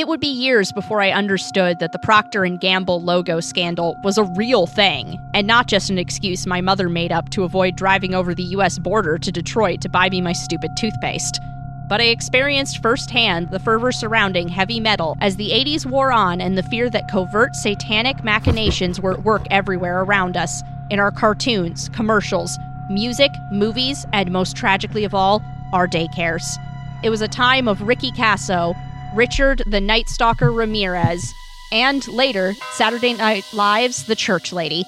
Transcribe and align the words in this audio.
It 0.00 0.08
would 0.08 0.18
be 0.18 0.28
years 0.28 0.72
before 0.72 1.02
I 1.02 1.10
understood 1.10 1.78
that 1.80 1.92
the 1.92 1.98
Procter 1.98 2.42
and 2.42 2.58
Gamble 2.58 3.02
logo 3.02 3.38
scandal 3.38 3.98
was 4.02 4.16
a 4.16 4.24
real 4.24 4.66
thing 4.66 5.20
and 5.34 5.46
not 5.46 5.66
just 5.66 5.90
an 5.90 5.98
excuse 5.98 6.46
my 6.46 6.62
mother 6.62 6.88
made 6.88 7.12
up 7.12 7.28
to 7.32 7.44
avoid 7.44 7.76
driving 7.76 8.14
over 8.14 8.34
the 8.34 8.44
US 8.56 8.78
border 8.78 9.18
to 9.18 9.30
Detroit 9.30 9.82
to 9.82 9.90
buy 9.90 10.08
me 10.08 10.22
my 10.22 10.32
stupid 10.32 10.74
toothpaste. 10.74 11.38
But 11.86 12.00
I 12.00 12.04
experienced 12.04 12.80
firsthand 12.80 13.50
the 13.50 13.58
fervor 13.58 13.92
surrounding 13.92 14.48
heavy 14.48 14.80
metal 14.80 15.18
as 15.20 15.36
the 15.36 15.50
80s 15.50 15.84
wore 15.84 16.12
on 16.12 16.40
and 16.40 16.56
the 16.56 16.62
fear 16.62 16.88
that 16.88 17.06
covert 17.06 17.54
satanic 17.54 18.24
machinations 18.24 19.02
were 19.02 19.12
at 19.12 19.24
work 19.24 19.46
everywhere 19.50 20.00
around 20.00 20.34
us 20.34 20.62
in 20.88 20.98
our 20.98 21.10
cartoons, 21.10 21.90
commercials, 21.90 22.58
music, 22.88 23.32
movies, 23.52 24.06
and 24.14 24.32
most 24.32 24.56
tragically 24.56 25.04
of 25.04 25.12
all, 25.12 25.42
our 25.74 25.86
daycares. 25.86 26.56
It 27.02 27.10
was 27.10 27.20
a 27.20 27.28
time 27.28 27.68
of 27.68 27.82
Ricky 27.82 28.12
Kasso, 28.12 28.74
Richard 29.14 29.64
the 29.66 29.80
Night 29.80 30.08
Stalker 30.08 30.52
Ramirez, 30.52 31.34
and 31.72 32.06
later, 32.06 32.54
Saturday 32.74 33.12
Night 33.12 33.44
Live's 33.52 34.04
The 34.04 34.14
Church 34.14 34.52
Lady. 34.52 34.84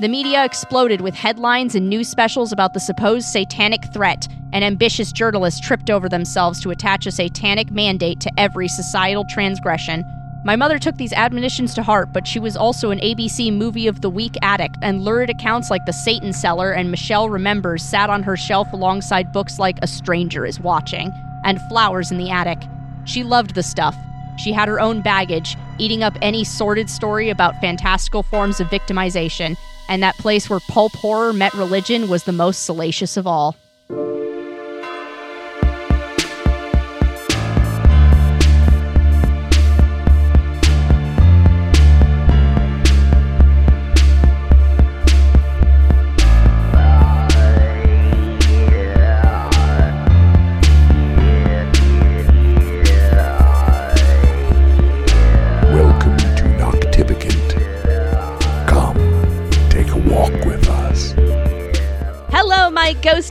The 0.00 0.08
media 0.08 0.44
exploded 0.44 1.00
with 1.00 1.14
headlines 1.14 1.74
and 1.74 1.88
news 1.88 2.08
specials 2.08 2.52
about 2.52 2.74
the 2.74 2.80
supposed 2.80 3.26
satanic 3.26 3.90
threat, 3.94 4.28
and 4.52 4.62
ambitious 4.62 5.12
journalists 5.12 5.60
tripped 5.60 5.88
over 5.88 6.10
themselves 6.10 6.60
to 6.60 6.72
attach 6.72 7.06
a 7.06 7.10
satanic 7.10 7.70
mandate 7.70 8.20
to 8.20 8.30
every 8.38 8.68
societal 8.68 9.24
transgression. 9.30 10.04
My 10.44 10.56
mother 10.56 10.78
took 10.78 10.98
these 10.98 11.14
admonitions 11.14 11.72
to 11.74 11.82
heart, 11.82 12.12
but 12.12 12.26
she 12.26 12.38
was 12.38 12.58
also 12.58 12.90
an 12.90 13.00
ABC 13.00 13.50
Movie 13.50 13.86
of 13.86 14.02
the 14.02 14.10
Week 14.10 14.36
addict, 14.42 14.76
and 14.82 15.02
lurid 15.02 15.30
accounts 15.30 15.70
like 15.70 15.86
The 15.86 15.92
Satan 15.94 16.34
Seller 16.34 16.72
and 16.72 16.90
Michelle 16.90 17.30
Remembers 17.30 17.82
sat 17.82 18.10
on 18.10 18.24
her 18.24 18.36
shelf 18.36 18.74
alongside 18.74 19.32
books 19.32 19.58
like 19.58 19.78
A 19.80 19.86
Stranger 19.86 20.44
is 20.44 20.60
Watching 20.60 21.14
and 21.44 21.62
Flowers 21.62 22.10
in 22.10 22.18
the 22.18 22.28
Attic. 22.28 22.58
She 23.04 23.22
loved 23.22 23.54
the 23.54 23.62
stuff. 23.62 23.96
She 24.38 24.52
had 24.52 24.68
her 24.68 24.80
own 24.80 25.00
baggage, 25.00 25.56
eating 25.78 26.02
up 26.02 26.16
any 26.22 26.44
sordid 26.44 26.90
story 26.90 27.30
about 27.30 27.60
fantastical 27.60 28.22
forms 28.22 28.60
of 28.60 28.68
victimization, 28.68 29.56
and 29.88 30.02
that 30.02 30.16
place 30.18 30.48
where 30.48 30.60
pulp 30.60 30.92
horror 30.92 31.32
met 31.32 31.54
religion 31.54 32.08
was 32.08 32.24
the 32.24 32.32
most 32.32 32.64
salacious 32.64 33.16
of 33.16 33.26
all. 33.26 33.56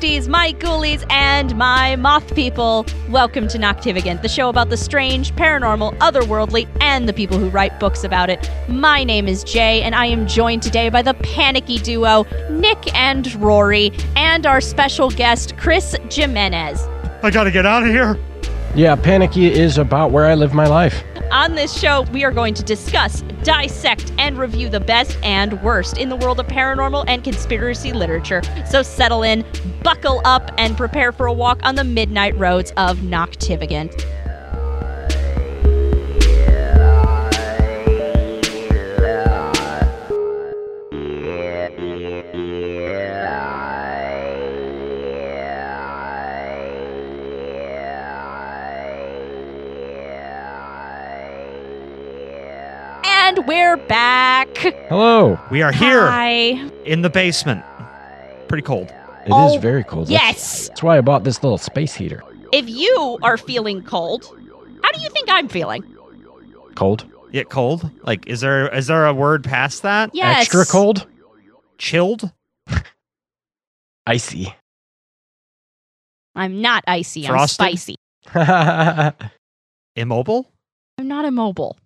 My 0.04 0.10
ghosties, 0.10 0.28
my 0.28 0.54
ghoulies, 0.54 1.06
and 1.10 1.56
my 1.56 1.96
moth 1.96 2.36
people. 2.36 2.86
Welcome 3.10 3.48
to 3.48 3.58
Noctivigant, 3.58 4.22
the 4.22 4.28
show 4.28 4.50
about 4.50 4.70
the 4.70 4.76
strange, 4.76 5.34
paranormal, 5.36 5.98
otherworldly, 6.00 6.68
and 6.82 7.08
the 7.08 7.14
people 7.14 7.38
who 7.38 7.50
write 7.50 7.80
books 7.80 8.04
about 8.04 8.30
it. 8.30 8.50
My 8.68 9.06
name 9.06 9.30
is 9.30 9.46
Jay, 9.46 9.82
and 9.82 9.96
I 9.96 10.08
am 10.08 10.28
joined 10.28 10.62
today 10.62 10.90
by 10.90 11.04
the 11.04 11.14
panicky 11.14 11.78
duo, 11.78 12.26
Nick 12.50 12.94
and 12.94 13.34
Rory, 13.36 13.94
and 14.18 14.46
our 14.46 14.60
special 14.60 15.10
guest, 15.10 15.56
Chris 15.56 15.96
Jimenez. 16.12 16.82
I 17.24 17.32
gotta 17.32 17.52
get 17.52 17.66
out 17.66 17.84
of 17.84 17.90
here. 17.90 18.20
Yeah, 18.76 18.96
Panicky 18.96 19.54
is 19.54 19.78
about 19.78 20.12
where 20.12 20.26
I 20.26 20.34
live 20.34 20.54
my 20.54 20.68
life. 20.68 21.02
On 21.32 21.56
this 21.56 21.78
show, 21.78 22.02
we 22.14 22.24
are 22.24 22.32
going 22.32 22.54
to 22.54 22.64
discuss, 22.64 23.22
dissect, 23.44 24.12
and 24.18 24.38
review 24.38 24.70
the 24.70 24.80
best 24.80 25.18
and 25.24 25.62
worst 25.64 25.98
in 25.98 26.10
the 26.10 26.16
world 26.16 26.40
of 26.40 26.48
paranormal 26.48 27.06
and 27.08 27.24
conspiracy 27.24 27.92
literature. 27.92 28.42
So 28.70 28.84
settle 28.84 29.24
in, 29.24 29.44
buckle 29.84 30.22
up, 30.26 30.52
and 30.58 30.78
prepare 30.78 31.12
for 31.12 31.26
a 31.26 31.34
walk 31.34 31.60
on 31.64 31.76
the 31.76 31.84
midnight 31.84 32.38
roads 32.38 32.72
of 32.78 33.00
Noctivigant. 33.00 34.06
And 53.36 53.48
we're 53.48 53.78
back. 53.78 54.56
Hello. 54.58 55.40
We 55.50 55.64
are 55.64 55.72
here 55.72 56.06
Hi. 56.06 56.70
in 56.86 57.02
the 57.02 57.10
basement. 57.10 57.66
Pretty 58.48 58.62
cold. 58.62 58.94
It 59.26 59.30
is 59.30 59.32
Oh, 59.32 59.58
very 59.58 59.84
cold. 59.84 60.08
Yes. 60.08 60.68
That's 60.68 60.84
why 60.84 61.00
I 61.00 61.02
bought 61.02 61.24
this 61.24 61.42
little 61.42 61.58
space 61.58 61.96
heater. 61.96 62.22
If 62.52 62.70
you 62.70 63.18
are 63.24 63.38
feeling 63.38 63.82
cold, 63.82 64.26
how 64.84 64.92
do 64.92 65.02
you 65.02 65.10
think 65.10 65.30
I'm 65.32 65.48
feeling? 65.48 65.84
Cold? 66.76 67.06
Yet 67.32 67.50
cold. 67.50 67.90
Like, 68.04 68.28
is 68.28 68.42
there 68.42 68.72
is 68.72 68.86
there 68.86 69.08
a 69.08 69.14
word 69.16 69.44
past 69.44 69.82
that? 69.82 70.12
Yes. 70.14 70.42
Extra 70.42 70.66
cold? 70.68 71.08
Chilled. 71.80 72.32
Icy. 74.06 74.54
I'm 76.36 76.62
not 76.62 76.84
icy. 76.86 77.26
Frosted? 77.26 77.66
I'm 77.66 77.78
spicy. 77.78 77.96
Immobile. 79.96 80.48
I'm 81.00 81.08
not 81.08 81.26
immobile. 81.26 81.78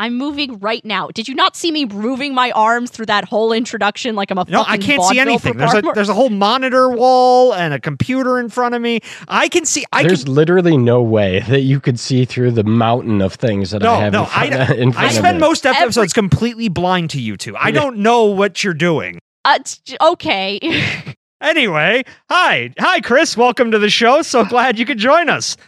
I'm 0.00 0.16
moving 0.16 0.58
right 0.58 0.84
now. 0.84 1.08
Did 1.14 1.28
you 1.28 1.34
not 1.36 1.54
see 1.54 1.70
me 1.70 1.84
moving 1.84 2.34
my 2.34 2.50
arms 2.50 2.90
through 2.90 3.06
that 3.06 3.24
whole 3.24 3.52
introduction 3.52 4.16
like 4.16 4.30
I'm 4.32 4.38
a 4.38 4.44
No, 4.48 4.64
I 4.66 4.76
can't 4.76 5.02
see 5.04 5.20
anything. 5.20 5.56
There's 5.56 5.72
a 5.74 5.82
there's 5.94 6.08
a 6.08 6.14
whole 6.14 6.30
monitor 6.30 6.90
wall 6.90 7.54
and 7.54 7.72
a 7.72 7.78
computer 7.78 8.40
in 8.40 8.48
front 8.48 8.74
of 8.74 8.82
me. 8.82 9.00
I 9.28 9.48
can 9.48 9.64
see. 9.64 9.84
I 9.92 10.02
There's 10.02 10.24
can. 10.24 10.34
literally 10.34 10.76
no 10.76 11.00
way 11.00 11.40
that 11.48 11.60
you 11.60 11.78
could 11.78 12.00
see 12.00 12.24
through 12.24 12.50
the 12.52 12.64
mountain 12.64 13.20
of 13.22 13.34
things 13.34 13.70
that 13.70 13.84
I 13.84 14.00
have 14.00 14.12
no. 14.12 14.22
in 14.22 14.26
front, 14.28 14.52
I, 14.54 14.74
in 14.74 14.92
front 14.92 15.06
I 15.06 15.10
of 15.10 15.14
spend 15.14 15.38
me. 15.38 15.40
most 15.46 15.64
Every- 15.64 15.80
episodes 15.82 16.12
completely 16.12 16.68
blind 16.68 17.10
to 17.10 17.20
you 17.20 17.36
two. 17.36 17.56
I 17.56 17.70
don't 17.70 17.98
know 17.98 18.24
what 18.24 18.64
you're 18.64 18.74
doing. 18.74 19.18
Uh, 19.44 19.58
okay. 20.00 20.58
Anyway, 21.40 22.02
hi, 22.30 22.72
hi, 22.78 23.00
Chris. 23.02 23.36
Welcome 23.36 23.70
to 23.72 23.78
the 23.78 23.90
show. 23.90 24.22
So 24.22 24.46
glad 24.46 24.78
you 24.78 24.86
could 24.86 24.96
join 24.96 25.28
us. 25.28 25.58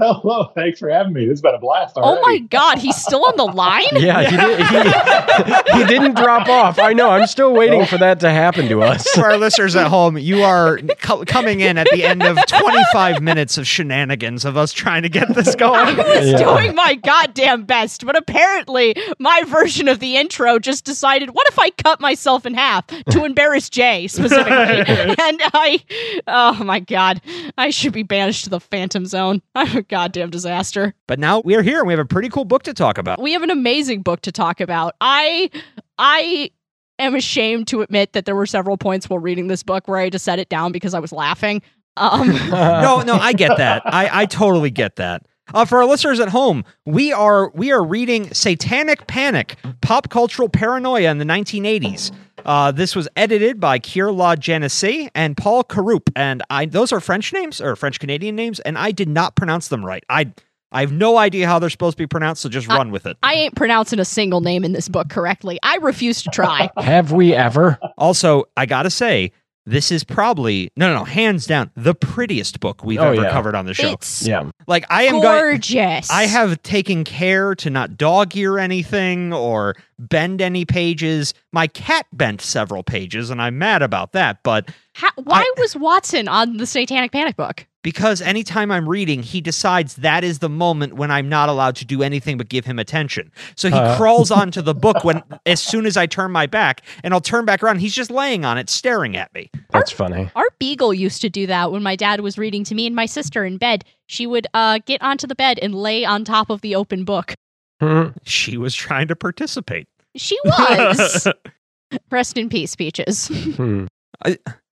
Hello, 0.00 0.50
thanks 0.54 0.78
for 0.78 0.88
having 0.88 1.12
me. 1.12 1.22
This 1.26 1.32
has 1.32 1.42
been 1.42 1.54
a 1.54 1.58
blast 1.58 1.94
oh 1.98 2.20
my 2.22 2.38
god, 2.38 2.78
he's 2.78 2.96
still 2.96 3.24
on 3.26 3.36
the 3.36 3.44
line? 3.44 3.84
Yeah, 3.92 4.22
he, 4.22 4.36
did, 4.36 4.66
he, 4.66 5.78
he 5.78 5.84
didn't 5.84 6.16
drop 6.16 6.48
off. 6.48 6.78
I 6.78 6.92
know. 6.94 7.10
I'm 7.10 7.26
still 7.26 7.52
waiting 7.52 7.84
for 7.84 7.98
that 7.98 8.20
to 8.20 8.30
happen 8.30 8.68
to 8.68 8.82
us. 8.82 9.06
For 9.10 9.26
our 9.30 9.36
listeners 9.36 9.76
at 9.76 9.88
home, 9.88 10.16
you 10.16 10.42
are 10.42 10.78
co- 11.00 11.24
coming 11.24 11.60
in 11.60 11.76
at 11.76 11.86
the 11.92 12.04
end 12.04 12.22
of 12.22 12.38
25 12.46 13.20
minutes 13.22 13.58
of 13.58 13.66
shenanigans 13.66 14.44
of 14.44 14.56
us 14.56 14.72
trying 14.72 15.02
to 15.02 15.08
get 15.10 15.34
this 15.34 15.54
going. 15.54 16.00
I 16.00 16.18
was 16.20 16.30
Yeah. 16.30 16.38
doing 16.38 16.74
my 16.74 16.94
goddamn 16.94 17.64
best, 17.64 18.06
but 18.06 18.16
apparently 18.16 18.96
my 19.18 19.42
version 19.46 19.86
of 19.88 19.98
the 20.00 20.16
intro 20.16 20.58
just 20.58 20.84
decided, 20.84 21.30
what 21.30 21.46
if 21.48 21.58
I 21.58 21.70
cut 21.70 22.00
myself 22.00 22.46
in 22.46 22.54
half 22.54 22.86
to 22.86 23.24
embarrass 23.26 23.68
Jay 23.68 24.06
specifically? 24.08 24.50
and 25.18 25.40
I, 25.52 25.82
oh 26.26 26.64
my 26.64 26.80
god, 26.80 27.20
I 27.58 27.68
should 27.70 27.92
be 27.92 28.02
banished 28.02 28.44
to 28.44 28.50
the 28.50 28.60
Phantom 28.60 29.04
Zone. 29.04 29.42
I'm 29.54 29.76
a 29.76 29.82
goddamn 29.90 30.30
disaster. 30.30 30.94
But 31.06 31.18
now 31.18 31.40
we 31.40 31.54
are 31.56 31.62
here 31.62 31.80
and 31.80 31.86
we 31.86 31.92
have 31.92 32.00
a 32.00 32.06
pretty 32.06 32.30
cool 32.30 32.46
book 32.46 32.62
to 32.62 32.72
talk 32.72 32.96
about. 32.96 33.20
We 33.20 33.32
have 33.34 33.42
an 33.42 33.50
amazing 33.50 34.02
book 34.02 34.22
to 34.22 34.32
talk 34.32 34.60
about. 34.60 34.94
I, 35.00 35.50
I 35.98 36.50
am 36.98 37.14
ashamed 37.14 37.66
to 37.68 37.82
admit 37.82 38.14
that 38.14 38.24
there 38.24 38.34
were 38.36 38.46
several 38.46 38.78
points 38.78 39.10
while 39.10 39.18
reading 39.18 39.48
this 39.48 39.62
book 39.62 39.86
where 39.88 39.98
I 39.98 40.08
just 40.08 40.24
set 40.24 40.38
it 40.38 40.48
down 40.48 40.72
because 40.72 40.94
I 40.94 41.00
was 41.00 41.12
laughing. 41.12 41.60
Um, 41.96 42.28
No, 42.50 43.02
no, 43.02 43.14
I 43.16 43.32
get 43.34 43.58
that. 43.58 43.82
I, 43.84 44.22
I 44.22 44.26
totally 44.26 44.70
get 44.70 44.96
that. 44.96 45.26
Uh, 45.52 45.64
for 45.64 45.78
our 45.78 45.86
listeners 45.86 46.20
at 46.20 46.28
home, 46.28 46.64
we 46.86 47.12
are 47.12 47.50
we 47.50 47.72
are 47.72 47.82
reading 47.84 48.32
Satanic 48.32 49.06
Panic: 49.06 49.56
Pop 49.80 50.08
Cultural 50.10 50.48
Paranoia 50.48 51.10
in 51.10 51.18
the 51.18 51.24
1980s. 51.24 52.12
Uh, 52.44 52.72
this 52.72 52.96
was 52.96 53.08
edited 53.16 53.60
by 53.60 53.78
Kier 53.78 54.10
Janisse 54.38 55.10
and 55.14 55.36
Paul 55.36 55.64
Corupe, 55.64 56.10
and 56.16 56.42
I 56.50 56.66
those 56.66 56.92
are 56.92 57.00
French 57.00 57.32
names 57.32 57.60
or 57.60 57.76
French 57.76 58.00
Canadian 58.00 58.36
names, 58.36 58.60
and 58.60 58.78
I 58.78 58.92
did 58.92 59.08
not 59.08 59.36
pronounce 59.36 59.68
them 59.68 59.84
right. 59.84 60.04
I 60.08 60.32
I 60.72 60.82
have 60.82 60.92
no 60.92 61.18
idea 61.18 61.48
how 61.48 61.58
they're 61.58 61.68
supposed 61.68 61.96
to 61.96 62.02
be 62.02 62.06
pronounced, 62.06 62.42
so 62.42 62.48
just 62.48 62.70
I- 62.70 62.76
run 62.76 62.90
with 62.92 63.06
it. 63.06 63.16
I 63.22 63.34
ain't 63.34 63.56
pronouncing 63.56 63.98
a 63.98 64.04
single 64.04 64.40
name 64.40 64.64
in 64.64 64.72
this 64.72 64.88
book 64.88 65.08
correctly. 65.08 65.58
I 65.62 65.76
refuse 65.76 66.22
to 66.22 66.30
try. 66.30 66.70
Have 66.76 67.12
we 67.12 67.34
ever? 67.34 67.78
Also, 67.98 68.44
I 68.56 68.66
gotta 68.66 68.90
say, 68.90 69.32
this 69.66 69.92
is 69.92 70.04
probably 70.04 70.70
no, 70.76 70.88
no, 70.88 71.00
no, 71.00 71.04
hands 71.04 71.46
down 71.46 71.70
the 71.76 71.94
prettiest 71.94 72.60
book 72.60 72.82
we've 72.84 72.98
Oh, 72.98 73.12
ever 73.12 73.22
yeah. 73.22 73.30
covered 73.30 73.54
on 73.54 73.66
the 73.66 73.74
show. 73.74 73.92
It's 73.92 74.26
Yeah. 74.26 74.50
like 74.66 74.84
I 74.90 75.04
am 75.04 75.20
going. 75.20 75.22
gorgeous. 75.22 76.10
I 76.10 76.24
have 76.24 76.62
taken 76.62 77.04
care 77.04 77.54
to 77.56 77.70
not 77.70 77.96
dog 77.96 78.34
ear 78.36 78.58
anything 78.58 79.32
or 79.32 79.76
bend 80.08 80.40
any 80.40 80.64
pages. 80.64 81.34
My 81.52 81.66
cat 81.66 82.06
bent 82.12 82.40
several 82.40 82.82
pages, 82.82 83.30
and 83.30 83.40
I'm 83.40 83.58
mad 83.58 83.82
about 83.82 84.12
that. 84.12 84.42
But 84.42 84.70
How, 84.94 85.10
why 85.16 85.48
was 85.58 85.76
Watson 85.76 86.26
on 86.28 86.56
the 86.56 86.66
Satanic 86.66 87.12
Panic 87.12 87.36
book? 87.36 87.66
because 87.82 88.20
anytime 88.20 88.70
I'm 88.70 88.86
reading, 88.86 89.22
he 89.22 89.40
decides 89.40 89.94
that 89.96 90.22
is 90.22 90.40
the 90.40 90.50
moment 90.50 90.96
when 90.96 91.10
I'm 91.10 91.30
not 91.30 91.48
allowed 91.48 91.76
to 91.76 91.86
do 91.86 92.02
anything 92.02 92.36
but 92.36 92.50
give 92.50 92.66
him 92.66 92.78
attention. 92.78 93.32
So 93.56 93.70
he 93.70 93.74
Uh. 93.74 93.96
crawls 93.96 94.30
onto 94.42 94.60
the 94.60 94.74
book 94.74 95.02
when 95.02 95.22
as 95.46 95.62
soon 95.62 95.86
as 95.86 95.96
I 95.96 96.04
turn 96.04 96.30
my 96.30 96.44
back, 96.46 96.82
and 97.02 97.14
I'll 97.14 97.22
turn 97.22 97.46
back 97.46 97.62
around. 97.62 97.78
He's 97.78 97.94
just 97.94 98.10
laying 98.10 98.44
on 98.44 98.58
it, 98.58 98.68
staring 98.68 99.16
at 99.16 99.32
me. 99.34 99.50
That's 99.70 99.90
funny. 99.90 100.30
Our 100.36 100.48
beagle 100.58 100.92
used 100.92 101.22
to 101.22 101.30
do 101.30 101.46
that 101.46 101.72
when 101.72 101.82
my 101.82 101.96
dad 101.96 102.20
was 102.20 102.36
reading 102.36 102.64
to 102.64 102.74
me 102.74 102.86
and 102.86 102.94
my 102.94 103.06
sister 103.06 103.46
in 103.46 103.56
bed. 103.56 103.86
She 104.06 104.26
would 104.26 104.46
uh, 104.52 104.80
get 104.84 105.00
onto 105.00 105.26
the 105.26 105.34
bed 105.34 105.58
and 105.62 105.74
lay 105.74 106.04
on 106.04 106.22
top 106.24 106.50
of 106.50 106.60
the 106.60 106.74
open 106.74 107.04
book. 107.04 107.32
Hmm. 107.80 108.08
She 108.24 108.56
was 108.56 108.74
trying 108.74 109.08
to 109.08 109.16
participate. 109.16 109.88
She 110.16 110.38
was. 110.44 111.26
Rest 112.10 112.36
in 112.36 112.48
peace, 112.48 112.76
Peaches. 112.76 113.28
Hmm. 113.56 113.86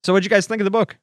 so, 0.04 0.12
what'd 0.12 0.24
you 0.24 0.30
guys 0.30 0.46
think 0.46 0.60
of 0.60 0.64
the 0.64 0.70
book? 0.70 0.96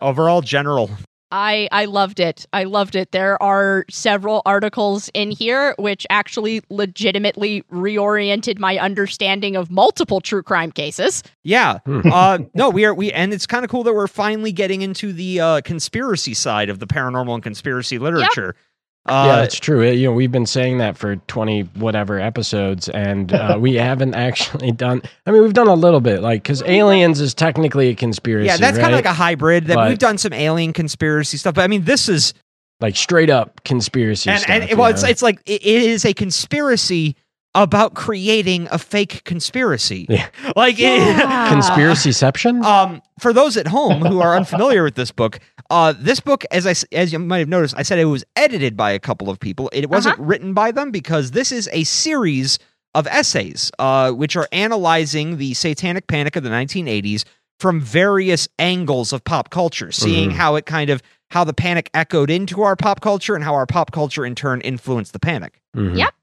Overall, 0.00 0.40
general. 0.40 0.90
I 1.30 1.68
I 1.72 1.86
loved 1.86 2.20
it. 2.20 2.46
I 2.52 2.64
loved 2.64 2.94
it. 2.94 3.12
There 3.12 3.42
are 3.42 3.84
several 3.90 4.42
articles 4.44 5.10
in 5.14 5.30
here 5.30 5.74
which 5.78 6.06
actually 6.10 6.60
legitimately 6.70 7.62
reoriented 7.72 8.58
my 8.58 8.78
understanding 8.78 9.56
of 9.56 9.70
multiple 9.70 10.20
true 10.20 10.42
crime 10.42 10.70
cases. 10.72 11.22
Yeah. 11.42 11.78
Hmm. 11.86 12.00
uh, 12.12 12.38
no, 12.54 12.68
we 12.70 12.84
are 12.84 12.94
we, 12.94 13.12
and 13.12 13.32
it's 13.32 13.46
kind 13.46 13.64
of 13.64 13.70
cool 13.70 13.82
that 13.84 13.94
we're 13.94 14.06
finally 14.08 14.52
getting 14.52 14.82
into 14.82 15.12
the 15.12 15.40
uh, 15.40 15.60
conspiracy 15.62 16.34
side 16.34 16.68
of 16.68 16.78
the 16.80 16.86
paranormal 16.86 17.34
and 17.34 17.42
conspiracy 17.42 17.98
literature. 17.98 18.54
yeah, 18.56 18.62
Uh, 19.06 19.36
that's 19.36 19.58
true. 19.58 19.80
It- 19.82 19.94
you 19.94 20.06
know, 20.06 20.12
we've 20.12 20.30
been 20.30 20.46
saying 20.46 20.78
that 20.78 20.96
for 20.96 21.16
twenty 21.26 21.62
whatever 21.74 22.20
episodes, 22.20 22.88
and 22.88 23.32
uh, 23.32 23.56
we 23.60 23.74
haven't 23.88 24.14
actually 24.14 24.70
done. 24.70 25.02
I 25.26 25.32
mean, 25.32 25.42
we've 25.42 25.52
done 25.54 25.66
a 25.66 25.74
little 25.74 26.00
bit, 26.00 26.20
like 26.22 26.42
because 26.44 26.62
aliens 26.62 27.20
is 27.20 27.34
technically 27.34 27.88
a 27.88 27.94
conspiracy. 27.94 28.46
yeah, 28.46 28.56
that's 28.58 28.78
kind 28.78 28.92
of 28.92 28.98
like 28.98 29.04
a 29.04 29.12
hybrid. 29.12 29.66
That 29.66 29.74
But- 29.74 29.88
we've 29.88 29.98
done 29.98 30.18
some 30.18 30.32
alien 30.32 30.72
conspiracy 30.72 31.36
stuff, 31.36 31.54
but 31.54 31.62
I 31.62 31.66
mean, 31.66 31.82
this 31.84 32.08
is 32.08 32.32
like 32.80 32.96
straight 32.96 33.30
up 33.30 33.62
conspiracy 33.64 34.30
and, 34.30 34.40
stuff. 34.40 34.50
and 34.70 34.78
well, 34.78 34.90
it's 34.90 35.02
know? 35.02 35.08
it's 35.08 35.22
like 35.22 35.40
it 35.46 35.62
is 35.62 36.04
a 36.04 36.12
conspiracy 36.14 37.16
about 37.54 37.94
creating 37.94 38.66
a 38.70 38.78
fake 38.78 39.24
conspiracy. 39.24 40.06
Yeah. 40.08 40.28
Like 40.56 40.78
Yeah. 40.78 41.48
conspiracyception. 41.52 42.62
Um, 42.64 43.02
for 43.18 43.32
those 43.32 43.56
at 43.56 43.66
home 43.66 44.00
who 44.02 44.20
are 44.20 44.36
unfamiliar 44.36 44.82
with 44.84 44.94
this 44.94 45.10
book, 45.10 45.38
uh, 45.70 45.92
this 45.98 46.20
book, 46.20 46.44
as 46.50 46.66
I 46.66 46.70
s- 46.70 46.84
as 46.92 47.12
you 47.12 47.18
might 47.18 47.38
have 47.38 47.48
noticed, 47.48 47.74
I 47.76 47.82
said 47.82 47.98
it 47.98 48.04
was 48.06 48.24
edited 48.36 48.76
by 48.76 48.90
a 48.92 48.98
couple 48.98 49.28
of 49.30 49.38
people. 49.40 49.70
It 49.72 49.88
wasn't 49.90 50.18
written 50.18 50.54
by 50.54 50.70
them 50.72 50.90
because 50.90 51.30
this 51.32 51.52
is 51.52 51.68
a 51.72 51.84
series 51.84 52.58
of 52.94 53.06
essays, 53.06 53.70
uh, 53.78 54.10
which 54.12 54.36
are 54.36 54.48
analyzing 54.52 55.38
the 55.38 55.54
Satanic 55.54 56.06
Panic 56.08 56.36
of 56.36 56.42
the 56.42 56.50
1980s 56.50 57.24
from 57.58 57.80
various 57.80 58.48
angles 58.58 59.12
of 59.12 59.24
pop 59.24 59.48
culture, 59.50 59.92
seeing 59.92 60.30
Mhm. 60.30 60.34
how 60.34 60.56
it 60.56 60.66
kind 60.66 60.90
of 60.90 61.02
how 61.30 61.44
the 61.44 61.54
panic 61.54 61.88
echoed 61.94 62.28
into 62.28 62.60
our 62.62 62.76
pop 62.76 63.00
culture 63.00 63.34
and 63.34 63.42
how 63.44 63.54
our 63.54 63.64
pop 63.64 63.90
culture 63.92 64.26
in 64.26 64.34
turn 64.34 64.60
influenced 64.60 65.14
the 65.14 65.18
panic. 65.18 65.62
Mhm. 65.74 65.96
Yep. 65.96 66.14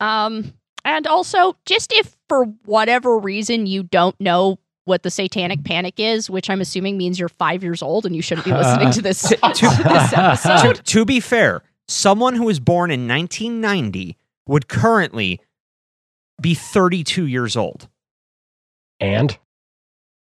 Um, 0.00 0.52
and 0.84 1.06
also, 1.06 1.56
just 1.66 1.92
if 1.92 2.16
for 2.28 2.44
whatever 2.64 3.18
reason 3.18 3.66
you 3.66 3.82
don't 3.82 4.18
know 4.20 4.58
what 4.84 5.02
the 5.02 5.10
Satanic 5.10 5.62
Panic 5.64 5.94
is, 5.98 6.28
which 6.28 6.50
I'm 6.50 6.60
assuming 6.60 6.96
means 6.96 7.18
you're 7.18 7.28
five 7.28 7.62
years 7.62 7.82
old 7.82 8.04
and 8.04 8.16
you 8.16 8.22
shouldn't 8.22 8.44
be 8.44 8.52
listening 8.52 8.90
to 8.92 9.02
this, 9.02 9.22
to 9.28 9.36
this 9.38 10.10
to, 10.10 10.18
episode. 10.18 10.84
to 10.84 11.04
be 11.04 11.20
fair, 11.20 11.62
someone 11.86 12.34
who 12.34 12.44
was 12.44 12.58
born 12.58 12.90
in 12.90 13.06
1990 13.06 14.16
would 14.46 14.68
currently 14.68 15.40
be 16.40 16.54
32 16.54 17.26
years 17.26 17.56
old. 17.56 17.88
And 18.98 19.38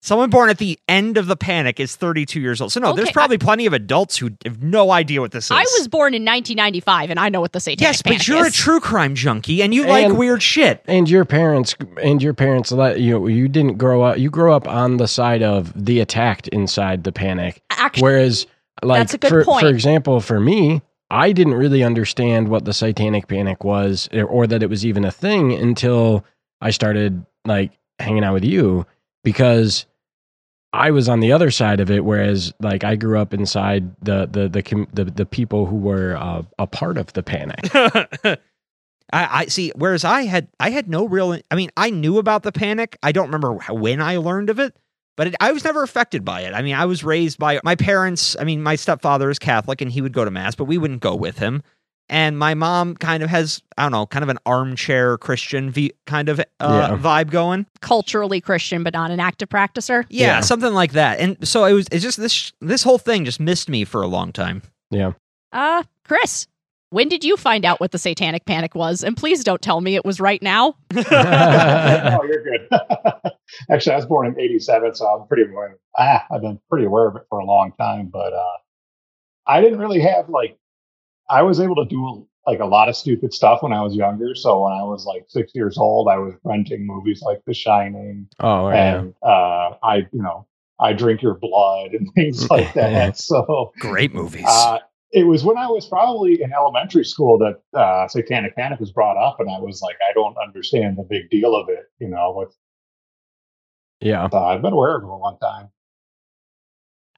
Someone 0.07 0.31
born 0.31 0.51
at 0.51 0.59
the 0.59 0.79
end 0.87 1.17
of 1.17 1.27
the 1.27 1.35
panic 1.35 1.81
is 1.81 1.97
32 1.97 2.41
years 2.41 2.61
old. 2.61 2.71
So 2.71 2.79
no, 2.79 2.93
there's 2.95 3.09
Okay, 3.09 3.13
probably 3.13 3.39
plenty 3.39 3.67
of 3.67 3.73
adults 3.73 4.17
who 4.17 4.31
have 4.45 4.63
no 4.63 4.93
idea 4.93 5.21
what 5.21 5.33
this 5.33 5.47
is. 5.47 5.51
I 5.51 5.63
was 5.79 5.89
born 5.89 6.15
in 6.15 6.23
1995 6.25 7.11
and 7.11 7.19
I 7.19 7.29
know 7.29 7.41
what 7.41 7.53
the 7.53 7.59
Satanic 7.59 7.81
is. 7.81 7.83
Yes, 7.83 8.03
but 8.03 8.29
you're 8.29 8.47
a 8.47 8.51
true 8.53 8.79
crime 8.79 9.17
junkie 9.17 9.63
and 9.63 9.75
you 9.75 9.85
like 9.85 10.13
weird 10.13 10.45
shit. 10.45 10.81
and 10.87 11.11
your 11.11 11.25
parents 11.25 11.75
and 12.01 12.23
your 12.23 12.35
parents 12.35 12.71
let 12.71 13.01
you. 13.01 13.27
You 13.27 13.49
didn't 13.49 13.79
grow 13.79 14.03
up. 14.03 14.19
You 14.19 14.31
grew 14.31 14.53
up 14.53 14.69
on 14.69 14.99
the 14.99 15.09
side 15.09 15.43
of 15.43 15.73
the 15.75 15.99
attacked 15.99 16.47
inside 16.49 17.03
the 17.03 17.11
panic. 17.11 17.61
Actually, 17.71 18.03
Whereas, 18.05 18.47
like 18.85 19.01
That's 19.01 19.15
a 19.15 19.19
good 19.19 19.31
for, 19.31 19.45
point. 19.45 19.63
for 19.63 19.71
example, 19.71 20.21
for 20.21 20.39
me, 20.39 20.83
I 21.11 21.33
didn't 21.33 21.55
really 21.55 21.83
understand 21.83 22.47
what 22.47 22.65
the 22.65 22.73
satanic 22.73 23.27
panic 23.27 23.65
was, 23.65 24.09
or, 24.13 24.23
or 24.23 24.47
that 24.47 24.63
it 24.63 24.71
was 24.71 24.87
even 24.87 25.05
a 25.05 25.11
thing 25.11 25.53
until 25.53 26.25
I 26.61 26.71
started 26.71 27.27
like 27.45 27.73
hanging 27.99 28.23
out 28.23 28.35
with 28.35 28.45
you 28.45 28.87
because 29.25 29.85
I 30.73 30.91
was 30.91 31.09
on 31.09 31.21
the 31.21 31.33
other 31.33 31.51
side 31.51 31.81
of 31.81 31.91
it. 31.91 32.05
Whereas, 32.05 32.53
like, 32.61 32.85
I 32.85 32.97
grew 32.97 33.19
up 33.19 33.33
inside 33.33 33.95
the 34.05 34.27
the 34.27 34.49
the 34.49 34.87
the, 34.93 35.05
the 35.05 35.27
people 35.27 35.67
who 35.67 35.77
were 35.77 36.17
uh, 36.17 36.43
a 36.59 36.67
part 36.67 36.99
of 36.99 37.13
the 37.13 37.23
panic. 37.23 37.71
I, 39.13 39.43
I 39.43 39.47
see. 39.47 39.73
Whereas 39.77 40.05
I 40.05 40.23
had, 40.23 40.49
I 40.59 40.71
had 40.71 40.89
no 40.89 41.07
real. 41.07 41.39
I 41.51 41.55
mean, 41.55 41.71
I 41.77 41.91
knew 41.91 42.19
about 42.19 42.43
the 42.43 42.53
panic. 42.53 42.99
I 43.03 43.13
don't 43.13 43.27
remember 43.27 43.55
when 43.71 44.03
I 44.03 44.17
learned 44.17 44.51
of 44.51 44.59
it, 44.59 44.77
but 45.17 45.29
it, 45.29 45.37
I 45.41 45.53
was 45.53 45.65
never 45.65 45.83
affected 45.83 46.25
by 46.25 46.43
it. 46.43 46.53
I 46.53 46.63
mean, 46.63 46.75
I 46.75 46.87
was 46.87 47.05
raised 47.05 47.39
by 47.39 47.61
my 47.63 47.77
parents. 47.77 48.37
I 48.39 48.45
mean, 48.45 48.63
my 48.63 48.75
stepfather 48.75 49.31
is 49.31 49.39
Catholic, 49.39 49.81
and 49.81 49.91
he 49.91 50.01
would 50.01 50.13
go 50.13 50.25
to 50.25 50.31
mass, 50.31 50.55
but 50.55 50.65
we 50.65 50.79
wouldn't 50.79 51.01
go 51.01 51.15
with 51.15 51.39
him. 51.39 51.63
And 52.09 52.39
my 52.39 52.55
mom 52.55 52.95
kind 52.95 53.23
of 53.25 53.31
has, 53.31 53.61
I 53.77 53.83
don't 53.83 53.91
know, 53.93 54.07
kind 54.07 54.23
of 54.23 54.29
an 54.29 54.39
armchair 54.47 55.19
Christian 55.19 55.71
v- 55.71 55.93
kind 56.07 56.29
of 56.29 56.39
uh, 56.39 56.45
Yeah. 56.61 56.97
vibe 56.97 57.31
going. 57.31 57.67
culturally 57.81 58.41
Christian, 58.41 58.85
but 58.85 58.93
not 58.95 59.11
an 59.11 59.19
active 59.19 59.49
practicer. 59.49 60.05
Yeah, 60.09 60.27
Yeah. 60.27 60.41
something 60.41 60.73
like 60.73 60.93
that. 60.93 61.19
And 61.19 61.37
so 61.47 61.65
it 61.65 61.73
was. 61.73 61.87
It's 61.91 62.05
just 62.05 62.19
this. 62.19 62.53
This 62.61 62.83
whole 62.85 62.99
thing 62.99 63.25
just 63.25 63.41
missed 63.41 63.69
me 63.69 63.85
for 63.85 64.03
a 64.03 64.07
long 64.07 64.31
time. 64.33 64.63
Yeah. 64.91 65.13
Uh, 65.53 65.83
Chris, 66.05 66.47
when 66.91 67.09
did 67.09 67.25
you 67.25 67.37
find 67.37 67.65
out 67.65 67.81
what 67.81 67.91
the 67.91 67.99
Satanic 67.99 68.45
Panic 68.45 68.77
was? 68.77 69.03
And 69.03 69.17
please 69.17 69.43
don't 69.43 69.61
tell 69.61 69.81
me 69.81 69.97
it 69.97 70.05
was 70.05 70.21
right 70.21 70.41
now. 70.43 70.77
oh, 70.97 72.23
you're 72.23 72.45
good. 72.45 72.69
Actually, 73.71 73.93
I 73.93 73.97
was 73.97 74.07
born 74.07 74.27
in 74.29 74.39
'87, 74.39 74.95
so 74.95 75.07
I'm 75.07 75.27
pretty 75.27 75.51
aware. 75.51 75.77
Ah, 75.99 76.25
I've 76.31 76.41
been 76.43 76.61
pretty 76.71 76.87
aware 76.87 77.09
of 77.09 77.17
it 77.17 77.23
for 77.29 77.39
a 77.41 77.45
long 77.45 77.73
time, 77.81 78.11
but 78.13 78.33
uh, 78.33 78.57
I 79.47 79.61
didn't 79.61 79.79
really 79.81 80.01
have 80.01 80.29
like. 80.29 80.57
I 81.29 81.43
was 81.43 81.61
able 81.61 81.77
to 81.77 81.85
do 81.87 82.27
like 82.47 82.61
a 82.61 82.65
lot 82.67 82.89
of 82.89 82.95
stupid 82.97 83.35
stuff 83.35 83.63
when 83.63 83.73
I 83.73 83.83
was 83.83 83.95
younger. 83.97 84.35
So 84.37 84.63
when 84.65 84.73
I 84.73 84.83
was 84.83 85.05
like 85.05 85.25
six 85.29 85.53
years 85.55 85.77
old, 85.79 86.09
I 86.09 86.19
was 86.19 86.35
renting 86.45 86.87
movies 86.87 87.21
like 87.23 87.43
The 87.47 87.55
Shining, 87.55 88.29
Oh, 88.41 88.69
yeah. 88.69 88.99
and 89.01 89.15
uh, 89.23 89.71
I, 89.83 90.07
you 90.13 90.23
know, 90.23 90.47
I 90.79 90.93
drink 90.93 91.23
your 91.23 91.35
blood 91.35 91.93
and 91.93 92.09
things 92.15 92.49
like 92.49 92.73
that. 92.75 93.19
So 93.19 93.73
Great 93.81 94.15
movies. 94.15 94.45
uh, 94.47 94.79
it 95.13 95.25
was 95.25 95.43
when 95.45 95.57
I 95.57 95.67
was 95.69 95.87
probably 95.87 96.41
in 96.43 96.53
elementary 96.53 97.05
school 97.05 97.39
that 97.39 97.61
uh, 97.79 98.07
Satanic 98.09 98.55
Panic 98.55 98.79
was 98.79 98.93
brought 98.93 99.17
up, 99.17 99.41
and 99.41 99.49
I 99.51 99.59
was 99.59 99.81
like, 99.83 99.97
I 100.09 100.13
don't 100.13 100.37
understand 100.39 100.99
the 100.99 101.05
big 101.09 101.31
deal 101.31 101.57
of 101.57 101.69
it. 101.69 101.87
You 101.99 102.09
know, 102.09 102.33
with, 102.37 102.55
Yeah. 104.01 104.29
uh, 104.33 104.45
I've 104.47 104.63
been 104.63 104.73
aware 104.73 104.97
of 104.97 105.03
it 105.03 105.07
a 105.07 105.09
long 105.17 105.39
time. 105.41 105.69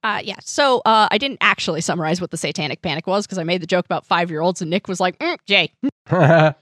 Uh, 0.03 0.21
yeah. 0.23 0.37
So 0.41 0.81
uh, 0.85 1.07
I 1.11 1.17
didn't 1.17 1.39
actually 1.41 1.81
summarize 1.81 2.21
what 2.21 2.31
the 2.31 2.37
Satanic 2.37 2.81
Panic 2.81 3.07
was 3.07 3.25
because 3.25 3.37
I 3.37 3.43
made 3.43 3.61
the 3.61 3.67
joke 3.67 3.85
about 3.85 4.05
five 4.05 4.29
year 4.29 4.41
olds, 4.41 4.61
and 4.61 4.69
Nick 4.69 4.87
was 4.87 4.99
like, 4.99 5.17
mm, 5.19 5.37
Jay. 5.45 5.73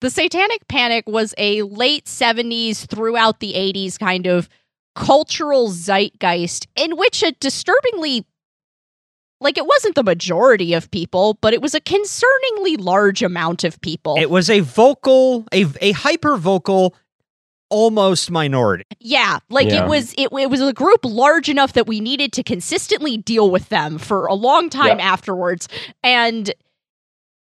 The 0.00 0.10
Satanic 0.10 0.66
Panic 0.66 1.04
was 1.06 1.34
a 1.38 1.62
late 1.62 2.06
70s 2.06 2.88
throughout 2.88 3.38
the 3.40 3.52
80s 3.52 3.98
kind 3.98 4.26
of 4.26 4.48
cultural 4.96 5.68
zeitgeist 5.68 6.66
in 6.74 6.96
which 6.96 7.22
a 7.22 7.32
disturbingly 7.32 8.26
like 9.40 9.56
it 9.56 9.66
wasn't 9.66 9.94
the 9.94 10.02
majority 10.02 10.74
of 10.74 10.90
people, 10.90 11.38
but 11.40 11.54
it 11.54 11.62
was 11.62 11.74
a 11.74 11.80
concerningly 11.80 12.76
large 12.78 13.22
amount 13.22 13.62
of 13.62 13.80
people. 13.80 14.16
it 14.18 14.30
was 14.30 14.50
a 14.50 14.60
vocal, 14.60 15.46
a 15.52 15.64
a 15.80 15.92
hyper 15.92 16.36
vocal, 16.36 16.94
almost 17.70 18.30
minority. 18.30 18.84
yeah, 18.98 19.38
like 19.48 19.68
Yeah. 19.70 19.84
it 19.84 19.88
was 19.88 20.12
it, 20.18 20.28
it 20.32 20.50
was 20.50 20.60
a 20.60 20.72
group 20.72 21.00
large 21.04 21.48
enough 21.48 21.72
that 21.74 21.86
we 21.86 22.00
needed 22.00 22.32
to 22.34 22.42
consistently 22.42 23.16
deal 23.16 23.50
with 23.50 23.68
them 23.70 23.96
for 23.98 24.26
a 24.26 24.34
long 24.34 24.68
time 24.68 24.98
Yep. 24.98 25.00
afterwards. 25.00 25.68
And 26.02 26.52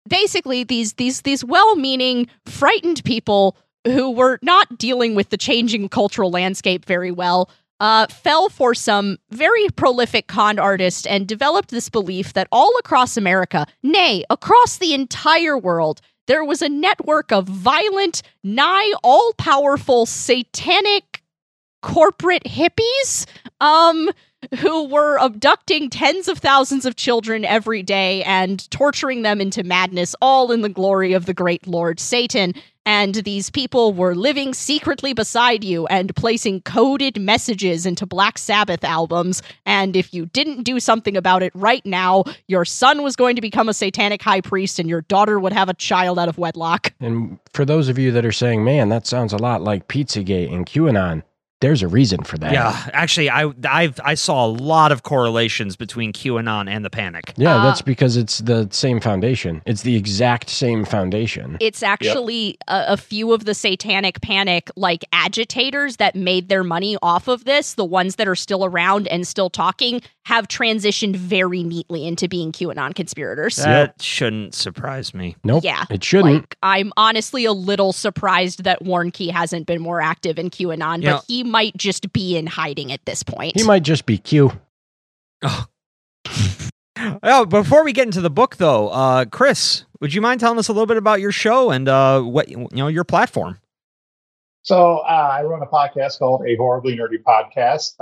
basically 0.08 0.63
these 0.63 0.93
these 0.93 1.22
these 1.22 1.43
well-meaning 1.43 2.27
frightened 2.46 3.03
people 3.03 3.58
who 3.86 4.12
were 4.12 4.39
not 4.41 4.77
dealing 4.77 5.15
with 5.15 5.29
the 5.29 5.38
changing 5.38 5.89
cultural 5.89 6.32
landscape 6.32 6.86
very 6.86 7.12
well 7.12 7.50
uh, 7.79 8.08
fell 8.08 8.48
for 8.48 8.74
some 8.74 9.17
very 9.32 9.67
prolific 9.75 10.27
con 10.27 10.58
artist 10.58 11.05
and 11.08 11.27
developed 11.27 11.70
this 11.70 11.89
belief 11.89 12.32
that 12.34 12.48
all 12.51 12.72
across 12.79 13.17
America, 13.17 13.65
nay, 13.82 14.24
across 14.29 14.77
the 14.77 14.93
entire 14.93 15.58
world, 15.58 16.00
there 16.27 16.44
was 16.44 16.62
a 16.62 16.70
network 16.70 17.32
of 17.32 17.48
violent, 17.48 18.22
nigh 18.44 18.92
all 19.03 19.34
powerful, 19.38 20.06
satanic 20.06 21.22
corporate 21.82 22.44
hippies 22.46 23.25
um, 23.60 24.10
who 24.60 24.86
were 24.88 25.18
abducting 25.18 25.89
tens 25.89 26.27
of 26.27 26.38
thousands 26.39 26.86
of 26.86 26.96
children 26.96 27.46
every 27.46 27.84
day 27.84 28.24
and 28.24 28.70
torturing 28.72 29.22
them 29.22 29.42
into 29.42 29.63
madness, 29.63 30.15
all 30.22 30.51
in 30.51 30.62
the 30.62 30.70
glory 30.70 31.13
of 31.13 31.25
the 31.25 31.34
great 31.34 31.68
Lord 31.68 32.00
Satan. 32.00 32.53
And 32.86 33.16
these 33.16 33.50
people 33.50 33.94
were 33.94 34.16
living 34.16 34.54
secretly 34.54 35.13
beside 35.13 35.63
you 35.63 35.88
and 35.88 36.16
placing 36.16 36.62
coded 36.62 37.20
messages 37.20 37.86
into 37.86 38.06
Black 38.06 38.38
Sabbath 38.38 38.84
albums. 38.84 39.42
And 39.66 39.96
if 39.96 40.13
you 40.13 40.25
didn't 40.28 40.63
do 40.63 40.80
something 40.80 41.16
about 41.16 41.44
it 41.44 41.52
right 41.56 41.86
now, 41.86 42.24
your 42.48 42.66
son 42.66 43.04
was 43.04 43.16
going 43.16 43.36
to 43.36 43.42
become 43.42 43.70
a 43.70 43.74
satanic 43.74 44.22
high 44.22 44.42
priest 44.42 44.80
and 44.80 44.90
your 44.90 45.02
daughter 45.02 45.40
would 45.40 45.54
have 45.54 45.70
a 45.70 45.74
child 45.74 46.20
out 46.20 46.30
of 46.30 46.38
wedlock. 46.38 46.94
And 47.00 47.40
for 47.54 47.66
those 47.66 47.90
of 47.90 47.98
you 47.98 48.12
that 48.12 48.25
are 48.25 48.32
saying, 48.32 48.63
man, 48.63 48.90
that 48.90 49.08
sounds 49.08 49.34
a 49.34 49.38
lot 49.38 49.62
like 49.62 49.88
Pizzagate 49.88 50.54
and 50.54 50.66
QAnon, 50.66 51.24
there's 51.63 51.82
a 51.82 51.88
reason 51.88 52.22
for 52.24 52.38
that. 52.39 52.51
Yeah, 52.51 52.89
actually, 52.91 53.29
I 53.29 53.50
I've, 53.63 53.98
I 54.03 54.15
saw 54.15 54.46
a 54.46 54.51
lot 54.51 54.91
of 54.91 55.03
correlations 55.03 55.77
between 55.77 56.12
QAnon 56.12 56.70
and 56.70 56.84
the 56.84 56.89
panic. 56.89 57.34
Yeah, 57.38 57.55
Uh, 57.55 57.63
that's 57.63 57.82
because 57.82 58.17
it's 58.17 58.39
the 58.39 58.67
same 58.70 59.00
foundation. 59.00 59.62
It's 59.65 59.84
the 59.84 59.96
exact 59.96 60.50
same 60.50 60.84
foundation. 60.84 61.55
It's 61.62 61.82
actually 61.82 62.58
a, 62.67 62.84
a 62.89 62.98
few 62.98 63.32
of 63.32 63.46
the 63.46 63.53
satanic 63.55 64.20
panic 64.20 64.70
like 64.75 65.05
agitators 65.13 65.96
that 65.98 66.15
made 66.15 66.50
their 66.50 66.65
money 66.65 66.98
off 67.01 67.29
of 67.29 67.46
this, 67.46 67.75
the 67.75 67.86
ones 67.86 68.17
that 68.17 68.27
are 68.27 68.36
still 68.36 68.65
around 68.65 69.08
and 69.08 69.25
still 69.25 69.50
talking, 69.50 70.01
have 70.25 70.48
transitioned 70.48 71.15
very 71.18 71.63
neatly 71.63 72.08
into 72.08 72.27
being 72.30 72.51
QAnon 72.51 72.96
conspirators. 72.96 73.58
That 73.58 74.01
shouldn't 74.01 74.56
surprise 74.56 75.13
me. 75.13 75.36
Nope. 75.44 75.63
yeah. 75.65 75.84
It 75.89 76.03
shouldn't. 76.03 76.34
Like, 76.34 76.58
I'm 76.63 76.94
honestly 76.96 77.44
a 77.46 77.51
little 77.51 77.92
surprised 77.92 78.63
that 78.63 78.82
Warren 78.82 79.12
Key 79.12 79.27
hasn't 79.30 79.68
been 79.68 79.82
more 79.82 80.00
active 80.01 80.39
in 80.39 80.50
QAnon, 80.50 81.01
You 81.01 81.08
know- 81.08 81.15
but 81.18 81.25
he 81.27 81.44
might 81.44 81.75
just 81.75 82.13
be 82.13 82.38
in 82.38 82.48
hiding 82.48 82.92
at 82.94 83.06
this 83.06 83.22
point. 83.24 83.58
he 83.58 83.63
might 83.63 83.84
just 83.84 84.06
be 84.06 84.18
Q. 84.18 84.51
Oh, 87.22 87.46
before 87.46 87.84
we 87.84 87.92
get 87.92 88.06
into 88.06 88.22
the 88.22 88.30
book, 88.30 88.58
though, 88.58 88.88
uh, 88.89 89.25
Chris, 89.25 89.84
would 90.00 90.13
you 90.13 90.22
mind 90.22 90.39
telling 90.39 90.58
us 90.58 90.70
a 90.70 90.72
little 90.72 90.86
bit 90.86 90.96
about 90.96 91.20
your 91.20 91.32
show 91.34 91.70
and 91.70 91.89
uh, 91.89 92.22
what 92.22 92.48
you 92.50 92.68
know 92.72 92.88
your 92.88 93.03
platform? 93.03 93.58
So 94.62 95.00
uh, 95.00 95.30
I 95.34 95.44
run 95.44 95.62
a 95.62 95.65
podcast 95.65 96.20
called 96.20 96.46
A 96.48 96.56
Horribly 96.56 96.96
Nerdy 96.96 97.22
Podcast. 97.22 97.96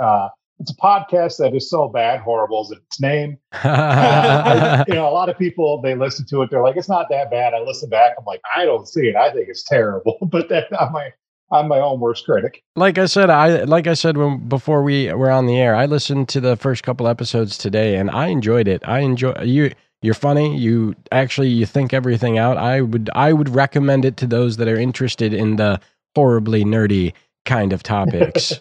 It's 0.58 0.70
a 0.70 0.76
podcast 0.76 1.38
that 1.38 1.54
is 1.54 1.68
so 1.68 1.88
bad, 1.88 2.20
horrible 2.20 2.62
is 2.62 2.70
its 2.78 3.00
name. 3.00 3.36
I- 3.52 4.84
you 4.88 4.94
know, 4.94 5.08
a 5.08 5.10
lot 5.10 5.28
of 5.28 5.38
people 5.38 5.80
they 5.82 5.94
listen 5.94 6.26
to 6.26 6.42
it, 6.42 6.50
they're 6.50 6.62
like, 6.62 6.76
"It's 6.76 6.88
not 6.88 7.08
that 7.10 7.30
bad." 7.30 7.54
I 7.54 7.60
listen 7.60 7.88
back, 7.88 8.14
I'm 8.18 8.24
like, 8.24 8.40
"I 8.54 8.64
don't 8.64 8.86
see 8.86 9.08
it. 9.08 9.16
I 9.16 9.32
think 9.32 9.48
it's 9.48 9.64
terrible." 9.64 10.18
But 10.30 10.48
then 10.48 10.64
I'm 10.78 10.92
my 10.92 11.10
I'm 11.50 11.68
my 11.68 11.78
own 11.80 12.00
worst 12.00 12.24
critic. 12.24 12.62
like 12.76 12.96
I 12.98 13.06
said, 13.06 13.28
I 13.28 13.64
like 13.64 13.86
I 13.86 13.94
said 13.94 14.16
when 14.16 14.48
before 14.48 14.82
we 14.82 15.12
were 15.12 15.30
on 15.30 15.46
the 15.46 15.58
air, 15.58 15.74
I 15.74 15.86
listened 15.86 16.28
to 16.30 16.40
the 16.40 16.56
first 16.56 16.82
couple 16.82 17.08
episodes 17.08 17.58
today, 17.58 17.96
and 17.96 18.10
I 18.10 18.28
enjoyed 18.28 18.68
it. 18.68 18.82
I 18.86 19.00
enjoy 19.00 19.34
you. 19.42 19.72
You're 20.00 20.14
funny. 20.14 20.56
You 20.56 20.94
actually 21.12 21.48
you 21.48 21.66
think 21.66 21.92
everything 21.92 22.38
out. 22.38 22.56
I 22.56 22.80
would 22.80 23.10
I 23.14 23.32
would 23.32 23.48
recommend 23.48 24.04
it 24.04 24.16
to 24.18 24.26
those 24.26 24.56
that 24.58 24.68
are 24.68 24.78
interested 24.78 25.34
in 25.34 25.56
the 25.56 25.80
horribly 26.14 26.64
nerdy 26.64 27.12
kind 27.44 27.72
of 27.72 27.82
topics. 27.94 28.52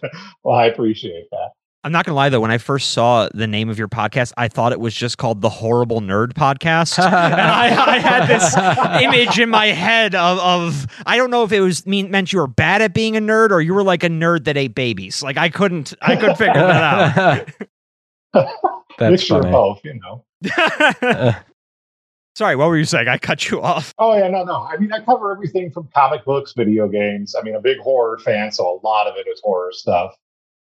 well, 0.43 0.55
I 0.55 0.65
appreciate 0.65 1.27
that. 1.31 1.50
I'm 1.84 1.92
not 1.92 2.06
gonna 2.06 2.16
lie 2.16 2.30
though, 2.30 2.40
when 2.40 2.52
I 2.52 2.60
first 2.60 2.92
saw 2.92 3.28
the 3.34 3.48
name 3.48 3.68
of 3.70 3.80
your 3.80 3.88
podcast, 3.88 4.34
I 4.38 4.48
thought 4.48 4.72
it 4.72 4.80
was 4.80 4.94
just 4.94 5.18
called 5.18 5.42
the 5.42 5.50
Horrible 5.50 6.00
Nerd 6.00 6.34
Podcast, 6.34 7.00
and 7.04 7.16
I, 7.16 7.96
I 7.96 7.98
had 7.98 8.28
this 8.28 8.56
image 9.04 9.40
in 9.40 9.50
my 9.50 9.68
head 9.68 10.14
of, 10.14 10.38
of 10.40 10.88
I 11.08 11.18
don't 11.18 11.32
know 11.32 11.44
if 11.44 11.52
it 11.52 11.62
was 11.62 11.88
mean 11.88 12.12
meant 12.12 12.32
you 12.32 12.40
were 12.40 12.48
bad 12.48 12.84
at 12.84 12.94
being 12.94 13.18
a 13.18 13.20
nerd 13.20 13.50
or 13.50 13.62
you 13.62 13.74
were 13.74 13.84
like 13.84 14.04
a 14.04 14.10
nerd 14.10 14.44
that 14.44 14.58
ate 14.58 14.76
babies. 14.76 15.24
Like 15.24 15.38
I 15.38 15.50
couldn't 15.50 15.94
I 16.02 16.16
couldn't 16.16 16.36
figure 16.36 16.54
that 16.54 17.18
out. 17.18 17.50
That's 19.00 19.12
Mixture 19.12 19.38
of 19.38 19.52
both, 19.52 19.82
you 19.84 20.00
know. 20.00 20.24
out. 20.56 21.36
Sorry, 22.36 22.56
what 22.56 22.68
were 22.70 22.78
you 22.78 22.86
saying? 22.86 23.08
I 23.08 23.18
cut 23.18 23.50
you 23.50 23.62
off. 23.62 23.94
Oh 23.98 24.16
yeah, 24.16 24.28
no, 24.28 24.44
no. 24.44 24.62
I 24.64 24.78
mean, 24.78 24.94
I 24.94 25.00
cover 25.00 25.32
everything 25.32 25.72
from 25.72 25.90
comic 25.96 26.24
books, 26.26 26.54
video 26.56 26.88
games. 26.88 27.36
I 27.38 27.42
mean, 27.42 27.56
a 27.56 27.60
big 27.60 27.80
horror 27.80 28.20
fan, 28.20 28.52
so 28.52 28.80
a 28.80 28.86
lot 28.86 29.08
of 29.08 29.16
it 29.18 29.28
is 29.28 29.42
horror 29.44 29.72
stuff. 29.74 30.16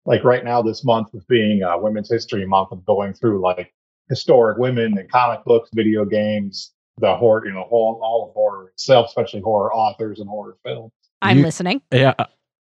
Like 0.09 0.23
right 0.23 0.43
now, 0.43 0.63
this 0.63 0.83
month 0.83 1.09
with 1.13 1.25
being 1.27 1.61
uh, 1.63 1.77
Women's 1.77 2.09
History 2.09 2.43
Month, 2.45 2.69
I'm 2.71 2.81
going 2.87 3.13
through 3.13 3.41
like 3.43 3.71
historic 4.09 4.57
women 4.57 4.97
in 4.97 5.07
comic 5.07 5.45
books, 5.45 5.69
video 5.73 6.03
games, 6.03 6.73
the 6.97 7.15
horror, 7.15 7.45
you 7.45 7.53
know, 7.53 7.67
all, 7.69 8.01
all 8.03 8.27
of 8.27 8.33
horror 8.33 8.69
itself, 8.69 9.05
especially 9.07 9.41
horror 9.41 9.71
authors 9.71 10.19
and 10.19 10.27
horror 10.27 10.57
films. 10.65 10.91
I'm 11.21 11.37
You- 11.37 11.43
listening. 11.43 11.81
Yeah. 11.93 12.15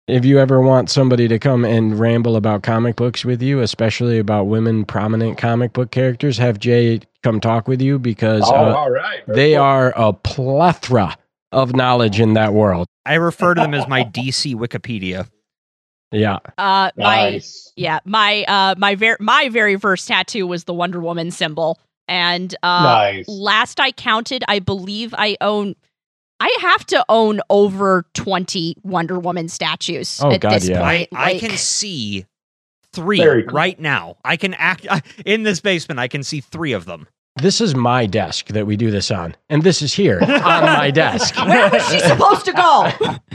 If 0.06 0.24
you 0.24 0.38
ever 0.38 0.60
want 0.60 0.88
somebody 0.88 1.28
to 1.28 1.38
come 1.38 1.64
and 1.66 1.98
ramble 1.98 2.36
about 2.36 2.62
comic 2.62 2.96
books 2.96 3.26
with 3.26 3.42
you, 3.42 3.60
especially 3.60 4.18
about 4.18 4.44
women 4.44 4.86
prominent 4.86 5.36
comic 5.36 5.74
book 5.74 5.90
characters, 5.90 6.38
have 6.38 6.58
Jay 6.58 7.00
come 7.22 7.40
talk 7.40 7.68
with 7.68 7.82
you 7.82 7.98
because 7.98 8.42
oh, 8.46 8.54
uh, 8.54 8.74
all 8.74 8.90
right. 8.90 9.24
Very 9.26 9.36
they 9.36 9.52
cool. 9.52 9.62
are 9.62 9.92
a 9.96 10.14
plethora 10.14 11.16
of 11.52 11.74
knowledge 11.74 12.20
in 12.20 12.34
that 12.34 12.54
world. 12.54 12.86
I 13.04 13.14
refer 13.14 13.54
to 13.54 13.60
them 13.60 13.74
as 13.74 13.86
my 13.86 14.04
DC 14.04 14.54
Wikipedia. 14.54 15.28
Yeah. 16.12 16.38
Uh, 16.56 16.90
my 16.96 17.30
nice. 17.30 17.72
yeah, 17.76 18.00
my 18.04 18.44
uh, 18.44 18.74
my 18.78 18.94
very 18.94 19.16
my 19.20 19.48
very 19.50 19.76
first 19.76 20.08
tattoo 20.08 20.46
was 20.46 20.64
the 20.64 20.72
Wonder 20.74 21.00
Woman 21.00 21.30
symbol, 21.30 21.78
and 22.06 22.54
uh, 22.62 22.82
nice. 22.82 23.28
last 23.28 23.78
I 23.80 23.92
counted, 23.92 24.42
I 24.48 24.58
believe 24.60 25.14
I 25.16 25.36
own. 25.40 25.74
I 26.40 26.56
have 26.60 26.86
to 26.86 27.04
own 27.08 27.40
over 27.50 28.06
twenty 28.14 28.76
Wonder 28.82 29.18
Woman 29.18 29.48
statues 29.48 30.20
Oh, 30.22 30.30
at 30.30 30.40
God, 30.40 30.52
this 30.52 30.68
yeah. 30.68 30.82
I, 30.82 30.96
point. 30.96 31.08
I 31.12 31.32
Like, 31.32 31.40
can 31.40 31.50
see 31.56 32.24
three 32.92 33.18
cool. 33.18 33.42
right 33.52 33.78
now. 33.78 34.16
I 34.24 34.36
can 34.36 34.54
act 34.54 34.86
in 35.26 35.42
this 35.42 35.60
basement. 35.60 36.00
I 36.00 36.08
can 36.08 36.22
see 36.22 36.40
three 36.40 36.72
of 36.72 36.84
them. 36.86 37.06
This 37.36 37.60
is 37.60 37.74
my 37.74 38.06
desk 38.06 38.46
that 38.48 38.66
we 38.66 38.76
do 38.76 38.90
this 38.90 39.10
on. 39.10 39.36
And 39.48 39.62
this 39.62 39.82
is 39.82 39.92
here 39.94 40.20
on 40.20 40.38
my 40.64 40.90
desk. 40.94 41.36
Where 41.36 41.70
was 41.70 41.86
she 41.88 42.00
supposed 42.00 42.44
to 42.46 42.52
go? 42.52 42.90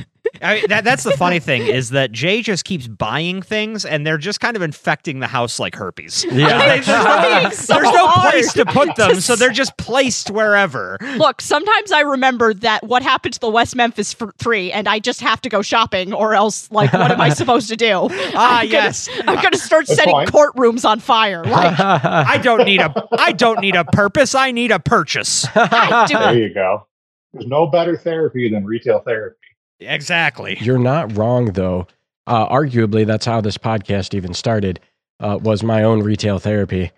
I 0.44 0.56
mean, 0.56 0.66
that, 0.70 0.84
that's 0.84 1.04
the 1.04 1.12
funny 1.12 1.40
thing 1.40 1.62
is 1.64 1.92
that 1.92 2.12
Jay 2.12 2.42
just 2.42 2.66
keeps 2.66 2.88
buying 2.88 3.42
things 3.42 3.86
and 3.86 4.06
they're 4.06 4.18
just 4.18 4.40
kind 4.40 4.56
of 4.56 4.62
infecting 4.62 5.20
the 5.20 5.28
house 5.28 5.60
like 5.60 5.76
herpes. 5.76 6.26
Yeah. 6.32 6.58
there's 6.76 6.88
no, 6.88 7.50
so 7.52 7.74
there's 7.76 7.94
no 7.94 8.08
place 8.08 8.54
to 8.54 8.66
put 8.66 8.96
them, 8.98 9.12
to 9.16 9.22
so 9.22 9.36
they're 9.36 9.50
just 9.52 9.78
placed 9.78 10.30
wherever. 10.32 10.98
Look, 11.18 11.42
sometimes 11.42 11.92
I 11.92 12.02
remember 12.02 12.54
that 12.56 12.84
what 12.84 13.02
happened 13.04 13.36
to 13.36 13.40
the 13.40 13.50
West 13.50 13.76
Memphis 13.76 14.16
f- 14.20 14.30
Three, 14.38 14.72
and 14.72 14.88
I 14.88 15.00
just 15.00 15.22
have 15.22 15.42
to 15.42 15.50
go 15.50 15.62
shopping, 15.62 16.14
or 16.14 16.34
else, 16.34 16.70
like, 16.72 16.92
what 16.94 17.12
am 17.12 17.22
I 17.22 17.30
supposed 17.34 17.70
to 17.70 17.76
do? 17.78 18.08
Ah, 18.12 18.60
I'm 18.60 18.66
gonna- 18.66 18.66
yes. 18.66 19.10
I'm 19.28 19.36
going 19.36 19.52
to 19.52 19.58
start 19.58 19.88
Good 19.88 19.96
setting 19.96 20.14
point. 20.14 20.30
courtrooms 20.32 20.84
on 20.88 21.00
fire. 21.00 21.44
Like, 21.44 21.80
I 21.80 22.38
don't 22.40 22.66
need 22.66 22.82
a 22.82 23.08
I 23.14 23.32
don't 23.32 23.60
need 23.62 23.76
a 23.76 23.86
purpose. 23.86 24.36
I 24.36 24.52
need 24.52 24.72
a 24.72 24.80
purchase. 24.80 25.46
I 25.56 26.06
do. 26.08 26.18
There 26.18 26.38
you 26.38 26.54
go. 26.54 26.88
There's 27.34 27.48
no 27.48 27.68
better 27.68 27.98
therapy 27.98 28.50
than 28.50 28.66
retail 28.66 29.00
therapy. 29.00 29.38
Exactly. 29.86 30.58
You're 30.62 30.78
not 30.80 31.16
wrong, 31.18 31.46
though. 31.54 31.88
Uh, 32.26 32.48
arguably, 32.48 33.06
that's 33.06 33.26
how 33.26 33.42
this 33.42 33.58
podcast 33.58 34.14
even 34.14 34.34
started. 34.34 34.80
Uh, 35.20 35.38
was 35.42 35.64
my 35.64 35.84
own 35.84 36.02
retail 36.02 36.40
therapy, 36.40 36.92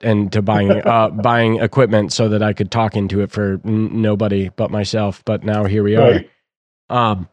and 0.00 0.32
to 0.32 0.42
buying 0.42 0.70
uh, 0.86 1.10
buying 1.10 1.60
equipment 1.60 2.12
so 2.12 2.28
that 2.28 2.42
I 2.42 2.52
could 2.52 2.70
talk 2.70 2.96
into 2.96 3.20
it 3.20 3.30
for 3.30 3.60
n- 3.64 4.00
nobody 4.02 4.48
but 4.50 4.70
myself. 4.70 5.22
But 5.24 5.44
now 5.44 5.64
here 5.64 5.82
we 5.82 5.96
are. 5.96 6.10
Right. 6.10 6.30
Um, 6.88 7.28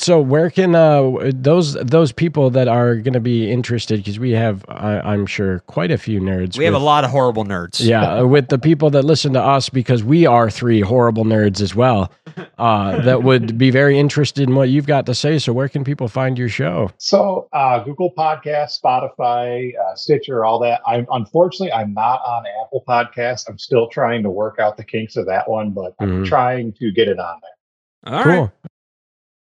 so 0.00 0.18
where 0.18 0.48
can 0.48 0.74
uh, 0.74 1.30
those 1.34 1.74
those 1.74 2.10
people 2.10 2.48
that 2.50 2.68
are 2.68 2.96
going 2.96 3.12
to 3.12 3.20
be 3.20 3.50
interested? 3.50 3.98
Because 3.98 4.18
we 4.18 4.30
have, 4.30 4.64
I, 4.68 4.98
I'm 5.00 5.26
sure, 5.26 5.60
quite 5.66 5.90
a 5.90 5.98
few 5.98 6.20
nerds. 6.20 6.56
We 6.56 6.64
have 6.64 6.72
a 6.74 6.78
lot 6.78 7.04
of 7.04 7.10
horrible 7.10 7.44
nerds. 7.44 7.84
Yeah, 7.84 8.20
uh, 8.20 8.24
with 8.26 8.48
the 8.48 8.58
people 8.58 8.88
that 8.90 9.02
listen 9.04 9.34
to 9.34 9.42
us 9.42 9.68
because 9.68 10.02
we 10.02 10.24
are 10.24 10.50
three 10.50 10.80
horrible 10.80 11.24
nerds 11.24 11.60
as 11.60 11.74
well. 11.74 12.10
Uh, 12.58 13.00
that 13.02 13.22
would 13.24 13.58
be 13.58 13.70
very 13.70 13.98
interested 13.98 14.48
in 14.48 14.54
what 14.54 14.70
you've 14.70 14.86
got 14.86 15.04
to 15.06 15.14
say. 15.14 15.38
So 15.38 15.52
where 15.52 15.68
can 15.68 15.84
people 15.84 16.08
find 16.08 16.38
your 16.38 16.48
show? 16.48 16.90
So 16.96 17.48
uh, 17.52 17.80
Google 17.84 18.12
Podcast, 18.16 18.80
Spotify, 18.82 19.72
uh, 19.76 19.94
Stitcher, 19.96 20.44
all 20.46 20.58
that. 20.60 20.80
I'm 20.86 21.06
unfortunately 21.10 21.72
I'm 21.72 21.92
not 21.92 22.20
on 22.26 22.44
Apple 22.64 22.82
Podcasts. 22.88 23.48
I'm 23.48 23.58
still 23.58 23.88
trying 23.88 24.22
to 24.22 24.30
work 24.30 24.58
out 24.58 24.78
the 24.78 24.84
kinks 24.84 25.16
of 25.16 25.26
that 25.26 25.48
one, 25.48 25.70
but 25.72 25.94
I'm 26.00 26.22
Mhm. 26.22 26.26
trying 26.26 26.72
to 26.80 26.90
get 26.90 27.06
it 27.08 27.18
on 27.18 27.40
there. 27.42 28.14
All 28.14 28.22
cool. 28.24 28.32
right. 28.32 28.50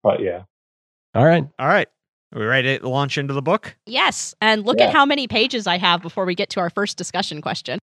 But 0.04 0.20
yeah, 0.22 0.42
All 1.16 1.24
right. 1.24 1.44
All 1.58 1.66
right. 1.66 1.88
Are 2.34 2.38
we 2.38 2.44
ready 2.44 2.78
to 2.78 2.88
launch 2.88 3.16
into 3.18 3.32
the 3.34 3.42
book? 3.42 3.74
Yes, 3.86 4.34
and 4.40 4.64
look 4.64 4.78
Yeah. 4.78 4.86
at 4.86 4.92
how 4.92 5.06
many 5.06 5.26
pages 5.26 5.66
I 5.66 5.78
have 5.78 6.02
before 6.02 6.24
we 6.26 6.34
get 6.36 6.50
to 6.50 6.60
our 6.60 6.68
first 6.70 6.96
discussion 6.98 7.40
question. 7.40 7.78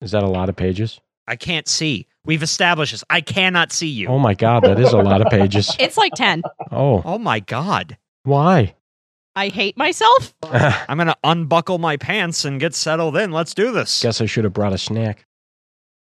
Is 0.00 0.12
that 0.12 0.22
a 0.22 0.28
lot 0.28 0.48
of 0.48 0.56
pages? 0.56 1.00
I 1.26 1.36
can't 1.36 1.66
see. 1.68 2.06
We've 2.24 2.42
established 2.42 2.92
this. 2.92 3.02
I 3.10 3.20
cannot 3.20 3.72
see 3.72 3.88
you. 3.88 4.08
Oh 4.08 4.18
my 4.18 4.34
God, 4.34 4.62
that 4.64 4.78
is 4.78 4.92
a 4.92 4.98
lot 4.98 5.20
of 5.20 5.28
pages. 5.28 5.74
It's 5.80 5.96
like 5.96 6.12
10. 6.14 6.42
Oh, 6.70 7.02
Oh 7.04 7.18
my 7.18 7.40
god. 7.40 7.96
why? 8.24 8.74
I 9.34 9.48
hate 9.48 9.76
myself. 9.78 10.34
I'm 10.42 10.98
going 10.98 11.06
to 11.08 11.16
unbuckle 11.24 11.78
my 11.78 11.96
pants 11.96 12.44
and 12.44 12.60
get 12.60 12.74
settled 12.74 13.16
in. 13.16 13.32
Let's 13.32 13.54
do 13.54 13.72
this. 13.72 14.02
Guess 14.02 14.20
I 14.20 14.26
should 14.26 14.44
have 14.44 14.52
brought 14.52 14.74
a 14.74 14.78
snack. 14.78 15.24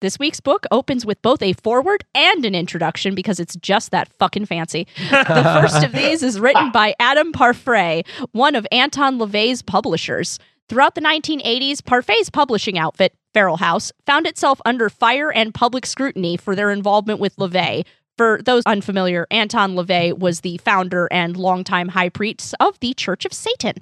This 0.03 0.19
week's 0.19 0.41
book 0.41 0.65
opens 0.69 1.05
with 1.05 1.21
both 1.21 1.41
a 1.41 1.53
foreword 1.53 2.03
and 2.13 2.43
an 2.43 2.53
introduction 2.53 3.15
because 3.15 3.39
it's 3.39 3.55
just 3.55 3.91
that 3.91 4.11
fucking 4.19 4.47
fancy. 4.47 4.85
The 5.09 5.59
first 5.61 5.81
of 5.81 5.93
these 5.93 6.21
is 6.21 6.41
written 6.41 6.73
by 6.73 6.93
Adam 6.99 7.31
Parfrey, 7.31 8.03
one 8.33 8.55
of 8.55 8.67
Anton 8.69 9.17
LaVey's 9.17 9.61
publishers. 9.61 10.39
Throughout 10.67 10.95
the 10.95 11.01
1980s, 11.01 11.85
Parfrey's 11.85 12.29
publishing 12.29 12.77
outfit, 12.77 13.13
Feral 13.33 13.55
House, 13.55 13.93
found 14.05 14.27
itself 14.27 14.59
under 14.65 14.89
fire 14.89 15.31
and 15.31 15.53
public 15.53 15.85
scrutiny 15.85 16.35
for 16.35 16.53
their 16.53 16.71
involvement 16.71 17.21
with 17.21 17.37
LaVey. 17.37 17.85
For 18.17 18.41
those 18.43 18.63
unfamiliar, 18.65 19.25
Anton 19.31 19.73
LaVey 19.73 20.19
was 20.19 20.41
the 20.41 20.57
founder 20.57 21.07
and 21.13 21.37
longtime 21.37 21.87
high 21.87 22.09
priest 22.09 22.53
of 22.59 22.77
the 22.81 22.93
Church 22.93 23.23
of 23.23 23.31
Satan. 23.31 23.75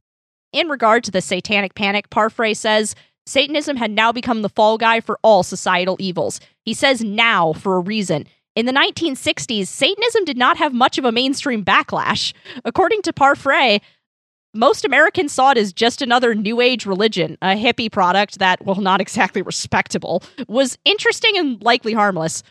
In 0.53 0.67
regard 0.67 1.05
to 1.05 1.11
the 1.11 1.21
satanic 1.21 1.75
panic, 1.75 2.09
Parfrey 2.09 2.53
says 2.53 2.93
Satanism 3.31 3.77
had 3.77 3.91
now 3.91 4.11
become 4.11 4.41
the 4.41 4.49
fall 4.49 4.77
guy 4.77 4.99
for 4.99 5.17
all 5.23 5.41
societal 5.41 5.95
evils. 5.99 6.41
He 6.65 6.73
says 6.73 7.01
now 7.01 7.53
for 7.53 7.77
a 7.77 7.79
reason. 7.79 8.27
In 8.55 8.65
the 8.65 8.73
1960s, 8.73 9.67
Satanism 9.67 10.25
did 10.25 10.37
not 10.37 10.57
have 10.57 10.73
much 10.73 10.97
of 10.97 11.05
a 11.05 11.11
mainstream 11.11 11.63
backlash. 11.63 12.33
According 12.65 13.03
to 13.03 13.13
Parfrey, 13.13 13.81
most 14.53 14.83
Americans 14.83 15.31
saw 15.31 15.51
it 15.51 15.57
as 15.57 15.71
just 15.71 16.01
another 16.01 16.35
New 16.35 16.59
Age 16.59 16.85
religion, 16.85 17.37
a 17.41 17.55
hippie 17.55 17.89
product 17.89 18.39
that, 18.39 18.61
while 18.65 18.81
not 18.81 18.99
exactly 18.99 19.41
respectable, 19.53 20.21
was 20.49 20.77
interesting 20.83 21.37
and 21.37 21.63
likely 21.63 21.93
harmless. 21.93 22.43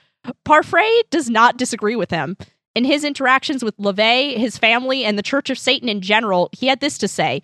Parfrey 0.47 0.91
does 1.11 1.29
not 1.29 1.59
disagree 1.59 1.97
with 1.97 2.11
him. 2.11 2.39
In 2.75 2.85
his 2.85 3.05
interactions 3.05 3.63
with 3.63 3.77
LaVey, 3.77 4.39
his 4.39 4.57
family, 4.57 5.05
and 5.05 5.19
the 5.19 5.23
Church 5.23 5.51
of 5.51 5.59
Satan 5.59 5.91
in 5.91 6.01
general, 6.01 6.49
he 6.53 6.69
had 6.69 6.81
this 6.81 6.97
to 6.99 7.09
say 7.09 7.43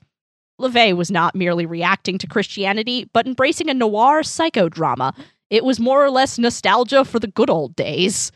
LaVey 0.60 0.96
was 0.96 1.10
not 1.10 1.34
merely 1.34 1.66
reacting 1.66 2.18
to 2.18 2.26
Christianity, 2.26 3.08
but 3.12 3.26
embracing 3.26 3.68
a 3.68 3.75
noir 3.75 4.22
psychodrama. 4.22 5.14
It 5.50 5.64
was 5.64 5.78
more 5.78 6.04
or 6.04 6.10
less 6.10 6.38
nostalgia 6.38 7.04
for 7.04 7.18
the 7.18 7.26
good 7.26 7.50
old 7.50 7.76
days. 7.76 8.32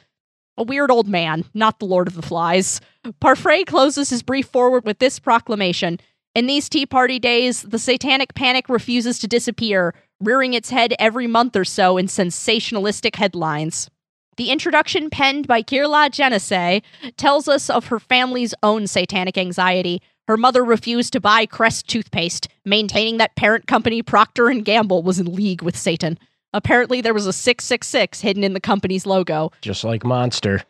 A 0.57 0.63
weird 0.63 0.91
old 0.91 1.09
man, 1.09 1.45
not 1.55 1.79
the 1.79 1.87
Lord 1.87 2.07
of 2.07 2.15
the 2.15 2.23
Flies. 2.23 2.81
Parfrey 3.21 3.65
closes 3.65 4.11
his 4.11 4.23
brief 4.23 4.47
forward 4.47 4.85
with 4.85 4.99
this 4.99 5.19
proclamation 5.19 5.99
In 6.35 6.47
these 6.47 6.69
Tea 6.69 6.87
Party 6.87 7.19
days, 7.19 7.63
the 7.63 7.79
satanic 7.79 8.35
panic 8.35 8.69
refuses 8.69 9.19
to 9.21 9.27
disappear, 9.27 9.95
rearing 10.21 10.53
its 10.53 10.71
head 10.71 10.95
every 10.99 11.27
month 11.27 11.57
or 11.57 11.65
so 11.65 11.97
in 11.97 12.07
sensationalistic 12.07 13.17
headlines. 13.17 13.89
The 14.37 14.51
introduction 14.51 15.11
penned 15.11 15.47
by 15.47 15.63
Kier-La 15.63 16.11
Janisse 16.11 16.83
tells 17.17 17.49
us 17.49 17.69
of 17.69 17.87
her 17.87 17.99
family's 17.99 18.55
own 18.63 18.87
satanic 18.87 19.37
anxiety. 19.37 20.01
Her 20.31 20.37
mother 20.37 20.65
refused 20.65 21.13
to 21.15 21.21
buy 21.21 21.45
Crest 21.45 21.89
toothpaste, 21.89 22.47
maintaining 22.65 23.17
that 23.17 23.35
parent 23.35 23.67
company 23.67 24.01
Procter 24.01 24.49
and 24.49 24.65
Gamble 24.65 25.03
was 25.03 25.19
in 25.19 25.35
league 25.35 25.61
with 25.61 25.77
Satan. 25.77 26.21
Apparently, 26.53 27.01
there 27.01 27.13
was 27.13 27.27
a 27.27 27.33
666 27.33 28.21
hidden 28.21 28.45
in 28.45 28.53
the 28.53 28.61
company's 28.61 29.07
logo. 29.07 29.51
Just 29.61 29.83
like 29.83 30.05
Monster. 30.05 30.63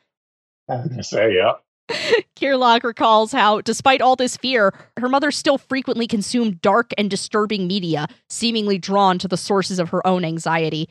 I 0.66 1.02
say, 1.02 1.34
yeah. 1.34 1.52
Kirlock 2.36 2.84
recalls 2.84 3.32
how, 3.32 3.60
despite 3.60 4.00
all 4.00 4.16
this 4.16 4.38
fear, 4.38 4.72
her 4.96 5.10
mother 5.10 5.30
still 5.30 5.58
frequently 5.58 6.06
consumed 6.06 6.62
dark 6.62 6.92
and 6.96 7.10
disturbing 7.10 7.66
media, 7.66 8.06
seemingly 8.30 8.78
drawn 8.78 9.18
to 9.18 9.28
the 9.28 9.36
sources 9.36 9.78
of 9.78 9.90
her 9.90 10.06
own 10.06 10.24
anxiety. 10.24 10.88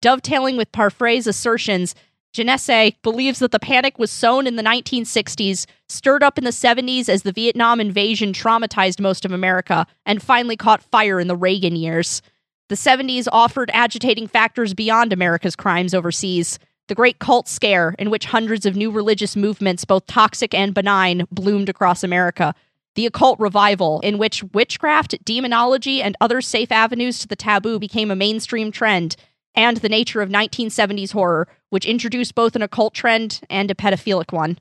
Dovetailing 0.00 0.56
with 0.56 0.70
Parfrey's 0.70 1.26
assertions, 1.26 1.96
Janisse 2.32 2.96
believes 3.02 3.40
that 3.40 3.50
the 3.50 3.58
panic 3.58 3.98
was 3.98 4.10
sown 4.10 4.46
in 4.46 4.56
the 4.56 4.62
1960s, 4.62 5.66
stirred 5.88 6.22
up 6.22 6.38
in 6.38 6.44
the 6.44 6.50
70s 6.50 7.08
as 7.08 7.22
the 7.22 7.32
Vietnam 7.32 7.78
invasion 7.78 8.32
traumatized 8.32 9.00
most 9.00 9.24
of 9.24 9.32
America, 9.32 9.86
and 10.06 10.22
finally 10.22 10.56
caught 10.56 10.82
fire 10.82 11.20
in 11.20 11.28
the 11.28 11.36
Reagan 11.36 11.76
years. 11.76 12.22
The 12.68 12.74
70s 12.74 13.28
offered 13.30 13.70
agitating 13.74 14.28
factors 14.28 14.72
beyond 14.72 15.12
America's 15.12 15.54
crimes 15.54 15.92
overseas. 15.92 16.58
The 16.88 16.94
Great 16.94 17.18
Cult 17.18 17.48
Scare, 17.48 17.94
in 17.98 18.08
which 18.08 18.24
hundreds 18.24 18.64
of 18.64 18.76
new 18.76 18.90
religious 18.90 19.36
movements, 19.36 19.84
both 19.84 20.06
toxic 20.06 20.54
and 20.54 20.72
benign, 20.72 21.26
bloomed 21.30 21.68
across 21.68 22.02
America. 22.02 22.54
The 22.94 23.06
Occult 23.06 23.38
Revival, 23.40 24.00
in 24.00 24.16
which 24.16 24.42
witchcraft, 24.54 25.22
demonology, 25.24 26.02
and 26.02 26.16
other 26.20 26.40
safe 26.40 26.72
avenues 26.72 27.18
to 27.18 27.28
the 27.28 27.36
taboo 27.36 27.78
became 27.78 28.10
a 28.10 28.16
mainstream 28.16 28.72
trend. 28.72 29.16
And 29.54 29.76
the 29.78 29.88
nature 29.90 30.22
of 30.22 30.30
1970s 30.30 31.12
horror, 31.12 31.48
which 31.72 31.86
introduced 31.86 32.34
both 32.34 32.54
an 32.54 32.60
occult 32.60 32.92
trend 32.92 33.40
and 33.48 33.70
a 33.70 33.74
pedophilic 33.74 34.30
one. 34.30 34.58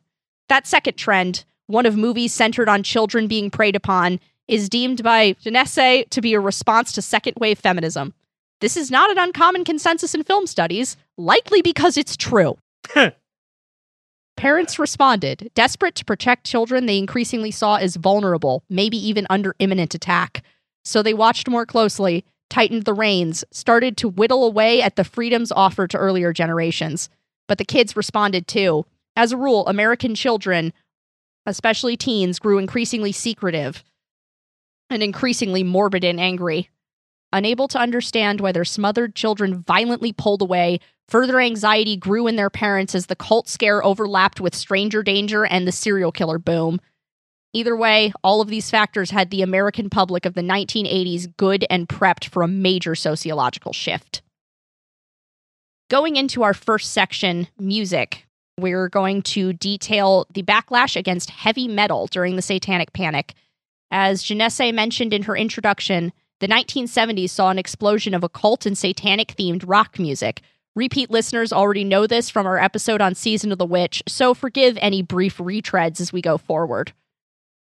That 0.48 0.65
second 0.65 0.96
trend, 0.96 1.44
one 1.68 1.86
of 1.86 1.98
movies 1.98 2.32
centered 2.34 2.70
on 2.70 2.84
children 2.84 3.27
being 3.27 3.51
preyed 3.51 3.75
upon, 3.75 4.22
is 4.48 4.70
deemed 4.70 5.03
by 5.03 5.34
Janisse 5.34 6.10
to 6.10 6.22
be 6.22 6.34
a 6.34 6.39
response 6.39 6.94
to 6.94 7.01
second 7.01 7.34
wave 7.38 7.60
feminism. 7.60 8.13
This 8.62 8.77
is 8.77 8.89
not 8.89 9.12
an 9.12 9.18
uncommon 9.18 9.65
consensus 9.65 10.15
in 10.15 10.24
film 10.24 10.48
studies, 10.48 10.96
likely 11.18 11.62
because 11.62 11.98
it's 11.98 12.15
true. 12.15 12.58
Parents 14.38 14.80
responded, 14.80 15.51
desperate 15.53 15.96
to 15.96 16.06
protect 16.06 16.46
children 16.46 16.86
they 16.86 16.98
increasingly 16.98 17.51
saw 17.51 17.76
as 17.76 17.97
vulnerable, 17.97 18.63
maybe 18.69 18.95
even 18.95 19.28
under 19.30 19.54
imminent 19.60 19.93
attack. 19.93 20.43
So 20.86 21.04
they 21.04 21.13
watched 21.13 21.50
more 21.50 21.65
closely, 21.65 22.24
tightened 22.52 22.84
the 22.84 22.94
reins, 22.94 23.44
started 23.50 23.98
to 23.98 24.10
whittle 24.10 24.46
away 24.46 24.82
at 24.82 24.98
the 24.98 25.04
freedoms 25.04 25.52
offered 25.52 25.90
to 25.90 25.98
earlier 25.98 26.34
generations. 26.34 27.10
But 27.48 27.58
the 27.58 27.66
kids 27.66 27.96
responded 27.96 28.48
too. 28.48 28.86
As 29.16 29.32
a 29.32 29.38
rule, 29.38 29.66
American 29.68 30.14
children, 30.14 30.74
especially 31.46 31.98
teens, 31.98 32.38
grew 32.38 32.60
increasingly 32.60 33.14
secretive 33.14 33.84
and 34.90 35.02
increasingly 35.02 35.64
morbid 35.64 36.04
and 36.04 36.20
angry. 36.20 36.70
Unable 37.34 37.70
to 37.70 37.80
understand 37.80 38.42
why 38.42 38.52
their 38.52 38.66
smothered 38.66 39.16
children 39.16 39.64
violently 39.64 40.12
pulled 40.12 40.42
away, 40.42 40.80
further 41.08 41.40
anxiety 41.40 41.96
grew 41.96 42.28
in 42.28 42.36
their 42.36 42.50
parents 42.50 42.94
as 42.94 43.06
the 43.06 43.16
cult 43.16 43.48
scare 43.48 43.84
overlapped 43.84 44.42
with 44.42 44.54
stranger 44.54 45.02
danger 45.02 45.46
and 45.46 45.66
the 45.66 45.72
serial 45.72 46.12
killer 46.12 46.38
boom. 46.38 46.82
Either 47.54 47.76
way, 47.76 48.14
all 48.24 48.40
of 48.40 48.48
these 48.48 48.70
factors 48.70 49.12
had 49.12 49.30
the 49.30 49.42
American 49.42 49.90
public 49.90 50.26
of 50.26 50.34
the 50.36 50.42
1980s 50.42 51.36
good 51.36 51.66
and 51.70 51.90
prepped 51.90 52.26
for 52.26 52.44
a 52.44 52.48
major 52.48 52.96
sociological 52.96 53.74
shift. 53.74 54.22
Going 55.90 56.16
into 56.16 56.44
our 56.44 56.54
first 56.54 56.92
section, 56.92 57.48
music, 57.60 58.26
we're 58.58 58.88
going 58.88 59.22
to 59.24 59.52
detail 59.52 60.26
the 60.34 60.44
backlash 60.44 60.96
against 60.96 61.30
heavy 61.30 61.68
metal 61.68 62.08
during 62.08 62.38
the 62.38 62.42
Satanic 62.42 62.94
Panic. 62.94 63.34
As 63.92 64.24
Janisse 64.24 64.74
mentioned 64.74 65.14
in 65.14 65.24
her 65.24 65.36
introduction, 65.36 66.14
the 66.40 66.48
1970s 66.48 67.30
saw 67.30 67.50
an 67.50 67.60
explosion 67.60 68.14
of 68.14 68.24
occult 68.24 68.66
and 68.66 68.78
satanic 68.78 69.36
themed 69.36 69.64
rock 69.68 70.00
music. 70.00 70.42
Repeat 70.74 71.12
listeners 71.12 71.52
already 71.52 71.84
know 71.84 72.08
this 72.08 72.30
from 72.30 72.48
our 72.48 72.58
episode 72.58 73.02
on 73.02 73.14
Season 73.14 73.52
of 73.52 73.58
the 73.58 73.66
Witch, 73.66 74.02
so 74.08 74.34
forgive 74.34 74.78
any 74.80 75.02
brief 75.02 75.38
retreads 75.40 76.00
as 76.00 76.14
we 76.14 76.22
go 76.22 76.38
forward. 76.38 76.94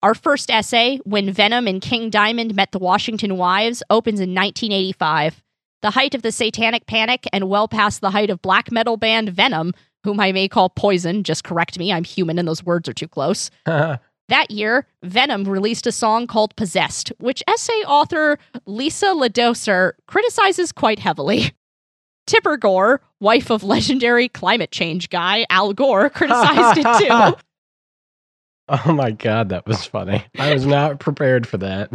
Our 0.02 0.14
first 0.14 0.50
essay, 0.50 0.98
When 1.04 1.32
Venom 1.32 1.66
and 1.66 1.80
King 1.80 2.10
Diamond 2.10 2.54
Met 2.54 2.72
the 2.72 2.78
Washington 2.78 3.36
Wives, 3.36 3.82
opens 3.90 4.20
in 4.20 4.34
1985. 4.34 5.42
The 5.82 5.90
height 5.90 6.14
of 6.14 6.22
the 6.22 6.32
satanic 6.32 6.86
panic 6.86 7.26
and 7.32 7.48
well 7.48 7.68
past 7.68 8.00
the 8.00 8.10
height 8.10 8.30
of 8.30 8.42
black 8.42 8.70
metal 8.70 8.96
band 8.96 9.30
Venom, 9.30 9.72
whom 10.04 10.20
I 10.20 10.32
may 10.32 10.48
call 10.48 10.68
Poison, 10.70 11.22
just 11.24 11.44
correct 11.44 11.78
me, 11.78 11.92
I'm 11.92 12.04
human 12.04 12.38
and 12.38 12.46
those 12.46 12.64
words 12.64 12.88
are 12.88 12.94
too 12.94 13.08
close. 13.08 13.50
That 14.28 14.50
year, 14.50 14.86
Venom 15.04 15.44
released 15.44 15.86
a 15.86 15.92
song 15.92 16.26
called 16.26 16.56
Possessed, 16.56 17.12
which 17.18 17.44
essay 17.46 17.84
author 17.86 18.40
Lisa 18.66 19.06
Ladouceur 19.14 19.92
criticizes 20.08 20.72
quite 20.72 20.98
heavily. 20.98 21.52
Tipper 22.26 22.56
Gore, 22.56 23.00
wife 23.20 23.50
of 23.50 23.62
legendary 23.62 24.28
climate 24.28 24.72
change 24.72 25.10
guy 25.10 25.46
Al 25.48 25.72
Gore, 25.72 26.10
criticized 26.14 26.78
it 26.78 26.98
too. 27.06 27.36
Oh 28.84 28.92
my 28.92 29.12
god, 29.12 29.50
that 29.50 29.64
was 29.64 29.84
funny. 29.84 30.24
I 30.38 30.52
was 30.52 30.66
not 30.66 30.98
prepared 30.98 31.46
for 31.46 31.56
that. 31.58 31.90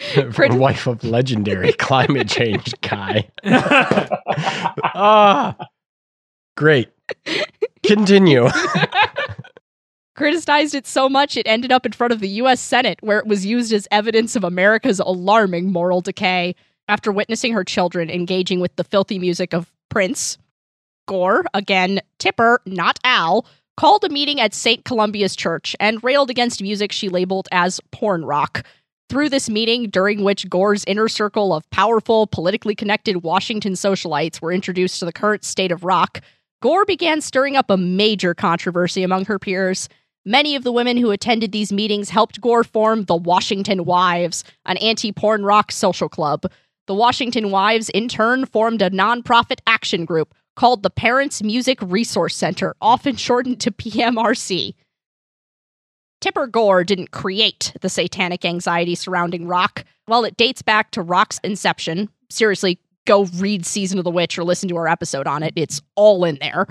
For 0.32 0.48
wife 0.56 0.86
of 0.86 1.04
legendary 1.04 1.72
climate 1.78 2.28
change 2.28 2.72
guy. 2.80 3.28
Ah, 4.94 5.56
great. 6.56 6.88
Continue. 7.84 8.48
criticized 10.16 10.74
it 10.74 10.86
so 10.86 11.08
much 11.08 11.36
it 11.36 11.46
ended 11.46 11.70
up 11.70 11.86
in 11.86 11.92
front 11.92 12.12
of 12.12 12.20
the 12.20 12.28
US 12.28 12.60
Senate, 12.60 12.98
where 13.02 13.18
it 13.18 13.26
was 13.26 13.46
used 13.46 13.72
as 13.72 13.86
evidence 13.90 14.36
of 14.36 14.44
America's 14.44 15.00
alarming 15.00 15.70
moral 15.70 16.00
decay. 16.00 16.54
After 16.88 17.12
witnessing 17.12 17.52
her 17.52 17.62
children 17.62 18.10
engaging 18.10 18.58
with 18.60 18.74
the 18.76 18.84
filthy 18.84 19.18
music 19.18 19.54
of 19.54 19.70
Prince, 19.90 20.38
Gore, 21.06 21.44
again, 21.54 22.00
Tipper, 22.18 22.60
not 22.66 22.98
Al, 23.04 23.46
called 23.80 24.04
a 24.04 24.10
meeting 24.10 24.38
at 24.38 24.52
St. 24.52 24.84
Columba's 24.84 25.34
Church 25.34 25.74
and 25.80 26.04
railed 26.04 26.28
against 26.28 26.60
music 26.60 26.92
she 26.92 27.08
labeled 27.08 27.48
as 27.50 27.80
porn 27.92 28.26
rock. 28.26 28.66
Through 29.08 29.30
this 29.30 29.48
meeting, 29.48 29.88
during 29.88 30.22
which 30.22 30.50
Gore's 30.50 30.84
inner 30.84 31.08
circle 31.08 31.54
of 31.54 31.68
powerful, 31.70 32.26
politically 32.26 32.74
connected 32.74 33.22
Washington 33.22 33.72
socialites 33.72 34.42
were 34.42 34.52
introduced 34.52 34.98
to 34.98 35.06
the 35.06 35.14
current 35.14 35.44
state 35.44 35.72
of 35.72 35.82
rock, 35.82 36.20
Gore 36.60 36.84
began 36.84 37.22
stirring 37.22 37.56
up 37.56 37.70
a 37.70 37.78
major 37.78 38.34
controversy 38.34 39.02
among 39.02 39.24
her 39.24 39.38
peers. 39.38 39.88
Many 40.26 40.56
of 40.56 40.62
the 40.62 40.72
women 40.72 40.98
who 40.98 41.10
attended 41.10 41.50
these 41.50 41.72
meetings 41.72 42.10
helped 42.10 42.42
Gore 42.42 42.64
form 42.64 43.04
the 43.04 43.16
Washington 43.16 43.86
Wives, 43.86 44.44
an 44.66 44.76
anti 44.76 45.10
porn 45.10 45.42
rock 45.42 45.72
social 45.72 46.10
club. 46.10 46.44
The 46.86 46.94
Washington 46.94 47.50
Wives, 47.50 47.88
in 47.88 48.08
turn, 48.08 48.44
formed 48.44 48.82
a 48.82 48.90
nonprofit 48.90 49.60
action 49.66 50.04
group 50.04 50.34
called 50.60 50.82
the 50.82 50.90
Parents 50.90 51.42
Music 51.42 51.78
Resource 51.80 52.36
Center, 52.36 52.76
often 52.82 53.16
shortened 53.16 53.60
to 53.60 53.70
PMRC. 53.70 54.74
Tipper 56.20 56.46
Gore 56.46 56.84
didn't 56.84 57.12
create 57.12 57.72
the 57.80 57.88
satanic 57.88 58.44
anxiety 58.44 58.94
surrounding 58.94 59.46
rock. 59.46 59.86
While 60.04 60.26
it 60.26 60.36
dates 60.36 60.60
back 60.60 60.90
to 60.90 61.00
rock's 61.00 61.40
inception, 61.42 62.10
seriously, 62.28 62.78
go 63.06 63.24
read 63.36 63.64
Season 63.64 63.96
of 63.96 64.04
the 64.04 64.10
Witch 64.10 64.36
or 64.36 64.44
listen 64.44 64.68
to 64.68 64.76
our 64.76 64.86
episode 64.86 65.26
on 65.26 65.42
it. 65.42 65.54
It's 65.56 65.80
all 65.94 66.26
in 66.26 66.36
there. 66.42 66.66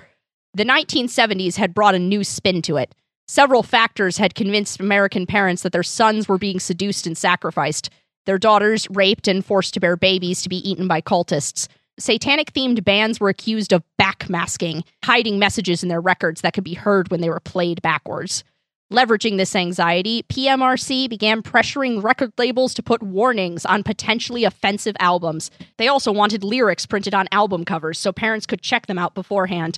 The 0.53 0.65
1970s 0.65 1.55
had 1.55 1.73
brought 1.73 1.95
a 1.95 1.99
new 1.99 2.23
spin 2.23 2.61
to 2.61 2.77
it. 2.77 2.93
Several 3.27 3.63
factors 3.63 4.17
had 4.17 4.35
convinced 4.35 4.79
American 4.79 5.25
parents 5.25 5.63
that 5.63 5.71
their 5.71 5.81
sons 5.81 6.27
were 6.27 6.37
being 6.37 6.59
seduced 6.59 7.07
and 7.07 7.17
sacrificed, 7.17 7.89
their 8.27 8.37
daughters 8.37 8.87
raped 8.91 9.27
and 9.27 9.43
forced 9.43 9.73
to 9.73 9.79
bear 9.79 9.97
babies 9.97 10.43
to 10.43 10.49
be 10.49 10.69
eaten 10.69 10.87
by 10.87 11.01
cultists. 11.01 11.67
Satanic 11.99 12.53
themed 12.53 12.83
bands 12.83 13.19
were 13.19 13.29
accused 13.29 13.73
of 13.73 13.83
backmasking, 13.99 14.83
hiding 15.03 15.37
messages 15.37 15.83
in 15.83 15.89
their 15.89 16.01
records 16.01 16.41
that 16.41 16.53
could 16.53 16.63
be 16.63 16.73
heard 16.73 17.11
when 17.11 17.21
they 17.21 17.29
were 17.29 17.39
played 17.39 17.81
backwards. 17.81 18.43
Leveraging 18.91 19.37
this 19.37 19.55
anxiety, 19.55 20.23
PMRC 20.23 21.07
began 21.09 21.43
pressuring 21.43 22.01
record 22.01 22.33
labels 22.39 22.73
to 22.73 22.81
put 22.81 23.03
warnings 23.03 23.65
on 23.65 23.83
potentially 23.83 24.45
offensive 24.45 24.95
albums. 24.99 25.51
They 25.77 25.87
also 25.87 26.11
wanted 26.11 26.43
lyrics 26.43 26.87
printed 26.87 27.13
on 27.13 27.27
album 27.31 27.65
covers 27.65 27.99
so 27.99 28.11
parents 28.11 28.47
could 28.47 28.63
check 28.63 28.87
them 28.87 28.97
out 28.97 29.13
beforehand. 29.13 29.77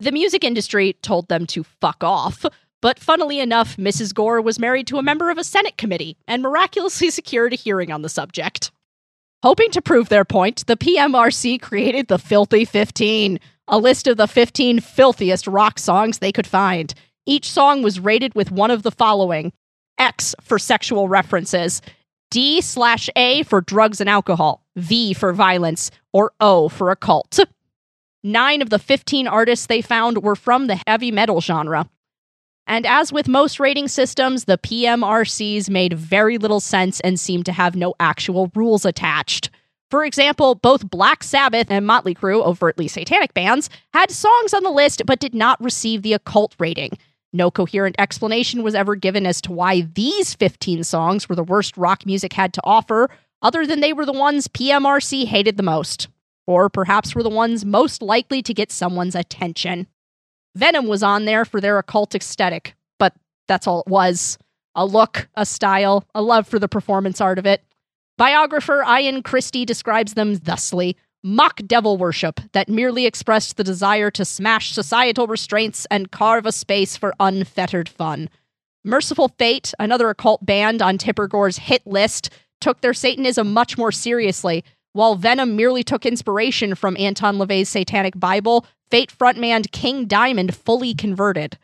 The 0.00 0.10
music 0.10 0.42
industry 0.42 0.94
told 0.94 1.28
them 1.28 1.46
to 1.48 1.62
fuck 1.62 2.02
off. 2.02 2.44
But 2.82 2.98
funnily 2.98 3.40
enough, 3.40 3.78
Mrs. 3.78 4.12
Gore 4.12 4.42
was 4.42 4.58
married 4.58 4.86
to 4.88 4.98
a 4.98 5.02
member 5.02 5.30
of 5.30 5.38
a 5.38 5.44
Senate 5.44 5.78
committee 5.78 6.18
and 6.28 6.42
miraculously 6.42 7.08
secured 7.10 7.54
a 7.54 7.56
hearing 7.56 7.90
on 7.90 8.02
the 8.02 8.10
subject. 8.10 8.72
Hoping 9.44 9.70
to 9.72 9.82
prove 9.82 10.08
their 10.08 10.24
point, 10.24 10.66
the 10.68 10.74
PMRC 10.74 11.60
created 11.60 12.08
the 12.08 12.18
Filthy 12.18 12.64
15, 12.64 13.38
a 13.68 13.76
list 13.76 14.06
of 14.06 14.16
the 14.16 14.26
15 14.26 14.80
filthiest 14.80 15.46
rock 15.46 15.78
songs 15.78 16.16
they 16.16 16.32
could 16.32 16.46
find. 16.46 16.94
Each 17.26 17.50
song 17.50 17.82
was 17.82 18.00
rated 18.00 18.34
with 18.34 18.50
one 18.50 18.70
of 18.70 18.84
the 18.84 18.90
following 18.90 19.52
X 19.98 20.34
for 20.40 20.58
sexual 20.58 21.10
references, 21.10 21.82
D 22.30 22.62
slash 22.62 23.10
A 23.16 23.42
for 23.42 23.60
drugs 23.60 24.00
and 24.00 24.08
alcohol, 24.08 24.64
V 24.76 25.12
for 25.12 25.34
violence, 25.34 25.90
or 26.10 26.32
O 26.40 26.70
for 26.70 26.90
occult. 26.90 27.38
Nine 28.22 28.62
of 28.62 28.70
the 28.70 28.78
15 28.78 29.28
artists 29.28 29.66
they 29.66 29.82
found 29.82 30.22
were 30.22 30.36
from 30.36 30.68
the 30.68 30.80
heavy 30.86 31.10
metal 31.10 31.42
genre. 31.42 31.86
And 32.66 32.86
as 32.86 33.12
with 33.12 33.28
most 33.28 33.60
rating 33.60 33.88
systems, 33.88 34.44
the 34.44 34.58
PMRCs 34.58 35.68
made 35.68 35.92
very 35.92 36.38
little 36.38 36.60
sense 36.60 37.00
and 37.00 37.20
seemed 37.20 37.46
to 37.46 37.52
have 37.52 37.76
no 37.76 37.94
actual 38.00 38.50
rules 38.54 38.84
attached. 38.84 39.50
For 39.90 40.04
example, 40.04 40.54
both 40.54 40.90
Black 40.90 41.22
Sabbath 41.22 41.70
and 41.70 41.86
Motley 41.86 42.14
Crue, 42.14 42.44
overtly 42.44 42.88
satanic 42.88 43.34
bands, 43.34 43.68
had 43.92 44.10
songs 44.10 44.54
on 44.54 44.62
the 44.62 44.70
list 44.70 45.02
but 45.06 45.20
did 45.20 45.34
not 45.34 45.62
receive 45.62 46.02
the 46.02 46.14
occult 46.14 46.54
rating. 46.58 46.98
No 47.32 47.50
coherent 47.50 47.96
explanation 47.98 48.62
was 48.62 48.74
ever 48.74 48.96
given 48.96 49.26
as 49.26 49.40
to 49.42 49.52
why 49.52 49.82
these 49.94 50.34
15 50.34 50.84
songs 50.84 51.28
were 51.28 51.34
the 51.34 51.44
worst 51.44 51.76
rock 51.76 52.06
music 52.06 52.32
had 52.32 52.52
to 52.54 52.60
offer, 52.64 53.10
other 53.42 53.66
than 53.66 53.80
they 53.80 53.92
were 53.92 54.06
the 54.06 54.12
ones 54.12 54.48
PMRC 54.48 55.26
hated 55.26 55.56
the 55.56 55.62
most. 55.62 56.08
Or 56.46 56.70
perhaps 56.70 57.14
were 57.14 57.22
the 57.22 57.28
ones 57.28 57.64
most 57.64 58.02
likely 58.02 58.42
to 58.42 58.54
get 58.54 58.72
someone's 58.72 59.14
attention. 59.14 59.86
Venom 60.56 60.86
was 60.86 61.02
on 61.02 61.24
there 61.24 61.44
for 61.44 61.60
their 61.60 61.78
occult 61.78 62.14
aesthetic, 62.14 62.74
but 62.98 63.14
that's 63.48 63.66
all 63.66 63.80
it 63.80 63.90
was 63.90 64.38
a 64.74 64.84
look, 64.84 65.28
a 65.34 65.46
style, 65.46 66.04
a 66.14 66.22
love 66.22 66.48
for 66.48 66.58
the 66.58 66.68
performance 66.68 67.20
art 67.20 67.38
of 67.38 67.46
it. 67.46 67.62
Biographer 68.16 68.84
Ian 68.88 69.22
Christe 69.22 69.66
describes 69.66 70.14
them 70.14 70.34
thusly 70.36 70.96
mock 71.22 71.60
devil 71.66 71.96
worship 71.96 72.40
that 72.52 72.68
merely 72.68 73.06
expressed 73.06 73.56
the 73.56 73.64
desire 73.64 74.10
to 74.10 74.24
smash 74.24 74.72
societal 74.72 75.26
restraints 75.26 75.86
and 75.90 76.10
carve 76.10 76.44
a 76.44 76.52
space 76.52 76.96
for 76.96 77.14
unfettered 77.18 77.88
fun. 77.88 78.28
Mercyful 78.84 79.28
Fate, 79.38 79.72
another 79.78 80.10
occult 80.10 80.44
band 80.44 80.82
on 80.82 80.98
Tipper 80.98 81.26
Gore's 81.26 81.56
hit 81.56 81.86
list, 81.86 82.28
took 82.60 82.82
their 82.82 82.92
Satanism 82.92 83.52
much 83.52 83.78
more 83.78 83.90
seriously, 83.90 84.64
while 84.94 85.16
Venom 85.16 85.54
merely 85.56 85.82
took 85.84 86.06
inspiration 86.06 86.74
from 86.74 86.96
Anton 86.98 87.36
LaVey's 87.36 87.68
Satanic 87.68 88.18
Bible, 88.18 88.64
Fate 88.90 89.12
frontman 89.16 89.70
King 89.72 90.06
Diamond 90.06 90.54
fully 90.54 90.94
converted. 90.94 91.58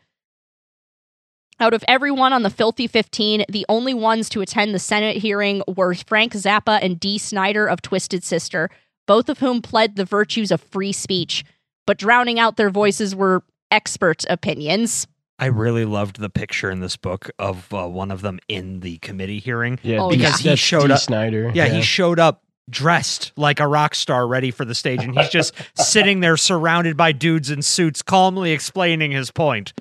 Out 1.61 1.73
of 1.73 1.83
everyone 1.87 2.33
on 2.33 2.43
the 2.43 2.49
Filthy 2.49 2.87
15, 2.87 3.45
the 3.47 3.65
only 3.69 3.93
ones 3.93 4.27
to 4.29 4.41
attend 4.41 4.73
the 4.75 4.79
Senate 4.79 5.17
hearing 5.17 5.63
were 5.67 5.93
Frank 5.95 6.33
Zappa 6.33 6.79
and 6.81 6.99
Dee 6.99 7.17
Snider 7.17 7.67
of 7.67 7.81
Twisted 7.81 8.23
Sister, 8.23 8.69
both 9.07 9.29
of 9.29 9.39
whom 9.39 9.61
pled 9.61 9.95
the 9.95 10.03
virtues 10.05 10.51
of 10.51 10.59
free 10.61 10.91
speech. 10.91 11.45
But 11.87 11.97
drowning 11.97 12.37
out 12.39 12.57
their 12.57 12.69
voices 12.69 13.15
were 13.15 13.43
expert 13.69 14.25
opinions. 14.29 15.07
I 15.39 15.45
really 15.45 15.85
loved 15.85 16.19
the 16.19 16.29
picture 16.29 16.69
in 16.69 16.81
this 16.81 16.97
book 16.97 17.29
of 17.39 17.71
uh, 17.73 17.87
one 17.87 18.11
of 18.11 18.21
them 18.21 18.39
in 18.49 18.81
the 18.81 18.97
committee 18.97 19.39
hearing. 19.39 19.79
Yeah, 19.83 20.01
Oh, 20.01 20.09
because 20.09 20.23
yeah. 20.33 20.37
he 20.37 20.49
that's 20.49 20.61
showed 20.61 20.87
Dee 20.87 20.93
up. 20.93 20.99
Snider. 20.99 21.51
Yeah, 21.53 21.67
he 21.67 21.81
showed 21.81 22.19
up 22.19 22.43
dressed 22.69 23.31
like 23.35 23.59
a 23.59 23.67
rock 23.67 23.95
star, 23.95 24.27
ready 24.27 24.51
for 24.51 24.65
the 24.65 24.75
stage, 24.75 25.03
and 25.03 25.17
he's 25.17 25.29
just 25.29 25.53
sitting 25.75 26.19
there 26.19 26.37
surrounded 26.37 26.95
by 26.97 27.11
dudes 27.11 27.49
in 27.49 27.61
suits, 27.61 28.01
calmly 28.01 28.51
explaining 28.51 29.11
his 29.11 29.31
point. 29.31 29.73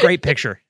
Great 0.00 0.22
picture. 0.22 0.60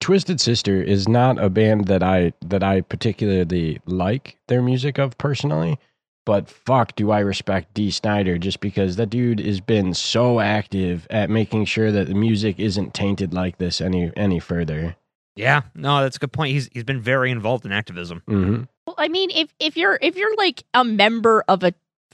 Twisted 0.00 0.40
Sister 0.40 0.82
is 0.82 1.06
not 1.06 1.38
a 1.38 1.50
band 1.50 1.86
that 1.86 2.02
I 2.02 2.32
that 2.40 2.62
I 2.62 2.80
particularly 2.80 3.80
like 3.84 4.38
their 4.48 4.62
music 4.62 4.98
of 4.98 5.18
personally, 5.18 5.78
but 6.24 6.48
fuck 6.48 6.96
do 6.96 7.10
I 7.10 7.20
respect 7.20 7.74
Dee 7.74 7.90
Snider 7.90 8.38
just 8.38 8.60
because 8.60 8.96
that 8.96 9.10
dude 9.10 9.40
has 9.40 9.60
been 9.60 9.92
so 9.92 10.40
active 10.40 11.06
at 11.10 11.28
making 11.28 11.66
sure 11.66 11.92
that 11.92 12.08
the 12.08 12.14
music 12.14 12.58
isn't 12.58 12.94
tainted 12.94 13.34
like 13.34 13.58
this 13.58 13.80
any 13.80 14.10
any 14.16 14.40
further. 14.40 14.96
Yeah, 15.40 15.62
no, 15.74 16.02
that's 16.02 16.16
a 16.16 16.20
good 16.20 16.32
point. 16.32 16.52
He's 16.52 16.68
he's 16.72 16.84
been 16.84 17.00
very 17.00 17.30
involved 17.30 17.64
in 17.64 17.72
activism. 17.72 18.22
hmm 18.26 18.62
Well, 18.86 18.96
I 18.98 19.08
mean, 19.08 19.30
if 19.30 19.52
if 19.58 19.76
you're 19.76 19.98
if 20.00 20.16
you're 20.16 20.34
like 20.36 20.62
a 20.74 20.84
member 20.84 21.42
of 21.48 21.62
a 21.64 21.72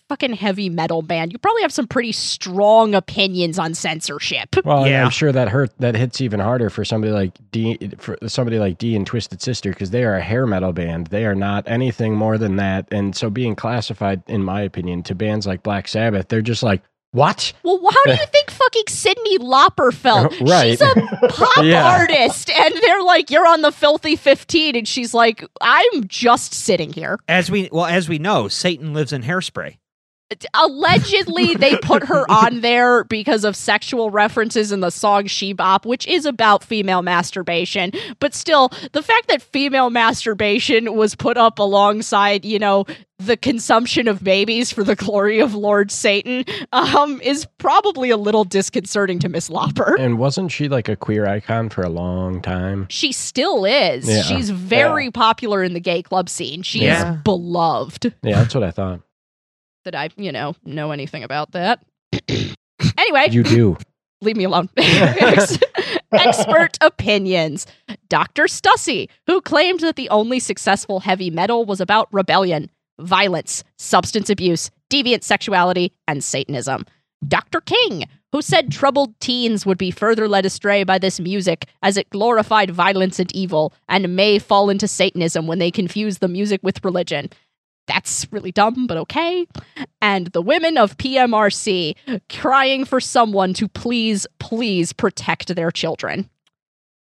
fucking 0.09 0.35
heavy 0.35 0.69
metal 0.69 1.03
band, 1.03 1.33
you 1.33 1.39
probably 1.39 1.63
have 1.63 1.73
some 1.73 1.89
pretty 1.89 2.13
strong 2.13 2.95
opinions 2.95 3.59
on 3.59 3.75
censorship. 3.75 4.55
Well, 4.65 4.87
Yeah. 4.87 5.03
I'm 5.05 5.11
sure 5.11 5.33
that 5.33 5.49
hurt 5.49 5.77
that 5.81 5.97
hits 5.97 6.21
even 6.21 6.39
harder 6.39 6.71
for 6.71 6.85
somebody 6.85 7.13
like 7.13 7.33
Dee 7.51 7.77
for 7.99 8.17
somebody 8.29 8.61
like 8.61 8.79
Dee 8.79 8.95
and 8.95 9.05
Twisted 9.05 9.43
Sister 9.43 9.71
because 9.71 9.91
they 9.91 10.05
are 10.05 10.15
a 10.15 10.23
hair 10.23 10.47
metal 10.47 10.73
band. 10.73 11.09
They 11.09 11.25
are 11.25 11.35
not 11.35 11.65
anything 11.67 12.15
more 12.15 12.39
than 12.39 12.55
that. 12.57 12.87
And 12.93 13.17
so 13.17 13.31
being 13.31 13.57
classified, 13.57 14.23
in 14.29 14.45
my 14.45 14.61
opinion, 14.61 15.03
to 15.05 15.15
bands 15.17 15.45
like 15.45 15.65
Black 15.65 15.89
Sabbath, 15.89 16.29
they're 16.29 16.41
just 16.41 16.63
like, 16.63 16.83
what? 17.17 17.53
Well, 17.63 17.81
how 17.91 18.05
do 18.05 18.11
you 18.13 18.27
think 18.33 18.51
fucking 18.51 18.85
Cyndi 18.89 19.39
Lauper 19.39 19.93
felt? 19.93 20.35
Right. 20.41 20.79
She's 20.79 20.81
a 20.83 20.95
pop 21.29 21.57
Yeah. 21.65 21.85
artist, 21.99 22.51
and 22.51 22.75
they're 22.83 23.03
like, 23.03 23.31
"You're 23.31 23.47
on 23.47 23.63
the 23.63 23.73
filthy 23.73 24.17
15," 24.17 24.77
and 24.77 24.87
she's 24.87 25.15
like, 25.15 25.45
"I'm 25.61 26.07
just 26.07 26.53
sitting 26.55 26.93
here." 26.93 27.19
As 27.27 27.51
we 27.51 27.69
well, 27.73 27.87
as 27.87 28.09
we 28.09 28.19
know, 28.19 28.49
Satan 28.49 28.93
lives 28.95 29.13
in 29.13 29.23
hairspray. 29.23 29.79
Allegedly, 30.55 31.55
they 31.55 31.77
put 31.77 32.05
her 32.05 32.25
on 32.31 32.61
there 32.61 33.05
because 33.05 33.45
of 33.45 33.55
sexual 33.55 34.11
references 34.11 34.73
in 34.73 34.81
the 34.81 34.91
song 34.91 35.27
She 35.27 35.53
Bop, 35.53 35.87
which 35.87 36.07
is 36.07 36.27
about 36.27 36.65
female 36.65 37.03
masturbation. 37.03 37.93
But 38.19 38.35
still, 38.35 38.71
the 38.93 39.03
fact 39.03 39.29
that 39.29 39.43
female 39.43 39.91
masturbation 39.91 40.95
was 40.95 41.15
put 41.15 41.37
up 41.37 41.59
alongside, 41.59 42.45
you 42.45 42.59
know, 42.59 42.87
the 43.19 43.37
consumption 43.37 44.09
of 44.09 44.23
babies 44.23 44.71
for 44.73 44.85
the 44.85 44.95
glory 44.97 45.41
of 45.41 45.55
Lord 45.55 45.91
Satan 45.91 46.45
um, 46.73 47.21
is 47.23 47.47
probably 47.59 48.11
a 48.11 48.17
little 48.19 48.45
disconcerting 48.45 49.21
to 49.21 49.29
Miss 49.29 49.49
Lauper. 49.49 49.99
And 49.99 50.19
wasn't 50.19 50.53
she 50.53 50.69
like 50.69 50.89
a 50.89 50.97
queer 50.97 51.27
icon 51.27 51.71
for 51.71 51.83
a 51.83 51.89
long 51.89 52.43
time? 52.43 52.87
She 52.91 53.13
still 53.13 53.65
is. 53.65 54.07
Yeah. 54.09 54.23
She's 54.23 54.51
very 54.51 55.11
popular 55.11 55.63
in 55.63 55.73
the 55.73 55.81
gay 55.81 56.03
club 56.03 56.29
scene. 56.29 56.63
She 56.63 56.81
Yeah. 56.81 57.15
is 57.15 57.21
beloved. 57.23 58.13
Yeah, 58.23 58.41
that's 58.43 58.55
what 58.55 58.65
I 58.65 58.71
thought. 58.71 59.01
That 59.87 59.95
I, 59.95 60.09
you 60.17 60.33
know, 60.33 60.57
know 60.65 60.91
anything 60.91 61.23
about 61.23 61.53
that. 61.53 61.81
anyway, 62.99 63.29
You 63.31 63.45
do. 63.45 63.77
leave 64.21 64.37
me 64.37 64.43
alone. 64.43 64.69
Expert 66.13 66.77
opinions. 66.81 67.69
Dr. 68.09 68.47
Stuessy, 68.47 69.09
who 69.29 69.41
claimed 69.41 69.79
that 69.81 69.95
the 69.95 70.09
only 70.09 70.41
successful 70.41 70.99
heavy 70.99 71.31
metal 71.31 71.65
was 71.65 71.81
about 71.81 72.09
rebellion, 72.13 72.69
violence, 72.99 73.63
substance 73.79 74.29
abuse, 74.29 74.73
deviant 74.91 75.23
sexuality, 75.23 75.93
and 76.09 76.25
Satanism. 76.25 76.85
Dr. 77.29 77.61
King, 77.61 78.07
who 78.33 78.43
said 78.43 78.73
troubled 78.73 79.19
teens 79.21 79.65
would 79.65 79.79
be 79.79 79.93
further 79.93 80.27
led 80.27 80.45
astray 80.45 80.83
by 80.83 80.99
this 80.99 81.21
music 81.21 81.67
as 81.85 81.97
it 81.97 82.11
glorified 82.11 82.73
violence 82.73 83.21
and 83.21 83.33
evil 83.37 83.73
and 83.89 84.17
may 84.17 84.41
fall 84.41 84.69
into 84.69 84.89
Satanism 84.89 85.47
when 85.47 85.61
they 85.61 85.71
confuse 85.71 86.19
the 86.19 86.27
music 86.29 86.61
with 86.65 86.85
religion. 86.85 87.31
That's 87.87 88.27
really 88.31 88.53
dumb, 88.53 88.87
but 88.87 88.97
okay. 88.97 89.47
And 90.03 90.29
the 90.29 90.43
women 90.43 90.77
of 90.77 90.97
PMRC 90.97 91.95
crying 92.29 92.85
for 92.85 93.01
someone 93.01 93.55
to 93.55 93.69
please, 93.69 94.27
please 94.39 94.93
protect 94.93 95.55
their 95.55 95.71
children. 95.71 96.29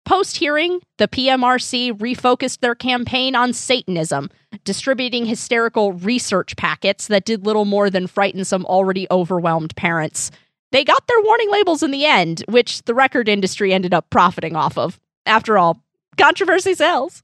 Post 0.05 0.37
hearing, 0.37 0.81
the 0.99 1.09
PMRC 1.09 1.93
refocused 1.93 2.61
their 2.61 2.77
campaign 2.77 3.35
on 3.35 3.53
Satanism, 3.53 4.31
distributing 4.65 5.27
hysterical 5.27 5.95
research 5.95 6.57
packets 6.57 7.09
that 7.09 7.25
did 7.25 7.45
little 7.45 7.65
more 7.65 7.91
than 7.91 8.07
frighten 8.07 8.45
some 8.45 8.65
already 8.67 9.09
overwhelmed 9.11 9.75
parents. 9.75 10.31
They 10.71 10.85
got 10.85 11.09
their 11.09 11.21
warning 11.23 11.51
labels 11.51 11.83
in 11.83 11.91
the 11.91 12.05
end, 12.05 12.45
which 12.49 12.83
the 12.83 12.95
record 12.95 13.29
industry 13.29 13.73
ended 13.73 13.93
up 13.93 14.09
profiting 14.11 14.55
off 14.55 14.79
of. 14.79 15.01
After 15.27 15.59
all, 15.59 15.83
controversy 16.17 16.75
sells. 16.75 17.23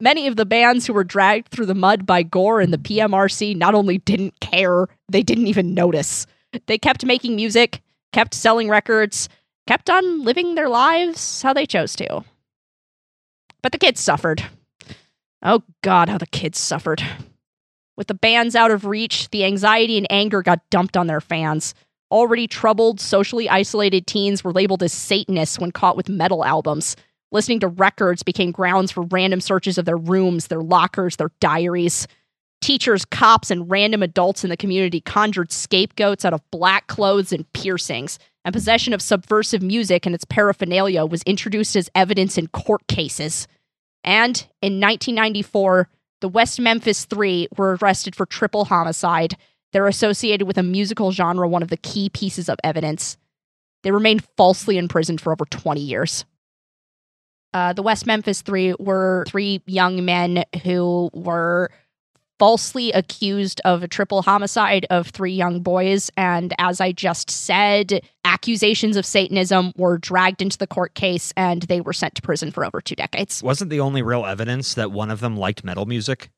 Many 0.00 0.26
of 0.26 0.36
the 0.36 0.46
bands 0.46 0.86
who 0.86 0.92
were 0.92 1.04
dragged 1.04 1.48
through 1.48 1.66
the 1.66 1.74
mud 1.74 2.06
by 2.06 2.22
Gore 2.22 2.60
and 2.60 2.72
the 2.72 2.78
PMRC 2.78 3.56
not 3.56 3.74
only 3.74 3.98
didn't 3.98 4.38
care, 4.40 4.86
they 5.08 5.22
didn't 5.22 5.46
even 5.46 5.74
notice. 5.74 6.26
They 6.66 6.78
kept 6.78 7.04
making 7.04 7.36
music, 7.36 7.82
kept 8.12 8.34
selling 8.34 8.68
records, 8.68 9.28
kept 9.66 9.90
on 9.90 10.24
living 10.24 10.54
their 10.54 10.68
lives 10.68 11.42
how 11.42 11.52
they 11.52 11.66
chose 11.66 11.94
to. 11.96 12.24
But 13.62 13.72
the 13.72 13.78
kids 13.78 14.00
suffered. 14.00 14.44
Oh 15.42 15.62
God, 15.82 16.08
how 16.08 16.18
the 16.18 16.26
kids 16.26 16.58
suffered. 16.58 17.02
With 17.96 18.06
the 18.06 18.14
bands 18.14 18.54
out 18.54 18.70
of 18.70 18.84
reach, 18.86 19.28
the 19.30 19.44
anxiety 19.44 19.98
and 19.98 20.06
anger 20.10 20.42
got 20.42 20.68
dumped 20.70 20.96
on 20.96 21.06
their 21.08 21.20
fans. 21.20 21.74
Already 22.10 22.46
troubled, 22.46 23.00
socially 23.00 23.48
isolated 23.48 24.06
teens 24.06 24.42
were 24.42 24.52
labeled 24.52 24.82
as 24.82 24.92
Satanists 24.92 25.58
when 25.58 25.72
caught 25.72 25.96
with 25.96 26.08
metal 26.08 26.44
albums. 26.44 26.96
Listening 27.30 27.60
to 27.60 27.68
records 27.68 28.22
became 28.22 28.50
grounds 28.50 28.90
for 28.90 29.02
random 29.02 29.40
searches 29.40 29.76
of 29.76 29.84
their 29.84 29.96
rooms, 29.96 30.46
their 30.46 30.62
lockers, 30.62 31.16
their 31.16 31.30
diaries. 31.40 32.08
Teachers, 32.60 33.04
cops, 33.04 33.50
and 33.50 33.70
random 33.70 34.02
adults 34.02 34.44
in 34.44 34.50
the 34.50 34.56
community 34.56 35.00
conjured 35.00 35.52
scapegoats 35.52 36.24
out 36.24 36.32
of 36.32 36.50
black 36.50 36.86
clothes 36.86 37.32
and 37.32 37.50
piercings, 37.52 38.18
and 38.44 38.52
possession 38.52 38.92
of 38.94 39.02
subversive 39.02 39.62
music 39.62 40.06
and 40.06 40.14
its 40.14 40.24
paraphernalia 40.24 41.04
was 41.04 41.22
introduced 41.24 41.76
as 41.76 41.90
evidence 41.94 42.38
in 42.38 42.48
court 42.48 42.86
cases. 42.88 43.46
And 44.02 44.36
in 44.62 44.80
1994, 44.80 45.88
the 46.20 46.28
West 46.28 46.58
Memphis 46.58 47.04
Three 47.04 47.46
were 47.56 47.76
arrested 47.76 48.16
for 48.16 48.26
triple 48.26 48.64
homicide. 48.64 49.36
They're 49.72 49.86
associated 49.86 50.46
with 50.46 50.56
a 50.56 50.62
musical 50.62 51.12
genre, 51.12 51.46
one 51.46 51.62
of 51.62 51.68
the 51.68 51.76
key 51.76 52.08
pieces 52.08 52.48
of 52.48 52.58
evidence. 52.64 53.18
They 53.82 53.92
remained 53.92 54.24
falsely 54.36 54.78
imprisoned 54.78 55.20
for 55.20 55.32
over 55.32 55.44
20 55.44 55.80
years. 55.80 56.24
Uh, 57.58 57.72
the 57.72 57.82
West 57.82 58.06
Memphis 58.06 58.40
Three 58.40 58.72
were 58.78 59.24
three 59.26 59.60
young 59.66 60.04
men 60.04 60.44
who 60.62 61.10
were 61.12 61.72
falsely 62.38 62.92
accused 62.92 63.60
of 63.64 63.82
a 63.82 63.88
triple 63.88 64.22
homicide 64.22 64.86
of 64.90 65.08
three 65.08 65.32
young 65.32 65.60
boys. 65.60 66.08
And 66.16 66.54
as 66.60 66.80
I 66.80 66.92
just 66.92 67.28
said, 67.32 68.00
accusations 68.24 68.96
of 68.96 69.04
Satanism 69.04 69.72
were 69.76 69.98
dragged 69.98 70.40
into 70.40 70.56
the 70.56 70.68
court 70.68 70.94
case 70.94 71.32
and 71.36 71.62
they 71.62 71.80
were 71.80 71.92
sent 71.92 72.14
to 72.14 72.22
prison 72.22 72.52
for 72.52 72.64
over 72.64 72.80
two 72.80 72.94
decades. 72.94 73.42
Wasn't 73.42 73.70
the 73.70 73.80
only 73.80 74.02
real 74.02 74.24
evidence 74.24 74.74
that 74.74 74.92
one 74.92 75.10
of 75.10 75.18
them 75.18 75.36
liked 75.36 75.64
metal 75.64 75.84
music? 75.84 76.30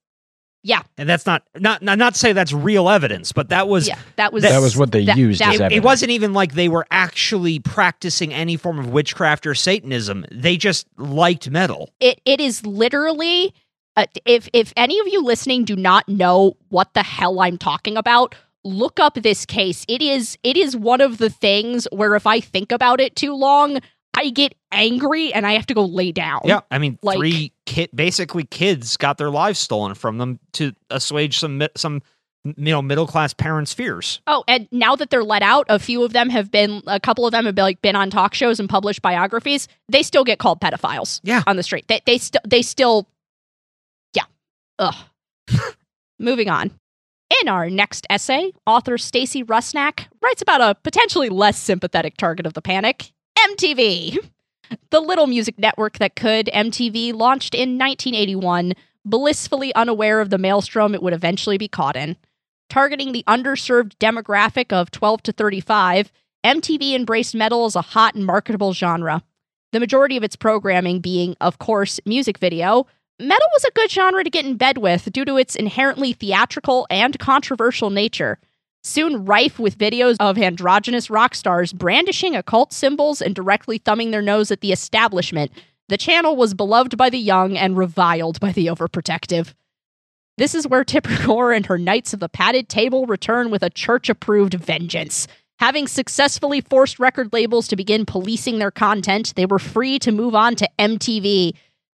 Yeah. 0.62 0.82
And 0.98 1.08
that's 1.08 1.24
not 1.26 1.42
not 1.58 1.82
not, 1.82 1.96
not 1.98 2.12
to 2.14 2.18
say 2.18 2.32
that's 2.32 2.52
real 2.52 2.88
evidence, 2.90 3.32
but 3.32 3.48
that 3.48 3.66
was 3.68 3.88
Yeah, 3.88 3.98
that 4.16 4.32
was 4.32 4.42
That 4.42 4.60
was 4.60 4.76
what 4.76 4.92
they 4.92 5.04
that- 5.06 5.16
used 5.16 5.40
that- 5.40 5.54
as 5.54 5.60
it, 5.60 5.62
evidence. 5.62 5.76
it 5.78 5.84
wasn't 5.84 6.10
even 6.10 6.32
like 6.34 6.54
they 6.54 6.68
were 6.68 6.86
actually 6.90 7.58
practicing 7.58 8.34
any 8.34 8.56
form 8.56 8.78
of 8.78 8.88
witchcraft 8.88 9.46
or 9.46 9.54
satanism. 9.54 10.26
They 10.30 10.56
just 10.56 10.86
liked 10.98 11.48
metal. 11.50 11.90
it 12.00 12.20
it 12.24 12.40
is 12.40 12.66
literally 12.66 13.54
uh, 13.96 14.06
if 14.24 14.48
if 14.52 14.72
any 14.76 14.98
of 15.00 15.08
you 15.08 15.22
listening 15.24 15.64
do 15.64 15.76
not 15.76 16.08
know 16.08 16.56
what 16.68 16.92
the 16.94 17.02
hell 17.02 17.40
I'm 17.40 17.56
talking 17.58 17.96
about 17.96 18.34
look 18.62 19.00
up 19.00 19.14
this 19.14 19.46
case 19.46 19.86
it 19.88 20.02
is 20.02 20.36
it 20.42 20.56
is 20.56 20.76
one 20.76 21.00
of 21.00 21.16
the 21.16 21.30
things 21.30 21.88
where 21.90 22.14
if 22.14 22.26
I 22.26 22.40
think 22.40 22.70
about 22.70 23.00
it 23.00 23.16
too 23.16 23.34
long 23.34 23.78
I 24.20 24.30
get 24.30 24.54
angry 24.70 25.32
and 25.32 25.46
I 25.46 25.52
have 25.52 25.66
to 25.66 25.74
go 25.74 25.84
lay 25.84 26.12
down 26.12 26.40
Yeah, 26.44 26.60
I 26.70 26.78
mean, 26.78 26.98
Like- 27.02 27.16
three 27.18 27.52
kid, 27.66 27.88
basically 27.94 28.44
kids 28.44 28.96
got 28.96 29.16
their 29.18 29.30
lives 29.30 29.58
stolen 29.58 29.94
from 29.94 30.18
them 30.18 30.38
to 30.54 30.72
assuage 30.90 31.38
some 31.38 31.62
some 31.76 32.02
you 32.44 32.54
know 32.72 32.80
middle 32.82 33.06
class 33.06 33.32
parents' 33.34 33.72
fears. 33.74 34.20
Oh, 34.26 34.44
and 34.48 34.68
now 34.72 34.96
that 34.96 35.10
they're 35.10 35.24
let 35.24 35.42
out, 35.42 35.66
a 35.68 35.78
few 35.78 36.02
of 36.04 36.12
them 36.12 36.30
have 36.30 36.50
been, 36.50 36.82
a 36.86 36.98
couple 36.98 37.26
of 37.26 37.32
them 37.32 37.44
have 37.46 37.54
been 37.54 37.64
like 37.64 37.82
been 37.82 37.96
on 37.96 38.10
talk 38.10 38.34
shows 38.34 38.58
and 38.60 38.68
published 38.68 39.02
biographies. 39.02 39.68
They 39.90 40.02
still 40.02 40.24
get 40.24 40.38
called 40.38 40.60
pedophiles. 40.60 41.20
Yeah. 41.22 41.42
on 41.46 41.56
the 41.56 41.62
street. 41.62 41.86
They 41.88 42.00
they 42.06 42.18
still 42.18 42.40
they 42.46 42.62
still, 42.62 43.08
yeah. 44.14 44.24
Ugh. 44.78 44.94
Moving 46.18 46.48
on. 46.48 46.72
In 47.42 47.48
our 47.48 47.70
next 47.70 48.06
essay, 48.10 48.52
author 48.66 48.98
Stacy 48.98 49.44
Rusnak 49.44 50.06
writes 50.20 50.42
about 50.42 50.60
a 50.60 50.74
potentially 50.82 51.28
less 51.28 51.58
sympathetic 51.58 52.16
target 52.16 52.44
of 52.46 52.54
the 52.54 52.62
panic: 52.62 53.12
MTV. 53.38 54.18
The 54.90 55.00
little 55.00 55.26
music 55.26 55.58
network 55.58 55.98
that 55.98 56.14
could, 56.14 56.48
MTV 56.54 57.12
launched 57.12 57.54
in 57.54 57.78
1981, 57.78 58.74
blissfully 59.04 59.74
unaware 59.74 60.20
of 60.20 60.30
the 60.30 60.38
maelstrom 60.38 60.94
it 60.94 61.02
would 61.02 61.12
eventually 61.12 61.58
be 61.58 61.68
caught 61.68 61.96
in 61.96 62.16
targeting 62.70 63.12
the 63.12 63.24
underserved 63.26 63.96
demographic 63.98 64.72
of 64.72 64.90
12 64.90 65.22
to 65.24 65.32
35, 65.32 66.10
MTV 66.42 66.94
embraced 66.94 67.34
metal 67.34 67.66
as 67.66 67.76
a 67.76 67.82
hot 67.82 68.14
and 68.14 68.24
marketable 68.24 68.72
genre. 68.72 69.22
The 69.72 69.80
majority 69.80 70.16
of 70.16 70.24
its 70.24 70.36
programming 70.36 71.00
being, 71.00 71.36
of 71.40 71.58
course, 71.58 72.00
music 72.06 72.38
video, 72.38 72.86
metal 73.18 73.46
was 73.52 73.64
a 73.64 73.72
good 73.72 73.90
genre 73.90 74.24
to 74.24 74.30
get 74.30 74.46
in 74.46 74.56
bed 74.56 74.78
with 74.78 75.12
due 75.12 75.26
to 75.26 75.36
its 75.36 75.54
inherently 75.54 76.14
theatrical 76.14 76.86
and 76.88 77.18
controversial 77.18 77.90
nature. 77.90 78.38
Soon 78.82 79.24
rife 79.26 79.58
with 79.58 79.76
videos 79.76 80.16
of 80.20 80.38
androgynous 80.38 81.10
rock 81.10 81.34
stars 81.34 81.72
brandishing 81.72 82.34
occult 82.34 82.72
symbols 82.72 83.20
and 83.20 83.34
directly 83.34 83.78
thumbing 83.78 84.10
their 84.10 84.22
nose 84.22 84.50
at 84.50 84.62
the 84.62 84.72
establishment, 84.72 85.50
the 85.88 85.98
channel 85.98 86.34
was 86.36 86.54
beloved 86.54 86.96
by 86.96 87.10
the 87.10 87.18
young 87.18 87.58
and 87.58 87.76
reviled 87.76 88.40
by 88.40 88.52
the 88.52 88.68
overprotective. 88.68 89.52
This 90.38 90.54
is 90.54 90.66
where 90.66 90.84
Tipper 90.84 91.18
Gore 91.26 91.52
and 91.52 91.66
her 91.66 91.76
Knights 91.76 92.14
of 92.14 92.20
the 92.20 92.28
Padded 92.28 92.70
Table 92.70 93.04
return 93.04 93.50
with 93.50 93.62
a 93.62 93.68
church 93.68 94.08
approved 94.08 94.54
vengeance. 94.54 95.26
Having 95.58 95.88
successfully 95.88 96.62
forced 96.62 96.98
record 96.98 97.34
labels 97.34 97.68
to 97.68 97.76
begin 97.76 98.06
policing 98.06 98.58
their 98.58 98.70
content, 98.70 99.34
they 99.36 99.44
were 99.44 99.58
free 99.58 99.98
to 99.98 100.10
move 100.10 100.34
on 100.34 100.56
to 100.56 100.70
MTV. 100.78 101.52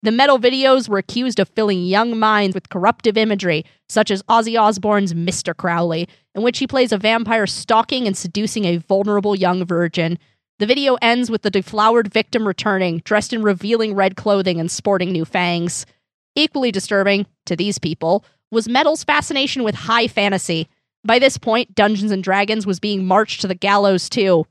The 0.04 0.10
metal 0.10 0.38
videos 0.38 0.88
were 0.88 0.98
accused 0.98 1.38
of 1.38 1.48
filling 1.50 1.84
young 1.84 2.18
minds 2.18 2.54
with 2.54 2.68
corruptive 2.68 3.16
imagery, 3.16 3.64
such 3.88 4.10
as 4.10 4.22
Ozzy 4.24 4.60
Osbourne's 4.60 5.14
Mr. 5.14 5.56
Crowley, 5.56 6.08
in 6.34 6.42
which 6.42 6.58
he 6.58 6.66
plays 6.66 6.90
a 6.90 6.98
vampire 6.98 7.46
stalking 7.46 8.08
and 8.08 8.16
seducing 8.16 8.64
a 8.64 8.78
vulnerable 8.78 9.36
young 9.36 9.64
virgin. 9.64 10.18
The 10.58 10.66
video 10.66 10.96
ends 11.00 11.30
with 11.30 11.42
the 11.42 11.50
deflowered 11.50 12.12
victim 12.12 12.48
returning, 12.48 12.98
dressed 13.04 13.32
in 13.32 13.42
revealing 13.42 13.94
red 13.94 14.16
clothing 14.16 14.58
and 14.58 14.70
sporting 14.70 15.12
new 15.12 15.24
fangs. 15.24 15.86
Equally 16.34 16.72
disturbing, 16.72 17.26
to 17.46 17.54
these 17.54 17.78
people, 17.78 18.24
was 18.50 18.68
metal's 18.68 19.04
fascination 19.04 19.62
with 19.62 19.74
high 19.76 20.08
fantasy. 20.08 20.68
By 21.04 21.20
this 21.20 21.38
point, 21.38 21.76
Dungeons 21.76 22.10
and 22.10 22.24
Dragons 22.24 22.66
was 22.66 22.80
being 22.80 23.06
marched 23.06 23.40
to 23.42 23.48
the 23.48 23.54
gallows 23.54 24.08
too. 24.08 24.46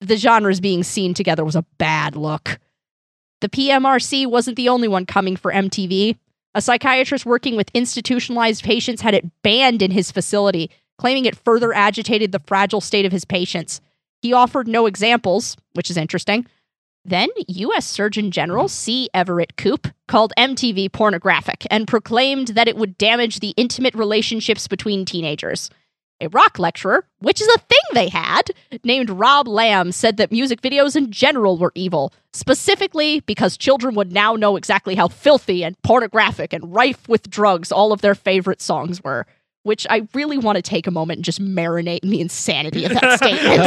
The 0.00 0.16
genres 0.16 0.60
being 0.60 0.84
seen 0.84 1.12
together 1.12 1.44
was 1.44 1.56
a 1.56 1.66
bad 1.78 2.14
look. 2.14 2.58
The 3.42 3.48
PMRC 3.48 4.28
wasn't 4.28 4.56
the 4.56 4.68
only 4.68 4.86
one 4.86 5.04
coming 5.04 5.34
for 5.34 5.52
MTV. 5.52 6.16
A 6.54 6.62
psychiatrist 6.62 7.26
working 7.26 7.56
with 7.56 7.72
institutionalized 7.74 8.62
patients 8.62 9.02
had 9.02 9.14
it 9.14 9.24
banned 9.42 9.82
in 9.82 9.90
his 9.90 10.12
facility, 10.12 10.70
claiming 10.96 11.24
it 11.24 11.34
further 11.34 11.72
agitated 11.72 12.30
the 12.30 12.38
fragile 12.46 12.80
state 12.80 13.04
of 13.04 13.10
his 13.10 13.24
patients. 13.24 13.80
He 14.20 14.32
offered 14.32 14.68
no 14.68 14.86
examples, 14.86 15.56
which 15.72 15.90
is 15.90 15.96
interesting. 15.96 16.46
Then, 17.04 17.30
U.S. 17.48 17.84
Surgeon 17.84 18.30
General 18.30 18.68
C. 18.68 19.10
Everett 19.12 19.56
Koop 19.56 19.88
called 20.06 20.32
MTV 20.38 20.92
pornographic 20.92 21.66
and 21.68 21.88
proclaimed 21.88 22.48
that 22.48 22.68
it 22.68 22.76
would 22.76 22.96
damage 22.96 23.40
the 23.40 23.54
intimate 23.56 23.96
relationships 23.96 24.68
between 24.68 25.04
teenagers. 25.04 25.68
A 26.22 26.28
rock 26.28 26.60
lecturer, 26.60 27.04
which 27.18 27.40
is 27.40 27.48
a 27.48 27.58
thing 27.58 27.80
they 27.94 28.08
had, 28.08 28.52
named 28.84 29.10
Rob 29.10 29.48
Lamb, 29.48 29.90
said 29.90 30.18
that 30.18 30.30
music 30.30 30.62
videos 30.62 30.94
in 30.94 31.10
general 31.10 31.58
were 31.58 31.72
evil, 31.74 32.12
specifically 32.32 33.18
because 33.20 33.56
children 33.56 33.96
would 33.96 34.12
now 34.12 34.36
know 34.36 34.54
exactly 34.54 34.94
how 34.94 35.08
filthy 35.08 35.64
and 35.64 35.80
pornographic 35.82 36.52
and 36.52 36.72
rife 36.72 37.08
with 37.08 37.28
drugs 37.28 37.72
all 37.72 37.92
of 37.92 38.02
their 38.02 38.14
favorite 38.14 38.62
songs 38.62 39.02
were. 39.02 39.26
Which 39.64 39.86
I 39.88 40.08
really 40.12 40.38
want 40.38 40.56
to 40.56 40.62
take 40.62 40.86
a 40.88 40.90
moment 40.90 41.18
and 41.18 41.24
just 41.24 41.40
marinate 41.40 42.00
in 42.02 42.10
the 42.10 42.20
insanity 42.20 42.84
of 42.84 42.92
that 42.94 43.18
statement. 43.18 43.60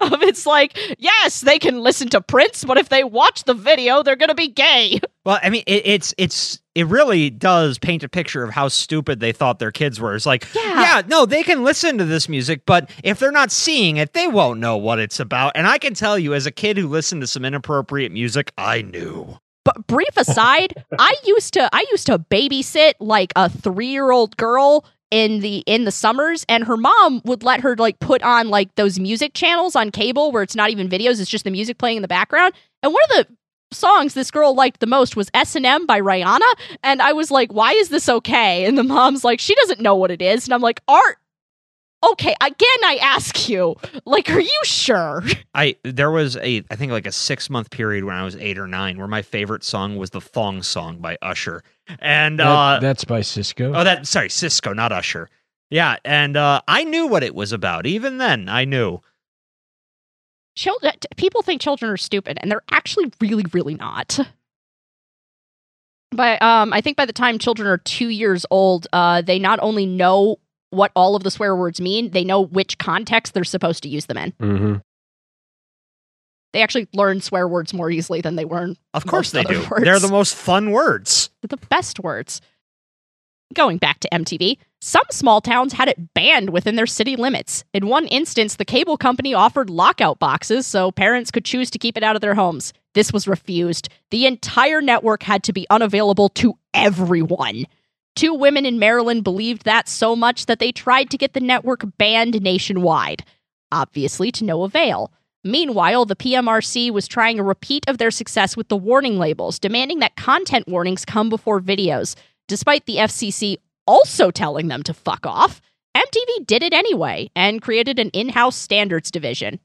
of 0.00 0.22
it's 0.22 0.46
like, 0.46 0.78
yes, 0.98 1.42
they 1.42 1.58
can 1.58 1.80
listen 1.80 2.08
to 2.10 2.20
Prince, 2.22 2.64
but 2.64 2.78
if 2.78 2.88
they 2.88 3.04
watch 3.04 3.44
the 3.44 3.52
video, 3.54 4.02
they're 4.02 4.16
gonna 4.16 4.34
be 4.34 4.48
gay. 4.48 5.00
Well, 5.26 5.40
I 5.42 5.50
mean, 5.50 5.64
it, 5.66 5.82
it's 5.84 6.14
it's 6.18 6.60
it 6.76 6.86
really 6.86 7.30
does 7.30 7.80
paint 7.80 8.04
a 8.04 8.08
picture 8.08 8.44
of 8.44 8.50
how 8.50 8.68
stupid 8.68 9.18
they 9.18 9.32
thought 9.32 9.58
their 9.58 9.72
kids 9.72 9.98
were. 9.98 10.14
It's 10.14 10.24
like, 10.24 10.46
Yeah. 10.54 10.80
yeah, 10.80 11.02
no, 11.08 11.26
they 11.26 11.42
can 11.42 11.64
listen 11.64 11.98
to 11.98 12.04
this 12.04 12.28
music, 12.28 12.62
but 12.64 12.88
if 13.02 13.18
they're 13.18 13.32
not 13.32 13.50
seeing 13.50 13.96
it, 13.96 14.12
they 14.12 14.28
won't 14.28 14.60
know 14.60 14.76
what 14.76 15.00
it's 15.00 15.18
about. 15.18 15.50
And 15.56 15.66
I 15.66 15.78
can 15.78 15.94
tell 15.94 16.16
you, 16.16 16.32
as 16.32 16.46
a 16.46 16.52
kid 16.52 16.76
who 16.76 16.86
listened 16.86 17.22
to 17.22 17.26
some 17.26 17.44
inappropriate 17.44 18.12
music, 18.12 18.52
I 18.56 18.82
knew. 18.82 19.36
Brief 19.86 20.16
aside, 20.16 20.74
I 20.98 21.14
used 21.24 21.54
to 21.54 21.68
I 21.72 21.84
used 21.90 22.06
to 22.06 22.18
babysit 22.18 22.94
like 23.00 23.32
a 23.36 23.48
three 23.48 23.88
year 23.88 24.10
old 24.10 24.36
girl 24.36 24.84
in 25.10 25.40
the 25.40 25.58
in 25.66 25.84
the 25.84 25.92
summers 25.92 26.44
and 26.48 26.64
her 26.64 26.76
mom 26.76 27.22
would 27.24 27.42
let 27.42 27.60
her 27.60 27.76
like 27.76 27.98
put 28.00 28.22
on 28.22 28.48
like 28.48 28.74
those 28.74 28.98
music 28.98 29.34
channels 29.34 29.76
on 29.76 29.90
cable 29.90 30.32
where 30.32 30.42
it's 30.42 30.56
not 30.56 30.70
even 30.70 30.88
videos 30.88 31.20
it's 31.20 31.30
just 31.30 31.44
the 31.44 31.50
music 31.50 31.78
playing 31.78 31.96
in 31.96 32.02
the 32.02 32.08
background. 32.08 32.54
And 32.82 32.92
one 32.92 33.02
of 33.10 33.26
the 33.26 33.36
songs 33.72 34.14
this 34.14 34.30
girl 34.30 34.54
liked 34.54 34.80
the 34.80 34.86
most 34.86 35.16
was 35.16 35.30
S&M 35.34 35.86
by 35.86 36.00
Rihanna 36.00 36.54
and 36.82 37.02
I 37.02 37.12
was 37.12 37.30
like 37.30 37.52
why 37.52 37.72
is 37.72 37.88
this 37.88 38.08
okay? 38.08 38.64
And 38.64 38.76
the 38.76 38.84
mom's 38.84 39.24
like 39.24 39.40
she 39.40 39.54
doesn't 39.56 39.80
know 39.80 39.94
what 39.94 40.10
it 40.10 40.22
is. 40.22 40.46
And 40.46 40.54
I'm 40.54 40.62
like 40.62 40.80
art 40.88 41.18
okay 42.12 42.34
again 42.40 42.80
I 42.84 42.98
ask 43.02 43.48
you 43.48 43.76
like 44.04 44.30
are 44.30 44.40
you 44.40 44.60
sure? 44.64 45.22
I 45.54 45.76
there 45.84 46.10
was 46.10 46.36
a 46.36 46.62
I 46.70 46.76
think 46.76 46.92
like 46.92 47.06
a 47.06 47.12
six 47.12 47.48
month 47.50 47.70
period 47.70 48.04
when 48.04 48.14
I 48.14 48.24
was 48.24 48.36
eight 48.36 48.58
or 48.58 48.66
nine 48.66 48.98
where 48.98 49.08
my 49.08 49.22
favorite 49.22 49.64
song 49.64 49.96
was 49.96 50.10
the 50.10 50.20
Thong 50.20 50.62
Song 50.62 50.98
by 50.98 51.16
Usher, 51.22 51.62
and 51.98 52.38
That- 52.40 52.46
uh, 52.46 52.78
that's 52.80 53.04
by 53.04 53.20
Sisqó. 53.20 53.76
oh 53.76 53.84
that 53.84 54.06
sorry 54.06 54.28
Sisqó 54.28 54.74
not 54.74 54.92
Usher, 54.92 55.28
yeah, 55.70 55.96
and 56.04 56.36
uh, 56.36 56.60
I 56.68 56.84
knew 56.84 57.06
what 57.06 57.22
it 57.22 57.34
was 57.34 57.52
about. 57.52 57.86
Even 57.86 58.18
then 58.18 58.48
I 58.48 58.64
knew. 58.64 59.00
children 60.56 60.92
people 61.16 61.42
think 61.42 61.60
children 61.60 61.90
are 61.90 61.96
stupid 61.96 62.38
and 62.40 62.50
they're 62.50 62.62
actually 62.70 63.12
really 63.20 63.44
really 63.52 63.74
not. 63.74 64.18
But 66.12 66.40
um, 66.40 66.72
i 66.72 66.80
think 66.80 66.96
by 66.96 67.04
the 67.04 67.12
time 67.12 67.38
children 67.38 67.68
are 67.68 67.78
two 67.78 68.08
years 68.08 68.46
old 68.50 68.86
uh, 68.92 69.20
they 69.22 69.38
not 69.38 69.58
only 69.60 69.84
know 69.86 70.36
what 70.70 70.90
all 70.96 71.16
of 71.16 71.22
the 71.22 71.30
swear 71.30 71.54
words 71.56 71.80
mean 71.80 72.10
they 72.10 72.24
know 72.24 72.40
which 72.40 72.78
context 72.78 73.34
they're 73.34 73.44
supposed 73.44 73.82
to 73.82 73.88
use 73.88 74.06
them 74.06 74.18
in 74.18 74.32
Mm-hmm. 74.32 74.74
they 76.52 76.62
actually 76.62 76.88
learn 76.94 77.20
swear 77.20 77.46
words 77.48 77.72
more 77.74 77.90
easily 77.90 78.20
than 78.20 78.36
they 78.36 78.44
learn 78.44 78.76
Of 78.94 79.06
course 79.06 79.30
they 79.30 79.44
do. 79.44 79.64
words. 79.70 79.84
They're 79.84 79.98
the 79.98 80.08
most 80.08 80.34
fun 80.34 80.70
words. 80.70 81.30
the 81.42 81.56
best 81.68 82.00
words. 82.00 82.40
Going 83.54 83.78
back 83.78 84.00
to 84.00 84.08
MTV, 84.12 84.58
some 84.80 85.04
small 85.12 85.40
towns 85.40 85.72
had 85.74 85.88
it 85.88 86.12
banned 86.14 86.50
within 86.50 86.74
their 86.74 86.86
city 86.86 87.14
limits. 87.14 87.62
In 87.72 87.86
one 87.86 88.06
instance, 88.08 88.56
the 88.56 88.64
cable 88.64 88.96
company 88.96 89.34
offered 89.34 89.70
lockout 89.70 90.18
boxes 90.18 90.66
so 90.66 90.90
parents 90.90 91.30
could 91.30 91.44
choose 91.44 91.70
to 91.70 91.78
keep 91.78 91.96
it 91.96 92.02
out 92.02 92.16
of 92.16 92.22
their 92.22 92.34
homes. 92.34 92.72
This 92.94 93.12
was 93.12 93.28
refused. 93.28 93.88
The 94.10 94.26
entire 94.26 94.82
network 94.82 95.22
had 95.22 95.44
to 95.44 95.52
be 95.52 95.64
unavailable 95.70 96.28
to 96.30 96.58
everyone. 96.74 97.66
Two 98.16 98.32
women 98.32 98.64
in 98.64 98.78
Maryland 98.78 99.24
believed 99.24 99.64
that 99.66 99.90
so 99.90 100.16
much 100.16 100.46
that 100.46 100.58
they 100.58 100.72
tried 100.72 101.10
to 101.10 101.18
get 101.18 101.34
the 101.34 101.40
network 101.40 101.84
banned 101.98 102.40
nationwide. 102.40 103.22
Obviously, 103.70 104.32
to 104.32 104.44
no 104.44 104.62
avail. 104.62 105.12
Meanwhile, 105.44 106.06
the 106.06 106.16
PMRC 106.16 106.90
was 106.90 107.06
trying 107.06 107.38
a 107.38 107.44
repeat 107.44 107.84
of 107.86 107.98
their 107.98 108.10
success 108.10 108.56
with 108.56 108.68
the 108.68 108.76
warning 108.76 109.18
labels, 109.18 109.58
demanding 109.58 109.98
that 109.98 110.16
content 110.16 110.66
warnings 110.66 111.04
come 111.04 111.28
before 111.28 111.60
videos. 111.60 112.16
Despite 112.48 112.86
the 112.86 112.96
FCC 112.96 113.58
also 113.86 114.30
telling 114.30 114.68
them 114.68 114.82
to 114.84 114.94
fuck 114.94 115.26
off, 115.26 115.60
MTV 115.94 116.46
did 116.46 116.62
it 116.62 116.72
anyway 116.72 117.30
and 117.36 117.60
created 117.60 117.98
an 117.98 118.08
in 118.10 118.30
house 118.30 118.56
standards 118.56 119.10
division. 119.10 119.60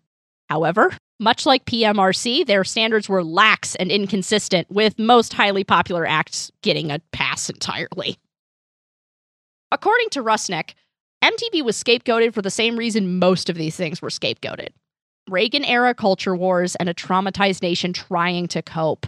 However, 0.49 0.91
much 1.21 1.45
like 1.45 1.63
PMRC, 1.63 2.45
their 2.45 2.65
standards 2.65 3.07
were 3.07 3.23
lax 3.23 3.75
and 3.75 3.89
inconsistent, 3.89 4.69
with 4.69 4.99
most 4.99 5.33
highly 5.33 5.63
popular 5.63 6.05
acts 6.05 6.51
getting 6.61 6.91
a 6.91 6.99
pass 7.13 7.49
entirely. 7.49 8.17
According 9.71 10.10
to 10.12 10.23
Rusnick, 10.23 10.73
MTV 11.23 11.63
was 11.63 11.81
scapegoated 11.81 12.34
for 12.34 12.41
the 12.41 12.49
same 12.49 12.77
reason 12.77 13.19
most 13.19 13.49
of 13.49 13.55
these 13.55 13.75
things 13.75 14.01
were 14.01 14.10
scapegoated 14.10 14.69
Reagan 15.29 15.63
era 15.63 15.93
culture 15.93 16.36
wars 16.36 16.75
and 16.75 16.89
a 16.89 16.93
traumatized 16.93 17.62
nation 17.62 17.93
trying 17.93 18.47
to 18.49 18.62
cope. 18.62 19.05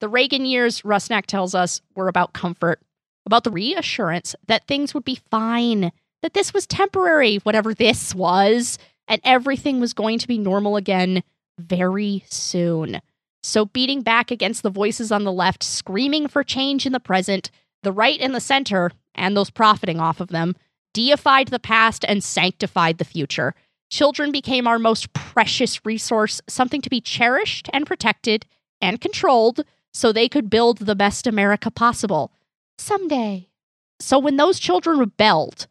The 0.00 0.08
Reagan 0.08 0.46
years, 0.46 0.82
Rusnak 0.82 1.26
tells 1.26 1.54
us, 1.54 1.80
were 1.94 2.08
about 2.08 2.32
comfort, 2.32 2.80
about 3.26 3.44
the 3.44 3.50
reassurance 3.50 4.34
that 4.46 4.66
things 4.66 4.94
would 4.94 5.04
be 5.04 5.20
fine, 5.30 5.90
that 6.22 6.34
this 6.34 6.54
was 6.54 6.66
temporary, 6.66 7.36
whatever 7.38 7.74
this 7.74 8.14
was, 8.14 8.78
and 9.08 9.20
everything 9.24 9.80
was 9.80 9.92
going 9.92 10.18
to 10.18 10.28
be 10.28 10.38
normal 10.38 10.76
again 10.76 11.22
very 11.58 12.24
soon. 12.28 13.00
So, 13.42 13.64
beating 13.64 14.02
back 14.02 14.30
against 14.30 14.62
the 14.62 14.70
voices 14.70 15.12
on 15.12 15.24
the 15.24 15.32
left, 15.32 15.62
screaming 15.62 16.26
for 16.28 16.42
change 16.42 16.86
in 16.86 16.92
the 16.92 17.00
present, 17.00 17.50
the 17.82 17.92
right 17.92 18.20
and 18.20 18.34
the 18.34 18.40
center, 18.40 18.90
and 19.16 19.36
those 19.36 19.50
profiting 19.50 20.00
off 20.00 20.20
of 20.20 20.28
them, 20.28 20.54
deified 20.94 21.48
the 21.48 21.58
past 21.58 22.04
and 22.08 22.22
sanctified 22.22 22.98
the 22.98 23.04
future. 23.04 23.54
Children 23.90 24.32
became 24.32 24.66
our 24.66 24.78
most 24.78 25.12
precious 25.12 25.84
resource, 25.84 26.40
something 26.48 26.80
to 26.82 26.90
be 26.90 27.00
cherished 27.00 27.68
and 27.72 27.86
protected 27.86 28.46
and 28.80 29.00
controlled 29.00 29.60
so 29.92 30.12
they 30.12 30.28
could 30.28 30.50
build 30.50 30.78
the 30.78 30.94
best 30.94 31.26
America 31.26 31.70
possible. 31.70 32.32
Someday. 32.78 33.48
So 34.00 34.18
when 34.18 34.36
those 34.36 34.58
children 34.58 34.98
rebelled, 34.98 35.66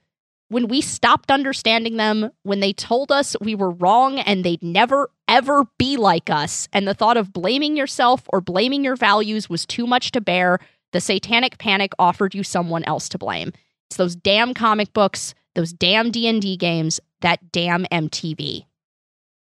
when 0.50 0.68
we 0.68 0.82
stopped 0.82 1.32
understanding 1.32 1.98
them, 1.98 2.32
when 2.44 2.60
they 2.60 2.74
told 2.74 3.12
us 3.12 3.36
we 3.42 3.56
were 3.56 3.72
wrong 3.72 4.20
and 4.20 4.44
they'd 4.44 4.64
never, 4.64 5.10
ever 5.28 5.66
be 5.78 5.98
like 5.98 6.30
us, 6.30 6.68
and 6.72 6.88
the 6.88 6.94
thought 6.94 7.18
of 7.18 7.34
blaming 7.34 7.76
yourself 7.76 8.24
or 8.30 8.42
blaming 8.42 8.84
your 8.84 8.96
values 8.96 9.50
was 9.50 9.66
too 9.66 9.88
much 9.88 10.12
to 10.12 10.22
bear, 10.22 10.60
the 10.96 11.02
satanic 11.02 11.58
panic 11.58 11.92
offered 12.00 12.34
you 12.34 12.42
someone 12.42 12.86
else 12.86 13.10
to 13.10 13.18
blame. 13.18 13.52
It's 13.90 13.98
those 13.98 14.16
damn 14.16 14.54
comic 14.54 14.94
books, 14.94 15.36
those 15.54 15.74
damn 15.74 16.10
D&D 16.10 16.56
games, 16.56 17.02
that 17.20 17.52
damn 17.52 17.84
MTV. 17.92 18.66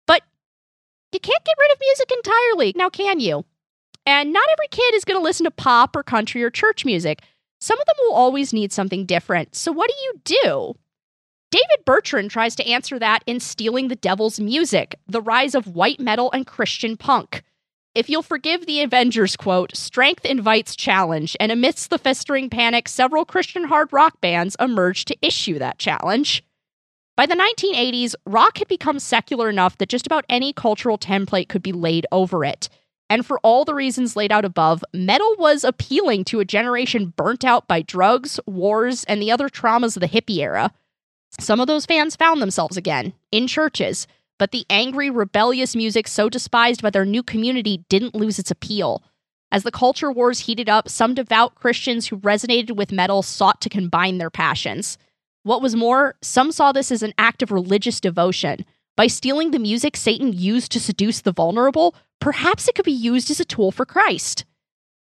But 0.07 0.23
you 1.11 1.19
can't 1.19 1.45
get 1.45 1.57
rid 1.59 1.73
of 1.73 1.79
music 1.81 2.13
entirely, 2.13 2.73
now 2.77 2.89
can 2.91 3.19
you? 3.19 3.45
And 4.07 4.33
not 4.33 4.47
every 4.53 4.69
kid 4.69 4.95
is 4.95 5.05
going 5.05 5.19
to 5.19 5.23
listen 5.23 5.43
to 5.43 5.51
pop 5.51 5.97
or 5.97 6.05
country 6.05 6.45
or 6.45 6.51
church 6.51 6.85
music. 6.85 7.23
Some 7.61 7.81
of 7.81 7.87
them 7.87 7.97
will 8.03 8.15
always 8.15 8.53
need 8.53 8.73
something 8.73 9.05
different. 9.05 9.57
So 9.57 9.73
what 9.73 9.91
do 9.91 9.97
you 10.05 10.21
do? 10.23 10.75
David 11.51 11.85
Bertrand 11.85 12.31
tries 12.31 12.55
to 12.55 12.69
answer 12.69 13.01
that 13.01 13.25
in 13.27 13.41
Stealing 13.41 13.89
the 13.89 13.97
Devil's 13.97 14.39
Music, 14.39 14.95
the 15.09 15.21
rise 15.21 15.57
of 15.57 15.75
white 15.75 15.99
metal 15.99 16.31
and 16.31 16.47
Christian 16.47 16.97
punk. 16.97 17.43
If 17.95 18.09
you'll 18.09 18.23
forgive 18.23 18.65
the 18.65 18.81
Avengers 18.81 19.37
quote, 19.37 19.77
strength 19.77 20.25
invites 20.25 20.75
challenge, 20.75 21.37
and 21.39 21.53
amidst 21.53 21.91
the 21.91 21.99
festering 21.99 22.49
panic, 22.49 22.89
several 22.89 23.27
Christian 23.27 23.65
hard 23.65 23.93
rock 23.93 24.19
bands 24.23 24.57
emerged 24.59 25.09
to 25.09 25.19
issue 25.21 25.59
that 25.59 25.79
challenge. 25.79 26.43
By 27.19 27.27
the 27.27 27.35
1980s, 27.35 28.15
rock 28.25 28.57
had 28.57 28.69
become 28.69 28.99
secular 28.99 29.51
enough 29.51 29.77
that 29.77 29.91
just 29.91 30.07
about 30.07 30.25
any 30.31 30.55
cultural 30.55 30.97
template 30.97 31.51
could 31.51 31.63
be 31.63 31.73
laid 31.73 32.07
over 32.11 32.47
it. 32.47 32.71
And 33.11 33.27
for 33.27 33.39
all 33.41 33.67
the 33.67 33.75
reasons 33.75 34.17
laid 34.17 34.33
out 34.33 34.47
above, 34.47 34.83
metal 34.95 35.37
was 35.39 35.63
appealing 35.63 36.25
to 36.25 36.41
a 36.41 36.47
generation 36.47 37.13
burnt 37.15 37.45
out 37.45 37.69
by 37.69 37.83
drugs, 37.83 38.41
wars, 38.47 39.05
and 39.05 39.21
the 39.21 39.31
other 39.31 39.51
traumas 39.51 39.99
of 39.99 40.01
the 40.01 40.09
hippie 40.09 40.39
era. 40.39 40.73
Some 41.39 41.61
of 41.61 41.67
those 41.67 41.85
fans 41.85 42.17
found 42.17 42.41
themselves 42.41 42.79
again 42.79 43.13
in 43.31 43.47
churches, 43.47 44.07
but 44.43 44.51
the 44.51 44.67
angry, 44.69 45.09
rebellious 45.09 45.77
music 45.77 46.09
so 46.09 46.29
despised 46.29 46.83
by 46.83 46.91
their 46.91 47.05
new 47.05 47.23
community 47.23 47.85
didn't 47.89 48.17
lose 48.17 48.41
its 48.41 48.51
appeal. 48.51 49.01
As 49.53 49.63
the 49.63 49.71
culture 49.71 50.11
wars 50.11 50.41
heated 50.41 50.69
up, 50.69 50.89
some 50.89 51.15
devout 51.15 51.55
Christians 51.55 52.09
who 52.09 52.19
resonated 52.19 52.75
with 52.75 52.91
metal 52.91 53.23
sought 53.23 53.61
to 53.61 53.69
combine 53.69 54.19
their 54.19 54.31
passions. 54.31 54.99
What 55.45 55.63
was 55.63 55.77
more, 55.77 56.17
some 56.23 56.51
saw 56.51 56.73
this 56.73 56.91
as 56.91 57.05
an 57.05 57.15
act 57.17 57.41
of 57.41 57.53
religious 57.53 58.01
devotion. 58.01 58.65
By 58.97 59.07
stealing 59.07 59.53
the 59.53 59.61
music 59.61 59.97
Satan 59.97 60.33
used 60.33 60.73
to 60.73 60.81
seduce 60.81 61.21
the 61.21 61.31
vulnerable, 61.31 61.95
perhaps 62.21 62.67
it 62.67 62.75
could 62.75 62.85
be 62.85 62.91
used 62.91 63.31
as 63.31 63.39
a 63.39 63.45
tool 63.45 63.71
for 63.71 63.87
Christ. 63.87 64.45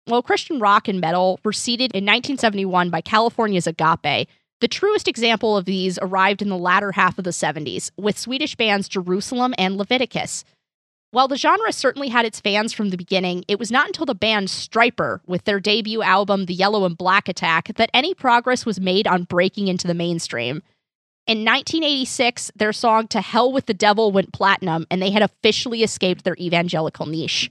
While 0.06 0.24
Christian 0.24 0.60
rock 0.60 0.88
and 0.88 1.00
metal 1.00 1.40
were 1.44 1.54
seeded 1.54 1.92
in 1.92 2.04
1971 2.04 2.90
by 2.90 3.02
California's 3.02 3.68
Agape, 3.68 4.28
the 4.62 4.68
truest 4.68 5.08
example 5.08 5.56
of 5.56 5.66
these 5.66 5.98
arrived 6.02 6.42
in 6.42 6.50
the 6.50 6.58
latter 6.58 6.92
half 6.92 7.18
of 7.18 7.24
the 7.24 7.30
70s 7.30 7.92
with 7.98 8.18
Swedish 8.18 8.56
bands 8.56 8.90
Jerusalem 8.90 9.54
and 9.58 9.78
Leviticus. 9.78 10.44
While 11.12 11.28
the 11.28 11.38
genre 11.38 11.72
certainly 11.72 12.10
had 12.10 12.26
its 12.26 12.40
fans 12.40 12.72
from 12.72 12.90
the 12.90 12.98
beginning, 12.98 13.44
it 13.48 13.58
was 13.58 13.72
not 13.72 13.88
until 13.88 14.06
the 14.06 14.14
band 14.14 14.48
Stryper, 14.50 15.22
with 15.26 15.46
their 15.46 15.60
debut 15.60 16.04
album 16.04 16.46
The 16.46 16.54
Yellow 16.54 16.86
and 16.86 16.96
Black 16.96 17.28
Attack, 17.28 17.74
that 17.76 17.90
any 17.94 18.14
progress 18.14 18.66
was 18.66 18.80
made 18.80 19.08
on 19.08 19.24
breaking 19.24 19.70
into 19.70 19.88
the 19.88 19.96
mainstream. 19.96 20.62
In 21.26 21.46
1986, 21.46 22.52
their 22.56 22.74
song 22.74 23.08
To 23.08 23.22
Hell 23.22 23.52
with 23.52 23.66
the 23.66 23.74
Devil 23.74 24.12
went 24.12 24.34
platinum, 24.34 24.86
and 24.92 25.02
they 25.02 25.10
had 25.10 25.24
officially 25.24 25.82
escaped 25.82 26.24
their 26.24 26.36
evangelical 26.40 27.08
niche. 27.08 27.50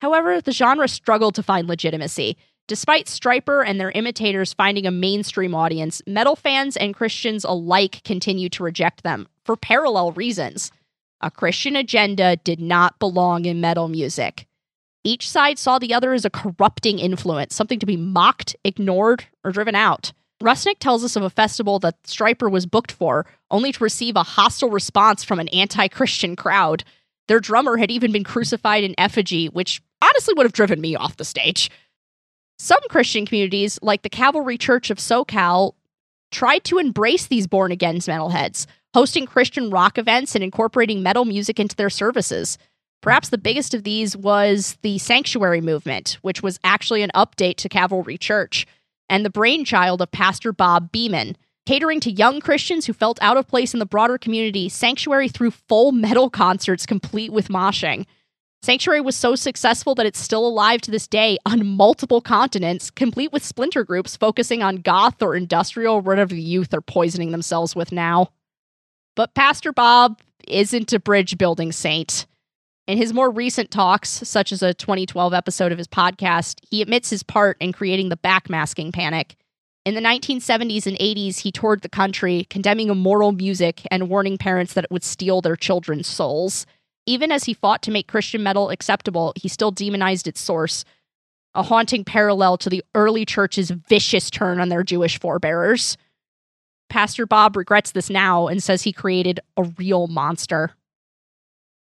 However, 0.00 0.40
the 0.40 0.52
genre 0.52 0.88
struggled 0.88 1.34
to 1.34 1.42
find 1.42 1.68
legitimacy. 1.68 2.36
Despite 2.68 3.06
Stryper 3.06 3.64
and 3.64 3.78
their 3.78 3.92
imitators 3.92 4.52
finding 4.52 4.86
a 4.86 4.90
mainstream 4.90 5.54
audience, 5.54 6.02
metal 6.04 6.34
fans 6.34 6.76
and 6.76 6.94
Christians 6.94 7.44
alike 7.44 8.02
continue 8.02 8.48
to 8.48 8.64
reject 8.64 9.04
them 9.04 9.28
for 9.44 9.56
parallel 9.56 10.10
reasons. 10.12 10.72
A 11.20 11.30
Christian 11.30 11.76
agenda 11.76 12.34
did 12.36 12.60
not 12.60 12.98
belong 12.98 13.44
in 13.44 13.60
metal 13.60 13.86
music. 13.86 14.46
Each 15.04 15.30
side 15.30 15.60
saw 15.60 15.78
the 15.78 15.94
other 15.94 16.12
as 16.12 16.24
a 16.24 16.30
corrupting 16.30 16.98
influence, 16.98 17.54
something 17.54 17.78
to 17.78 17.86
be 17.86 17.96
mocked, 17.96 18.56
ignored, 18.64 19.26
or 19.44 19.52
driven 19.52 19.76
out. 19.76 20.12
Rusnick 20.42 20.80
tells 20.80 21.04
us 21.04 21.14
of 21.14 21.22
a 21.22 21.30
festival 21.30 21.78
that 21.78 22.02
Stryper 22.02 22.50
was 22.50 22.66
booked 22.66 22.90
for, 22.90 23.26
only 23.48 23.70
to 23.70 23.84
receive 23.84 24.16
a 24.16 24.24
hostile 24.24 24.70
response 24.70 25.22
from 25.22 25.38
an 25.38 25.48
anti 25.48 25.86
Christian 25.86 26.34
crowd. 26.34 26.82
Their 27.28 27.38
drummer 27.38 27.76
had 27.76 27.92
even 27.92 28.10
been 28.10 28.24
crucified 28.24 28.82
in 28.82 28.98
effigy, 28.98 29.48
which 29.48 29.80
honestly 30.02 30.34
would 30.36 30.44
have 30.44 30.52
driven 30.52 30.80
me 30.80 30.96
off 30.96 31.16
the 31.16 31.24
stage. 31.24 31.70
Some 32.58 32.80
Christian 32.88 33.26
communities, 33.26 33.78
like 33.82 34.02
the 34.02 34.08
Cavalry 34.08 34.56
Church 34.56 34.90
of 34.90 34.98
SoCal, 34.98 35.74
tried 36.30 36.64
to 36.64 36.78
embrace 36.78 37.26
these 37.26 37.46
born 37.46 37.70
again 37.70 37.98
metalheads, 37.98 38.66
hosting 38.94 39.26
Christian 39.26 39.70
rock 39.70 39.98
events 39.98 40.34
and 40.34 40.42
incorporating 40.42 41.02
metal 41.02 41.24
music 41.24 41.60
into 41.60 41.76
their 41.76 41.90
services. 41.90 42.56
Perhaps 43.02 43.28
the 43.28 43.38
biggest 43.38 43.74
of 43.74 43.84
these 43.84 44.16
was 44.16 44.78
the 44.82 44.98
Sanctuary 44.98 45.60
Movement, 45.60 46.18
which 46.22 46.42
was 46.42 46.58
actually 46.64 47.02
an 47.02 47.10
update 47.14 47.56
to 47.56 47.68
Cavalry 47.68 48.16
Church, 48.18 48.66
and 49.08 49.24
the 49.24 49.30
brainchild 49.30 50.00
of 50.00 50.10
Pastor 50.10 50.52
Bob 50.52 50.90
Beeman. 50.90 51.36
Catering 51.66 52.00
to 52.00 52.10
young 52.10 52.40
Christians 52.40 52.86
who 52.86 52.92
felt 52.92 53.20
out 53.20 53.36
of 53.36 53.48
place 53.48 53.74
in 53.74 53.80
the 53.80 53.86
broader 53.86 54.18
community, 54.18 54.68
Sanctuary 54.68 55.28
threw 55.28 55.50
full 55.50 55.92
metal 55.92 56.30
concerts 56.30 56.86
complete 56.86 57.32
with 57.32 57.48
moshing. 57.48 58.06
Sanctuary 58.62 59.00
was 59.00 59.16
so 59.16 59.36
successful 59.36 59.94
that 59.94 60.06
it's 60.06 60.18
still 60.18 60.46
alive 60.46 60.80
to 60.82 60.90
this 60.90 61.06
day 61.06 61.38
on 61.46 61.66
multiple 61.66 62.20
continents, 62.20 62.90
complete 62.90 63.32
with 63.32 63.44
splinter 63.44 63.84
groups 63.84 64.16
focusing 64.16 64.62
on 64.62 64.76
goth 64.76 65.22
or 65.22 65.36
industrial, 65.36 65.96
or 65.96 66.00
whatever 66.00 66.34
the 66.34 66.40
youth 66.42 66.74
are 66.74 66.80
poisoning 66.80 67.30
themselves 67.30 67.76
with 67.76 67.92
now. 67.92 68.30
But 69.14 69.34
Pastor 69.34 69.72
Bob 69.72 70.20
isn't 70.48 70.92
a 70.92 70.98
bridge 70.98 71.38
building 71.38 71.72
saint. 71.72 72.26
In 72.86 72.98
his 72.98 73.12
more 73.12 73.30
recent 73.30 73.70
talks, 73.70 74.08
such 74.08 74.52
as 74.52 74.62
a 74.62 74.74
2012 74.74 75.34
episode 75.34 75.72
of 75.72 75.78
his 75.78 75.88
podcast, 75.88 76.60
he 76.68 76.82
admits 76.82 77.10
his 77.10 77.22
part 77.22 77.56
in 77.60 77.72
creating 77.72 78.10
the 78.10 78.16
backmasking 78.16 78.92
panic. 78.92 79.36
In 79.84 79.94
the 79.94 80.00
1970s 80.00 80.86
and 80.86 80.98
80s, 80.98 81.40
he 81.40 81.52
toured 81.52 81.82
the 81.82 81.88
country, 81.88 82.46
condemning 82.50 82.88
immoral 82.88 83.32
music 83.32 83.82
and 83.90 84.08
warning 84.08 84.38
parents 84.38 84.72
that 84.74 84.84
it 84.84 84.90
would 84.90 85.04
steal 85.04 85.40
their 85.40 85.56
children's 85.56 86.06
souls. 86.06 86.66
Even 87.06 87.30
as 87.30 87.44
he 87.44 87.54
fought 87.54 87.82
to 87.82 87.90
make 87.90 88.08
Christian 88.08 88.42
metal 88.42 88.70
acceptable, 88.70 89.32
he 89.36 89.48
still 89.48 89.70
demonized 89.70 90.26
its 90.26 90.40
source, 90.40 90.84
a 91.54 91.62
haunting 91.62 92.04
parallel 92.04 92.56
to 92.58 92.68
the 92.68 92.84
early 92.94 93.24
church's 93.24 93.70
vicious 93.70 94.28
turn 94.28 94.60
on 94.60 94.68
their 94.68 94.82
Jewish 94.82 95.18
forebears. 95.18 95.96
Pastor 96.88 97.26
Bob 97.26 97.56
regrets 97.56 97.92
this 97.92 98.10
now 98.10 98.48
and 98.48 98.62
says 98.62 98.82
he 98.82 98.92
created 98.92 99.40
a 99.56 99.64
real 99.78 100.06
monster. 100.08 100.72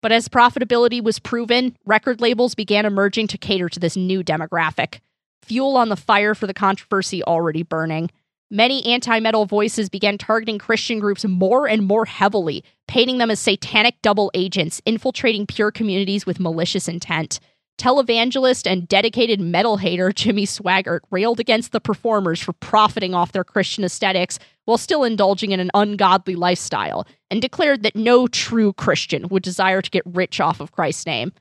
But 0.01 0.13
as 0.13 0.29
profitability 0.29 1.03
was 1.03 1.19
proven, 1.19 1.77
record 1.85 2.21
labels 2.21 2.55
began 2.55 2.87
emerging 2.87 3.27
to 3.29 3.39
cater 3.39 3.69
to 3.69 3.81
this 3.81 3.97
new 3.97 4.23
demographic. 4.23 5.01
Fuel 5.43 5.77
on 5.77 5.89
the 5.89 5.97
fire 5.97 6.35
for 6.35 6.47
the 6.47 6.55
controversy 6.55 7.23
already 7.25 7.63
burning. 7.63 8.11
Many 8.51 8.83
anti 8.87 9.21
metal 9.21 9.45
voices 9.45 9.91
began 9.91 10.17
targeting 10.17 10.59
Christian 10.59 11.01
groups 11.01 11.23
more 11.27 11.69
and 11.69 11.85
more 11.85 12.07
heavily, 12.07 12.65
painting 12.87 13.19
them 13.19 13.31
as 13.31 13.39
satanic 13.39 14.01
double 14.01 14.31
agents, 14.33 14.81
infiltrating 14.87 15.47
pure 15.47 15.71
communities 15.71 16.25
with 16.25 16.41
malicious 16.41 16.89
intent. 16.89 17.41
Televangelist 17.79 18.67
and 18.67 18.89
dedicated 18.89 19.39
metal 19.39 19.77
hater 19.77 20.13
Jimmy 20.13 20.47
Swaggart 20.47 21.01
railed 21.11 21.41
against 21.41 21.73
the 21.73 21.81
performers 21.81 22.41
for 22.41 22.55
profiting 22.55 23.15
off 23.15 23.33
their 23.33 23.45
Christian 23.45 23.85
aesthetics 23.85 24.39
while 24.65 24.79
still 24.79 25.05
indulging 25.05 25.53
in 25.53 25.61
an 25.61 25.71
ungodly 25.75 26.35
lifestyle, 26.35 27.07
and 27.31 27.43
declared 27.43 27.83
that 27.83 27.97
no 27.97 28.27
true 28.27 28.73
Christian 28.73 29.29
would 29.29 29.43
desire 29.43 29.83
to 29.83 29.91
get 29.91 30.03
rich 30.07 30.41
off 30.41 30.61
of 30.61 30.73
Christ's 30.73 31.05
name. 31.05 31.33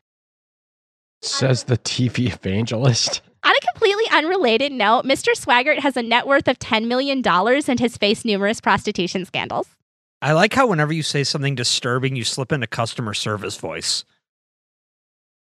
Says 1.21 1.63
the 1.63 1.77
TV 1.77 2.33
evangelist. 2.33 3.21
On 3.47 3.53
a 3.55 3.71
completely 3.71 4.03
unrelated 4.11 4.73
note, 4.73 5.05
Mr. 5.05 5.29
Swaggart 5.29 5.79
has 5.79 5.95
a 5.95 6.03
net 6.03 6.27
worth 6.27 6.49
of 6.49 6.59
$10 6.59 6.85
million 6.87 7.25
and 7.25 7.79
has 7.79 7.95
faced 7.95 8.25
numerous 8.25 8.59
prostitution 8.59 9.23
scandals. 9.23 9.69
I 10.21 10.33
like 10.33 10.53
how 10.53 10.67
whenever 10.67 10.91
you 10.91 11.01
say 11.01 11.23
something 11.23 11.55
disturbing, 11.55 12.17
you 12.17 12.25
slip 12.25 12.51
into 12.51 12.67
customer 12.67 13.13
service 13.13 13.55
voice. 13.55 14.03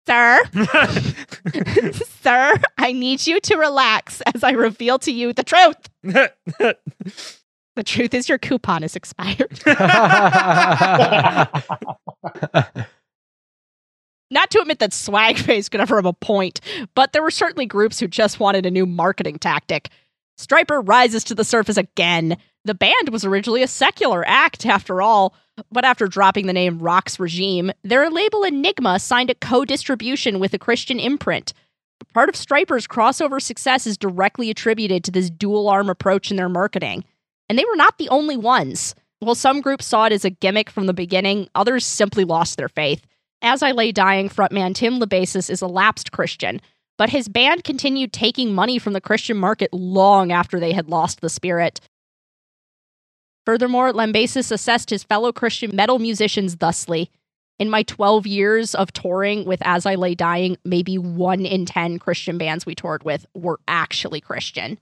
Sir, 0.07 0.41
sir, 2.23 2.55
I 2.79 2.93
need 2.93 3.27
you 3.27 3.41
to 3.41 3.57
relax 3.57 4.21
as 4.33 4.45
I 4.45 4.53
reveal 4.53 5.01
to 5.01 5.11
you 5.11 5.33
the 5.33 5.43
truth. 5.43 5.89
The 7.79 7.85
truth 7.85 8.13
is 8.13 8.29
your 8.29 8.39
coupon 8.39 8.83
is 8.83 8.97
expired. 8.97 9.57
Not 14.31 14.51
to 14.51 14.61
admit 14.61 14.79
that 14.81 14.93
swag 14.93 15.39
face 15.39 15.69
could 15.69 15.81
ever 15.81 15.97
have 15.97 16.05
a 16.05 16.13
point, 16.13 16.61
but 16.95 17.13
there 17.13 17.23
were 17.23 17.31
certainly 17.31 17.67
groups 17.67 17.99
who 17.99 18.09
just 18.09 18.41
wanted 18.41 18.67
a 18.67 18.71
new 18.71 18.87
marketing 18.87 19.39
tactic. 19.39 19.89
Stryper 20.39 20.87
rises 20.87 21.25
to 21.25 21.35
the 21.35 21.45
surface 21.45 21.77
again. 21.77 22.37
The 22.65 22.75
band 22.75 23.09
was 23.11 23.25
originally 23.25 23.63
a 23.63 23.69
secular 23.69 24.25
act, 24.27 24.67
after 24.67 25.03
all, 25.03 25.35
but 25.73 25.85
after 25.85 26.07
dropping 26.07 26.47
the 26.47 26.53
name 26.53 26.79
Roxx 26.79 27.19
Regime, 27.19 27.73
their 27.83 28.11
label 28.11 28.45
Enigma 28.45 28.99
signed 28.99 29.31
a 29.31 29.35
co 29.35 29.65
distribution 29.65 30.39
with 30.39 30.55
a 30.55 30.59
Christian 30.59 31.01
imprint. 31.01 31.53
Part 32.15 32.29
of 32.29 32.37
Stryper's 32.37 32.87
crossover 32.87 33.41
success 33.41 33.87
is 33.87 33.99
directly 33.99 34.51
attributed 34.51 35.03
to 35.05 35.11
this 35.11 35.31
dual 35.31 35.69
arm 35.69 35.91
approach 35.91 36.31
in 36.31 36.37
their 36.37 36.49
marketing. 36.49 37.05
And 37.49 37.59
they 37.59 37.65
were 37.65 37.77
not 37.77 37.99
the 37.99 38.09
only 38.09 38.37
ones. 38.37 38.95
While 39.21 39.35
some 39.35 39.61
groups 39.61 39.87
saw 39.87 40.05
it 40.07 40.13
as 40.13 40.25
a 40.25 40.31
gimmick 40.31 40.71
from 40.71 40.87
the 40.87 40.95
beginning, 40.95 41.49
others 41.55 41.85
simply 41.85 42.25
lost 42.25 42.57
their 42.57 42.69
faith. 42.69 43.05
As 43.41 43.63
I 43.63 43.71
Lay 43.71 43.93
Dying 43.93 44.29
frontman 44.29 44.75
Tim 44.75 44.99
Lambesis 44.99 45.49
is 45.49 45.63
a 45.63 45.69
lapsed 45.69 46.11
Christian, 46.11 46.61
but 46.97 47.11
his 47.11 47.29
band 47.29 47.63
continued 47.63 48.13
taking 48.13 48.53
money 48.53 48.79
from 48.79 48.95
the 48.95 49.01
Christian 49.01 49.37
market 49.37 49.73
long 49.73 50.33
after 50.33 50.59
they 50.59 50.73
had 50.73 50.89
lost 50.89 51.21
the 51.21 51.29
spirit. 51.29 51.81
Furthermore, 53.47 53.93
Lambesis 53.93 54.51
assessed 54.51 54.91
his 54.91 55.05
fellow 55.05 55.33
Christian 55.33 55.75
metal 55.75 55.99
musicians 55.99 56.57
thusly. 56.57 57.11
In 57.61 57.71
my 57.71 57.83
12 57.85 58.27
years 58.27 58.75
of 58.75 58.93
touring 58.93 59.45
with 59.45 59.63
As 59.65 59.87
I 59.87 59.95
Lay 59.95 60.15
Dying, 60.15 60.57
maybe 60.65 60.99
one 60.99 61.47
in 61.47 61.65
10 61.65 61.99
Christian 61.99 62.39
bands 62.39 62.67
we 62.67 62.75
toured 62.75 63.05
with 63.05 63.25
were 63.35 63.59
actually 63.69 64.21
Christian. 64.21 64.79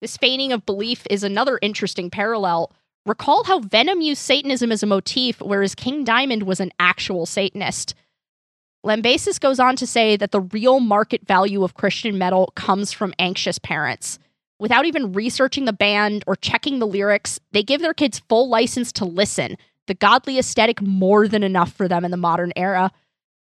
This 0.00 0.16
feigning 0.16 0.52
of 0.52 0.66
belief 0.66 1.06
is 1.10 1.22
another 1.22 1.58
interesting 1.60 2.10
parallel 2.10 2.72
Recall 3.08 3.44
how 3.44 3.60
Venom 3.60 4.02
used 4.02 4.20
Satanism 4.20 4.70
as 4.70 4.82
a 4.82 4.86
motif, 4.86 5.40
whereas 5.40 5.74
King 5.74 6.04
Diamond 6.04 6.42
was 6.42 6.60
an 6.60 6.70
actual 6.78 7.24
Satanist. 7.24 7.94
Lambesis 8.84 9.40
goes 9.40 9.58
on 9.58 9.76
to 9.76 9.86
say 9.86 10.14
that 10.18 10.30
the 10.30 10.42
real 10.42 10.78
market 10.78 11.26
value 11.26 11.64
of 11.64 11.72
Christian 11.72 12.18
metal 12.18 12.52
comes 12.54 12.92
from 12.92 13.14
anxious 13.18 13.58
parents. 13.58 14.18
Without 14.58 14.84
even 14.84 15.14
researching 15.14 15.64
the 15.64 15.72
band 15.72 16.22
or 16.26 16.36
checking 16.36 16.80
the 16.80 16.86
lyrics, 16.86 17.40
they 17.52 17.62
give 17.62 17.80
their 17.80 17.94
kids 17.94 18.18
full 18.28 18.46
license 18.50 18.92
to 18.92 19.06
listen, 19.06 19.56
the 19.86 19.94
godly 19.94 20.38
aesthetic 20.38 20.82
more 20.82 21.26
than 21.26 21.42
enough 21.42 21.72
for 21.72 21.88
them 21.88 22.04
in 22.04 22.10
the 22.10 22.18
modern 22.18 22.52
era. 22.56 22.92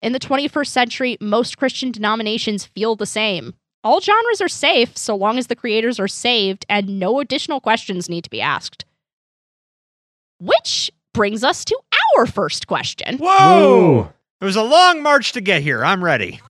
In 0.00 0.12
the 0.12 0.18
21st 0.18 0.68
century, 0.68 1.18
most 1.20 1.58
Christian 1.58 1.92
denominations 1.92 2.64
feel 2.64 2.96
the 2.96 3.04
same. 3.04 3.52
All 3.84 4.00
genres 4.00 4.40
are 4.40 4.48
safe 4.48 4.96
so 4.96 5.14
long 5.14 5.36
as 5.36 5.48
the 5.48 5.56
creators 5.56 6.00
are 6.00 6.08
saved 6.08 6.64
and 6.70 6.98
no 6.98 7.20
additional 7.20 7.60
questions 7.60 8.08
need 8.08 8.24
to 8.24 8.30
be 8.30 8.40
asked. 8.40 8.86
Which 10.40 10.90
brings 11.12 11.44
us 11.44 11.64
to 11.66 11.78
our 12.16 12.26
first 12.26 12.66
question. 12.66 13.18
Whoa! 13.18 14.12
It 14.40 14.44
was 14.44 14.56
a 14.56 14.62
long 14.62 15.02
march 15.02 15.32
to 15.32 15.40
get 15.40 15.62
here. 15.62 15.84
I'm 15.84 16.02
ready. 16.02 16.40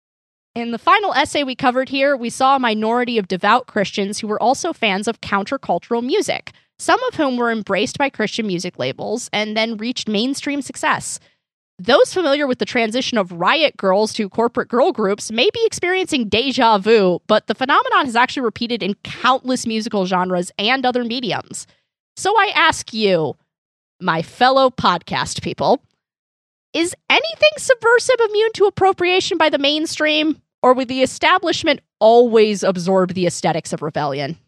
In 0.54 0.70
the 0.70 0.78
final 0.78 1.12
essay 1.14 1.42
we 1.42 1.54
covered 1.54 1.88
here, 1.88 2.16
we 2.16 2.30
saw 2.30 2.56
a 2.56 2.60
minority 2.60 3.18
of 3.18 3.28
devout 3.28 3.66
Christians 3.66 4.18
who 4.18 4.26
were 4.26 4.40
also 4.42 4.72
fans 4.72 5.08
of 5.08 5.20
countercultural 5.20 6.04
music, 6.04 6.52
some 6.78 7.02
of 7.04 7.14
whom 7.14 7.36
were 7.36 7.50
embraced 7.50 7.98
by 7.98 8.10
Christian 8.10 8.46
music 8.46 8.78
labels 8.78 9.28
and 9.32 9.56
then 9.56 9.76
reached 9.76 10.08
mainstream 10.08 10.62
success. 10.62 11.18
Those 11.78 12.12
familiar 12.12 12.46
with 12.46 12.58
the 12.58 12.64
transition 12.64 13.16
of 13.16 13.32
riot 13.32 13.76
girls 13.76 14.12
to 14.14 14.28
corporate 14.28 14.68
girl 14.68 14.92
groups 14.92 15.32
may 15.32 15.48
be 15.52 15.64
experiencing 15.64 16.28
deja 16.28 16.78
vu, 16.78 17.20
but 17.26 17.46
the 17.46 17.54
phenomenon 17.54 18.04
has 18.04 18.16
actually 18.16 18.42
repeated 18.42 18.82
in 18.82 18.94
countless 19.02 19.66
musical 19.66 20.04
genres 20.04 20.52
and 20.58 20.84
other 20.84 21.04
mediums. 21.04 21.66
So 22.16 22.36
I 22.36 22.52
ask 22.54 22.92
you, 22.92 23.34
my 24.00 24.22
fellow 24.22 24.70
podcast 24.70 25.42
people. 25.42 25.82
Is 26.72 26.94
anything 27.08 27.50
subversive 27.58 28.20
immune 28.28 28.52
to 28.54 28.66
appropriation 28.66 29.38
by 29.38 29.48
the 29.48 29.58
mainstream, 29.58 30.40
or 30.62 30.72
would 30.72 30.88
the 30.88 31.02
establishment 31.02 31.80
always 31.98 32.62
absorb 32.62 33.14
the 33.14 33.26
aesthetics 33.26 33.72
of 33.72 33.82
rebellion? 33.82 34.38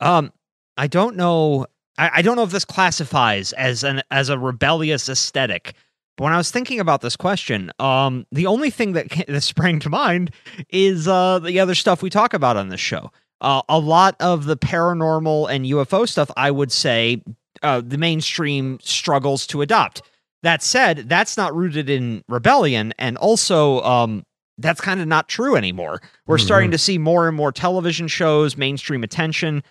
Um, 0.00 0.32
I 0.76 0.86
don't 0.86 1.16
know. 1.16 1.66
I, 1.98 2.10
I 2.14 2.22
don't 2.22 2.36
know 2.36 2.42
if 2.42 2.50
this 2.50 2.64
classifies 2.64 3.52
as 3.52 3.84
an 3.84 4.02
as 4.10 4.28
a 4.28 4.38
rebellious 4.38 5.08
aesthetic. 5.08 5.74
But 6.16 6.24
when 6.24 6.32
I 6.32 6.36
was 6.36 6.50
thinking 6.50 6.80
about 6.80 7.00
this 7.00 7.16
question, 7.16 7.70
um, 7.78 8.26
the 8.30 8.46
only 8.46 8.70
thing 8.70 8.92
that, 8.92 9.08
that 9.28 9.42
sprang 9.42 9.78
to 9.80 9.88
mind 9.88 10.32
is 10.68 11.08
uh, 11.08 11.38
the 11.38 11.60
other 11.60 11.74
stuff 11.74 12.02
we 12.02 12.10
talk 12.10 12.34
about 12.34 12.56
on 12.56 12.68
this 12.68 12.80
show. 12.80 13.10
Uh, 13.40 13.62
a 13.70 13.78
lot 13.78 14.16
of 14.20 14.44
the 14.44 14.56
paranormal 14.56 15.50
and 15.50 15.64
UFO 15.64 16.06
stuff, 16.06 16.30
I 16.36 16.50
would 16.50 16.70
say, 16.70 17.22
uh, 17.62 17.82
the 17.84 17.98
mainstream 17.98 18.78
struggles 18.80 19.46
to 19.48 19.62
adopt. 19.62 20.02
That 20.42 20.62
said, 20.62 21.08
that's 21.08 21.36
not 21.36 21.54
rooted 21.54 21.90
in 21.90 22.24
rebellion, 22.28 22.94
and 22.98 23.18
also 23.18 23.80
um, 23.82 24.24
that's 24.56 24.80
kind 24.80 25.00
of 25.00 25.06
not 25.06 25.28
true 25.28 25.56
anymore. 25.56 26.00
We're 26.26 26.36
mm-hmm. 26.36 26.46
starting 26.46 26.70
to 26.70 26.78
see 26.78 26.98
more 26.98 27.28
and 27.28 27.36
more 27.36 27.52
television 27.52 28.08
shows, 28.08 28.56
mainstream 28.56 29.02
attention. 29.02 29.62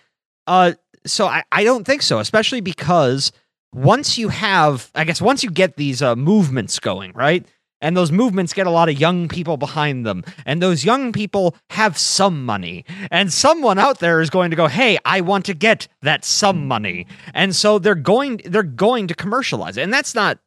Uh, 0.46 0.72
so 1.06 1.26
I, 1.26 1.42
I 1.50 1.64
don't 1.64 1.84
think 1.84 2.02
so, 2.02 2.18
especially 2.18 2.60
because 2.60 3.32
once 3.72 4.18
you 4.18 4.28
have, 4.28 4.90
I 4.94 5.04
guess, 5.04 5.20
once 5.20 5.42
you 5.42 5.50
get 5.50 5.76
these 5.76 6.02
uh, 6.02 6.16
movements 6.16 6.78
going, 6.78 7.12
right? 7.12 7.46
And 7.80 7.96
those 7.96 8.12
movements 8.12 8.52
get 8.52 8.66
a 8.66 8.70
lot 8.70 8.88
of 8.88 8.98
young 8.98 9.28
people 9.28 9.56
behind 9.56 10.04
them 10.04 10.24
and 10.44 10.62
those 10.62 10.84
young 10.84 11.12
people 11.12 11.56
have 11.70 11.96
some 11.96 12.44
money 12.44 12.84
and 13.10 13.32
someone 13.32 13.78
out 13.78 13.98
there 14.00 14.20
is 14.20 14.30
going 14.30 14.50
to 14.50 14.56
go 14.56 14.66
hey 14.66 14.98
i 15.04 15.20
want 15.20 15.44
to 15.44 15.54
get 15.54 15.88
that 16.02 16.24
some 16.24 16.66
money 16.66 17.06
and 17.34 17.54
so 17.54 17.78
they're 17.78 17.94
going 17.94 18.40
they're 18.44 18.62
going 18.62 19.06
to 19.06 19.14
commercialize 19.14 19.76
it 19.76 19.82
and 19.82 19.92
that's 19.92 20.14
not 20.14 20.38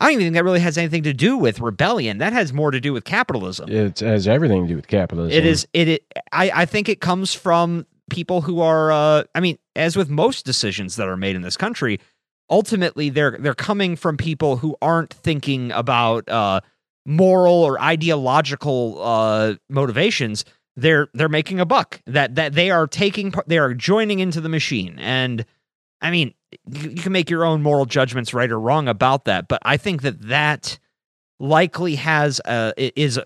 I 0.00 0.04
don't 0.04 0.12
even 0.12 0.24
think 0.26 0.34
that 0.34 0.44
really 0.44 0.60
has 0.60 0.78
anything 0.78 1.02
to 1.02 1.12
do 1.12 1.36
with 1.36 1.60
rebellion. 1.60 2.18
That 2.18 2.32
has 2.32 2.54
more 2.54 2.70
to 2.70 2.80
do 2.80 2.94
with 2.94 3.04
capitalism. 3.04 3.70
It 3.70 4.00
has 4.00 4.26
everything 4.26 4.62
to 4.62 4.68
do 4.68 4.76
with 4.76 4.88
capitalism. 4.88 5.36
It 5.36 5.44
is. 5.44 5.68
It. 5.74 5.88
it 5.88 6.04
I. 6.32 6.50
I 6.54 6.64
think 6.64 6.88
it 6.88 7.02
comes 7.02 7.34
from 7.34 7.86
people 8.08 8.40
who 8.40 8.60
are. 8.60 8.90
Uh, 8.90 9.24
I 9.34 9.40
mean, 9.40 9.58
as 9.76 9.96
with 9.96 10.08
most 10.08 10.46
decisions 10.46 10.96
that 10.96 11.06
are 11.06 11.18
made 11.18 11.36
in 11.36 11.42
this 11.42 11.58
country, 11.58 12.00
ultimately 12.50 13.08
they're 13.08 13.38
they're 13.40 13.54
coming 13.54 13.96
from 13.96 14.16
people 14.16 14.56
who 14.56 14.76
aren't 14.82 15.14
thinking 15.14 15.72
about 15.72 16.28
uh, 16.28 16.60
moral 17.06 17.54
or 17.54 17.80
ideological 17.80 19.00
uh, 19.00 19.54
motivations. 19.68 20.44
They're 20.76 21.08
they're 21.14 21.28
making 21.28 21.60
a 21.60 21.66
buck. 21.66 22.02
That 22.06 22.34
that 22.34 22.54
they 22.54 22.70
are 22.70 22.86
taking 22.86 23.32
they 23.46 23.58
are 23.58 23.72
joining 23.72 24.18
into 24.18 24.40
the 24.40 24.48
machine. 24.48 24.98
And 24.98 25.44
I 26.02 26.10
mean, 26.10 26.34
you, 26.70 26.90
you 26.90 27.02
can 27.02 27.12
make 27.12 27.30
your 27.30 27.44
own 27.44 27.62
moral 27.62 27.86
judgments 27.86 28.34
right 28.34 28.50
or 28.50 28.58
wrong 28.58 28.88
about 28.88 29.24
that, 29.24 29.48
but 29.48 29.62
I 29.64 29.76
think 29.76 30.02
that 30.02 30.20
that 30.28 30.78
likely 31.38 31.94
has 31.96 32.40
a 32.44 32.72
is 32.76 33.18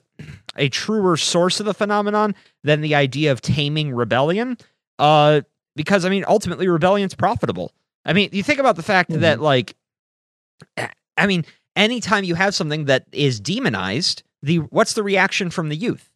a 0.56 0.68
truer 0.68 1.16
source 1.16 1.58
of 1.60 1.66
the 1.66 1.74
phenomenon 1.74 2.34
than 2.62 2.80
the 2.80 2.94
idea 2.94 3.32
of 3.32 3.40
taming 3.40 3.92
rebellion. 3.92 4.56
Uh, 4.98 5.40
because 5.76 6.04
I 6.04 6.08
mean, 6.08 6.24
ultimately, 6.28 6.68
rebellion's 6.68 7.14
profitable. 7.14 7.72
I 8.04 8.12
mean, 8.12 8.30
you 8.32 8.42
think 8.42 8.58
about 8.58 8.76
the 8.76 8.82
fact 8.82 9.10
that 9.10 9.36
mm-hmm. 9.36 9.42
like, 9.42 9.76
I 11.16 11.26
mean, 11.26 11.44
anytime 11.76 12.24
you 12.24 12.34
have 12.34 12.54
something 12.54 12.86
that 12.86 13.06
is 13.12 13.40
demonized, 13.40 14.22
the 14.42 14.58
what's 14.58 14.94
the 14.94 15.02
reaction 15.02 15.50
from 15.50 15.68
the 15.68 15.76
youth? 15.76 16.10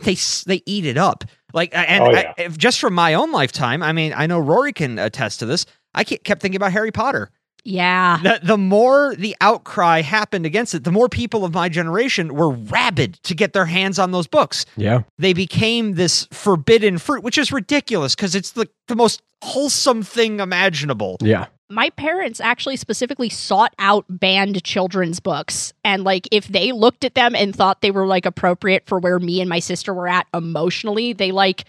They 0.00 0.16
they 0.46 0.62
eat 0.66 0.86
it 0.86 0.96
up. 0.96 1.24
Like, 1.52 1.70
and 1.74 2.02
Oh, 2.04 2.06
I- 2.10 2.20
yeah. 2.20 2.32
if 2.38 2.56
just 2.58 2.78
from 2.80 2.94
my 2.94 3.14
own 3.14 3.32
lifetime, 3.32 3.82
I 3.82 3.92
mean, 3.92 4.12
I 4.16 4.26
know 4.26 4.38
Rory 4.38 4.72
can 4.72 4.98
attest 4.98 5.40
to 5.40 5.46
this. 5.46 5.66
I 5.94 6.04
kept 6.04 6.40
thinking 6.42 6.56
about 6.56 6.72
Harry 6.72 6.92
Potter. 6.92 7.30
Yeah. 7.64 8.18
The, 8.22 8.40
the 8.42 8.58
more 8.58 9.14
the 9.16 9.36
outcry 9.40 10.02
happened 10.02 10.46
against 10.46 10.74
it, 10.74 10.84
the 10.84 10.92
more 10.92 11.08
people 11.08 11.44
of 11.44 11.52
my 11.54 11.68
generation 11.68 12.34
were 12.34 12.50
rabid 12.50 13.14
to 13.24 13.34
get 13.34 13.52
their 13.52 13.66
hands 13.66 13.98
on 13.98 14.10
those 14.10 14.26
books. 14.26 14.64
Yeah. 14.76 15.02
They 15.18 15.32
became 15.32 15.94
this 15.94 16.26
forbidden 16.32 16.98
fruit, 16.98 17.22
which 17.22 17.38
is 17.38 17.52
ridiculous 17.52 18.14
because 18.14 18.34
it's 18.34 18.52
the, 18.52 18.68
the 18.86 18.96
most 18.96 19.22
wholesome 19.42 20.02
thing 20.02 20.40
imaginable. 20.40 21.16
Yeah. 21.20 21.46
my 21.70 21.90
parents 21.90 22.40
actually 22.40 22.76
specifically 22.76 23.28
sought 23.28 23.74
out 23.78 24.04
banned 24.08 24.64
children's 24.64 25.20
books 25.20 25.72
and 25.84 26.02
like 26.02 26.26
if 26.32 26.48
they 26.48 26.72
looked 26.72 27.04
at 27.04 27.14
them 27.14 27.34
and 27.36 27.54
thought 27.54 27.82
they 27.82 27.90
were 27.90 28.06
like 28.06 28.24
appropriate 28.26 28.84
for 28.86 28.98
where 28.98 29.18
me 29.18 29.40
and 29.40 29.48
my 29.48 29.58
sister 29.58 29.92
were 29.92 30.08
at 30.08 30.26
emotionally 30.32 31.12
they 31.12 31.30
like 31.30 31.66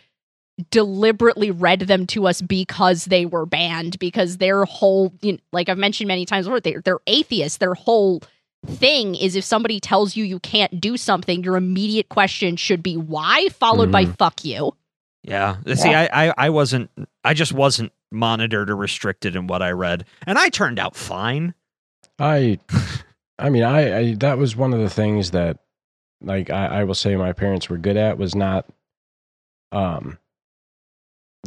deliberately 0.69 1.51
read 1.51 1.81
them 1.81 2.05
to 2.07 2.27
us 2.27 2.41
because 2.41 3.05
they 3.05 3.25
were 3.25 3.45
banned 3.45 3.97
because 3.99 4.37
their 4.37 4.65
whole 4.65 5.13
you 5.21 5.33
know, 5.33 5.37
like 5.51 5.69
i've 5.69 5.77
mentioned 5.77 6.07
many 6.07 6.25
times 6.25 6.45
before 6.45 6.59
they're, 6.59 6.81
they're 6.81 6.99
atheists 7.07 7.57
their 7.57 7.73
whole 7.73 8.21
thing 8.65 9.15
is 9.15 9.35
if 9.35 9.43
somebody 9.43 9.79
tells 9.79 10.15
you 10.15 10.23
you 10.23 10.39
can't 10.39 10.81
do 10.81 10.97
something 10.97 11.43
your 11.43 11.55
immediate 11.55 12.09
question 12.09 12.55
should 12.55 12.83
be 12.83 12.97
why 12.97 13.47
followed 13.49 13.91
by 13.91 14.05
fuck 14.05 14.43
you 14.43 14.75
Yeah. 15.23 15.57
See, 15.75 15.93
I, 15.93 16.27
I 16.27 16.33
I 16.37 16.49
wasn't 16.49 16.89
I 17.23 17.33
just 17.33 17.53
wasn't 17.53 17.91
monitored 18.11 18.69
or 18.69 18.75
restricted 18.75 19.35
in 19.35 19.47
what 19.47 19.61
I 19.61 19.71
read. 19.71 20.05
And 20.25 20.37
I 20.37 20.49
turned 20.49 20.79
out 20.79 20.95
fine. 20.95 21.53
I, 22.17 22.59
I 23.39 23.49
mean, 23.49 23.63
I, 23.63 23.97
I 23.97 24.13
that 24.15 24.37
was 24.37 24.55
one 24.55 24.73
of 24.73 24.79
the 24.79 24.89
things 24.89 25.31
that, 25.31 25.59
like, 26.21 26.49
I, 26.49 26.81
I 26.81 26.83
will 26.83 26.95
say 26.95 27.15
my 27.15 27.33
parents 27.33 27.69
were 27.69 27.77
good 27.77 27.97
at 27.97 28.17
was 28.17 28.35
not, 28.35 28.65
um, 29.71 30.17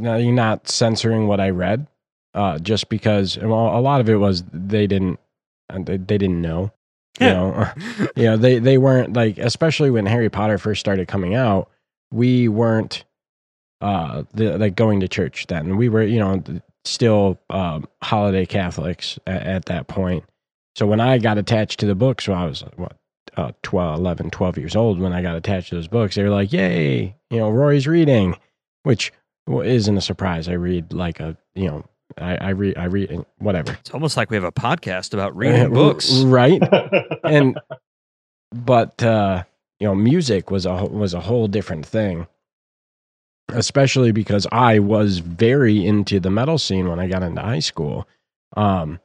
no, 0.01 0.17
you're 0.17 0.33
not 0.33 0.69
censoring 0.69 1.27
what 1.27 1.41
I 1.41 1.51
read, 1.51 1.87
uh, 2.35 2.59
just 2.59 2.89
because 2.89 3.39
well, 3.39 3.77
a 3.77 3.81
lot 3.81 4.01
of 4.01 4.09
it 4.09 4.17
was 4.17 4.43
they 4.53 4.87
didn't, 4.87 5.19
uh, 5.71 5.79
they, 5.83 5.97
they 5.97 6.19
didn't 6.19 6.41
know, 6.41 6.73
you 7.21 7.27
know, 7.27 7.71
you 8.17 8.25
know, 8.25 8.37
they 8.37 8.59
they 8.59 8.79
weren't 8.79 9.13
like, 9.15 9.39
especially 9.39 9.91
when 9.91 10.07
Harry 10.07 10.31
Potter 10.31 10.59
first 10.59 10.81
started 10.81 11.09
coming 11.09 11.35
out, 11.35 11.71
we 12.11 12.49
weren't, 12.49 13.05
uh, 13.81 14.23
the, 14.35 14.59
like 14.59 14.77
going 14.77 15.01
to 15.01 15.09
church 15.09 15.47
then. 15.49 15.77
We 15.77 15.89
were, 15.89 16.03
you 16.03 16.21
know, 16.21 16.43
still 16.85 17.39
um, 17.51 17.87
holiday 18.03 18.47
Catholics 18.47 19.19
at, 19.27 19.43
at 19.43 19.65
that 19.67 19.89
point. 19.89 20.25
So 20.75 20.87
when 20.87 21.01
I 21.01 21.19
got 21.19 21.39
attached 21.39 21.81
to 21.81 21.87
the 21.87 21.95
books, 21.95 22.27
when 22.27 22.39
I 22.39 22.47
was 22.47 22.65
what, 22.77 22.97
uh, 23.37 23.53
12, 23.63 23.99
11, 23.99 24.31
12 24.31 24.59
years 24.59 24.77
old, 24.77 25.01
when 25.01 25.13
I 25.13 25.23
got 25.23 25.37
attached 25.37 25.71
to 25.71 25.75
those 25.77 25.89
books, 25.89 26.15
they 26.15 26.23
were 26.23 26.31
like, 26.31 26.53
yay, 26.53 27.17
you 27.31 27.39
know, 27.39 27.51
Rory's 27.51 27.87
reading, 27.87 28.37
which 28.83 29.13
well, 29.47 29.67
isn't 29.67 29.97
a 29.97 30.01
surprise. 30.01 30.49
I 30.49 30.53
read 30.53 30.93
like 30.93 31.21
a, 31.21 31.37
you 31.55 31.69
know, 31.69 31.85
I, 32.19 32.37
I 32.37 32.49
read, 32.51 32.77
I 32.77 32.85
read, 32.85 33.25
whatever. 33.39 33.73
It's 33.73 33.91
almost 33.91 34.17
like 34.17 34.31
we 34.31 34.37
have 34.37 34.45
a 34.45 34.53
podcast 34.53 35.15
about 35.15 35.37
reading 35.37 35.73
books. 35.73 36.23
Right. 36.23 36.63
and 37.25 37.59
but 38.53 39.03
uh 39.03 39.43
you 39.81 39.87
know 39.87 39.95
music 39.95 40.51
was 40.51 40.67
a 40.67 40.85
was 40.85 41.15
a 41.15 41.21
whole 41.21 41.49
different 41.49 41.87
thing 41.87 42.27
especially 43.49 44.13
because 44.13 44.47
i 44.53 44.79
was 44.79 45.19
very 45.19 45.85
into 45.85 46.21
the 46.21 46.31
metal 46.31 46.59
scene 46.59 46.89
when 46.89 47.01
i 47.01 47.07
got 47.07 47.23
into 47.23 47.41
high 47.41 47.59
school 47.59 48.07
um 48.57 49.01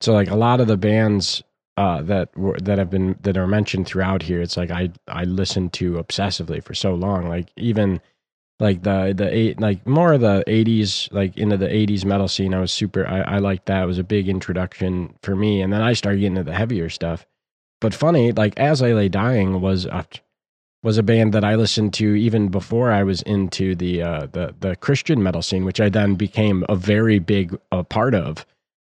so 0.00 0.12
like 0.12 0.30
a 0.30 0.36
lot 0.36 0.60
of 0.60 0.66
the 0.66 0.76
bands 0.76 1.42
uh 1.76 2.02
that 2.02 2.34
were 2.36 2.58
that 2.60 2.78
have 2.78 2.90
been 2.90 3.16
that 3.22 3.36
are 3.36 3.46
mentioned 3.46 3.86
throughout 3.86 4.22
here 4.22 4.40
it's 4.40 4.56
like 4.56 4.70
i 4.70 4.90
i 5.08 5.24
listened 5.24 5.72
to 5.72 5.92
obsessively 5.94 6.62
for 6.62 6.74
so 6.74 6.94
long 6.94 7.28
like 7.28 7.48
even 7.56 8.00
like 8.60 8.82
the 8.82 9.14
the 9.16 9.34
eight 9.34 9.60
like 9.60 9.86
more 9.86 10.12
of 10.12 10.20
the 10.20 10.44
80s 10.46 11.12
like 11.12 11.36
into 11.36 11.56
the 11.56 11.66
80s 11.66 12.04
metal 12.04 12.28
scene. 12.28 12.54
I 12.54 12.60
was 12.60 12.72
super 12.72 13.06
i, 13.06 13.20
I 13.20 13.38
liked 13.38 13.66
that. 13.66 13.82
It 13.82 13.86
was 13.86 13.98
a 13.98 14.04
big 14.04 14.28
introduction 14.28 15.14
for 15.22 15.34
me. 15.34 15.62
And 15.62 15.72
then 15.72 15.82
i 15.82 15.92
started 15.92 16.18
getting 16.18 16.36
into 16.36 16.50
the 16.50 16.56
heavier 16.56 16.88
stuff. 16.88 17.26
But 17.80 17.94
funny 17.94 18.32
like 18.32 18.58
as 18.58 18.82
i 18.82 18.92
lay 18.92 19.08
dying 19.08 19.60
was 19.60 19.86
a, 19.86 20.06
was 20.82 20.98
a 20.98 21.02
band 21.02 21.32
that 21.32 21.44
i 21.44 21.54
listened 21.54 21.94
to 21.94 22.14
even 22.14 22.48
before 22.48 22.90
i 22.90 23.02
was 23.02 23.22
into 23.22 23.74
the 23.74 24.02
uh 24.02 24.26
the 24.32 24.54
the 24.60 24.76
christian 24.76 25.22
metal 25.22 25.42
scene 25.42 25.64
which 25.64 25.80
i 25.80 25.88
then 25.88 26.14
became 26.14 26.64
a 26.68 26.76
very 26.76 27.18
big 27.18 27.58
uh, 27.72 27.82
part 27.82 28.14
of. 28.14 28.46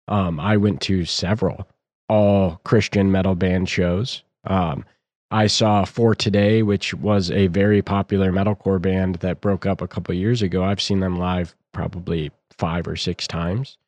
Um 0.08 0.40
i 0.40 0.56
went 0.56 0.80
to 0.82 1.04
several 1.04 1.68
all 2.08 2.60
christian 2.64 3.12
metal 3.12 3.34
band 3.34 3.68
shows. 3.68 4.24
Um 4.44 4.84
I 5.32 5.46
saw 5.46 5.86
For 5.86 6.14
Today, 6.14 6.62
which 6.62 6.92
was 6.92 7.30
a 7.30 7.46
very 7.46 7.80
popular 7.80 8.30
metalcore 8.30 8.80
band 8.80 9.16
that 9.16 9.40
broke 9.40 9.64
up 9.64 9.80
a 9.80 9.88
couple 9.88 10.14
years 10.14 10.42
ago. 10.42 10.62
I've 10.62 10.80
seen 10.80 11.00
them 11.00 11.18
live 11.18 11.54
probably 11.72 12.30
five 12.58 12.86
or 12.86 12.96
six 12.96 13.26
times. 13.26 13.78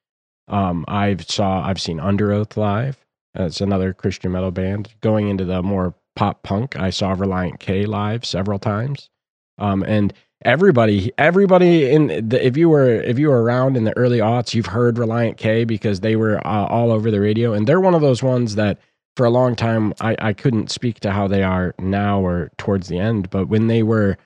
Um, 0.48 0.86
I've 0.88 1.28
saw 1.28 1.62
I've 1.62 1.80
seen 1.80 1.98
Underoath 1.98 2.56
live. 2.56 2.98
That's 3.34 3.60
another 3.60 3.92
Christian 3.92 4.32
metal 4.32 4.52
band. 4.52 4.94
Going 5.02 5.28
into 5.28 5.44
the 5.44 5.62
more 5.62 5.94
pop 6.16 6.42
punk, 6.42 6.76
I 6.76 6.88
saw 6.88 7.14
Relient 7.14 7.58
K 7.58 7.84
live 7.84 8.24
several 8.24 8.58
times. 8.58 9.10
Um, 9.58 9.82
and 9.82 10.14
everybody, 10.46 11.12
everybody 11.18 11.90
in 11.90 12.28
the, 12.28 12.44
if 12.44 12.56
you 12.56 12.70
were 12.70 12.90
if 12.90 13.18
you 13.18 13.28
were 13.28 13.42
around 13.42 13.76
in 13.76 13.84
the 13.84 13.96
early 13.98 14.18
aughts, 14.18 14.54
you've 14.54 14.66
heard 14.66 14.96
Relient 14.96 15.36
K 15.36 15.64
because 15.64 16.00
they 16.00 16.16
were 16.16 16.38
uh, 16.46 16.66
all 16.66 16.90
over 16.90 17.10
the 17.10 17.20
radio, 17.20 17.52
and 17.52 17.66
they're 17.66 17.80
one 17.80 17.94
of 17.94 18.00
those 18.00 18.22
ones 18.22 18.54
that 18.54 18.78
for 19.16 19.26
a 19.26 19.30
long 19.30 19.54
time 19.54 19.94
I, 20.00 20.16
I 20.18 20.32
couldn't 20.32 20.70
speak 20.70 21.00
to 21.00 21.10
how 21.10 21.28
they 21.28 21.42
are 21.42 21.74
now 21.78 22.20
or 22.20 22.50
towards 22.58 22.88
the 22.88 22.98
end 22.98 23.30
but 23.30 23.46
when 23.46 23.66
they 23.66 23.82
were 23.82 24.16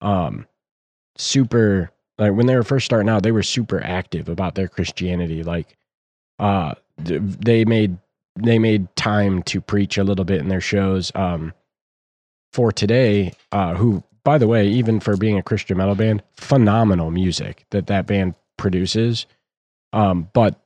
um 0.00 0.46
super 1.16 1.90
like 2.18 2.32
when 2.32 2.46
they 2.46 2.56
were 2.56 2.62
first 2.62 2.86
starting 2.86 3.08
out 3.08 3.22
they 3.22 3.32
were 3.32 3.42
super 3.42 3.82
active 3.82 4.28
about 4.28 4.54
their 4.54 4.68
christianity 4.68 5.42
like 5.42 5.76
uh 6.38 6.74
they 6.98 7.64
made 7.64 7.98
they 8.36 8.58
made 8.58 8.94
time 8.96 9.42
to 9.44 9.60
preach 9.60 9.98
a 9.98 10.04
little 10.04 10.24
bit 10.24 10.40
in 10.40 10.48
their 10.48 10.60
shows 10.60 11.10
um 11.14 11.52
for 12.52 12.70
today 12.70 13.32
uh 13.52 13.74
who 13.74 14.02
by 14.24 14.38
the 14.38 14.46
way 14.46 14.66
even 14.68 15.00
for 15.00 15.16
being 15.16 15.38
a 15.38 15.42
christian 15.42 15.76
metal 15.76 15.94
band 15.94 16.22
phenomenal 16.36 17.10
music 17.10 17.64
that 17.70 17.86
that 17.86 18.06
band 18.06 18.34
produces. 18.58 19.24
Um 19.94 20.28
but 20.34 20.60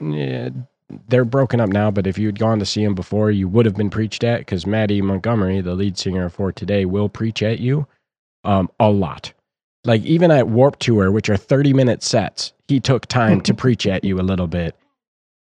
eh, 0.00 0.50
they're 1.08 1.24
broken 1.24 1.60
up 1.60 1.68
now, 1.68 1.90
but 1.90 2.06
if 2.06 2.18
you 2.18 2.26
had 2.26 2.38
gone 2.38 2.58
to 2.58 2.66
see 2.66 2.84
them 2.84 2.94
before, 2.94 3.30
you 3.30 3.48
would 3.48 3.66
have 3.66 3.76
been 3.76 3.90
preached 3.90 4.24
at 4.24 4.40
because 4.40 4.66
Mattie 4.66 5.02
Montgomery, 5.02 5.60
the 5.60 5.74
lead 5.74 5.98
singer 5.98 6.28
for 6.28 6.52
today, 6.52 6.84
will 6.84 7.08
preach 7.08 7.42
at 7.42 7.58
you 7.58 7.86
um, 8.44 8.70
a 8.80 8.90
lot. 8.90 9.32
Like 9.84 10.02
even 10.02 10.30
at 10.30 10.48
Warp 10.48 10.78
Tour, 10.78 11.10
which 11.10 11.28
are 11.28 11.36
30 11.36 11.72
minute 11.72 12.02
sets, 12.02 12.52
he 12.66 12.80
took 12.80 13.06
time 13.06 13.40
to 13.42 13.54
preach 13.54 13.86
at 13.86 14.04
you 14.04 14.18
a 14.18 14.22
little 14.22 14.46
bit. 14.46 14.74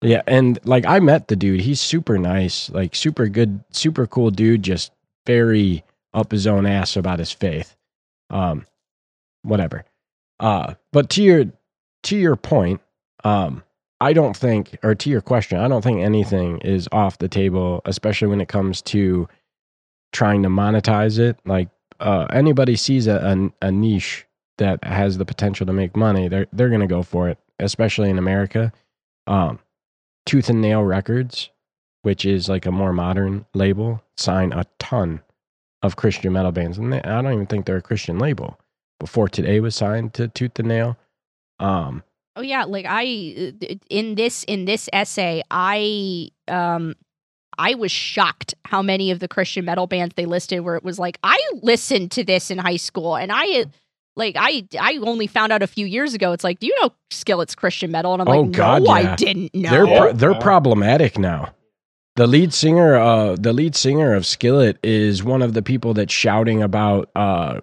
Yeah. 0.01 0.21
And 0.27 0.59
like 0.65 0.85
I 0.85 0.99
met 0.99 1.27
the 1.27 1.35
dude, 1.35 1.61
he's 1.61 1.79
super 1.79 2.17
nice, 2.17 2.69
like 2.69 2.95
super 2.95 3.27
good, 3.27 3.63
super 3.71 4.07
cool 4.07 4.31
dude, 4.31 4.63
just 4.63 4.91
very 5.25 5.83
up 6.13 6.31
his 6.31 6.47
own 6.47 6.65
ass 6.65 6.95
about 6.95 7.19
his 7.19 7.31
faith. 7.31 7.75
Um, 8.29 8.65
whatever. 9.43 9.85
Uh, 10.39 10.73
but 10.91 11.09
to 11.11 11.23
your 11.23 11.45
to 12.03 12.17
your 12.17 12.35
point, 12.35 12.81
um, 13.23 13.63
I 14.01 14.13
don't 14.13 14.35
think, 14.35 14.79
or 14.81 14.95
to 14.95 15.09
your 15.11 15.21
question, 15.21 15.59
I 15.59 15.67
don't 15.67 15.83
think 15.83 16.01
anything 16.01 16.57
is 16.61 16.89
off 16.91 17.19
the 17.19 17.27
table, 17.27 17.81
especially 17.85 18.29
when 18.29 18.41
it 18.41 18.47
comes 18.47 18.81
to 18.83 19.29
trying 20.11 20.41
to 20.41 20.49
monetize 20.49 21.19
it. 21.19 21.37
Like 21.45 21.69
uh, 21.99 22.25
anybody 22.33 22.75
sees 22.75 23.05
a, 23.05 23.51
a, 23.61 23.67
a 23.67 23.71
niche 23.71 24.25
that 24.57 24.83
has 24.83 25.19
the 25.19 25.25
potential 25.25 25.67
to 25.67 25.73
make 25.73 25.95
money, 25.95 26.27
they're 26.27 26.47
they're 26.51 26.69
gonna 26.69 26.87
go 26.87 27.03
for 27.03 27.29
it. 27.29 27.37
Especially 27.59 28.09
in 28.09 28.17
America, 28.17 28.73
um, 29.27 29.59
Tooth 30.25 30.49
and 30.49 30.61
Nail 30.61 30.83
Records, 30.83 31.51
which 32.01 32.25
is 32.25 32.49
like 32.49 32.65
a 32.65 32.71
more 32.71 32.93
modern 32.93 33.45
label, 33.53 34.03
sign 34.17 34.51
a 34.51 34.65
ton 34.79 35.21
of 35.83 35.95
Christian 35.95 36.33
metal 36.33 36.51
bands, 36.51 36.79
and 36.79 36.91
they, 36.91 37.03
I 37.03 37.21
don't 37.21 37.33
even 37.33 37.45
think 37.45 37.67
they're 37.67 37.77
a 37.77 37.81
Christian 37.83 38.17
label. 38.17 38.59
Before 38.99 39.29
today 39.29 39.59
was 39.59 39.75
signed 39.75 40.15
to 40.15 40.27
Tooth 40.27 40.57
and 40.57 40.67
Nail. 40.67 40.97
Um, 41.59 42.03
Oh 42.35 42.41
yeah, 42.41 42.63
like 42.63 42.85
I 42.87 43.53
uh, 43.61 43.75
in 43.89 44.15
this 44.15 44.43
in 44.45 44.65
this 44.65 44.89
essay, 44.93 45.43
I 45.51 46.29
um 46.47 46.95
I 47.57 47.75
was 47.75 47.91
shocked 47.91 48.55
how 48.65 48.81
many 48.81 49.11
of 49.11 49.19
the 49.19 49.27
Christian 49.27 49.65
metal 49.65 49.85
bands 49.87 50.15
they 50.15 50.25
listed 50.25 50.61
where 50.61 50.75
it 50.75 50.83
was 50.83 50.97
like 50.97 51.17
I 51.23 51.37
listened 51.61 52.11
to 52.11 52.23
this 52.23 52.49
in 52.49 52.57
high 52.57 52.77
school 52.77 53.15
and 53.17 53.31
I 53.33 53.65
like 54.15 54.35
I 54.39 54.63
I 54.79 54.97
only 55.03 55.27
found 55.27 55.51
out 55.51 55.61
a 55.61 55.67
few 55.67 55.85
years 55.85 56.13
ago. 56.13 56.31
It's 56.31 56.43
like, 56.43 56.59
do 56.59 56.67
you 56.67 56.75
know 56.81 56.91
Skillet's 57.09 57.55
Christian 57.55 57.91
metal? 57.91 58.13
And 58.13 58.21
I'm 58.21 58.27
like, 58.27 58.37
Oh, 58.37 58.41
like, 58.43 58.51
God, 58.53 58.83
no, 58.83 58.95
yeah. 58.97 59.11
I 59.11 59.15
didn't 59.15 59.53
know. 59.53 59.69
they're 59.69 59.85
pro- 59.87 60.13
they're 60.13 60.35
problematic 60.35 61.17
now. 61.19 61.53
The 62.17 62.27
lead 62.27 62.53
singer, 62.53 62.95
uh, 62.97 63.35
the 63.39 63.53
lead 63.53 63.75
singer 63.75 64.13
of 64.13 64.25
Skillet 64.25 64.77
is 64.83 65.23
one 65.23 65.41
of 65.41 65.53
the 65.53 65.61
people 65.61 65.93
that's 65.93 66.13
shouting 66.13 66.61
about, 66.61 67.09
uh, 67.15 67.61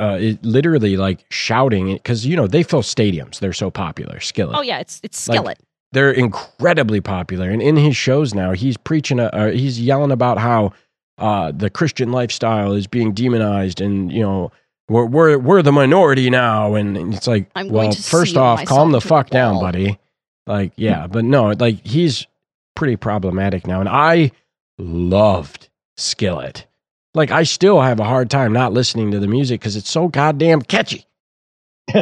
uh, 0.00 0.16
it, 0.20 0.44
literally 0.44 0.96
like 0.96 1.24
shouting 1.30 1.92
because 1.94 2.24
you 2.26 2.34
know 2.36 2.46
they 2.46 2.62
fill 2.62 2.82
stadiums. 2.82 3.38
They're 3.40 3.52
so 3.52 3.70
popular. 3.70 4.18
Skillet. 4.20 4.56
Oh 4.56 4.62
yeah, 4.62 4.78
it's 4.78 5.00
it's 5.02 5.28
Like- 5.28 5.36
Skillet. 5.38 5.58
they're 5.92 6.12
incredibly 6.12 7.00
popular 7.00 7.50
and 7.50 7.60
in 7.60 7.76
his 7.76 7.96
shows 7.96 8.32
now 8.32 8.52
he's 8.52 8.76
preaching 8.76 9.18
a, 9.18 9.24
uh, 9.26 9.50
he's 9.50 9.80
yelling 9.80 10.12
about 10.12 10.38
how 10.38 10.72
uh, 11.18 11.50
the 11.52 11.68
christian 11.68 12.12
lifestyle 12.12 12.72
is 12.74 12.86
being 12.86 13.12
demonized 13.12 13.80
and 13.80 14.12
you 14.12 14.22
know 14.22 14.52
we're 14.88 15.04
we're, 15.04 15.36
we're 15.36 15.62
the 15.62 15.72
minority 15.72 16.30
now 16.30 16.74
and, 16.76 16.96
and 16.96 17.12
it's 17.14 17.26
like 17.26 17.50
I'm 17.56 17.68
well 17.70 17.90
first 17.92 18.36
off 18.36 18.64
calm 18.66 18.92
the 18.92 19.00
fuck 19.00 19.30
the 19.30 19.34
down 19.34 19.58
buddy 19.60 19.98
like 20.46 20.72
yeah 20.76 21.06
but 21.10 21.24
no 21.24 21.50
like 21.58 21.84
he's 21.84 22.24
pretty 22.76 22.94
problematic 22.96 23.66
now 23.66 23.80
and 23.80 23.88
i 23.88 24.30
loved 24.78 25.68
skillet 25.96 26.66
like 27.14 27.30
i 27.30 27.42
still 27.42 27.80
have 27.80 28.00
a 28.00 28.04
hard 28.04 28.30
time 28.30 28.52
not 28.52 28.72
listening 28.72 29.10
to 29.10 29.18
the 29.18 29.28
music 29.28 29.60
because 29.60 29.76
it's 29.76 29.90
so 29.90 30.08
goddamn 30.08 30.62
catchy 30.62 31.06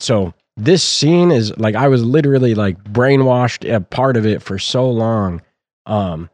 so 0.00 0.34
this 0.56 0.82
scene 0.82 1.30
is 1.30 1.56
like 1.58 1.74
I 1.74 1.88
was 1.88 2.04
literally 2.04 2.54
like 2.54 2.82
brainwashed 2.84 3.70
a 3.70 3.80
part 3.80 4.16
of 4.16 4.26
it 4.26 4.42
for 4.42 4.58
so 4.58 4.90
long. 4.90 5.40
Um 5.86 6.28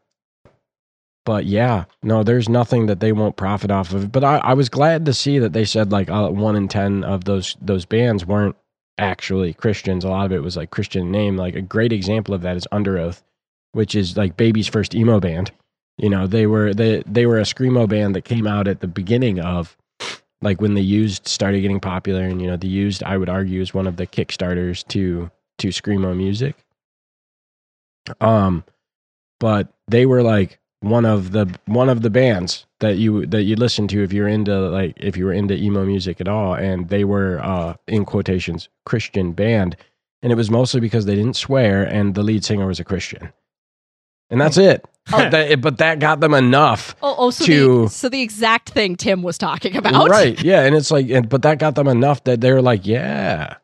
but 1.25 1.45
yeah, 1.45 1.85
no, 2.01 2.23
there's 2.23 2.49
nothing 2.49 2.87
that 2.87 3.01
they 3.01 3.11
won't 3.11 3.35
profit 3.35 3.69
off 3.69 3.93
of. 3.93 4.11
But 4.11 4.23
I, 4.23 4.37
I 4.37 4.53
was 4.53 4.67
glad 4.67 5.05
to 5.05 5.13
see 5.13 5.37
that 5.37 5.53
they 5.53 5.63
said 5.63 5.91
like 5.91 6.09
uh, 6.09 6.29
one 6.29 6.55
in 6.55 6.67
ten 6.67 7.03
of 7.03 7.25
those 7.25 7.55
those 7.61 7.85
bands 7.85 8.25
weren't 8.25 8.55
actually 8.97 9.53
Christians. 9.53 10.03
A 10.03 10.09
lot 10.09 10.25
of 10.25 10.31
it 10.31 10.43
was 10.43 10.57
like 10.57 10.71
Christian 10.71 11.11
name. 11.11 11.37
Like 11.37 11.55
a 11.55 11.61
great 11.61 11.93
example 11.93 12.33
of 12.33 12.41
that 12.41 12.57
is 12.57 12.67
Underoath, 12.71 13.21
which 13.73 13.95
is 13.95 14.17
like 14.17 14.37
Baby's 14.37 14.67
first 14.67 14.95
emo 14.95 15.19
band. 15.19 15.51
You 15.99 16.09
know, 16.09 16.27
they 16.27 16.47
were 16.47 16.73
they 16.73 17.03
they 17.05 17.25
were 17.25 17.39
a 17.39 17.43
screamo 17.43 17.87
band 17.87 18.15
that 18.15 18.23
came 18.23 18.47
out 18.47 18.67
at 18.67 18.79
the 18.79 18.87
beginning 18.87 19.39
of 19.39 19.77
like 20.41 20.61
when 20.61 20.73
the 20.73 20.81
used 20.81 21.27
started 21.27 21.61
getting 21.61 21.81
popular 21.81 22.23
and 22.23 22.41
you 22.41 22.47
know 22.47 22.55
the 22.55 22.67
used 22.67 23.03
i 23.03 23.17
would 23.17 23.27
argue 23.27 23.61
is 23.61 23.73
one 23.73 23.85
of 23.85 23.97
the 23.97 24.07
kickstarters 24.07 24.87
to 24.87 25.29
to 25.57 25.67
screamo 25.67 26.15
music. 26.15 26.55
Um 28.21 28.63
but 29.39 29.73
they 29.87 30.05
were 30.05 30.23
like 30.23 30.59
one 30.81 31.05
of 31.05 31.31
the 31.31 31.53
one 31.65 31.89
of 31.89 32.01
the 32.01 32.09
bands 32.09 32.65
that 32.79 32.97
you 32.97 33.25
that 33.27 33.43
you 33.43 33.55
listen 33.55 33.87
to 33.89 34.01
if 34.01 34.13
you're 34.13 34.27
into 34.27 34.57
like 34.69 34.93
if 34.97 35.17
you 35.17 35.25
were 35.25 35.33
into 35.33 35.55
emo 35.55 35.85
music 35.85 36.21
at 36.21 36.27
all. 36.27 36.53
And 36.53 36.89
they 36.89 37.03
were 37.03 37.39
uh 37.43 37.75
in 37.87 38.05
quotations 38.05 38.69
christian 38.85 39.33
band. 39.33 39.75
And 40.21 40.31
it 40.31 40.35
was 40.35 40.49
mostly 40.49 40.79
because 40.79 41.05
they 41.05 41.15
didn't 41.15 41.35
swear 41.35 41.83
and 41.83 42.15
the 42.15 42.23
lead 42.23 42.43
singer 42.45 42.67
was 42.67 42.79
a 42.79 42.85
christian. 42.85 43.33
And 44.29 44.39
that's 44.39 44.57
it 44.57 44.85
but, 45.11 45.27
oh, 45.27 45.29
that, 45.31 45.61
but 45.61 45.77
that 45.79 45.99
got 45.99 46.19
them 46.19 46.33
enough 46.33 46.95
Oh, 47.01 47.15
oh, 47.17 47.29
so 47.31 47.45
to- 47.45 47.83
the 47.83 47.89
so 47.89 48.09
the 48.09 48.21
exact 48.21 48.69
thing 48.69 48.95
Tim 48.95 49.21
was 49.23 49.37
talking 49.37 49.75
about. 49.75 50.09
Right. 50.09 50.41
Yeah. 50.43 50.61
And 50.63 50.75
it's 50.75 50.91
like, 50.91 51.09
and, 51.09 51.27
but 51.29 51.41
that 51.43 51.59
got 51.59 51.75
them 51.75 51.87
enough 51.87 52.23
that 52.25 52.41
they're 52.41 52.61
like, 52.61 52.85
yeah, 52.85 53.55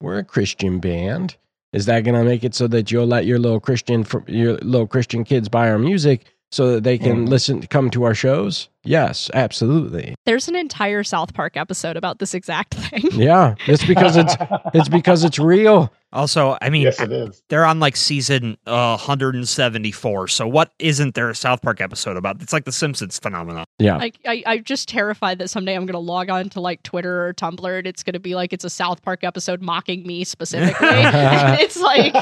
we're 0.00 0.18
a 0.18 0.24
Christian 0.24 0.78
band. 0.80 1.36
Is 1.72 1.86
that 1.86 2.02
going 2.04 2.14
to 2.14 2.24
make 2.24 2.44
it 2.44 2.54
so 2.54 2.66
that 2.68 2.90
you'll 2.90 3.06
let 3.06 3.26
your 3.26 3.38
little 3.38 3.60
Christian, 3.60 4.06
your 4.26 4.54
little 4.58 4.86
Christian 4.86 5.22
kids 5.24 5.48
buy 5.48 5.68
our 5.68 5.78
music 5.78 6.24
so 6.50 6.72
that 6.72 6.84
they 6.84 6.96
can 6.98 7.26
Mhm. 7.26 7.28
listen, 7.28 7.62
come 7.66 7.90
to 7.90 8.04
our 8.04 8.14
shows? 8.14 8.68
Yes, 8.84 9.30
absolutely. 9.34 10.14
There's 10.24 10.48
an 10.48 10.56
entire 10.56 11.04
South 11.04 11.34
Park 11.34 11.56
episode 11.58 11.96
about 11.96 12.18
this 12.20 12.32
exact 12.32 12.74
thing. 12.74 13.02
Yeah. 13.12 13.54
It's 13.66 13.84
because 13.84 14.16
it's, 14.16 14.34
it's 14.72 14.88
because 14.88 15.24
it's 15.24 15.38
real. 15.38 15.92
Also, 16.10 16.56
I 16.62 16.70
mean, 16.70 16.82
yes, 16.82 16.98
it 17.00 17.12
is. 17.12 17.42
they're 17.50 17.66
on 17.66 17.80
like 17.80 17.94
season 17.96 18.56
uh, 18.66 18.96
174. 18.96 20.28
So 20.28 20.46
what 20.48 20.72
isn't 20.78 21.14
there 21.14 21.28
a 21.28 21.34
South 21.34 21.60
Park 21.60 21.82
episode 21.82 22.16
about? 22.16 22.40
It's 22.40 22.54
like 22.54 22.64
the 22.64 22.72
Simpsons 22.72 23.18
phenomenon. 23.18 23.66
Yeah. 23.78 23.98
Like 23.98 24.18
I, 24.26 24.42
I'm 24.46 24.64
just 24.64 24.88
terrified 24.88 25.38
that 25.40 25.48
someday 25.50 25.74
I'm 25.74 25.84
gonna 25.84 25.98
log 25.98 26.30
on 26.30 26.48
to 26.50 26.60
like 26.62 26.82
Twitter 26.82 27.26
or 27.28 27.34
Tumblr 27.34 27.78
and 27.78 27.86
it's 27.86 28.02
gonna 28.02 28.20
be 28.20 28.34
like 28.34 28.54
it's 28.54 28.64
a 28.64 28.70
South 28.70 29.02
Park 29.02 29.22
episode 29.22 29.60
mocking 29.60 30.06
me 30.06 30.24
specifically. 30.24 30.88
and 30.88 31.60
it's 31.60 31.78
like, 31.78 32.14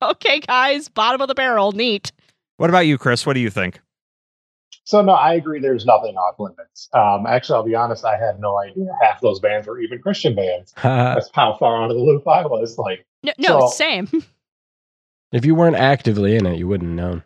okay, 0.00 0.40
guys, 0.40 0.88
bottom 0.88 1.20
of 1.20 1.28
the 1.28 1.34
barrel, 1.34 1.72
neat. 1.72 2.12
What 2.62 2.70
about 2.70 2.86
you, 2.86 2.96
Chris? 2.96 3.26
What 3.26 3.32
do 3.32 3.40
you 3.40 3.50
think? 3.50 3.80
So 4.84 5.02
no, 5.02 5.14
I 5.14 5.34
agree. 5.34 5.58
There's 5.58 5.84
nothing 5.84 6.14
off 6.14 6.36
limits. 6.38 6.88
Um, 6.92 7.26
actually, 7.26 7.56
I'll 7.56 7.64
be 7.64 7.74
honest. 7.74 8.04
I 8.04 8.16
had 8.16 8.38
no 8.38 8.56
idea 8.56 8.86
half 9.02 9.20
those 9.20 9.40
bands 9.40 9.66
were 9.66 9.80
even 9.80 10.00
Christian 10.00 10.36
bands. 10.36 10.72
That's 10.84 11.28
how 11.34 11.56
far 11.58 11.82
out 11.82 11.90
of 11.90 11.96
the 11.96 12.02
loop 12.04 12.22
I 12.28 12.46
was. 12.46 12.78
Like, 12.78 13.04
No, 13.24 13.32
no, 13.36 13.60
So- 13.62 13.66
same. 13.70 14.08
if 15.32 15.44
you 15.44 15.56
weren't 15.56 15.74
actively 15.74 16.36
in 16.36 16.46
it, 16.46 16.56
you 16.56 16.68
wouldn't 16.68 16.90
have 16.90 16.96
known. 16.96 17.24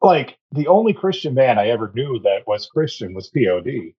like 0.00 0.36
the 0.50 0.66
only 0.66 0.92
Christian 0.92 1.36
band 1.36 1.60
I 1.60 1.68
ever 1.68 1.92
knew 1.94 2.18
that 2.24 2.44
was 2.44 2.66
Christian 2.66 3.14
was 3.14 3.28
POD, 3.28 3.94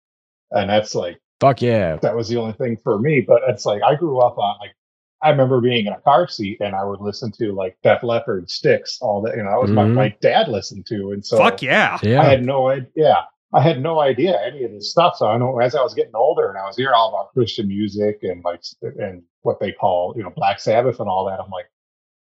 and 0.52 0.70
that's 0.70 0.94
like 0.94 1.22
Fuck 1.40 1.62
yeah. 1.62 1.96
that 2.02 2.18
was 2.18 2.28
the 2.28 2.36
only 2.36 2.52
thing 2.52 2.78
for 2.84 3.00
me. 3.00 3.22
But 3.26 3.44
it's 3.48 3.66
like 3.66 3.82
I 3.82 3.96
grew 3.96 4.20
up 4.20 4.38
on 4.38 4.58
like 4.60 4.76
I 5.24 5.30
remember 5.30 5.62
being 5.62 5.86
in 5.86 5.94
a 5.94 6.00
car 6.02 6.28
seat 6.28 6.58
and 6.62 6.76
I 6.76 6.84
would 6.84 7.00
listen 7.02 7.32
to 7.40 7.54
like 7.54 7.78
Def 7.84 8.04
Leppard, 8.04 8.50
Styx, 8.50 9.00
all 9.02 9.22
that. 9.22 9.36
You 9.36 9.44
know, 9.44 9.50
that 9.52 9.62
was 9.62 9.72
Mhm. 9.72 9.76
my, 9.76 9.86
my 9.86 10.16
dad 10.22 10.48
listened 10.50 10.86
to, 10.88 11.12
and 11.12 11.26
so 11.26 11.38
Fuck 11.38 11.62
yeah. 11.62 11.98
yeah. 12.04 12.22
I 12.22 12.26
had 12.26 12.44
no 12.46 12.68
idea. 12.70 12.88
Yeah, 12.96 13.22
I 13.54 13.62
had 13.62 13.82
no 13.82 14.00
idea 14.00 14.40
any 14.46 14.64
of 14.64 14.72
this 14.72 14.92
stuff. 14.92 15.16
So 15.18 15.28
I 15.28 15.38
know 15.38 15.60
as 15.60 15.76
I 15.76 15.82
was 15.82 15.94
getting 15.94 16.16
older 16.16 16.50
and 16.50 16.58
I 16.58 16.66
was 16.66 16.76
hearing 16.76 16.96
all 16.96 17.10
about 17.10 17.34
Christian 17.34 17.68
music 17.68 18.20
and 18.24 18.44
like 18.44 18.62
and 19.00 19.24
what 19.42 19.60
they 19.60 19.72
call 19.72 20.14
you 20.18 20.24
know 20.24 20.32
Black 20.36 20.60
Sabbath 20.60 21.00
and 21.00 21.08
all 21.10 21.26
that, 21.28 21.40
I'm 21.40 21.50
like, 21.52 21.66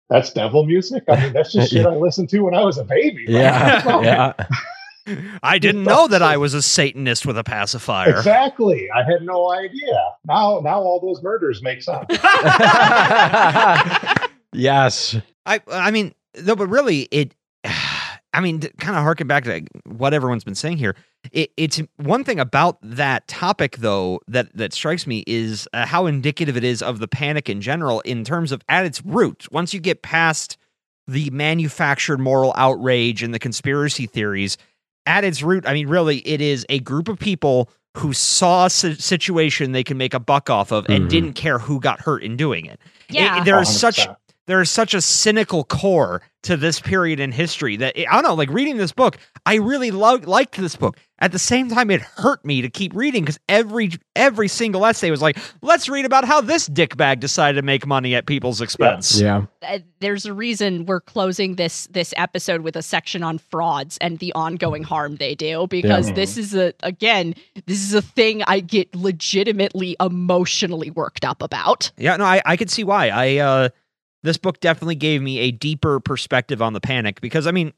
that's 0.10 0.32
devil 0.34 0.66
music. 0.66 1.04
I 1.10 1.22
mean, 1.24 1.34
that's 1.34 1.52
just 1.54 1.72
shit 1.74 1.86
I 1.86 1.96
listened 1.96 2.30
to 2.30 2.40
when 2.42 2.54
I 2.54 2.64
was 2.64 2.78
a 2.78 2.84
baby. 2.84 3.26
Like, 3.30 3.42
Yeah. 3.44 4.02
yeah. 4.02 4.34
I 5.44 5.58
didn't 5.60 5.84
know 5.84 6.08
that 6.08 6.22
I 6.22 6.38
was 6.38 6.54
a 6.54 6.62
Satanist 6.62 7.26
with 7.26 7.38
a 7.38 7.44
pacifier. 7.44 8.18
Exactly. 8.18 8.88
I 8.94 9.04
had 9.04 9.24
no 9.24 9.52
idea. 9.52 10.14
Now, 10.26 10.60
now 10.60 10.80
all 10.80 11.00
those 11.00 11.24
murders 11.24 11.62
make 11.62 11.82
sense. 11.82 12.06
yes. 14.54 15.18
I 15.46 15.62
I 15.72 15.92
mean, 15.92 16.14
no, 16.44 16.56
but 16.56 16.68
really, 16.68 17.02
it. 17.12 17.36
I 18.34 18.40
mean, 18.40 18.62
kind 18.62 18.96
of 18.96 19.04
harken 19.04 19.28
back 19.28 19.44
to 19.44 19.66
what 19.84 20.14
everyone's 20.14 20.46
been 20.46 20.56
saying 20.56 20.78
here. 20.78 20.96
It, 21.34 21.52
it's 21.58 21.82
one 21.98 22.24
thing 22.24 22.40
about 22.40 22.78
that 22.82 23.28
topic, 23.28 23.76
though, 23.80 24.22
that 24.30 24.56
that 24.56 24.72
strikes 24.72 25.06
me 25.06 25.26
is 25.28 25.68
uh, 25.74 25.86
how 25.86 26.06
indicative 26.06 26.56
it 26.56 26.64
is 26.64 26.82
of 26.82 27.00
the 27.00 27.10
panic 27.10 27.50
in 27.50 27.60
general, 27.60 28.00
in 28.02 28.24
terms 28.24 28.54
of 28.54 28.62
at 28.70 28.86
its 28.86 29.04
root. 29.04 29.48
Once 29.52 29.74
you 29.74 29.82
get 29.82 30.02
past 30.02 30.56
the 31.08 31.30
manufactured 31.32 32.20
moral 32.20 32.54
outrage 32.56 33.22
and 33.22 33.34
the 33.34 33.40
conspiracy 33.40 34.06
theories, 34.06 34.58
at 35.06 35.24
its 35.24 35.42
root, 35.42 35.66
I 35.68 35.74
mean, 35.74 35.88
really, 35.88 36.18
it 36.20 36.42
is 36.42 36.66
a 36.70 36.80
group 36.80 37.08
of 37.08 37.20
people 37.20 37.70
who 37.98 38.14
saw 38.14 38.66
a 38.68 38.70
situation 38.70 39.74
they 39.74 39.84
can 39.84 39.98
make 39.98 40.14
a 40.14 40.20
buck 40.20 40.50
off 40.50 40.72
of 40.72 40.86
and 40.88 41.06
Mhm. 41.06 41.10
didn't 41.10 41.34
care 41.34 41.60
who 41.60 41.80
got 41.80 42.00
hurt 42.00 42.24
in 42.24 42.38
doing 42.38 42.66
it. 42.66 42.80
It- 43.10 43.16
Yeah. 43.16 43.44
there 43.44 43.60
is 43.60 43.68
such 43.68 43.98
100%. 44.00 44.18
There 44.48 44.62
is 44.62 44.70
such 44.72 44.94
a 44.94 45.02
cynical 45.02 45.64
core 45.64 46.22
to 46.44 46.58
this 46.58 46.80
period 46.80 47.20
in 47.20 47.32
history 47.32 47.78
that 47.78 47.94
I 47.98 48.14
don't 48.14 48.24
know. 48.24 48.34
Like 48.34 48.50
reading 48.50 48.78
this 48.78 48.92
book, 48.92 49.18
I 49.46 49.56
really 49.56 49.92
lo- 49.92 50.20
liked 50.24 50.58
this 50.58 50.76
book. 50.76 50.98
At 51.20 51.32
the 51.32 51.38
same 51.40 51.70
time, 51.70 51.92
it 51.92 52.02
hurt 52.02 52.44
me 52.44 52.64
to 52.64 52.70
keep 52.70 52.96
reading 52.96 53.22
because 53.24 53.40
every 53.48 53.92
every 54.16 54.48
single 54.48 54.84
essay 54.88 55.12
was 55.12 55.22
like, 55.22 55.38
"Let's 55.62 55.88
read 55.88 56.04
about 56.06 56.26
how 56.26 56.42
this 56.42 56.68
dickbag 56.68 57.20
decided 57.20 57.58
to 57.58 57.62
make 57.62 57.86
money 57.86 58.16
at 58.16 58.26
people's 58.26 58.60
expense." 58.60 59.22
Yeah. 59.22 59.44
Uh, 59.62 59.80
there's 60.00 60.26
a 60.26 60.34
reason 60.34 60.88
we're 60.88 61.00
closing 61.02 61.58
this 61.58 61.86
this 61.92 62.12
episode 62.18 62.62
with 62.62 62.76
a 62.76 62.82
section 62.82 63.22
on 63.22 63.38
frauds 63.38 64.00
and 64.02 64.18
the 64.18 64.34
ongoing 64.34 64.82
harm 64.82 65.18
they 65.18 65.36
do 65.36 65.68
because 65.70 66.08
Yeah. 66.10 66.16
this 66.16 66.38
is 66.38 66.56
a 66.56 66.74
again 66.82 67.36
this 67.68 67.84
is 67.84 67.94
a 67.94 68.02
thing 68.02 68.42
I 68.48 68.60
get 68.60 68.96
legitimately 68.96 69.96
emotionally 70.00 70.90
worked 70.90 71.24
up 71.24 71.44
about. 71.44 71.92
Yeah, 71.98 72.18
no, 72.18 72.26
I, 72.26 72.42
I 72.46 72.58
could 72.58 72.72
see 72.72 72.84
why. 72.84 73.10
I 73.10 73.38
uh 73.38 73.70
this 74.24 74.38
book 74.38 74.60
definitely 74.60 74.96
gave 74.96 75.22
me 75.22 75.40
a 75.40 75.52
deeper 75.52 76.00
perspective 76.00 76.62
on 76.62 76.74
the 76.74 76.82
panic 76.82 77.22
because 77.22 77.48
I 77.48 77.52
mean, 77.52 77.74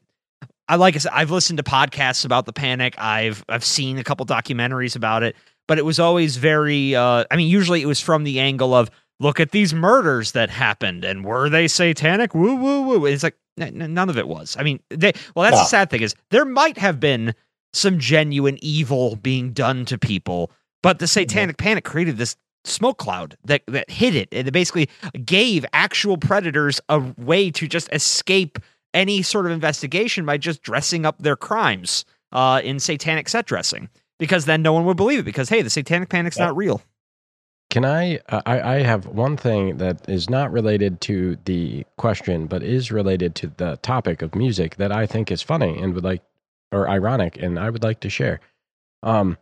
I 0.68 0.76
like 0.76 0.94
I 0.94 0.98
said, 0.98 1.12
I've 1.14 1.30
listened 1.30 1.56
to 1.58 1.62
podcasts 1.62 2.24
about 2.24 2.46
the 2.46 2.52
panic. 2.52 2.94
I've 2.98 3.44
I've 3.48 3.64
seen 3.64 3.98
a 3.98 4.04
couple 4.04 4.24
documentaries 4.26 4.96
about 4.96 5.22
it, 5.22 5.36
but 5.68 5.78
it 5.78 5.84
was 5.84 5.98
always 5.98 6.36
very 6.36 6.94
uh 6.94 7.24
I 7.30 7.36
mean, 7.36 7.48
usually 7.48 7.82
it 7.82 7.86
was 7.86 8.00
from 8.00 8.24
the 8.24 8.40
angle 8.40 8.74
of 8.74 8.90
look 9.20 9.40
at 9.40 9.52
these 9.52 9.72
murders 9.72 10.32
that 10.32 10.50
happened 10.50 11.04
and 11.04 11.24
were 11.24 11.48
they 11.48 11.68
satanic? 11.68 12.34
Woo 12.34 12.56
woo 12.56 12.82
woo. 12.82 13.06
It's 13.06 13.22
like 13.22 13.36
n- 13.58 13.94
none 13.94 14.08
of 14.10 14.18
it 14.18 14.26
was. 14.28 14.56
I 14.58 14.62
mean, 14.62 14.80
they 14.90 15.12
well 15.34 15.44
that's 15.44 15.56
No. 15.56 15.62
the 15.62 15.68
sad 15.68 15.90
thing 15.90 16.02
is 16.02 16.14
there 16.30 16.44
might 16.44 16.78
have 16.78 16.98
been 17.00 17.34
some 17.72 17.98
genuine 17.98 18.58
evil 18.62 19.16
being 19.16 19.52
done 19.52 19.84
to 19.86 19.98
people, 19.98 20.50
but 20.82 20.98
the 20.98 21.06
satanic 21.08 21.56
panic 21.58 21.84
created 21.84 22.16
this 22.18 22.36
smoke 22.64 22.98
cloud 22.98 23.36
that 23.44 23.62
that 23.66 23.88
hid 23.90 24.14
it 24.14 24.28
and 24.32 24.48
it 24.48 24.50
basically 24.52 24.88
gave 25.24 25.64
actual 25.72 26.16
predators 26.16 26.80
a 26.88 26.98
way 27.18 27.50
to 27.50 27.68
just 27.68 27.88
escape 27.92 28.58
any 28.94 29.22
sort 29.22 29.46
of 29.46 29.52
investigation 29.52 30.24
by 30.24 30.36
just 30.38 30.62
dressing 30.62 31.04
up 31.04 31.18
their 31.18 31.36
crimes 31.36 32.04
uh, 32.32 32.60
in 32.64 32.78
satanic 32.80 33.28
set 33.28 33.44
dressing 33.46 33.88
because 34.18 34.46
then 34.46 34.62
no 34.62 34.72
one 34.72 34.84
would 34.84 34.96
believe 34.96 35.18
it 35.18 35.24
because 35.24 35.48
hey 35.48 35.62
the 35.62 35.70
satanic 35.70 36.08
panic's 36.08 36.38
Yeah. 36.38 36.46
not 36.46 36.56
real 36.56 36.82
can 37.70 37.84
I, 37.84 38.20
uh, 38.28 38.40
I? 38.46 38.74
I 38.76 38.82
have 38.82 39.06
one 39.06 39.36
thing 39.36 39.78
that 39.78 40.08
is 40.08 40.30
not 40.30 40.52
related 40.52 41.00
to 41.02 41.36
the 41.44 41.84
question, 41.96 42.46
but 42.46 42.62
is 42.62 42.92
related 42.92 43.34
to 43.36 43.48
the 43.56 43.78
topic 43.82 44.22
of 44.22 44.34
music 44.36 44.76
that 44.76 44.92
I 44.92 45.06
think 45.06 45.32
is 45.32 45.42
funny 45.42 45.76
and 45.80 45.92
would 45.94 46.04
like, 46.04 46.22
or 46.70 46.88
ironic, 46.88 47.36
and 47.42 47.58
I 47.58 47.70
would 47.70 47.82
like 47.82 47.98
to 48.00 48.10
share. 48.10 48.38
Um, 49.02 49.38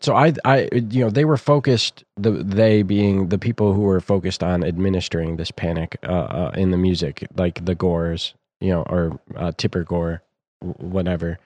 so 0.00 0.14
I, 0.14 0.34
I, 0.44 0.68
you 0.72 1.04
know, 1.04 1.10
they 1.10 1.24
were 1.24 1.36
focused. 1.36 2.04
The 2.16 2.30
they 2.30 2.82
being 2.82 3.28
the 3.28 3.38
people 3.38 3.72
who 3.72 3.82
were 3.82 4.00
focused 4.00 4.42
on 4.42 4.64
administering 4.64 5.36
this 5.36 5.50
panic 5.50 5.98
uh, 6.02 6.06
uh, 6.12 6.52
in 6.54 6.70
the 6.70 6.76
music, 6.76 7.26
like 7.36 7.64
the 7.64 7.74
Gores, 7.74 8.34
you 8.60 8.70
know, 8.70 8.82
or 8.82 9.18
uh, 9.36 9.52
Tipper 9.56 9.84
Gore, 9.84 10.22
whatever. 10.60 11.38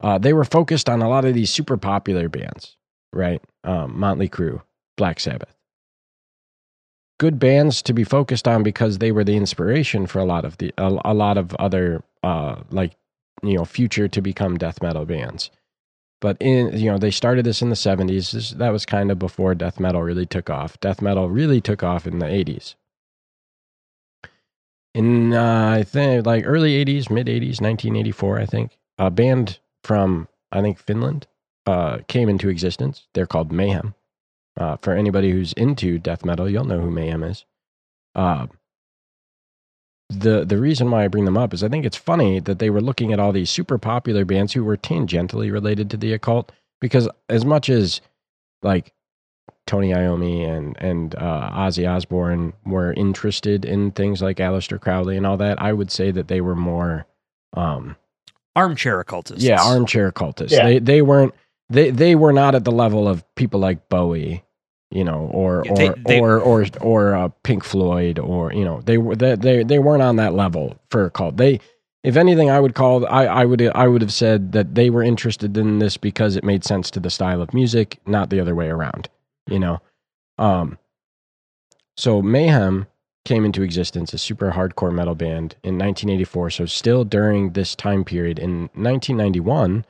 Uh, 0.00 0.18
they 0.18 0.32
were 0.32 0.44
focused 0.44 0.88
on 0.88 1.02
a 1.02 1.08
lot 1.08 1.24
of 1.24 1.34
these 1.34 1.50
super 1.50 1.76
popular 1.76 2.28
bands, 2.28 2.76
right? 3.12 3.42
Um, 3.64 3.98
Motley 3.98 4.28
Crue, 4.28 4.62
Black 4.96 5.20
Sabbath. 5.20 5.54
Good 7.18 7.38
bands 7.38 7.82
to 7.82 7.92
be 7.92 8.04
focused 8.04 8.48
on 8.48 8.62
because 8.62 8.96
they 8.96 9.12
were 9.12 9.24
the 9.24 9.36
inspiration 9.36 10.06
for 10.06 10.20
a 10.20 10.24
lot 10.24 10.46
of 10.46 10.56
the 10.56 10.72
a, 10.78 11.00
a 11.04 11.12
lot 11.12 11.36
of 11.36 11.54
other 11.56 12.02
uh, 12.22 12.62
like 12.70 12.92
you 13.42 13.58
know 13.58 13.66
future 13.66 14.08
to 14.08 14.22
become 14.22 14.56
death 14.56 14.80
metal 14.80 15.04
bands. 15.04 15.50
But 16.20 16.36
in 16.40 16.78
you 16.78 16.90
know 16.90 16.98
they 16.98 17.10
started 17.10 17.44
this 17.46 17.62
in 17.62 17.70
the 17.70 17.74
70s. 17.74 18.32
This, 18.32 18.50
that 18.50 18.70
was 18.70 18.84
kind 18.84 19.10
of 19.10 19.18
before 19.18 19.54
death 19.54 19.80
metal 19.80 20.02
really 20.02 20.26
took 20.26 20.50
off. 20.50 20.78
Death 20.80 21.00
metal 21.00 21.28
really 21.28 21.60
took 21.60 21.82
off 21.82 22.06
in 22.06 22.18
the 22.18 22.26
80s. 22.26 22.74
In 24.94 25.32
uh, 25.32 25.74
I 25.76 25.82
think 25.82 26.26
like 26.26 26.44
early 26.46 26.84
80s, 26.84 27.10
mid 27.10 27.26
80s, 27.26 27.60
1984, 27.60 28.38
I 28.38 28.46
think 28.46 28.76
a 28.98 29.10
band 29.10 29.58
from 29.82 30.28
I 30.52 30.60
think 30.60 30.78
Finland 30.78 31.26
uh, 31.66 31.98
came 32.08 32.28
into 32.28 32.48
existence. 32.48 33.06
They're 33.14 33.26
called 33.26 33.52
Mayhem. 33.52 33.94
Uh, 34.56 34.76
for 34.82 34.92
anybody 34.92 35.30
who's 35.30 35.52
into 35.54 35.98
death 35.98 36.24
metal, 36.24 36.50
you'll 36.50 36.64
know 36.64 36.80
who 36.80 36.90
Mayhem 36.90 37.22
is. 37.22 37.44
Uh, 38.14 38.48
the 40.10 40.44
the 40.44 40.58
reason 40.58 40.90
why 40.90 41.04
I 41.04 41.08
bring 41.08 41.24
them 41.24 41.38
up 41.38 41.54
is 41.54 41.62
I 41.62 41.68
think 41.68 41.86
it's 41.86 41.96
funny 41.96 42.40
that 42.40 42.58
they 42.58 42.68
were 42.68 42.80
looking 42.80 43.12
at 43.12 43.20
all 43.20 43.32
these 43.32 43.50
super 43.50 43.78
popular 43.78 44.24
bands 44.24 44.52
who 44.52 44.64
were 44.64 44.76
tangentially 44.76 45.52
related 45.52 45.88
to 45.90 45.96
the 45.96 46.12
occult 46.12 46.50
because 46.80 47.08
as 47.28 47.44
much 47.44 47.68
as 47.68 48.00
like 48.62 48.92
Tony 49.66 49.90
Iommi 49.90 50.46
and 50.46 50.76
and 50.80 51.14
uh, 51.14 51.50
Ozzy 51.52 51.88
Osbourne 51.88 52.52
were 52.66 52.92
interested 52.94 53.64
in 53.64 53.92
things 53.92 54.20
like 54.20 54.38
Aleister 54.38 54.80
Crowley 54.80 55.16
and 55.16 55.26
all 55.26 55.36
that, 55.36 55.62
I 55.62 55.72
would 55.72 55.92
say 55.92 56.10
that 56.10 56.26
they 56.26 56.40
were 56.40 56.56
more 56.56 57.06
um, 57.54 57.96
armchair 58.56 58.98
occultists. 58.98 59.44
Yeah, 59.44 59.62
armchair 59.62 60.08
occultists. 60.08 60.56
Yeah. 60.56 60.64
They 60.64 60.78
they 60.80 61.02
weren't 61.02 61.34
they 61.68 61.90
they 61.90 62.16
were 62.16 62.32
not 62.32 62.56
at 62.56 62.64
the 62.64 62.72
level 62.72 63.06
of 63.06 63.24
people 63.36 63.60
like 63.60 63.88
Bowie, 63.88 64.42
you 64.90 65.04
know, 65.04 65.30
or 65.32 65.62
Yeah, 65.66 65.72
they- 65.74 65.88
or, 65.88 65.94
they- 66.06 66.20
or 66.20 66.40
or 66.40 66.66
or 66.80 67.14
uh, 67.14 67.28
Pink 67.42 67.64
Floyd, 67.64 68.18
or 68.18 68.52
you 68.52 68.64
know, 68.64 68.80
they 68.84 68.98
were 68.98 69.16
they, 69.16 69.34
they 69.36 69.62
they 69.64 69.78
weren't 69.78 70.02
on 70.02 70.16
that 70.16 70.34
level 70.34 70.76
for 70.90 71.04
a 71.04 71.10
cult. 71.10 71.36
They, 71.36 71.60
if 72.02 72.16
anything, 72.16 72.50
I 72.50 72.58
would 72.60 72.74
call 72.74 73.06
I 73.06 73.26
I 73.26 73.44
would 73.44 73.62
I 73.74 73.86
would 73.86 74.02
have 74.02 74.12
said 74.12 74.52
that 74.52 74.74
they 74.74 74.90
were 74.90 75.02
interested 75.02 75.56
in 75.56 75.78
this 75.78 75.96
because 75.96 76.36
it 76.36 76.44
made 76.44 76.64
sense 76.64 76.90
to 76.92 77.00
the 77.00 77.10
style 77.10 77.40
of 77.42 77.52
music, 77.54 77.98
not 78.06 78.30
the 78.30 78.40
other 78.40 78.54
way 78.54 78.68
around. 78.68 79.08
You 79.48 79.58
know, 79.58 79.80
um. 80.38 80.78
So 81.96 82.22
Mayhem 82.22 82.86
came 83.26 83.44
into 83.44 83.62
existence, 83.62 84.14
a 84.14 84.18
super 84.18 84.52
hardcore 84.52 84.92
metal 84.92 85.14
band 85.14 85.54
in 85.62 85.74
1984. 85.76 86.50
So 86.50 86.64
still 86.66 87.04
during 87.04 87.52
this 87.52 87.74
time 87.74 88.04
period 88.04 88.38
in 88.38 88.70
1991 88.72 89.84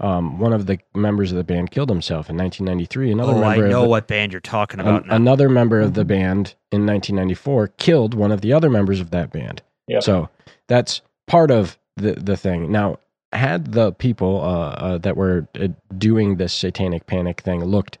um, 0.00 0.38
one 0.38 0.52
of 0.52 0.66
the 0.66 0.78
members 0.94 1.30
of 1.30 1.38
the 1.38 1.44
band 1.44 1.70
killed 1.70 1.88
himself 1.88 2.28
in 2.28 2.36
1993. 2.36 3.12
Another 3.12 3.32
Oh, 3.32 3.42
I 3.44 3.54
member 3.56 3.68
know 3.68 3.78
of 3.78 3.84
the, 3.84 3.88
what 3.90 4.06
band 4.08 4.32
you're 4.32 4.40
talking 4.40 4.80
an- 4.80 4.86
about 4.86 5.06
now. 5.06 5.14
another 5.16 5.48
member 5.48 5.80
of 5.80 5.94
the 5.94 6.04
band 6.04 6.54
in 6.72 6.84
1994 6.86 7.68
killed 7.78 8.14
one 8.14 8.32
of 8.32 8.40
the 8.40 8.52
other 8.52 8.68
members 8.70 9.00
of 9.00 9.10
that 9.10 9.30
band. 9.32 9.62
Yep. 9.88 10.02
So 10.02 10.28
that's 10.68 11.00
part 11.26 11.50
of 11.50 11.78
the 11.96 12.12
the 12.14 12.36
thing. 12.36 12.72
Now, 12.72 12.98
had 13.32 13.72
the 13.72 13.92
people 13.92 14.40
uh, 14.40 14.68
uh, 14.70 14.98
that 14.98 15.16
were 15.16 15.46
uh, 15.60 15.68
doing 15.96 16.36
this 16.36 16.52
satanic 16.52 17.06
panic 17.06 17.40
thing 17.40 17.64
looked 17.64 17.98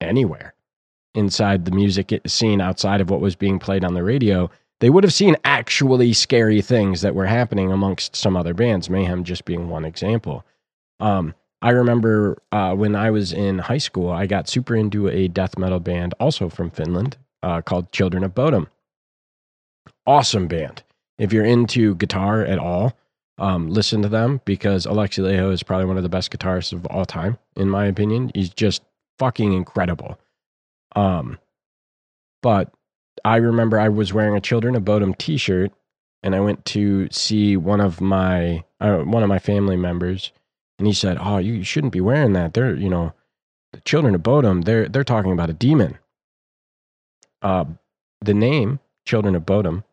anywhere 0.00 0.54
inside 1.14 1.64
the 1.64 1.70
music 1.70 2.12
scene 2.26 2.60
outside 2.60 3.00
of 3.00 3.08
what 3.08 3.20
was 3.20 3.34
being 3.36 3.58
played 3.58 3.84
on 3.84 3.94
the 3.94 4.02
radio, 4.04 4.50
they 4.80 4.90
would 4.90 5.02
have 5.04 5.12
seen 5.14 5.34
actually 5.44 6.12
scary 6.12 6.60
things 6.60 7.00
that 7.00 7.14
were 7.14 7.24
happening 7.26 7.72
amongst 7.72 8.14
some 8.14 8.36
other 8.36 8.52
bands. 8.52 8.90
Mayhem 8.90 9.24
just 9.24 9.44
being 9.46 9.68
one 9.70 9.84
example. 9.86 10.44
Um, 11.00 11.34
I 11.62 11.70
remember 11.70 12.38
uh, 12.52 12.74
when 12.74 12.94
I 12.94 13.10
was 13.10 13.32
in 13.32 13.58
high 13.58 13.78
school, 13.78 14.10
I 14.10 14.26
got 14.26 14.48
super 14.48 14.76
into 14.76 15.08
a 15.08 15.28
death 15.28 15.58
metal 15.58 15.80
band, 15.80 16.14
also 16.20 16.48
from 16.48 16.70
Finland, 16.70 17.16
uh, 17.42 17.62
called 17.62 17.92
Children 17.92 18.24
of 18.24 18.34
Bodom. 18.34 18.68
Awesome 20.06 20.46
band. 20.46 20.82
If 21.18 21.32
you're 21.32 21.44
into 21.44 21.94
guitar 21.96 22.42
at 22.44 22.58
all, 22.58 22.96
um, 23.38 23.70
listen 23.70 24.02
to 24.02 24.08
them 24.08 24.40
because 24.44 24.86
Alexi 24.86 25.22
Laiho 25.22 25.52
is 25.52 25.62
probably 25.62 25.86
one 25.86 25.96
of 25.96 26.02
the 26.02 26.08
best 26.08 26.30
guitarists 26.30 26.72
of 26.72 26.86
all 26.86 27.04
time, 27.04 27.38
in 27.56 27.68
my 27.68 27.86
opinion. 27.86 28.30
He's 28.34 28.50
just 28.50 28.82
fucking 29.18 29.52
incredible. 29.52 30.18
Um, 30.94 31.38
but 32.42 32.72
I 33.24 33.36
remember 33.36 33.78
I 33.78 33.88
was 33.88 34.12
wearing 34.12 34.36
a 34.36 34.40
Children 34.40 34.76
of 34.76 34.84
Bodom 34.84 35.16
T-shirt, 35.16 35.72
and 36.22 36.34
I 36.34 36.40
went 36.40 36.64
to 36.66 37.08
see 37.10 37.56
one 37.56 37.80
of 37.80 38.00
my 38.00 38.64
uh, 38.80 38.98
one 38.98 39.22
of 39.22 39.28
my 39.28 39.38
family 39.38 39.76
members, 39.76 40.32
and 40.78 40.86
he 40.86 40.92
said, 40.92 41.18
"Oh, 41.20 41.38
you 41.38 41.62
shouldn't 41.62 41.92
be 41.92 42.00
wearing 42.00 42.32
that. 42.34 42.54
They're 42.54 42.74
you 42.74 42.88
know, 42.88 43.12
the 43.72 43.80
Children 43.80 44.14
of 44.14 44.22
Bodom. 44.22 44.62
They're 44.64 44.88
they're 44.88 45.04
talking 45.04 45.32
about 45.32 45.50
a 45.50 45.54
demon." 45.54 45.98
Uh, 47.42 47.64
the 48.20 48.34
name 48.34 48.80
Children 49.04 49.34
of 49.34 49.44
Bodom 49.46 49.84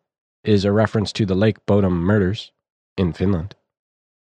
is 0.44 0.66
a 0.66 0.72
reference 0.72 1.12
to 1.14 1.26
the 1.26 1.36
Lake 1.36 1.66
Bodom 1.66 1.94
murders 1.94 2.52
in 2.98 3.14
Finland. 3.14 3.56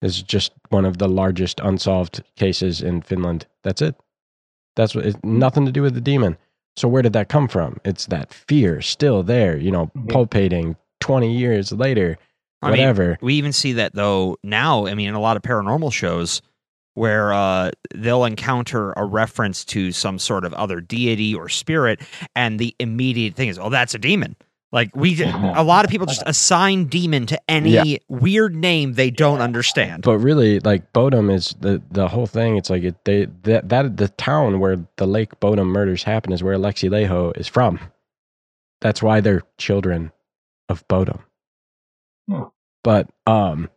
It's 0.01 0.21
just 0.21 0.53
one 0.69 0.85
of 0.85 0.97
the 0.97 1.07
largest 1.07 1.59
unsolved 1.59 2.23
cases 2.35 2.81
in 2.81 3.01
Finland. 3.01 3.45
That's 3.63 3.81
it. 3.81 3.95
That's 4.75 4.95
what. 4.95 5.05
It's 5.05 5.19
nothing 5.23 5.65
to 5.65 5.71
do 5.71 5.81
with 5.83 5.93
the 5.93 6.01
demon. 6.01 6.37
So 6.75 6.87
where 6.87 7.01
did 7.01 7.13
that 7.13 7.29
come 7.29 7.47
from? 7.47 7.77
It's 7.85 8.05
that 8.07 8.33
fear 8.33 8.81
still 8.81 9.23
there. 9.23 9.57
You 9.57 9.71
know, 9.71 9.87
Mhm. 9.87 10.09
pulpating 10.09 10.75
twenty 10.99 11.35
years 11.37 11.71
later. 11.71 12.17
I 12.61 12.69
mean, 12.71 12.79
Whatever. 12.81 13.17
we 13.21 13.35
even 13.35 13.53
see 13.53 13.73
that 13.73 13.93
though 13.95 14.37
now. 14.43 14.85
I 14.87 14.93
mean, 14.93 15.09
in 15.09 15.15
a 15.15 15.19
lot 15.19 15.35
of 15.37 15.43
paranormal 15.43 15.91
shows, 15.91 16.41
where 16.93 17.33
uh, 17.33 17.71
they'll 17.95 18.25
encounter 18.25 18.93
a 18.97 19.05
reference 19.05 19.65
to 19.65 19.91
some 19.91 20.19
sort 20.19 20.45
of 20.45 20.53
other 20.53 20.79
deity 20.81 21.33
or 21.33 21.49
spirit, 21.49 22.01
and 22.35 22.59
the 22.59 22.75
immediate 22.79 23.35
thing 23.35 23.49
is, 23.49 23.57
"Oh, 23.57 23.69
that's 23.69 23.95
a 23.95 23.97
demon." 23.99 24.35
Like 24.73 24.95
we, 24.95 25.21
a 25.23 25.63
lot 25.63 25.83
of 25.85 25.91
people 25.91 26.05
just 26.07 26.23
assign 26.25 26.85
demon 26.85 27.25
to 27.25 27.41
any 27.49 27.71
Yeah. 27.71 27.97
weird 28.07 28.55
name 28.55 28.93
they 28.93 29.09
don't 29.11 29.41
understand. 29.41 30.03
but 30.03 30.17
really, 30.19 30.59
like 30.59 30.93
Bodom 30.93 31.29
is 31.33 31.55
the 31.59 31.81
the 31.91 32.07
whole 32.07 32.27
thing. 32.27 32.57
It's 32.57 32.69
like 32.69 32.83
it, 32.83 33.03
they 33.05 33.25
that 33.43 33.69
that 33.69 33.97
the 33.97 34.07
town 34.09 34.59
where 34.59 34.77
the 34.97 35.07
Lake 35.07 35.39
Bodom 35.39 35.67
murders 35.67 36.03
happen 36.03 36.31
is 36.31 36.43
where 36.43 36.55
Alexi 36.55 36.89
Laiho 36.89 37.35
is 37.37 37.47
from. 37.47 37.79
That's 38.81 39.01
why 39.01 39.19
they're 39.19 39.41
children 39.57 40.11
of 40.69 40.87
Bodom. 40.87 41.19
Hmm. 42.35 42.43
But 42.83 43.09
um, 43.27 43.69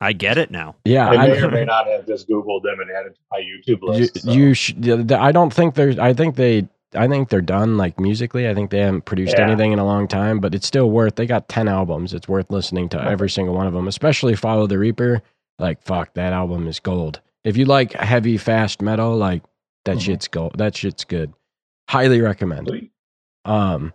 I 0.00 0.12
get 0.12 0.38
it 0.38 0.50
now. 0.50 0.76
yeah, 0.84 1.08
I 1.08 1.14
I- 1.14 1.26
may 1.28 1.42
or 1.42 1.50
may 1.50 1.64
not 1.64 1.86
have 1.86 2.06
just 2.06 2.28
Googled 2.28 2.62
them 2.62 2.80
and 2.80 2.90
added 2.90 3.14
to 3.14 3.20
my 3.30 3.40
YouTube 3.40 3.80
you, 3.82 3.88
list. 3.88 4.20
so. 4.22 4.30
you 4.32 4.54
sh- 4.54 4.74
I 5.10 5.32
don't 5.32 5.52
think 5.52 5.74
there's. 5.74 5.98
I 5.98 6.12
think 6.14 6.36
they. 6.36 6.68
I 6.94 7.08
think 7.08 7.28
they're 7.28 7.40
done 7.42 7.76
like 7.76 7.98
musically. 8.00 8.48
I 8.48 8.54
think 8.54 8.70
they 8.70 8.78
haven't 8.80 9.04
produced 9.04 9.34
Yeah. 9.36 9.44
anything 9.46 9.72
in 9.72 9.78
a 9.78 9.84
long 9.84 10.06
time, 10.08 10.38
but 10.38 10.54
it's 10.54 10.66
still 10.66 10.88
worth. 10.90 11.16
They 11.16 11.26
got 11.26 11.48
ten 11.48 11.68
albums. 11.68 12.14
It's 12.14 12.28
worth 12.28 12.50
listening 12.50 12.88
to 12.90 13.02
every 13.02 13.28
single 13.28 13.54
one 13.54 13.66
of 13.66 13.72
them, 13.74 13.88
especially 13.88 14.34
Follow 14.36 14.66
the 14.66 14.78
Reaper. 14.78 15.20
Like 15.58 15.82
fuck, 15.82 16.14
that 16.14 16.32
album 16.32 16.68
is 16.68 16.80
gold. 16.80 17.20
If 17.44 17.56
you 17.56 17.64
like 17.66 17.92
heavy, 17.92 18.38
fast 18.38 18.80
metal, 18.80 19.14
like 19.16 19.42
that 19.84 19.96
Mhm. 19.96 20.02
shit's 20.02 20.28
gold. 20.28 20.56
That 20.58 20.76
shit's 20.76 21.04
good. 21.04 21.32
Highly 21.90 22.20
recommend. 22.20 22.68
Sweet. 22.68 22.90
Um, 23.44 23.92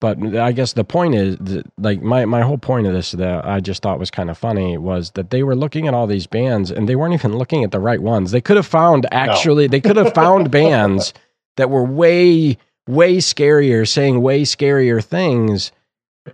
but 0.00 0.36
I 0.36 0.52
guess 0.52 0.74
the 0.74 0.84
point 0.84 1.14
is, 1.14 1.36
like 1.76 2.00
my 2.02 2.24
my 2.24 2.42
whole 2.42 2.58
point 2.58 2.86
of 2.86 2.92
this 2.92 3.12
that 3.12 3.44
I 3.44 3.58
just 3.58 3.82
thought 3.82 3.98
was 3.98 4.10
kind 4.10 4.30
of 4.30 4.38
funny 4.38 4.78
was 4.78 5.10
that 5.12 5.30
they 5.30 5.42
were 5.42 5.56
looking 5.56 5.88
at 5.88 5.94
all 5.94 6.06
these 6.06 6.26
bands 6.26 6.70
and 6.70 6.88
they 6.88 6.94
weren't 6.94 7.14
even 7.14 7.36
looking 7.36 7.64
at 7.64 7.72
the 7.72 7.80
right 7.80 8.00
ones. 8.00 8.30
They 8.30 8.40
could 8.40 8.56
have 8.56 8.66
found 8.66 9.06
actually 9.10 9.66
they 9.66 9.80
could 9.80 9.96
have 9.96 10.14
found 10.14 10.50
bands 10.52 11.14
that 11.56 11.70
were 11.70 11.84
way 11.84 12.58
way 12.86 13.16
scarier, 13.16 13.86
saying 13.86 14.22
way 14.22 14.42
scarier 14.42 15.04
things 15.04 15.72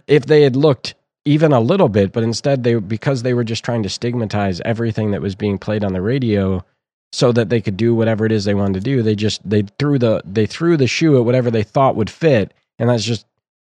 if 0.07 0.27
they 0.27 0.43
had 0.43 0.57
looked 0.57 0.95
even 1.25 1.53
a 1.53 1.61
little 1.61 1.89
bit. 1.89 2.13
But 2.13 2.23
instead, 2.23 2.65
they 2.65 2.75
because 2.75 3.23
they 3.23 3.33
were 3.33 3.45
just 3.45 3.65
trying 3.65 3.83
to 3.83 3.89
stigmatize 3.89 4.61
everything 4.61 5.11
that 5.13 5.23
was 5.23 5.35
being 5.35 5.59
played 5.59 5.85
on 5.85 5.95
the 5.95 6.03
radio 6.03 6.63
so 7.13 7.33
that 7.33 7.49
they 7.49 7.61
could 7.61 7.77
do 7.77 7.95
whatever 7.95 8.27
it 8.27 8.33
is 8.33 8.45
they 8.45 8.55
wanted 8.55 8.75
to 8.75 8.81
do. 8.81 9.03
They 9.03 9.15
just 9.15 9.49
they 9.49 9.63
threw 9.79 9.99
the 9.99 10.23
they 10.25 10.45
threw 10.45 10.77
the 10.77 10.87
shoe 10.87 11.17
at 11.17 11.25
whatever 11.25 11.51
they 11.51 11.63
thought 11.63 11.97
would 11.97 12.11
fit, 12.11 12.53
and 12.79 12.91
that's 12.91 13.05
just 13.05 13.25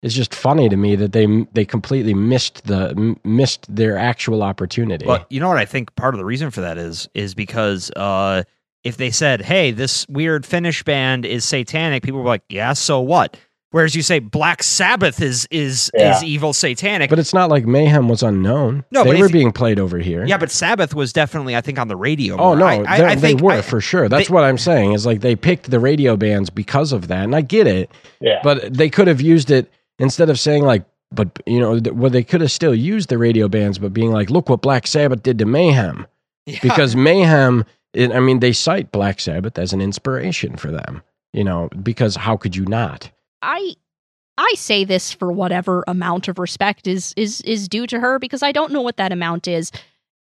it's 0.02 0.14
just 0.14 0.34
funny 0.34 0.68
to 0.68 0.76
me 0.76 0.94
that 0.96 1.12
they 1.12 1.26
they 1.52 1.64
completely 1.64 2.14
missed 2.14 2.64
the 2.64 2.90
m- 2.96 3.16
missed 3.24 3.74
their 3.74 3.96
actual 3.98 4.42
opportunity. 4.42 5.04
But 5.06 5.26
you 5.30 5.40
know 5.40 5.48
what 5.48 5.58
I 5.58 5.64
think 5.64 5.94
part 5.96 6.14
of 6.14 6.18
the 6.18 6.24
reason 6.24 6.50
for 6.50 6.60
that 6.60 6.78
is 6.78 7.08
is 7.14 7.34
because 7.34 7.90
uh, 7.92 8.42
if 8.84 8.96
they 8.98 9.10
said, 9.10 9.42
"Hey, 9.42 9.70
this 9.72 10.06
weird 10.08 10.44
Finnish 10.46 10.82
band 10.84 11.24
is 11.24 11.44
satanic," 11.44 12.02
people 12.02 12.20
were 12.20 12.26
like, 12.26 12.42
"Yeah, 12.48 12.72
so 12.74 13.00
what?" 13.00 13.36
Whereas 13.72 13.94
you 13.96 14.00
say 14.02 14.20
Black 14.20 14.62
Sabbath 14.62 15.20
is 15.20 15.48
is 15.50 15.90
Yeah. 15.92 16.16
is 16.16 16.22
evil 16.22 16.52
satanic. 16.52 17.10
But 17.10 17.18
it's 17.18 17.34
not 17.34 17.50
like 17.50 17.66
Mayhem 17.66 18.08
was 18.08 18.22
unknown. 18.22 18.84
No, 18.92 19.02
they 19.02 19.18
were 19.18 19.26
if- 19.26 19.32
being 19.32 19.50
played 19.50 19.78
over 19.80 19.98
here. 19.98 20.24
yeah, 20.24 20.38
but 20.38 20.50
Sabbath 20.50 20.94
was 20.94 21.12
definitely, 21.12 21.56
I 21.56 21.60
think, 21.62 21.78
on 21.78 21.88
the 21.88 21.96
radio. 21.96 22.36
Oh 22.38 22.54
no, 22.54 22.64
I, 22.64 22.84
I, 22.86 22.98
they're- 22.98 23.08
I 23.08 23.14
they 23.16 23.20
think 23.20 23.40
were 23.42 23.52
I- 23.52 23.60
for 23.62 23.80
sure. 23.80 24.08
That's 24.08 24.28
they- 24.28 24.32
what 24.34 24.44
I'm 24.44 24.56
saying. 24.56 24.92
Is 24.92 25.04
like 25.04 25.20
they 25.20 25.34
picked 25.36 25.70
the 25.70 25.80
radio 25.80 26.16
bands 26.16 26.48
because 26.48 26.92
of 26.92 27.08
that, 27.08 27.24
and 27.24 27.34
I 27.34 27.40
get 27.40 27.66
it. 27.66 27.90
Yeah. 28.20 28.38
But 28.44 28.72
they 28.72 28.88
could 28.88 29.08
have 29.08 29.20
used 29.20 29.50
it 29.50 29.70
instead 29.98 30.30
of 30.30 30.38
saying 30.38 30.64
like, 30.64 30.84
but 31.12 31.40
you 31.46 31.60
know, 31.60 31.78
th- 31.78 31.94
well, 31.94 32.10
they 32.10 32.24
could 32.24 32.40
have 32.40 32.50
still 32.50 32.74
used 32.74 33.08
the 33.08 33.18
radio 33.18 33.48
bands, 33.48 33.78
but 33.78 33.92
being 33.92 34.10
like, 34.12 34.30
look 34.30 34.48
what 34.48 34.62
Black 34.62 34.86
Sabbath 34.86 35.22
did 35.22 35.38
to 35.38 35.46
Mayhem, 35.46 36.06
Yeah. 36.46 36.58
because 36.62 36.96
Mayhem. 36.96 37.64
It, 37.94 38.12
I 38.12 38.20
mean, 38.20 38.40
they 38.40 38.52
cite 38.52 38.92
Black 38.92 39.20
Sabbath 39.20 39.58
as 39.58 39.72
an 39.72 39.80
inspiration 39.80 40.56
for 40.56 40.70
them. 40.70 41.02
You 41.32 41.44
know, 41.44 41.68
because 41.82 42.14
how 42.16 42.36
could 42.36 42.54
you 42.56 42.64
not? 42.66 43.10
I 43.42 43.74
I 44.38 44.52
say 44.56 44.84
this 44.84 45.12
for 45.12 45.32
whatever 45.32 45.82
amount 45.88 46.28
of 46.28 46.38
respect 46.38 46.86
is 46.86 47.14
is 47.16 47.40
is 47.42 47.68
due 47.68 47.86
to 47.86 48.00
her 48.00 48.18
because 48.18 48.42
I 48.42 48.52
don't 48.52 48.72
know 48.72 48.82
what 48.82 48.96
that 48.98 49.12
amount 49.12 49.48
is. 49.48 49.70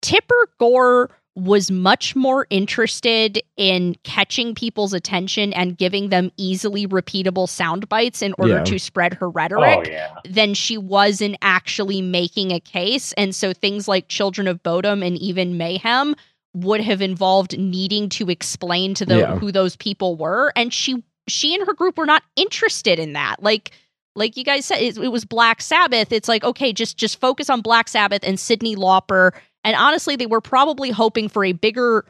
Tipper 0.01 0.49
Gore 0.59 1.11
was 1.35 1.71
much 1.71 2.15
more 2.15 2.47
interested 2.51 3.43
in 3.57 3.97
catching 4.05 4.55
people's 4.55 4.93
attention 4.93 5.53
and 5.55 5.79
giving 5.79 6.11
them 6.11 6.31
easily 6.37 6.87
repeatable 6.87 7.49
sound 7.49 7.89
bites 7.89 8.21
in 8.21 8.35
order 8.39 8.57
Yeah. 8.57 8.65
to 8.65 8.79
spread 8.79 9.15
her 9.15 9.27
oh, 9.27 9.31
rhetoric 9.31 9.87
oh 9.89 9.91
yeah. 9.91 10.15
than 10.29 10.53
she 10.53 10.77
was 10.77 11.23
in 11.23 11.37
actually 11.41 12.03
making 12.03 12.53
a 12.53 12.61
case. 12.61 13.13
And 13.15 13.35
so 13.35 13.55
things 13.55 13.89
like 13.89 14.09
Children 14.09 14.47
of 14.47 14.63
Bodom 14.63 15.03
and 15.03 15.17
even 15.17 15.57
Mayhem 15.57 16.15
would 16.55 16.83
have 16.83 17.01
involved 17.01 17.59
needing 17.59 18.11
to 18.11 18.29
explain 18.29 18.93
to 18.95 19.07
them 19.07 19.21
Yeah. 19.21 19.39
who 19.39 19.51
those 19.51 19.75
people 19.77 20.17
were. 20.17 20.53
And 20.55 20.73
she 20.73 21.03
she 21.29 21.55
and 21.55 21.67
her 21.67 21.73
group 21.73 21.97
were 21.97 22.05
not 22.05 22.25
interested 22.37 22.99
in 22.99 23.15
that. 23.15 23.43
Like 23.43 23.71
like 24.15 24.37
you 24.37 24.45
guys 24.45 24.67
said, 24.67 24.83
it, 24.83 24.99
it 24.99 25.09
was 25.09 25.25
Black 25.25 25.63
Sabbath. 25.63 26.13
It's 26.13 26.29
like, 26.29 26.45
okay, 26.45 26.75
just 26.75 26.99
just 26.99 27.19
focus 27.19 27.49
on 27.49 27.63
Black 27.63 27.89
Sabbath 27.89 28.21
and 28.23 28.37
Cyndi 28.37 28.77
Lauper. 28.77 29.33
And 29.65 29.77
honestly, 29.77 30.17
they 30.17 30.27
were 30.27 30.41
probably 30.41 30.91
hoping 30.91 31.29
for 31.29 31.45
a 31.45 31.53
bigger 31.53 32.05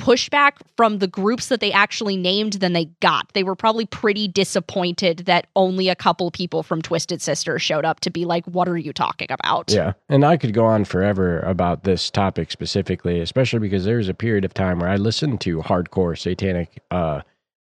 pushback 0.00 0.52
from 0.78 0.98
the 0.98 1.06
groups 1.06 1.48
that 1.48 1.60
they 1.60 1.70
actually 1.72 2.16
named 2.16 2.54
than 2.54 2.72
they 2.72 2.86
got. 3.00 3.30
They 3.34 3.42
were 3.42 3.54
probably 3.54 3.84
pretty 3.84 4.28
disappointed 4.28 5.18
that 5.26 5.46
only 5.54 5.88
a 5.88 5.94
couple 5.94 6.30
people 6.30 6.62
from 6.62 6.80
Twisted 6.80 7.20
Sister 7.20 7.58
showed 7.58 7.84
up 7.84 8.00
to 8.00 8.10
be 8.10 8.24
like, 8.24 8.46
"What 8.46 8.66
are 8.68 8.78
you 8.78 8.94
talking 8.94 9.30
about?" 9.30 9.70
Yeah. 9.70 9.92
And 10.08 10.24
I 10.24 10.38
could 10.38 10.54
go 10.54 10.64
on 10.64 10.84
forever 10.86 11.40
about 11.40 11.84
this 11.84 12.10
topic 12.10 12.50
specifically, 12.50 13.20
especially 13.20 13.58
because 13.58 13.84
there 13.84 13.98
was 13.98 14.08
a 14.08 14.14
period 14.14 14.44
of 14.44 14.54
time 14.54 14.78
where 14.78 14.88
I 14.88 14.96
listened 14.96 15.42
to 15.42 15.58
hardcore 15.58 16.18
satanic 16.18 16.82
uh 16.90 17.20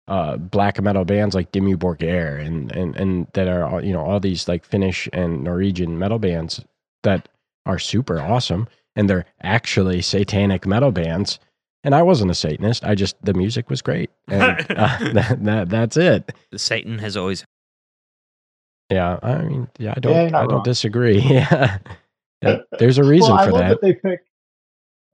uh 0.08 0.38
black 0.38 0.82
metal 0.82 1.06
bands 1.06 1.34
like 1.34 1.52
Dimmu 1.52 1.76
Borgir 1.76 2.40
and 2.46 2.72
and 2.72 2.96
and 2.96 3.28
that 3.34 3.48
are 3.48 3.82
you 3.82 3.94
know 3.94 4.02
all 4.02 4.20
these 4.20 4.48
like 4.48 4.64
Finnish 4.64 5.10
and 5.12 5.44
Norwegian 5.44 5.98
metal 5.98 6.20
bands 6.20 6.64
that 7.04 7.30
are 7.66 7.80
super 7.80 8.20
awesome 8.20 8.68
and 8.96 9.10
they're 9.10 9.26
actually 9.42 10.02
satanic 10.02 10.66
metal 10.66 10.92
bands. 10.92 11.39
And 11.84 11.96
I 11.96 12.04
wasn't 12.04 12.30
a 12.32 12.36
Satanist. 12.36 12.84
I 12.84 12.94
just 12.96 13.16
the 13.24 13.34
music 13.34 13.70
was 13.70 13.82
great. 13.82 14.10
And 14.28 14.44
uh, 14.70 14.98
that, 15.14 15.38
that 15.44 15.70
that's 15.70 15.98
it. 15.98 16.32
Satan 16.56 17.00
has 17.00 17.18
always. 17.18 17.44
Yeah, 18.92 19.20
I 19.24 19.38
mean, 19.44 19.70
yeah, 19.80 19.94
I 19.96 20.00
don't, 20.00 20.14
you're 20.14 20.26
I 20.36 20.42
don't 20.44 20.52
wrong. 20.52 20.64
disagree. 20.64 21.20
Yeah, 21.22 21.78
Yeah, 22.44 22.58
there's 22.78 22.98
a 22.98 23.04
reason 23.04 23.32
well, 23.32 23.39
I 23.39 23.46
for 23.46 23.52
love 23.54 23.60
that. 23.62 23.70
that. 23.70 23.82
they 23.82 23.94
pick. 23.94 24.20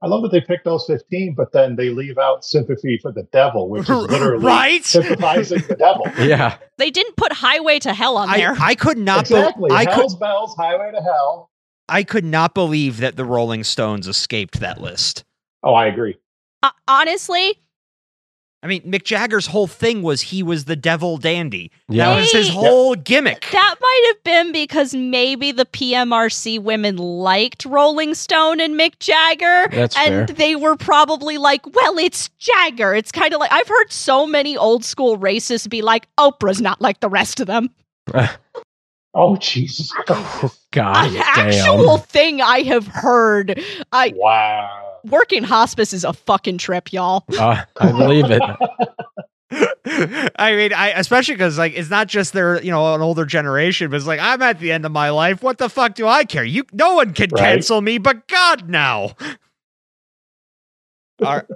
I 0.00 0.06
love 0.06 0.22
that 0.22 0.30
they 0.30 0.40
picked 0.40 0.64
those 0.64 0.84
fifteen, 0.86 1.34
but 1.36 1.52
then 1.52 1.76
they 1.76 1.90
leave 1.90 2.18
out 2.18 2.44
sympathy 2.44 2.98
for 3.02 3.12
the 3.12 3.24
devil, 3.32 3.68
which 3.68 3.82
is 3.82 3.88
literally 3.90 4.44
right. 4.44 4.84
sympathizing 4.84 5.62
the 5.68 5.74
devil. 5.76 6.06
Yeah, 6.18 6.56
They 6.78 6.90
didn't 6.90 7.16
put 7.16 7.32
Highway 7.32 7.78
to 7.80 7.92
Hell 7.92 8.16
on 8.16 8.28
I, 8.30 8.36
there. 8.38 8.56
I 8.60 8.74
could 8.76 8.96
not. 8.98 9.28
be- 9.28 9.34
exactly. 9.34 9.70
I 9.72 9.84
could. 9.86 10.08
Bells, 10.20 10.54
highway 10.56 10.90
to 10.92 11.02
hell. 11.02 11.50
I 11.88 12.02
could 12.02 12.24
not 12.24 12.54
believe 12.54 12.98
that 12.98 13.16
the 13.16 13.24
Rolling 13.24 13.64
Stones 13.64 14.06
escaped 14.08 14.60
that 14.60 14.80
list. 14.80 15.24
Oh, 15.62 15.74
I 15.74 15.86
agree. 15.86 16.16
Uh, 16.62 16.70
honestly, 16.86 17.54
I 18.62 18.66
mean, 18.66 18.82
Mick 18.82 19.04
Jagger's 19.04 19.46
whole 19.46 19.68
thing 19.68 20.02
was 20.02 20.20
he 20.20 20.42
was 20.42 20.64
the 20.64 20.74
devil 20.74 21.16
dandy. 21.16 21.70
Yeah. 21.88 22.10
That 22.10 22.20
was 22.20 22.32
his 22.32 22.48
Hey. 22.48 22.54
whole 22.54 22.94
gimmick. 22.96 23.46
that 23.52 23.74
might 23.80 24.04
have 24.08 24.24
been 24.24 24.52
because 24.52 24.94
maybe 24.94 25.52
the 25.52 25.64
PMRC 25.64 26.58
women 26.60 26.96
liked 26.96 27.64
Rolling 27.64 28.14
Stone 28.14 28.58
and 28.60 28.74
Mick 28.74 28.98
Jagger. 28.98 29.68
That's 29.70 29.96
and 29.96 30.26
fair. 30.26 30.36
they 30.36 30.56
were 30.56 30.74
probably 30.76 31.38
like, 31.38 31.64
well, 31.72 31.98
it's 31.98 32.30
Jagger. 32.38 32.94
It's 32.96 33.12
kind 33.12 33.32
of 33.32 33.38
like 33.38 33.52
I've 33.52 33.68
heard 33.68 33.92
so 33.92 34.26
many 34.26 34.56
old 34.56 34.84
school 34.84 35.16
racists 35.18 35.70
be 35.70 35.80
like, 35.80 36.08
Oprah's 36.18 36.60
not 36.60 36.80
like 36.80 36.98
the 36.98 37.08
rest 37.08 37.38
of 37.38 37.46
them. 37.46 37.70
Oh, 39.18 39.36
Jesus 39.36 39.90
Christ. 39.92 40.60
God 40.72 41.08
An 41.08 41.12
damn. 41.14 41.24
actual 41.26 41.98
thing 41.98 42.40
I 42.40 42.60
have 42.62 42.86
heard. 42.86 43.60
I 43.92 44.14
wow. 44.16 45.00
working 45.04 45.42
hospice 45.42 45.92
is 45.92 46.04
a 46.04 46.12
fucking 46.12 46.58
trip, 46.58 46.92
y'all. 46.92 47.24
Uh, 47.36 47.64
I 47.80 47.92
believe 47.92 48.30
it. 48.30 48.42
I 50.38 50.54
mean, 50.54 50.72
I 50.74 50.92
especially 50.96 51.34
because 51.34 51.58
like 51.58 51.72
it's 51.74 51.90
not 51.90 52.06
just 52.06 52.32
their 52.34 52.62
you 52.62 52.70
know 52.70 52.94
an 52.94 53.00
older 53.00 53.24
generation, 53.24 53.90
but 53.90 53.96
it's 53.96 54.06
like 54.06 54.20
I'm 54.20 54.42
at 54.42 54.60
the 54.60 54.70
end 54.72 54.84
of 54.86 54.92
my 54.92 55.10
life. 55.10 55.42
What 55.42 55.58
the 55.58 55.68
fuck 55.70 55.94
do 55.94 56.06
I 56.06 56.24
care? 56.24 56.44
You, 56.44 56.64
no 56.72 56.94
one 56.94 57.14
can 57.14 57.30
Right. 57.30 57.54
cancel 57.54 57.80
me, 57.80 57.98
but 57.98 58.28
God 58.28 58.68
now. 58.68 59.16
Are, 61.24 61.46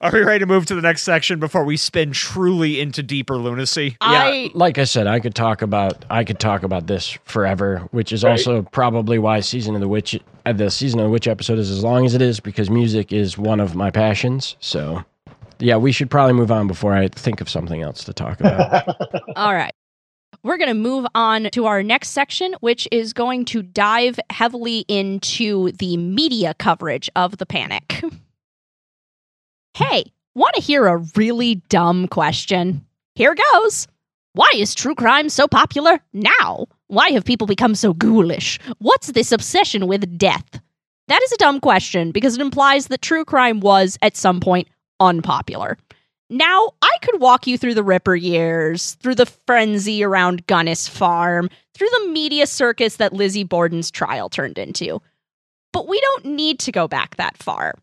are 0.00 0.10
we 0.12 0.20
ready 0.20 0.40
to 0.40 0.46
move 0.46 0.66
to 0.66 0.74
the 0.74 0.82
next 0.82 1.02
section 1.02 1.40
before 1.40 1.64
we 1.64 1.76
spin 1.76 2.12
truly 2.12 2.80
into 2.80 3.02
deeper 3.02 3.36
lunacy? 3.36 3.96
I 4.00 4.50
Like 4.54 4.78
I 4.78 4.84
said, 4.84 5.06
I 5.06 5.18
could 5.20 5.34
talk 5.34 5.62
about 5.62 6.04
I 6.10 6.24
could 6.24 6.38
talk 6.38 6.62
about 6.62 6.86
this 6.86 7.18
forever, 7.24 7.88
which 7.90 8.12
is 8.12 8.22
Right. 8.24 8.32
also 8.32 8.62
probably 8.62 9.18
why 9.18 9.40
season 9.40 9.74
of 9.74 9.80
the 9.80 9.88
witch 9.88 10.18
uh, 10.46 10.52
the 10.52 10.70
season 10.70 11.00
of 11.00 11.04
the 11.06 11.10
witch 11.10 11.26
episode 11.26 11.58
is 11.58 11.70
as 11.70 11.82
long 11.82 12.06
as 12.06 12.14
it 12.14 12.22
is 12.22 12.40
because 12.40 12.70
music 12.70 13.12
is 13.12 13.36
one 13.36 13.60
of 13.60 13.74
my 13.74 13.90
passions. 13.90 14.56
So, 14.60 15.04
yeah, 15.58 15.76
we 15.76 15.90
should 15.92 16.10
probably 16.10 16.34
move 16.34 16.52
on 16.52 16.68
before 16.68 16.94
I 16.94 17.08
think 17.08 17.40
of 17.40 17.48
something 17.48 17.82
else 17.82 18.04
to 18.04 18.12
talk 18.12 18.40
about. 18.40 18.88
All 19.36 19.52
right. 19.54 19.72
We're 20.44 20.56
going 20.58 20.68
to 20.68 20.74
move 20.74 21.04
on 21.16 21.48
to 21.52 21.66
our 21.66 21.82
next 21.82 22.10
section, 22.10 22.54
which 22.60 22.86
is 22.92 23.12
going 23.12 23.44
to 23.46 23.60
dive 23.62 24.20
heavily 24.30 24.84
into 24.86 25.72
the 25.72 25.96
media 25.96 26.54
coverage 26.54 27.10
of 27.16 27.38
the 27.38 27.46
panic. 27.46 28.02
hey, 29.74 30.04
want 30.34 30.54
to 30.54 30.60
hear 30.60 30.86
a 30.86 31.04
really 31.16 31.56
dumb 31.68 32.08
question? 32.08 32.84
Here 33.14 33.34
goes. 33.52 33.86
Why 34.34 34.50
is 34.54 34.74
true 34.74 34.94
crime 34.94 35.28
so 35.28 35.48
popular 35.48 36.00
now? 36.12 36.66
Why 36.86 37.10
have 37.10 37.24
people 37.24 37.46
become 37.46 37.74
so 37.74 37.92
ghoulish? 37.92 38.58
What's 38.78 39.08
this 39.08 39.32
obsession 39.32 39.86
with 39.86 40.18
death? 40.18 40.60
That 41.08 41.22
is 41.22 41.32
a 41.32 41.38
dumb 41.38 41.60
question 41.60 42.12
because 42.12 42.34
it 42.36 42.40
implies 42.40 42.86
that 42.88 43.02
true 43.02 43.24
crime 43.24 43.60
was, 43.60 43.98
at 44.02 44.16
some 44.16 44.40
point, 44.40 44.68
unpopular. 45.00 45.78
Now, 46.30 46.72
I 46.82 46.96
could 47.00 47.20
walk 47.20 47.46
you 47.46 47.56
through 47.56 47.74
the 47.74 47.82
Ripper 47.82 48.14
years, 48.14 48.94
through 48.96 49.14
the 49.14 49.26
frenzy 49.26 50.04
around 50.04 50.46
Gunness 50.46 50.86
Farm, 50.88 51.48
through 51.74 51.88
the 51.88 52.10
media 52.10 52.46
circus 52.46 52.96
that 52.96 53.14
Lizzie 53.14 53.44
Borden's 53.44 53.90
trial 53.90 54.28
turned 54.28 54.58
into. 54.58 55.00
But 55.72 55.88
we 55.88 55.98
don't 56.00 56.26
need 56.26 56.58
to 56.60 56.72
go 56.72 56.86
back 56.86 57.16
that 57.16 57.38
far. 57.38 57.74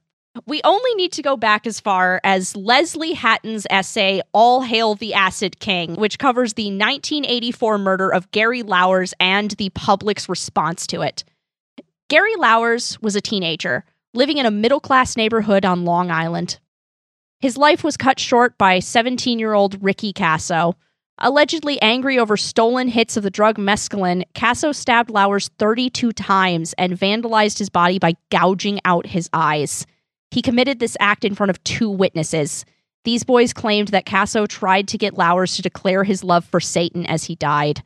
We 0.46 0.62
only 0.64 0.94
need 0.96 1.14
to 1.14 1.22
go 1.22 1.38
back 1.38 1.66
as 1.66 1.80
far 1.80 2.20
as 2.24 2.56
Leslie 2.56 3.14
Hatton's 3.14 3.66
essay, 3.70 4.22
All 4.34 4.62
Hail 4.62 4.96
the 4.96 5.14
Acid 5.14 5.60
King, 5.60 5.96
which 5.96 6.20
covers 6.20 6.54
the 6.54 6.66
1984 6.66 7.78
murder 7.78 8.14
of 8.14 8.30
Gary 8.32 8.62
Lauwers 8.62 9.14
and 9.20 9.52
the 9.52 9.70
public's 9.70 10.28
response 10.28 10.86
to 10.88 11.02
it. 11.02 11.24
Gary 12.10 12.36
Lauwers 12.36 13.02
was 13.02 13.16
a 13.16 13.22
teenager 13.22 13.86
living 14.14 14.38
in 14.38 14.46
a 14.46 14.52
middle 14.52 14.80
class 14.80 15.16
neighborhood 15.16 15.66
on 15.66 15.86
Long 15.86 16.12
Island. 16.12 16.60
His 17.40 17.58
life 17.58 17.84
was 17.84 17.98
cut 17.98 18.20
short 18.20 18.58
by 18.58 18.80
17 18.80 19.40
year 19.40 19.54
old 19.54 19.82
Ricky 19.84 20.14
Kasso. 20.14 20.74
Allegedly 21.18 21.82
angry 21.82 22.20
over 22.20 22.36
stolen 22.36 22.90
hits 22.90 23.16
of 23.16 23.24
the 23.24 23.30
drug 23.30 23.58
mescaline, 23.58 24.24
Kasso 24.34 24.76
stabbed 24.76 25.10
Lauwers 25.10 25.50
32 25.58 26.12
times 26.12 26.74
and 26.78 27.00
vandalized 27.00 27.58
his 27.58 27.70
body 27.70 28.00
by 28.00 28.16
gouging 28.30 28.82
out 28.84 29.06
his 29.06 29.30
eyes. 29.32 29.86
He 30.32 30.42
committed 30.42 30.80
this 30.80 30.98
act 31.00 31.24
in 31.24 31.36
front 31.36 31.50
of 31.50 31.64
two 31.64 31.90
witnesses. 31.90 32.66
These 33.04 33.24
boys 33.24 33.54
claimed 33.54 33.90
that 33.90 34.06
Kasso 34.06 34.48
tried 34.48 34.88
to 34.90 34.98
get 34.98 35.14
Lauwers 35.14 35.56
to 35.56 35.62
declare 35.62 36.04
his 36.04 36.24
love 36.24 36.44
for 36.46 36.60
Satan 36.60 37.06
as 37.06 37.26
he 37.26 37.36
died. 37.36 37.84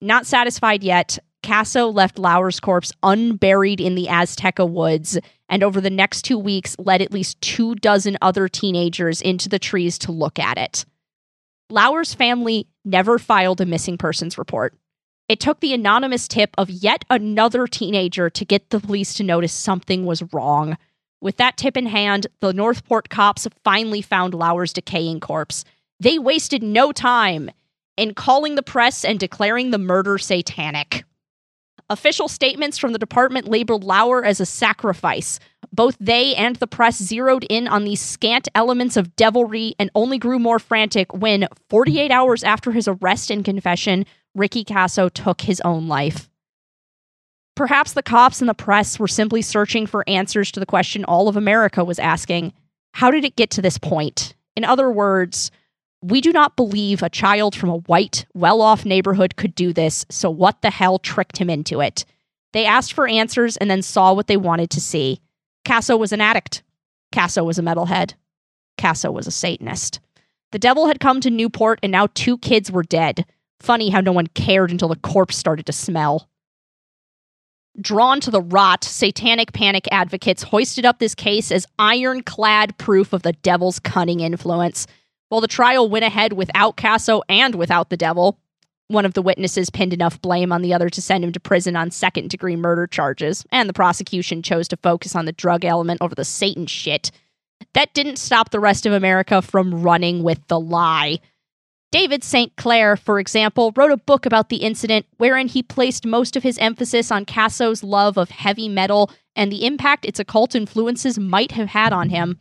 Not 0.00 0.26
satisfied 0.26 0.82
yet, 0.82 1.18
Kasso 1.42 1.92
left 1.92 2.16
Lauwers' 2.16 2.60
corpse 2.60 2.92
unburied 3.02 3.80
in 3.80 3.94
the 3.94 4.06
Aztakea 4.06 4.68
woods 4.68 5.18
and 5.48 5.62
over 5.62 5.80
the 5.80 5.90
next 5.90 6.22
two 6.22 6.38
weeks 6.38 6.76
led 6.78 7.02
at 7.02 7.12
least 7.12 7.40
two 7.40 7.74
dozen 7.74 8.16
other 8.22 8.48
teenagers 8.48 9.20
into 9.20 9.48
the 9.48 9.58
trees 9.58 9.98
to 9.98 10.12
look 10.12 10.38
at 10.38 10.56
it. 10.56 10.84
Lauwers' 11.70 12.14
family 12.14 12.66
never 12.84 13.18
filed 13.18 13.60
a 13.60 13.66
missing 13.66 13.98
persons 13.98 14.38
report. 14.38 14.74
It 15.28 15.40
took 15.40 15.60
the 15.60 15.72
anonymous 15.72 16.28
tip 16.28 16.50
of 16.58 16.70
yet 16.70 17.04
another 17.10 17.66
teenager 17.66 18.28
to 18.30 18.44
get 18.44 18.70
the 18.70 18.80
police 18.80 19.14
to 19.14 19.24
notice 19.24 19.52
something 19.52 20.04
was 20.04 20.22
wrong. 20.32 20.76
With 21.22 21.36
that 21.36 21.56
tip 21.56 21.76
in 21.76 21.86
hand, 21.86 22.26
the 22.40 22.52
Northport 22.52 23.08
cops 23.08 23.46
finally 23.62 24.02
found 24.02 24.34
Lauwers' 24.34 24.72
decaying 24.72 25.20
corpse. 25.20 25.64
They 26.00 26.18
wasted 26.18 26.64
no 26.64 26.90
time 26.90 27.48
in 27.96 28.12
calling 28.12 28.56
the 28.56 28.62
press 28.62 29.04
and 29.04 29.20
declaring 29.20 29.70
the 29.70 29.78
murder 29.78 30.18
satanic. 30.18 31.04
Official 31.88 32.26
statements 32.26 32.76
from 32.76 32.92
the 32.92 32.98
department 32.98 33.46
labeled 33.46 33.84
Lauwers 33.84 34.24
as 34.24 34.40
a 34.40 34.46
sacrifice. 34.46 35.38
Both 35.72 35.96
they 36.00 36.34
and 36.34 36.56
the 36.56 36.66
press 36.66 37.00
zeroed 37.00 37.46
in 37.48 37.68
on 37.68 37.84
these 37.84 38.00
scant 38.00 38.48
elements 38.56 38.96
of 38.96 39.14
devilry 39.14 39.76
and 39.78 39.90
only 39.94 40.18
grew 40.18 40.40
more 40.40 40.58
frantic 40.58 41.14
when, 41.14 41.46
48 41.70 42.10
hours 42.10 42.42
after 42.42 42.72
his 42.72 42.88
arrest 42.88 43.30
and 43.30 43.44
confession, 43.44 44.06
Ricky 44.34 44.64
Kasso 44.64 45.08
took 45.08 45.42
his 45.42 45.60
own 45.60 45.86
life. 45.86 46.31
Perhaps 47.54 47.92
the 47.92 48.02
cops 48.02 48.40
and 48.40 48.48
the 48.48 48.54
press 48.54 48.98
were 48.98 49.08
simply 49.08 49.42
searching 49.42 49.86
for 49.86 50.08
answers 50.08 50.50
to 50.52 50.60
the 50.60 50.66
question 50.66 51.04
all 51.04 51.28
of 51.28 51.36
America 51.36 51.84
was 51.84 51.98
asking 51.98 52.52
How 52.92 53.10
did 53.10 53.24
it 53.24 53.36
get 53.36 53.50
to 53.50 53.62
this 53.62 53.78
point? 53.78 54.34
In 54.56 54.64
other 54.64 54.90
words, 54.90 55.50
we 56.02 56.20
do 56.20 56.32
not 56.32 56.56
believe 56.56 57.02
a 57.02 57.10
child 57.10 57.54
from 57.54 57.70
a 57.70 57.78
white, 57.78 58.26
well 58.34 58.60
off 58.60 58.84
neighborhood 58.84 59.36
could 59.36 59.54
do 59.54 59.72
this, 59.72 60.04
so 60.10 60.30
what 60.30 60.60
the 60.62 60.70
hell 60.70 60.98
tricked 60.98 61.38
him 61.38 61.48
into 61.48 61.80
it? 61.80 62.04
They 62.52 62.66
asked 62.66 62.92
for 62.92 63.06
answers 63.06 63.56
and 63.56 63.70
then 63.70 63.82
saw 63.82 64.12
what 64.12 64.26
they 64.26 64.36
wanted 64.36 64.70
to 64.70 64.80
see. 64.80 65.20
Kasso 65.64 65.98
was 65.98 66.12
an 66.12 66.20
addict. 66.20 66.62
Kasso 67.12 67.44
was 67.44 67.58
a 67.58 67.62
metalhead. 67.62 68.14
Kasso 68.78 69.12
was 69.12 69.26
a 69.26 69.30
Satanist. 69.30 70.00
The 70.50 70.58
devil 70.58 70.86
had 70.86 71.00
come 71.00 71.20
to 71.20 71.30
Newport 71.30 71.78
and 71.82 71.92
now 71.92 72.08
two 72.14 72.36
kids 72.38 72.70
were 72.70 72.82
dead. 72.82 73.24
Funny 73.60 73.90
how 73.90 74.00
no 74.00 74.12
one 74.12 74.26
cared 74.26 74.70
until 74.70 74.88
the 74.88 74.96
corpse 74.96 75.36
started 75.36 75.66
to 75.66 75.72
smell. 75.72 76.28
Drawn 77.80 78.20
to 78.20 78.30
the 78.30 78.42
rot, 78.42 78.84
satanic 78.84 79.54
panic 79.54 79.88
advocates 79.90 80.42
hoisted 80.42 80.84
up 80.84 80.98
this 80.98 81.14
case 81.14 81.50
as 81.50 81.66
ironclad 81.78 82.76
proof 82.76 83.14
of 83.14 83.22
the 83.22 83.32
devil's 83.32 83.78
cunning 83.78 84.20
influence. 84.20 84.86
While 85.30 85.40
the 85.40 85.48
trial 85.48 85.88
went 85.88 86.04
ahead 86.04 86.34
without 86.34 86.76
Kasso 86.76 87.22
and 87.30 87.54
without 87.54 87.88
the 87.88 87.96
devil, 87.96 88.38
one 88.88 89.06
of 89.06 89.14
the 89.14 89.22
witnesses 89.22 89.70
pinned 89.70 89.94
enough 89.94 90.20
blame 90.20 90.52
on 90.52 90.60
the 90.60 90.74
other 90.74 90.90
to 90.90 91.00
send 91.00 91.24
him 91.24 91.32
to 91.32 91.40
prison 91.40 91.74
on 91.74 91.90
second 91.90 92.28
degree 92.28 92.56
murder 92.56 92.86
charges, 92.86 93.42
and 93.50 93.70
the 93.70 93.74
prosecution 93.74 94.42
chose 94.42 94.68
to 94.68 94.76
focus 94.76 95.16
on 95.16 95.24
the 95.24 95.32
drug 95.32 95.64
element 95.64 96.02
over 96.02 96.14
the 96.14 96.26
Satan 96.26 96.66
shit. 96.66 97.10
That 97.72 97.94
didn't 97.94 98.18
stop 98.18 98.50
the 98.50 98.60
rest 98.60 98.84
of 98.84 98.92
America 98.92 99.40
from 99.40 99.82
running 99.82 100.22
with 100.22 100.46
the 100.48 100.60
lie. 100.60 101.20
David 101.92 102.24
St. 102.24 102.56
Clair, 102.56 102.96
for 102.96 103.20
example, 103.20 103.70
wrote 103.76 103.92
a 103.92 103.98
book 103.98 104.24
about 104.24 104.48
the 104.48 104.56
incident 104.56 105.04
wherein 105.18 105.46
he 105.46 105.62
placed 105.62 106.06
most 106.06 106.36
of 106.36 106.42
his 106.42 106.56
emphasis 106.56 107.12
on 107.12 107.26
Kasso's 107.26 107.84
love 107.84 108.16
of 108.16 108.30
heavy 108.30 108.66
metal 108.66 109.10
and 109.36 109.52
the 109.52 109.66
impact 109.66 110.06
its 110.06 110.18
occult 110.18 110.54
influences 110.54 111.18
might 111.18 111.52
have 111.52 111.68
had 111.68 111.92
on 111.92 112.08
him. 112.08 112.38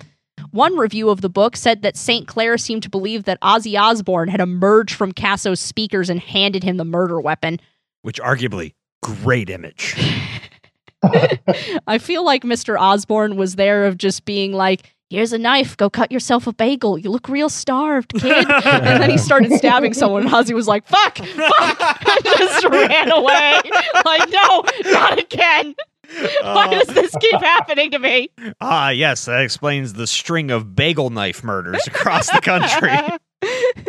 One 0.52 0.78
review 0.78 1.10
of 1.10 1.20
the 1.20 1.30
book 1.30 1.58
said 1.58 1.82
that 1.82 1.98
St. 1.98 2.28
Clair 2.28 2.58
seemed 2.58 2.84
to 2.84 2.90
believe 2.90 3.26
that 3.26 3.42
Ozzy 3.42 3.80
Osbourne 3.80 4.30
had 4.30 4.40
emerged 4.40 4.96
from 4.96 5.12
Kasso's 5.12 5.60
speakers 5.60 6.10
and 6.10 6.22
handed 6.22 6.64
him 6.64 6.78
the 6.78 6.86
murder 6.86 7.20
weapon. 7.20 7.60
Which 8.04 8.22
arguably, 8.22 8.74
great 9.04 9.50
image. 9.50 9.96
I 11.88 11.98
feel 12.00 12.24
like 12.24 12.44
Mr. 12.44 12.80
Osbourne 12.80 13.36
was 13.36 13.56
there 13.56 13.86
of 13.86 13.98
just 13.98 14.24
being 14.24 14.54
like, 14.54 14.94
here's 15.12 15.34
a 15.34 15.38
knife, 15.38 15.76
go 15.76 15.90
cut 15.90 16.12
yourself 16.12 16.48
a 16.48 16.54
bagel. 16.54 16.98
You 16.98 17.12
look 17.12 17.28
real 17.28 17.50
starved, 17.50 18.14
kid. 18.14 18.50
and 18.50 19.02
then 19.02 19.10
he 19.10 19.18
started 19.18 19.52
stabbing 19.52 19.94
someone, 19.94 20.24
and 20.24 20.32
Ozzy 20.32 20.54
was 20.54 20.68
like, 20.68 20.88
fuck, 20.88 21.18
fuck, 21.18 22.02
and 22.08 22.26
just 22.38 22.66
ran 22.66 23.12
away. 23.12 23.60
Like, 24.06 24.30
no, 24.30 24.64
not 24.92 25.20
again. 25.20 25.76
Why 26.42 26.70
does 26.70 26.88
this 26.96 27.14
keep 27.20 27.40
happening 27.42 27.92
to 27.92 28.00
me? 28.00 28.30
Ah, 28.60 28.90
yes, 28.90 29.26
that 29.26 29.42
explains 29.42 29.94
the 29.94 30.08
string 30.08 30.50
of 30.50 30.76
bagel 30.76 31.10
knife 31.10 31.44
murders 31.44 31.86
across 31.88 32.30
the 32.32 32.42
country. 32.42 32.92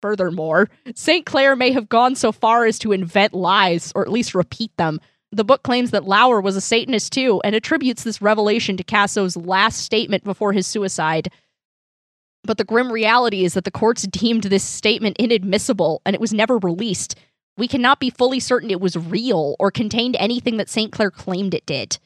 Furthermore, 0.00 0.68
St. 0.94 1.26
Clair 1.26 1.56
may 1.56 1.72
have 1.72 1.88
gone 1.88 2.14
so 2.14 2.32
far 2.32 2.66
as 2.66 2.78
to 2.80 2.92
invent 2.92 3.34
lies, 3.34 3.92
or 3.94 4.02
at 4.02 4.12
least 4.12 4.34
repeat 4.34 4.74
them. 4.76 5.00
The 5.30 5.44
book 5.44 5.62
claims 5.62 5.90
that 5.90 6.04
Lauwers 6.04 6.42
was 6.42 6.56
a 6.56 6.60
Satanist 6.60 7.12
too, 7.12 7.40
and 7.44 7.54
attributes 7.54 8.02
this 8.02 8.22
revelation 8.22 8.76
to 8.76 8.84
Kasso's 8.84 9.36
last 9.36 9.78
statement 9.78 10.24
before 10.24 10.52
his 10.52 10.66
suicide. 10.66 11.28
But 12.44 12.56
the 12.56 12.64
grim 12.64 12.90
reality 12.90 13.44
is 13.44 13.54
that 13.54 13.64
the 13.64 13.70
courts 13.70 14.06
deemed 14.06 14.44
this 14.44 14.64
statement 14.64 15.16
inadmissible, 15.18 16.00
and 16.06 16.14
it 16.14 16.20
was 16.20 16.32
never 16.32 16.56
released. 16.58 17.14
We 17.58 17.68
cannot 17.68 18.00
be 18.00 18.08
fully 18.08 18.40
certain 18.40 18.70
it 18.70 18.80
was 18.80 18.96
real 18.96 19.54
or 19.58 19.70
contained 19.70 20.16
anything 20.18 20.56
that 20.56 20.70
St. 20.70 20.92
Clair 20.92 21.10
claimed 21.10 21.52
it 21.52 21.66
did. 21.66 21.98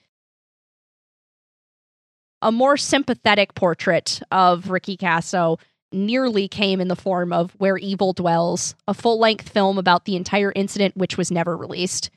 A 2.41 2.51
more 2.51 2.77
sympathetic 2.77 3.55
portrait 3.55 4.21
of 4.33 4.71
Ricky 4.71 4.97
Kasso 4.97 5.61
nearly 5.93 6.49
came 6.49 6.81
in 6.81 6.89
the 6.89 6.97
form 6.97 7.33
of 7.33 7.53
Where 7.59 7.77
Evil 7.77 8.15
Dwells, 8.15 8.75
a 8.89 8.95
full 8.95 9.21
length 9.21 9.49
film 9.49 9.79
about 9.79 10.07
the 10.07 10.17
entire 10.17 10.53
incident, 10.57 10.97
which 10.97 11.17
was 11.17 11.31
never 11.31 11.57
released. 11.57 12.11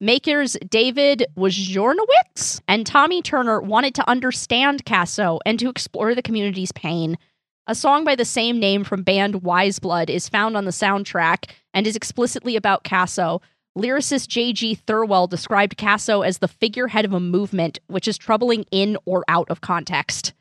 Makers 0.00 0.56
David 0.68 1.26
Wojnarowicz 1.36 2.60
and 2.68 2.86
Tommy 2.86 3.20
Turner 3.20 3.60
wanted 3.60 3.96
to 3.96 4.08
understand 4.08 4.84
Kasso 4.84 5.40
and 5.44 5.58
to 5.58 5.68
explore 5.68 6.14
the 6.14 6.22
community's 6.22 6.70
pain. 6.70 7.18
A 7.66 7.74
song 7.74 8.04
by 8.04 8.14
the 8.14 8.24
same 8.24 8.60
name 8.60 8.84
from 8.84 9.02
band 9.02 9.42
Wise 9.42 9.80
Blood 9.80 10.08
is 10.08 10.28
found 10.28 10.56
on 10.56 10.66
the 10.66 10.70
soundtrack 10.70 11.50
and 11.74 11.84
is 11.84 11.96
explicitly 11.96 12.54
about 12.54 12.84
Kasso. 12.84 13.42
Lyricist 13.76 14.28
J.G. 14.28 14.78
Thirlwell 14.86 15.28
described 15.28 15.76
Kasso 15.76 16.24
as 16.24 16.38
the 16.38 16.46
figurehead 16.46 17.04
of 17.04 17.12
a 17.12 17.18
movement, 17.18 17.80
which 17.88 18.06
is 18.06 18.16
troubling 18.16 18.66
in 18.70 18.96
or 19.04 19.24
out 19.26 19.50
of 19.50 19.62
context. 19.62 20.32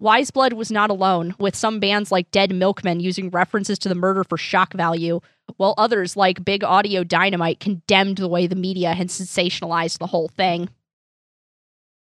Wise 0.00 0.30
Blood 0.30 0.54
was 0.54 0.70
not 0.70 0.88
alone, 0.88 1.34
with 1.38 1.54
some 1.54 1.78
bands 1.78 2.10
like 2.10 2.30
Dead 2.30 2.54
Milkmen 2.54 3.00
using 3.00 3.28
references 3.28 3.78
to 3.80 3.88
the 3.90 3.94
murder 3.94 4.24
for 4.24 4.38
shock 4.38 4.72
value, 4.72 5.20
while 5.58 5.74
others 5.76 6.16
like 6.16 6.42
Big 6.42 6.64
Audio 6.64 7.04
Dynamite 7.04 7.60
condemned 7.60 8.16
the 8.16 8.26
way 8.26 8.46
the 8.46 8.56
media 8.56 8.94
had 8.94 9.08
sensationalized 9.08 9.98
the 9.98 10.06
whole 10.06 10.28
thing. 10.28 10.70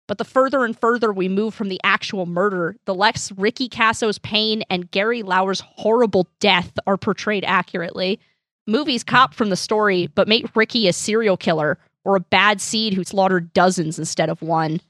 But 0.06 0.18
the 0.18 0.24
further 0.24 0.66
and 0.66 0.78
further 0.78 1.10
we 1.10 1.26
move 1.30 1.54
from 1.54 1.70
the 1.70 1.80
actual 1.82 2.26
murder, 2.26 2.76
the 2.84 2.94
less 2.94 3.32
Ricky 3.32 3.66
Kasso's 3.66 4.18
pain 4.18 4.62
and 4.68 4.90
Gary 4.90 5.22
Lauwers' 5.22 5.62
horrible 5.62 6.28
death 6.38 6.78
are 6.86 6.98
portrayed 6.98 7.44
accurately. 7.46 8.20
Movies 8.66 9.04
cop 9.04 9.32
from 9.32 9.48
the 9.48 9.56
story, 9.56 10.08
but 10.14 10.28
make 10.28 10.54
Ricky 10.54 10.86
a 10.86 10.92
serial 10.92 11.38
killer 11.38 11.78
or 12.04 12.16
a 12.16 12.20
bad 12.20 12.60
seed 12.60 12.92
who 12.92 13.04
slaughtered 13.04 13.54
dozens 13.54 13.98
instead 13.98 14.28
of 14.28 14.42
one. 14.42 14.80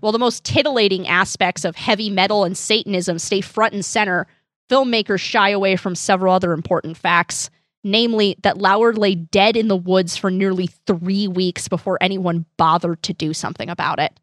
While 0.00 0.12
the 0.12 0.18
most 0.18 0.44
titillating 0.44 1.06
aspects 1.08 1.64
of 1.64 1.76
heavy 1.76 2.10
metal 2.10 2.44
and 2.44 2.56
Satanism 2.56 3.18
stay 3.18 3.40
front 3.40 3.74
and 3.74 3.84
center, 3.84 4.26
filmmakers 4.70 5.20
shy 5.20 5.50
away 5.50 5.76
from 5.76 5.94
several 5.94 6.32
other 6.34 6.52
important 6.52 6.96
facts, 6.96 7.50
namely 7.84 8.36
that 8.42 8.56
Lauwers 8.56 8.98
lay 8.98 9.14
dead 9.14 9.56
in 9.56 9.68
the 9.68 9.76
woods 9.76 10.16
for 10.16 10.30
nearly 10.30 10.68
three 10.86 11.28
weeks 11.28 11.68
before 11.68 11.98
anyone 12.00 12.44
bothered 12.56 13.02
to 13.04 13.12
do 13.12 13.32
something 13.32 13.68
about 13.70 13.98
it. 14.00 14.18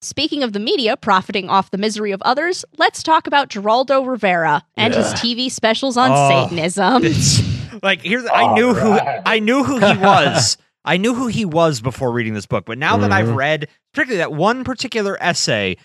Speaking 0.00 0.44
of 0.44 0.52
the 0.52 0.60
media 0.60 0.96
profiting 0.96 1.48
off 1.48 1.72
the 1.72 1.78
misery 1.78 2.12
of 2.12 2.22
others, 2.22 2.64
let's 2.76 3.02
talk 3.02 3.26
about 3.26 3.48
Geraldo 3.50 4.06
Rivera 4.06 4.64
and 4.76 4.94
his 4.94 5.06
TV 5.14 5.50
specials 5.50 5.96
on 5.96 6.10
Oh. 6.12 6.28
Satanism. 6.48 7.02
Like 7.80 8.02
here's 8.02 8.24
I 8.26 8.54
knew 8.54 8.72
right. 8.72 8.82
who 8.82 9.22
I 9.24 9.38
knew 9.38 9.62
who 9.62 9.78
he 9.78 9.98
was. 10.02 10.56
I 10.84 10.96
knew 10.96 11.14
who 11.14 11.28
he 11.28 11.44
was 11.44 11.80
before 11.80 12.10
reading 12.10 12.34
this 12.34 12.46
book, 12.46 12.64
but 12.66 12.76
now 12.76 12.96
that 12.96 13.12
I've 13.12 13.28
Mhm. 13.28 13.36
read 13.36 13.68
particularly 13.98 14.18
that 14.18 14.32
one 14.32 14.62
particular 14.62 15.20
essay, 15.20 15.76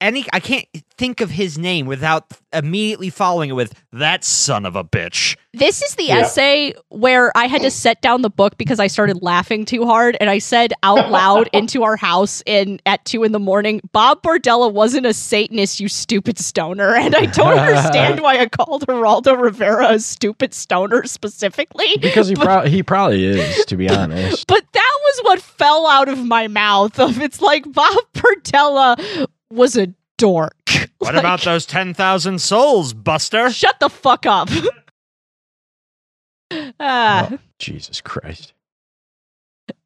any 0.00 0.24
I 0.32 0.40
can't 0.40 0.66
think 0.96 1.20
of 1.20 1.30
his 1.30 1.58
name 1.58 1.86
without 1.86 2.26
immediately 2.52 3.08
following 3.10 3.50
it 3.50 3.54
with 3.54 3.72
that 3.92 4.24
son 4.24 4.66
of 4.66 4.76
a 4.76 4.84
bitch. 4.84 5.36
This 5.54 5.82
is 5.82 5.94
the 5.96 6.04
Yeah. 6.04 6.18
essay 6.20 6.74
where 6.88 7.30
I 7.36 7.46
had 7.46 7.62
to 7.62 7.70
set 7.70 8.00
down 8.02 8.22
the 8.22 8.30
book 8.30 8.56
because 8.58 8.78
I 8.80 8.86
started 8.86 9.22
laughing 9.22 9.64
too 9.64 9.84
hard, 9.86 10.16
and 10.20 10.28
I 10.30 10.38
said 10.38 10.72
out 10.82 11.10
loud 11.10 11.48
into 11.52 11.82
our 11.82 11.96
house 11.96 12.42
in 12.46 12.80
at 12.86 13.04
two 13.04 13.22
in 13.24 13.32
the 13.32 13.38
morning, 13.38 13.80
"Bob 13.92 14.22
Bordella 14.22 14.72
wasn't 14.72 15.06
a 15.06 15.12
Satanist, 15.14 15.80
you 15.80 15.88
stupid 15.88 16.38
stoner." 16.38 16.94
And 17.02 17.14
I 17.16 17.26
don't 17.26 17.58
understand 17.58 18.20
why 18.20 18.38
I 18.38 18.46
called 18.46 18.86
Geraldo 18.86 19.38
Rivera 19.40 19.92
a 19.94 19.98
stupid 19.98 20.54
stoner 20.54 21.04
specifically. 21.04 21.96
because 22.00 22.28
he 22.28 22.34
pro- 22.34 22.62
he 22.66 22.82
probably 22.82 23.24
is, 23.24 23.64
to 23.66 23.76
be 23.76 23.88
honest. 23.90 24.46
But 24.46 24.64
that 24.72 24.98
was 25.04 25.20
what 25.24 25.40
fell 25.42 25.86
out 25.86 26.08
of 26.08 26.24
my 26.24 26.48
mouth. 26.48 26.98
Of 27.00 27.20
it's 27.20 27.40
like 27.40 27.70
Bob 27.72 27.96
Bardella 28.14 29.26
was 29.52 29.76
a 29.76 29.88
dork. 30.18 30.54
What 30.98 31.14
Like, 31.14 31.22
about 31.24 31.40
those 31.40 31.66
10,000 31.66 32.40
souls, 32.40 32.92
Buster? 32.92 33.50
Shut 33.50 33.80
the 33.80 33.88
fuck 33.88 34.24
up. 34.26 34.48
Ah. 36.78 37.28
Oh, 37.32 37.38
Jesus 37.58 38.00
Christ. 38.00 38.52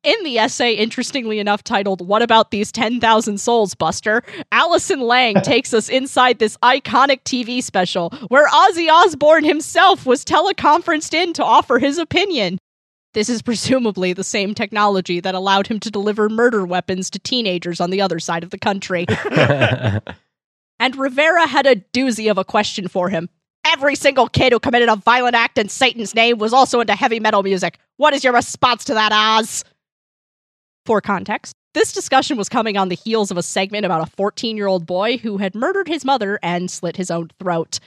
In 0.03 0.17
the 0.25 0.39
essay, 0.39 0.75
interestingly 0.75 1.39
enough, 1.39 1.63
titled 1.63 2.07
What 2.07 2.23
About 2.23 2.51
These 2.51 2.73
10,000 2.73 3.39
Souls, 3.39 3.75
Buster? 3.75 4.23
Alison 4.51 5.01
Lang 5.01 5.35
takes 5.43 5.73
us 5.75 5.89
inside 5.89 6.39
this 6.39 6.57
iconic 6.59 7.23
TV 7.25 7.63
special 7.63 8.11
where 8.29 8.49
Ozzy 8.49 8.91
Osbourne 8.91 9.45
himself 9.45 10.07
was 10.07 10.25
teleconferenced 10.25 11.15
in 11.15 11.33
to 11.35 11.45
offer 11.45 11.79
his 11.79 11.99
opinion. 11.99 12.59
This 13.17 13.31
is 13.31 13.41
presumably 13.41 14.13
the 14.13 14.23
same 14.23 14.55
technology 14.55 15.21
that 15.21 15.35
allowed 15.35 15.69
him 15.69 15.81
to 15.81 15.91
deliver 15.91 16.29
murder 16.29 16.67
weapons 16.67 17.09
to 17.09 17.19
teenagers 17.19 17.81
on 17.81 17.89
the 17.89 18.03
other 18.03 18.21
side 18.21 18.43
of 18.43 18.51
the 18.51 18.59
country. 18.59 19.07
and 20.79 20.95
Rivera 20.95 21.47
had 21.47 21.67
a 21.67 21.77
doozy 21.77 22.31
of 22.31 22.37
a 22.37 22.45
question 22.45 22.89
for 22.89 23.09
him. 23.09 23.31
Every 23.65 23.97
single 23.97 24.29
kid 24.29 24.53
who 24.53 24.61
committed 24.61 24.91
a 24.91 24.97
violent 24.97 25.35
act 25.35 25.57
in 25.57 25.71
Satan's 25.71 26.15
name 26.15 26.37
was 26.37 26.53
also 26.53 26.81
into 26.81 26.95
heavy 26.95 27.19
metal 27.19 27.43
music. 27.43 27.79
What 27.97 28.13
is 28.13 28.23
your 28.23 28.35
response 28.35 28.85
to 28.85 28.93
that, 28.93 29.13
Oz? 29.15 29.65
For 30.85 31.01
context, 31.01 31.57
this 31.73 31.95
discussion 31.95 32.37
was 32.37 32.51
coming 32.51 32.77
on 32.77 32.91
the 32.91 32.97
heels 32.97 33.31
of 33.31 33.39
a 33.39 33.43
segment 33.43 33.87
about 33.87 34.07
a 34.07 34.11
14 34.11 34.59
year 34.59 34.67
old 34.67 34.85
boy 34.85 35.17
who 35.17 35.39
had 35.39 35.55
murdered 35.55 35.89
his 35.89 36.05
mother 36.05 36.39
and 36.43 36.71
slit 36.71 36.99
his 36.99 37.11
own 37.11 37.31
throat. 37.41 37.81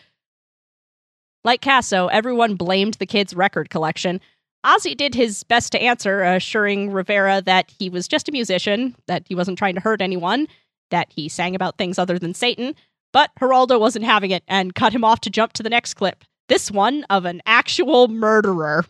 Like 1.44 1.62
Kasso, 1.62 2.10
everyone 2.12 2.56
blamed 2.56 2.96
the 2.96 3.06
kid's 3.06 3.36
record 3.36 3.70
collection. 3.70 4.22
Ozzy 4.66 4.95
did 4.95 5.16
his 5.16 5.43
best 5.43 5.72
to 5.72 5.82
answer, 5.82 6.22
assuring 6.22 6.91
Rivera 6.91 7.41
that 7.45 7.72
he 7.78 7.89
was 7.89 8.07
just 8.07 8.28
a 8.28 8.32
musician, 8.32 8.95
that 9.07 9.24
he 9.28 9.36
wasn't 9.36 9.57
trying 9.57 9.76
to 9.76 9.82
hurt 9.82 10.01
anyone, 10.01 10.47
that 10.91 11.07
he 11.16 11.30
sang 11.30 11.55
about 11.55 11.78
things 11.78 11.97
other 11.97 12.20
than 12.20 12.34
Satan. 12.34 12.76
But 13.14 13.32
Geraldo 13.39 13.80
wasn't 13.80 14.05
having 14.05 14.32
it 14.32 14.43
and 14.47 14.76
cut 14.76 14.93
him 14.93 15.03
off 15.03 15.22
to 15.22 15.30
jump 15.30 15.53
to 15.53 15.64
the 15.64 15.70
next 15.70 15.93
clip. 15.95 16.24
This 16.49 16.70
one 16.70 17.05
of 17.10 17.26
an 17.26 17.41
actual 17.45 18.07
murderer. 18.07 18.86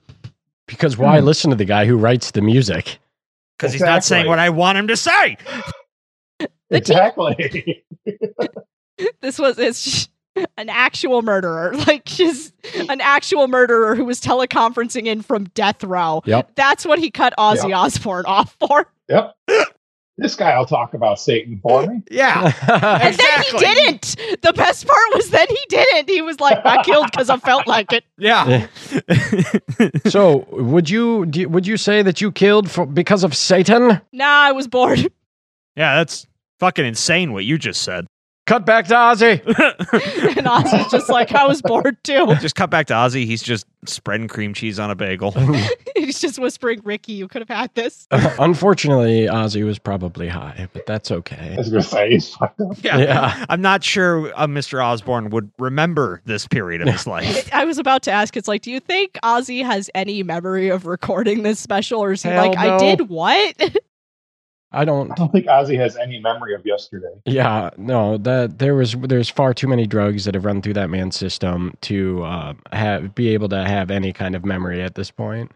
because 0.67 0.97
why 0.97 1.19
Hmm. 1.19 1.25
listen 1.25 1.49
to 1.51 1.55
the 1.55 1.65
guy 1.65 1.85
who 1.85 1.97
writes 1.97 2.31
the 2.31 2.41
music? 2.41 2.99
Because 3.57 3.73
he's 3.73 3.81
not 3.81 4.03
saying 4.03 4.27
what 4.27 4.39
I 4.39 4.49
want 4.49 4.77
him 4.77 4.87
to 4.87 4.97
say. 4.97 5.37
The 6.39 6.47
te- 6.81 6.93
exactly. 6.93 7.83
this 9.21 9.39
was 9.39 9.57
it's 9.57 9.83
just 9.83 10.09
an 10.57 10.69
actual 10.69 11.21
murderer 11.21 11.73
like 11.87 12.05
just 12.05 12.53
an 12.89 13.01
actual 13.01 13.47
murderer 13.47 13.95
who 13.95 14.05
was 14.05 14.19
teleconferencing 14.21 15.05
in 15.05 15.21
from 15.21 15.45
death 15.55 15.83
row 15.83 16.21
Yep. 16.25 16.51
that's 16.55 16.85
what 16.85 16.99
he 16.99 17.09
cut 17.11 17.33
ozzy 17.37 17.75
osbourne 17.75 18.25
off 18.25 18.55
for 18.59 18.91
yep. 19.07 19.35
This 20.21 20.35
guy 20.35 20.57
will 20.59 20.65
talk 20.65 20.93
about 20.93 21.17
Satan 21.17 21.61
for 21.63 21.87
me. 21.87 22.01
Yeah. 22.11 22.43
and 22.67 23.13
Exactly. 23.13 23.59
then 23.61 23.75
he 23.77 23.83
didn't 23.85 24.41
the 24.41 24.51
best 24.51 24.85
part 24.85 24.99
was 25.13 25.29
then 25.29 25.47
he 25.47 25.59
didn't 25.69 26.09
he 26.09 26.21
was 26.21 26.39
like 26.41 26.59
i 26.65 26.83
killed 26.83 27.09
because 27.09 27.29
i 27.29 27.37
felt 27.37 27.67
like 27.67 27.93
it 27.93 28.03
Yeah. 28.17 28.67
so, 30.07 30.45
would 30.51 30.89
you 30.89 31.25
do, 31.25 31.47
would 31.49 31.65
you 31.65 31.77
say 31.77 32.01
that 32.01 32.19
you 32.21 32.31
killed 32.31 32.69
for 32.69 32.85
because 32.85 33.23
of 33.23 33.35
Satan? 33.35 34.01
nah 34.11 34.25
i 34.25 34.51
was 34.51 34.67
bored 34.67 35.09
yeah, 35.75 35.95
that's 35.95 36.27
fucking 36.59 36.85
insane 36.85 37.31
what 37.31 37.45
you 37.45 37.57
just 37.57 37.83
said. 37.83 38.05
Cut 38.49 38.65
back 38.65 38.87
to 38.87 38.95
Ozzy. 38.95 39.45
and 40.37 40.47
ozzy's 40.47 40.89
just 40.89 41.07
like 41.07 41.33
i 41.33 41.45
was 41.45 41.61
bored 41.61 42.03
too 42.03 42.33
just 42.41 42.55
cut 42.55 42.71
back 42.71 42.87
to 42.87 42.93
Ozzy. 42.93 43.25
He's 43.25 43.43
just 43.43 43.67
spreading 43.85 44.27
cream 44.27 44.55
cheese 44.55 44.79
on 44.79 44.89
a 44.89 44.95
bagel. 44.95 45.31
he's 45.95 46.19
just 46.19 46.39
whispering 46.39 46.81
ricky 46.83 47.13
you 47.13 47.27
could 47.27 47.41
have 47.41 47.55
had 47.55 47.73
this 47.75 48.07
Unfortunately, 48.11 49.27
Ozzy 49.27 49.63
was 49.63 49.77
probably 49.77 50.27
high, 50.27 50.67
but 50.73 50.85
that's 50.85 51.11
okay. 51.11 51.37
I 51.37 51.45
okay. 51.45 51.57
was 51.57 51.69
going 51.69 51.83
to 51.83 51.87
say, 51.87 52.09
he's 52.09 52.33
fucked 52.33 52.59
up. 52.61 52.83
Yeah. 52.83 52.97
Yeah. 52.97 53.45
I'm 53.49 53.61
not 53.61 53.83
sure 53.83 54.33
uh, 54.35 54.47
Mr. 54.47 54.83
Osbourne 54.83 55.29
would 55.29 55.51
remember 55.59 56.21
this 56.25 56.47
period 56.47 56.81
of 56.81 56.87
his 56.87 57.05
life. 57.05 57.53
I 57.53 57.65
was 57.65 57.77
about 57.77 58.01
to 58.03 58.11
ask, 58.11 58.35
it's 58.35 58.47
like, 58.47 58.61
do 58.63 58.71
you 58.71 58.79
think 58.79 59.19
Ozzy 59.23 59.63
has 59.63 59.89
any 59.93 60.23
memory 60.23 60.69
of 60.69 60.85
recording 60.85 61.43
this 61.43 61.59
special, 61.59 62.03
or 62.03 62.13
is 62.13 62.23
he 62.23 62.29
Hell 62.29 62.49
like, 62.49 62.57
I 62.57 62.77
did 62.77 63.09
what? 63.09 63.77
I 64.71 64.85
don't. 64.85 65.11
I 65.11 65.15
don't 65.15 65.31
think 65.31 65.47
Ozzy 65.47 65.77
has 65.79 65.97
any 65.97 66.19
memory 66.19 66.53
of 66.53 66.63
yesterday. 66.63 67.13
Yeah, 67.25 67.71
no, 67.77 68.17
that 68.19 68.59
there 68.59 68.75
was 68.75 68.93
there's 68.93 69.29
far 69.29 69.53
too 69.53 69.67
many 69.67 69.87
drugs 69.87 70.25
that 70.25 70.35
have 70.35 70.45
run 70.45 70.61
through 70.61 70.73
that 70.73 70.91
man's 70.91 71.15
system 71.15 71.73
to 71.81 72.23
uh, 72.23 72.53
have 72.71 73.15
be 73.15 73.29
able 73.29 73.49
to 73.49 73.65
have 73.65 73.89
any 73.89 74.13
kind 74.13 74.35
of 74.35 74.45
memory 74.45 74.81
at 74.83 74.93
this 74.93 75.09
point. 75.09 75.51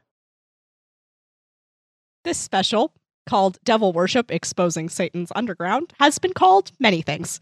This 2.23 2.39
special, 2.39 2.91
called 3.27 3.59
Devil 3.63 3.93
Worship 3.93 4.31
Exposing 4.31 4.89
Satan's 4.89 5.31
Underground, 5.35 5.93
has 5.99 6.17
been 6.17 6.33
called 6.33 6.71
many 6.79 7.01
things 7.01 7.39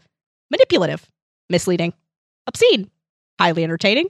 manipulative, 0.50 1.08
misleading, 1.48 1.94
obscene, 2.46 2.90
highly 3.40 3.64
entertaining, 3.64 4.08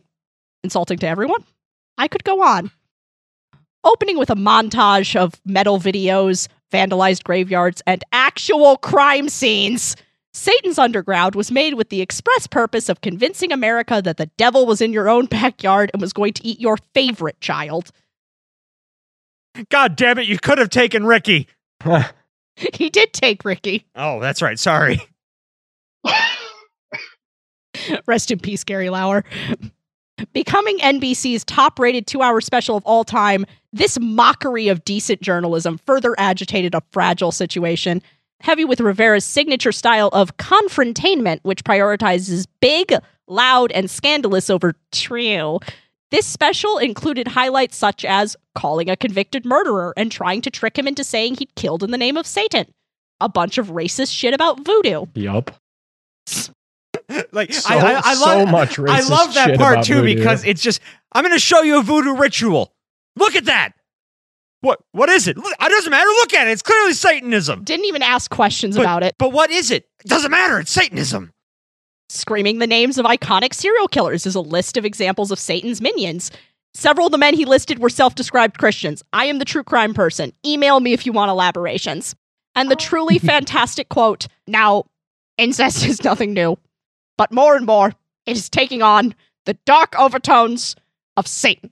insulting 0.64 0.98
to 0.98 1.06
everyone. 1.06 1.44
I 1.96 2.08
could 2.08 2.24
go 2.24 2.42
on. 2.42 2.72
Opening 3.84 4.18
with 4.18 4.30
a 4.30 4.34
montage 4.36 5.16
of 5.16 5.40
metal 5.44 5.78
videos, 5.78 6.48
vandalized 6.72 7.24
graveyards, 7.24 7.82
and 7.86 8.02
actual 8.12 8.76
crime 8.76 9.28
scenes. 9.28 9.96
Satan's 10.34 10.78
Underground 10.78 11.34
was 11.34 11.50
made 11.50 11.74
with 11.74 11.90
the 11.90 12.00
express 12.00 12.46
purpose 12.46 12.88
of 12.88 13.00
convincing 13.02 13.52
America 13.52 14.00
that 14.02 14.16
the 14.16 14.30
devil 14.38 14.64
was 14.66 14.80
in 14.80 14.92
your 14.92 15.08
own 15.08 15.26
backyard 15.26 15.90
and 15.92 16.00
was 16.00 16.12
going 16.12 16.32
to 16.34 16.46
eat 16.46 16.60
your 16.60 16.78
favorite 16.94 17.40
child. 17.40 17.90
God 19.68 19.96
damn 19.96 20.18
it, 20.18 20.26
you 20.26 20.38
could 20.38 20.58
have 20.58 20.70
taken 20.70 21.04
Ricky. 21.06 21.48
He 22.56 22.90
did 22.90 23.12
take 23.12 23.44
Ricky. 23.44 23.86
Oh, 23.94 24.20
that's 24.20 24.42
right. 24.42 24.58
Sorry. 24.58 25.00
Rest 28.06 28.30
in 28.30 28.38
peace, 28.38 28.62
Gary 28.62 28.86
Lauwers. 28.86 29.24
Becoming 30.32 30.78
NBC's 30.78 31.44
top 31.44 31.78
rated 31.78 32.06
two 32.06 32.22
hour 32.22 32.40
special 32.40 32.76
of 32.76 32.84
all 32.84 33.04
time, 33.04 33.44
this 33.72 33.98
mockery 34.00 34.68
of 34.68 34.84
decent 34.84 35.20
journalism 35.20 35.78
further 35.78 36.14
agitated 36.18 36.74
a 36.74 36.82
fragile 36.90 37.32
situation. 37.32 38.02
Heavy 38.40 38.64
with 38.64 38.80
Rivera's 38.80 39.24
signature 39.24 39.72
style 39.72 40.08
of 40.12 40.36
confrontainment, 40.36 41.40
which 41.44 41.64
prioritizes 41.64 42.46
big, 42.60 42.92
loud, 43.28 43.72
and 43.72 43.90
scandalous 43.90 44.50
over 44.50 44.74
true. 44.90 45.60
This 46.10 46.26
special 46.26 46.78
included 46.78 47.28
highlights 47.28 47.76
such 47.76 48.04
as 48.04 48.36
calling 48.54 48.90
a 48.90 48.96
convicted 48.96 49.46
murderer 49.46 49.94
and 49.96 50.12
trying 50.12 50.42
to 50.42 50.50
trick 50.50 50.78
him 50.78 50.86
into 50.86 51.04
saying 51.04 51.36
he'd 51.36 51.54
killed 51.54 51.82
in 51.82 51.90
the 51.90 51.98
name 51.98 52.16
of 52.16 52.26
Satan, 52.26 52.66
a 53.20 53.28
bunch 53.28 53.58
of 53.58 53.68
racist 53.68 54.12
shit 54.14 54.34
about 54.34 54.60
voodoo, 54.60 55.06
Yup. 55.14 55.52
Like 57.32 57.52
So, 57.52 57.74
I, 57.74 57.92
I, 57.94 58.00
I 58.04 58.14
so 58.14 58.26
love 58.26 58.48
much 58.50 58.78
I 58.78 59.00
love 59.00 59.34
that 59.34 59.58
part 59.58 59.84
too 59.84 59.96
voodoo. 60.02 60.14
because 60.14 60.44
it's 60.44 60.62
just 60.62 60.80
I'm 61.12 61.22
going 61.24 61.34
to 61.34 61.38
show 61.40 61.62
you 61.62 61.78
a 61.78 61.82
voodoo 61.82 62.14
ritual. 62.14 62.72
Look 63.16 63.34
at 63.36 63.44
that. 63.46 63.72
What 64.60 64.78
what 64.92 65.08
is 65.08 65.26
it? 65.28 65.36
Look, 65.36 65.52
it 65.60 65.68
doesn't 65.68 65.90
matter. 65.90 66.08
Look 66.08 66.34
at 66.34 66.46
it. 66.46 66.52
It's 66.52 66.62
clearly 66.62 66.92
Satanism. 66.94 67.64
didn't 67.64 67.86
even 67.86 68.02
ask 68.02 68.30
questions 68.30 68.76
But- 68.76 68.82
about 68.82 69.02
it. 69.02 69.16
But 69.18 69.30
what 69.32 69.50
is 69.50 69.70
it? 69.70 69.88
It 70.04 70.08
doesn't 70.08 70.30
matter. 70.30 70.60
It's 70.60 70.70
Satanism. 70.70 71.32
Screaming 72.08 72.58
the 72.58 72.66
names 72.66 72.98
of 72.98 73.06
iconic 73.06 73.54
serial 73.54 73.88
killers 73.88 74.26
is 74.26 74.34
a 74.34 74.40
list 74.40 74.76
of 74.76 74.84
examples 74.84 75.30
of 75.30 75.38
Satan's 75.38 75.80
minions. 75.80 76.30
Several 76.74 77.06
of 77.06 77.12
the 77.12 77.18
men 77.18 77.34
he 77.34 77.44
listed 77.44 77.78
were 77.78 77.88
self 77.90 78.14
described 78.14 78.58
Christians. 78.58 79.02
I 79.12 79.24
am 79.26 79.38
the 79.38 79.44
true 79.44 79.64
crime 79.64 79.94
person. 79.94 80.32
Email 80.44 80.78
me 80.80 80.92
if 80.92 81.06
you 81.06 81.12
want 81.12 81.30
elaborations. 81.30 82.14
And 82.54 82.70
the 82.70 82.76
truly 82.88 83.18
fantastic 83.18 83.88
quote 83.88 84.26
Now, 84.46 84.84
incest 85.38 85.84
is 85.86 86.04
nothing 86.04 86.34
new, 86.34 86.56
but 87.18 87.32
more 87.32 87.56
and 87.56 87.66
more, 87.66 87.92
it 88.26 88.36
is 88.36 88.48
taking 88.48 88.82
on 88.82 89.14
the 89.46 89.54
dark 89.66 89.98
overtones 89.98 90.76
of 91.16 91.26
Satan. 91.26 91.70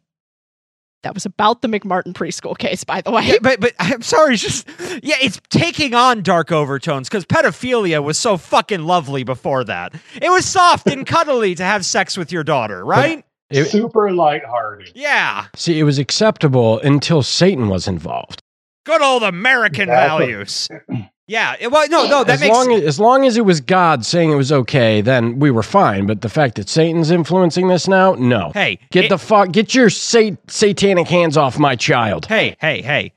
That 1.02 1.14
was 1.14 1.24
about 1.24 1.62
the 1.62 1.68
McMartin 1.68 2.12
preschool 2.12 2.58
case, 2.58 2.84
by 2.84 3.00
the 3.00 3.10
way. 3.10 3.22
Yeah, 3.24 3.36
but 3.40 3.58
but 3.58 3.72
I'm 3.78 4.02
sorry. 4.02 4.34
It's 4.34 4.42
just 4.42 4.68
yeah, 5.02 5.14
it's 5.22 5.40
taking 5.48 5.94
on 5.94 6.22
dark 6.22 6.52
overtones 6.52 7.08
because 7.08 7.24
pedophilia 7.24 8.02
was 8.04 8.18
so 8.18 8.36
fucking 8.36 8.82
lovely 8.82 9.24
before 9.24 9.64
that. 9.64 9.94
It 10.20 10.30
was 10.30 10.44
soft 10.44 10.86
and 10.88 11.06
cuddly 11.06 11.54
to 11.54 11.64
have 11.64 11.86
sex 11.86 12.18
with 12.18 12.30
your 12.32 12.44
daughter, 12.44 12.84
right? 12.84 13.24
It- 13.48 13.64
Super 13.66 14.12
lighthearted. 14.12 14.92
Yeah, 14.94 15.46
see, 15.56 15.78
it 15.80 15.84
was 15.84 15.98
acceptable 15.98 16.78
until 16.80 17.22
Satan 17.22 17.68
was 17.68 17.88
involved. 17.88 18.42
good 18.84 19.00
old 19.00 19.22
American 19.22 19.88
Exactly. 19.88 20.26
values. 20.26 20.68
Yeah, 21.30 21.54
it- 21.60 21.70
well, 21.70 21.88
no, 21.88 22.08
no, 22.08 22.24
that 22.24 22.34
as 22.34 22.40
makes 22.40 22.52
long 22.56 22.72
as, 22.72 22.82
as 22.82 22.98
long 22.98 23.24
as 23.24 23.36
it 23.36 23.44
was 23.44 23.60
God 23.60 24.04
saying 24.04 24.32
it 24.32 24.34
was 24.34 24.50
okay, 24.50 25.00
then 25.00 25.38
we 25.38 25.52
were 25.52 25.62
fine. 25.62 26.04
But 26.06 26.22
the 26.22 26.28
fact 26.28 26.56
that 26.56 26.68
Satan's 26.68 27.12
influencing 27.12 27.68
this 27.68 27.86
now, 27.86 28.14
no. 28.14 28.50
hey, 28.52 28.80
Get 28.90 29.04
it- 29.04 29.08
the 29.10 29.18
fuck, 29.18 29.52
get 29.52 29.72
your 29.72 29.90
sat- 29.90 30.50
satanic 30.50 31.06
hands 31.06 31.36
off 31.36 31.56
my 31.56 31.76
child. 31.76 32.26
hey, 32.26 32.56
hey, 32.60 32.82
hey. 32.82 33.12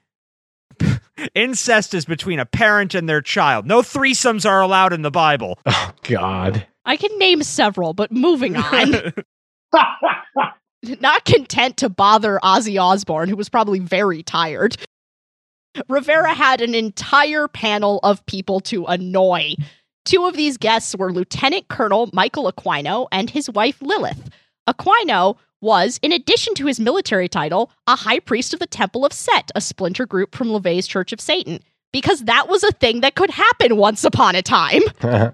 Incest 1.35 1.95
is 1.95 2.05
between 2.05 2.37
a 2.39 2.45
parent 2.45 2.93
and 2.93 3.09
their 3.09 3.21
child. 3.21 3.65
No 3.65 3.81
threesomes 3.81 4.47
are 4.47 4.61
allowed 4.61 4.93
in 4.93 5.01
the 5.01 5.11
Bible. 5.11 5.57
Oh 5.67 5.91
God. 6.03 6.67
I 6.85 6.97
can 6.97 7.17
name 7.17 7.41
several, 7.43 7.93
but 7.93 8.11
moving 8.11 8.55
on. 8.57 9.13
Not 10.99 11.23
content 11.23 11.77
to 11.77 11.87
bother 11.89 12.39
Ozzy 12.43 12.79
Osbourne, 12.81 13.29
who 13.29 13.37
was 13.37 13.47
probably 13.47 13.79
very 13.79 14.21
tired, 14.21 14.75
Rivera 15.87 16.33
had 16.33 16.61
an 16.61 16.75
entire 16.75 17.47
panel 17.47 17.99
of 18.03 18.25
people 18.25 18.59
to 18.61 18.85
annoy. 18.85 19.55
Two 20.05 20.25
of 20.25 20.35
these 20.35 20.57
guests 20.57 20.95
were 20.95 21.13
Lieutenant 21.13 21.67
Colonel 21.69 22.09
Michael 22.13 22.51
Aquino 22.51 23.07
and 23.11 23.29
his 23.29 23.49
wife 23.49 23.81
Lilith. 23.81 24.29
Aquino 24.67 25.37
was, 25.61 25.99
in 26.03 26.11
addition 26.11 26.53
to 26.55 26.65
his 26.65 26.79
military 26.79 27.29
title, 27.29 27.71
a 27.87 27.95
high 27.95 28.19
priest 28.19 28.53
of 28.53 28.59
the 28.59 28.67
Temple 28.67 29.05
of 29.05 29.13
Set, 29.13 29.49
a 29.55 29.61
splinter 29.61 30.05
group 30.05 30.35
from 30.35 30.49
LaVey's 30.49 30.87
Church 30.87 31.13
of 31.13 31.21
Satan, 31.21 31.59
because 31.93 32.25
that 32.25 32.49
was 32.49 32.63
a 32.63 32.71
thing 32.71 33.01
that 33.01 33.15
could 33.15 33.31
happen 33.31 33.77
once 33.77 34.03
upon 34.03 34.35
a 34.35 34.41
time. 34.41 34.81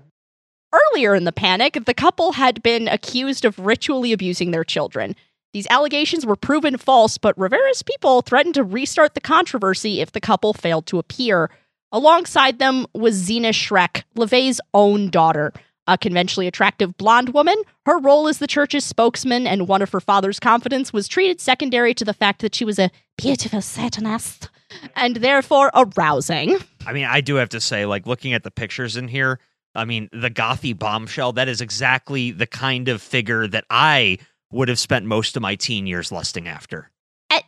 Earlier 0.71 1.15
in 1.15 1.23
the 1.23 1.31
panic, 1.31 1.83
the 1.85 1.95
couple 1.95 2.33
had 2.33 2.61
been 2.61 2.87
accused 2.87 3.43
of 3.43 3.57
ritually 3.57 4.13
abusing 4.13 4.51
their 4.51 4.63
children. 4.63 5.15
These 5.53 5.67
allegations 5.69 6.25
were 6.25 6.35
proven 6.35 6.77
false, 6.77 7.17
but 7.17 7.37
Rivera's 7.37 7.81
people 7.81 8.21
threatened 8.21 8.53
to 8.55 8.63
restart 8.63 9.15
the 9.15 9.21
controversy 9.21 9.99
if 9.99 10.11
the 10.11 10.21
couple 10.21 10.53
failed 10.53 10.85
to 10.87 10.99
appear. 10.99 11.49
Alongside 11.91 12.59
them 12.59 12.85
was 12.93 13.15
Zeena 13.15 13.49
Schreck, 13.49 14.03
LaVey's 14.15 14.61
own 14.73 15.09
daughter. 15.09 15.51
A 15.87 15.97
conventionally 15.97 16.45
attractive 16.45 16.95
blonde 16.97 17.33
woman, 17.33 17.55
her 17.87 17.97
role 17.97 18.27
as 18.27 18.37
the 18.37 18.45
church's 18.45 18.85
spokesman 18.85 19.47
and 19.47 19.67
one 19.67 19.81
of 19.81 19.91
her 19.91 19.99
father's 19.99 20.39
confidants 20.39 20.93
was 20.93 21.07
treated 21.07 21.41
secondary 21.41 21.95
to 21.95 22.05
the 22.05 22.13
fact 22.13 22.41
that 22.41 22.53
she 22.53 22.63
was 22.63 22.77
a 22.77 22.91
beautiful 23.17 23.59
Satanist 23.59 24.49
and 24.95 25.15
therefore 25.15 25.71
arousing. 25.73 26.57
I 26.85 26.93
mean, 26.93 27.05
I 27.05 27.21
do 27.21 27.35
have 27.35 27.49
to 27.49 27.59
say, 27.59 27.87
like 27.87 28.05
looking 28.05 28.33
at 28.33 28.43
the 28.43 28.51
pictures 28.51 28.97
in 28.97 29.07
here, 29.07 29.39
I 29.73 29.85
mean, 29.85 30.09
the 30.11 30.29
gothy 30.29 30.77
bombshell, 30.77 31.33
that 31.33 31.47
is 31.47 31.59
exactly 31.59 32.29
the 32.29 32.45
kind 32.45 32.87
of 32.87 33.01
figure 33.01 33.47
that 33.47 33.65
I 33.71 34.19
would 34.51 34.67
have 34.69 34.79
spent 34.79 35.05
most 35.05 35.35
of 35.35 35.41
my 35.41 35.55
teen 35.55 35.85
years 35.87 36.11
lusting 36.11 36.47
after. 36.47 36.89
And, 37.29 37.43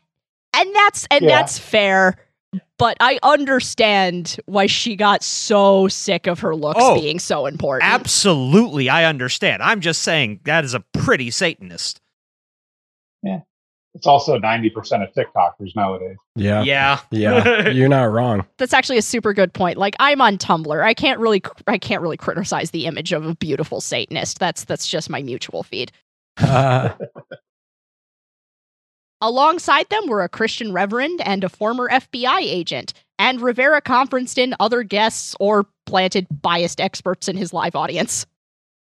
and 0.56 0.76
that's 0.76 1.08
and 1.12 1.24
Yeah. 1.24 1.30
that's 1.30 1.58
fair. 1.58 2.18
But 2.78 2.98
I 3.00 3.18
understand 3.24 4.38
why 4.46 4.66
she 4.66 4.96
got 4.98 5.24
so 5.24 5.88
sick 5.88 6.28
of 6.28 6.40
her 6.42 6.54
looks 6.56 6.80
Oh, 6.82 7.00
being 7.00 7.18
so 7.20 7.46
important. 7.46 7.90
Absolutely, 7.90 8.90
I 8.90 9.06
understand. 9.06 9.64
I'm 9.64 9.80
just 9.80 10.02
saying 10.02 10.42
that 10.44 10.66
is 10.66 10.74
a 10.74 10.82
pretty 10.94 11.32
Satanist. 11.32 12.02
Yeah. 13.24 13.40
It's 13.94 14.08
also 14.08 14.38
90% 14.40 14.68
of 15.04 15.14
TikTokers 15.14 15.76
nowadays. 15.76 16.16
Yeah. 16.36 16.64
Yeah. 16.64 17.00
Yeah. 17.12 17.70
You're 17.70 17.90
not 17.90 18.06
wrong. 18.06 18.46
That's 18.58 18.74
actually 18.74 18.98
a 18.98 19.02
super 19.02 19.34
good 19.34 19.54
point. 19.54 19.78
Like 19.78 19.96
I'm 20.00 20.22
on 20.22 20.38
Tumblr. 20.38 20.84
I 20.84 20.94
can't 20.94 21.20
really 21.20 21.42
I 21.68 21.78
can't 21.78 22.02
really 22.02 22.18
criticize 22.18 22.72
the 22.72 22.86
image 22.86 23.12
of 23.14 23.26
a 23.26 23.36
beautiful 23.36 23.80
Satanist. 23.82 24.40
That's 24.40 24.64
that's 24.66 24.88
just 24.88 25.10
my 25.10 25.22
mutual 25.22 25.64
feed. 25.64 25.92
Alongside 29.22 29.90
them 29.90 30.08
were 30.08 30.24
a 30.24 30.30
Christian 30.30 30.74
reverend 30.74 31.22
and 31.22 31.44
a 31.44 31.50
former 31.50 31.88
FBI 31.90 32.40
agent, 32.42 32.94
and 33.20 33.40
Rivera 33.40 33.80
conferenced 33.80 34.40
in 34.40 34.56
other 34.60 34.82
guests 34.82 35.36
or 35.40 35.68
planted 35.86 36.26
biased 36.42 36.82
experts 36.82 37.28
in 37.28 37.38
his 37.38 37.54
live 37.54 37.76
audience. 37.76 38.26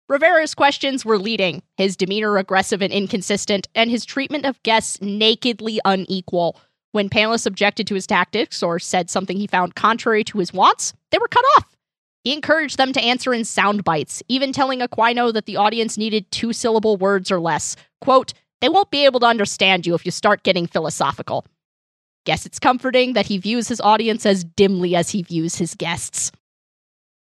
Rivera's 0.07 0.56
questions 0.56 1.03
were 1.06 1.18
leading, 1.18 1.61
his 1.78 1.95
demeanor 1.95 2.38
aggressive 2.38 2.82
and 2.82 2.91
inconsistent, 2.94 3.68
and 3.76 3.90
his 3.90 4.06
treatment 4.06 4.45
of 4.45 4.61
guests 4.64 5.02
nakedly 5.02 5.80
unequal. 5.86 6.60
When 6.91 7.10
panelists 7.10 7.45
objected 7.45 7.86
to 7.88 7.95
his 7.95 8.07
tactics 8.07 8.64
or 8.64 8.80
said 8.80 9.10
something 9.10 9.38
he 9.38 9.45
found 9.45 9.76
contrary 9.76 10.24
to 10.26 10.40
his 10.40 10.52
wants, 10.52 10.94
they 11.11 11.20
were 11.20 11.28
cut 11.28 11.45
off. 11.57 11.68
He 12.23 12.33
encouraged 12.33 12.77
them 12.77 12.91
to 12.93 13.01
answer 13.01 13.33
in 13.33 13.45
sound 13.45 13.83
bites, 13.83 14.21
even 14.27 14.51
telling 14.51 14.79
Aquino 14.79 15.33
that 15.33 15.45
the 15.45 15.57
audience 15.57 15.97
needed 15.97 16.29
two 16.31 16.53
syllable 16.53 16.97
words 16.97 17.31
or 17.31 17.39
less. 17.39 17.75
Quote, 18.01 18.33
they 18.61 18.69
won't 18.69 18.91
be 18.91 19.05
able 19.05 19.21
to 19.21 19.25
understand 19.25 19.87
you 19.87 19.95
if 19.95 20.05
you 20.05 20.11
start 20.11 20.43
getting 20.43 20.67
philosophical. 20.67 21.45
Guess 22.25 22.45
it's 22.45 22.59
comforting 22.59 23.13
that 23.13 23.27
he 23.27 23.37
views 23.37 23.69
his 23.69 23.79
audience 23.79 24.25
as 24.25 24.43
dimly 24.43 24.95
as 24.95 25.11
he 25.11 25.23
views 25.23 25.55
his 25.55 25.75
guests. 25.75 26.31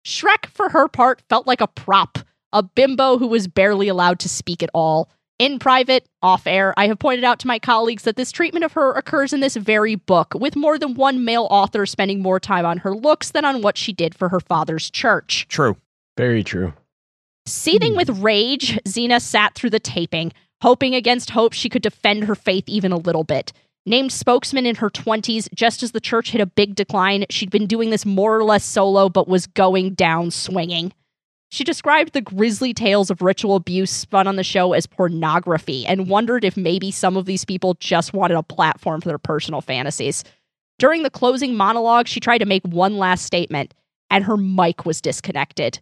Schreck, 0.06 0.46
for 0.46 0.70
her 0.70 0.88
part, 0.88 1.22
felt 1.30 1.46
like 1.46 1.62
a 1.62 1.68
prop, 1.68 2.20
a 2.54 2.64
bimbo 2.64 3.18
who 3.18 3.28
was 3.28 3.48
barely 3.48 3.88
allowed 3.88 4.20
to 4.20 4.30
speak 4.30 4.64
at 4.64 4.70
all. 4.74 5.10
In 5.38 5.60
private, 5.60 6.08
off 6.22 6.48
air, 6.48 6.74
I 6.78 6.88
have 6.88 6.98
pointed 6.98 7.26
out 7.26 7.40
to 7.40 7.48
my 7.48 7.60
colleagues 7.60 8.04
that 8.04 8.16
this 8.16 8.32
treatment 8.32 8.64
of 8.64 8.72
her 8.72 8.94
occurs 8.94 9.34
in 9.34 9.42
this 9.42 9.58
very 9.58 9.96
book, 9.96 10.34
with 10.34 10.56
more 10.56 10.80
than 10.80 10.94
one 10.94 11.26
male 11.26 11.48
author 11.52 11.86
spending 11.86 12.22
more 12.22 12.40
time 12.40 12.66
on 12.66 12.78
her 12.78 12.96
looks 12.96 13.32
than 13.32 13.44
on 13.44 13.62
what 13.62 13.78
she 13.78 13.92
did 13.92 14.16
for 14.16 14.30
her 14.30 14.40
father's 14.40 14.90
church. 14.90 15.46
True. 15.50 15.76
very 16.16 16.42
true. 16.42 16.72
Seething 17.46 17.98
with 17.98 18.10
rage, 18.22 18.80
Zeena 18.88 19.20
sat 19.20 19.56
through 19.56 19.72
the 19.72 19.80
taping, 19.80 20.32
hoping 20.62 20.96
against 20.96 21.32
hope 21.32 21.52
she 21.52 21.68
could 21.68 21.82
defend 21.82 22.24
her 22.24 22.36
faith 22.36 22.64
even 22.68 22.94
a 22.94 22.98
little 22.98 23.26
bit. 23.26 23.52
Named 23.86 24.14
spokesman 24.14 24.66
in 24.66 24.76
her 24.76 24.90
20s, 24.90 25.54
just 25.54 25.84
as 25.84 25.92
the 25.92 26.00
church 26.00 26.32
hit 26.32 26.40
a 26.40 26.46
big 26.46 26.76
decline, 26.76 27.26
she'd 27.30 27.52
been 27.52 27.68
doing 27.68 27.90
this 27.90 28.06
more 28.06 28.38
or 28.38 28.44
less 28.46 28.64
solo, 28.64 29.10
but 29.10 29.28
was 29.28 29.48
going 29.48 29.96
down 29.96 30.32
swinging. 30.32 30.94
She 31.56 31.64
described 31.64 32.12
the 32.12 32.20
grisly 32.20 32.74
tales 32.74 33.10
of 33.10 33.22
ritual 33.22 33.56
abuse 33.56 33.90
spun 33.90 34.28
on 34.28 34.36
the 34.36 34.44
show 34.44 34.74
as 34.74 34.86
pornography 34.86 35.86
and 35.86 36.10
wondered 36.10 36.44
if 36.44 36.58
maybe 36.58 36.92
some 36.92 37.16
of 37.16 37.26
these 37.26 37.46
people 37.46 37.76
just 37.76 38.12
wanted 38.12 38.36
a 38.36 38.44
platform 38.44 39.00
for 39.00 39.08
their 39.08 39.18
personal 39.18 39.62
fantasies. 39.62 40.26
During 40.80 41.04
the 41.04 41.10
closing 41.10 41.56
monologue, 41.56 42.10
she 42.10 42.20
tried 42.20 42.40
to 42.40 42.46
make 42.46 42.66
one 42.66 42.98
last 42.98 43.26
statement, 43.26 43.74
and 44.10 44.26
her 44.26 44.36
mic 44.36 44.86
was 44.86 45.00
disconnected. 45.00 45.80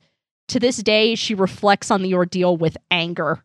To 0.49 0.59
this 0.59 0.77
day, 0.77 1.15
she 1.15 1.33
reflects 1.33 1.89
on 1.89 2.03
the 2.03 2.13
ordeal 2.13 2.55
with 2.55 2.77
anger. 2.91 3.43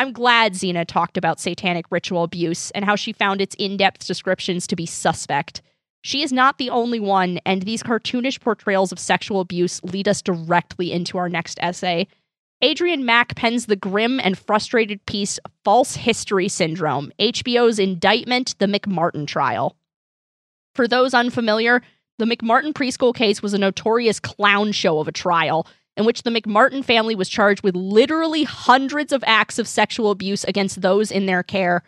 I'm 0.00 0.12
glad 0.12 0.56
Zeena 0.56 0.84
talked 0.84 1.16
about 1.16 1.38
satanic 1.38 1.86
ritual 1.92 2.24
abuse 2.24 2.72
and 2.72 2.84
how 2.84 2.96
she 2.96 3.12
found 3.12 3.40
its 3.40 3.54
in 3.60 3.76
depth 3.76 4.08
descriptions 4.08 4.66
to 4.66 4.74
be 4.74 4.86
suspect. 4.86 5.62
She 6.02 6.22
is 6.22 6.32
not 6.32 6.58
the 6.58 6.70
only 6.70 7.00
one, 7.00 7.38
and 7.44 7.62
these 7.62 7.82
cartoonish 7.82 8.40
portrayals 8.40 8.92
of 8.92 8.98
sexual 8.98 9.40
abuse 9.40 9.82
lead 9.82 10.08
us 10.08 10.22
directly 10.22 10.92
into 10.92 11.18
our 11.18 11.28
next 11.28 11.58
essay. 11.60 12.06
Adrian 12.60 13.04
Mack 13.04 13.36
pens 13.36 13.66
the 13.66 13.76
grim 13.76 14.18
and 14.18 14.36
frustrated 14.36 15.04
piece 15.06 15.38
False 15.64 15.96
History 15.96 16.48
Syndrome, 16.48 17.12
HBO's 17.18 17.78
indictment, 17.78 18.56
The 18.58 18.66
McMartin 18.66 19.26
Trial. 19.26 19.76
For 20.74 20.88
those 20.88 21.14
unfamiliar, 21.14 21.82
the 22.18 22.24
McMartin 22.24 22.72
preschool 22.72 23.14
case 23.14 23.42
was 23.42 23.54
a 23.54 23.58
notorious 23.58 24.18
clown 24.18 24.72
show 24.72 24.98
of 24.98 25.08
a 25.08 25.12
trial 25.12 25.66
in 25.96 26.04
which 26.04 26.22
the 26.22 26.30
McMartin 26.30 26.84
family 26.84 27.14
was 27.14 27.28
charged 27.28 27.62
with 27.62 27.74
literally 27.74 28.44
hundreds 28.44 29.12
of 29.12 29.24
acts 29.26 29.58
of 29.58 29.68
sexual 29.68 30.10
abuse 30.10 30.44
against 30.44 30.80
those 30.80 31.10
in 31.10 31.26
their 31.26 31.42
care. 31.42 31.82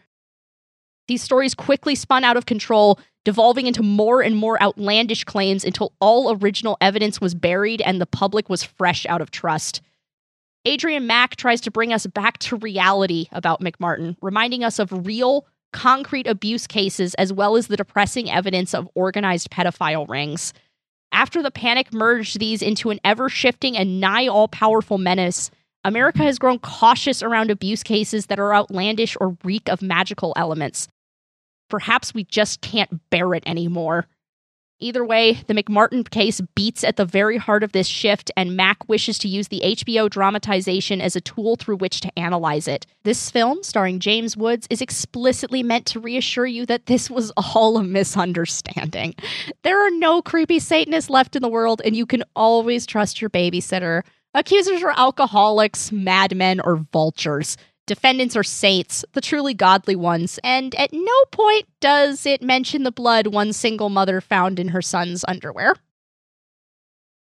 These 1.10 1.24
stories 1.24 1.56
quickly 1.56 1.96
spun 1.96 2.22
out 2.22 2.36
of 2.36 2.46
control, 2.46 3.00
devolving 3.24 3.66
into 3.66 3.82
more 3.82 4.22
and 4.22 4.36
more 4.36 4.62
outlandish 4.62 5.24
claims 5.24 5.64
until 5.64 5.92
all 6.00 6.38
original 6.40 6.76
evidence 6.80 7.20
was 7.20 7.34
buried 7.34 7.80
and 7.80 8.00
the 8.00 8.06
public 8.06 8.48
was 8.48 8.62
fresh 8.62 9.06
out 9.06 9.20
of 9.20 9.32
trust. 9.32 9.80
Adrian 10.66 11.08
Mack 11.08 11.34
tries 11.34 11.60
to 11.62 11.70
bring 11.72 11.92
us 11.92 12.06
back 12.06 12.38
to 12.38 12.54
reality 12.54 13.26
about 13.32 13.60
McMartin, 13.60 14.14
reminding 14.22 14.62
us 14.62 14.78
of 14.78 15.04
real, 15.04 15.46
concrete 15.72 16.28
abuse 16.28 16.68
cases 16.68 17.14
as 17.14 17.32
well 17.32 17.56
as 17.56 17.66
the 17.66 17.76
depressing 17.76 18.30
evidence 18.30 18.72
of 18.72 18.88
organized 18.94 19.50
pedophile 19.50 20.08
rings. 20.08 20.54
After 21.10 21.42
the 21.42 21.50
panic 21.50 21.92
merged 21.92 22.38
these 22.38 22.62
into 22.62 22.90
an 22.90 23.00
ever 23.02 23.28
shifting 23.28 23.76
and 23.76 24.00
nigh 24.00 24.28
all 24.28 24.46
powerful 24.46 24.96
menace, 24.96 25.50
America 25.84 26.22
has 26.22 26.38
grown 26.38 26.60
cautious 26.60 27.20
around 27.20 27.50
abuse 27.50 27.82
cases 27.82 28.26
that 28.26 28.38
are 28.38 28.54
outlandish 28.54 29.16
or 29.20 29.36
reek 29.42 29.68
of 29.68 29.82
magical 29.82 30.32
elements. 30.36 30.86
Perhaps 31.70 32.12
we 32.12 32.24
just 32.24 32.60
can't 32.60 33.00
bear 33.08 33.32
it 33.34 33.44
anymore. 33.46 34.06
Either 34.82 35.04
way, 35.04 35.34
the 35.46 35.52
McMartin 35.52 36.08
case 36.08 36.40
beats 36.54 36.82
at 36.82 36.96
the 36.96 37.04
very 37.04 37.36
heart 37.36 37.62
of 37.62 37.72
this 37.72 37.86
shift, 37.86 38.30
and 38.34 38.56
Mack 38.56 38.88
wishes 38.88 39.18
to 39.18 39.28
use 39.28 39.48
the 39.48 39.60
HBO 39.62 40.08
dramatization 40.08 41.02
as 41.02 41.14
a 41.14 41.20
tool 41.20 41.56
through 41.56 41.76
which 41.76 42.00
to 42.00 42.18
analyze 42.18 42.66
it. 42.66 42.86
This 43.02 43.30
film, 43.30 43.62
starring 43.62 44.00
James 44.00 44.38
Woods, 44.38 44.66
is 44.70 44.80
explicitly 44.80 45.62
meant 45.62 45.84
to 45.86 46.00
reassure 46.00 46.46
you 46.46 46.64
that 46.64 46.86
this 46.86 47.10
was 47.10 47.30
all 47.36 47.76
a 47.76 47.84
misunderstanding. 47.84 49.14
There 49.64 49.86
are 49.86 49.90
no 49.90 50.22
creepy 50.22 50.58
Satanists 50.58 51.10
left 51.10 51.36
in 51.36 51.42
the 51.42 51.48
world, 51.48 51.82
and 51.84 51.94
you 51.94 52.06
can 52.06 52.24
always 52.34 52.86
trust 52.86 53.20
your 53.20 53.28
babysitter. 53.28 54.02
Accusers 54.32 54.82
are 54.82 54.94
alcoholics, 54.96 55.92
madmen, 55.92 56.60
or 56.60 56.86
vultures. 56.90 57.58
Defendants 57.90 58.36
are 58.36 58.44
saints, 58.44 59.04
the 59.14 59.20
truly 59.20 59.52
godly 59.52 59.96
ones, 59.96 60.38
and 60.44 60.76
at 60.76 60.92
no 60.92 61.24
point 61.32 61.66
does 61.80 62.24
it 62.24 62.40
mention 62.40 62.84
the 62.84 62.92
blood 62.92 63.26
one 63.26 63.52
single 63.52 63.88
mother 63.88 64.20
found 64.20 64.60
in 64.60 64.68
her 64.68 64.80
son's 64.80 65.24
underwear. 65.26 65.74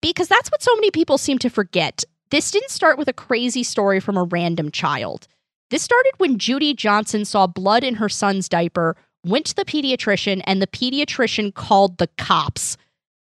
Because 0.02 0.28
that's 0.28 0.50
what 0.50 0.64
so 0.64 0.74
many 0.74 0.90
people 0.90 1.20
seem 1.20 1.38
to 1.38 1.52
forget. 1.52 2.04
This 2.32 2.50
didn't 2.50 2.72
start 2.72 2.98
with 2.98 3.08
a 3.08 3.14
crazy 3.14 3.62
story 3.62 4.00
from 4.00 4.18
a 4.18 4.24
random 4.24 4.72
child. 4.72 5.28
This 5.70 5.84
started 5.84 6.14
when 6.18 6.40
Judy 6.40 6.74
Johnson 6.74 7.26
saw 7.26 7.46
blood 7.46 7.84
in 7.84 7.94
her 7.98 8.10
son's 8.10 8.50
diaper, 8.50 8.98
went 9.24 9.46
to 9.46 9.56
the 9.56 9.66
pediatrician, 9.66 10.42
and 10.46 10.64
the 10.64 10.66
pediatrician 10.68 11.54
called 11.54 12.00
the 12.00 12.10
cops. 12.18 12.76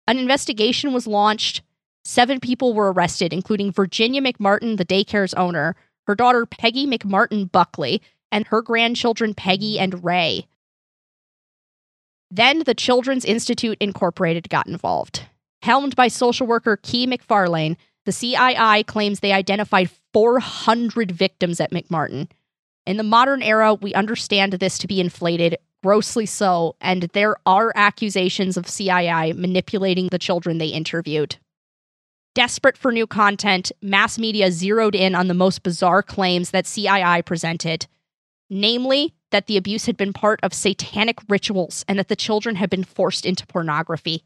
An 0.09 0.19
investigation 0.19 0.93
was 0.93 1.07
launched. 1.07 1.63
Seven 2.05 2.41
people 2.41 2.75
were 2.75 2.93
arrested, 2.93 3.33
including 3.33 3.71
Virginia 3.71 4.21
McMartin, 4.21 4.79
the 4.79 4.85
daycare's 4.85 5.35
owner, 5.35 5.77
her 6.07 6.15
daughter 6.15 6.47
Peggy 6.47 6.87
McMartin 6.87 7.51
Buckley, 7.51 8.03
and 8.33 8.47
her 8.47 8.63
grandchildren 8.63 9.35
Peggy 9.35 9.79
and 9.79 10.05
Ray. 10.05 10.47
Then 12.31 12.61
the 12.61 12.75
Children's 12.75 13.25
Institute 13.25 13.77
Incorporated 13.81 14.49
got 14.49 14.69
involved. 14.69 15.27
Helmed 15.63 15.97
by 15.97 16.09
social 16.09 16.47
worker 16.47 16.79
Kee 16.81 17.07
MacFarlane, 17.07 17.77
the 18.07 18.13
CII 18.13 18.87
claims 18.87 19.21
they 19.21 19.33
identified 19.33 19.91
400 20.13 21.11
victims 21.11 21.61
at 21.61 21.73
McMartin. 21.73 22.29
In 22.87 22.97
the 22.97 23.03
modern 23.03 23.43
era, 23.43 23.75
we 23.75 23.93
understand 23.95 24.55
this 24.55 24.79
to 24.79 24.87
be 24.87 25.01
inflated, 25.01 25.59
grossly 25.83 26.27
so, 26.27 26.77
and 26.81 27.05
there 27.13 27.37
are 27.45 27.73
accusations 27.75 28.57
of 28.57 28.67
CII 28.67 29.37
manipulating 29.37 30.09
the 30.09 30.19
children 30.19 30.59
they 30.59 30.69
interviewed. 30.69 31.37
Desperate 32.35 32.77
for 32.77 32.93
new 32.93 33.09
content, 33.09 33.73
mass 33.83 34.19
media 34.19 34.53
zeroed 34.53 34.95
in 34.95 35.17
on 35.17 35.27
the 35.27 35.35
most 35.35 35.63
bizarre 35.65 36.03
claims 36.03 36.51
that 36.51 36.65
CII 36.65 37.25
presented. 37.25 37.87
namely, 38.51 39.15
that 39.31 39.47
the 39.47 39.57
abuse 39.57 39.87
had 39.87 39.97
been 39.97 40.13
part 40.13 40.41
of 40.43 40.53
satanic 40.53 41.19
rituals 41.29 41.85
and 41.87 41.99
that 41.99 42.09
the 42.09 42.17
children 42.17 42.57
had 42.57 42.69
been 42.69 42.83
forced 42.83 43.25
into 43.25 43.47
pornography. 43.47 44.25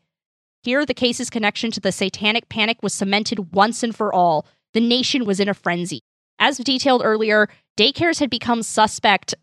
Here, 0.63 0.87
the 0.87 0.95
case's 0.95 1.29
connection 1.29 1.71
to 1.73 1.81
the 1.81 1.93
satanic 1.93 2.49
panic 2.49 2.83
was 2.83 2.95
cemented 2.95 3.53
once 3.55 3.83
and 3.83 3.95
for 3.95 4.15
all. 4.15 4.47
The 4.73 4.81
nation 4.81 5.27
was 5.27 5.41
in 5.41 5.49
a 5.49 5.55
frenzy. 5.55 6.01
As 6.39 6.57
detailed 6.57 7.03
earlier, 7.05 7.49
daycares 7.77 8.19
had 8.19 8.31
become 8.31 8.63
suspect 8.63 9.35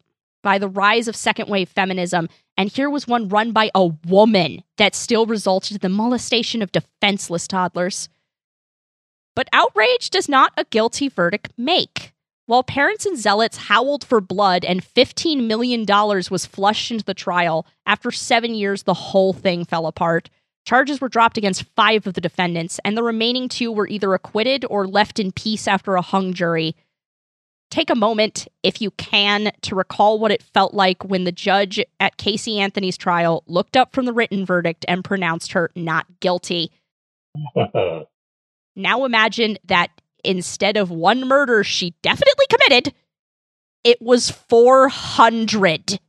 by 0.41 0.57
the 0.57 0.67
rise 0.67 1.07
of 1.07 1.15
second 1.15 1.47
wave 1.47 1.69
feminism, 1.69 2.27
and 2.57 2.69
here 2.69 2.89
was 2.89 3.07
one 3.07 3.29
run 3.29 3.51
by 3.51 3.69
a 3.75 3.85
woman 3.85 4.63
that 4.77 4.95
still 4.95 5.27
resulted 5.27 5.75
in 5.75 5.81
the 5.81 5.89
molestation 5.89 6.63
of 6.63 6.71
defenseless 6.71 7.47
toddlers. 7.47 8.09
But 9.35 9.49
outrage 9.53 10.09
does 10.09 10.27
not 10.27 10.53
a 10.57 10.65
guilty 10.65 11.07
verdict 11.07 11.53
make. 11.57 12.13
While 12.47 12.63
parents 12.63 13.05
and 13.05 13.17
zealots 13.17 13.55
howled 13.55 14.03
for 14.03 14.19
blood 14.19 14.65
and 14.65 14.83
$15 14.83 15.47
million 15.47 15.85
was 15.85 16.45
flushed 16.45 16.91
into 16.91 17.05
the 17.05 17.13
trial, 17.13 17.65
after 17.85 18.11
seven 18.11 18.53
years, 18.53 18.83
the 18.83 18.93
whole 18.93 19.31
thing 19.31 19.63
fell 19.63 19.87
apart. 19.87 20.29
Charges 20.65 20.99
were 20.99 21.09
dropped 21.09 21.37
against 21.37 21.63
five 21.75 22.05
of 22.05 22.13
the 22.13 22.21
defendants, 22.21 22.79
and 22.83 22.97
the 22.97 23.03
remaining 23.03 23.47
two 23.47 23.71
were 23.71 23.87
either 23.87 24.13
acquitted 24.13 24.65
or 24.69 24.85
left 24.85 25.17
in 25.19 25.31
peace 25.31 25.67
after 25.67 25.95
a 25.95 26.01
hung 26.01 26.33
jury. 26.33 26.75
Take 27.69 27.89
a 27.89 27.95
moment, 27.95 28.49
if 28.63 28.81
you 28.81 28.91
can, 28.91 29.53
to 29.61 29.75
recall 29.75 30.19
what 30.19 30.31
it 30.31 30.43
felt 30.43 30.73
like 30.73 31.05
when 31.05 31.23
the 31.23 31.31
judge 31.31 31.79
at 32.01 32.17
Casey 32.17 32.59
Anthony's 32.59 32.97
trial 32.97 33.43
looked 33.47 33.77
up 33.77 33.93
from 33.93 34.03
the 34.05 34.13
written 34.13 34.45
verdict 34.45 34.83
and 34.89 35.05
pronounced 35.05 35.53
her 35.53 35.71
not 35.73 36.05
guilty. 36.19 36.69
Now 38.75 39.05
imagine 39.05 39.57
that 39.65 39.89
instead 40.23 40.77
of 40.77 40.91
one 40.91 41.27
murder 41.27 41.63
she 41.63 41.95
definitely 42.01 42.45
committed, 42.49 42.93
it 43.83 44.01
was 44.01 44.29
400. 44.29 45.99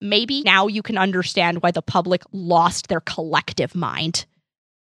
Maybe 0.00 0.42
now 0.42 0.66
you 0.66 0.82
can 0.82 0.98
understand 0.98 1.62
why 1.62 1.70
the 1.70 1.82
public 1.82 2.22
lost 2.32 2.88
their 2.88 3.00
collective 3.00 3.74
mind. 3.74 4.26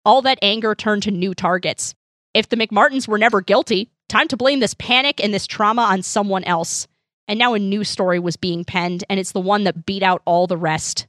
All 0.04 0.22
that 0.22 0.38
anger 0.42 0.74
turned 0.74 1.04
to 1.04 1.10
new 1.10 1.34
targets. 1.34 1.94
If 2.34 2.48
the 2.48 2.56
McMartins 2.56 3.08
were 3.08 3.18
never 3.18 3.40
guilty, 3.40 3.90
time 4.08 4.28
to 4.28 4.36
blame 4.36 4.60
this 4.60 4.74
panic 4.74 5.22
and 5.22 5.32
this 5.32 5.46
trauma 5.46 5.82
on 5.82 6.02
someone 6.02 6.44
else. 6.44 6.86
And 7.26 7.38
now 7.38 7.54
a 7.54 7.58
new 7.58 7.84
story 7.84 8.18
was 8.18 8.36
being 8.36 8.64
penned, 8.64 9.04
and 9.08 9.18
it's 9.18 9.32
the 9.32 9.40
one 9.40 9.64
that 9.64 9.86
beat 9.86 10.02
out 10.02 10.20
all 10.26 10.46
the 10.46 10.58
rest. 10.58 11.06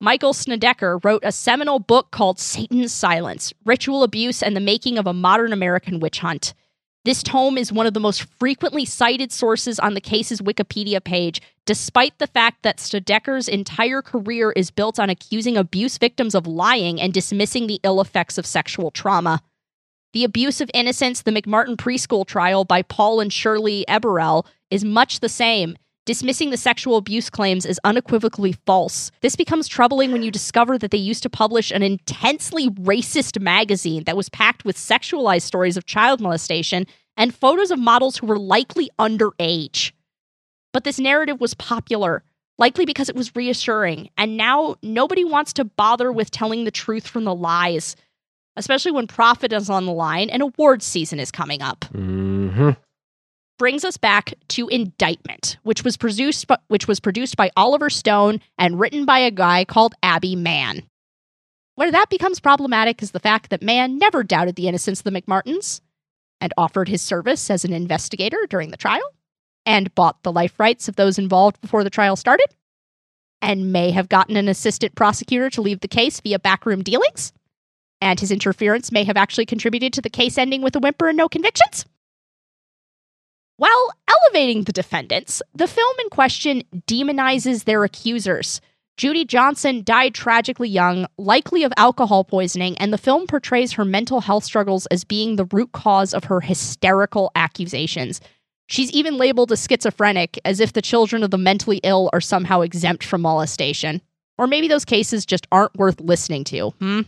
Michael 0.00 0.32
Snedeker 0.32 1.00
wrote 1.02 1.24
a 1.24 1.32
seminal 1.32 1.80
book 1.80 2.12
called 2.12 2.38
Satan's 2.38 2.92
Silence 2.92 3.52
Ritual 3.64 4.04
Abuse 4.04 4.44
and 4.44 4.54
the 4.54 4.60
Making 4.60 4.96
of 4.96 5.08
a 5.08 5.12
Modern 5.12 5.52
American 5.52 5.98
Witch 5.98 6.20
Hunt. 6.20 6.54
This 7.04 7.20
tome 7.20 7.58
is 7.58 7.72
one 7.72 7.86
of 7.86 7.94
the 7.94 8.00
most 8.00 8.22
frequently 8.38 8.84
cited 8.84 9.32
sources 9.32 9.80
on 9.80 9.94
the 9.94 10.00
case's 10.00 10.40
Wikipedia 10.40 11.02
page, 11.02 11.42
despite 11.66 12.16
the 12.18 12.28
fact 12.28 12.62
that 12.62 12.78
Snedeker's 12.78 13.48
entire 13.48 14.00
career 14.00 14.52
is 14.52 14.70
built 14.70 15.00
on 15.00 15.10
accusing 15.10 15.56
abuse 15.56 15.98
victims 15.98 16.36
of 16.36 16.46
lying 16.46 17.00
and 17.00 17.12
dismissing 17.12 17.66
the 17.66 17.80
ill 17.82 18.00
effects 18.00 18.38
of 18.38 18.46
sexual 18.46 18.92
trauma. 18.92 19.42
The 20.12 20.22
Abuse 20.22 20.60
of 20.60 20.70
Innocence, 20.74 21.22
the 21.22 21.32
McMartin 21.32 21.76
Preschool 21.76 22.24
Trial 22.24 22.64
by 22.64 22.82
Paul 22.82 23.18
and 23.18 23.32
Shirley 23.32 23.84
Eberle, 23.88 24.46
is 24.70 24.84
much 24.84 25.18
the 25.18 25.28
same 25.28 25.76
dismissing 26.08 26.48
the 26.48 26.56
sexual 26.56 26.96
abuse 26.96 27.28
claims 27.28 27.66
as 27.66 27.78
unequivocally 27.84 28.52
false. 28.64 29.10
This 29.20 29.36
becomes 29.36 29.68
troubling 29.68 30.10
when 30.10 30.22
you 30.22 30.30
discover 30.30 30.78
that 30.78 30.90
they 30.90 30.96
used 30.96 31.22
to 31.24 31.28
publish 31.28 31.70
an 31.70 31.82
intensely 31.82 32.70
racist 32.70 33.38
magazine 33.42 34.04
that 34.04 34.16
was 34.16 34.30
packed 34.30 34.64
with 34.64 34.78
sexualized 34.78 35.42
stories 35.42 35.76
of 35.76 35.84
child 35.84 36.18
molestation 36.18 36.86
and 37.18 37.34
photos 37.34 37.70
of 37.70 37.78
models 37.78 38.16
who 38.16 38.26
were 38.26 38.38
likely 38.38 38.88
underage. 38.98 39.92
But 40.72 40.84
this 40.84 40.98
narrative 40.98 41.42
was 41.42 41.52
popular, 41.52 42.24
likely 42.56 42.86
because 42.86 43.10
it 43.10 43.14
was 43.14 43.36
reassuring, 43.36 44.08
and 44.16 44.38
now 44.38 44.76
nobody 44.82 45.26
wants 45.26 45.52
to 45.54 45.64
bother 45.66 46.10
with 46.10 46.30
telling 46.30 46.64
the 46.64 46.70
truth 46.70 47.06
from 47.06 47.24
the 47.24 47.34
lies, 47.34 47.96
especially 48.56 48.92
when 48.92 49.08
profit 49.08 49.52
is 49.52 49.68
on 49.68 49.84
the 49.84 49.92
line 49.92 50.30
and 50.30 50.40
awards 50.40 50.86
season 50.86 51.20
is 51.20 51.30
coming 51.30 51.60
up. 51.60 51.80
Mm-hmm 51.92 52.70
brings 53.58 53.84
us 53.84 53.96
back 53.96 54.34
to 54.48 54.68
Indictment, 54.68 55.58
which 55.64 55.84
was 55.84 55.96
produced 55.96 56.46
by, 56.46 56.56
which 56.68 56.88
was 56.88 57.00
produced 57.00 57.36
by 57.36 57.50
Oliver 57.56 57.90
Stone 57.90 58.40
and 58.56 58.80
written 58.80 59.04
by 59.04 59.18
a 59.18 59.30
guy 59.30 59.64
called 59.64 59.94
Abby 60.02 60.36
Mann. 60.36 60.84
Where 61.74 61.92
that 61.92 62.10
becomes 62.10 62.40
problematic 62.40 63.02
is 63.02 63.10
the 63.10 63.20
fact 63.20 63.50
that 63.50 63.62
Mann 63.62 63.98
never 63.98 64.24
doubted 64.24 64.56
the 64.56 64.68
innocence 64.68 65.00
of 65.00 65.04
the 65.04 65.10
McMartins 65.10 65.80
and 66.40 66.52
offered 66.56 66.88
his 66.88 67.02
service 67.02 67.50
as 67.50 67.64
an 67.64 67.72
investigator 67.72 68.46
during 68.48 68.70
the 68.70 68.76
trial 68.76 69.12
and 69.66 69.94
bought 69.94 70.22
the 70.22 70.32
life 70.32 70.58
rights 70.58 70.88
of 70.88 70.96
those 70.96 71.18
involved 71.18 71.60
before 71.60 71.84
the 71.84 71.90
trial 71.90 72.16
started 72.16 72.48
and 73.40 73.72
may 73.72 73.90
have 73.90 74.08
gotten 74.08 74.36
an 74.36 74.48
assistant 74.48 74.94
prosecutor 74.94 75.50
to 75.50 75.60
leave 75.60 75.80
the 75.80 75.88
case 75.88 76.20
via 76.20 76.38
backroom 76.38 76.82
dealings. 76.82 77.32
And 78.00 78.18
his 78.18 78.30
interference 78.30 78.90
may 78.92 79.04
have 79.04 79.16
actually 79.16 79.46
contributed 79.46 79.92
to 79.92 80.00
the 80.00 80.10
case 80.10 80.38
ending 80.38 80.62
with 80.62 80.76
a 80.76 80.80
whimper 80.80 81.08
and 81.08 81.16
no 81.16 81.28
convictions. 81.28 81.84
While 83.58 83.90
elevating 84.08 84.62
the 84.62 84.72
defendants, 84.72 85.42
the 85.52 85.66
film 85.66 85.96
in 86.00 86.10
question 86.10 86.62
demonizes 86.86 87.64
their 87.64 87.82
accusers. 87.82 88.60
Judy 88.96 89.24
Johnson 89.24 89.82
died 89.82 90.14
tragically 90.14 90.68
young, 90.68 91.06
likely 91.18 91.64
of 91.64 91.72
alcohol 91.76 92.22
poisoning, 92.22 92.78
and 92.78 92.92
the 92.92 92.98
film 92.98 93.26
portrays 93.26 93.72
her 93.72 93.84
mental 93.84 94.20
health 94.20 94.44
struggles 94.44 94.86
as 94.86 95.02
being 95.02 95.34
the 95.34 95.46
root 95.46 95.72
cause 95.72 96.14
of 96.14 96.24
her 96.24 96.40
hysterical 96.40 97.32
accusations. 97.34 98.20
She's 98.68 98.92
even 98.92 99.16
labeled 99.16 99.50
a 99.50 99.56
schizophrenic, 99.56 100.38
as 100.44 100.60
if 100.60 100.72
the 100.72 100.82
children 100.82 101.24
of 101.24 101.32
the 101.32 101.38
mentally 101.38 101.80
ill 101.82 102.10
are 102.12 102.20
somehow 102.20 102.60
exempt 102.60 103.02
from 103.02 103.22
molestation. 103.22 104.00
Or 104.36 104.46
maybe 104.46 104.68
those 104.68 104.84
cases 104.84 105.26
just 105.26 105.48
aren't 105.50 105.74
worth 105.74 106.00
listening 106.00 106.44
to, 106.44 106.70
hmm? 106.78 107.00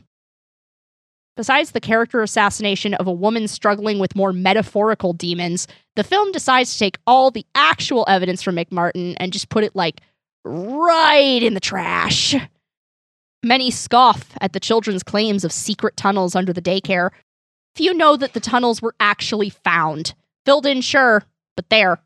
Besides 1.36 1.70
the 1.70 1.80
character 1.80 2.22
assassination 2.22 2.94
of 2.94 3.06
a 3.06 3.12
woman 3.12 3.48
struggling 3.48 3.98
with 3.98 4.16
more 4.16 4.32
metaphorical 4.32 5.12
demons, 5.12 5.66
the 5.96 6.04
film 6.04 6.32
decides 6.32 6.72
to 6.72 6.78
take 6.78 6.98
all 7.06 7.30
the 7.30 7.46
actual 7.54 8.04
evidence 8.08 8.42
from 8.42 8.56
McMartin 8.56 9.16
and 9.18 9.32
just 9.32 9.48
put 9.48 9.64
it 9.64 9.74
like 9.74 10.00
right 10.44 11.42
in 11.42 11.54
the 11.54 11.60
trash. 11.60 12.34
Many 13.42 13.70
scoff 13.70 14.32
at 14.40 14.52
the 14.52 14.60
children's 14.60 15.02
claims 15.02 15.44
of 15.44 15.52
secret 15.52 15.96
tunnels 15.96 16.36
under 16.36 16.52
the 16.52 16.60
daycare. 16.60 17.10
Few 17.74 17.94
know 17.94 18.16
that 18.16 18.34
the 18.34 18.40
tunnels 18.40 18.82
were 18.82 18.94
actually 19.00 19.48
found. 19.48 20.14
Filled 20.44 20.66
in, 20.66 20.80
sure, 20.82 21.24
but 21.56 21.70
there. 21.70 22.00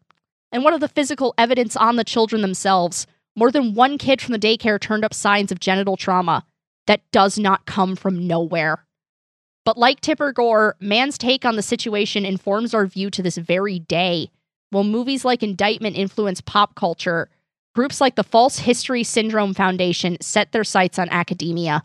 And 0.52 0.62
what 0.62 0.74
of 0.74 0.80
the 0.80 0.88
physical 0.88 1.34
evidence 1.36 1.74
on 1.74 1.96
the 1.96 2.04
children 2.04 2.42
themselves? 2.42 3.06
More 3.34 3.50
than 3.50 3.74
one 3.74 3.98
kid 3.98 4.20
from 4.20 4.32
the 4.32 4.38
daycare 4.38 4.78
turned 4.78 5.04
up 5.04 5.12
signs 5.12 5.50
of 5.50 5.58
genital 5.58 5.96
trauma. 5.96 6.44
That 6.86 7.00
does 7.10 7.38
not 7.38 7.66
come 7.66 7.96
from 7.96 8.28
nowhere. 8.28 8.83
But 9.64 9.78
like 9.78 10.00
Tipper 10.00 10.32
Gore, 10.32 10.76
Mann's 10.78 11.16
take 11.16 11.44
on 11.44 11.56
the 11.56 11.62
situation 11.62 12.26
informs 12.26 12.74
our 12.74 12.86
view 12.86 13.10
to 13.10 13.22
this 13.22 13.38
very 13.38 13.78
day. 13.78 14.30
While 14.70 14.84
movies 14.84 15.24
like 15.24 15.42
Indictment 15.42 15.96
influence 15.96 16.40
pop 16.40 16.74
culture, 16.74 17.30
groups 17.74 18.00
like 18.00 18.14
the 18.14 18.24
False 18.24 18.58
History 18.58 19.02
Syndrome 19.02 19.54
Foundation 19.54 20.18
set 20.20 20.52
their 20.52 20.64
sights 20.64 20.98
on 20.98 21.08
academia. 21.08 21.82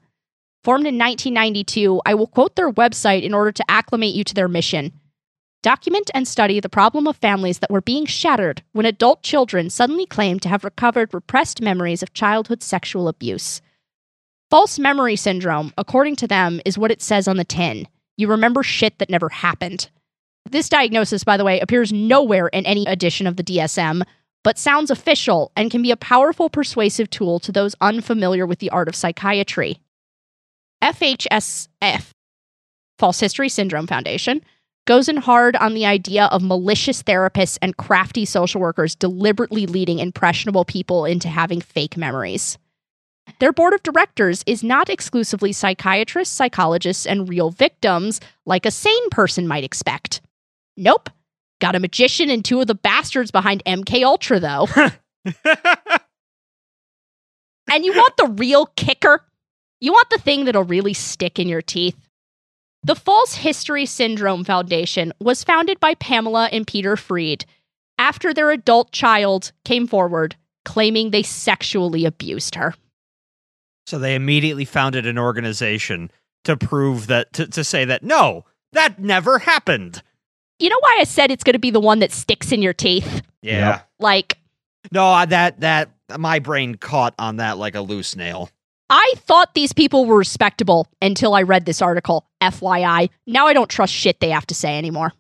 Formed 0.64 0.88
in 0.88 0.98
1992, 0.98 2.02
I 2.06 2.16
will 2.16 2.28
quote 2.28 2.58
their 2.58 2.72
website 2.72 3.24
in 3.24 3.34
order 3.34 3.54
to 3.54 3.72
acclimate 3.72 4.14
you 4.14 4.26
to 4.26 4.34
their 4.34 4.50
mission. 4.50 4.92
Document 5.62 6.10
and 6.14 6.28
study 6.28 6.60
the 6.60 6.70
problem 6.70 7.08
of 7.08 7.16
families 7.18 7.60
that 7.60 7.72
were 7.72 7.82
being 7.82 8.06
shattered 8.06 8.62
when 8.74 8.86
adult 8.86 9.24
children 9.24 9.70
suddenly 9.70 10.06
claimed 10.06 10.42
to 10.42 10.50
have 10.50 10.64
recovered 10.64 11.14
repressed 11.14 11.62
memories 11.62 12.04
of 12.04 12.14
childhood 12.14 12.62
sexual 12.62 13.08
abuse. 13.08 13.62
False 14.50 14.80
memory 14.80 15.16
syndrome, 15.16 15.72
according 15.78 16.16
to 16.16 16.28
them, 16.28 16.60
is 16.66 16.78
what 16.78 16.90
it 16.90 17.04
says 17.04 17.28
on 17.28 17.38
the 17.38 17.44
tin. 17.44 17.88
You 18.18 18.28
remember 18.28 18.64
shit 18.64 18.98
that 18.98 19.10
never 19.10 19.30
happened. 19.30 19.90
This 20.50 20.70
diagnosis, 20.70 21.24
by 21.24 21.38
the 21.38 21.46
way, 21.46 21.60
appears 21.60 21.94
nowhere 21.94 22.48
in 22.48 22.66
any 22.66 22.86
edition 22.88 23.28
of 23.28 23.36
the 23.36 23.44
DSM, 23.44 24.02
but 24.44 24.58
sounds 24.58 24.90
official 24.90 25.52
and 25.56 25.70
can 25.70 25.84
be 25.84 25.92
a 25.92 25.98
powerful 25.98 26.50
persuasive 26.50 27.12
tool 27.12 27.40
to 27.42 27.52
those 27.52 27.76
unfamiliar 27.80 28.48
with 28.48 28.58
the 28.58 28.72
art 28.72 28.88
of 28.88 28.96
psychiatry. 28.96 29.78
FHSF, 30.84 32.10
False 32.98 33.20
History 33.20 33.50
Syndrome 33.50 33.86
Foundation, 33.86 34.42
goes 34.88 35.08
in 35.08 35.18
hard 35.18 35.56
on 35.58 35.76
the 35.76 35.86
idea 35.86 36.26
of 36.26 36.42
malicious 36.42 37.04
therapists 37.04 37.60
and 37.62 37.78
crafty 37.78 38.26
social 38.26 38.62
workers 38.62 38.96
deliberately 38.96 39.68
leading 39.68 40.00
impressionable 40.00 40.66
people 40.66 41.06
into 41.06 41.28
having 41.28 41.62
fake 41.62 41.96
memories. 41.96 42.58
Their 43.40 43.54
board 43.54 43.74
of 43.74 43.84
directors 43.84 44.44
is 44.46 44.64
not 44.64 44.90
exclusively 44.90 45.52
psychiatrists, 45.52 46.36
psychologists, 46.36 47.06
and 47.06 47.30
real 47.30 47.52
victims 47.52 48.20
like 48.46 48.66
a 48.66 48.72
sane 48.72 49.10
person 49.10 49.48
might 49.48 49.64
expect. 49.64 50.22
Nope. 50.76 51.10
Got 51.62 51.76
a 51.76 51.80
magician 51.80 52.30
and 52.30 52.44
two 52.44 52.62
of 52.62 52.68
the 52.68 52.76
bastards 52.76 53.32
behind 53.32 53.64
MK 53.66 54.04
Ultra 54.04 54.40
though. 54.40 54.68
and 57.72 57.86
you 57.86 57.94
want 57.94 58.18
the 58.18 58.34
real 58.38 58.68
kicker? 58.76 59.26
You 59.82 59.92
want 59.92 60.10
the 60.10 60.20
thing 60.20 60.46
that'll 60.46 60.64
really 60.64 60.94
stick 60.94 61.40
in 61.40 61.48
your 61.48 61.62
teeth? 61.62 61.98
The 62.84 62.96
False 62.96 63.36
History 63.36 63.86
Syndrome 63.86 64.46
Foundation 64.46 65.12
was 65.20 65.44
founded 65.44 65.80
by 65.82 65.96
Pamela 65.96 66.50
and 66.52 66.66
Peter 66.66 66.96
Freyd. 66.96 67.44
after 67.98 68.34
their 68.34 68.52
adult 68.52 68.92
child 68.92 69.52
came 69.66 69.86
forward 69.86 70.38
claiming 70.66 71.12
they 71.12 71.24
sexually 71.24 72.06
abused 72.06 72.56
her. 72.56 72.76
So 73.90 73.98
they 73.98 74.14
immediately 74.14 74.66
founded 74.66 75.08
an 75.08 75.18
organization 75.18 76.12
to 76.44 76.56
prove 76.56 77.08
that 77.08 77.34
to, 77.34 77.48
to 77.48 77.64
say 77.64 77.86
that 77.86 78.04
no, 78.04 78.46
that 78.74 79.00
never 79.00 79.40
happened. 79.40 80.04
You 80.60 80.70
know 80.70 80.78
why 80.80 80.98
I 81.00 81.06
said 81.06 81.32
it's 81.32 81.44
going 81.44 81.54
to 81.54 81.60
be 81.60 81.72
the 81.72 81.80
one 81.80 81.98
that 82.00 82.12
sticks 82.12 82.52
in 82.52 82.62
your 82.62 82.74
teeth? 82.74 83.24
Yeah. 83.42 83.70
Yep. 83.70 83.90
Like 84.00 84.38
No, 84.92 85.06
uh, 85.06 85.26
that 85.26 85.62
that 85.62 85.90
my 86.20 86.38
brain 86.38 86.76
caught 86.76 87.16
on 87.18 87.38
that 87.38 87.58
like 87.58 87.74
a 87.74 87.82
loose 87.82 88.16
nail. 88.16 88.52
I 88.92 89.14
thought 89.18 89.56
these 89.56 89.74
people 89.74 90.06
were 90.06 90.18
respectable 90.18 90.86
until 91.02 91.34
I 91.34 91.42
read 91.42 91.66
this 91.66 91.82
article. 91.82 92.28
FYI. 92.44 93.10
Now 93.26 93.48
I 93.48 93.54
don't 93.54 93.72
trust 93.72 93.94
shit 93.94 94.20
they 94.20 94.30
have 94.30 94.46
to 94.48 94.56
say 94.56 94.78
anymore. 94.78 95.14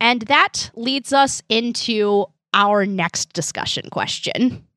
And 0.00 0.22
that 0.22 0.70
leads 0.74 1.12
us 1.12 1.42
into 1.50 2.24
our 2.54 2.86
next 2.86 3.34
discussion 3.34 3.90
question. 3.90 4.67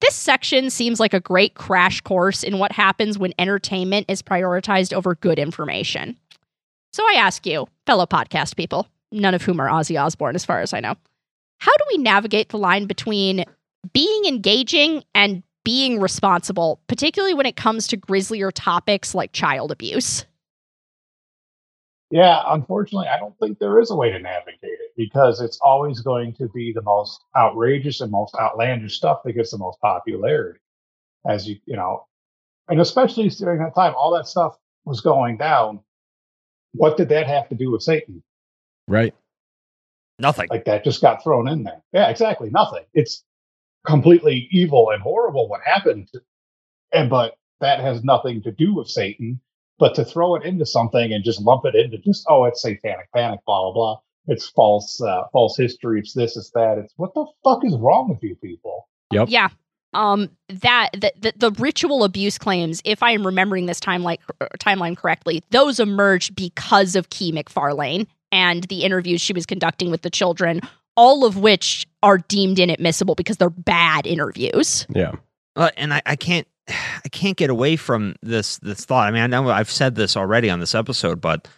This 0.00 0.14
section 0.14 0.70
seems 0.70 0.98
like 0.98 1.12
a 1.12 1.20
great 1.20 1.54
crash 1.54 2.00
course 2.00 2.42
in 2.42 2.58
what 2.58 2.72
happens 2.72 3.18
when 3.18 3.34
entertainment 3.38 4.06
is 4.08 4.22
prioritized 4.22 4.92
over 4.92 5.14
good 5.14 5.38
information. 5.38 6.16
So 6.92 7.04
I 7.06 7.14
ask 7.14 7.46
you, 7.46 7.68
fellow 7.86 8.06
podcast 8.06 8.56
people, 8.56 8.88
none 9.12 9.34
of 9.34 9.42
whom 9.42 9.60
are 9.60 9.68
Ozzy 9.68 10.02
Osbourne 10.02 10.34
as 10.34 10.44
far 10.44 10.60
as 10.60 10.72
I 10.72 10.80
know, 10.80 10.94
how 11.58 11.72
do 11.72 11.84
we 11.90 11.98
navigate 11.98 12.48
the 12.48 12.58
line 12.58 12.86
between 12.86 13.44
being 13.92 14.24
engaging 14.24 15.04
and 15.14 15.42
being 15.64 16.00
responsible, 16.00 16.80
particularly 16.86 17.34
when 17.34 17.46
it 17.46 17.56
comes 17.56 17.86
to 17.88 17.96
grislier 17.96 18.50
topics 18.50 19.14
like 19.14 19.32
child 19.32 19.70
abuse? 19.70 20.24
Yeah, 22.10 22.42
unfortunately, 22.48 23.06
I 23.06 23.18
don't 23.18 23.38
think 23.38 23.58
there 23.58 23.78
is 23.80 23.90
a 23.90 23.96
way 23.96 24.10
to 24.10 24.18
navigate 24.18 24.58
it 24.62 24.92
because 24.96 25.40
it's 25.40 25.60
always 25.60 26.00
going 26.00 26.34
to 26.34 26.48
be 26.48 26.72
the 26.72 26.82
most 26.82 27.20
outrageous 27.36 28.00
and 28.00 28.10
most 28.10 28.34
outlandish 28.34 28.96
stuff 28.96 29.20
that 29.24 29.34
gets 29.34 29.52
the 29.52 29.58
most 29.58 29.80
popularity. 29.80 30.58
As 31.28 31.46
you, 31.46 31.56
you 31.66 31.76
know, 31.76 32.06
and 32.68 32.80
especially 32.80 33.28
during 33.28 33.60
that 33.60 33.74
time, 33.74 33.94
all 33.96 34.12
that 34.14 34.26
stuff 34.26 34.56
was 34.84 35.00
going 35.00 35.36
down. 35.36 35.80
What 36.72 36.96
did 36.96 37.08
that 37.10 37.26
have 37.26 37.48
to 37.50 37.54
do 37.54 37.70
with 37.70 37.82
Satan? 37.82 38.22
Right. 38.88 39.14
Nothing. 40.18 40.48
Like 40.50 40.64
that 40.64 40.84
just 40.84 41.00
got 41.00 41.22
thrown 41.22 41.48
in 41.48 41.62
there. 41.62 41.82
Yeah, 41.92 42.08
exactly. 42.08 42.50
Nothing. 42.50 42.84
It's 42.92 43.24
completely 43.86 44.48
evil 44.50 44.90
and 44.90 45.02
horrible 45.02 45.48
what 45.48 45.60
happened. 45.64 46.10
And 46.92 47.08
but 47.08 47.36
that 47.60 47.80
has 47.80 48.02
nothing 48.02 48.42
to 48.42 48.52
do 48.52 48.74
with 48.74 48.88
Satan. 48.88 49.40
But 49.80 49.96
to 49.96 50.04
throw 50.04 50.36
it 50.36 50.44
into 50.44 50.66
something 50.66 51.12
and 51.12 51.24
just 51.24 51.40
lump 51.40 51.64
it 51.64 51.74
into 51.74 51.98
just 51.98 52.24
oh, 52.28 52.44
it's 52.44 52.62
satanic 52.62 53.10
panic, 53.12 53.40
blah 53.46 53.62
blah 53.62 53.72
blah. 53.72 53.96
It's 54.26 54.48
false, 54.50 55.00
uh, 55.00 55.22
false 55.32 55.56
history. 55.56 55.98
It's 55.98 56.12
this, 56.12 56.36
it's 56.36 56.50
that. 56.50 56.78
It's 56.78 56.92
what 56.96 57.14
the 57.14 57.26
fuck 57.42 57.64
is 57.64 57.74
wrong 57.76 58.10
with 58.10 58.22
you 58.22 58.36
people? 58.36 58.88
Yep. 59.10 59.28
Yeah. 59.30 59.48
Um 59.92 60.30
that 60.48 60.90
the, 60.92 61.12
the 61.18 61.32
the 61.36 61.50
ritual 61.52 62.04
abuse 62.04 62.38
claims, 62.38 62.80
if 62.84 63.02
I 63.02 63.10
am 63.12 63.26
remembering 63.26 63.66
this 63.66 63.80
timeline 63.80 64.18
timeline 64.60 64.96
correctly, 64.96 65.42
those 65.50 65.80
emerged 65.80 66.36
because 66.36 66.94
of 66.94 67.08
Kee 67.08 67.32
MacFarlane 67.32 68.06
and 68.30 68.64
the 68.64 68.82
interviews 68.82 69.20
she 69.20 69.32
was 69.32 69.46
conducting 69.46 69.90
with 69.90 70.02
the 70.02 70.10
children, 70.10 70.60
all 70.96 71.24
of 71.24 71.38
which 71.38 71.86
are 72.02 72.18
deemed 72.18 72.58
inadmissible 72.58 73.14
because 73.14 73.38
they're 73.38 73.50
bad 73.50 74.06
interviews. 74.06 74.86
Yeah. 74.90 75.12
Uh, 75.56 75.70
and 75.76 75.92
I, 75.92 76.02
I 76.06 76.16
can't 76.16 76.46
I 76.70 77.08
can't 77.08 77.36
get 77.36 77.50
away 77.50 77.76
from 77.76 78.16
this 78.22 78.58
this 78.58 78.84
thought. 78.84 79.08
I 79.08 79.10
mean, 79.10 79.22
I 79.22 79.26
know 79.26 79.50
I've 79.50 79.70
said 79.70 79.94
this 79.94 80.16
already 80.16 80.50
on 80.50 80.60
this 80.60 80.74
episode, 80.74 81.20
but 81.20 81.48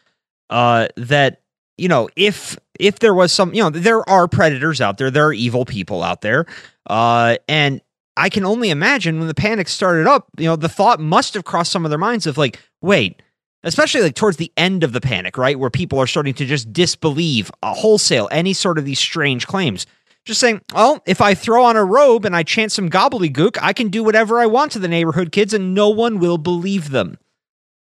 uh, 0.50 0.88
that 0.96 1.42
you 1.78 1.88
know, 1.88 2.08
if 2.16 2.56
if 2.78 2.98
there 2.98 3.14
was 3.14 3.32
some, 3.32 3.54
you 3.54 3.62
know, 3.62 3.70
there 3.70 4.08
are 4.08 4.28
predators 4.28 4.80
out 4.80 4.98
there, 4.98 5.10
there 5.10 5.26
are 5.26 5.32
evil 5.32 5.64
people 5.64 6.02
out 6.02 6.20
there, 6.20 6.46
uh, 6.88 7.36
and 7.48 7.80
I 8.16 8.28
can 8.28 8.44
only 8.44 8.70
imagine 8.70 9.18
when 9.18 9.28
the 9.28 9.34
panic 9.34 9.68
started 9.68 10.06
up, 10.06 10.28
you 10.38 10.46
know, 10.46 10.56
the 10.56 10.68
thought 10.68 11.00
must 11.00 11.34
have 11.34 11.44
crossed 11.44 11.72
some 11.72 11.84
of 11.84 11.90
their 11.90 11.98
minds 11.98 12.26
of 12.26 12.36
like, 12.36 12.60
wait, 12.82 13.22
especially 13.64 14.02
like 14.02 14.14
towards 14.14 14.36
the 14.36 14.52
end 14.56 14.84
of 14.84 14.92
the 14.92 15.00
panic, 15.00 15.38
right, 15.38 15.58
where 15.58 15.70
people 15.70 15.98
are 15.98 16.06
starting 16.06 16.34
to 16.34 16.44
just 16.44 16.72
disbelieve 16.72 17.50
uh, 17.62 17.72
wholesale 17.72 18.28
any 18.30 18.52
sort 18.52 18.78
of 18.78 18.84
these 18.84 18.98
strange 18.98 19.46
claims. 19.46 19.86
Just 20.24 20.40
saying, 20.40 20.60
well, 20.72 21.02
if 21.04 21.20
I 21.20 21.34
throw 21.34 21.64
on 21.64 21.76
a 21.76 21.84
robe 21.84 22.24
and 22.24 22.36
I 22.36 22.44
chant 22.44 22.70
some 22.70 22.88
gobbledygook, 22.88 23.58
I 23.60 23.72
can 23.72 23.88
do 23.88 24.04
whatever 24.04 24.38
I 24.38 24.46
want 24.46 24.72
to 24.72 24.78
the 24.78 24.88
neighborhood 24.88 25.32
kids 25.32 25.52
and 25.52 25.74
no 25.74 25.88
one 25.88 26.20
will 26.20 26.38
believe 26.38 26.90
them. 26.90 27.18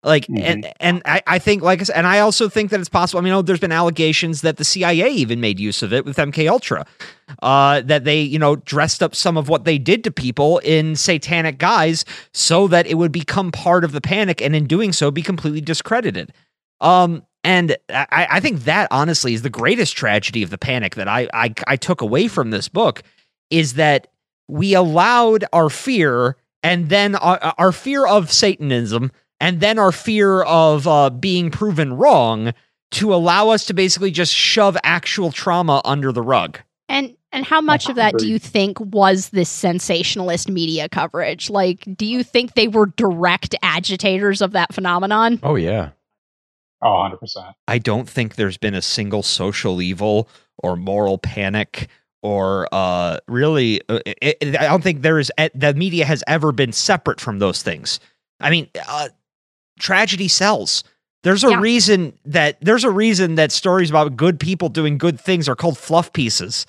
Like, 0.04 0.28
and, 0.28 0.72
and 0.80 1.00
I, 1.04 1.22
I 1.28 1.38
think, 1.38 1.62
like 1.62 1.80
I 1.80 1.84
said, 1.84 1.96
and 1.96 2.08
I 2.08 2.18
also 2.18 2.48
think 2.48 2.72
that 2.72 2.80
it's 2.80 2.88
possible. 2.88 3.20
I 3.20 3.22
mean, 3.22 3.32
oh, 3.32 3.40
there's 3.40 3.60
been 3.60 3.70
allegations 3.70 4.40
that 4.40 4.56
the 4.56 4.64
CIA 4.64 5.10
even 5.10 5.40
made 5.40 5.60
use 5.60 5.80
of 5.80 5.92
it 5.92 6.04
with 6.04 6.16
MK 6.16 6.50
Ultra, 6.50 6.84
uh, 7.40 7.82
that 7.82 8.02
they, 8.02 8.20
you 8.20 8.38
know, 8.38 8.56
dressed 8.56 9.00
up 9.00 9.14
some 9.14 9.36
of 9.36 9.48
what 9.48 9.64
they 9.64 9.78
did 9.78 10.02
to 10.02 10.10
people 10.10 10.58
in 10.58 10.96
satanic 10.96 11.58
guise 11.58 12.04
so 12.32 12.66
that 12.66 12.88
it 12.88 12.94
would 12.94 13.12
become 13.12 13.52
part 13.52 13.84
of 13.84 13.92
the 13.92 14.00
panic, 14.00 14.42
and 14.42 14.56
in 14.56 14.66
doing 14.66 14.92
so, 14.92 15.12
be 15.12 15.22
completely 15.22 15.60
discredited. 15.60 16.32
Um, 16.80 17.24
and 17.44 17.76
I, 17.88 18.26
I 18.30 18.40
think 18.40 18.64
that 18.64 18.88
honestly 18.90 19.34
is 19.34 19.42
the 19.42 19.50
greatest 19.50 19.96
tragedy 19.96 20.42
of 20.42 20.50
the 20.50 20.58
panic 20.58 20.94
that 20.94 21.08
I, 21.08 21.28
I 21.34 21.54
I 21.66 21.76
took 21.76 22.00
away 22.00 22.28
from 22.28 22.50
this 22.50 22.68
book 22.68 23.02
is 23.50 23.74
that 23.74 24.08
we 24.48 24.74
allowed 24.74 25.44
our 25.52 25.70
fear 25.70 26.36
and 26.62 26.88
then 26.88 27.16
our, 27.16 27.54
our 27.58 27.72
fear 27.72 28.06
of 28.06 28.30
Satanism 28.30 29.10
and 29.40 29.60
then 29.60 29.78
our 29.78 29.92
fear 29.92 30.42
of 30.42 30.86
uh, 30.86 31.10
being 31.10 31.50
proven 31.50 31.94
wrong 31.94 32.52
to 32.92 33.14
allow 33.14 33.48
us 33.48 33.64
to 33.66 33.74
basically 33.74 34.10
just 34.10 34.32
shove 34.32 34.76
actual 34.84 35.32
trauma 35.32 35.80
under 35.84 36.12
the 36.12 36.22
rug. 36.22 36.60
And 36.88 37.16
and 37.32 37.46
how 37.46 37.62
much 37.62 37.88
of 37.88 37.96
that 37.96 38.18
do 38.18 38.28
you 38.28 38.38
think 38.38 38.78
was 38.78 39.30
this 39.30 39.48
sensationalist 39.48 40.50
media 40.50 40.88
coverage? 40.90 41.48
Like, 41.48 41.84
do 41.96 42.04
you 42.04 42.22
think 42.22 42.54
they 42.54 42.68
were 42.68 42.86
direct 42.86 43.54
agitators 43.62 44.42
of 44.42 44.52
that 44.52 44.74
phenomenon? 44.74 45.40
Oh 45.42 45.54
yeah. 45.54 45.90
Oh, 46.82 46.88
100%. 46.88 47.52
I 47.68 47.78
don't 47.78 48.08
think 48.08 48.34
there's 48.34 48.58
been 48.58 48.74
a 48.74 48.82
single 48.82 49.22
social 49.22 49.80
evil 49.80 50.28
or 50.58 50.76
moral 50.76 51.18
panic 51.18 51.88
or 52.22 52.68
uh, 52.72 53.18
really, 53.28 53.80
uh, 53.88 54.00
it, 54.06 54.36
it- 54.40 54.56
I 54.60 54.64
don't 54.64 54.82
think 54.82 55.02
there 55.02 55.18
is, 55.18 55.30
the 55.54 55.74
media 55.74 56.04
has 56.04 56.22
ever 56.26 56.52
been 56.52 56.72
separate 56.72 57.20
from 57.20 57.38
those 57.38 57.62
things. 57.62 58.00
I 58.40 58.50
mean, 58.50 58.68
uh, 58.88 59.08
tragedy 59.78 60.28
sells. 60.28 60.84
There's 61.22 61.44
a 61.44 61.50
Yeah. 61.50 61.60
reason 61.60 62.18
that 62.24 62.58
there's 62.60 62.84
a 62.84 62.90
reason 62.90 63.36
that 63.36 63.52
stories 63.52 63.90
about 63.90 64.16
good 64.16 64.40
people 64.40 64.68
doing 64.68 64.98
good 64.98 65.20
things 65.20 65.48
are 65.48 65.54
called 65.54 65.78
fluff 65.78 66.12
pieces 66.12 66.66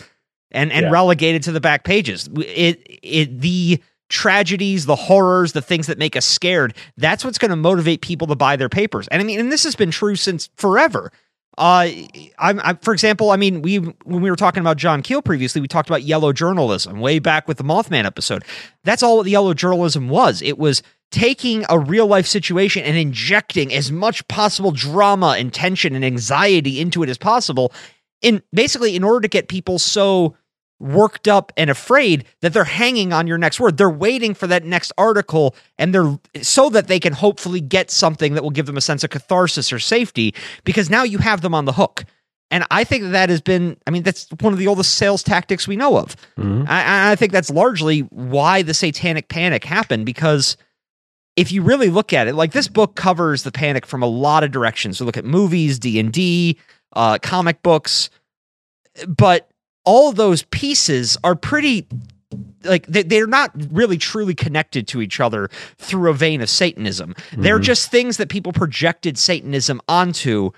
and 0.52 0.72
and 0.72 0.84
Yeah. 0.86 0.92
relegated 0.92 1.42
to 1.44 1.52
the 1.52 1.60
back 1.60 1.84
pages. 1.84 2.30
It 2.38 2.86
it 3.02 3.42
the 3.42 3.82
tragedies, 4.10 4.86
the 4.86 4.96
horrors, 4.96 5.54
the 5.54 5.62
things 5.62 5.88
that 5.88 5.98
make 5.98 6.16
us 6.16 6.26
scared, 6.26 6.76
that's 6.98 7.26
what's 7.26 7.38
going 7.38 7.50
to 7.50 7.56
motivate 7.56 8.02
people 8.02 8.28
to 8.28 8.36
buy 8.36 8.56
their 8.56 8.70
papers. 8.70 9.08
And 9.10 9.22
I 9.22 9.26
mean, 9.26 9.40
and 9.40 9.52
this 9.52 9.64
has 9.64 9.76
been 9.76 9.92
true 9.92 10.16
since 10.16 10.50
forever. 10.56 11.12
Uh, 11.58 11.90
I'm, 12.40 12.60
i 12.62 12.78
for 12.82 12.94
example, 12.94 13.30
I 13.30 13.38
mean, 13.38 13.62
we 13.62 13.78
when 13.78 14.22
we 14.22 14.30
were 14.30 14.36
talking 14.36 14.62
about 14.62 14.78
John 14.78 15.02
Keel 15.04 15.22
previously, 15.22 15.62
we 15.62 15.68
talked 15.68 15.90
about 15.90 16.04
yellow 16.04 16.34
journalism 16.34 17.00
way 17.00 17.20
back 17.20 17.48
with 17.48 17.58
the 17.58 17.64
Mothman 17.64 18.06
episode. 18.06 18.44
That's 18.84 19.04
all 19.04 19.18
what 19.18 19.24
the 19.24 19.32
yellow 19.32 19.54
journalism 19.54 20.10
was. 20.10 20.42
It 20.42 20.58
was 20.58 20.82
taking 21.12 21.64
a 21.70 21.78
real 21.78 22.08
life 22.08 22.26
situation 22.26 22.84
and 22.84 22.98
injecting 22.98 23.72
as 23.72 23.92
much 23.92 24.28
possible 24.28 24.72
drama 24.72 25.36
and 25.38 25.54
tension 25.54 25.94
and 25.94 26.04
anxiety 26.04 26.80
into 26.80 27.04
it 27.04 27.10
as 27.10 27.20
possible, 27.20 27.72
in 28.24 28.42
basically 28.52 28.96
in 28.96 29.04
order 29.04 29.22
to 29.22 29.28
get 29.28 29.48
people 29.48 29.78
so 29.78 30.36
worked 30.84 31.28
up 31.28 31.52
and 31.56 31.70
afraid 31.70 32.26
that 32.42 32.54
they're 32.54 32.64
hanging 32.66 33.14
on 33.14 33.26
your 33.26 33.38
next 33.38 33.60
word. 33.60 33.78
They're 33.78 33.90
waiting 33.90 34.34
for 34.34 34.48
that 34.48 34.66
next 34.66 34.92
article 34.98 35.56
and 35.78 35.94
they're 35.94 36.20
so 36.42 36.70
that 36.70 36.88
they 36.88 37.00
can 37.00 37.14
hopefully 37.14 37.62
get 37.62 37.90
something 37.90 38.34
that 38.34 38.44
will 38.44 38.52
give 38.52 38.66
them 38.66 38.78
a 38.78 38.82
sense 38.82 39.04
of 39.04 39.10
catharsis 39.10 39.72
or 39.72 39.80
safety 39.80 40.36
because 40.66 40.90
now 40.90 41.04
you 41.04 41.20
have 41.20 41.42
them 41.42 41.56
on 41.56 41.66
the 41.66 41.74
hook. 41.74 42.04
And 42.52 42.66
I 42.70 42.84
think 42.84 43.04
that, 43.04 43.10
that 43.10 43.30
has 43.30 43.42
been, 43.42 43.78
I 43.88 43.92
mean, 43.92 44.04
that's 44.04 44.28
one 44.42 44.54
of 44.54 44.60
the 44.60 44.68
oldest 44.68 44.96
sales 44.96 45.24
tactics 45.24 45.68
we 45.68 45.76
know 45.76 45.98
of. 45.98 46.16
Mhm. 46.38 46.68
I, 46.70 47.14
I 47.14 47.16
think 47.16 47.32
that's 47.32 47.50
largely 47.50 48.02
why 48.02 48.62
the 48.62 48.74
satanic 48.74 49.30
panic 49.30 49.64
happened 49.64 50.06
because 50.06 50.58
if 51.36 51.52
you 51.52 51.64
really 51.64 51.90
look 51.90 52.14
at 52.14 52.28
it, 52.28 52.36
like 52.36 52.52
this 52.52 52.68
book 52.68 52.96
covers 52.96 53.42
the 53.44 53.52
panic 53.52 53.88
from 53.88 54.04
a 54.04 54.08
lot 54.08 54.44
of 54.44 54.52
directions. 54.52 54.98
So 55.00 55.06
look 55.06 55.18
at 55.18 55.26
movies, 55.26 55.80
D 55.80 56.00
and 56.00 56.12
D, 56.12 56.60
uh, 56.96 57.18
comic 57.24 57.64
books, 57.64 58.12
but 59.08 59.50
all 59.86 60.12
those 60.12 60.44
pieces 60.44 61.18
are 61.24 61.36
pretty 61.36 61.88
like 62.64 62.88
they, 62.88 63.04
they're 63.04 63.28
not 63.28 63.52
really 63.72 63.98
truly 63.98 64.34
connected 64.34 64.88
to 64.88 65.02
each 65.02 65.20
other 65.20 65.50
through 65.78 66.10
a 66.10 66.14
vein 66.14 66.42
of 66.42 66.50
satanism 66.50 67.14
they're 67.38 67.60
Mhm. 67.60 67.64
just 67.64 67.92
things 67.92 68.18
that 68.18 68.30
people 68.30 68.52
projected 68.54 69.18
satanism 69.18 69.80
onto 69.88 70.52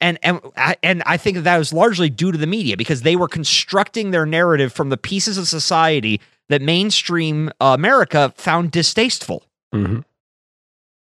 and 0.00 0.18
and 0.22 0.40
I- 0.56 0.76
and 0.82 1.02
I 1.06 1.16
think 1.16 1.34
that, 1.36 1.42
that 1.44 1.58
was 1.58 1.72
largely 1.72 2.08
due 2.08 2.30
to 2.32 2.38
the 2.38 2.46
media 2.46 2.76
because 2.76 3.02
they 3.02 3.16
were 3.16 3.28
constructing 3.28 4.10
their 4.12 4.24
narrative 4.24 4.72
from 4.72 4.88
the 4.90 4.96
pieces 4.96 5.36
of 5.36 5.48
society 5.48 6.20
that 6.48 6.62
mainstream 6.62 7.50
uh, 7.60 7.74
America 7.76 8.32
found 8.36 8.70
distasteful. 8.70 9.44
Mhm. 9.74 10.04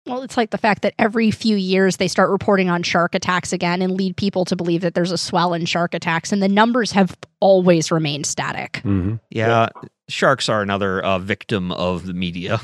Well, 0.05 0.21
it's 0.21 0.35
like 0.35 0.49
the 0.49 0.57
fact 0.57 0.81
that 0.81 0.93
every 0.99 1.31
few 1.31 1.55
years 1.55 1.95
they 1.97 2.09
start 2.09 2.29
reporting 2.29 2.69
on 2.69 2.83
shark 2.83 3.15
attacks 3.15 3.53
again 3.53 3.81
and 3.81 3.93
lead 3.93 4.17
people 4.17 4.43
to 4.45 4.55
believe 4.55 4.81
that 4.81 4.95
there's 4.95 5.11
a 5.13 5.17
swell 5.17 5.53
in 5.53 5.65
shark 5.65 5.93
attacks, 5.93 6.31
and 6.33 6.43
the 6.43 6.49
numbers 6.49 6.91
have 6.91 7.15
always 7.39 7.89
remained 7.91 8.25
static. 8.25 8.77
hmm 8.83 9.15
Yeah, 9.29 9.69
sharks 10.09 10.49
are 10.49 10.61
another 10.61 11.01
uh, 11.03 11.19
victim 11.19 11.71
of 11.71 12.05
the 12.05 12.13
media. 12.13 12.59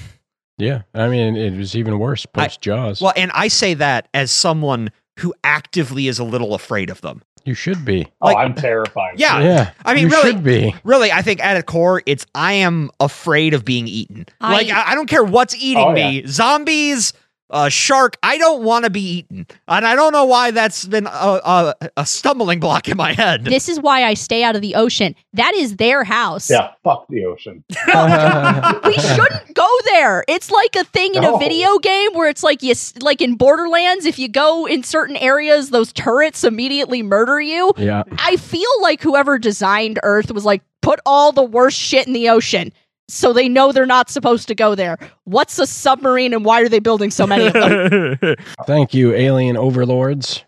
Yeah, 0.57 0.81
I 0.93 1.07
mean, 1.07 1.37
it 1.37 1.57
was 1.57 1.73
even 1.77 1.97
worse 1.99 2.25
post 2.25 2.59
Jaws. 2.59 2.99
Well, 3.01 3.13
and 3.15 3.31
I 3.33 3.47
say 3.47 3.75
that 3.75 4.09
as 4.13 4.29
someone 4.29 4.91
who 5.19 5.33
actively 5.45 6.09
is 6.09 6.19
a 6.19 6.25
little 6.25 6.53
afraid 6.53 6.89
of 6.89 6.99
them. 6.99 7.21
you 7.45 7.53
should 7.53 7.85
be. 7.85 8.05
Like- 8.19 8.35
oh, 8.35 8.39
I'm 8.39 8.53
terrified. 8.55 9.17
Yeah, 9.17 9.39
yeah, 9.39 9.71
I 9.85 9.93
mean, 9.93 10.03
you 10.03 10.09
really- 10.09 10.31
should 10.31 10.43
be. 10.43 10.75
Really, 10.83 11.13
I 11.13 11.21
think 11.21 11.39
at 11.41 11.55
its 11.55 11.65
core, 11.71 12.03
it's 12.05 12.25
I 12.35 12.51
am 12.53 12.91
afraid 12.99 13.53
of 13.53 13.63
being 13.63 13.87
eaten. 13.87 14.25
I- 14.41 14.51
like 14.51 14.69
I, 14.69 14.91
I 14.91 14.95
don't 14.95 15.07
care 15.07 15.23
what's 15.23 15.55
eating 15.55 15.81
Oh, 15.87 15.93
me, 15.93 16.25
zombies, 16.27 17.13
uh, 17.49 17.69
shark. 17.69 18.17
I 18.23 18.37
don't 18.37 18.63
want 18.63 18.85
to 18.85 18.89
be 18.89 19.01
eaten, 19.01 19.47
and 19.67 19.85
I 19.85 19.95
don't 19.95 20.13
know 20.13 20.25
why 20.25 20.51
that's 20.51 20.85
been 20.85 21.07
a, 21.07 21.09
a, 21.09 21.75
a 21.97 22.05
stumbling 22.05 22.59
block 22.59 22.87
in 22.87 22.97
my 22.97 23.13
head. 23.13 23.45
This 23.45 23.69
is 23.69 23.79
why 23.79 24.03
I 24.03 24.13
stay 24.13 24.43
out 24.43 24.55
of 24.55 24.61
the 24.61 24.75
ocean. 24.75 25.15
That 25.33 25.53
is 25.53 25.77
their 25.77 26.03
house. 26.03 26.49
Yeah, 26.49 26.71
fuck 26.83 27.07
the 27.09 27.25
ocean. 27.25 27.63
we 27.69 28.93
shouldn't 28.93 29.53
go 29.53 29.69
there. 29.85 30.23
It's 30.27 30.51
like 30.51 30.75
a 30.75 30.83
thing 30.83 31.15
in 31.15 31.23
a 31.23 31.37
video 31.37 31.77
game 31.79 32.11
where 32.13 32.29
it's 32.29 32.43
like 32.43 32.63
you 32.63 32.73
like 33.01 33.21
in 33.21 33.35
Borderlands 33.35 34.05
if 34.05 34.19
you 34.19 34.27
go 34.27 34.65
in 34.65 34.83
certain 34.83 35.15
areas 35.17 35.69
those 35.69 35.91
turrets 35.93 36.43
immediately 36.43 37.01
murder 37.03 37.39
you. 37.39 37.73
yeah, 37.77 38.03
I 38.17 38.37
feel 38.37 38.69
like 38.81 39.01
whoever 39.01 39.37
designed 39.39 39.99
Earth 40.03 40.31
was 40.31 40.45
like 40.45 40.61
put 40.81 40.99
all 41.05 41.31
the 41.31 41.43
worst 41.43 41.77
shit 41.77 42.07
in 42.07 42.13
the 42.13 42.29
ocean 42.29 42.71
so 43.09 43.33
they 43.33 43.49
know 43.49 43.71
they're 43.71 43.85
not 43.85 44.09
supposed 44.09 44.47
to 44.47 44.55
go 44.55 44.75
there. 44.75 44.97
What's 45.25 45.57
a 45.59 45.67
submarine 45.67 46.33
and 46.33 46.45
why 46.45 46.61
are 46.61 46.69
they 46.69 46.79
building 46.79 47.11
so 47.11 47.25
many 47.27 47.47
of 47.47 47.53
them? 47.53 48.35
thank 48.65 48.93
you, 48.93 49.13
alien 49.13 49.57
overlords. 49.57 50.43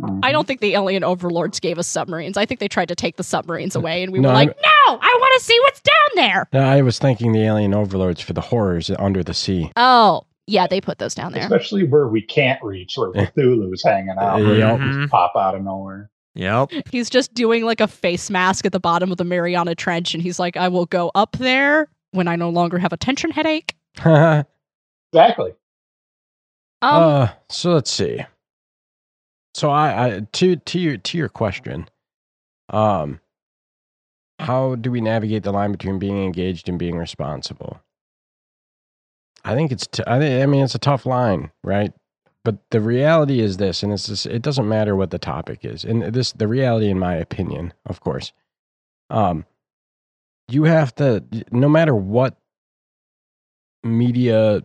Mm. 0.00 0.20
I 0.22 0.32
don't 0.32 0.46
think 0.46 0.60
the 0.60 0.72
alien 0.74 1.04
overlords 1.04 1.60
gave 1.60 1.78
us 1.78 1.86
submarines. 1.86 2.36
I 2.38 2.46
think 2.46 2.58
they 2.60 2.68
tried 2.68 2.88
to 2.88 2.94
take 2.94 3.16
the 3.16 3.22
submarines 3.22 3.76
away 3.76 4.02
and 4.02 4.12
we 4.12 4.18
No, 4.18 4.28
were 4.28 4.34
like, 4.34 4.48
I'm- 4.48 4.56
"No, 4.88 4.98
I 5.02 5.18
want 5.20 5.34
to 5.38 5.44
see 5.44 5.58
what's 5.64 5.80
down 5.82 6.10
there." 6.14 6.48
No, 6.54 6.60
I 6.60 6.80
was 6.80 6.98
thanking 6.98 7.32
the 7.32 7.42
alien 7.42 7.74
overlords 7.74 8.20
for 8.22 8.32
the 8.32 8.40
horrors 8.40 8.90
under 8.98 9.22
the 9.22 9.34
sea. 9.34 9.70
Oh, 9.76 10.22
yeah, 10.46 10.66
they 10.66 10.80
put 10.80 10.98
those 10.98 11.14
down 11.14 11.32
there. 11.32 11.42
Especially 11.42 11.84
where 11.86 12.08
we 12.08 12.22
can't 12.22 12.62
reach, 12.62 12.94
where 12.96 13.10
eh. 13.14 13.26
Cthulhu's 13.36 13.82
hanging 13.84 14.16
out. 14.18 14.40
where 14.40 14.54
Yep. 14.56 14.80
he 14.80 14.92
just 14.92 15.10
pop 15.10 15.32
out 15.36 15.54
of 15.54 15.62
nowhere. 15.62 16.10
Yep. 16.40 16.70
He's 16.90 17.10
just 17.10 17.34
doing 17.34 17.64
like 17.64 17.80
a 17.80 17.86
face 17.86 18.30
mask 18.30 18.64
at 18.66 18.72
the 18.72 18.80
bottom 18.80 19.12
of 19.12 19.18
the 19.18 19.24
Mariana 19.24 19.74
Trench, 19.74 20.14
and 20.14 20.22
he's 20.22 20.38
like, 20.38 20.56
I 20.56 20.68
will 20.68 20.86
go 20.86 21.10
up 21.14 21.36
there 21.38 21.88
when 22.12 22.26
I 22.26 22.36
no 22.36 22.50
longer 22.50 22.78
have 22.78 22.92
a 22.92 22.96
tension 22.96 23.30
headache. 23.30 23.74
uh, 24.04 24.42
Exactly. 25.12 25.52
Um, 26.82 27.28
so 27.48 27.72
let's 27.74 27.90
see. 27.90 28.24
So 29.54 29.70
I, 29.70 30.06
I 30.06 30.20
to 30.32 30.56
to 30.56 30.78
your 30.78 30.96
to 30.96 31.18
your 31.18 31.28
question, 31.28 31.88
um, 32.68 33.20
how 34.38 34.76
do 34.76 34.90
we 34.90 35.00
navigate 35.00 35.42
the 35.42 35.52
line 35.52 35.72
between 35.72 35.98
being 35.98 36.24
engaged 36.24 36.68
and 36.68 36.78
being 36.78 36.96
responsible? 36.96 37.80
I 39.44 39.54
think 39.54 39.72
it's 39.72 39.86
t- 39.86 40.04
I, 40.06 40.18
thi- 40.20 40.42
I 40.42 40.46
mean 40.46 40.62
it's 40.62 40.74
a 40.76 40.78
tough 40.78 41.06
line, 41.06 41.50
right? 41.64 41.92
But 42.44 42.58
the 42.70 42.80
reality 42.80 43.40
is 43.40 43.58
this, 43.58 43.82
and 43.82 43.92
it's 43.92 44.24
it 44.24 44.42
doesn't 44.42 44.68
matter 44.68 44.96
what 44.96 45.10
the 45.10 45.18
topic 45.18 45.64
is, 45.64 45.84
and 45.84 46.02
this 46.02 46.32
the 46.32 46.48
reality, 46.48 46.88
in 46.88 46.98
my 46.98 47.14
opinion, 47.14 47.74
of 47.84 48.00
course, 48.00 48.32
um, 49.10 49.44
you 50.48 50.64
have 50.64 50.94
to 50.96 51.22
no 51.50 51.68
matter 51.68 51.94
what 51.94 52.36
media 53.82 54.64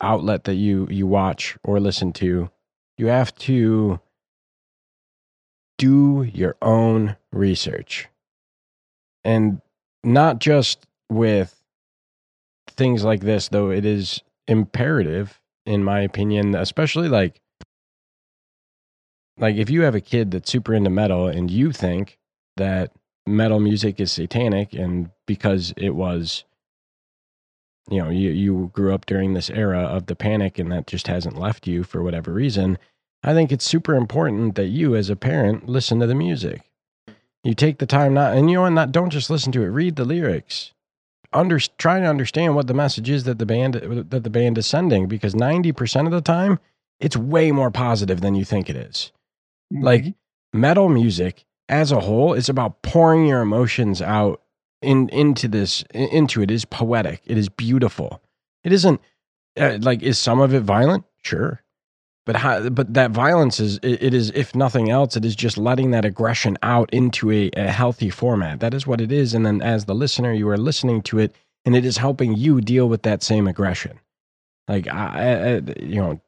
outlet 0.00 0.44
that 0.44 0.54
you 0.54 0.86
you 0.90 1.06
watch 1.06 1.56
or 1.64 1.80
listen 1.80 2.12
to, 2.14 2.50
you 2.96 3.06
have 3.06 3.34
to 3.36 4.00
do 5.76 6.28
your 6.32 6.56
own 6.62 7.16
research. 7.32 8.08
And 9.24 9.60
not 10.04 10.38
just 10.38 10.86
with 11.10 11.60
things 12.68 13.04
like 13.04 13.20
this, 13.20 13.48
though 13.48 13.70
it 13.70 13.84
is 13.84 14.22
imperative 14.46 15.40
in 15.68 15.84
my 15.84 16.00
opinion, 16.00 16.54
especially 16.54 17.08
like 17.08 17.40
like 19.36 19.56
if 19.56 19.70
you 19.70 19.82
have 19.82 19.94
a 19.94 20.00
kid 20.00 20.30
that's 20.30 20.50
super 20.50 20.74
into 20.74 20.90
metal 20.90 21.28
and 21.28 21.50
you 21.50 21.70
think 21.70 22.18
that 22.56 22.92
metal 23.26 23.60
music 23.60 24.00
is 24.00 24.10
satanic 24.10 24.72
and 24.72 25.10
because 25.26 25.72
it 25.76 25.90
was 25.90 26.44
you 27.90 28.02
know 28.02 28.08
you 28.08 28.30
you 28.30 28.70
grew 28.72 28.94
up 28.94 29.06
during 29.06 29.34
this 29.34 29.50
era 29.50 29.80
of 29.80 30.06
the 30.06 30.16
panic 30.16 30.58
and 30.58 30.72
that 30.72 30.86
just 30.86 31.06
hasn't 31.06 31.38
left 31.38 31.66
you 31.66 31.84
for 31.84 32.02
whatever 32.02 32.32
reason 32.32 32.78
i 33.22 33.34
think 33.34 33.52
it's 33.52 33.64
super 33.64 33.94
important 33.94 34.54
that 34.54 34.68
you 34.68 34.96
as 34.96 35.10
a 35.10 35.16
parent 35.16 35.68
listen 35.68 36.00
to 36.00 36.06
the 36.06 36.14
music. 36.14 36.62
You 37.44 37.54
take 37.54 37.78
the 37.78 37.86
time 37.86 38.14
not 38.14 38.36
and 38.36 38.50
you 38.50 38.56
know 38.56 38.62
what, 38.62 38.70
not 38.70 38.92
don't 38.92 39.10
just 39.10 39.30
listen 39.30 39.52
to 39.52 39.62
it. 39.62 39.68
Read 39.68 39.96
the 39.96 40.04
lyrics 40.04 40.72
under 41.32 41.58
trying 41.58 42.02
to 42.02 42.08
understand 42.08 42.54
what 42.54 42.66
the 42.66 42.74
message 42.74 43.10
is 43.10 43.24
that 43.24 43.38
the 43.38 43.46
band 43.46 43.74
that 43.74 44.24
the 44.24 44.30
band 44.30 44.58
is 44.58 44.66
sending 44.66 45.06
because 45.06 45.34
90% 45.34 46.06
of 46.06 46.12
the 46.12 46.20
time 46.20 46.58
it's 47.00 47.16
way 47.16 47.52
more 47.52 47.70
positive 47.70 48.20
than 48.20 48.34
you 48.34 48.44
think 48.44 48.68
it 48.68 48.76
is. 48.76 49.12
Like 49.70 50.14
metal 50.52 50.88
music 50.88 51.44
as 51.68 51.92
a 51.92 52.00
whole 52.00 52.32
is 52.32 52.48
about 52.48 52.82
pouring 52.82 53.26
your 53.26 53.40
emotions 53.40 54.00
out 54.00 54.42
in 54.80 55.08
into 55.10 55.48
this 55.48 55.84
into 55.92 56.42
it 56.42 56.50
is 56.50 56.64
poetic. 56.64 57.22
It 57.26 57.36
is 57.36 57.48
beautiful. 57.48 58.22
It 58.64 58.72
isn't 58.72 59.00
uh, 59.58 59.78
like 59.80 60.02
is 60.02 60.18
some 60.18 60.40
of 60.40 60.54
it 60.54 60.62
violent? 60.62 61.04
Sure 61.22 61.62
but 62.28 62.36
how, 62.36 62.68
but 62.68 62.92
that 62.92 63.10
violence 63.12 63.58
is 63.58 63.80
it, 63.82 64.12
is 64.14 64.30
if 64.34 64.54
nothing 64.54 64.90
else 64.90 65.16
it 65.16 65.24
is 65.24 65.34
just 65.34 65.58
letting 65.58 65.92
that 65.92 66.04
aggression 66.04 66.58
out 66.62 66.92
into 66.92 67.32
a, 67.32 67.50
a 67.56 67.68
healthy 67.72 68.10
format. 68.10 68.60
That 68.60 68.74
is 68.74 68.86
what 68.86 69.00
it 69.00 69.10
is. 69.10 69.32
And 69.32 69.46
then 69.46 69.62
as 69.62 69.86
the 69.86 69.94
listener 69.94 70.34
you 70.34 70.46
are 70.50 70.58
listening 70.58 71.00
to 71.04 71.18
it 71.20 71.34
and 71.64 71.74
it 71.74 71.86
is 71.86 71.96
helping 71.96 72.36
you 72.36 72.60
deal 72.60 72.86
with 72.90 73.02
that 73.04 73.22
same 73.22 73.48
aggression. 73.48 73.98
Like 74.68 74.88
I 74.88 75.56
I- 75.56 75.80
you 75.80 76.02
know 76.02 76.20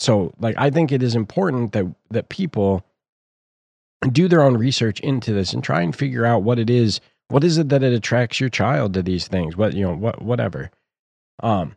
so 0.00 0.34
like 0.40 0.56
i 0.58 0.68
think 0.70 0.92
it 0.92 1.02
is 1.02 1.14
important 1.14 1.72
that 1.72 1.86
that 2.10 2.28
people 2.28 2.84
do 4.12 4.28
their 4.28 4.42
own 4.42 4.56
research 4.58 5.00
into 5.00 5.32
this 5.32 5.52
and 5.54 5.64
try 5.64 5.82
and 5.82 5.94
figure 5.96 6.26
out 6.26 6.42
what 6.42 6.58
it 6.58 6.68
is 6.68 7.00
what 7.28 7.44
is 7.44 7.58
it 7.58 7.68
that 7.70 7.82
it 7.84 7.92
attracts 7.92 8.40
your 8.40 8.48
child 8.50 8.94
to 8.94 9.02
these 9.02 9.28
things? 9.28 9.56
What 9.56 9.74
you 9.74 9.84
know 9.84 9.94
what 9.94 10.22
whatever. 10.22 10.70
Um 11.42 11.76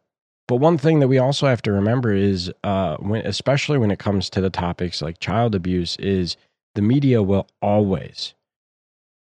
but 0.49 0.57
one 0.57 0.77
thing 0.77 0.99
that 0.99 1.07
we 1.07 1.17
also 1.17 1.47
have 1.47 1.61
to 1.61 1.71
remember 1.71 2.13
is 2.13 2.51
uh 2.65 2.97
when 2.97 3.25
especially 3.25 3.77
when 3.77 3.91
it 3.91 3.99
comes 3.99 4.29
to 4.29 4.41
the 4.41 4.49
topics 4.49 5.01
like 5.01 5.19
child 5.19 5.55
abuse 5.55 5.95
is 5.97 6.35
the 6.75 6.81
media 6.81 7.23
will 7.23 7.47
always 7.61 8.33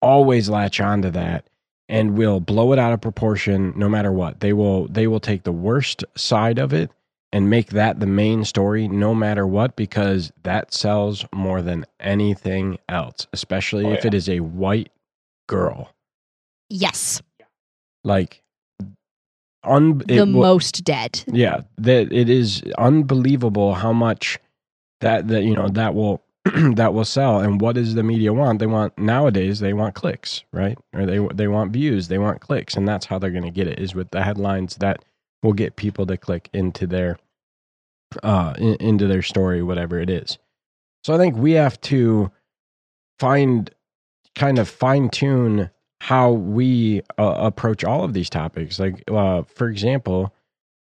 always 0.02 0.48
latch 0.48 0.80
onto 0.80 1.10
that 1.10 1.44
and 1.88 2.16
will 2.16 2.40
blow 2.40 2.72
it 2.72 2.78
out 2.78 2.92
of 2.92 3.00
proportion 3.00 3.72
no 3.74 3.88
matter 3.88 4.12
what. 4.12 4.40
They 4.40 4.52
will 4.52 4.86
they 4.88 5.06
will 5.06 5.20
take 5.20 5.44
the 5.44 5.52
worst 5.52 6.04
side 6.16 6.58
of 6.58 6.72
it 6.72 6.90
and 7.32 7.50
make 7.50 7.70
that 7.70 8.00
the 8.00 8.06
main 8.06 8.44
story 8.44 8.88
no 8.88 9.14
matter 9.14 9.46
what 9.46 9.76
because 9.76 10.32
that 10.42 10.72
sells 10.72 11.24
more 11.34 11.62
than 11.62 11.84
anything 12.00 12.78
else 12.88 13.26
especially 13.32 13.86
Oh, 13.86 13.92
if 13.92 14.04
yeah. 14.04 14.08
it 14.08 14.14
is 14.14 14.28
a 14.28 14.40
white 14.40 14.90
girl. 15.48 15.90
Yes, 16.70 17.22
like 18.04 18.42
un- 19.68 19.98
the 19.98 20.22
it 20.22 20.26
most 20.26 20.84
dead. 20.84 21.22
yeah 21.28 21.60
that 21.76 22.12
it 22.12 22.28
is 22.28 22.62
unbelievable 22.78 23.74
how 23.74 23.92
much 23.92 24.38
that 25.00 25.28
that 25.28 25.42
you 25.44 25.54
know 25.54 25.68
that 25.68 25.94
will 25.94 26.22
that 26.74 26.94
will 26.94 27.04
sell. 27.04 27.40
And 27.40 27.60
what 27.60 27.74
does 27.74 27.94
the 27.94 28.02
media 28.02 28.32
want? 28.32 28.58
They 28.58 28.66
want 28.66 28.96
nowadays 28.98 29.60
they 29.60 29.72
want 29.72 29.94
clicks 29.94 30.44
right? 30.52 30.78
Or 30.94 31.04
they 31.04 31.18
they 31.34 31.48
want 31.48 31.72
views 31.72 32.08
they 32.08 32.18
want 32.18 32.40
clicks 32.40 32.74
and 32.76 32.86
that's 32.88 33.06
how 33.06 33.18
they're 33.18 33.30
going 33.30 33.44
to 33.44 33.50
get 33.50 33.66
it 33.68 33.78
is 33.78 33.94
with 33.94 34.10
the 34.10 34.22
headlines 34.22 34.76
that 34.76 35.04
will 35.42 35.52
get 35.52 35.76
people 35.76 36.06
to 36.06 36.16
click 36.16 36.48
into 36.52 36.86
their 36.86 37.18
uh 38.22 38.54
in, 38.58 38.74
into 38.76 39.06
their 39.06 39.22
story 39.22 39.62
whatever 39.62 39.98
it 39.98 40.08
is. 40.10 40.38
So 41.04 41.14
i 41.14 41.18
think 41.18 41.36
we 41.36 41.52
have 41.52 41.80
to 41.82 42.30
find 43.18 43.70
kind 44.34 44.58
of 44.58 44.68
fine 44.68 45.10
tune 45.10 45.70
how 46.00 46.30
we 46.30 47.02
uh, 47.18 47.34
approach 47.38 47.84
all 47.84 48.04
of 48.04 48.12
these 48.12 48.30
topics 48.30 48.78
like 48.78 49.02
uh 49.10 49.42
for 49.42 49.68
example 49.68 50.32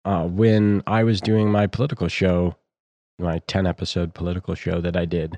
uh, 0.06 0.26
when 0.26 0.82
I 0.88 1.04
was 1.04 1.22
doing 1.22 1.52
my 1.52 1.68
political 1.68 2.08
show, 2.08 2.56
my 3.20 3.40
10 3.48 3.68
episode 3.68 4.14
political 4.14 4.56
show 4.56 4.82
that 4.82 4.96
I 4.96 5.06
did, 5.06 5.38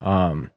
um, 0.00 0.50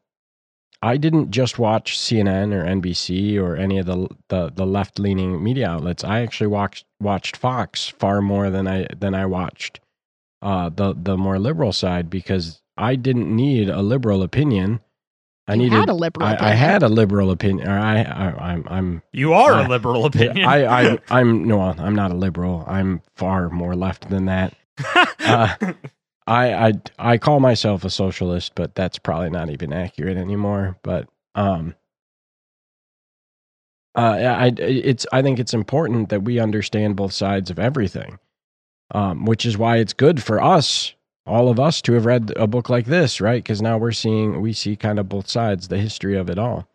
I 0.82 0.98
didn't 0.98 1.32
just 1.32 1.58
watch 1.58 1.98
CNN 1.98 2.54
or 2.54 2.64
NBC 2.64 3.40
or 3.42 3.56
any 3.56 3.80
of 3.80 3.86
the 3.86 4.08
the, 4.28 4.52
the 4.54 4.66
left 4.66 5.00
leaning 5.00 5.44
media 5.44 5.68
outlets. 5.68 6.04
I 6.04 6.22
actually 6.22 6.48
watched 6.48 6.86
watched 7.00 7.38
Fox 7.38 7.88
far 7.88 8.22
more 8.22 8.50
than 8.50 8.68
I 8.68 8.88
than 8.96 9.16
I 9.16 9.26
watched 9.26 9.80
uh, 10.44 10.70
the 10.70 10.94
the 10.96 11.18
more 11.18 11.40
liberal 11.40 11.72
side 11.74 12.10
because 12.10 12.62
I 12.78 12.96
didn't 12.96 13.34
need 13.34 13.70
a 13.70 13.82
liberal 13.82 14.22
opinion. 14.22 14.82
I 15.48 15.56
needed 15.56 15.74
had 15.76 15.90
a 15.90 15.94
liberal 15.94 16.28
I, 16.28 16.32
I 16.32 16.34
opinion. 16.34 16.58
had 16.58 16.84
a 16.84 16.90
liberal 16.90 17.32
opinion. 17.32 17.68
Or 17.68 17.78
I, 17.78 18.02
I 18.02 18.52
I'm 18.52 18.64
I'm 18.68 19.02
You 19.14 19.34
are 19.34 19.54
Uh, 19.54 19.68
a 19.68 19.70
liberal 19.70 20.06
opinion. 20.12 20.46
I, 20.48 20.66
I 20.94 21.00
I'm 21.10 21.44
no, 21.48 21.62
I'm 21.62 21.96
not 21.96 22.12
a 22.12 22.16
liberal. 22.16 22.64
I'm 22.68 23.02
far 23.16 23.50
more 23.50 23.76
left 23.76 24.10
than 24.10 24.26
that. 24.26 24.54
uh, 25.20 25.54
I, 26.28 26.54
I 26.68 26.74
I 26.98 27.18
call 27.20 27.40
myself 27.40 27.84
a 27.86 27.90
socialist, 27.92 28.54
but 28.56 28.74
that's 28.74 28.98
probably 28.98 29.30
not 29.30 29.50
even 29.52 29.72
accurate 29.72 30.18
anymore. 30.18 30.78
But 30.82 31.08
um, 31.36 31.76
uh, 33.96 34.00
I 34.02 34.48
it's 34.58 35.06
I 35.14 35.22
think 35.22 35.38
it's 35.40 35.54
important 35.54 36.10
that 36.10 36.24
we 36.24 36.40
understand 36.40 36.96
both 36.96 37.14
sides 37.14 37.52
of 37.52 37.60
everything, 37.60 38.18
um, 38.96 39.26
which 39.26 39.46
is 39.46 39.58
why 39.60 39.78
it's 39.78 39.94
good 39.94 40.24
for 40.24 40.42
us, 40.42 40.95
all 41.26 41.50
of 41.50 41.60
us, 41.60 41.82
to 41.84 41.94
have 41.94 42.06
read 42.06 42.34
a 42.36 42.48
book 42.48 42.70
like 42.70 42.86
this, 42.86 43.20
right? 43.22 43.44
Because 43.44 43.62
now 43.62 43.78
we're 43.78 43.92
seeing 43.92 44.42
we 44.42 44.54
see 44.54 44.76
kind 44.76 45.00
of 45.00 45.10
both 45.10 45.28
sides, 45.28 45.68
the 45.68 45.78
history 45.78 46.18
of 46.18 46.30
it 46.30 46.38
all. 46.38 46.68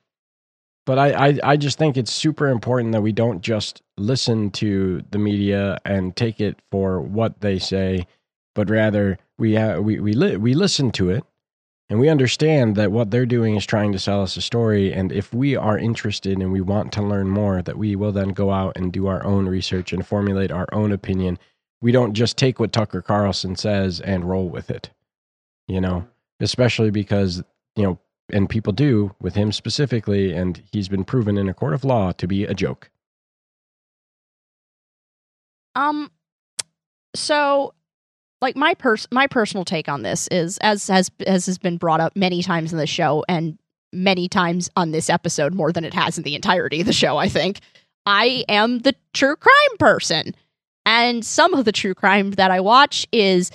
But 0.87 0.99
I, 0.99 1.29
I 1.29 1.39
I 1.45 1.57
just 1.57 1.79
think 1.79 1.97
it's 1.97 2.13
super 2.13 2.49
important 2.49 2.93
that 2.93 3.03
we 3.03 3.13
don't 3.13 3.43
just 3.43 3.83
listen 3.97 4.51
to 4.53 5.03
the 5.11 5.19
media 5.19 5.79
and 5.85 6.17
take 6.17 6.41
it 6.41 6.59
for 6.71 7.01
what 7.01 7.41
they 7.41 7.59
say, 7.59 8.07
but 8.55 8.71
rather 8.71 9.19
we 9.39 9.57
we 9.81 10.01
we 10.01 10.13
li- 10.15 10.37
we 10.37 10.55
listen 10.55 10.91
to 10.93 11.11
it 11.11 11.25
and 11.91 11.99
we 11.99 12.09
understand 12.09 12.77
that 12.77 12.93
what 12.93 13.11
they're 13.11 13.27
doing 13.27 13.57
is 13.57 13.67
trying 13.67 13.91
to 13.93 13.99
sell 13.99 14.23
us 14.23 14.37
a 14.37 14.41
story. 14.41 14.93
And 14.93 15.11
if 15.11 15.35
we 15.35 15.57
are 15.57 15.77
interested 15.77 16.39
and 16.39 16.53
we 16.53 16.61
want 16.61 16.93
to 16.93 17.03
learn 17.03 17.29
more, 17.29 17.63
that 17.63 17.77
we 17.77 17.97
will 17.97 18.13
then 18.13 18.29
go 18.29 18.53
out 18.53 18.77
and 18.77 18.93
do 18.93 19.09
our 19.09 19.25
own 19.27 19.49
research 19.49 19.93
and 19.93 20.07
formulate 20.07 20.53
our 20.53 20.69
own 20.73 20.93
opinion. 20.93 21.37
We 21.83 21.93
don't 21.93 22.15
just 22.15 22.37
take 22.37 22.61
what 22.61 22.73
Tucker 22.73 23.03
Carlson 23.03 23.57
says 23.57 24.01
and 24.01 24.29
roll 24.29 24.49
with 24.49 24.71
it, 24.71 24.91
you 25.67 25.81
know, 25.81 26.07
especially 26.41 26.91
because, 26.91 27.43
you 27.77 27.83
know, 27.83 27.99
and 28.33 28.49
people 28.49 28.73
do 28.73 29.15
with 29.21 29.35
him 29.35 29.51
specifically, 29.51 30.33
and 30.33 30.63
he's 30.73 30.89
been 30.89 31.05
proven 31.05 31.37
in 31.37 31.49
a 31.49 31.55
court 31.55 31.75
of 31.75 31.85
law 31.85 32.13
to 32.13 32.27
be 32.27 32.45
a 32.45 32.55
joke. 32.55 32.91
Um, 35.75 36.11
so 37.15 37.75
like 38.41 38.57
my 38.57 38.75
pers- 38.75 39.09
my 39.11 39.27
personal 39.27 39.65
take 39.65 39.89
on 39.89 40.03
this 40.03 40.29
is 40.29 40.59
as 40.59 40.87
has 40.89 41.11
as 41.27 41.47
has 41.47 41.59
been 41.59 41.77
brought 41.77 42.01
up 42.01 42.17
many 42.17 42.43
times 42.43 42.73
in 42.73 42.79
the 42.79 42.87
show 42.87 43.25
and 43.29 43.59
many 43.93 44.29
times 44.29 44.71
on 44.77 44.93
this 44.93 45.11
episode 45.11 45.55
more 45.55 45.73
than 45.73 45.85
it 45.85 45.95
has 45.95 46.17
in 46.17 46.25
the 46.25 46.35
entirety 46.35 46.81
of 46.81 46.87
the 46.87 46.93
show 46.93 47.17
i 47.17 47.29
think 47.29 47.59
i 48.07 48.45
am 48.49 48.79
the 48.81 48.95
true 49.13 49.35
crime 49.35 49.77
person 49.79 50.35
and 50.91 51.25
some 51.25 51.55
of 51.55 51.65
the 51.65 51.73
true 51.73 51.95
crime 51.95 52.33
that 52.33 52.51
i 52.51 52.61
watch 52.61 53.07
is 53.13 53.51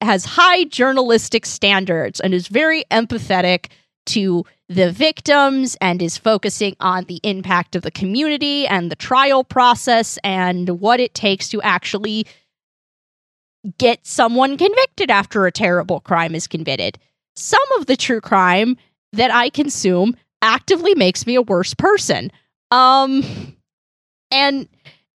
has 0.00 0.24
high 0.24 0.64
journalistic 0.64 1.46
standards 1.46 2.20
and 2.20 2.34
is 2.34 2.46
very 2.46 2.84
empathetic 2.90 3.70
to 4.06 4.44
the 4.68 4.92
victims 4.92 5.76
and 5.80 6.02
is 6.02 6.18
focusing 6.18 6.76
on 6.80 7.04
the 7.04 7.20
impact 7.22 7.74
of 7.74 7.82
the 7.82 7.90
community 7.90 8.66
and 8.66 8.90
the 8.90 8.96
trial 8.96 9.42
process 9.42 10.18
and 10.22 10.80
what 10.80 11.00
it 11.00 11.14
takes 11.14 11.48
to 11.48 11.60
actually 11.62 12.26
get 13.78 14.06
someone 14.06 14.58
convicted 14.58 15.10
after 15.10 15.46
a 15.46 15.52
terrible 15.52 16.00
crime 16.00 16.34
is 16.34 16.46
committed. 16.46 16.98
Some 17.34 17.72
of 17.78 17.86
the 17.86 17.96
true 17.96 18.20
crime 18.20 18.76
that 19.12 19.30
I 19.30 19.48
consume 19.48 20.16
actively 20.42 20.94
makes 20.94 21.26
me 21.26 21.34
a 21.34 21.42
worse 21.42 21.72
person. 21.72 22.30
Um 22.70 23.56
and 24.30 24.68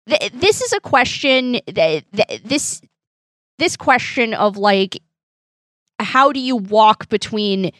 th- 0.10 0.31
this 0.34 0.61
is 0.61 0.73
a 0.73 0.80
question 0.80 1.60
th- 1.68 2.03
th- 2.15 2.41
this 2.44 2.81
this 3.57 3.76
question 3.76 4.34
of 4.34 4.57
like 4.57 5.02
how 5.99 6.31
do 6.31 6.40
you 6.40 6.56
walk 6.56 7.10
between 7.10 7.72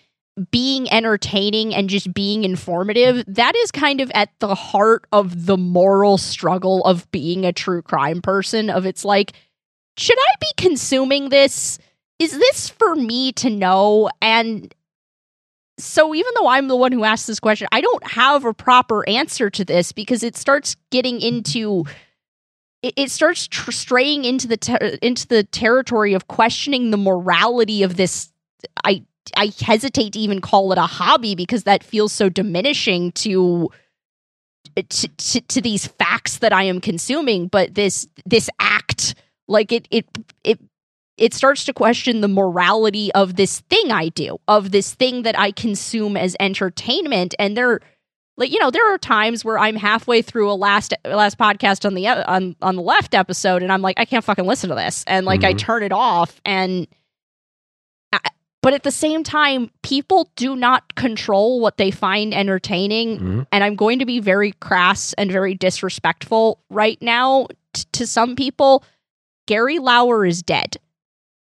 being 0.52 0.90
entertaining 0.92 1.76
and 1.76 1.90
just 1.90 2.14
being 2.14 2.44
informative 2.44 3.24
that 3.28 3.56
is 3.58 3.72
kind 3.72 4.00
of 4.00 4.10
at 4.14 4.30
the 4.40 4.56
heart 4.56 5.06
of 5.12 5.46
the 5.46 5.58
moral 5.58 6.18
struggle 6.18 6.84
of 6.86 7.10
being 7.12 7.46
a 7.46 7.52
true 7.52 7.82
crime 7.82 8.22
person 8.22 8.70
of 8.70 8.86
it's 8.86 9.04
like 9.04 9.34
should 10.00 10.18
I 10.18 10.34
be 10.40 10.48
consuming 10.58 11.30
this? 11.30 11.78
Is 12.20 12.32
this 12.32 12.70
for 12.70 12.96
me 12.96 13.32
to 13.34 13.50
know? 13.50 14.10
And 14.22 14.74
so, 15.78 16.16
even 16.16 16.32
though 16.36 16.48
I'm 16.48 16.68
the 16.68 16.76
one 16.76 16.92
who 16.92 17.04
asked 17.04 17.28
this 17.28 17.40
question, 17.40 17.68
I 17.72 17.82
don't 17.82 18.06
have 18.08 18.46
a 18.46 18.54
proper 18.54 19.08
answer 19.08 19.50
to 19.50 19.66
this 19.66 19.92
because 19.92 20.24
it 20.24 20.36
starts 20.36 20.76
getting 20.90 21.22
into 21.22 21.86
it, 22.82 22.94
it 22.96 23.12
starts 23.12 23.48
tr- 23.48 23.72
straying 23.72 24.26
into 24.26 24.48
the 24.48 24.58
ter- 24.58 24.98
into 25.02 25.28
the 25.28 25.44
territory 25.44 26.14
of 26.14 26.28
questioning 26.28 26.92
the 26.92 26.98
morality 26.98 27.84
of 27.84 27.96
this. 27.96 28.32
I 28.84 29.04
I 29.36 29.52
hesitate 29.60 30.14
to 30.14 30.20
even 30.20 30.42
call 30.42 30.72
it 30.72 30.78
a 30.78 30.84
hobby 30.84 31.36
because 31.36 31.64
that 31.64 31.84
feels 31.84 32.12
so 32.12 32.30
diminishing 32.30 33.12
to 33.14 33.70
uh, 34.78 34.82
to, 34.88 35.08
to, 35.08 35.42
to 35.42 35.62
these 35.62 35.88
facts 35.88 36.40
that 36.40 36.54
I 36.54 36.64
am 36.64 36.82
consuming. 36.82 37.48
But 37.48 37.76
this 37.76 38.08
this 38.26 38.50
act 38.60 39.16
like 39.48 39.72
it 39.72 39.88
it 39.92 40.06
it 40.44 40.60
it 41.18 41.34
starts 41.34 41.66
to 41.66 41.74
question 41.74 42.22
the 42.22 42.28
morality 42.30 43.12
of 43.14 43.36
this 43.36 43.60
thing 43.60 43.92
I 43.92 44.10
do, 44.10 44.40
of 44.48 44.72
this 44.72 44.94
thing 44.96 45.24
that 45.24 45.38
I 45.38 45.52
consume 45.52 46.16
as 46.16 46.36
entertainment. 46.40 47.36
And 47.38 47.58
there, 47.58 47.82
like 48.40 48.52
you 48.52 48.60
know, 48.60 48.72
there 48.72 48.92
are 48.92 48.98
times 48.98 49.44
where 49.44 49.60
I'm 49.60 49.76
halfway 49.76 50.22
through 50.22 50.50
a 50.50 50.56
last 50.56 50.94
last 51.04 51.38
podcast 51.38 51.86
on 51.86 51.94
the 51.94 52.08
on 52.08 52.56
on 52.62 52.78
the 52.78 52.82
left 52.82 53.14
episode, 53.14 53.62
and 53.62 53.72
I'm 53.72 53.82
like, 53.82 54.00
I 54.00 54.06
can't 54.06 54.24
fucking 54.24 54.46
listen 54.46 54.70
to 54.70 54.76
this, 54.76 55.04
and 55.06 55.26
like 55.26 55.42
mm-hmm. 55.42 55.50
I 55.50 55.54
turn 55.54 55.84
it 55.84 55.92
off. 55.92 56.40
And 56.46 56.88
I, 58.14 58.20
but 58.62 58.74
at 58.74 58.84
the 58.84 58.92
same 58.92 59.24
time, 59.24 59.70
people 59.84 60.32
do 60.38 60.56
not 60.56 60.96
control 60.96 61.60
what 61.60 61.78
they 61.78 61.92
find 61.92 62.34
entertaining, 62.34 63.18
mm-hmm. 63.18 63.42
and 63.52 63.64
I'm 63.64 63.76
going 63.76 64.00
to 64.00 64.06
be 64.06 64.22
very 64.22 64.54
crass 64.54 65.12
and 65.14 65.30
very 65.30 65.54
disrespectful 65.54 66.62
right 66.70 67.00
now 67.02 67.48
t- 67.74 67.84
to 67.92 68.08
some 68.08 68.38
people 68.38 68.86
Gary 69.48 69.80
Lauwers 69.80 70.30
is 70.30 70.44
dead. 70.44 70.78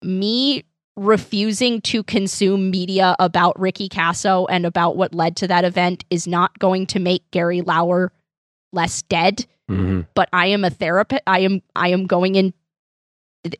Me 0.01 0.63
refusing 1.01 1.81
to 1.81 2.03
consume 2.03 2.69
media 2.69 3.15
about 3.17 3.59
Ricky 3.59 3.89
Kasso 3.89 4.45
and 4.49 4.65
about 4.65 4.95
what 4.95 5.15
led 5.15 5.35
to 5.37 5.47
that 5.47 5.65
event 5.65 6.05
is 6.11 6.27
not 6.27 6.57
going 6.59 6.85
to 6.87 6.99
make 6.99 7.29
Gary 7.31 7.61
Lauwers 7.61 8.09
less 8.71 9.01
dead. 9.03 9.45
Mm-hmm. 9.69 10.01
But 10.13 10.29
I 10.31 10.47
am 10.47 10.63
a 10.63 10.69
therapist. 10.69 11.23
I 11.25 11.39
am 11.39 11.61
I 11.75 11.89
am 11.89 12.05
going 12.05 12.35
in 12.35 12.53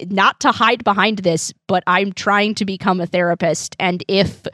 not 0.05 0.39
to 0.41 0.51
hide 0.51 0.84
behind 0.84 1.19
this, 1.19 1.51
but 1.68 1.84
I'm 1.88 2.13
trying 2.13 2.53
to 2.55 2.65
become 2.65 3.01
a 3.01 3.07
therapist. 3.07 3.76
And 3.80 4.03
if 4.07 4.45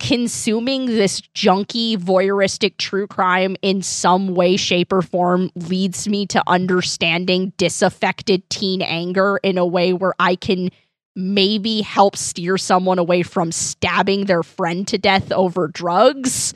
consuming 0.00 0.86
this 0.86 1.20
junky, 1.20 1.96
voyeuristic 1.96 2.76
true 2.76 3.06
crime 3.06 3.56
in 3.62 3.82
some 3.82 4.34
way, 4.34 4.56
shape, 4.56 4.92
or 4.92 5.02
form 5.02 5.50
leads 5.54 6.08
me 6.08 6.26
to 6.26 6.42
understanding 6.48 7.52
disaffected 7.56 8.48
teen 8.50 8.82
anger 8.82 9.38
in 9.44 9.58
a 9.58 9.66
way 9.66 9.92
where 9.92 10.14
I 10.18 10.34
can 10.34 10.70
maybe 11.14 11.82
help 11.82 12.16
steer 12.16 12.56
someone 12.56 12.98
away 12.98 13.22
from 13.22 13.52
stabbing 13.52 14.24
their 14.26 14.42
friend 14.42 14.86
to 14.88 14.98
death 14.98 15.30
over 15.32 15.68
drugs. 15.68 16.54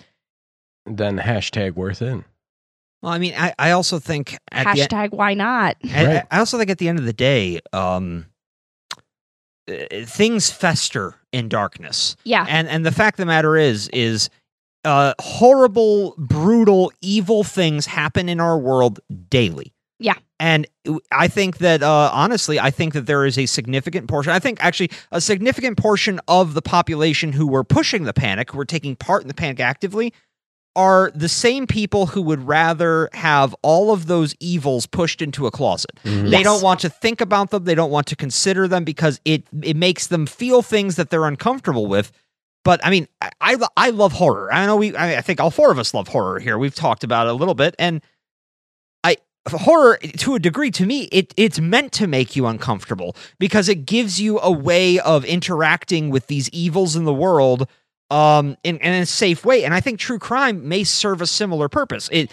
Then 0.87 1.19
hashtag 1.19 1.75
worth 1.75 2.03
it. 2.03 2.25
Well, 3.03 3.13
I 3.13 3.19
mean, 3.19 3.35
I, 3.37 3.55
I 3.59 3.71
also 3.73 3.99
think 3.99 4.39
hashtag 4.53 5.13
why 5.13 5.35
not. 5.35 5.77
I, 5.85 6.07
right. 6.07 6.27
I 6.31 6.39
also 6.39 6.59
think 6.59 6.71
at 6.71 6.79
the 6.79 6.89
end 6.89 6.99
of 6.99 7.05
the 7.05 7.13
day, 7.13 7.61
um, 7.73 8.27
uh, 9.69 9.75
things 10.05 10.51
fester 10.51 11.15
in 11.33 11.49
darkness. 11.49 12.17
Yeah. 12.25 12.47
And 12.49 12.69
and 12.69 12.87
the 12.87 12.93
fact 12.93 13.17
of 13.17 13.23
the 13.23 13.27
matter 13.27 13.57
is 13.57 13.89
is 13.89 14.31
uh 14.85 15.15
horrible, 15.21 16.15
brutal, 16.17 16.93
evil 17.01 17.45
things 17.45 17.87
happen 17.87 18.29
in 18.29 18.41
our 18.41 18.59
world 18.59 19.01
daily. 19.29 19.73
Yeah. 19.99 20.15
And 20.39 20.67
I 21.11 21.29
think 21.29 21.59
that 21.59 21.83
uh 21.83 22.11
honestly, 22.13 22.61
I 22.61 22.71
think 22.71 22.93
that 22.95 23.07
there 23.07 23.25
is 23.25 23.39
a 23.39 23.47
significant 23.47 24.09
portion. 24.09 24.33
I 24.33 24.39
think 24.39 24.63
actually 24.63 24.91
a 25.11 25.21
significant 25.21 25.79
portion 25.79 26.21
of 26.29 26.55
the 26.55 26.63
population 26.63 27.33
who 27.33 27.47
were 27.47 27.65
pushing 27.65 28.05
the 28.05 28.13
panic, 28.13 28.51
who 28.51 28.59
were 28.59 28.65
taking 28.65 28.97
part 28.97 29.23
in 29.23 29.29
the 29.29 29.35
panic 29.35 29.61
actively, 29.61 30.13
are 30.77 31.11
the 31.15 31.29
same 31.29 31.67
people 31.67 32.07
who 32.07 32.21
would 32.21 32.47
rather 32.47 33.09
have 33.15 33.57
all 33.63 33.93
of 33.93 34.07
those 34.07 34.35
evils 34.41 34.87
pushed 34.87 35.23
into 35.23 35.47
a 35.47 35.51
closet. 35.51 35.91
Mm-hmm. 36.05 36.25
They 36.27 36.39
yes. 36.39 36.45
don't 36.45 36.63
want 36.63 36.81
to 36.81 36.91
think 36.91 37.23
about 37.23 37.51
them, 37.51 37.65
they 37.65 37.75
don't 37.75 37.91
want 37.91 38.07
to 38.09 38.17
consider 38.17 38.69
them 38.69 38.85
because 38.85 39.19
it 39.25 39.45
it 39.63 39.77
makes 39.77 40.09
them 40.09 40.27
feel 40.27 40.61
things 40.61 40.97
that 40.97 41.09
they're 41.09 41.25
uncomfortable 41.25 41.87
with. 41.87 42.13
But 42.63 42.85
I 42.85 42.91
mean, 42.91 43.09
I 43.23 43.31
I, 43.41 43.57
I 43.77 43.91
love 43.91 44.13
horror. 44.13 44.53
I 44.53 44.67
know 44.67 44.77
we 44.77 44.95
I, 44.95 45.17
I 45.17 45.21
think 45.23 45.41
all 45.41 45.51
four 45.51 45.73
of 45.73 45.79
us 45.79 45.95
love 45.95 46.09
horror 46.09 46.39
here. 46.39 46.59
We've 46.59 46.75
talked 46.75 47.05
about 47.05 47.27
it 47.27 47.31
a 47.31 47.35
little 47.35 47.55
bit 47.55 47.75
and 47.79 48.03
I 48.03 48.09
horror 49.49 49.99
to 50.19 50.35
a 50.35 50.39
degree 50.39 50.71
to 50.71 50.87
me 50.87 51.05
it 51.13 51.33
it's 51.37 51.61
meant 51.61 51.93
to 51.93 52.07
make 52.07 52.37
you 52.37 52.47
uncomfortable 52.47 53.17
because 53.39 53.69
it 53.69 53.87
gives 53.87 54.21
you 54.21 54.39
a 54.41 54.51
way 54.51 54.99
of 54.99 55.25
interacting 55.25 56.11
with 56.11 56.27
these 56.27 56.49
evils 56.51 56.97
in 56.97 57.05
the 57.05 57.15
world 57.15 57.69
um 58.11 58.57
in, 58.65 58.79
in 58.79 58.93
a 58.93 59.07
safe 59.07 59.45
way. 59.45 59.65
And 59.65 59.75
i 59.75 59.81
think 59.81 59.99
true 59.99 60.19
crime 60.19 60.69
may 60.69 60.85
serve 60.85 61.21
a 61.21 61.27
similar 61.27 61.69
purpose. 61.69 62.09
It 62.13 62.31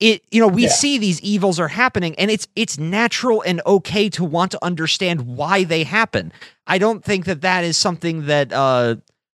it 0.00 0.22
you 0.30 0.40
know 0.40 0.48
we 0.48 0.64
yeah. 0.64 0.68
see 0.70 0.98
these 0.98 1.20
evils 1.20 1.60
are 1.60 1.68
happening 1.68 2.14
and 2.16 2.30
it's 2.30 2.48
it's 2.56 2.78
natural 2.78 3.42
and 3.42 3.60
okay 3.66 4.08
to 4.10 4.24
want 4.24 4.50
to 4.52 4.64
understand 4.64 5.22
why 5.22 5.64
they 5.64 5.84
happen. 5.84 6.32
I 6.66 6.78
don't 6.78 7.04
think 7.04 7.26
that 7.26 7.42
that 7.42 7.64
is 7.64 7.76
something 7.76 8.26
that 8.26 8.52
uh 8.52 8.96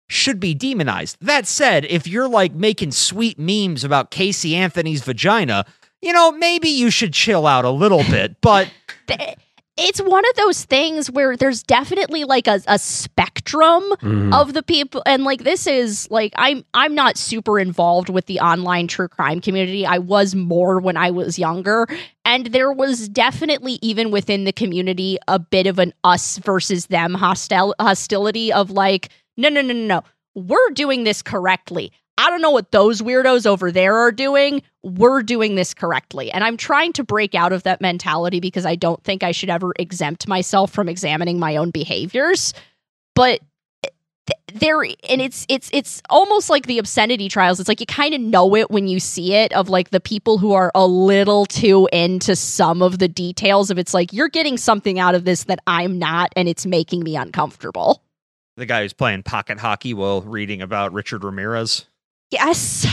should 0.08 0.40
be 0.40 0.54
demonized. 0.54 1.18
That 1.22 1.48
said 1.48 1.86
if 1.86 2.08
you're 2.08 2.28
like 2.28 2.54
making 2.54 2.92
sweet 2.92 3.40
memes 3.40 3.84
about 3.84 4.12
casey 4.12 4.56
anthony's 4.56 5.04
vagina 5.04 5.66
you 6.02 6.14
know 6.14 6.32
maybe 6.32 6.70
you 6.70 6.90
should 6.90 7.14
chill 7.14 7.46
out 7.48 7.66
a 7.66 7.70
little 7.70 8.04
bit 8.10 8.36
but 8.42 8.70
it's 9.78 10.02
one 10.02 10.24
of 10.30 10.36
those 10.36 10.66
things 10.66 11.10
where 11.10 11.38
there's 11.38 11.64
definitely 11.64 12.24
like 12.26 12.46
a, 12.48 12.62
a 12.68 12.78
spectrum 12.78 13.84
Mhm. 14.02 14.34
of 14.34 14.54
the 14.54 14.62
people 14.64 15.02
and 15.06 15.24
like 15.24 15.44
this 15.44 15.66
is 15.68 16.10
like 16.12 16.34
i'm 16.36 16.64
i'm 16.74 16.94
not 16.96 17.18
super 17.18 17.60
involved 17.60 18.10
with 18.10 18.26
the 18.26 18.40
online 18.40 18.88
true 18.88 19.08
crime 19.08 19.40
community. 19.42 19.86
I 19.86 19.98
was 20.00 20.36
more 20.36 20.80
when 20.80 20.98
i 20.98 21.10
was 21.12 21.38
younger 21.40 21.88
and 22.26 22.48
there 22.48 22.72
was 22.72 23.08
definitely 23.10 23.80
even 23.82 24.12
within 24.12 24.44
the 24.44 24.52
community 24.54 25.18
a 25.28 25.40
bit 25.40 25.68
of 25.68 25.80
an 25.80 25.94
us 26.04 26.38
versus 26.40 26.88
them 26.88 27.14
hostil- 27.16 27.74
hostility 27.80 28.52
of 28.54 28.72
like 28.72 29.10
no 29.38 29.50
no 29.50 29.62
no 29.62 29.74
no 29.74 29.86
no. 29.86 30.04
We're 30.36 30.70
doing 30.74 31.04
this 31.04 31.22
correctly 31.22 31.92
i 32.18 32.30
don't 32.30 32.42
know 32.42 32.52
what 32.52 32.72
those 32.72 33.02
weirdos 33.02 33.46
over 33.46 33.72
there 33.72 33.96
are 33.96 34.12
doing. 34.12 34.62
We're 34.84 35.22
doing 35.22 35.56
this 35.56 35.74
correctly. 35.74 36.32
And 36.32 36.44
i'm 36.44 36.58
trying 36.58 36.94
to 36.94 37.04
break 37.04 37.36
out 37.36 37.54
of 37.54 37.64
that 37.64 37.82
mentality 37.82 38.40
because 38.40 38.66
i 38.66 38.76
don't 38.76 39.04
think 39.04 39.24
i 39.24 39.32
should 39.32 39.50
ever 39.50 39.74
exempt 39.80 40.28
myself 40.28 40.72
from 40.72 40.90
examining 40.90 41.40
my 41.40 41.56
own 41.56 41.72
behaviors. 41.72 42.54
But 43.16 43.42
there 44.54 44.84
and 44.84 45.22
it's 45.22 45.46
it's 45.50 45.70
it's 45.74 46.02
almost 46.10 46.50
like 46.50 46.66
the 46.66 46.78
obscenity 46.78 47.30
trials. 47.30 47.60
It's 47.60 47.70
like 47.70 47.80
you 47.80 47.86
kind 47.86 48.14
of 48.14 48.22
know 48.22 48.56
it 48.56 48.70
when 48.70 48.88
you 48.88 49.00
see 49.00 49.34
it 49.34 49.52
of 49.54 49.70
like 49.70 49.90
the 49.90 50.00
people 50.00 50.38
who 50.38 50.54
are 50.54 50.72
a 50.76 50.86
little 50.86 51.46
too 51.46 51.88
into 51.92 52.36
some 52.36 52.82
of 52.82 53.00
the 53.00 53.08
details 53.08 53.72
of 53.72 53.78
it's 53.78 53.94
like 53.94 54.14
you're 54.14 54.30
getting 54.30 54.58
something 54.58 55.00
out 55.00 55.16
of 55.16 55.26
this 55.26 55.46
that 55.46 55.60
i'm 55.68 55.98
not 55.98 56.32
and 56.36 56.48
it's 56.48 56.66
making 56.66 57.04
me 57.04 57.16
uncomfortable. 57.16 58.04
The 58.58 58.66
guy 58.66 58.82
who's 58.82 58.94
playing 58.94 59.24
pocket 59.24 59.60
hockey 59.60 59.94
while 59.94 60.22
reading 60.22 60.62
about 60.62 60.94
Richard 60.94 61.24
Ramirez. 61.24 61.88
Yes 62.32 62.86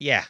Yeah. 0.00 0.24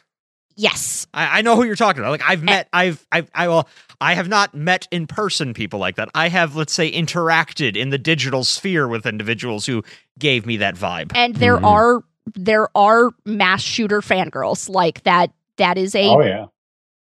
yes 0.55 1.07
I, 1.13 1.39
I 1.39 1.41
know 1.41 1.55
who 1.55 1.63
you're 1.63 1.75
talking 1.75 2.01
about. 2.01 2.11
Like 2.11 2.23
I've 2.27 2.43
met, 2.43 2.67
I've, 2.73 3.05
I've, 3.11 3.29
I 3.33 3.47
will, 3.47 3.67
I 4.01 4.13
have 4.15 4.27
not 4.27 4.53
met 4.53 4.87
in 4.91 5.07
person 5.07 5.53
people 5.53 5.79
like 5.79 5.95
that. 5.95 6.09
I 6.13 6.27
have, 6.29 6.55
let's 6.55 6.73
say, 6.73 6.91
interacted 6.91 7.75
in 7.77 7.89
the 7.89 7.97
digital 7.97 8.43
sphere 8.43 8.87
with 8.87 9.05
individuals 9.05 9.65
who 9.65 9.83
gave 10.19 10.45
me 10.45 10.57
that 10.57 10.75
vibe. 10.75 11.11
and 11.15 11.35
there 11.35 11.57
Mhm. 11.57 11.65
are 11.67 12.03
there 12.35 12.69
are 12.75 13.09
mass 13.25 13.61
shooter 13.61 13.99
fangirls 14.01 14.69
like 14.69 15.03
that 15.03 15.31
that 15.57 15.77
is 15.77 15.93
a 15.93 16.05
Oh 16.07 16.21
yeah. 16.21 16.45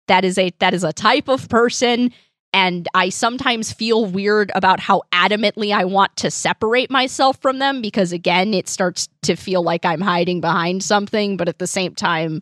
that 0.08 0.24
is 0.26 0.38
a 0.38 0.52
that 0.60 0.74
is 0.74 0.84
a 0.84 0.94
type 0.94 1.28
of 1.28 1.50
person 1.50 2.12
and 2.54 2.88
i 2.94 3.10
sometimes 3.10 3.72
feel 3.72 4.06
weird 4.06 4.52
about 4.56 4.80
how 4.80 5.02
adamantly 5.14 5.74
i 5.74 5.84
want 5.86 6.16
to 6.18 6.32
separate 6.32 6.90
myself 6.90 7.38
from 7.42 7.60
them 7.60 7.82
because 7.82 8.12
again 8.12 8.54
it 8.54 8.68
starts 8.68 9.08
to 9.22 9.36
feel 9.36 9.64
like 9.64 9.86
i'm 9.86 10.02
hiding 10.02 10.42
behind 10.42 10.84
something 10.84 11.38
but 11.38 11.48
at 11.50 11.60
the 11.60 11.68
same 11.68 11.94
time 11.94 12.42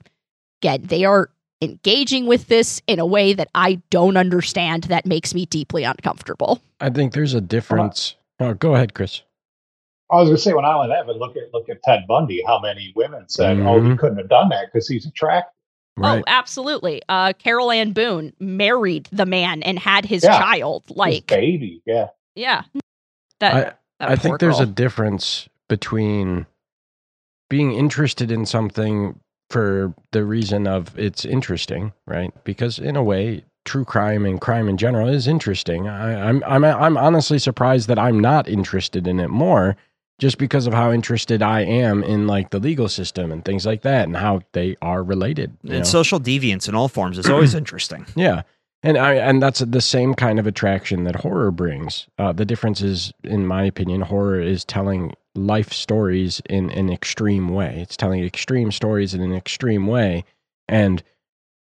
again 0.62 0.82
they 0.84 1.06
are 1.06 1.30
engaging 1.62 2.28
with 2.28 2.48
this 2.48 2.82
in 2.88 3.00
a 3.00 3.06
way 3.06 3.34
that 3.34 3.50
i 3.56 3.82
don't 3.90 4.18
understand 4.18 4.84
that 4.84 5.06
makes 5.06 5.34
me 5.34 5.46
deeply 5.48 5.84
uncomfortable 5.84 6.62
I 6.80 6.92
think 6.92 7.14
there's 7.14 7.34
a 7.34 7.42
difference. 7.42 8.14
Oh, 8.40 8.54
go 8.54 8.76
ahead, 8.76 8.94
Chris. 8.94 9.24
I 10.12 10.18
was 10.18 10.28
going 10.28 10.36
to 10.36 10.42
say 10.44 10.54
when 10.54 10.64
I 10.64 10.76
only 10.76 10.90
that, 10.90 11.08
but 11.08 11.18
look 11.18 11.36
at 11.36 11.52
look 11.52 11.70
at 11.70 11.82
Ted 11.82 12.06
Bundy. 12.08 12.44
How 12.46 12.60
many 12.60 12.94
women 12.96 13.28
said, 13.28 13.58
"Oh, 13.62 13.82
he 13.82 13.90
Mhm. 13.90 13.98
couldn't 13.98 14.20
have 14.20 14.30
done 14.30 14.50
that 14.50 14.68
because 14.72 14.88
he's 14.88 15.08
attractive." 15.08 15.57
Right. 15.98 16.20
oh 16.22 16.24
absolutely 16.28 17.02
uh 17.10 17.34
carol 17.34 17.72
ann 17.72 17.92
boone 17.92 18.34
married 18.40 19.10
the 19.12 19.26
man 19.26 19.64
and 19.64 19.80
had 19.80 20.06
his 20.06 20.24
Yeah. 20.24 20.38
child 20.38 20.84
His 20.88 20.98
like 20.98 21.28
baby, 21.28 21.82
yeah. 21.86 22.10
yeah 22.36 22.64
that, 23.40 23.54
I, 23.54 23.60
that 24.00 24.12
I 24.12 24.16
think 24.16 24.40
there's 24.40 24.60
a 24.60 24.66
difference 24.68 25.50
between 25.68 26.46
being 27.50 27.74
interested 27.74 28.32
in 28.32 28.46
something 28.46 29.20
for 29.50 29.94
the 30.12 30.26
reason 30.26 30.68
of 30.68 30.98
it's 31.00 31.24
interesting, 31.26 31.94
right? 32.06 32.34
Because 32.44 32.80
in 32.80 32.96
a 32.96 33.04
way, 33.04 33.46
true 33.66 33.86
crime 33.86 34.26
and 34.26 34.40
crime 34.42 34.68
in 34.68 34.78
general 34.78 35.08
is 35.08 35.28
interesting. 35.28 35.88
I, 35.88 36.30
I'm 36.30 36.44
I'm 36.46 36.64
I'm 36.66 36.98
honestly 36.98 37.40
surprised 37.40 37.88
that 37.88 38.00
I'm 38.00 38.20
not 38.20 38.48
interested 38.48 39.08
in 39.08 39.20
it 39.20 39.30
more, 39.30 39.76
just 40.20 40.38
because 40.38 40.68
of 40.68 40.74
how 40.74 40.92
interested 40.92 41.42
I 41.42 41.62
am 41.62 42.04
in 42.04 42.28
like 42.28 42.50
the 42.50 42.60
legal 42.60 42.90
system 42.90 43.32
and 43.32 43.46
things 43.46 43.66
like 43.66 43.82
that, 43.84 44.08
and 44.08 44.18
how 44.18 44.42
they 44.54 44.76
are 44.82 45.04
related. 45.04 45.56
And 45.64 45.72
know? 45.72 45.84
social 45.84 46.20
deviance 46.20 46.68
in 46.68 46.76
all 46.76 46.88
forms 46.88 47.18
is 47.18 47.30
always 47.30 47.54
interesting. 47.54 48.06
Yeah. 48.16 48.44
And 48.84 48.98
I 48.98 49.16
and 49.16 49.42
that's 49.42 49.60
the 49.60 49.82
same 49.82 50.14
kind 50.14 50.38
of 50.38 50.46
attraction 50.46 51.04
that 51.06 51.16
horror 51.16 51.52
brings. 51.52 52.08
Uh, 52.20 52.32
the 52.32 52.46
difference 52.46 52.82
is, 52.82 53.12
in 53.24 53.48
my 53.48 53.64
opinion, 53.64 54.02
horror 54.02 54.40
is 54.40 54.64
telling 54.64 55.14
life 55.34 55.74
stories 55.74 56.42
in 56.48 56.70
an 56.72 56.90
extreme 56.90 57.50
way. 57.50 57.80
It's 57.82 57.98
telling 57.98 58.24
extreme 58.24 58.72
stories 58.72 59.14
in 59.16 59.22
an 59.22 59.34
extreme 59.34 59.88
way, 59.88 60.26
and 60.68 61.02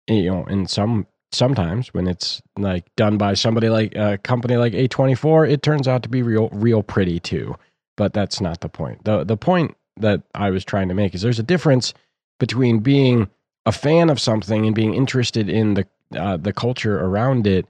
you 0.09 0.31
know, 0.31 0.45
in 0.47 0.67
some 0.67 1.07
sometimes 1.33 1.93
when 1.93 2.07
it's 2.07 2.41
like 2.59 2.85
done 2.97 3.19
by 3.19 3.35
somebody 3.35 3.69
like 3.69 3.95
a 3.95 4.19
company 4.19 4.57
like 4.57 4.73
A 4.73 4.89
twenty 4.89 5.15
four, 5.15 5.45
it 5.45 5.63
turns 5.63 5.87
out 5.87 6.03
to 6.05 6.09
be 6.09 6.23
real 6.23 6.49
real 6.51 6.83
pretty 6.83 7.21
too. 7.21 7.57
But 7.97 8.13
that's 8.13 8.41
not 8.41 8.61
the 8.61 8.69
point. 8.69 9.05
the 9.05 9.25
The 9.25 9.37
point 9.37 9.77
that 9.99 10.23
I 10.35 10.51
was 10.51 10.65
trying 10.65 10.89
to 10.89 10.95
make 10.95 11.15
is 11.15 11.23
there's 11.23 11.39
a 11.39 11.43
difference 11.45 11.93
between 12.41 12.79
being 12.81 13.29
a 13.67 13.73
fan 13.73 14.11
of 14.11 14.19
something 14.21 14.67
and 14.67 14.75
being 14.75 14.95
interested 14.95 15.49
in 15.49 15.75
the 15.75 15.87
uh, 16.17 16.37
the 16.37 16.53
culture 16.53 16.99
around 17.01 17.47
it, 17.47 17.67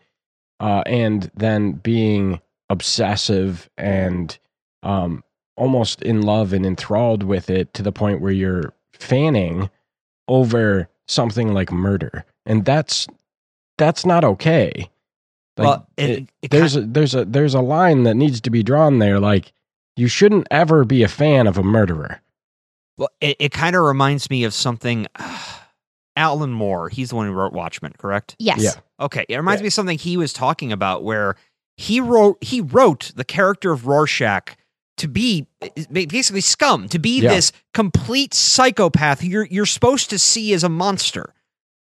uh, 0.60 0.82
and 0.86 1.30
then 1.36 1.72
being 1.72 2.40
obsessive 2.70 3.68
and 3.76 4.38
um, 4.82 5.22
almost 5.56 6.02
in 6.02 6.22
love 6.22 6.52
and 6.52 6.64
enthralled 6.66 7.22
with 7.22 7.50
it 7.50 7.72
to 7.74 7.82
the 7.82 7.92
point 7.92 8.20
where 8.20 8.32
you're 8.32 8.72
fanning 8.94 9.68
over 10.28 10.88
something 11.08 11.52
like 11.52 11.70
murder, 11.72 12.24
and 12.46 12.64
that's 12.64 13.06
that's 13.78 14.06
not 14.06 14.24
okay. 14.24 14.88
Like, 15.56 15.66
well, 15.66 15.86
it, 15.96 16.10
it- 16.10 16.28
it 16.42 16.50
there's 16.50 16.76
a, 16.76 16.80
there's 16.82 17.14
a 17.14 17.24
there's 17.24 17.54
a 17.54 17.60
line 17.60 18.04
that 18.04 18.14
needs 18.14 18.40
to 18.42 18.50
be 18.50 18.62
drawn 18.62 18.98
there. 18.98 19.20
Like 19.20 19.52
you 19.96 20.08
shouldn't 20.08 20.46
ever 20.50 20.84
be 20.84 21.02
a 21.02 21.08
fan 21.08 21.46
of 21.46 21.58
a 21.58 21.62
murderer. 21.62 22.20
well, 22.98 23.08
it, 23.20 23.36
it 23.38 23.52
kind 23.52 23.74
of 23.76 23.82
reminds 23.82 24.28
me 24.30 24.44
of 24.44 24.54
something. 24.54 25.06
Alan 26.14 26.52
Moore, 26.52 26.90
he's 26.90 27.08
the 27.08 27.16
one 27.16 27.26
who 27.26 27.32
wrote 27.32 27.54
Watchmen, 27.54 27.94
correct? 27.96 28.36
yes 28.38 28.60
Yeah. 28.62 28.72
Okay, 29.00 29.24
it 29.30 29.36
reminds 29.36 29.60
Yeah. 29.60 29.64
me 29.64 29.66
of 29.68 29.72
something 29.72 29.98
he 29.98 30.16
was 30.18 30.32
talking 30.34 30.70
about 30.70 31.02
where 31.04 31.36
he 31.78 32.00
wrote 32.00 32.36
he 32.44 32.60
wrote 32.60 33.12
the 33.16 33.24
character 33.24 33.72
of 33.72 33.86
Rorschach 33.86 34.54
to 34.98 35.08
be 35.08 35.46
basically 35.90 36.42
scum, 36.42 36.86
to 36.90 36.98
be 36.98 37.20
Yeah. 37.20 37.30
this 37.30 37.50
complete 37.72 38.34
psychopath 38.34 39.24
you're 39.24 39.46
you're 39.46 39.64
supposed 39.64 40.10
to 40.10 40.18
see 40.18 40.52
as 40.52 40.62
a 40.62 40.68
monster. 40.68 41.32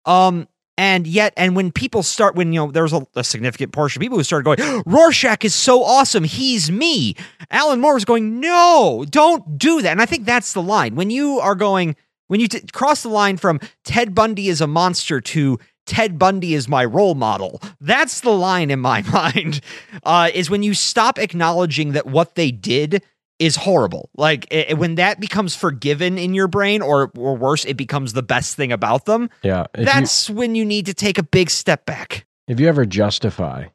Um 0.06 0.48
and 0.78 1.06
yet 1.06 1.34
and 1.38 1.56
when 1.56 1.72
people 1.72 2.04
start 2.04 2.36
when 2.36 2.54
you 2.54 2.60
know 2.60 2.72
there 2.72 2.84
was 2.84 2.94
a, 2.94 3.06
a 3.16 3.24
significant 3.24 3.72
portion 3.72 4.00
of 4.00 4.02
people 4.02 4.18
who 4.18 4.24
started 4.24 4.44
going 4.44 4.84
Rorschach 4.86 5.44
is 5.44 5.54
so 5.54 5.84
awesome, 5.84 6.24
he's 6.24 6.72
me. 6.72 7.16
Alan 7.50 7.80
Moore 7.80 7.94
was 7.94 8.06
going, 8.06 8.40
"No, 8.40 9.06
don't 9.10 9.58
do 9.58 9.82
that." 9.82 9.92
And 9.92 10.02
I 10.02 10.06
think 10.06 10.26
that's 10.26 10.54
the 10.54 10.62
line. 10.62 10.96
When 10.96 11.10
you 11.10 11.40
are 11.40 11.56
going 11.56 11.96
when 12.28 12.40
you 12.40 12.48
t- 12.48 12.62
cross 12.72 13.04
the 13.04 13.10
line 13.10 13.38
from 13.38 13.60
Ted 13.84 14.16
Bundy 14.16 14.48
is 14.48 14.62
a 14.62 14.68
monster 14.68 15.20
to 15.20 15.60
Ted 15.86 16.18
Bundy 16.18 16.54
is 16.54 16.70
my 16.70 16.86
role 16.86 17.16
model. 17.16 17.62
That's 17.82 18.22
the 18.22 18.32
line 18.32 18.72
in 18.72 18.80
my 18.80 19.02
mind. 19.12 19.62
Uh, 20.04 20.30
is 20.34 20.50
when 20.50 20.64
you 20.64 20.74
stop 20.74 21.20
acknowledging 21.20 21.92
that 21.92 22.08
what 22.08 22.36
they 22.36 22.52
did 22.52 23.04
is 23.42 23.56
horrible. 23.58 24.10
Like 24.16 24.48
i- 24.54 24.74
when 24.74 24.96
that 24.96 25.20
becomes 25.20 25.56
forgiven 25.56 26.18
in 26.18 26.34
your 26.34 26.48
brain, 26.48 26.82
or 26.82 27.12
or 27.18 27.36
worse, 27.36 27.66
it 27.66 27.76
becomes 27.76 28.14
the 28.14 28.24
best 28.24 28.56
thing 28.56 28.72
about 28.72 29.06
them. 29.06 29.30
Yeah, 29.44 29.66
if 29.74 29.80
you- 29.82 29.86
that's 29.86 30.30
when 30.30 30.56
you 30.56 30.64
need 30.64 30.86
to 30.86 30.94
take 30.94 31.18
a 31.18 31.24
big 31.24 31.50
step 31.50 31.86
back. 31.86 32.26
if 32.48 32.60
you 32.60 32.68
ever 32.68 32.86
justify 32.86 33.66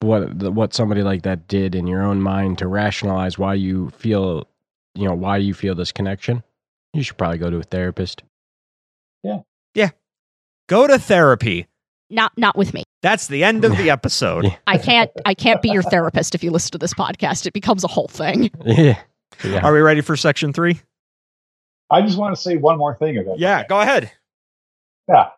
what 0.00 0.32
what 0.52 0.72
somebody 0.74 1.02
like 1.02 1.22
that 1.22 1.48
did 1.48 1.74
in 1.74 1.86
your 1.86 2.02
own 2.02 2.20
mind 2.20 2.58
to 2.58 2.66
rationalize 2.68 3.38
why 3.38 3.54
you 3.54 3.90
feel 3.90 4.46
you 4.94 5.04
know 5.08 5.14
why 5.14 5.36
you 5.36 5.52
feel 5.54 5.74
this 5.74 5.90
connection 5.92 6.42
you 6.94 7.02
should 7.02 7.16
probably 7.16 7.38
go 7.38 7.50
to 7.50 7.58
a 7.58 7.62
therapist 7.62 8.22
Yeah, 9.24 9.40
yeah, 9.74 9.90
Go 10.68 10.86
to 10.86 10.98
therapy. 10.98 11.66
Not 12.10 12.32
not 12.36 12.56
with 12.56 12.72
me 12.74 12.82
That's 13.02 13.26
the 13.28 13.44
end 13.44 13.64
of 13.64 13.76
the 13.76 13.90
episode. 13.90 14.44
Yeah. 14.44 14.56
I 14.66 14.78
can't 14.78 15.10
I 15.26 15.34
can't 15.34 15.62
be 15.62 15.70
your 15.70 15.82
therapist 15.82 16.34
if 16.34 16.42
you 16.42 16.50
listen 16.50 16.72
to 16.72 16.78
this 16.78 16.94
podcast. 16.94 17.46
It 17.46 17.52
becomes 17.52 17.84
a 17.84 17.88
whole 17.88 18.08
thing. 18.08 18.50
yeah 18.64 19.00
yeah 19.44 19.60
Are 19.64 19.72
we 19.72 19.80
ready 19.80 20.00
for 20.00 20.16
section 20.16 20.52
three? 20.52 20.80
I 21.90 22.02
just 22.02 22.18
want 22.18 22.34
to 22.36 22.40
say 22.40 22.56
one 22.56 22.76
more 22.78 22.96
thing 22.96 23.18
about 23.18 23.38
Yeah, 23.38 23.66
go 23.66 23.80
ahead. 23.80 24.10
Yeah. 25.08 25.28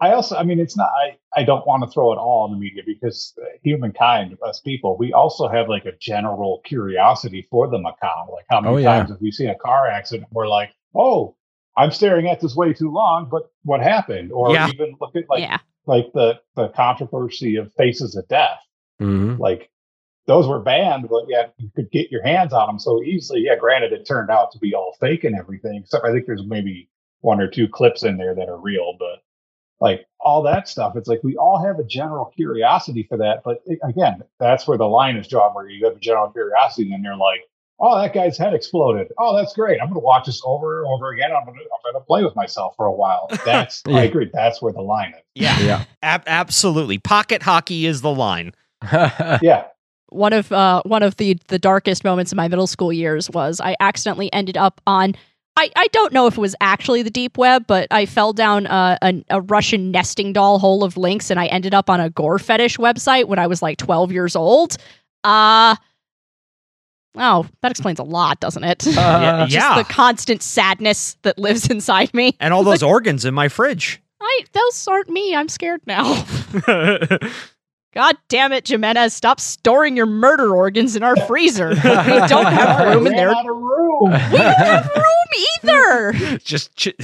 I 0.00 0.12
also, 0.12 0.36
I 0.36 0.44
mean, 0.44 0.58
it's 0.60 0.76
not, 0.78 0.88
I, 0.88 1.18
I 1.38 1.44
don't 1.44 1.66
want 1.66 1.82
to 1.82 1.90
throw 1.90 2.12
it 2.12 2.16
all 2.16 2.46
in 2.46 2.52
the 2.52 2.58
media 2.58 2.82
because 2.86 3.34
uh, 3.40 3.44
humankind, 3.62 4.36
us 4.46 4.60
people, 4.60 4.96
we 4.98 5.12
also 5.12 5.46
have 5.46 5.68
like 5.68 5.84
a 5.84 5.92
general 6.00 6.62
curiosity 6.64 7.46
for 7.50 7.68
the 7.68 7.78
macabre. 7.78 8.32
Like, 8.32 8.46
how 8.50 8.60
many 8.62 8.74
Oh, 8.74 8.78
yeah. 8.78 8.96
times 8.98 9.10
have 9.10 9.20
we 9.20 9.30
seen 9.30 9.50
a 9.50 9.54
car 9.54 9.86
accident? 9.88 10.28
We're 10.32 10.48
like, 10.48 10.70
oh, 10.94 11.36
I'm 11.76 11.90
staring 11.90 12.28
at 12.28 12.40
this 12.40 12.56
way 12.56 12.72
too 12.72 12.90
long, 12.90 13.28
but 13.30 13.50
what 13.64 13.80
happened? 13.82 14.32
Or 14.32 14.52
Yeah. 14.52 14.68
even 14.68 14.96
look 15.00 15.14
at 15.16 15.24
like, 15.28 15.40
yeah. 15.40 15.58
Like 15.86 16.12
the, 16.12 16.40
the 16.56 16.68
controversy 16.68 17.56
of 17.56 17.72
Faces 17.74 18.16
of 18.16 18.26
Death. 18.28 18.60
Mhm. 19.00 19.38
Like, 19.38 19.70
those 20.26 20.46
were 20.48 20.60
banned, 20.60 21.08
but 21.08 21.28
yet 21.28 21.52
you 21.58 21.70
could 21.76 21.90
get 21.90 22.10
your 22.10 22.22
hands 22.22 22.52
on 22.54 22.66
them 22.66 22.78
so 22.78 23.02
easily. 23.02 23.40
Yeah, 23.40 23.56
granted, 23.56 23.92
it 23.92 24.06
turned 24.06 24.30
out 24.30 24.52
to 24.52 24.58
be 24.58 24.74
all 24.74 24.96
fake 24.98 25.24
and 25.24 25.36
everything. 25.36 25.80
Except 25.82 26.04
I 26.04 26.12
think 26.12 26.26
there's 26.26 26.46
maybe 26.46 26.88
one 27.20 27.40
or 27.40 27.48
two 27.48 27.68
clips 27.68 28.04
in 28.04 28.16
there 28.16 28.34
that 28.34 28.48
are 28.48 28.56
real, 28.58 28.94
but 28.98 29.22
like 29.80 30.06
all 30.20 30.42
that 30.42 30.68
stuff. 30.68 30.96
It's 30.96 31.08
like 31.08 31.22
we 31.22 31.36
all 31.36 31.62
have 31.62 31.78
a 31.78 31.84
general 31.84 32.26
curiosity 32.26 33.02
for 33.02 33.18
that, 33.18 33.42
but 33.44 33.58
it, 33.66 33.78
again, 33.82 34.22
that's 34.40 34.66
where 34.66 34.78
the 34.78 34.88
line 34.88 35.16
is 35.16 35.28
drawn. 35.28 35.52
Where 35.54 35.68
you 35.68 35.84
have 35.84 35.96
a 35.96 36.00
general 36.00 36.30
curiosity, 36.30 36.84
and 36.84 36.92
then 36.92 37.04
you're 37.04 37.16
like, 37.16 37.42
"Oh, 37.84 38.00
that 38.00 38.14
guy's 38.14 38.38
head 38.38 38.54
exploded. 38.54 39.08
Oh, 39.18 39.36
that's 39.36 39.52
great. 39.52 39.80
I'm 39.80 39.88
going 39.88 40.00
to 40.00 40.04
watch 40.04 40.26
this 40.26 40.40
over 40.44 40.82
and 40.82 40.88
over 40.88 41.12
again. 41.12 41.30
I'm 41.30 41.44
going 41.44 41.58
to 41.58 41.64
I'm 41.64 42.00
to 42.00 42.06
play 42.06 42.24
with 42.24 42.34
myself 42.34 42.74
for 42.76 42.86
a 42.86 42.92
while." 42.92 43.28
That's 43.44 43.82
Yeah. 43.86 43.98
I 43.98 44.02
agree. 44.04 44.30
That's 44.32 44.62
where 44.62 44.72
the 44.72 44.82
line 44.82 45.10
is. 45.10 45.22
Yeah, 45.34 45.60
yeah. 45.60 45.84
ab- 46.02 46.24
absolutely. 46.26 46.98
Pocket 46.98 47.42
hockey 47.42 47.86
is 47.86 48.00
the 48.00 48.14
line. 48.14 48.52
Yeah, 49.42 49.64
one 50.14 50.32
of 50.32 50.50
uh 50.52 50.82
one 50.84 51.02
of 51.02 51.16
the 51.16 51.38
the 51.48 51.58
darkest 51.58 52.04
moments 52.04 52.32
in 52.32 52.36
my 52.36 52.48
middle 52.48 52.66
school 52.66 52.92
years 52.92 53.30
was 53.30 53.60
I 53.60 53.76
accidentally 53.80 54.32
ended 54.32 54.56
up 54.56 54.80
on 54.86 55.14
I, 55.56 55.70
I 55.76 55.86
don't 55.88 56.12
know 56.12 56.26
if 56.26 56.36
it 56.36 56.40
was 56.40 56.56
actually 56.60 57.02
the 57.02 57.10
deep 57.10 57.38
web, 57.38 57.64
but 57.68 57.86
I 57.92 58.06
fell 58.06 58.32
down 58.32 58.66
a, 58.66 58.98
a, 59.00 59.24
a 59.30 59.40
Russian 59.42 59.92
nesting 59.92 60.32
doll 60.32 60.58
hole 60.58 60.82
of 60.82 60.96
links 60.96 61.30
and 61.30 61.38
I 61.38 61.46
ended 61.46 61.74
up 61.74 61.88
on 61.88 62.00
a 62.00 62.10
gore 62.10 62.40
fetish 62.40 62.76
website 62.76 63.26
when 63.26 63.38
I 63.38 63.46
was 63.46 63.62
like 63.62 63.78
12 63.78 64.10
years 64.10 64.34
old. 64.34 64.76
Uh, 65.22 65.76
oh, 67.16 67.46
that 67.62 67.70
explains 67.70 67.98
a 67.98 68.02
lot, 68.04 68.40
doesn't 68.40 68.64
it? 68.64 68.86
Uh, 68.86 68.90
Yeah. 68.90 69.46
Just 69.48 69.88
the 69.88 69.92
constant 69.92 70.42
sadness 70.42 71.16
that 71.22 71.38
lives 71.38 71.68
inside 71.70 72.12
me. 72.14 72.36
And 72.40 72.52
all 72.54 72.62
those 72.64 72.82
organs 72.82 73.24
in 73.24 73.34
my 73.34 73.48
fridge. 73.48 74.00
I 74.20 74.40
those 74.52 74.88
aren't 74.88 75.10
me. 75.10 75.34
I'm 75.34 75.48
scared 75.48 75.82
now. 75.86 76.24
God 77.94 78.16
damn 78.28 78.52
it, 78.52 78.66
Jimenez! 78.66 79.14
Stop 79.14 79.38
storing 79.40 79.96
your 79.96 80.06
murder 80.06 80.54
organs 80.54 80.96
in 80.96 81.02
our 81.04 81.14
freezer. 81.26 81.68
we 81.70 81.74
don't 81.76 82.46
have 82.46 82.88
room 82.94 83.06
in 83.06 83.12
there. 83.14 83.28
room. 83.28 84.10
We 84.10 84.38
don't 84.38 84.56
have 84.56 84.90
room 84.96 85.04
either. 85.62 86.38
Just, 86.44 86.74
ch- 86.76 86.94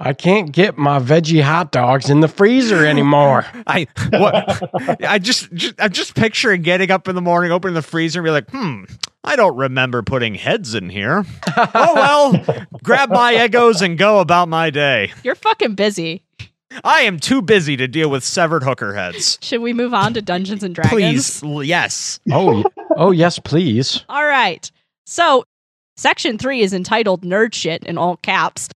I 0.00 0.12
can't 0.12 0.52
get 0.52 0.78
my 0.78 0.98
veggie 1.00 1.42
hot 1.42 1.72
dogs 1.72 2.08
in 2.08 2.20
the 2.20 2.28
freezer 2.28 2.86
anymore. 2.86 3.44
I 3.66 3.86
what? 4.10 5.02
I 5.04 5.18
just, 5.18 5.52
just, 5.52 5.74
I'm 5.78 5.92
just 5.92 6.14
picturing 6.14 6.62
getting 6.62 6.90
up 6.90 7.08
in 7.08 7.14
the 7.14 7.20
morning, 7.20 7.50
opening 7.52 7.74
the 7.74 7.82
freezer, 7.82 8.20
and 8.20 8.24
be 8.24 8.30
like, 8.30 8.50
hmm, 8.50 8.84
I 9.24 9.36
don't 9.36 9.56
remember 9.56 10.02
putting 10.02 10.34
heads 10.34 10.74
in 10.74 10.88
here. 10.88 11.24
oh 11.56 11.92
well, 11.94 12.66
grab 12.82 13.10
my 13.10 13.34
Eggos 13.34 13.82
and 13.82 13.98
go 13.98 14.20
about 14.20 14.48
my 14.48 14.70
day. 14.70 15.12
You're 15.22 15.34
fucking 15.34 15.74
busy. 15.74 16.24
I 16.84 17.02
am 17.02 17.18
too 17.18 17.42
busy 17.42 17.76
to 17.76 17.88
deal 17.88 18.10
with 18.10 18.24
severed 18.24 18.62
hooker 18.62 18.94
heads. 18.94 19.38
Should 19.40 19.60
we 19.60 19.72
move 19.72 19.94
on 19.94 20.14
to 20.14 20.22
Dungeons 20.22 20.62
and 20.62 20.74
Dragons? 20.74 21.40
Please, 21.40 21.68
yes. 21.68 22.20
Oh, 22.30 22.64
oh 22.96 23.10
yes, 23.10 23.38
please. 23.38 24.04
All 24.08 24.24
right. 24.24 24.70
So, 25.06 25.44
section 25.96 26.38
three 26.38 26.60
is 26.60 26.72
entitled 26.72 27.22
Nerd 27.22 27.54
Shit 27.54 27.84
in 27.84 27.98
all 27.98 28.16
caps. 28.18 28.68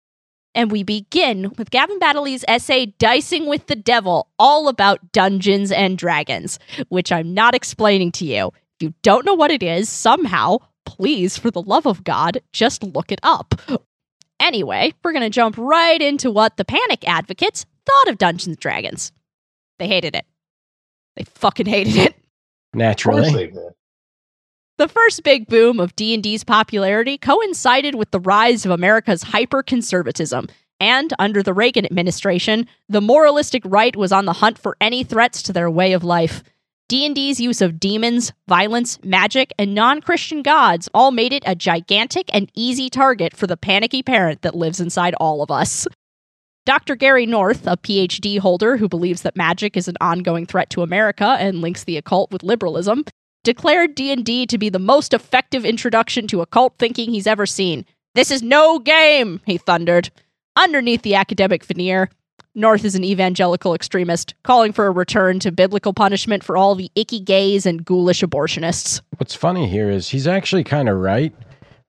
And 0.56 0.70
we 0.70 0.84
begin 0.84 1.52
with 1.58 1.70
Gavin 1.70 1.98
Baddeley's 1.98 2.44
essay, 2.46 2.86
Dicing 2.86 3.46
with 3.46 3.66
the 3.66 3.74
Devil, 3.74 4.28
all 4.38 4.68
about 4.68 5.10
Dungeons 5.10 5.72
and 5.72 5.98
Dragons, 5.98 6.60
which 6.90 7.10
I'm 7.10 7.34
not 7.34 7.56
explaining 7.56 8.12
to 8.12 8.24
you. 8.24 8.52
If 8.78 8.82
you 8.82 8.94
don't 9.02 9.26
know 9.26 9.34
what 9.34 9.50
it 9.50 9.64
is, 9.64 9.88
somehow, 9.88 10.58
please, 10.86 11.36
for 11.36 11.50
the 11.50 11.62
love 11.62 11.86
of 11.86 12.04
God, 12.04 12.40
just 12.52 12.84
look 12.84 13.10
it 13.10 13.18
up. 13.24 13.60
Anyway, 14.40 14.92
we're 15.02 15.12
going 15.12 15.22
to 15.22 15.30
jump 15.30 15.56
right 15.58 16.00
into 16.00 16.30
what 16.30 16.56
the 16.56 16.64
Panic 16.64 17.02
Advocates 17.06 17.66
thought 17.86 18.08
of 18.08 18.18
Dungeons 18.18 18.46
and 18.46 18.56
Dragons. 18.58 19.12
They 19.78 19.88
hated 19.88 20.14
it. 20.14 20.26
They 21.16 21.24
fucking 21.24 21.66
hated 21.66 21.96
it. 21.96 22.14
Naturally. 22.72 23.52
The 24.76 24.88
first 24.88 25.22
big 25.22 25.46
boom 25.46 25.78
of 25.78 25.94
D&D's 25.94 26.42
popularity 26.42 27.16
coincided 27.16 27.94
with 27.94 28.10
the 28.10 28.18
rise 28.18 28.64
of 28.64 28.72
America's 28.72 29.22
hyper-conservatism, 29.22 30.48
and 30.80 31.12
under 31.20 31.42
the 31.42 31.54
Reagan 31.54 31.86
administration, 31.86 32.66
the 32.88 33.00
moralistic 33.00 33.62
right 33.64 33.94
was 33.94 34.10
on 34.10 34.24
the 34.24 34.32
hunt 34.32 34.58
for 34.58 34.76
any 34.80 35.04
threats 35.04 35.42
to 35.42 35.52
their 35.52 35.70
way 35.70 35.92
of 35.92 36.02
life. 36.02 36.42
D&D's 36.88 37.40
use 37.40 37.62
of 37.62 37.78
demons, 37.78 38.32
violence, 38.48 38.98
magic, 39.04 39.52
and 39.58 39.74
non-Christian 39.74 40.42
gods 40.42 40.88
all 40.92 41.12
made 41.12 41.32
it 41.32 41.44
a 41.46 41.54
gigantic 41.54 42.28
and 42.34 42.50
easy 42.54 42.90
target 42.90 43.36
for 43.36 43.46
the 43.46 43.56
panicky 43.56 44.02
parent 44.02 44.42
that 44.42 44.56
lives 44.56 44.80
inside 44.80 45.14
all 45.14 45.40
of 45.40 45.50
us. 45.52 45.86
Dr. 46.66 46.96
Gary 46.96 47.26
North, 47.26 47.66
a 47.66 47.76
PhD 47.76 48.38
holder 48.38 48.78
who 48.78 48.88
believes 48.88 49.20
that 49.20 49.36
magic 49.36 49.76
is 49.76 49.86
an 49.86 49.98
ongoing 50.00 50.46
threat 50.46 50.70
to 50.70 50.82
America 50.82 51.36
and 51.38 51.60
links 51.60 51.84
the 51.84 51.98
occult 51.98 52.32
with 52.32 52.42
liberalism, 52.42 53.04
declared 53.42 53.94
D&D 53.94 54.46
to 54.46 54.56
be 54.56 54.70
the 54.70 54.78
most 54.78 55.12
effective 55.12 55.66
introduction 55.66 56.26
to 56.28 56.40
occult 56.40 56.78
thinking 56.78 57.10
he's 57.10 57.26
ever 57.26 57.44
seen. 57.44 57.84
This 58.14 58.30
is 58.30 58.42
no 58.42 58.78
game, 58.78 59.42
he 59.44 59.58
thundered. 59.58 60.10
Underneath 60.56 61.02
the 61.02 61.16
academic 61.16 61.64
veneer, 61.64 62.08
North 62.54 62.86
is 62.86 62.94
an 62.94 63.04
evangelical 63.04 63.74
extremist, 63.74 64.32
calling 64.42 64.72
for 64.72 64.86
a 64.86 64.90
return 64.90 65.40
to 65.40 65.52
biblical 65.52 65.92
punishment 65.92 66.42
for 66.42 66.56
all 66.56 66.74
the 66.74 66.90
icky 66.94 67.20
gays 67.20 67.66
and 67.66 67.84
ghoulish 67.84 68.22
abortionists. 68.22 69.02
What's 69.18 69.34
funny 69.34 69.68
here 69.68 69.90
is 69.90 70.08
he's 70.08 70.26
actually 70.26 70.64
kind 70.64 70.88
of 70.88 70.96
right, 70.96 71.34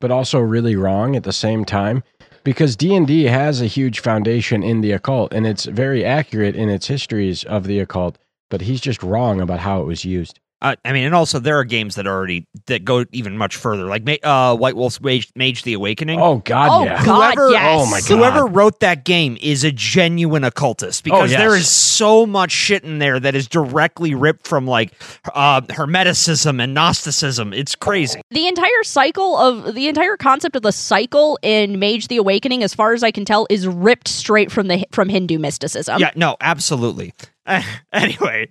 but 0.02 0.11
also 0.11 0.39
really 0.39 0.76
wrong 0.76 1.15
at 1.15 1.23
the 1.23 1.31
same 1.31 1.64
time 1.64 2.03
because 2.46 2.76
D&D 2.76 3.24
has 3.24 3.60
a 3.60 3.66
huge 3.66 4.00
foundation 4.00 4.64
in 4.64 4.80
the 4.82 4.92
occult 4.92 5.34
and 5.34 5.46
it's 5.46 5.66
very 5.66 6.06
accurate 6.06 6.56
in 6.56 6.70
its 6.70 6.88
histories 6.88 7.44
of 7.44 7.66
the 7.66 7.80
occult, 7.80 8.18
but 8.50 8.62
he's 8.62 8.80
just 8.80 9.02
wrong 9.04 9.42
about 9.42 9.60
how 9.60 9.82
it 9.82 9.86
was 9.86 10.06
used. 10.06 10.40
Uh, 10.61 10.76
I 10.86 10.94
mean, 10.94 11.03
and 11.06 11.14
also 11.14 11.38
there 11.38 11.60
are 11.60 11.64
games 11.65 11.95
that 11.95 12.07
already 12.07 12.48
that 12.68 12.86
go 12.86 13.06
even 13.11 13.38
much 13.38 13.56
further, 13.57 13.86
like 13.86 14.03
uh, 14.23 14.56
White 14.56 14.76
Wolf's 14.76 14.99
Mage, 15.02 15.30
Mage 15.36 15.64
the 15.64 15.73
Awakening. 15.73 16.19
Oh 16.19 16.38
god, 16.38 16.69
Oh, 16.72 16.86
yeah. 16.86 17.03
God, 17.06 17.36
Whoever- 17.36 17.52
yes. 17.52 17.82
oh 17.82 17.86
my 17.91 17.99
God. 17.99 18.07
Whoever 18.18 18.45
wrote 18.48 18.80
that 18.80 19.03
game 19.03 19.38
is 19.41 19.64
a 19.64 19.72
genuine 19.72 20.44
occultist 20.45 21.03
because 21.03 21.30
yes. 21.32 21.40
there 21.40 21.56
is 21.56 21.68
so 21.68 22.26
much 22.26 22.52
shit 22.52 22.84
in 22.84 22.99
there 22.99 23.19
that 23.19 23.36
is 23.36 23.48
directly 23.48 24.15
ripped 24.15 24.48
from 24.48 24.65
like 24.65 24.94
uh, 25.34 25.61
Hermeticism 25.61 26.64
and 26.64 26.73
Gnosticism. 26.73 27.53
It's 27.53 27.76
crazy. 27.76 28.22
The 28.32 28.48
entire 28.48 28.84
cycle 28.84 29.38
of 29.38 29.76
the 29.76 29.88
entire 29.90 30.18
concept 30.18 30.56
of 30.56 30.61
the 30.61 30.72
cycle 30.72 31.38
in 31.41 31.80
Mage 31.80 32.07
the 32.07 32.18
Awakening 32.18 32.64
as 32.64 32.73
far 32.73 32.94
as 32.94 33.03
I 33.03 33.11
can 33.11 33.26
tell 33.26 33.45
is 33.49 33.68
ripped 33.68 34.07
straight 34.07 34.52
from 34.52 34.68
the 34.69 34.86
from 34.91 35.10
Hindu 35.10 35.38
mysticism. 35.38 35.99
yeah, 35.99 36.11
no, 36.15 36.38
absolutely. 36.41 37.14
Anyway, 37.94 38.48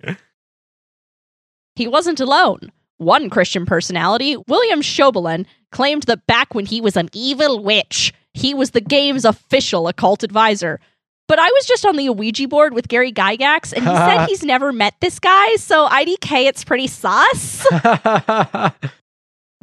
He 1.75 1.87
wasn't 1.87 2.19
alone. 2.19 2.71
One 2.97 3.29
Christian 3.29 3.65
personality, 3.65 4.37
William 4.47 4.81
Schnoebelen, 4.81 5.45
claimed 5.71 6.03
that 6.03 6.25
back 6.27 6.55
when 6.55 6.65
he 6.65 6.79
was 6.79 6.95
an 6.95 7.09
evil 7.13 7.61
witch, 7.61 8.13
he 8.33 8.53
was 8.53 8.71
the 8.71 8.81
game's 8.81 9.25
official 9.25 9.87
occult 9.87 10.23
advisor. 10.23 10.79
But 11.27 11.39
I 11.39 11.47
was 11.47 11.65
just 11.65 11.85
on 11.85 11.95
the 11.95 12.09
Ouija 12.09 12.47
board 12.47 12.73
with 12.73 12.87
Gary 12.87 13.11
Gygax, 13.11 13.73
and 13.73 13.83
he 13.83 13.95
said 13.95 14.25
he's 14.27 14.43
never 14.43 14.71
met 14.71 14.93
this 15.01 15.19
guy, 15.19 15.55
so 15.55 15.87
IDK, 15.87 16.45
it's 16.47 16.63
pretty 16.63 16.87
sus. 16.87 17.65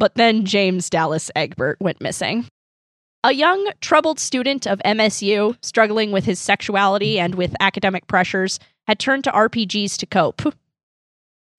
But 0.03 0.17
then 0.17 0.45
James 0.45 0.91
Dallas 0.91 1.31
Egbert 1.37 1.81
went 1.81 2.01
missing. 2.01 2.47
A 3.23 3.33
young, 3.33 3.71
troubled 3.81 4.19
student 4.19 4.67
of 4.67 4.81
MSU, 4.85 5.57
struggling 5.63 6.11
with 6.11 6.25
his 6.25 6.41
sexuality 6.41 7.21
and 7.21 7.37
with 7.37 7.55
academic 7.61 8.09
pressures, 8.09 8.59
had 8.89 8.99
turned 8.99 9.23
to 9.25 9.31
RPGs 9.31 9.97
to 9.99 10.07
cope. 10.07 10.43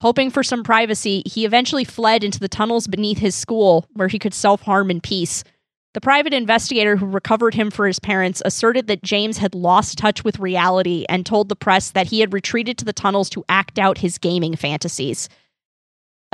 Hoping 0.03 0.29
for 0.29 0.43
some 0.43 0.65
privacy, 0.65 1.23
he 1.25 1.45
eventually 1.45 1.85
fled 1.85 2.25
into 2.25 2.37
the 2.37 2.49
tunnels 2.49 2.87
beneath 2.87 3.19
his 3.19 3.33
school, 3.33 3.87
where 3.93 4.09
he 4.09 4.19
could 4.19 4.33
self 4.33 4.61
harm 4.63 4.91
in 4.91 4.99
peace. 4.99 5.45
The 5.93 6.01
private 6.01 6.33
investigator 6.33 6.97
who 6.97 7.05
recovered 7.05 7.53
him 7.53 7.71
for 7.71 7.87
his 7.87 8.01
parents 8.01 8.41
asserted 8.43 8.87
that 8.87 9.01
James 9.01 9.37
had 9.37 9.55
lost 9.55 9.97
touch 9.97 10.21
with 10.21 10.39
reality 10.39 11.05
and 11.07 11.25
told 11.25 11.47
the 11.47 11.55
press 11.55 11.91
that 11.91 12.07
he 12.07 12.19
had 12.19 12.33
retreated 12.33 12.77
to 12.79 12.85
the 12.85 12.91
tunnels 12.91 13.29
to 13.29 13.45
act 13.47 13.79
out 13.79 13.99
his 13.99 14.17
gaming 14.17 14.57
fantasies. 14.57 15.29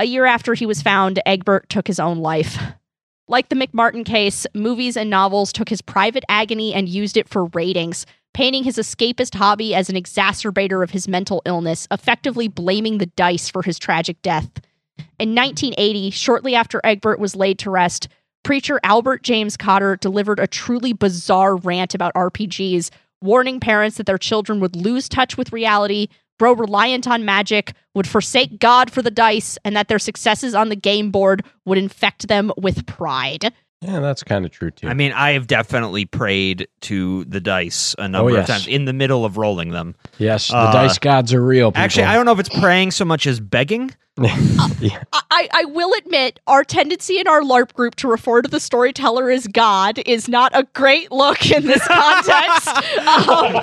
A 0.00 0.04
year 0.04 0.24
after 0.24 0.54
he 0.54 0.66
was 0.66 0.82
found, 0.82 1.20
Egbert 1.24 1.68
took 1.68 1.86
his 1.86 2.00
own 2.00 2.18
life. 2.18 2.58
Like 3.28 3.50
the 3.50 3.54
McMartin 3.54 4.04
case, 4.04 4.48
movies 4.52 4.96
and 4.96 5.08
novels 5.08 5.52
took 5.52 5.68
his 5.68 5.80
private 5.80 6.24
agony 6.28 6.74
and 6.74 6.88
used 6.88 7.16
it 7.16 7.28
for 7.28 7.44
ratings, 7.44 8.04
painting 8.32 8.64
his 8.64 8.76
escapist 8.76 9.34
hobby 9.34 9.74
as 9.74 9.88
an 9.88 9.96
exacerbator 9.96 10.82
of 10.82 10.90
his 10.90 11.08
mental 11.08 11.42
illness, 11.44 11.86
effectively 11.90 12.48
blaming 12.48 12.98
the 12.98 13.06
dice 13.06 13.48
for 13.48 13.62
his 13.62 13.78
tragic 13.78 14.20
death. 14.22 14.50
In 15.18 15.34
1980, 15.34 16.10
shortly 16.10 16.54
after 16.54 16.80
Egbert 16.84 17.18
was 17.18 17.36
laid 17.36 17.58
to 17.60 17.70
rest, 17.70 18.08
preacher 18.42 18.80
Albert 18.84 19.22
James 19.22 19.56
Cotter 19.56 19.96
delivered 19.96 20.38
a 20.38 20.46
truly 20.46 20.92
bizarre 20.92 21.56
rant 21.56 21.94
about 21.94 22.14
RPGs, 22.14 22.90
warning 23.20 23.60
parents 23.60 23.96
that 23.96 24.06
their 24.06 24.18
children 24.18 24.60
would 24.60 24.76
lose 24.76 25.08
touch 25.08 25.36
with 25.36 25.52
reality, 25.52 26.08
grow 26.38 26.52
reliant 26.52 27.06
on 27.06 27.24
magic, 27.24 27.74
would 27.94 28.06
forsake 28.06 28.58
God 28.58 28.90
for 28.90 29.02
the 29.02 29.10
dice, 29.10 29.58
and 29.64 29.76
that 29.76 29.88
their 29.88 29.98
successes 29.98 30.54
on 30.54 30.70
the 30.70 30.76
game 30.76 31.10
board 31.10 31.44
would 31.66 31.78
infect 31.78 32.28
them 32.28 32.50
with 32.56 32.86
pride. 32.86 33.52
Yeah, 33.82 34.00
that's 34.00 34.22
kind 34.22 34.44
of 34.44 34.50
true 34.50 34.70
too. 34.70 34.88
I 34.88 34.94
mean, 34.94 35.12
I 35.12 35.30
have 35.32 35.46
definitely 35.46 36.04
prayed 36.04 36.68
to 36.82 37.24
the 37.24 37.40
dice 37.40 37.94
a 37.98 38.08
number 38.08 38.32
Oh, 38.32 38.36
of 38.36 38.46
times 38.46 38.66
in 38.66 38.84
the 38.84 38.92
middle 38.92 39.24
of 39.24 39.38
rolling 39.38 39.70
them. 39.70 39.94
yes, 40.18 40.48
the 40.48 40.56
uh, 40.56 40.72
dice 40.72 40.98
gods 40.98 41.32
are 41.32 41.42
real. 41.42 41.70
People. 41.72 41.82
Actually, 41.82 42.04
I 42.04 42.14
don't 42.14 42.26
know 42.26 42.32
if 42.32 42.40
it's 42.40 42.60
praying 42.60 42.90
so 42.90 43.06
much 43.06 43.26
as 43.26 43.40
begging. 43.40 43.90
yeah. 44.80 45.02
I, 45.12 45.48
I 45.52 45.64
will 45.66 45.92
admit, 45.98 46.40
our 46.46 46.64
tendency 46.64 47.18
in 47.18 47.26
our 47.26 47.40
LARP 47.40 47.72
group 47.72 47.94
to 47.96 48.08
refer 48.08 48.42
to 48.42 48.48
the 48.48 48.60
storyteller 48.60 49.30
as 49.30 49.46
God 49.46 49.98
is 50.06 50.28
not 50.28 50.52
a 50.54 50.66
great 50.74 51.10
look 51.10 51.50
in 51.50 51.66
this 51.66 51.86
context. 51.86 52.68
um, 52.98 53.60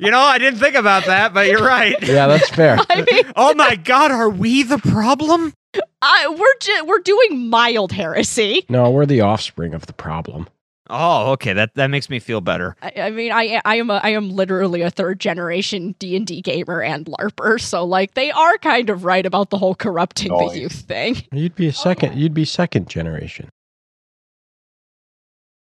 You 0.00 0.10
know, 0.10 0.20
I 0.20 0.38
didn't 0.38 0.60
think 0.60 0.74
about 0.76 1.06
that, 1.06 1.34
but 1.34 1.48
you're 1.48 1.64
right. 1.64 1.96
yeah, 2.02 2.26
that's 2.26 2.48
fair. 2.50 2.78
I 2.90 3.04
mean, 3.10 3.24
oh 3.36 3.54
my 3.54 3.76
God, 3.76 4.10
are 4.10 4.30
we 4.30 4.62
the 4.62 4.78
problem? 4.78 5.52
I, 6.00 6.28
we're 6.28 6.58
ju- 6.60 6.84
we're 6.86 7.00
doing 7.00 7.48
mild 7.50 7.92
heresy. 7.92 8.64
No, 8.68 8.90
we're 8.90 9.06
the 9.06 9.20
offspring 9.22 9.74
of 9.74 9.86
the 9.86 9.92
problem. 9.92 10.48
Oh, 10.90 11.32
okay. 11.32 11.52
That 11.52 11.74
that 11.74 11.88
makes 11.88 12.08
me 12.08 12.18
feel 12.18 12.40
better. 12.40 12.76
I, 12.82 12.92
I 12.96 13.10
mean, 13.10 13.32
I 13.32 13.60
I 13.64 13.76
am 13.76 13.90
a, 13.90 14.00
I 14.02 14.10
am 14.10 14.30
literally 14.30 14.82
a 14.82 14.90
third 14.90 15.20
generation 15.20 15.94
D 15.98 16.16
and 16.16 16.26
D 16.26 16.40
gamer 16.40 16.82
and 16.82 17.06
LARPer, 17.06 17.60
so 17.60 17.84
like 17.84 18.14
they 18.14 18.30
are 18.30 18.58
kind 18.58 18.90
of 18.90 19.04
right 19.04 19.24
about 19.26 19.50
the 19.50 19.58
whole 19.58 19.74
corrupting 19.74 20.32
Oh, 20.32 20.48
the 20.50 20.58
youth 20.60 20.72
thing. 20.72 21.16
You'd 21.32 21.54
be 21.54 21.68
a 21.68 21.72
second. 21.72 22.18
You'd 22.18 22.34
be 22.34 22.44
second 22.44 22.88
generation. 22.88 23.50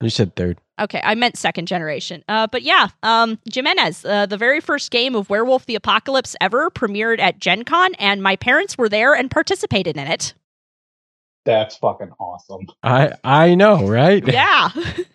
You 0.01 0.09
said 0.09 0.35
third. 0.35 0.59
Okay, 0.81 0.99
I 1.03 1.15
meant 1.15 1.37
second 1.37 1.67
generation. 1.67 2.23
Uh, 2.27 2.47
but 2.47 2.63
yeah, 2.63 2.87
um, 3.03 3.39
Jimenez, 3.51 4.03
uh, 4.03 4.25
the 4.25 4.37
very 4.37 4.59
first 4.59 4.91
game 4.91 5.15
of 5.15 5.29
Werewolf 5.29 5.65
the 5.65 5.75
Apocalypse 5.75 6.35
ever 6.41 6.69
premiered 6.69 7.19
at 7.19 7.39
Gen 7.39 7.63
Con, 7.63 7.93
and 7.95 8.21
my 8.21 8.35
parents 8.35 8.77
were 8.77 8.89
there 8.89 9.13
and 9.13 9.31
participated 9.31 9.95
in 9.95 10.07
it. 10.07 10.33
That's 11.45 11.75
fucking 11.77 12.11
awesome. 12.19 12.67
I 12.83 13.13
I 13.23 13.55
know, 13.55 13.87
right? 13.87 14.25
Yeah. 14.27 14.69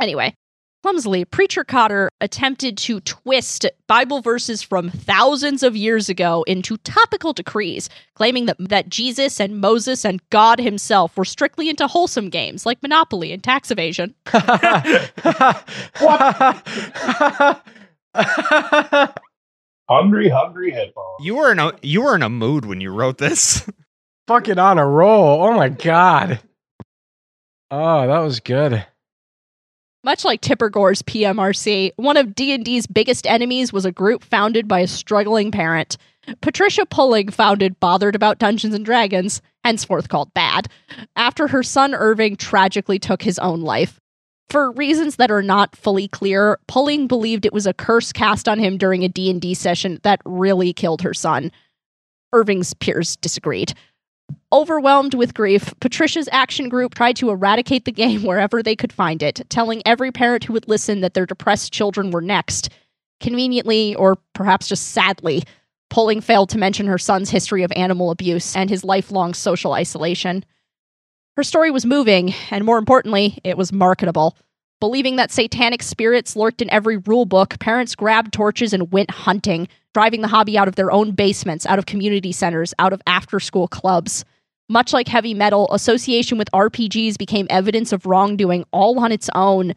anyway, 0.00 0.34
clumsily, 0.82 1.24
Preacher 1.24 1.64
Cotter 1.64 2.08
attempted 2.20 2.76
to 2.78 3.00
twist 3.00 3.66
Bible 3.88 4.20
verses 4.20 4.62
from 4.62 4.90
thousands 4.90 5.62
of 5.62 5.76
years 5.76 6.08
ago 6.08 6.44
into 6.46 6.76
topical 6.78 7.32
decrees, 7.32 7.88
claiming 8.14 8.46
that, 8.46 8.56
that 8.58 8.88
Jesus 8.88 9.40
and 9.40 9.60
Moses 9.60 10.04
and 10.04 10.20
God 10.30 10.58
himself 10.60 11.16
were 11.16 11.24
strictly 11.24 11.68
into 11.68 11.86
wholesome 11.86 12.30
games 12.30 12.64
like 12.66 12.82
Monopoly 12.82 13.32
and 13.32 13.42
tax 13.42 13.70
evasion. 13.70 14.14
Hungry, 19.88 20.28
hungry 20.28 20.72
headphones. 20.72 21.20
You 21.20 21.36
were 21.36 21.52
in 21.52 21.60
a 21.60 21.72
you 21.80 22.02
were 22.02 22.16
in 22.16 22.22
a 22.22 22.28
mood 22.28 22.64
when 22.64 22.80
you 22.80 22.90
wrote 22.90 23.18
this. 23.18 23.68
Fucking 24.26 24.58
on 24.58 24.78
a 24.78 24.86
roll. 24.86 25.44
Oh 25.44 25.52
my 25.52 25.68
god. 25.68 26.40
Oh, 27.70 28.06
that 28.06 28.18
was 28.18 28.40
good. 28.40 28.84
Much 30.06 30.24
like 30.24 30.40
Tipper 30.40 30.70
Gore's 30.70 31.02
PMRC, 31.02 31.90
one 31.96 32.16
of 32.16 32.32
D&D's 32.32 32.86
biggest 32.86 33.26
enemies 33.26 33.72
was 33.72 33.84
a 33.84 33.90
group 33.90 34.22
founded 34.22 34.68
by 34.68 34.78
a 34.78 34.86
struggling 34.86 35.50
parent. 35.50 35.96
Patricia 36.40 36.86
Pulling 36.86 37.28
founded 37.28 37.80
Bothered 37.80 38.14
About 38.14 38.38
Dungeons 38.38 38.72
and 38.72 38.84
Dragons, 38.84 39.42
henceforth 39.64 40.08
called 40.08 40.32
Bad, 40.32 40.68
after 41.16 41.48
her 41.48 41.64
son 41.64 41.92
Irving 41.92 42.36
tragically 42.36 43.00
took 43.00 43.20
his 43.20 43.40
own 43.40 43.62
life. 43.62 43.98
For 44.48 44.70
reasons 44.70 45.16
that 45.16 45.32
are 45.32 45.42
not 45.42 45.74
fully 45.74 46.06
clear, 46.06 46.60
Pulling 46.68 47.08
believed 47.08 47.44
it 47.44 47.52
was 47.52 47.66
a 47.66 47.74
curse 47.74 48.12
cast 48.12 48.48
on 48.48 48.60
him 48.60 48.78
during 48.78 49.02
a 49.02 49.08
D&D 49.08 49.54
session 49.54 49.98
that 50.04 50.20
really 50.24 50.72
killed 50.72 51.02
her 51.02 51.14
son. 51.14 51.50
Irving's 52.32 52.74
peers 52.74 53.16
disagreed. 53.16 53.74
Overwhelmed 54.52 55.14
with 55.14 55.34
grief, 55.34 55.74
Patricia's 55.80 56.28
action 56.32 56.68
group 56.68 56.94
tried 56.94 57.16
to 57.16 57.30
eradicate 57.30 57.84
the 57.84 57.92
game 57.92 58.22
wherever 58.24 58.62
they 58.62 58.76
could 58.76 58.92
find 58.92 59.22
it, 59.22 59.44
telling 59.48 59.82
every 59.84 60.12
parent 60.12 60.44
who 60.44 60.52
would 60.52 60.68
listen 60.68 61.00
that 61.00 61.14
their 61.14 61.26
depressed 61.26 61.72
children 61.72 62.10
were 62.10 62.22
next. 62.22 62.70
Conveniently, 63.20 63.94
or 63.94 64.16
perhaps 64.34 64.68
just 64.68 64.88
sadly, 64.88 65.42
Pulling 65.88 66.20
failed 66.20 66.50
to 66.50 66.58
mention 66.58 66.86
her 66.86 66.98
son's 66.98 67.30
history 67.30 67.62
of 67.62 67.72
animal 67.76 68.10
abuse 68.10 68.56
and 68.56 68.68
his 68.68 68.84
lifelong 68.84 69.34
social 69.34 69.72
isolation. 69.72 70.44
Her 71.36 71.42
story 71.42 71.70
was 71.70 71.86
moving, 71.86 72.34
and 72.50 72.64
more 72.64 72.78
importantly, 72.78 73.38
it 73.44 73.56
was 73.56 73.72
marketable. 73.72 74.36
Believing 74.78 75.16
that 75.16 75.30
satanic 75.30 75.82
spirits 75.82 76.36
lurked 76.36 76.60
in 76.60 76.70
every 76.70 76.98
rule 76.98 77.24
book, 77.24 77.58
parents 77.58 77.94
grabbed 77.94 78.34
torches 78.34 78.74
and 78.74 78.92
went 78.92 79.10
hunting, 79.10 79.68
driving 79.94 80.20
the 80.20 80.28
hobby 80.28 80.58
out 80.58 80.68
of 80.68 80.76
their 80.76 80.92
own 80.92 81.12
basements, 81.12 81.64
out 81.64 81.78
of 81.78 81.86
community 81.86 82.30
centers, 82.30 82.74
out 82.78 82.92
of 82.92 83.00
after 83.06 83.40
school 83.40 83.68
clubs. 83.68 84.22
Much 84.68 84.92
like 84.92 85.08
heavy 85.08 85.32
metal, 85.32 85.72
association 85.72 86.36
with 86.36 86.50
RPGs 86.52 87.16
became 87.16 87.46
evidence 87.48 87.90
of 87.90 88.04
wrongdoing 88.04 88.64
all 88.70 88.98
on 88.98 89.12
its 89.12 89.30
own. 89.34 89.72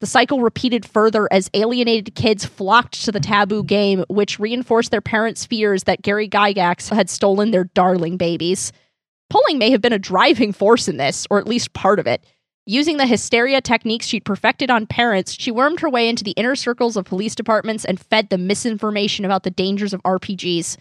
The 0.00 0.06
cycle 0.06 0.40
repeated 0.40 0.86
further 0.86 1.26
as 1.32 1.50
alienated 1.54 2.14
kids 2.14 2.44
flocked 2.44 3.04
to 3.06 3.10
the 3.10 3.20
taboo 3.20 3.64
game, 3.64 4.04
which 4.08 4.38
reinforced 4.38 4.92
their 4.92 5.00
parents' 5.00 5.46
fears 5.46 5.84
that 5.84 6.02
Gary 6.02 6.28
Gygax 6.28 6.94
had 6.94 7.10
stolen 7.10 7.50
their 7.50 7.64
darling 7.64 8.18
babies. 8.18 8.70
Pulling 9.30 9.58
may 9.58 9.70
have 9.70 9.80
been 9.80 9.92
a 9.92 9.98
driving 9.98 10.52
force 10.52 10.86
in 10.86 10.96
this, 10.96 11.26
or 11.28 11.38
at 11.38 11.48
least 11.48 11.72
part 11.72 11.98
of 11.98 12.06
it. 12.06 12.24
Using 12.66 12.96
the 12.96 13.06
hysteria 13.06 13.60
techniques 13.60 14.06
she'd 14.06 14.24
perfected 14.24 14.70
on 14.70 14.86
parents, 14.86 15.36
she 15.38 15.50
wormed 15.50 15.80
her 15.80 15.90
way 15.90 16.08
into 16.08 16.24
the 16.24 16.30
inner 16.32 16.54
circles 16.54 16.96
of 16.96 17.04
police 17.04 17.34
departments 17.34 17.84
and 17.84 18.00
fed 18.00 18.30
them 18.30 18.46
misinformation 18.46 19.26
about 19.26 19.42
the 19.42 19.50
dangers 19.50 19.92
of 19.92 20.02
RPGs. 20.02 20.78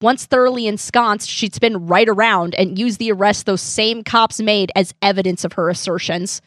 Once 0.00 0.26
thoroughly 0.26 0.68
ensconced, 0.68 1.28
she'd 1.28 1.54
spin 1.54 1.86
right 1.86 2.08
around 2.08 2.54
and 2.54 2.78
use 2.78 2.98
the 2.98 3.10
arrest 3.10 3.46
those 3.46 3.60
same 3.60 4.04
cops 4.04 4.40
made 4.40 4.70
as 4.76 4.94
evidence 5.02 5.44
of 5.44 5.54
her 5.54 5.68
assertions. 5.68 6.40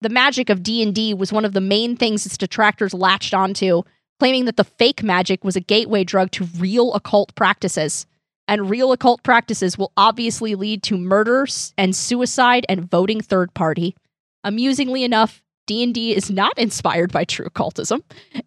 The 0.00 0.08
magic 0.08 0.48
of 0.48 0.62
D&D 0.62 1.12
was 1.12 1.32
one 1.32 1.44
of 1.44 1.52
the 1.52 1.60
main 1.60 1.94
things 1.94 2.24
its 2.24 2.38
detractors 2.38 2.94
latched 2.94 3.34
onto, 3.34 3.82
claiming 4.18 4.46
that 4.46 4.56
the 4.56 4.64
fake 4.64 5.02
magic 5.02 5.44
was 5.44 5.56
a 5.56 5.60
gateway 5.60 6.04
drug 6.04 6.30
to 6.32 6.48
real 6.58 6.94
occult 6.94 7.34
practices. 7.34 8.06
And 8.46 8.68
real 8.68 8.92
occult 8.92 9.22
practices 9.22 9.78
will 9.78 9.92
obviously 9.96 10.54
lead 10.54 10.82
to 10.84 10.98
murders 10.98 11.72
and 11.78 11.96
suicide 11.96 12.66
and 12.68 12.90
voting 12.90 13.20
third 13.20 13.54
party. 13.54 13.96
Amusingly 14.42 15.02
enough, 15.02 15.42
D&D 15.66 16.14
is 16.14 16.30
not 16.30 16.58
inspired 16.58 17.10
by 17.10 17.24
true 17.24 17.46
occultism. 17.46 18.04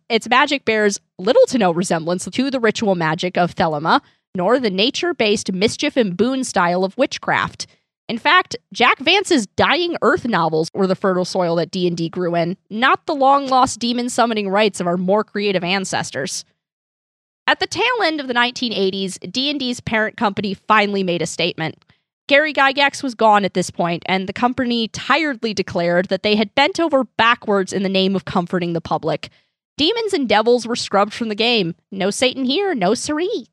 Its 0.07 0.29
magic 0.29 0.65
bears 0.65 0.99
little 1.17 1.45
to 1.47 1.57
no 1.57 1.71
resemblance 1.71 2.25
to 2.25 2.51
the 2.51 2.59
ritual 2.59 2.93
magic 2.93 3.37
of 3.37 3.55
Thelema, 3.55 4.01
nor 4.35 4.59
the 4.59 4.69
nature-based 4.69 5.51
mischief 5.51 5.97
and 5.97 6.15
boon 6.15 6.43
style 6.43 6.83
of 6.83 6.95
witchcraft. 6.95 7.65
In 8.07 8.19
fact, 8.19 8.55
Jack 8.71 8.99
Vance's 8.99 9.47
Dying 9.47 9.97
Earth 10.03 10.25
novels 10.25 10.69
were 10.73 10.87
the 10.87 10.95
fertile 10.95 11.25
soil 11.25 11.55
that 11.55 11.71
D&D 11.71 12.09
grew 12.09 12.35
in, 12.35 12.55
not 12.69 13.05
the 13.07 13.15
long-lost 13.15 13.79
demon 13.79 14.09
summoning 14.09 14.47
rites 14.47 14.79
of 14.79 14.85
our 14.85 14.95
more 14.95 15.23
creative 15.23 15.63
ancestors. 15.63 16.45
At 17.47 17.61
the 17.61 17.67
tail 17.67 18.03
end 18.03 18.19
of 18.19 18.27
the 18.27 18.33
1980s, 18.33 19.31
D&D's 19.31 19.79
parent 19.79 20.17
company 20.17 20.53
finally 20.53 21.01
made 21.01 21.21
a 21.21 21.25
statement. 21.25 21.81
Gary 22.27 22.51
Gygax 22.51 23.01
was 23.01 23.15
gone 23.15 23.45
at 23.45 23.53
this 23.53 23.71
point, 23.71 24.03
and 24.05 24.27
the 24.27 24.33
company 24.33 24.89
tiredly 24.89 25.53
declared 25.53 26.09
that 26.09 26.23
they 26.23 26.35
had 26.35 26.53
bent 26.55 26.77
over 26.77 27.05
backwards 27.05 27.71
in 27.71 27.83
the 27.83 27.89
name 27.89 28.17
of 28.17 28.25
comforting 28.25 28.73
the 28.73 28.81
public. 28.81 29.29
Demons 29.77 30.11
and 30.11 30.27
devils 30.27 30.67
were 30.67 30.75
scrubbed 30.75 31.13
from 31.13 31.29
the 31.29 31.35
game. 31.35 31.73
No 31.89 32.09
Satan 32.09 32.43
here, 32.43 32.75
no 32.75 32.93
siree. 32.93 33.47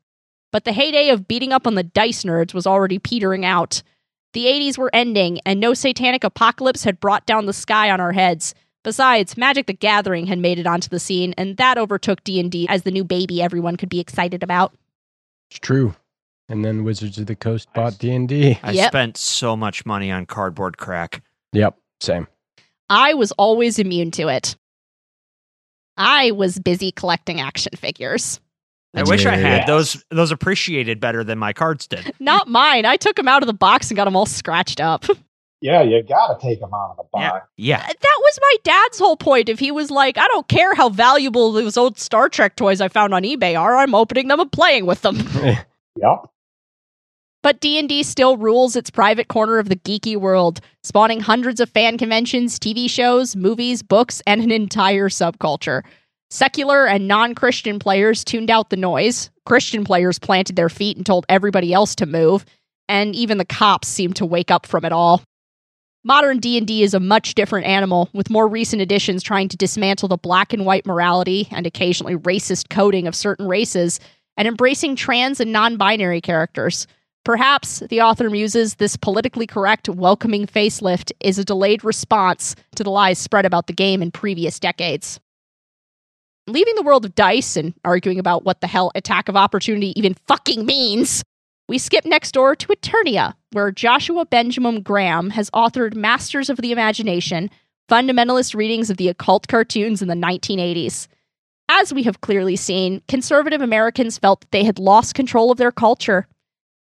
But 0.51 0.65
the 0.65 0.73
heyday 0.73 1.07
of 1.09 1.27
beating 1.27 1.53
up 1.53 1.65
on 1.65 1.75
the 1.75 1.83
dice 1.83 2.23
nerds 2.23 2.53
was 2.53 2.67
already 2.67 2.99
petering 2.99 3.45
out. 3.45 3.81
The 4.33 4.45
80s 4.45 4.77
were 4.77 4.89
ending, 4.91 5.39
and 5.45 5.61
no 5.61 5.73
satanic 5.73 6.25
apocalypse 6.25 6.83
had 6.83 6.99
brought 6.99 7.25
down 7.25 7.45
the 7.45 7.53
sky 7.53 7.89
on 7.89 8.01
our 8.01 8.11
heads. 8.11 8.53
Besides, 8.85 9.35
Magic 9.35 9.65
the 9.65 9.73
Gathering 9.73 10.27
had 10.27 10.37
made 10.37 10.59
it 10.59 10.67
onto 10.67 10.87
the 10.89 10.99
scene, 10.99 11.33
and 11.39 11.57
that 11.57 11.79
overtook 11.79 12.23
D&D 12.23 12.67
as 12.69 12.83
the 12.83 12.91
new 12.91 13.03
baby 13.03 13.41
everyone 13.41 13.77
could 13.77 13.89
be 13.89 13.99
excited 13.99 14.43
about. 14.43 14.73
It's 15.49 15.59
true. 15.59 15.95
And 16.47 16.63
then 16.63 16.83
Wizards 16.83 17.17
of 17.17 17.25
the 17.25 17.35
Coast 17.35 17.67
bought 17.73 17.97
D 17.97 18.13
and 18.13 18.29
D. 18.29 18.59
I 18.61 18.71
Yep. 18.73 18.87
spent 18.91 19.17
so 19.17 19.57
much 19.57 19.87
money 19.87 20.11
on 20.11 20.27
cardboard 20.27 20.77
crack. 20.77 21.23
Yep, 21.53 21.75
same. 21.99 22.27
I 22.87 23.15
was 23.15 23.31
always 23.33 23.79
immune 23.79 24.11
to 24.11 24.27
it. 24.27 24.55
I 25.97 26.29
was 26.31 26.59
busy 26.59 26.91
collecting 26.91 27.41
action 27.41 27.73
figures. 27.75 28.39
I 28.93 29.01
wish 29.03 29.25
I 29.25 29.35
had 29.35 29.67
those. 29.67 30.05
Those 30.11 30.31
appreciated 30.31 30.99
better 30.99 31.23
than 31.23 31.39
my 31.39 31.51
cards 31.53 31.87
did. 31.87 32.13
Not 32.19 32.47
mine. 32.47 32.85
I 32.85 32.95
took 32.97 33.15
them 33.15 33.27
out 33.27 33.41
of 33.41 33.47
the 33.47 33.53
box 33.53 33.89
and 33.89 33.95
got 33.95 34.05
them 34.05 34.15
all 34.15 34.25
scratched 34.27 34.79
up. 34.79 35.05
Yeah, 35.61 35.81
you 35.81 36.03
gotta 36.03 36.37
take 36.39 36.59
them 36.59 36.73
out 36.73 36.91
of 36.91 36.97
the 36.97 37.19
Yeah, 37.19 37.31
box. 37.31 37.47
yeah. 37.57 37.77
Uh, 37.89 37.93
that 38.01 38.19
was 38.21 38.39
my 38.41 38.55
dad's 38.63 38.99
whole 38.99 39.17
point. 39.17 39.49
If 39.49 39.57
he 39.59 39.71
was 39.71 39.89
like, 39.89 40.17
I 40.17 40.27
don't 40.27 40.47
care 40.47 40.75
how 40.75 40.89
valuable 40.89 41.51
those 41.51 41.77
old 41.77 41.97
Star 41.97 42.29
Trek 42.29 42.55
toys 42.55 42.81
I 42.81 42.87
found 42.87 43.13
on 43.13 43.23
eBay 43.23 43.59
are, 43.59 43.77
I'm 43.77 43.95
opening 43.95 44.27
them 44.27 44.39
and 44.39 44.51
playing 44.51 44.85
with 44.85 45.01
them. 45.01 45.17
Yep. 45.97 46.25
But 47.41 47.61
D&D 47.61 48.03
still 48.03 48.35
rules 48.35 48.75
its 48.75 48.89
private 48.89 49.27
corner 49.29 49.59
of 49.59 49.69
the 49.69 49.75
geeky 49.77 50.17
world, 50.17 50.59
spawning 50.83 51.21
hundreds 51.21 51.61
of 51.61 51.69
fan 51.69 51.97
conventions, 51.97 52.59
TV 52.59 52.89
shows, 52.89 53.35
movies, 53.35 53.81
books, 53.81 54.21
and 54.27 54.41
an 54.41 54.51
entire 54.51 55.07
subculture. 55.07 55.83
Secular 56.31 56.85
and 56.85 57.07
non-Christian 57.07 57.79
players 57.79 58.25
tuned 58.25 58.49
out 58.49 58.71
the 58.71 58.75
noise. 58.75 59.29
Christian 59.45 59.85
players 59.85 60.19
planted 60.19 60.55
their 60.57 60.69
feet 60.69 60.97
and 60.97 61.05
told 61.05 61.25
everybody 61.29 61.71
else 61.71 61.95
to 61.95 62.05
move, 62.05 62.43
and 62.89 63.15
even 63.15 63.37
the 63.37 63.45
cops 63.45 63.87
seemed 63.87 64.15
to 64.17 64.25
wake 64.25 64.51
up 64.51 64.65
from 64.65 64.83
it 64.83 64.91
all. 64.91 65.21
Modern 66.07 66.37
D&D 66.37 66.83
is 66.83 66.93
a 66.93 66.99
much 66.99 67.33
different 67.33 67.65
animal, 67.65 68.09
with 68.13 68.29
more 68.29 68.47
recent 68.47 68.79
additions 68.79 69.23
trying 69.23 69.49
to 69.49 69.57
dismantle 69.57 70.07
the 70.07 70.17
black 70.17 70.53
and 70.53 70.63
white 70.63 70.85
morality 70.85 71.47
and 71.49 71.65
occasionally 71.65 72.15
racist 72.15 72.69
coding 72.69 73.07
of 73.07 73.15
certain 73.15 73.47
races 73.47 73.99
and 74.37 74.47
embracing 74.47 74.95
trans 74.95 75.39
and 75.39 75.51
non-binary 75.51 76.21
characters. 76.21 76.85
Perhaps, 77.23 77.79
the 77.89 78.01
author 78.01 78.29
muses, 78.29 78.75
this 78.75 78.95
politically 78.95 79.47
correct, 79.47 79.89
welcoming 79.89 80.45
facelift 80.45 81.11
is 81.21 81.39
a 81.39 81.43
delayed 81.43 81.83
response 81.83 82.55
to 82.75 82.83
the 82.83 82.91
lies 82.91 83.17
spread 83.17 83.47
about 83.47 83.65
the 83.65 83.73
game 83.73 84.03
in 84.03 84.11
previous 84.11 84.59
decades. 84.59 85.19
Leaving 86.45 86.75
the 86.75 86.83
world 86.83 87.05
of 87.05 87.15
dice 87.15 87.57
and 87.57 87.73
arguing 87.83 88.19
about 88.19 88.45
what 88.45 88.61
the 88.61 88.67
hell 88.67 88.91
attack 88.93 89.27
of 89.27 89.35
opportunity 89.35 89.91
even 89.99 90.13
fucking 90.27 90.67
means, 90.67 91.23
we 91.67 91.77
skip 91.77 92.05
next 92.05 92.31
door 92.31 92.55
to 92.55 92.67
Eternia, 92.67 93.33
where 93.51 93.71
Joshua 93.71 94.25
Benjamin 94.25 94.81
Graham 94.81 95.31
has 95.31 95.49
authored 95.51 95.95
Masters 95.95 96.49
of 96.49 96.57
the 96.57 96.71
Imagination, 96.71 97.49
fundamentalist 97.89 98.53
readings 98.53 98.89
of 98.89 98.97
the 98.97 99.09
occult 99.09 99.47
cartoons 99.47 100.01
in 100.01 100.07
the 100.07 100.15
1980s. 100.15 101.07
As 101.67 101.91
we 101.91 102.03
have 102.03 102.21
clearly 102.21 102.55
seen, 102.55 103.01
conservative 103.07 103.61
Americans 103.61 104.19
felt 104.19 104.41
that 104.41 104.51
they 104.51 104.63
had 104.63 104.77
lost 104.77 105.15
control 105.15 105.51
of 105.51 105.57
their 105.57 105.71
culture. 105.71 106.27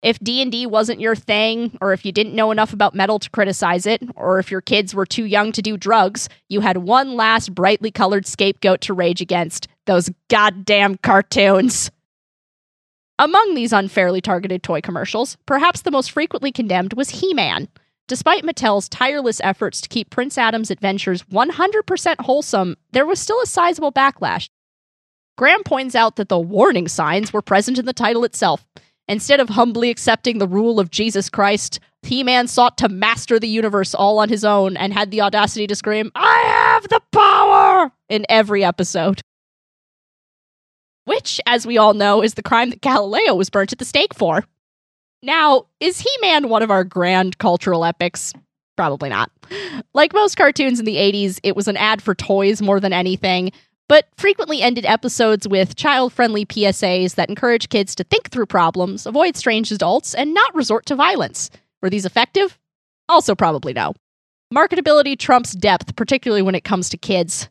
If 0.03 0.19
D&D 0.19 0.67
wasn't 0.67 1.01
your 1.01 1.17
thing, 1.17 1.79
or 1.81 1.95
if 1.95 2.05
you 2.05 2.13
didn't 2.13 2.35
know 2.35 2.51
enough 2.51 2.75
about 2.75 2.95
metal 2.95 3.19
to 3.19 3.31
criticize 3.31 3.87
it, 3.87 4.03
or 4.17 4.39
if 4.39 4.51
your 4.51 4.61
kids 4.61 4.95
were 4.95 5.07
too 5.07 5.25
young 5.25 5.51
to 5.53 5.63
do 5.63 5.79
drugs, 5.79 6.29
you 6.51 6.61
had 6.61 6.77
one 6.77 7.17
last 7.17 7.55
brightly 7.55 7.91
colored 7.91 8.27
scapegoat 8.27 8.83
to 8.83 8.93
rage 8.93 9.23
against 9.23 9.67
those 9.87 10.11
goddamn 10.29 10.99
cartoons. 10.99 11.91
Among 13.19 13.55
these 13.55 13.73
unfairly 13.73 14.21
targeted 14.21 14.65
toy 14.65 14.81
commercials, 14.81 15.37
perhaps 15.47 15.83
the 15.83 15.93
most 15.93 16.11
frequently 16.11 16.51
condemned 16.51 16.95
was 16.95 17.11
He 17.11 17.33
Man. 17.33 17.69
Despite 18.09 18.45
Mattel's 18.45 18.89
tireless 18.89 19.41
efforts 19.45 19.81
to 19.81 19.89
keep 19.89 20.11
Prince 20.11 20.37
Adam's 20.37 20.71
adventures 20.71 21.23
100% 21.25 22.17
wholesome, 22.21 22.77
there 22.91 23.07
was 23.07 23.21
still 23.21 23.41
a 23.41 23.47
sizable 23.47 23.93
backlash. 23.93 24.49
Graham 25.39 25.63
points 25.63 25.95
out 25.95 26.17
that 26.17 26.29
the 26.29 26.39
warning 26.39 26.89
signs 26.89 27.33
were 27.33 27.41
present 27.41 27.79
in 27.79 27.87
the 27.87 27.93
title 27.93 28.25
itself. 28.25 28.67
Instead 29.07 29.39
of 29.39 29.51
humbly 29.51 29.91
accepting 29.91 30.39
the 30.39 30.49
rule 30.49 30.81
of 30.81 30.91
Jesus 30.91 31.31
Christ, 31.31 31.79
He 32.03 32.25
Man 32.25 32.49
sought 32.49 32.77
to 32.79 32.89
master 32.89 33.39
the 33.39 33.49
universe 33.49 33.95
all 33.95 34.19
on 34.19 34.29
his 34.29 34.45
own 34.45 34.77
and 34.77 34.93
had 34.93 35.13
the 35.13 35.21
audacity 35.21 35.69
to 35.69 35.77
scream, 35.77 36.11
I 36.17 36.43
have 36.47 36.89
the 36.89 37.01
power! 37.13 37.93
in 38.09 38.27
every 38.29 38.65
episode 38.65 39.21
which, 41.05 41.41
as 41.47 41.67
we 41.67 41.79
all 41.79 41.95
know, 41.95 42.23
is 42.23 42.35
the 42.35 42.43
crime 42.43 42.71
that 42.71 42.81
Galileo 42.81 43.35
was 43.35 43.51
burnt 43.51 43.73
at 43.73 43.79
the 43.79 43.85
stake 43.85 44.15
for. 44.15 44.45
Now, 45.23 45.67
is 45.81 46.01
He 46.01 46.11
Man 46.21 46.49
one 46.49 46.63
of 46.63 46.71
our 46.71 46.85
grand 46.85 47.39
cultural 47.39 47.85
epics? 47.85 48.33
Probably 48.77 49.09
not. 49.09 49.31
Like 49.95 50.13
most 50.13 50.37
cartoons 50.37 50.79
in 50.81 50.85
the 50.85 50.97
80s, 50.97 51.39
it 51.43 51.57
was 51.57 51.69
an 51.69 51.77
ad 51.77 52.03
for 52.03 52.15
toys 52.15 52.61
more 52.61 52.81
than 52.81 52.93
anything, 52.93 53.53
but 53.89 54.09
frequently 54.17 54.63
ended 54.63 54.85
episodes 54.85 55.47
with 55.47 55.77
child 55.77 56.13
friendly 56.13 56.45
PSAs 56.45 57.15
that 57.15 57.29
encourage 57.29 57.69
kids 57.69 57.95
to 57.95 58.05
think 58.05 58.31
through 58.31 58.47
problems, 58.47 59.07
avoid 59.07 59.37
strange 59.37 59.71
adults, 59.71 60.15
and 60.15 60.35
not 60.35 60.55
resort 60.55 60.87
to 60.87 60.97
violence. 60.97 61.51
Were 61.83 61.91
these 61.91 62.07
effective? 62.07 62.59
Also, 63.09 63.35
probably 63.35 63.73
no. 63.73 63.95
Marketability 64.53 65.19
trumps 65.19 65.53
depth, 65.53 65.95
particularly 65.97 66.43
when 66.43 66.55
it 66.55 66.65
comes 66.65 66.89
to 66.89 66.97
kids. 66.97 67.49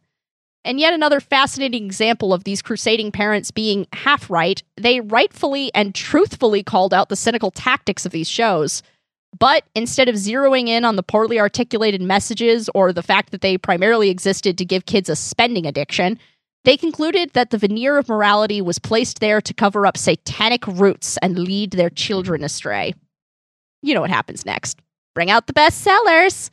And 0.65 0.79
yet 0.79 0.93
another 0.93 1.19
fascinating 1.19 1.85
example 1.85 2.33
of 2.33 2.45
these 2.45 2.61
crusading 2.61 3.11
parents 3.11 3.51
being 3.51 3.85
half 3.93 4.29
right, 4.29 4.61
they 4.77 5.01
rightfully 5.01 5.71
and 5.75 5.93
truthfully 5.93 6.63
called 6.63 6.93
out 6.93 7.09
the 7.09 7.15
cynical 7.15 7.51
tactics 7.51 8.05
of 8.05 8.13
these 8.13 8.29
shows. 8.29 8.81
But 9.37 9.63
instead 9.75 10.07
of 10.09 10.15
zeroing 10.15 10.67
in 10.67 10.85
on 10.85 10.95
the 10.95 11.03
poorly 11.03 11.39
articulated 11.39 12.01
messages 12.01 12.69
or 12.75 12.93
the 12.93 13.03
fact 13.03 13.31
that 13.31 13.41
they 13.41 13.57
primarily 13.57 14.09
existed 14.09 14.57
to 14.57 14.65
give 14.65 14.85
kids 14.85 15.09
a 15.09 15.15
spending 15.15 15.65
addiction, 15.65 16.19
they 16.63 16.77
concluded 16.77 17.31
that 17.33 17.49
the 17.49 17.57
veneer 17.57 17.97
of 17.97 18.07
morality 18.07 18.61
was 18.61 18.79
placed 18.79 19.19
there 19.19 19.41
to 19.41 19.53
cover 19.53 19.85
up 19.85 19.97
satanic 19.97 20.65
roots 20.65 21.17
and 21.21 21.37
lead 21.37 21.71
their 21.71 21.89
children 21.89 22.43
astray. 22.43 22.93
You 23.81 23.93
know 23.93 24.01
what 24.01 24.11
happens 24.11 24.45
next. 24.45 24.79
Bring 25.13 25.29
out 25.29 25.47
the 25.47 25.53
best 25.53 25.81
sellers. 25.81 26.49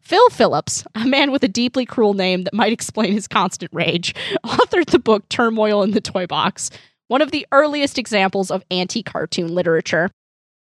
Phil 0.00 0.28
Phillips, 0.30 0.84
a 0.94 1.06
man 1.06 1.30
with 1.30 1.42
a 1.42 1.48
deeply 1.48 1.84
cruel 1.84 2.14
name 2.14 2.42
that 2.44 2.54
might 2.54 2.72
explain 2.72 3.12
his 3.12 3.28
constant 3.28 3.72
rage, 3.72 4.14
authored 4.44 4.90
the 4.90 4.98
book 4.98 5.28
Turmoil 5.28 5.82
in 5.82 5.92
the 5.92 6.00
Toy 6.00 6.26
Box, 6.26 6.70
one 7.08 7.22
of 7.22 7.30
the 7.30 7.46
earliest 7.52 7.98
examples 7.98 8.50
of 8.50 8.64
anti 8.70 9.02
cartoon 9.02 9.54
literature. 9.54 10.10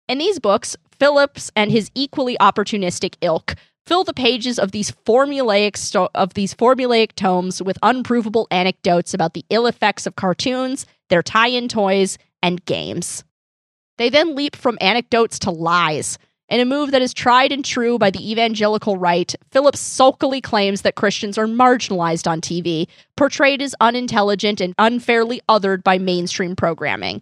In 0.07 0.17
these 0.19 0.39
books, 0.39 0.75
Phillips 0.99 1.51
and 1.55 1.71
his 1.71 1.91
equally 1.95 2.37
opportunistic 2.39 3.15
ilk 3.21 3.55
fill 3.85 4.03
the 4.03 4.13
pages 4.13 4.59
of 4.59 4.71
these 4.71 4.91
formulaic 5.05 5.77
sto- 5.77 6.09
of 6.13 6.33
these 6.33 6.53
formulaic 6.53 7.13
tomes 7.13 7.61
with 7.61 7.77
unprovable 7.81 8.47
anecdotes 8.51 9.13
about 9.13 9.33
the 9.33 9.45
ill 9.49 9.65
effects 9.65 10.05
of 10.05 10.15
cartoons, 10.15 10.85
their 11.09 11.23
tie-in 11.23 11.67
toys, 11.67 12.17
and 12.43 12.63
games. 12.65 13.23
They 13.97 14.09
then 14.09 14.35
leap 14.35 14.55
from 14.55 14.77
anecdotes 14.79 15.39
to 15.39 15.51
lies, 15.51 16.17
in 16.49 16.61
a 16.61 16.65
move 16.65 16.91
that 16.91 17.01
is 17.01 17.13
tried 17.13 17.51
and 17.51 17.63
true 17.63 17.97
by 17.97 18.09
the 18.09 18.31
evangelical 18.31 18.97
right, 18.97 19.35
Phillips 19.51 19.79
sulkily 19.79 20.39
claims 20.39 20.81
that 20.81 20.95
Christians 20.95 21.37
are 21.37 21.47
marginalized 21.47 22.29
on 22.29 22.39
TV, 22.39 22.87
portrayed 23.17 23.61
as 23.61 23.75
unintelligent 23.81 24.61
and 24.61 24.73
unfairly 24.77 25.41
othered 25.49 25.83
by 25.83 25.97
mainstream 25.97 26.55
programming. 26.55 27.21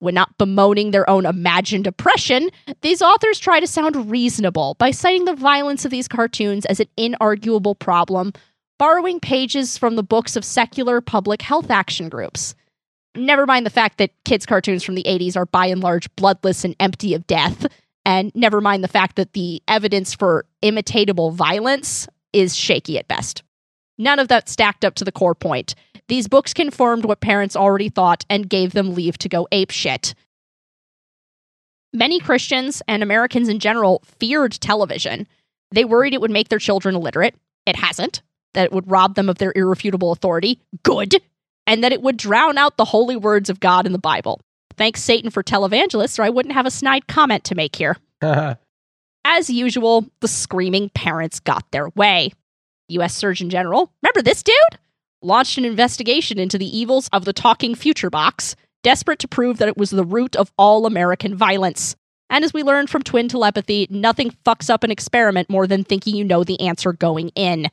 When 0.00 0.14
not 0.14 0.36
bemoaning 0.36 0.90
their 0.90 1.08
own 1.08 1.24
imagined 1.24 1.86
oppression, 1.86 2.50
these 2.82 3.00
authors 3.00 3.38
try 3.38 3.60
to 3.60 3.66
sound 3.66 4.10
reasonable 4.10 4.74
by 4.78 4.90
citing 4.90 5.24
the 5.24 5.34
violence 5.34 5.84
of 5.84 5.90
these 5.90 6.08
cartoons 6.08 6.66
as 6.66 6.80
an 6.80 6.88
inarguable 6.98 7.78
problem, 7.78 8.32
borrowing 8.78 9.20
pages 9.20 9.78
from 9.78 9.96
the 9.96 10.02
books 10.02 10.36
of 10.36 10.44
secular 10.44 11.00
public 11.00 11.40
health 11.40 11.70
action 11.70 12.08
groups. 12.08 12.54
Never 13.14 13.46
mind 13.46 13.64
the 13.64 13.70
fact 13.70 13.96
that 13.96 14.12
kids' 14.26 14.44
cartoons 14.44 14.82
from 14.82 14.96
the 14.96 15.04
80s 15.04 15.36
are 15.36 15.46
by 15.46 15.66
and 15.66 15.80
large 15.80 16.14
bloodless 16.16 16.64
and 16.64 16.76
empty 16.78 17.14
of 17.14 17.26
death 17.26 17.66
and 18.06 18.30
never 18.36 18.60
mind 18.60 18.84
the 18.84 18.88
fact 18.88 19.16
that 19.16 19.32
the 19.32 19.60
evidence 19.66 20.14
for 20.14 20.46
imitatable 20.62 21.32
violence 21.32 22.06
is 22.32 22.56
shaky 22.56 22.98
at 22.98 23.08
best. 23.08 23.42
None 23.98 24.20
of 24.20 24.28
that 24.28 24.48
stacked 24.48 24.84
up 24.84 24.94
to 24.94 25.04
the 25.04 25.10
core 25.10 25.34
point. 25.34 25.74
These 26.06 26.28
books 26.28 26.54
confirmed 26.54 27.04
what 27.04 27.20
parents 27.20 27.56
already 27.56 27.88
thought 27.88 28.24
and 28.30 28.48
gave 28.48 28.72
them 28.72 28.94
leave 28.94 29.18
to 29.18 29.28
go 29.28 29.48
ape 29.50 29.72
shit. 29.72 30.14
Many 31.92 32.20
Christians 32.20 32.80
and 32.86 33.02
Americans 33.02 33.48
in 33.48 33.58
general 33.58 34.02
feared 34.20 34.52
television. 34.52 35.26
They 35.72 35.84
worried 35.84 36.14
it 36.14 36.20
would 36.20 36.30
make 36.30 36.48
their 36.48 36.60
children 36.60 36.94
illiterate. 36.94 37.34
It 37.66 37.74
hasn't. 37.74 38.22
That 38.54 38.66
it 38.66 38.72
would 38.72 38.88
rob 38.88 39.16
them 39.16 39.28
of 39.28 39.38
their 39.38 39.52
irrefutable 39.56 40.12
authority. 40.12 40.60
Good. 40.84 41.16
And 41.66 41.82
that 41.82 41.92
it 41.92 42.02
would 42.02 42.18
drown 42.18 42.56
out 42.56 42.76
the 42.76 42.84
holy 42.84 43.16
words 43.16 43.50
of 43.50 43.58
God 43.58 43.84
in 43.84 43.92
the 43.92 43.98
Bible. 43.98 44.40
Thanks, 44.76 45.02
Satan, 45.02 45.30
for 45.30 45.42
televangelists, 45.42 46.18
or 46.18 46.22
I 46.22 46.30
wouldn't 46.30 46.54
have 46.54 46.66
a 46.66 46.70
snide 46.70 47.06
comment 47.06 47.44
to 47.44 47.54
make 47.54 47.76
here. 47.76 47.96
As 49.24 49.50
usual, 49.50 50.06
the 50.20 50.28
screaming 50.28 50.90
parents 50.90 51.40
got 51.40 51.64
their 51.72 51.88
way. 51.90 52.32
U.S. 52.88 53.14
Surgeon 53.14 53.50
General, 53.50 53.90
remember 54.02 54.22
this 54.22 54.42
dude? 54.42 54.78
Launched 55.22 55.58
an 55.58 55.64
investigation 55.64 56.38
into 56.38 56.58
the 56.58 56.78
evils 56.78 57.08
of 57.12 57.24
the 57.24 57.32
talking 57.32 57.74
future 57.74 58.10
box, 58.10 58.54
desperate 58.82 59.18
to 59.18 59.28
prove 59.28 59.58
that 59.58 59.68
it 59.68 59.76
was 59.76 59.90
the 59.90 60.04
root 60.04 60.36
of 60.36 60.52
all 60.56 60.86
American 60.86 61.34
violence. 61.34 61.96
And 62.30 62.44
as 62.44 62.52
we 62.52 62.62
learned 62.62 62.90
from 62.90 63.02
twin 63.02 63.28
telepathy, 63.28 63.86
nothing 63.90 64.36
fucks 64.44 64.70
up 64.70 64.84
an 64.84 64.90
experiment 64.90 65.50
more 65.50 65.66
than 65.66 65.84
thinking 65.84 66.14
you 66.14 66.24
know 66.24 66.44
the 66.44 66.60
answer 66.60 66.92
going 66.92 67.30
in. 67.30 67.68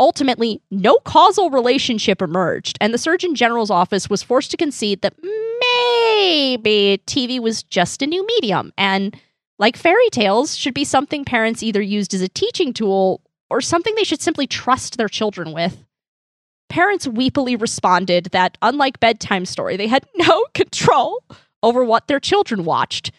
Ultimately, 0.00 0.60
no 0.70 0.98
causal 1.04 1.50
relationship 1.50 2.20
emerged, 2.20 2.76
and 2.80 2.92
the 2.92 2.98
Surgeon 2.98 3.34
General's 3.34 3.70
office 3.70 4.10
was 4.10 4.22
forced 4.22 4.50
to 4.50 4.56
concede 4.56 5.02
that 5.02 5.16
mm, 5.20 5.53
maybe 6.14 7.02
TV 7.06 7.40
was 7.40 7.62
just 7.62 8.02
a 8.02 8.06
new 8.06 8.26
medium, 8.26 8.72
and 8.76 9.16
like 9.58 9.76
fairy 9.76 10.08
tales, 10.10 10.56
should 10.56 10.74
be 10.74 10.84
something 10.84 11.24
parents 11.24 11.62
either 11.62 11.82
used 11.82 12.14
as 12.14 12.20
a 12.20 12.28
teaching 12.28 12.72
tool 12.72 13.22
or 13.50 13.60
something 13.60 13.94
they 13.94 14.04
should 14.04 14.22
simply 14.22 14.46
trust 14.46 14.96
their 14.96 15.08
children 15.08 15.52
with. 15.52 15.84
Parents 16.68 17.06
weepily 17.06 17.60
responded 17.60 18.26
that, 18.32 18.58
unlike 18.62 18.98
bedtime 18.98 19.44
story, 19.44 19.76
they 19.76 19.86
had 19.86 20.04
no 20.16 20.44
control 20.54 21.22
over 21.62 21.84
what 21.84 22.08
their 22.08 22.20
children 22.20 22.64
watched. 22.64 23.12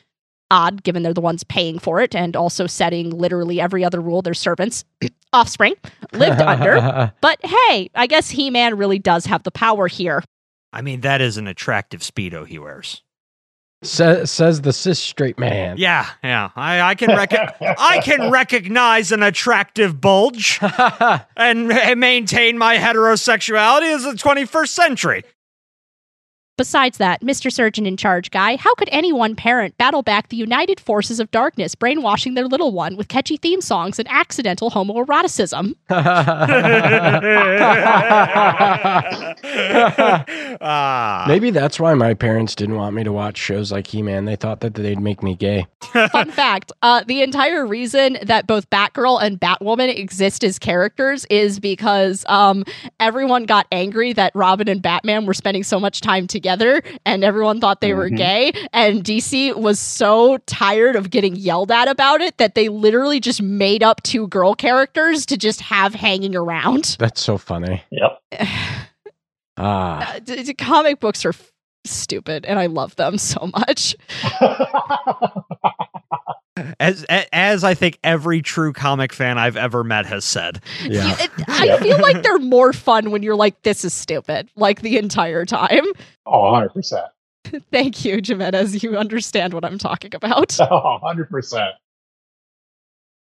Odd, 0.52 0.84
given 0.84 1.02
they're 1.04 1.14
the 1.14 1.22
ones 1.22 1.44
paying 1.44 1.80
for 1.80 2.02
it 2.02 2.14
and 2.16 2.36
also 2.36 2.68
setting 2.68 3.10
literally 3.10 3.60
every 3.60 3.84
other 3.84 4.00
rule 4.00 4.22
their 4.22 4.36
servants, 4.36 4.84
offspring, 5.34 5.74
lived 6.14 6.40
under. 6.42 7.12
But 7.22 7.40
hey, 7.44 7.90
I 7.96 8.08
guess 8.08 8.30
He 8.30 8.52
Man 8.52 8.78
really 8.78 9.00
does 9.00 9.26
have 9.26 9.44
the 9.44 9.52
power 9.52 9.88
here. 9.88 10.24
I 10.76 10.82
mean, 10.82 11.02
that 11.02 11.22
is 11.22 11.38
an 11.38 11.48
attractive 11.48 12.02
Speedo 12.02 12.46
he 12.46 12.60
wears. 12.60 13.02
Sa- 13.82 14.26
says 14.26 14.62
the 14.62 14.74
cis 14.74 15.00
straight 15.00 15.40
man. 15.40 15.78
Yeah, 15.78 16.06
yeah. 16.24 16.50
I, 16.56 16.82
I 16.82 16.96
can 16.96 17.10
rec- 17.16 17.62
I 17.62 18.02
can 18.04 18.30
recognize 18.32 19.12
an 19.12 19.24
attractive 19.24 20.02
bulge 20.02 20.60
and 21.38 21.70
ma- 21.70 21.96
maintain 21.96 22.58
my 22.58 22.78
heterosexuality 22.78 23.96
as 23.96 24.04
the 24.04 24.12
21st 24.12 24.68
century. 24.68 25.24
Besides 26.58 27.00
that, 27.00 27.22
Mr. 27.22 27.52
Surgeon 27.52 27.86
in 27.86 27.98
Charge 27.98 28.32
guy, 28.32 28.56
how 28.56 28.74
could 28.76 28.88
any 28.90 29.12
one 29.12 29.36
parent 29.36 29.78
battle 29.78 30.02
back 30.02 30.30
the 30.30 30.38
united 30.38 30.80
forces 30.80 31.20
of 31.20 31.30
darkness, 31.30 31.76
brainwashing 31.76 32.36
their 32.36 32.48
little 32.48 32.72
one 32.72 32.96
with 32.96 33.10
catchy 33.10 33.36
theme 33.36 33.60
songs 33.60 34.00
and 34.00 34.08
accidental 34.10 34.72
homoeroticism? 34.72 35.76
Ah. 40.62 41.26
Maybe 41.28 41.52
that's 41.52 41.80
why 41.80 41.94
my 41.94 42.14
parents 42.14 42.56
didn't 42.56 42.76
want 42.76 42.96
me 42.96 43.04
to 43.04 43.12
watch 43.12 43.38
shows 43.38 43.72
like 43.72 43.88
He 43.88 44.02
Man. 44.02 44.26
They 44.26 44.36
thought 44.36 44.62
that 44.62 44.74
they'd 44.74 45.00
make 45.00 45.22
me 45.22 45.36
gay. 45.36 45.68
Fun 46.12 46.32
fact 46.32 46.72
uh, 46.82 47.04
the 47.06 47.22
entire 47.22 47.66
reason 47.66 48.18
that 48.24 48.48
both 48.48 48.70
Batgirl 48.70 49.22
and 49.22 49.40
Batwoman 49.40 49.96
exist 49.96 50.44
as 50.44 50.58
characters 50.58 51.26
is 51.30 51.60
because 51.60 52.26
um, 52.28 52.64
everyone 53.00 53.46
got 53.46 53.68
angry 53.72 54.14
that 54.14 54.32
Robin 54.34 54.70
and 54.70 54.82
Batman 54.82 55.26
were 55.26 55.34
spending 55.34 55.64
so 55.64 55.80
much 55.80 56.02
time 56.02 56.28
together 56.28 56.45
and 57.06 57.24
everyone 57.24 57.60
thought 57.60 57.82
they 57.82 57.94
were 57.94 58.10
Mhm. 58.10 58.18
gay. 58.18 58.52
And 58.74 59.04
DC 59.04 59.54
was 59.54 59.80
so 59.80 60.38
tired 60.46 60.96
of 60.96 61.10
getting 61.10 61.36
yelled 61.36 61.72
at 61.72 61.88
about 61.88 62.22
it 62.22 62.38
that 62.38 62.56
they 62.56 62.70
literally 62.70 63.20
just 63.20 63.42
made 63.42 63.84
up 63.84 64.02
two 64.04 64.28
girl 64.28 64.54
characters 64.56 65.26
to 65.28 65.38
just 65.38 65.62
have 65.62 65.94
hanging 65.96 66.36
around. 66.36 66.96
That's 67.00 67.22
so 67.22 67.38
funny. 67.38 67.84
Yep. 67.92 68.22
Ah, 69.58 70.16
Uh, 70.16 70.20
d- 70.20 70.44
d- 70.44 70.54
comic 70.54 71.00
books 71.00 71.24
are 71.24 71.30
f- 71.30 71.52
stupid 71.86 72.46
and 72.46 72.60
I 72.60 72.66
love 72.66 72.94
them 72.98 73.18
so 73.18 73.50
much. 73.56 73.96
as 76.80 77.04
as 77.34 77.64
I 77.64 77.74
think 77.74 78.00
every 78.04 78.42
true 78.42 78.72
comic 78.74 79.12
fan 79.14 79.38
I've 79.38 79.58
ever 79.58 79.84
met 79.84 80.06
has 80.06 80.24
said. 80.26 80.62
yeah. 80.84 81.08
You- 81.08 81.24
it- 81.26 81.32
I 81.48 81.66
Yep. 81.66 81.80
feel 81.82 82.02
like 82.02 82.24
they're 82.24 82.40
more 82.40 82.72
fun 82.74 83.12
when 83.12 83.24
you're 83.24 83.36
like, 83.36 83.62
this 83.64 83.84
is 83.84 83.94
stupid, 83.94 84.50
like 84.56 84.82
the 84.82 84.98
entire 84.98 85.46
time. 85.46 85.86
oh, 86.26 86.52
100%. 86.54 87.08
Thank 87.72 88.04
you, 88.06 88.20
Jimenez. 88.24 88.84
You 88.84 88.98
understand 88.98 89.54
what 89.54 89.64
I'm 89.66 89.78
talking 89.78 90.14
about. 90.16 90.58
Oh, 90.62 91.00
100%. 91.04 91.72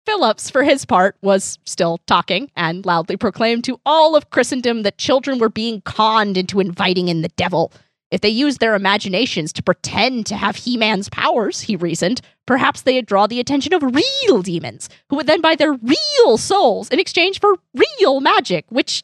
Phillips, 0.07 0.51
for 0.51 0.63
his 0.63 0.85
part, 0.85 1.17
was 1.23 1.59
still 1.65 1.99
talking 2.07 2.51
and 2.57 2.85
loudly 2.85 3.17
proclaimed 3.17 3.65
to 3.65 3.81
all 3.87 4.15
of 4.15 4.29
Christendom 4.29 4.83
that 4.83 4.99
children 4.99 5.39
were 5.39 5.49
being 5.49 5.81
conned 5.83 6.37
into 6.37 6.61
inviting 6.61 7.09
in 7.09 7.23
the 7.23 7.31
devil. 7.31 7.73
If 8.15 8.21
they 8.21 8.29
used 8.29 8.61
their 8.61 8.77
imaginations 8.77 9.53
to 9.55 9.63
pretend 9.65 10.27
to 10.27 10.37
have 10.37 10.55
He 10.55 10.77
Man's 10.77 11.09
powers, 11.09 11.63
he 11.63 11.75
reasoned, 11.75 12.21
perhaps 12.47 12.83
they'd 12.83 13.07
draw 13.07 13.27
the 13.27 13.41
attention 13.41 13.75
of 13.75 13.83
real 13.83 14.41
demons, 14.41 14.89
who 15.11 15.17
would 15.17 15.27
then 15.27 15.41
buy 15.41 15.57
their 15.57 15.73
real 15.73 16.39
souls 16.39 16.89
in 16.91 17.01
exchange 17.01 17.41
for 17.41 17.57
real 17.75 18.21
magic, 18.21 18.67
which, 18.69 19.03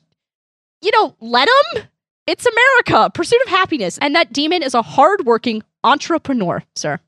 you 0.81 0.93
know, 0.93 1.17
let 1.21 1.49
them? 1.75 1.89
It's 2.29 2.47
America, 2.47 3.11
pursuit 3.13 3.43
of 3.43 3.49
happiness, 3.49 3.99
and 3.99 4.15
that 4.15 4.33
demon 4.33 4.63
is 4.63 4.75
a 4.75 4.83
hardworking 4.83 5.65
entrepreneur, 5.83 6.63
sir. 6.77 7.01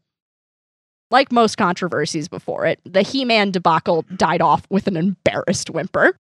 Like 1.13 1.31
most 1.31 1.57
controversies 1.57 2.27
before 2.27 2.67
it, 2.67 2.81
the 2.85 3.03
He 3.03 3.25
Man 3.25 3.53
debacle 3.53 4.05
died 4.17 4.43
off 4.43 4.67
with 4.69 4.89
an 4.89 4.97
embarrassed 4.97 5.71
whimper. 5.71 6.17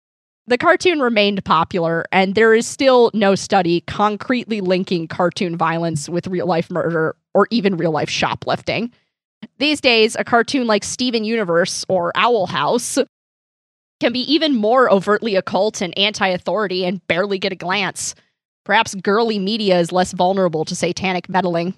The 0.50 0.58
cartoon 0.58 1.00
remained 1.00 1.46
popular, 1.46 2.08
and 2.12 2.34
there 2.34 2.56
is 2.56 2.66
still 2.66 3.12
no 3.14 3.36
study 3.36 3.82
concretely 3.82 4.62
linking 4.62 5.08
cartoon 5.08 5.56
violence 5.56 6.10
with 6.10 6.26
real 6.26 6.48
life 6.48 6.72
murder 6.72 7.16
or 7.36 7.48
even 7.52 7.78
real 7.78 7.92
life 7.92 8.10
shoplifting. 8.10 8.92
These 9.60 9.80
days, 9.80 10.16
a 10.16 10.24
cartoon 10.24 10.66
like 10.66 10.84
Steven 10.84 11.24
Universe 11.24 11.86
or 11.88 12.12
Owl 12.16 12.48
House 12.48 12.98
can 14.00 14.12
be 14.12 14.22
even 14.22 14.56
more 14.56 14.92
overtly 14.92 15.36
occult 15.36 15.82
and 15.82 15.96
anti 15.96 16.28
authority 16.30 16.84
and 16.84 17.06
barely 17.06 17.38
get 17.38 17.52
a 17.52 17.56
glance. 17.56 18.16
Perhaps 18.66 18.96
girly 18.96 19.38
media 19.38 19.80
is 19.80 19.92
less 19.92 20.14
vulnerable 20.14 20.66
to 20.66 20.76
satanic 20.76 21.30
meddling. 21.30 21.76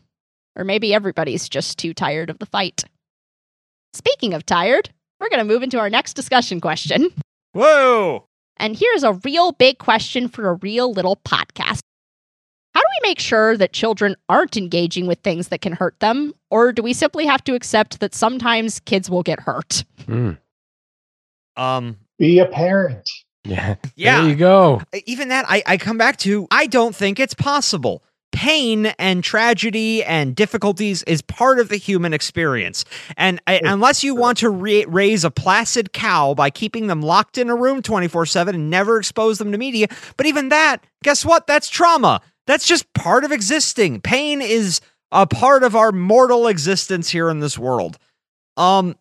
Or 0.56 0.64
maybe 0.64 0.94
everybody's 0.94 1.50
just 1.50 1.78
too 1.78 1.94
tired 1.94 2.30
of 2.30 2.40
the 2.40 2.46
fight. 2.46 2.86
Speaking 3.92 4.34
of 4.34 4.46
tired, 4.46 4.92
we're 5.20 5.28
going 5.28 5.46
to 5.46 5.54
move 5.54 5.62
into 5.62 5.78
our 5.78 5.90
next 5.90 6.14
discussion 6.14 6.62
question. 6.62 7.10
Whoa! 7.52 8.30
And 8.62 8.78
here's 8.78 9.02
a 9.02 9.14
real 9.14 9.52
big 9.52 9.80
question 9.80 10.28
for 10.28 10.48
a 10.50 10.54
real 10.54 10.94
little 10.94 11.18
podcast. 11.26 11.82
How 12.74 12.80
do 12.80 12.86
we 13.02 13.10
make 13.10 13.20
sure 13.20 13.58
that 13.58 13.74
children 13.74 14.16
aren't 14.30 14.56
engaging 14.56 15.08
with 15.08 15.20
things 15.20 15.48
that 15.50 15.62
can 15.62 15.74
hurt 15.74 16.00
them? 16.00 16.34
Or 16.52 16.72
do 16.72 16.84
we 16.84 16.94
simply 16.94 17.26
have 17.26 17.44
to 17.46 17.56
accept 17.56 18.00
that 18.00 18.14
sometimes 18.14 18.80
kids 18.80 19.10
will 19.10 19.24
get 19.24 19.42
hurt? 19.42 19.84
Mm. 20.04 20.38
Um, 21.58 21.98
Be 22.20 22.40
a 22.40 22.46
parent. 22.46 23.10
Yeah. 23.44 23.76
yeah. 23.96 24.22
There 24.22 24.30
you 24.30 24.36
go. 24.36 24.82
even 25.08 25.30
that 25.30 25.46
I, 25.50 25.64
I 25.66 25.78
come 25.78 25.98
back 25.98 26.18
to 26.18 26.48
i 26.52 26.68
don't 26.68 26.96
think 26.96 27.20
it's 27.20 27.34
possible 27.34 28.04
pain 28.32 28.88
and 28.98 29.24
tragedy 29.24 30.04
and 30.04 30.36
difficulties 30.36 31.04
is 31.04 31.22
part 31.22 31.60
of 31.60 31.70
the 31.70 31.78
human 31.78 32.14
experience. 32.14 32.86
And 33.18 33.40
It's 33.48 33.68
unless 33.68 34.04
you 34.04 34.16
want 34.16 34.40
to 34.40 34.50
ra- 34.50 34.84
raise 34.88 35.24
a 35.24 35.32
placid 35.32 35.94
cow 35.94 36.34
by 36.34 36.50
keeping 36.50 36.88
them 36.88 37.02
locked 37.02 37.38
in 37.38 37.50
a 37.50 37.56
room 37.56 37.82
24-7 37.82 38.50
and 38.50 38.70
never 38.70 38.98
expose 38.98 39.38
them 39.38 39.52
to 39.52 39.58
media 39.58 39.88
but 40.18 40.26
even 40.26 40.50
that 40.50 40.84
guess 41.04 41.26
what? 41.26 41.48
That's 41.48 41.70
trauma. 41.70 42.22
That's 42.48 42.66
just 42.68 42.92
part 42.94 43.24
of 43.24 43.32
existing. 43.32 44.02
Pain 44.02 44.42
is 44.42 44.82
a 45.12 45.26
part 45.26 45.64
of 45.64 45.76
our 45.76 45.92
mortal 45.92 46.48
existence 46.48 47.10
here 47.10 47.30
in 47.30 47.40
this 47.40 47.58
world. 47.58 47.98
Um 48.58 48.96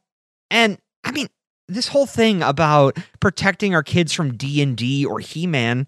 and 0.50 0.78
i 1.04 1.12
mean 1.12 1.28
this 1.68 1.88
whole 1.88 2.06
thing 2.06 2.42
about 2.42 2.98
protecting 3.20 3.74
our 3.74 3.82
kids 3.84 4.12
from 4.12 4.36
D&D 4.36 5.06
or 5.06 5.20
He-Man 5.20 5.86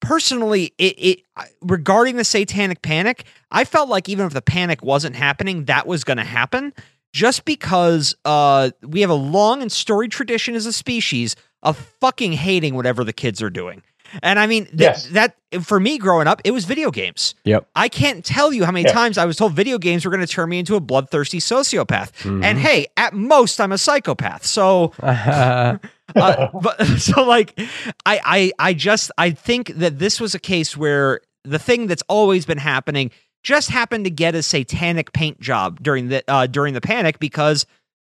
personally 0.00 0.72
it, 0.78 0.94
it 0.98 1.20
regarding 1.62 2.16
the 2.16 2.24
satanic 2.24 2.82
panic 2.82 3.24
i 3.50 3.64
felt 3.64 3.88
like 3.88 4.08
even 4.08 4.26
if 4.26 4.32
the 4.32 4.42
panic 4.42 4.82
wasn't 4.82 5.14
happening 5.14 5.64
that 5.66 5.86
was 5.86 6.04
going 6.04 6.16
to 6.16 6.24
happen 6.24 6.72
just 7.12 7.44
because 7.44 8.14
uh, 8.24 8.70
we 8.82 9.00
have 9.00 9.10
a 9.10 9.14
long 9.14 9.62
and 9.62 9.72
storied 9.72 10.12
tradition 10.12 10.54
as 10.54 10.64
a 10.64 10.72
species 10.72 11.34
of 11.62 11.76
fucking 12.00 12.32
hating 12.32 12.74
whatever 12.74 13.02
the 13.04 13.12
kids 13.12 13.42
are 13.42 13.50
doing 13.50 13.82
and 14.22 14.38
i 14.40 14.46
mean 14.46 14.64
th- 14.66 14.78
Yes. 14.80 15.06
that 15.08 15.36
for 15.62 15.78
me 15.80 15.98
growing 15.98 16.26
up 16.28 16.40
it 16.44 16.52
was 16.52 16.64
video 16.64 16.90
games 16.90 17.34
Yep. 17.44 17.68
i 17.76 17.88
can't 17.88 18.24
tell 18.24 18.52
you 18.52 18.64
how 18.64 18.72
many 18.72 18.84
Yeah. 18.86 18.92
times 18.92 19.18
i 19.18 19.24
was 19.24 19.36
told 19.36 19.52
video 19.52 19.78
games 19.78 20.04
were 20.04 20.10
going 20.10 20.24
to 20.26 20.32
turn 20.32 20.48
me 20.48 20.58
into 20.60 20.76
a 20.76 20.80
bloodthirsty 20.80 21.38
sociopath 21.38 22.12
Mhm. 22.22 22.44
and 22.44 22.58
hey 22.58 22.86
at 22.96 23.12
most 23.14 23.60
i'm 23.60 23.72
a 23.72 23.78
psychopath 23.78 24.44
so 24.46 24.92
uh, 26.16 26.48
but 26.62 26.84
so 26.98 27.24
like 27.24 27.58
I, 28.06 28.20
I 28.24 28.52
I 28.58 28.74
just 28.74 29.10
I 29.18 29.30
think 29.30 29.74
that 29.76 29.98
this 29.98 30.20
was 30.20 30.34
a 30.34 30.38
case 30.38 30.76
where 30.76 31.20
the 31.44 31.58
thing 31.58 31.86
that's 31.86 32.02
always 32.08 32.44
been 32.44 32.58
happening 32.58 33.10
just 33.42 33.70
happened 33.70 34.04
to 34.04 34.10
get 34.10 34.34
a 34.34 34.42
satanic 34.42 35.12
paint 35.12 35.40
job 35.40 35.82
during 35.82 36.08
the 36.08 36.22
uh, 36.28 36.46
during 36.46 36.74
the 36.74 36.80
panic 36.80 37.18
because 37.18 37.66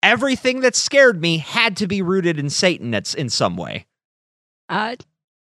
everything 0.03 0.61
that 0.61 0.75
scared 0.75 1.21
me 1.21 1.37
had 1.37 1.75
to 1.77 1.87
be 1.87 2.01
rooted 2.01 2.39
in 2.39 2.49
Satan 2.49 2.93
it's 2.93 3.13
in 3.13 3.29
some 3.29 3.57
way. 3.57 3.85
Uh, 4.69 4.95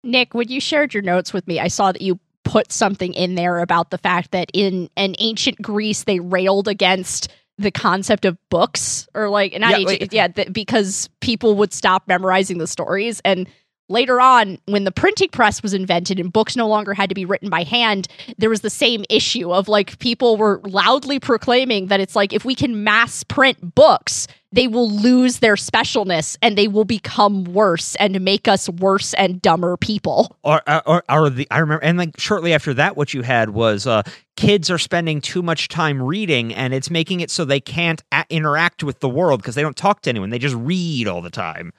Nick, 0.04 0.34
when 0.34 0.48
you 0.48 0.60
shared 0.60 0.94
your 0.94 1.02
notes 1.02 1.32
with 1.32 1.46
me, 1.46 1.60
I 1.60 1.68
saw 1.68 1.92
that 1.92 2.02
you 2.02 2.18
put 2.44 2.72
something 2.72 3.14
in 3.14 3.34
there 3.36 3.58
about 3.60 3.90
the 3.90 3.98
fact 3.98 4.32
that 4.32 4.50
in 4.52 4.90
an 4.96 5.14
ancient 5.18 5.62
Greece 5.62 6.04
they 6.04 6.20
railed 6.20 6.68
against 6.68 7.28
the 7.62 7.70
concept 7.70 8.24
of 8.24 8.36
books 8.50 9.08
or 9.14 9.28
like 9.28 9.58
not 9.58 9.70
Yeah, 9.70 9.76
ancient, 9.78 10.00
like- 10.02 10.12
yeah, 10.12 10.28
th- 10.28 10.52
because 10.52 11.08
people 11.20 11.54
would 11.56 11.72
stop 11.72 12.04
memorizing 12.06 12.58
the 12.58 12.66
stories 12.66 13.20
and 13.24 13.48
later 13.92 14.20
on 14.20 14.58
when 14.66 14.84
the 14.84 14.90
printing 14.90 15.28
press 15.28 15.62
was 15.62 15.74
invented 15.74 16.18
and 16.18 16.32
books 16.32 16.56
no 16.56 16.66
longer 16.66 16.94
had 16.94 17.08
to 17.08 17.14
be 17.14 17.24
written 17.24 17.48
by 17.48 17.62
hand 17.62 18.08
there 18.38 18.50
was 18.50 18.62
the 18.62 18.70
same 18.70 19.04
issue 19.10 19.52
of 19.52 19.68
like 19.68 19.98
people 19.98 20.36
were 20.36 20.60
loudly 20.64 21.20
proclaiming 21.20 21.86
that 21.86 22.00
it's 22.00 22.16
like 22.16 22.32
if 22.32 22.44
we 22.44 22.54
can 22.54 22.82
mass 22.82 23.22
print 23.22 23.74
books 23.74 24.26
they 24.54 24.68
will 24.68 24.90
lose 24.90 25.38
their 25.38 25.54
specialness 25.54 26.36
and 26.42 26.58
they 26.58 26.68
will 26.68 26.84
become 26.84 27.44
worse 27.44 27.94
and 27.96 28.20
make 28.20 28.46
us 28.46 28.68
worse 28.68 29.14
and 29.14 29.40
dumber 29.40 29.76
people 29.76 30.36
Or, 30.42 30.62
or 30.86 31.02
or 31.08 31.30
the 31.30 31.46
I 31.50 31.58
remember 31.58 31.84
and 31.84 31.98
like 31.98 32.18
shortly 32.18 32.52
after 32.52 32.74
that 32.74 32.96
what 32.96 33.14
you 33.14 33.22
had 33.22 33.50
was 33.50 33.86
uh 33.86 34.02
kids 34.36 34.70
are 34.70 34.78
spending 34.78 35.20
too 35.20 35.42
much 35.42 35.68
time 35.68 36.02
reading 36.02 36.54
and 36.54 36.72
it's 36.74 36.90
making 36.90 37.20
it 37.20 37.30
so 37.30 37.44
they 37.44 37.60
can't 37.60 38.02
a- 38.12 38.24
interact 38.30 38.82
with 38.82 39.00
the 39.00 39.08
world 39.08 39.40
because 39.40 39.54
they 39.54 39.62
don't 39.62 39.76
talk 39.76 40.02
to 40.02 40.10
anyone 40.10 40.30
they 40.30 40.38
just 40.38 40.56
read 40.56 41.06
all 41.06 41.20
the 41.22 41.30
time. 41.30 41.72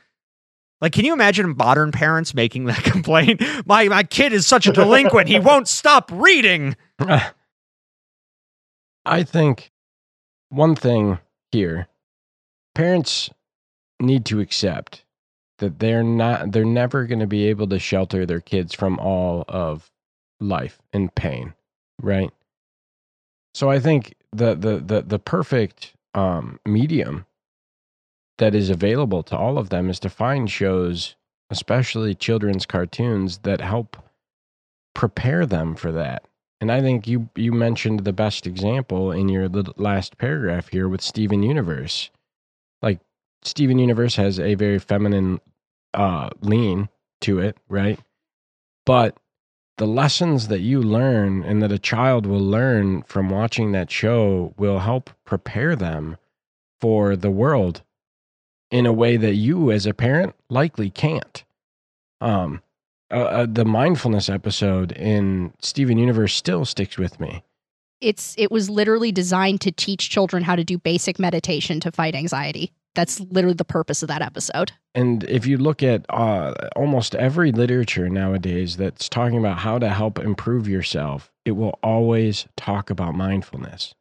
Like, 0.83 0.91
can 0.91 1.05
you 1.05 1.13
imagine 1.13 1.55
modern 1.55 1.93
parents 1.93 2.33
making 2.33 2.65
that 2.65 2.83
complaint? 2.83 3.41
My 3.65 3.87
my 3.87 4.03
kid 4.03 4.33
is 4.33 4.45
such 4.45 4.67
a 4.67 4.73
delinquent; 4.73 5.29
he 5.29 5.39
won't 5.39 5.69
stop 5.69 6.11
reading. 6.13 6.75
I 9.05 9.23
think 9.23 9.71
one 10.49 10.75
thing 10.75 11.19
here 11.53 11.87
parents 12.75 13.29
need 14.01 14.25
to 14.25 14.41
accept 14.41 15.05
that 15.59 15.79
they're 15.79 16.03
not 16.03 16.51
they're 16.51 16.65
never 16.65 17.05
going 17.05 17.19
to 17.19 17.27
be 17.27 17.47
able 17.47 17.67
to 17.67 17.79
shelter 17.79 18.25
their 18.25 18.41
kids 18.41 18.73
from 18.73 18.99
all 18.99 19.45
of 19.47 19.89
life 20.41 20.81
and 20.91 21.15
pain, 21.15 21.53
right? 22.01 22.29
So 23.53 23.69
I 23.69 23.79
think 23.79 24.15
the 24.33 24.53
the 24.53 24.79
the 24.79 25.01
the 25.01 25.19
perfect 25.19 25.93
um 26.13 26.59
medium 26.65 27.25
that 28.43 28.53
is 28.55 28.69
available 28.69 29.23
to 29.23 29.37
all 29.37 29.57
of 29.57 29.69
them 29.69 29.89
is 29.89 30.01
to 30.01 30.09
find 30.09 30.51
shows, 30.51 31.15
especially 31.49 32.13
children's 32.13 32.65
cartoons 32.65 33.37
that 33.39 33.61
help 33.61 33.95
prepare 34.93 35.45
them 35.45 35.75
for 35.75 35.93
that 35.93 36.25
And 36.59 36.69
I 36.69 36.81
think 36.81 37.07
you 37.07 37.29
you 37.35 37.53
mentioned 37.53 38.01
the 38.01 38.11
best 38.13 38.45
example 38.45 39.13
in 39.13 39.29
your 39.29 39.47
last 39.77 40.17
paragraph 40.17 40.67
here 40.67 40.89
with 40.89 41.01
Steven 41.01 41.41
Universe. 41.43 42.11
Like 42.81 42.99
Steven 43.43 43.79
Universe 43.79 44.17
has 44.17 44.41
a 44.41 44.55
very 44.55 44.79
feminine 44.79 45.39
uh 45.93 46.29
lean 46.41 46.89
to 47.21 47.39
it, 47.39 47.57
right? 47.69 47.99
But 48.85 49.17
the 49.77 49.87
lessons 49.87 50.49
that 50.49 50.59
you 50.61 50.81
learn 50.81 51.43
and 51.43 51.61
that 51.63 51.71
a 51.71 51.79
child 51.79 52.25
will 52.25 52.45
learn 52.45 53.03
from 53.03 53.29
watching 53.29 53.71
that 53.71 53.89
show 53.89 54.53
will 54.57 54.79
help 54.79 55.11
prepare 55.25 55.77
them 55.77 56.17
for 56.81 57.15
the 57.15 57.31
world 57.31 57.83
in 58.73 58.85
a 58.85 58.91
way 58.91 59.15
that 59.15 59.35
you 59.35 59.71
as 59.71 59.85
a 59.85 59.93
parent 59.93 60.35
likely 60.49 60.89
can't. 60.89 61.45
Um 62.19 62.61
uh, 63.11 63.15
uh, 63.15 63.45
the 63.47 63.63
mindfulness 63.63 64.27
episode 64.27 64.91
in 64.93 65.53
Steven 65.61 65.99
Universe 65.99 66.33
still 66.33 66.65
sticks 66.65 66.97
with 66.97 67.19
me. 67.19 67.43
It's 68.01 68.33
it 68.39 68.51
was 68.51 68.71
literally 68.71 69.11
designed 69.11 69.61
to 69.61 69.71
teach 69.71 70.09
children 70.09 70.43
how 70.43 70.55
to 70.55 70.63
do 70.63 70.79
basic 70.79 71.19
meditation 71.19 71.79
to 71.81 71.91
fight 71.91 72.15
anxiety. 72.15 72.73
That's 72.95 73.19
literally 73.19 73.55
the 73.55 73.65
purpose 73.65 74.01
of 74.01 74.07
that 74.07 74.21
episode. 74.21 74.71
And 74.95 75.23
if 75.25 75.45
you 75.45 75.57
look 75.57 75.83
at 75.83 76.05
uh, 76.09 76.53
almost 76.75 77.15
every 77.15 77.51
literature 77.51 78.09
nowadays 78.09 78.77
that's 78.77 79.09
talking 79.09 79.37
about 79.37 79.59
how 79.59 79.79
to 79.79 79.89
help 79.89 80.19
improve 80.19 80.67
yourself, 80.67 81.31
it 81.45 81.51
will 81.51 81.77
always 81.83 82.47
talk 82.55 82.89
about 82.89 83.15
mindfulness. 83.15 83.93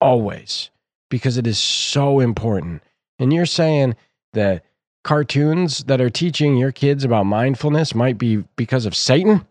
Always. 0.00 0.70
Because 1.10 1.36
it 1.36 1.46
is 1.46 1.58
so 1.58 2.20
important. 2.20 2.82
And 3.18 3.32
you're 3.32 3.46
saying 3.46 3.96
that 4.32 4.64
cartoons 5.04 5.84
that 5.84 6.00
are 6.00 6.10
teaching 6.10 6.56
your 6.56 6.72
kids 6.72 7.04
about 7.04 7.26
mindfulness 7.26 7.94
might 7.94 8.18
be 8.18 8.44
because 8.56 8.86
of 8.86 8.94
Satan? 8.94 9.46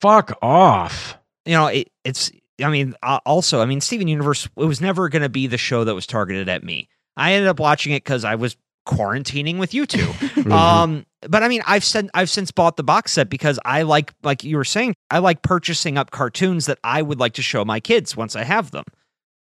Fuck 0.00 0.36
off. 0.42 1.18
You 1.44 1.54
know, 1.54 1.66
it, 1.66 1.90
it's. 2.04 2.30
I 2.62 2.70
mean, 2.70 2.94
uh, 3.02 3.20
also, 3.24 3.60
I 3.60 3.66
mean, 3.66 3.80
Steven 3.80 4.08
Universe. 4.08 4.48
It 4.56 4.64
was 4.64 4.80
never 4.80 5.08
going 5.08 5.22
to 5.22 5.28
be 5.28 5.46
the 5.46 5.58
show 5.58 5.84
that 5.84 5.94
was 5.94 6.06
targeted 6.06 6.48
at 6.48 6.64
me. 6.64 6.88
I 7.16 7.32
ended 7.32 7.48
up 7.48 7.60
watching 7.60 7.92
it 7.92 8.04
because 8.04 8.24
I 8.24 8.34
was 8.34 8.56
quarantining 8.86 9.58
with 9.58 9.74
you 9.74 9.84
2 9.86 9.98
Mhm. 9.98 10.50
Um, 10.50 11.06
but 11.28 11.42
I 11.42 11.48
mean, 11.48 11.62
I've 11.66 11.84
sent, 11.84 12.10
I've 12.14 12.30
since 12.30 12.50
bought 12.50 12.76
the 12.76 12.82
box 12.84 13.12
set 13.12 13.28
because 13.28 13.58
I 13.64 13.82
like, 13.82 14.14
like 14.22 14.44
you 14.44 14.56
were 14.56 14.64
saying, 14.64 14.94
I 15.10 15.18
like 15.18 15.42
purchasing 15.42 15.98
up 15.98 16.10
cartoons 16.10 16.66
that 16.66 16.78
I 16.82 17.02
would 17.02 17.18
like 17.18 17.34
to 17.34 17.42
show 17.42 17.64
my 17.64 17.80
kids 17.80 18.16
once 18.16 18.34
I 18.34 18.44
have 18.44 18.70
them. 18.70 18.84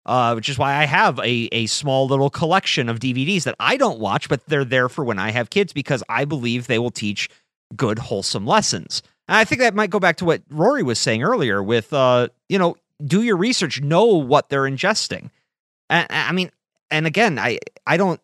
Uh, 0.06 0.32
which 0.32 0.48
is 0.48 0.58
why 0.58 0.76
I 0.76 0.86
have 0.86 1.18
a 1.18 1.48
a 1.52 1.66
small 1.66 2.06
little 2.06 2.30
collection 2.30 2.88
of 2.88 3.00
DVDs 3.00 3.44
that 3.44 3.54
I 3.60 3.76
don't 3.76 4.00
watch, 4.00 4.28
but 4.30 4.44
they're 4.46 4.64
there 4.64 4.88
for 4.88 5.04
when 5.04 5.18
I 5.18 5.30
have 5.30 5.50
kids 5.50 5.74
because 5.74 6.02
I 6.08 6.24
believe 6.24 6.66
they 6.66 6.78
will 6.78 6.90
teach 6.90 7.28
good, 7.76 7.98
wholesome 7.98 8.46
lessons. 8.46 9.02
And 9.28 9.36
I 9.36 9.44
think 9.44 9.60
that 9.60 9.74
might 9.74 9.90
go 9.90 10.00
back 10.00 10.16
to 10.16 10.24
what 10.24 10.42
Rory 10.50 10.82
was 10.82 10.98
saying 10.98 11.22
earlier 11.22 11.62
with, 11.62 11.92
uh, 11.92 12.28
you 12.48 12.58
know, 12.58 12.76
do 13.04 13.22
your 13.22 13.36
research, 13.36 13.80
know 13.80 14.06
what 14.06 14.48
they're 14.48 14.62
ingesting. 14.62 15.30
And 15.88 16.06
I 16.10 16.32
mean, 16.32 16.50
and 16.90 17.06
again, 17.06 17.38
I 17.38 17.58
I 17.86 17.96
don't 17.96 18.20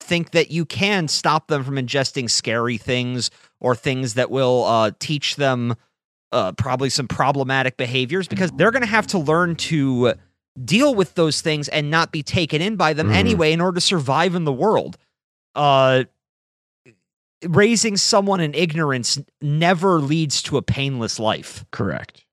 think 0.00 0.32
that 0.32 0.50
you 0.50 0.64
can 0.64 1.08
stop 1.08 1.46
them 1.48 1.62
from 1.62 1.76
ingesting 1.76 2.28
scary 2.28 2.76
things 2.76 3.30
or 3.60 3.76
things 3.76 4.14
that 4.14 4.30
will 4.30 4.64
uh, 4.64 4.90
teach 4.98 5.36
them 5.36 5.76
uh, 6.32 6.52
probably 6.52 6.90
some 6.90 7.06
problematic 7.06 7.76
behaviors 7.76 8.26
because 8.26 8.50
they're 8.52 8.70
going 8.70 8.82
to 8.82 8.88
have 8.88 9.06
to 9.08 9.18
learn 9.18 9.56
to 9.56 10.14
deal 10.64 10.94
with 10.94 11.14
those 11.14 11.40
things 11.40 11.68
and 11.68 11.90
not 11.90 12.12
be 12.12 12.22
taken 12.22 12.60
in 12.60 12.76
by 12.76 12.92
them 12.92 13.08
Mhm. 13.08 13.14
anyway 13.14 13.52
in 13.52 13.60
order 13.60 13.76
to 13.76 13.80
survive 13.80 14.34
in 14.34 14.44
the 14.44 14.52
world. 14.52 14.98
Uh, 15.54 16.04
raising 17.48 17.96
someone 17.96 18.40
in 18.40 18.54
ignorance 18.54 19.18
never 19.40 19.98
leads 20.00 20.42
to 20.42 20.56
a 20.56 20.62
painless 20.62 21.18
life. 21.18 21.64
Correct. 21.70 22.24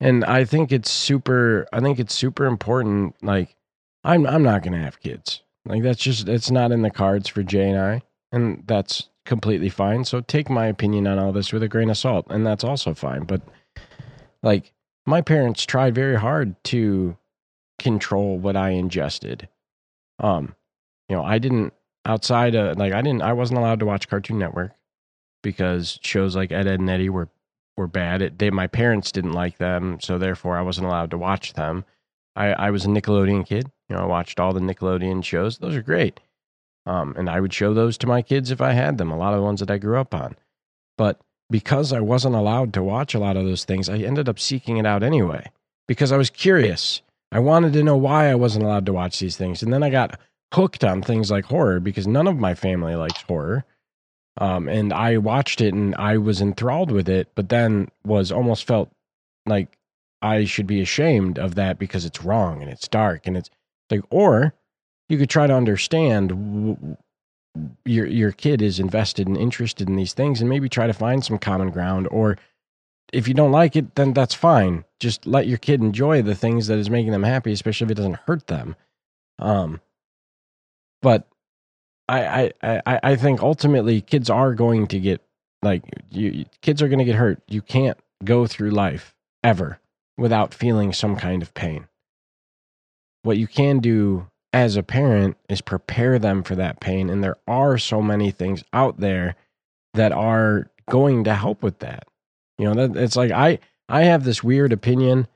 And 0.00 0.24
I 0.24 0.44
think 0.44 0.72
it's 0.72 0.90
super 0.90 1.66
I 1.72 1.80
think 1.80 1.98
it's 1.98 2.14
super 2.14 2.46
important 2.46 3.14
like 3.22 3.54
I'm 4.02 4.26
I'm 4.26 4.42
not 4.42 4.62
going 4.62 4.72
to 4.72 4.84
have 4.84 5.00
kids. 5.00 5.42
Like 5.64 5.82
that's 5.82 6.02
just 6.02 6.28
it's 6.28 6.50
not 6.50 6.72
in 6.72 6.82
the 6.82 6.90
cards 6.90 7.28
for 7.28 7.42
Jay 7.42 7.70
and 7.70 7.78
I 7.80 8.02
and 8.32 8.64
that's 8.66 9.08
completely 9.24 9.68
fine. 9.68 10.04
So 10.04 10.20
take 10.20 10.50
my 10.50 10.66
opinion 10.66 11.06
on 11.06 11.18
all 11.18 11.32
this 11.32 11.52
with 11.52 11.62
a 11.62 11.68
grain 11.68 11.88
of 11.88 11.96
salt 11.96 12.26
and 12.28 12.44
that's 12.44 12.64
also 12.64 12.92
fine, 12.92 13.22
but 13.24 13.40
like 14.42 14.72
my 15.06 15.20
parents 15.20 15.64
tried 15.64 15.94
very 15.94 16.16
hard 16.16 16.62
to 16.64 17.16
control 17.84 18.38
what 18.38 18.56
I 18.56 18.70
ingested. 18.70 19.48
Um 20.18 20.56
you 21.08 21.16
know, 21.16 21.22
I 21.22 21.38
didn't 21.38 21.72
outside 22.04 22.56
of 22.56 22.76
like 22.78 22.92
I 22.92 23.02
didn't 23.02 23.22
I 23.22 23.32
wasn't 23.32 23.58
allowed 23.58 23.78
to 23.80 23.86
watch 23.86 24.08
Cartoon 24.08 24.38
Network 24.38 24.72
because 25.42 26.00
shows 26.02 26.34
like 26.34 26.50
Ed, 26.50 26.66
Edd 26.66 26.80
n 26.80 26.88
Eddy 26.88 27.08
were 27.08 27.28
were 27.76 27.86
bad. 27.86 28.22
It, 28.22 28.38
they, 28.38 28.50
my 28.50 28.66
parents 28.66 29.12
didn't 29.12 29.32
like 29.32 29.58
them, 29.58 29.98
so 30.00 30.18
therefore 30.18 30.56
I 30.56 30.62
wasn't 30.62 30.86
allowed 30.86 31.10
to 31.10 31.18
watch 31.18 31.54
them. 31.54 31.84
I, 32.36 32.52
I 32.52 32.70
was 32.70 32.84
a 32.84 32.88
Nickelodeon 32.88 33.46
kid. 33.46 33.70
You 33.88 33.96
know, 33.96 34.02
I 34.02 34.06
watched 34.06 34.40
all 34.40 34.52
the 34.52 34.60
Nickelodeon 34.60 35.24
shows. 35.24 35.58
Those 35.58 35.76
are 35.76 35.82
great. 35.82 36.20
Um, 36.86 37.14
and 37.16 37.30
I 37.30 37.40
would 37.40 37.52
show 37.52 37.72
those 37.72 37.96
to 37.98 38.06
my 38.06 38.22
kids 38.22 38.50
if 38.50 38.60
I 38.60 38.72
had 38.72 38.98
them, 38.98 39.10
a 39.10 39.16
lot 39.16 39.32
of 39.32 39.40
the 39.40 39.44
ones 39.44 39.60
that 39.60 39.70
I 39.70 39.78
grew 39.78 39.98
up 39.98 40.14
on. 40.14 40.36
But 40.98 41.20
because 41.50 41.92
I 41.92 42.00
wasn't 42.00 42.34
allowed 42.34 42.72
to 42.74 42.82
watch 42.82 43.14
a 43.14 43.18
lot 43.18 43.36
of 43.36 43.44
those 43.44 43.64
things, 43.64 43.88
I 43.88 43.98
ended 43.98 44.28
up 44.28 44.38
seeking 44.38 44.76
it 44.76 44.86
out 44.86 45.02
anyway 45.02 45.50
because 45.88 46.12
I 46.12 46.16
was 46.16 46.30
curious. 46.30 47.02
I 47.34 47.40
wanted 47.40 47.72
to 47.72 47.82
know 47.82 47.96
why 47.96 48.30
I 48.30 48.36
wasn't 48.36 48.64
allowed 48.64 48.86
to 48.86 48.92
watch 48.92 49.18
these 49.18 49.36
things. 49.36 49.60
And 49.62 49.72
then 49.72 49.82
I 49.82 49.90
got 49.90 50.20
hooked 50.54 50.84
on 50.84 51.02
things 51.02 51.32
like 51.32 51.44
horror 51.46 51.80
because 51.80 52.06
none 52.06 52.28
of 52.28 52.38
my 52.38 52.54
family 52.54 52.94
likes 52.94 53.20
horror. 53.22 53.64
Um, 54.38 54.68
and 54.68 54.92
I 54.92 55.16
watched 55.16 55.60
it 55.60 55.74
and 55.74 55.96
I 55.96 56.16
was 56.18 56.40
enthralled 56.40 56.92
with 56.92 57.08
it, 57.08 57.28
but 57.34 57.48
then 57.48 57.88
was 58.06 58.30
almost 58.30 58.68
felt 58.68 58.90
like 59.46 59.76
I 60.22 60.44
should 60.44 60.68
be 60.68 60.80
ashamed 60.80 61.38
of 61.40 61.56
that 61.56 61.76
because 61.76 62.04
it's 62.04 62.22
wrong 62.24 62.62
and 62.62 62.70
it's 62.70 62.86
dark 62.86 63.26
and 63.26 63.36
it's 63.36 63.50
like, 63.90 64.02
or 64.10 64.54
you 65.08 65.18
could 65.18 65.28
try 65.28 65.48
to 65.48 65.54
understand 65.54 66.28
w- 66.28 66.96
your 67.84 68.06
your 68.06 68.32
kid 68.32 68.62
is 68.62 68.80
invested 68.80 69.26
and 69.26 69.36
interested 69.36 69.88
in 69.88 69.96
these 69.96 70.12
things 70.12 70.40
and 70.40 70.48
maybe 70.48 70.68
try 70.68 70.86
to 70.86 70.92
find 70.92 71.24
some 71.24 71.38
common 71.38 71.70
ground 71.70 72.08
or 72.10 72.38
if 73.12 73.28
you 73.28 73.34
don't 73.34 73.52
like 73.52 73.76
it 73.76 73.94
then 73.94 74.12
that's 74.12 74.34
fine 74.34 74.84
just 75.00 75.26
let 75.26 75.46
your 75.46 75.58
kid 75.58 75.80
enjoy 75.80 76.22
the 76.22 76.34
things 76.34 76.66
that 76.66 76.78
is 76.78 76.90
making 76.90 77.12
them 77.12 77.22
happy 77.22 77.52
especially 77.52 77.84
if 77.84 77.90
it 77.90 77.94
doesn't 77.94 78.20
hurt 78.26 78.46
them 78.46 78.74
um 79.38 79.80
but 81.02 81.28
I, 82.08 82.52
I, 82.62 82.80
I, 82.86 83.00
I 83.02 83.16
think 83.16 83.42
ultimately 83.42 84.00
kids 84.00 84.28
are 84.28 84.54
going 84.54 84.86
to 84.88 85.00
get 85.00 85.22
like 85.62 85.82
you 86.10 86.44
kids 86.60 86.82
are 86.82 86.88
going 86.88 86.98
to 86.98 87.04
get 87.04 87.16
hurt. 87.16 87.42
You 87.48 87.62
can't 87.62 87.98
go 88.24 88.46
through 88.46 88.70
life 88.70 89.14
ever 89.42 89.80
without 90.16 90.54
feeling 90.54 90.92
some 90.92 91.16
kind 91.16 91.42
of 91.42 91.54
pain. 91.54 91.88
What 93.22 93.38
you 93.38 93.46
can 93.46 93.78
do 93.78 94.28
as 94.52 94.76
a 94.76 94.82
parent 94.82 95.36
is 95.48 95.60
prepare 95.60 96.18
them 96.18 96.42
for 96.42 96.54
that 96.54 96.80
pain 96.80 97.10
and 97.10 97.24
there 97.24 97.36
are 97.48 97.76
so 97.76 98.00
many 98.00 98.30
things 98.30 98.62
out 98.72 99.00
there 99.00 99.34
that 99.94 100.12
are 100.12 100.70
going 100.88 101.24
to 101.24 101.34
help 101.34 101.62
with 101.62 101.78
that. 101.80 102.06
You 102.58 102.72
know, 102.72 102.86
that 102.86 103.02
it's 103.02 103.16
like 103.16 103.30
I 103.30 103.58
I 103.88 104.04
have 104.04 104.24
this 104.24 104.42
weird 104.42 104.72
opinion 104.72 105.26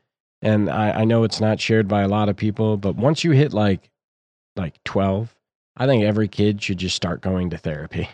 and 0.40 0.70
I, 0.70 1.00
I 1.00 1.04
know 1.04 1.24
it's 1.24 1.40
not 1.40 1.60
shared 1.60 1.88
by 1.88 2.02
a 2.02 2.08
lot 2.08 2.28
of 2.28 2.36
people, 2.36 2.76
but 2.76 2.96
once 2.96 3.24
you 3.24 3.32
hit 3.32 3.52
like 3.52 3.90
like 4.56 4.82
12 4.84 5.34
I 5.76 5.86
think 5.86 6.02
every 6.02 6.28
kid 6.28 6.60
should 6.62 6.78
just 6.78 6.96
start 6.96 7.20
going 7.20 7.50
to 7.50 7.58
therapy. 7.58 8.08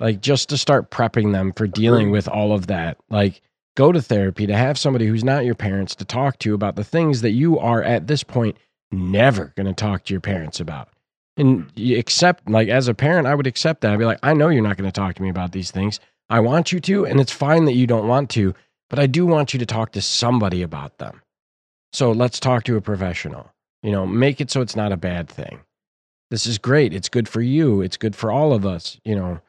Like 0.00 0.20
just 0.20 0.48
to 0.48 0.58
start 0.58 0.90
prepping 0.90 1.32
them 1.32 1.52
for 1.52 1.66
dealing 1.66 2.10
with 2.10 2.26
all 2.26 2.52
of 2.52 2.66
that. 2.68 2.96
Like 3.10 3.42
go 3.76 3.92
to 3.92 4.00
therapy 4.02 4.46
to 4.46 4.56
have 4.56 4.78
somebody 4.78 5.06
who's 5.06 5.24
not 5.24 5.44
your 5.44 5.54
parents 5.54 5.94
to 5.96 6.04
talk 6.04 6.38
to 6.40 6.54
about 6.54 6.76
the 6.76 6.84
things 6.84 7.20
that 7.20 7.30
you 7.30 7.58
are 7.58 7.82
at 7.82 8.06
this 8.06 8.22
point 8.24 8.56
never 8.90 9.52
going 9.56 9.66
to 9.66 9.74
talk 9.74 10.04
to 10.04 10.14
your 10.14 10.20
parents 10.20 10.60
about. 10.60 10.88
And 11.36 11.70
you 11.74 11.98
accept 11.98 12.48
like 12.48 12.68
as 12.68 12.88
a 12.88 12.94
parent 12.94 13.26
I 13.26 13.34
would 13.34 13.46
accept 13.46 13.82
that. 13.82 13.92
I'd 13.92 13.98
be 13.98 14.04
like 14.04 14.18
I 14.22 14.34
know 14.34 14.48
you're 14.48 14.62
not 14.62 14.76
going 14.76 14.90
to 14.90 15.00
talk 15.00 15.14
to 15.16 15.22
me 15.22 15.28
about 15.28 15.52
these 15.52 15.70
things. 15.70 16.00
I 16.28 16.40
want 16.40 16.72
you 16.72 16.80
to 16.80 17.04
and 17.04 17.20
it's 17.20 17.32
fine 17.32 17.64
that 17.66 17.74
you 17.74 17.86
don't 17.86 18.08
want 18.08 18.30
to, 18.30 18.54
but 18.90 18.98
I 18.98 19.06
do 19.06 19.26
want 19.26 19.52
you 19.52 19.58
to 19.58 19.66
talk 19.66 19.92
to 19.92 20.02
somebody 20.02 20.62
about 20.62 20.98
them. 20.98 21.22
So 21.92 22.12
let's 22.12 22.40
talk 22.40 22.64
to 22.64 22.76
a 22.76 22.80
professional. 22.80 23.52
You 23.82 23.90
know, 23.90 24.06
make 24.06 24.40
it 24.40 24.50
so 24.50 24.60
it's 24.60 24.76
not 24.76 24.92
a 24.92 24.96
bad 24.96 25.28
thing 25.28 25.60
this 26.32 26.46
is 26.46 26.56
great. 26.56 26.94
It's 26.94 27.10
good 27.10 27.28
for 27.28 27.42
you. 27.42 27.82
It's 27.82 27.98
good 27.98 28.16
for 28.16 28.32
all 28.32 28.54
of 28.54 28.64
us. 28.64 28.98
You 29.04 29.14
know, 29.14 29.40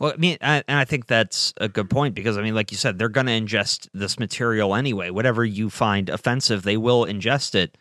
Well, 0.00 0.14
I 0.14 0.16
mean, 0.16 0.38
I, 0.40 0.64
and 0.66 0.78
I 0.78 0.86
think 0.86 1.06
that's 1.06 1.52
a 1.58 1.68
good 1.68 1.90
point 1.90 2.14
because 2.14 2.38
I 2.38 2.42
mean, 2.42 2.54
like 2.54 2.70
you 2.70 2.78
said, 2.78 2.98
they're 2.98 3.10
going 3.10 3.26
to 3.26 3.32
ingest 3.38 3.88
this 3.92 4.18
material 4.18 4.74
anyway. 4.74 5.10
Whatever 5.10 5.44
you 5.44 5.68
find 5.68 6.08
offensive, 6.08 6.62
they 6.62 6.78
will 6.78 7.04
ingest 7.04 7.54
it. 7.54 7.76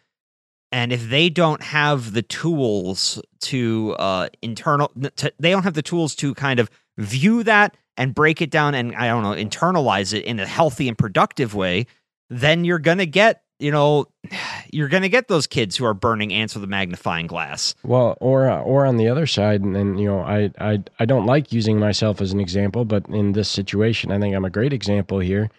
And 0.74 0.92
if 0.92 1.10
they 1.10 1.30
don't 1.30 1.64
have 1.64 2.12
the 2.12 2.22
tools 2.22 3.22
to 3.44 3.96
uh, 3.98 4.28
internal, 4.42 4.92
to, 5.16 5.32
they 5.40 5.52
don't 5.52 5.64
have 5.64 5.74
the 5.74 5.82
tools 5.82 6.14
to 6.16 6.34
kind 6.34 6.60
of 6.60 6.70
view 6.98 7.44
that 7.44 7.78
and 7.98 8.14
break 8.14 8.42
it 8.42 8.50
down 8.50 8.76
and 8.76 8.96
I 8.96 9.08
don't 9.08 9.24
know, 9.24 9.32
internalize 9.32 10.14
it 10.14 10.26
in 10.26 10.40
a 10.40 10.46
healthy 10.46 10.88
and 10.88 10.98
productive 10.98 11.54
way, 11.54 11.88
then 12.30 12.64
you're 12.66 12.80
going 12.80 13.00
to 13.00 13.06
get, 13.06 13.44
you 13.60 13.72
know, 13.72 14.08
you're 14.72 14.88
going 14.88 15.04
to 15.04 15.10
get 15.10 15.28
those 15.28 15.48
kids 15.48 15.76
who 15.76 15.86
are 15.86 15.94
burning 15.94 16.34
ants 16.34 16.56
with 16.56 16.64
a 16.64 16.68
magnifying 16.68 17.28
glass. 17.28 17.76
well, 17.84 18.18
or 18.22 18.50
or 18.50 18.86
on 18.86 18.98
the 18.98 19.08
other 19.08 19.28
side, 19.28 19.62
and, 19.62 19.76
and 19.76 20.00
you 20.00 20.08
know, 20.08 20.22
I 20.22 20.52
I 20.60 20.84
I 21.00 21.06
don't 21.06 21.26
like 21.26 21.52
using 21.52 21.80
myself 21.80 22.22
as 22.22 22.32
an 22.32 22.40
example, 22.40 22.86
but 22.86 23.08
in 23.10 23.34
this 23.34 23.50
situation, 23.50 24.12
I 24.12 24.20
think 24.20 24.36
I'm 24.36 24.46
a 24.46 24.50
great 24.50 24.74
example 24.74 25.20
here. 25.20 25.50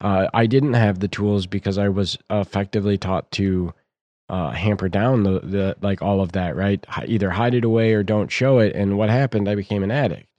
Uh, 0.00 0.28
I 0.32 0.46
didn't 0.46 0.74
have 0.74 1.00
the 1.00 1.08
tools 1.08 1.46
because 1.46 1.76
I 1.76 1.88
was 1.88 2.16
effectively 2.30 2.96
taught 2.96 3.30
to 3.32 3.74
uh, 4.30 4.50
hamper 4.52 4.88
down 4.88 5.24
the, 5.24 5.40
the 5.40 5.76
like 5.82 6.00
all 6.00 6.20
of 6.20 6.32
that, 6.32 6.56
right? 6.56 6.84
Either 7.04 7.30
hide 7.30 7.54
it 7.54 7.64
away 7.64 7.92
or 7.92 8.02
don't 8.02 8.30
show 8.30 8.60
it. 8.60 8.74
And 8.74 8.96
what 8.96 9.10
happened? 9.10 9.48
I 9.48 9.56
became 9.56 9.82
an 9.82 9.90
addict. 9.90 10.29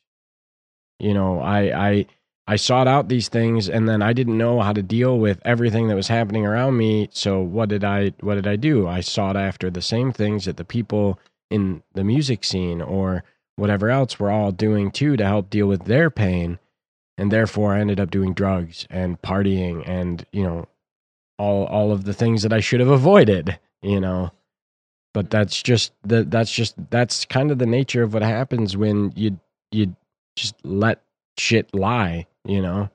You 1.01 1.13
know, 1.13 1.39
I 1.41 1.89
I 1.89 2.05
I 2.47 2.55
sought 2.57 2.87
out 2.87 3.09
these 3.09 3.29
things, 3.29 3.69
and 3.69 3.87
then 3.89 4.01
I 4.01 4.13
didn't 4.13 4.37
know 4.37 4.61
how 4.61 4.73
to 4.73 4.81
deal 4.83 5.17
with 5.19 5.41
everything 5.45 5.87
that 5.87 5.95
was 5.95 6.07
happening 6.07 6.45
around 6.45 6.77
me. 6.77 7.09
So 7.11 7.41
what 7.41 7.69
did 7.69 7.83
I 7.83 8.13
what 8.21 8.35
did 8.35 8.47
I 8.47 8.55
do? 8.55 8.87
I 8.87 9.01
sought 9.01 9.37
after 9.37 9.69
the 9.69 9.81
same 9.81 10.11
things 10.11 10.45
that 10.45 10.57
the 10.57 10.65
people 10.65 11.19
in 11.49 11.83
the 11.93 12.03
music 12.03 12.43
scene 12.43 12.81
or 12.81 13.23
whatever 13.57 13.89
else 13.89 14.19
were 14.19 14.31
all 14.31 14.51
doing 14.51 14.91
too 14.91 15.17
to 15.17 15.25
help 15.25 15.49
deal 15.49 15.67
with 15.67 15.85
their 15.85 16.09
pain 16.09 16.57
and 17.17 17.31
therefore 17.31 17.75
I 17.75 17.81
ended 17.81 17.99
up 17.99 18.09
doing 18.09 18.33
drugs 18.33 18.87
and 18.89 19.21
partying 19.21 19.87
and 19.87 20.25
you 20.31 20.43
know 20.43 20.67
all 21.37 21.65
all 21.65 21.91
of 21.91 22.03
the 22.05 22.13
things 22.13 22.43
that 22.43 22.53
I 22.53 22.59
should 22.59 22.79
have 22.79 22.89
avoided, 22.89 23.59
you 23.81 23.99
know. 23.99 24.31
But 25.13 25.29
that's 25.29 25.61
just 25.61 25.93
the 26.03 26.23
that's 26.23 26.51
just 26.51 26.75
that's 26.89 27.25
kind 27.25 27.51
of 27.51 27.59
the 27.59 27.65
nature 27.65 28.03
of 28.03 28.13
what 28.13 28.23
happens 28.23 28.77
when 28.77 29.13
you 29.15 29.39
you 29.71 29.95
just 30.35 30.55
let 30.63 31.01
shit 31.37 31.73
lie, 31.73 32.27
you 32.45 32.61
know. 32.61 32.89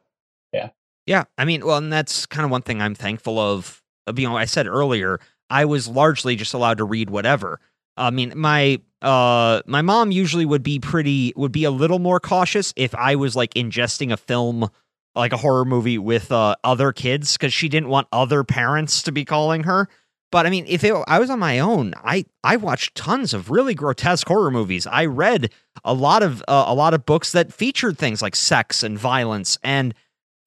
Yeah, 0.52 0.70
Yeah. 1.06 1.24
I 1.38 1.44
mean, 1.44 1.64
well, 1.64 1.78
and 1.78 1.92
that's 1.92 2.26
kind 2.26 2.44
of 2.44 2.50
one 2.50 2.62
thing 2.62 2.80
I'm 2.80 2.94
thankful 2.94 3.38
of. 3.38 3.82
of, 4.06 4.18
You 4.18 4.28
know, 4.28 4.36
I 4.36 4.44
said 4.44 4.66
earlier, 4.66 5.20
I 5.50 5.64
was 5.64 5.88
largely 5.88 6.36
just 6.36 6.54
allowed 6.54 6.78
to 6.78 6.84
read 6.84 7.10
whatever. 7.10 7.60
I 7.96 8.10
mean, 8.10 8.32
my 8.36 8.80
uh 9.02 9.62
my 9.66 9.82
mom 9.82 10.10
usually 10.10 10.44
would 10.46 10.62
be 10.62 10.78
pretty 10.78 11.32
would 11.36 11.52
be 11.52 11.64
a 11.64 11.70
little 11.70 11.98
more 11.98 12.18
cautious 12.20 12.72
if 12.76 12.94
I 12.94 13.16
was 13.16 13.36
like 13.36 13.54
ingesting 13.54 14.12
a 14.12 14.16
film 14.16 14.70
like 15.14 15.32
a 15.32 15.36
horror 15.36 15.64
movie 15.64 15.98
with 15.98 16.32
uh 16.32 16.56
other 16.64 16.92
kids 16.92 17.36
cuz 17.36 17.52
she 17.52 17.68
didn't 17.68 17.88
want 17.88 18.08
other 18.12 18.42
parents 18.44 19.02
to 19.02 19.12
be 19.12 19.24
calling 19.24 19.64
her. 19.64 19.88
But 20.32 20.46
I 20.46 20.50
mean, 20.50 20.64
if 20.66 20.82
it, 20.82 20.94
I 21.06 21.18
was 21.18 21.30
on 21.30 21.38
my 21.38 21.58
own, 21.58 21.94
I 22.02 22.24
I 22.42 22.56
watched 22.56 22.96
tons 22.96 23.32
of 23.32 23.50
really 23.50 23.74
grotesque 23.74 24.26
horror 24.26 24.50
movies. 24.50 24.86
I 24.86 25.06
read 25.06 25.52
a 25.84 25.94
lot 25.94 26.22
of 26.22 26.42
uh, 26.48 26.64
a 26.66 26.74
lot 26.74 26.94
of 26.94 27.06
books 27.06 27.32
that 27.32 27.52
featured 27.52 27.98
things 27.98 28.22
like 28.22 28.36
sex 28.36 28.82
and 28.82 28.98
violence 28.98 29.58
and 29.62 29.94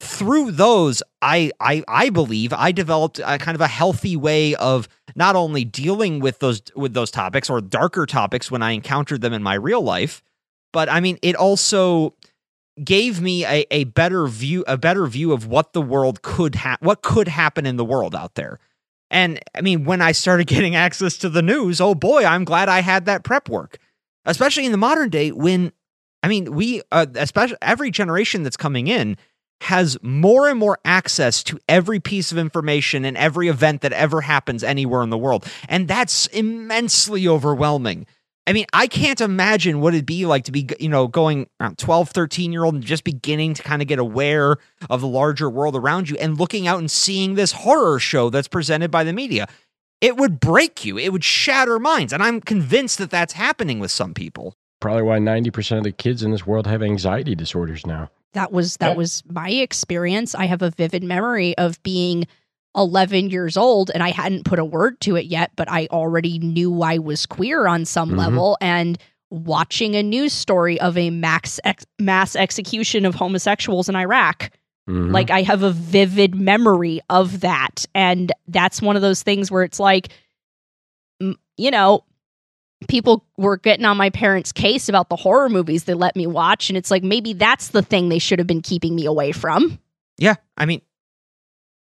through 0.02 0.52
those 0.52 1.04
I, 1.22 1.52
I 1.60 1.84
i 1.88 2.10
believe 2.10 2.54
i 2.54 2.72
developed 2.72 3.20
a 3.20 3.38
kind 3.38 3.56
of 3.56 3.62
a 3.62 3.68
healthy 3.68 4.16
way 4.16 4.56
of 4.56 4.88
not 5.16 5.36
only 5.36 5.66
dealing 5.66 6.22
with 6.22 6.40
those 6.40 6.62
with 6.74 6.94
those 6.94 7.12
topics 7.12 7.50
or 7.50 7.60
darker 7.60 8.06
topics 8.06 8.50
when 8.50 8.62
i 8.62 8.72
encountered 8.72 9.20
them 9.20 9.34
in 9.34 9.44
my 9.44 9.56
real 9.56 9.82
life 9.82 10.24
but 10.72 10.88
i 10.88 11.02
mean 11.02 11.20
it 11.22 11.36
also 11.36 12.16
gave 12.82 13.20
me 13.20 13.46
a, 13.46 13.66
a 13.72 13.84
better 13.84 14.26
view 14.28 14.64
a 14.68 14.78
better 14.78 15.06
view 15.06 15.34
of 15.34 15.48
what 15.48 15.74
the 15.74 15.82
world 15.82 16.22
could 16.22 16.56
ha- 16.56 16.78
what 16.80 17.02
could 17.02 17.28
happen 17.28 17.66
in 17.66 17.76
the 17.76 17.86
world 17.86 18.16
out 18.16 18.36
there 18.36 18.58
and 19.12 19.40
i 19.56 19.62
mean 19.62 19.86
when 19.86 20.02
i 20.02 20.12
started 20.12 20.48
getting 20.48 20.76
access 20.76 21.18
to 21.18 21.30
the 21.30 21.42
news 21.42 21.80
oh 21.82 21.96
boy 21.96 22.24
i'm 22.26 22.44
glad 22.44 22.70
i 22.70 22.82
had 22.82 23.06
that 23.06 23.24
prep 23.24 23.50
work 23.50 23.78
especially 24.26 24.66
in 24.66 24.72
the 24.72 24.78
modern 24.78 25.10
day 25.10 25.32
when 25.32 25.72
i 26.24 26.28
mean 26.28 26.54
we 26.54 26.82
uh, 26.92 27.06
especially 27.16 27.58
every 27.62 27.92
generation 27.92 28.44
that's 28.44 28.58
coming 28.58 28.88
in 28.88 29.18
has 29.62 29.98
more 30.02 30.48
and 30.48 30.58
more 30.58 30.80
access 30.86 31.44
to 31.44 31.60
every 31.68 32.00
piece 32.00 32.32
of 32.32 32.38
information 32.38 33.04
and 33.04 33.18
every 33.18 33.48
event 33.48 33.82
that 33.82 33.94
ever 33.94 34.22
happens 34.22 34.64
anywhere 34.64 35.04
in 35.04 35.10
the 35.10 35.18
world. 35.18 35.46
And 35.68 35.88
that's 35.88 36.28
immensely 36.28 37.28
overwhelming. 37.28 38.06
I 38.50 38.54
mean, 38.54 38.66
I 38.74 38.88
can't 38.88 39.22
imagine 39.22 39.80
what 39.80 39.94
it'd 39.94 40.08
be 40.08 40.26
like 40.26 40.46
to 40.46 40.52
be, 40.52 40.68
you 40.80 40.90
know, 40.90 41.08
going 41.08 41.48
around 41.62 41.78
12, 41.78 42.10
13 42.10 42.52
year 42.52 42.64
old 42.64 42.74
and 42.74 42.84
just 42.84 43.04
beginning 43.04 43.54
to 43.54 43.62
kind 43.62 43.80
of 43.82 43.88
get 43.88 44.00
aware 44.00 44.58
of 44.90 45.02
the 45.02 45.08
larger 45.08 45.48
world 45.50 45.76
around 45.76 46.10
you 46.10 46.18
and 46.18 46.40
looking 46.40 46.66
out 46.68 46.80
and 46.80 46.90
seeing 46.90 47.36
this 47.36 47.52
horror 47.52 48.00
show 48.00 48.32
that's 48.32 48.48
presented 48.48 48.90
by 48.90 49.04
the 49.04 49.14
media. 49.14 49.48
It 50.02 50.18
would 50.18 50.40
break 50.40 50.84
you, 50.84 50.98
it 50.98 51.12
would 51.14 51.24
shatter 51.24 51.78
minds. 51.78 52.12
And 52.12 52.24
I'm 52.24 52.42
convinced 52.42 52.98
that 52.98 53.12
that's 53.12 53.34
happening 53.34 53.80
with 53.80 53.92
some 53.92 54.16
people. 54.16 54.56
Probably 54.80 55.04
why 55.04 55.20
90% 55.20 55.78
of 55.78 55.84
the 55.84 55.92
kids 55.92 56.24
in 56.24 56.32
this 56.32 56.48
world 56.48 56.66
have 56.66 56.82
anxiety 56.82 57.36
disorders 57.36 57.86
now. 57.86 58.10
That 58.34 58.52
was 58.52 58.78
that 58.78 58.92
Yeah. 58.92 58.96
was 58.96 59.22
my 59.30 59.50
experience. 59.50 60.34
I 60.34 60.46
have 60.46 60.64
a 60.64 60.72
vivid 60.72 61.04
memory 61.04 61.56
of 61.58 61.82
being 61.84 62.26
11 62.76 63.30
years 63.30 63.58
old 63.58 63.90
and 63.94 64.04
I 64.04 64.10
hadn't 64.12 64.46
put 64.46 64.60
a 64.60 64.66
word 64.66 65.00
to 65.02 65.16
it 65.16 65.26
yet, 65.26 65.52
but 65.56 65.70
I 65.70 65.88
already 65.88 66.40
knew 66.40 66.82
I 66.82 66.98
was 67.00 67.26
queer 67.26 67.68
on 67.68 67.86
some 67.86 68.12
Mhm. 68.12 68.18
level 68.18 68.58
and 68.62 68.98
watching 69.32 69.96
a 69.96 70.04
news 70.04 70.34
story 70.34 70.80
of 70.80 70.98
a 70.98 71.10
max 71.10 71.60
ex- 71.64 71.86
mass 72.00 72.36
execution 72.36 73.06
of 73.06 73.16
homosexuals 73.16 73.90
in 73.90 73.96
Iraq. 73.96 74.52
Mhm. 74.90 75.12
Like 75.12 75.30
I 75.32 75.42
have 75.44 75.62
a 75.64 75.72
vivid 75.72 76.36
memory 76.36 77.00
of 77.10 77.42
that 77.42 77.86
and 77.96 78.32
that's 78.48 78.82
one 78.82 78.96
of 78.96 79.02
those 79.02 79.24
things 79.24 79.52
where 79.52 79.64
it's 79.64 79.80
like 79.80 80.10
you 81.58 81.72
know, 81.72 82.06
people 82.88 83.26
were 83.38 83.58
getting 83.58 83.84
on 83.84 83.98
my 83.98 84.10
parents' 84.10 84.54
case 84.54 84.88
about 84.88 85.10
the 85.10 85.18
horror 85.18 85.50
movies 85.50 85.84
they 85.84 85.94
let 85.94 86.16
me 86.16 86.26
watch 86.26 86.70
and 86.70 86.78
it's 86.78 86.90
like 86.90 87.04
maybe 87.04 87.34
that's 87.34 87.70
the 87.70 87.82
thing 87.82 88.08
they 88.08 88.20
should 88.20 88.40
have 88.40 88.48
been 88.48 88.62
keeping 88.62 88.96
me 88.96 89.06
away 89.06 89.34
from. 89.34 89.78
Yeah, 90.18 90.36
I 90.58 90.66
mean, 90.66 90.82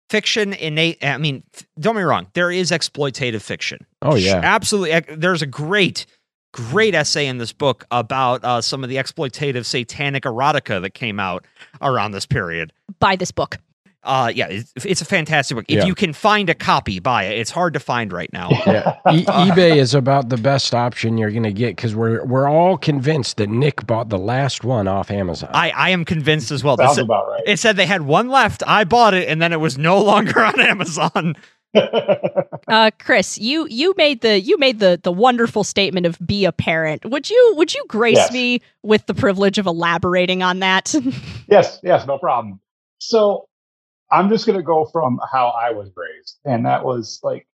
fiction 0.09 0.53
innate. 0.53 1.05
I 1.05 1.19
mean, 1.19 1.43
don't 1.78 1.97
me 1.97 2.03
wrong. 2.03 2.28
There 2.35 2.51
is 2.51 2.70
exploitative 2.70 3.43
fiction. 3.43 3.87
oh 4.03 4.16
yeah. 4.16 4.41
absolutely. 4.43 5.16
There's 5.16 5.43
a 5.43 5.47
great, 5.47 6.07
great 6.53 6.95
essay 6.95 7.27
in 7.27 7.39
this 7.39 7.53
book 7.53 7.87
about 7.91 8.45
uh, 8.45 8.61
some 8.61 8.83
of 8.83 8.91
the 8.91 8.97
exploitative 8.97 9.65
satanic 9.65 10.24
erotica 10.24 10.81
that 10.83 10.95
came 10.95 11.20
out 11.20 11.45
around 11.81 12.12
this 12.12 12.27
period. 12.27 12.73
Buy 12.99 13.16
this 13.16 13.31
book. 13.31 13.59
Uh, 14.07 14.28
yeah, 14.35 14.47
it's, 14.49 14.73
it's 14.87 15.01
a 15.03 15.05
fantastic 15.05 15.57
book. 15.57 15.65
If 15.69 15.78
Yeah. 15.81 15.85
you 15.85 15.95
can 15.95 16.12
find 16.12 16.49
a 16.49 16.55
copy, 16.55 17.01
buy 17.01 17.24
it. 17.24 17.39
It's 17.39 17.51
hard 17.51 17.74
to 17.74 17.81
find 17.81 18.12
right 18.12 18.33
now. 18.33 18.49
Yeah, 18.66 18.97
e- 19.12 19.24
eBay 19.24 19.77
is 19.77 19.95
about 19.95 20.28
the 20.28 20.37
best 20.37 20.74
option 20.74 21.19
you're 21.19 21.31
going 21.33 21.43
to 21.43 21.53
get 21.53 21.77
because 21.77 21.95
we're 21.95 22.24
we're 22.24 22.49
all 22.49 22.78
convinced 22.78 23.37
that 23.39 23.49
Nick 23.51 23.87
bought 23.87 24.09
the 24.09 24.19
last 24.19 24.65
one 24.65 24.89
off 24.89 25.11
Amazon. 25.11 25.51
I, 25.53 25.70
I 25.70 25.91
am 25.91 26.05
convinced 26.05 26.51
as 26.51 26.62
well. 26.65 26.77
Sounds 26.77 26.97
This- 26.97 27.05
about 27.05 27.28
right. 27.28 27.43
it 27.47 27.59
said 27.59 27.77
they 27.77 27.87
had 27.87 28.03
one 28.03 28.28
left. 28.28 28.62
I 28.66 28.85
bought 28.85 29.12
it, 29.15 29.28
and 29.28 29.43
then 29.43 29.53
it 29.53 29.61
was 29.61 29.77
no 29.77 30.01
longer 30.03 30.41
on 30.45 30.61
Amazon. 30.61 31.35
Uh 32.69 32.91
Chris, 32.99 33.37
you 33.39 33.66
you 33.69 33.93
made 33.99 34.23
the 34.23 34.41
you 34.41 34.57
made 34.59 34.78
the 34.78 34.99
the 35.03 35.12
wonderful 35.12 35.62
statement 35.65 36.07
of 36.07 36.19
be 36.24 36.45
a 36.47 36.53
parent. 36.53 37.05
Would 37.05 37.28
you 37.28 37.55
would 37.57 37.74
you 37.74 37.85
grace 37.89 38.16
Yes. 38.16 38.33
me 38.33 38.62
with 38.83 39.05
the 39.07 39.15
privilege 39.15 39.59
of 39.59 39.66
elaborating 39.66 40.43
on 40.43 40.61
that? 40.61 40.95
yes, 41.49 41.78
yes, 41.83 42.07
no 42.07 42.19
problem. 42.19 42.61
So 42.99 43.47
I'm 44.11 44.28
just 44.28 44.47
going 44.47 44.59
to 44.59 44.65
go 44.65 44.85
from 44.85 45.19
how 45.33 45.49
I 45.49 45.70
was 45.70 45.91
raised. 45.97 46.39
And 46.45 46.66
that 46.66 46.85
was 46.85 47.20
like, 47.23 47.47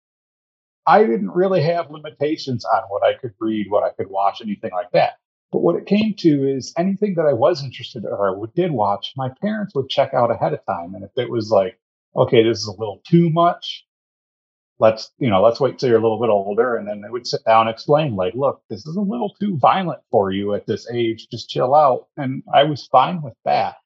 I 0.87 1.05
didn't 1.05 1.31
really 1.31 1.63
have 1.63 1.91
limitations 1.91 2.65
on 2.65 2.83
what 2.89 3.05
I 3.05 3.15
could 3.15 3.35
read, 3.41 3.71
what 3.71 3.85
I 3.85 3.91
could 3.91 4.11
watch, 4.11 4.43
anything 4.43 4.73
like 4.73 4.91
that. 4.93 5.13
But 5.53 5.61
what 5.61 5.77
it 5.77 5.87
came 5.87 6.15
to 6.19 6.49
is 6.49 6.73
anything 6.77 7.15
that 7.17 7.27
I 7.27 7.35
was 7.35 7.63
interested 7.63 8.05
in 8.05 8.11
or 8.11 8.51
did 8.57 8.73
watch, 8.73 9.13
my 9.17 9.29
parents 9.41 9.75
would 9.75 9.89
check 9.89 10.15
out 10.15 10.31
ahead 10.31 10.53
of 10.53 10.65
time. 10.67 10.95
And 10.95 11.05
if 11.05 11.11
it 11.17 11.31
was 11.31 11.51
like, 11.51 11.79
okay, 12.17 12.43
this 12.43 12.59
is 12.59 12.67
a 12.67 12.79
little 12.81 13.01
too 13.07 13.31
much, 13.31 13.87
let's, 14.79 15.13
you 15.19 15.31
know, 15.31 15.43
let's 15.43 15.61
wait 15.61 15.79
till 15.79 15.89
you're 15.89 15.99
a 15.99 16.03
little 16.03 16.21
bit 16.21 16.31
older. 16.31 16.77
And 16.77 16.89
then 16.89 17.01
they 17.01 17.11
would 17.11 17.27
sit 17.27 17.45
down 17.47 17.69
and 17.69 17.71
explain, 17.75 18.17
like, 18.17 18.35
look, 18.35 18.63
this 18.69 18.87
is 18.87 18.97
a 18.97 19.01
little 19.01 19.35
too 19.41 19.57
violent 19.59 20.01
for 20.11 20.33
you 20.33 20.55
at 20.55 20.67
this 20.67 20.91
age. 20.91 21.29
Just 21.31 21.51
chill 21.51 21.75
out. 21.75 22.09
And 22.17 22.43
I 22.53 22.65
was 22.65 22.87
fine 22.87 23.23
with 23.23 23.35
that. 23.45 23.77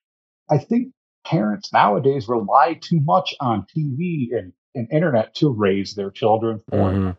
I 0.51 0.59
think 0.59 0.93
parents 1.31 1.73
nowadays 1.73 2.28
rely 2.28 2.74
too 2.74 3.01
much 3.01 3.35
on 3.40 3.66
TV 3.77 4.28
and, 4.36 4.53
and 4.74 4.89
internet 4.93 5.35
to 5.36 5.51
raise 5.51 5.94
their 5.94 6.11
children 6.11 6.61
for 6.70 6.77
Mhm. 6.93 7.16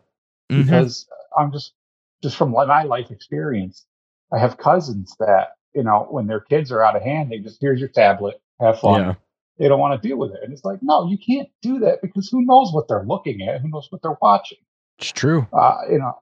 Mhm. 0.50 0.56
because 0.64 1.06
I'm 1.36 1.52
just 1.52 1.74
just 2.22 2.36
from 2.36 2.50
my 2.50 2.82
life 2.82 3.10
experience, 3.10 3.86
I 4.32 4.38
have 4.38 4.56
cousins 4.56 5.14
that 5.20 5.50
you 5.74 5.82
know 5.84 6.06
when 6.10 6.26
their 6.26 6.40
kids 6.40 6.72
are 6.72 6.82
out 6.82 6.96
of 6.96 7.02
hand, 7.02 7.30
they 7.30 7.38
just 7.38 7.58
here's 7.60 7.80
your 7.80 7.88
tablet, 7.90 8.40
have 8.60 8.80
fun. 8.80 9.00
Yeah. 9.00 9.14
They 9.58 9.68
don't 9.68 9.80
want 9.80 10.00
to 10.00 10.08
deal 10.08 10.16
with 10.16 10.32
it, 10.32 10.40
and 10.42 10.52
it's 10.52 10.64
like 10.64 10.80
no, 10.82 11.08
you 11.08 11.18
can't 11.18 11.48
do 11.62 11.80
that 11.80 12.00
because 12.00 12.28
who 12.28 12.42
knows 12.44 12.72
what 12.72 12.88
they're 12.88 13.04
looking 13.04 13.42
at, 13.42 13.60
who 13.60 13.68
knows 13.68 13.88
what 13.90 14.02
they're 14.02 14.18
watching. 14.22 14.58
It's 14.98 15.12
true. 15.12 15.46
Uh, 15.52 15.78
you 15.90 15.98
know, 15.98 16.12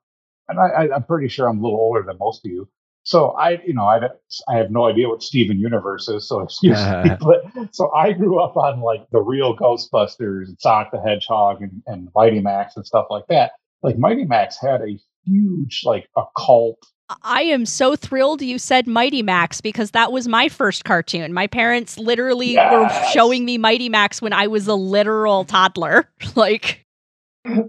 and 0.48 0.58
I, 0.58 0.68
I, 0.68 0.94
I'm 0.94 1.04
pretty 1.04 1.28
sure 1.28 1.48
I'm 1.48 1.58
a 1.58 1.62
little 1.62 1.78
older 1.78 2.02
than 2.02 2.18
most 2.18 2.44
of 2.44 2.50
you. 2.50 2.68
So 3.06 3.30
I, 3.30 3.60
you 3.64 3.72
know, 3.72 3.84
I, 3.84 4.00
I 4.48 4.56
have 4.56 4.72
no 4.72 4.86
idea 4.86 5.08
what 5.08 5.22
Steven 5.22 5.60
Universe 5.60 6.08
is, 6.08 6.26
so 6.26 6.40
excuse 6.42 6.78
me. 6.84 7.10
But 7.20 7.44
so 7.74 7.92
I 7.94 8.12
grew 8.12 8.40
up 8.40 8.56
on 8.56 8.80
like 8.80 9.08
the 9.12 9.20
real 9.20 9.56
Ghostbusters 9.56 10.48
and 10.48 10.56
Sonic 10.58 10.90
the 10.90 11.00
Hedgehog 11.00 11.62
and, 11.62 11.82
and 11.86 12.08
Mighty 12.16 12.40
Max 12.40 12.76
and 12.76 12.84
stuff 12.84 13.06
like 13.08 13.24
that. 13.28 13.52
Like 13.82 13.96
Mighty 13.96 14.24
Max 14.24 14.60
had 14.60 14.80
a 14.82 14.98
huge 15.24 15.82
like 15.84 16.08
occult. 16.16 16.84
I 17.22 17.42
am 17.42 17.64
so 17.64 17.94
thrilled 17.94 18.42
you 18.42 18.58
said 18.58 18.88
Mighty 18.88 19.22
Max 19.22 19.60
because 19.60 19.92
that 19.92 20.10
was 20.10 20.26
my 20.26 20.48
first 20.48 20.84
cartoon. 20.84 21.32
My 21.32 21.46
parents 21.46 21.98
literally 21.98 22.56
were 22.56 22.90
showing 23.12 23.44
me 23.44 23.56
Mighty 23.56 23.88
Max 23.88 24.20
when 24.20 24.32
I 24.32 24.48
was 24.48 24.66
a 24.66 24.74
literal 24.74 25.44
toddler. 25.44 26.10
like 26.34 26.84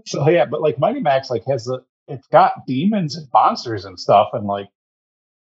So 0.04 0.28
yeah, 0.28 0.46
but 0.46 0.62
like 0.62 0.80
Mighty 0.80 0.98
Max 0.98 1.30
like 1.30 1.44
has 1.48 1.68
a 1.68 1.78
it's 2.08 2.26
got 2.26 2.66
demons 2.66 3.16
and 3.16 3.28
monsters 3.32 3.84
and 3.84 4.00
stuff, 4.00 4.30
and 4.32 4.44
like 4.44 4.66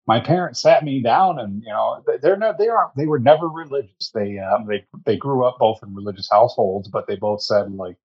my 0.08 0.20
parents 0.20 0.62
sat 0.62 0.84
me 0.84 1.02
down, 1.02 1.40
and 1.40 1.62
you 1.64 1.70
know, 1.70 2.02
they- 2.08 2.18
they're 2.18 2.38
not, 2.38 2.58
they 2.58 2.70
aren't, 2.70 2.96
they 2.96 3.06
were 3.08 3.20
never 3.20 3.48
religious. 3.48 4.12
They, 4.14 4.40
um, 4.40 4.66
they, 4.68 4.86
they 5.06 5.18
grew 5.18 5.46
up 5.46 5.58
both 5.60 5.80
in 5.84 5.94
religious 5.94 6.30
households, 6.32 6.88
but 6.88 7.08
they 7.08 7.16
both 7.18 7.42
said 7.42 7.72
like, 7.74 7.98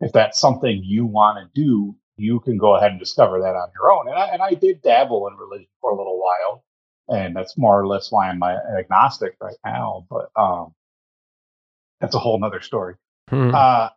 if 0.00 0.12
that's 0.12 0.40
something 0.40 0.82
you 0.84 1.04
want 1.06 1.38
to 1.38 1.60
do, 1.60 1.96
you 2.16 2.40
can 2.40 2.56
go 2.58 2.76
ahead 2.76 2.92
and 2.92 3.00
discover 3.00 3.40
that 3.40 3.54
on 3.56 3.68
your 3.74 3.90
own. 3.92 4.08
And 4.08 4.16
I, 4.16 4.26
and 4.28 4.42
I 4.42 4.54
did 4.54 4.82
dabble 4.82 5.26
in 5.28 5.34
religion 5.36 5.68
for 5.80 5.90
a 5.90 5.96
little 5.96 6.20
while, 6.20 6.64
and 7.08 7.34
that's 7.34 7.58
more 7.58 7.80
or 7.80 7.86
less 7.88 8.10
why 8.12 8.28
I'm 8.28 8.42
agnostic 8.42 9.36
right 9.40 9.56
now. 9.64 10.06
But 10.08 10.30
um, 10.36 10.74
that's 12.00 12.14
a 12.14 12.18
whole 12.20 12.38
nother 12.38 12.60
story 12.60 12.94
Hmm. 13.28 13.54
uh, 13.54 13.88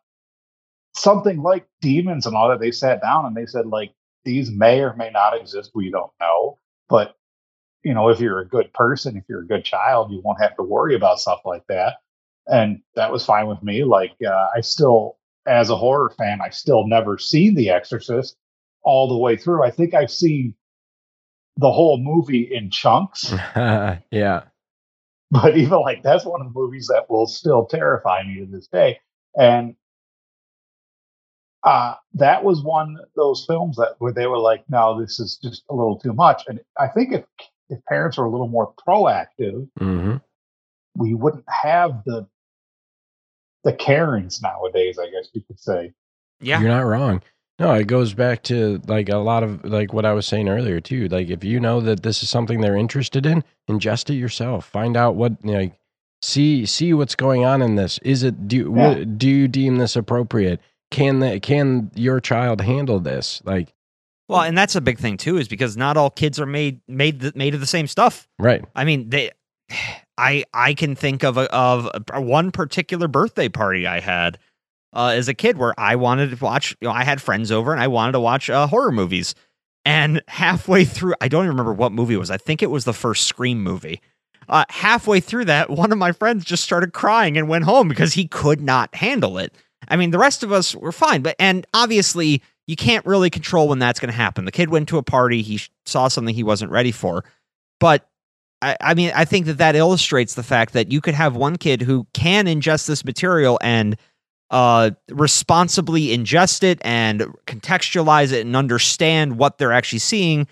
something 0.94 1.42
like 1.42 1.66
demons 1.82 2.26
and 2.26 2.36
all 2.36 2.50
that. 2.50 2.60
They 2.60 2.72
sat 2.72 3.02
down 3.02 3.26
and 3.26 3.36
they 3.36 3.46
said, 3.46 3.66
like, 3.68 3.94
these 4.26 4.52
may 4.52 4.82
or 4.82 4.96
may 4.96 5.10
not 5.10 5.40
exist. 5.40 5.72
We 5.74 5.90
don't 5.90 6.12
know. 6.20 6.58
But, 6.90 7.16
you 7.84 7.94
know, 7.94 8.10
if 8.10 8.20
you're 8.20 8.40
a 8.40 8.48
good 8.48 8.72
person, 8.74 9.18
if 9.18 9.24
you're 9.30 9.42
a 9.42 9.48
good 9.48 9.66
child, 9.66 10.12
you 10.12 10.22
won't 10.24 10.42
have 10.42 10.56
to 10.58 10.64
worry 10.64 10.96
about 10.96 11.20
stuff 11.20 11.42
like 11.46 11.66
that. 11.68 11.98
And 12.48 12.82
that 12.96 13.12
was 13.12 13.26
fine 13.26 13.48
with 13.48 13.62
me. 13.64 13.84
Like, 13.84 14.14
uh, 14.26 14.48
I 14.56 14.62
still, 14.62 15.18
as 15.48 15.70
a 15.70 15.78
horror 15.78 16.14
fan, 16.18 16.40
I 16.42 16.50
still 16.50 16.88
never 16.88 17.18
seen 17.18 17.56
The 17.56 17.70
Exorcist 17.70 18.36
all 18.84 19.08
the 19.08 19.18
way 19.18 19.38
through. 19.38 19.64
I 19.64 19.72
think 19.72 19.94
I've 19.94 20.12
seen 20.12 20.56
the 21.58 21.72
whole 21.72 21.98
movie 22.00 22.50
in 22.52 22.70
chunks. 22.72 23.32
yeah. 24.12 24.44
but 25.32 25.58
even 25.58 25.80
like 25.80 26.04
that's 26.04 26.26
one 26.26 26.42
of 26.42 26.48
the 26.54 26.60
movies 26.60 26.88
that 26.88 27.10
will 27.10 27.26
still 27.28 27.66
terrify 27.66 28.24
me 28.24 28.40
to 28.40 28.46
this 28.46 28.68
day 28.68 29.00
and 29.38 29.76
uh 31.64 31.96
that 32.14 32.44
was 32.44 32.64
one 32.64 32.98
of 33.02 33.10
those 33.16 33.46
films 33.48 33.78
that 33.78 33.96
where 34.00 34.14
they 34.14 34.28
were 34.28 34.40
like 34.40 34.64
no 34.70 35.00
this 35.00 35.20
is 35.20 35.38
just 35.42 35.64
a 35.70 35.76
little 35.76 35.98
too 35.98 36.14
much 36.14 36.44
and 36.48 36.60
i 36.78 36.88
think 36.88 37.14
if 37.14 37.24
if 37.72 37.84
parents 37.86 38.18
were 38.18 38.26
a 38.26 38.30
little 38.30 38.48
more 38.48 38.74
proactive 38.88 39.68
hmm 39.80 40.18
we 40.96 41.14
wouldn't 41.16 41.46
have 41.50 42.04
the 42.06 42.28
the 43.64 43.74
karens 43.74 44.42
nowadays 44.42 45.00
i 45.00 45.06
guess 45.10 45.30
you 45.34 45.42
could 45.42 45.60
say 45.60 45.92
Yeah. 46.42 46.60
You're 46.60 46.70
not 46.70 46.86
wrong. 46.86 47.22
No, 47.60 47.74
it 47.76 47.86
goes 47.86 48.16
back 48.16 48.42
to 48.44 48.82
like 48.88 49.10
a 49.10 49.18
lot 49.18 49.44
of 49.44 49.64
like 49.64 49.94
what 49.94 50.04
I 50.04 50.14
was 50.14 50.26
saying 50.26 50.50
earlier 50.50 50.80
too. 50.82 51.08
Like 51.10 51.30
if 51.30 51.44
you 51.44 51.60
know 51.60 51.80
that 51.82 52.02
this 52.02 52.24
is 52.24 52.30
something 52.32 52.60
they're 52.60 52.76
interested 52.76 53.24
in, 53.28 53.44
ingest 53.70 54.10
it 54.10 54.16
yourself. 54.16 54.66
Find 54.66 54.98
out 54.98 55.14
what 55.16 55.34
like 55.46 55.74
see 56.24 56.66
see 56.66 56.92
what's 56.96 57.14
going 57.14 57.46
on 57.46 57.62
in 57.62 57.76
this. 57.76 58.00
Is 58.00 58.24
it 58.24 58.48
do 58.48 58.58
Yeah. 58.76 58.96
what, 58.98 59.20
do 59.20 59.30
you 59.30 59.48
deem 59.48 59.76
this 59.78 59.96
appropriate? 59.96 60.60
Can 60.90 61.20
that 61.20 61.44
can 61.44 61.92
your 61.94 62.20
child 62.20 62.62
handle 62.62 63.00
this? 63.00 63.44
Like 63.46 63.72
Well, 64.32 64.42
and 64.42 64.58
that's 64.58 64.76
a 64.76 64.82
big 64.82 64.98
thing 64.98 65.18
too, 65.18 65.38
is 65.38 65.50
because 65.50 65.76
not 65.76 65.98
all 65.98 66.10
kids 66.10 66.40
are 66.40 66.46
made 66.46 66.80
made 66.88 67.20
the, 67.20 67.34
made 67.36 67.54
of 67.54 67.60
the 67.60 67.68
same 67.68 67.86
stuff. 67.88 68.28
right. 68.40 68.64
I 68.76 68.86
mean, 68.86 69.10
they. 69.10 69.32
I 70.18 70.44
I 70.54 70.76
can 70.76 70.96
think 70.96 71.24
of 71.24 71.38
a, 71.38 71.52
of 71.52 71.90
a, 72.14 72.22
one 72.22 72.52
particular 72.52 73.08
birthday 73.08 73.50
party 73.50 73.88
I 73.88 74.00
had 74.00 74.38
uh, 74.94 75.14
as 75.16 75.28
a 75.28 75.34
kid 75.34 75.58
where 75.58 75.74
I 75.80 75.96
wanted 75.96 76.38
to 76.38 76.44
watch. 76.44 76.76
You 76.80 76.88
know, 76.90 76.94
I 76.94 77.04
had 77.04 77.22
friends 77.22 77.52
over 77.52 77.72
and 77.72 77.82
I 77.82 77.88
wanted 77.88 78.12
to 78.14 78.20
watch 78.20 78.50
uh, 78.50 78.68
horror 78.68 78.92
movies. 78.92 79.36
And 79.84 80.22
halfway 80.28 80.86
through, 80.86 81.16
I 81.22 81.28
don't 81.28 81.46
even 81.46 81.52
remember 81.52 81.74
what 81.74 81.92
movie 81.92 82.14
it 82.14 82.18
was. 82.18 82.30
I 82.30 82.38
think 82.38 82.62
it 82.62 82.70
was 82.70 82.86
the 82.86 82.94
first 82.94 83.26
Scream 83.26 83.64
movie. 83.64 84.00
Uh, 84.48 84.66
halfway 84.70 85.20
through 85.20 85.46
that, 85.46 85.70
one 85.72 85.92
of 85.92 85.98
my 85.98 86.12
friends 86.12 86.46
just 86.46 86.64
started 86.64 86.94
crying 86.94 87.38
and 87.38 87.50
went 87.50 87.64
home 87.66 87.88
because 87.88 88.14
he 88.14 88.28
could 88.28 88.62
not 88.62 88.94
handle 88.94 89.40
it. 89.40 89.56
I 89.88 89.96
mean, 89.96 90.12
the 90.12 90.20
rest 90.20 90.44
of 90.44 90.52
us 90.52 90.76
were 90.76 90.92
fine, 90.92 91.22
but 91.22 91.36
and 91.40 91.66
obviously 91.74 92.44
you 92.72 92.78
can't 92.78 93.06
really 93.06 93.30
control 93.30 93.68
when 93.68 93.80
that's 93.80 94.00
going 94.00 94.10
to 94.10 94.16
happen. 94.16 94.46
The 94.46 94.52
kid 94.52 94.70
went 94.70 94.88
to 94.88 94.98
a 94.98 95.04
party, 95.04 95.42
he 95.42 95.60
saw 95.86 96.08
something 96.08 96.34
he 96.34 96.42
wasn't 96.42 96.72
ready 96.72 96.94
for, 96.94 97.26
but 97.82 98.08
I, 98.62 98.78
I 98.80 98.94
mean, 98.94 99.12
I 99.14 99.26
think 99.26 99.46
that 99.48 99.58
that 99.58 99.76
illustrates 99.76 100.36
the 100.36 100.44
fact 100.44 100.72
that 100.72 100.90
you 100.90 101.02
could 101.02 101.14
have 101.14 101.36
one 101.36 101.58
kid 101.58 101.82
who 101.82 102.08
can 102.14 102.46
ingest 102.46 102.88
this 102.88 103.04
material 103.04 103.60
and 103.62 103.98
uh, 104.52 104.92
responsibly 105.10 106.18
ingest 106.18 106.64
it 106.64 106.80
and 106.84 107.22
contextualize 107.46 108.32
it 108.32 108.46
and 108.46 108.56
understand 108.56 109.38
what 109.38 109.58
they're 109.58 109.74
actually 109.74 110.00
seeing, 110.00 110.48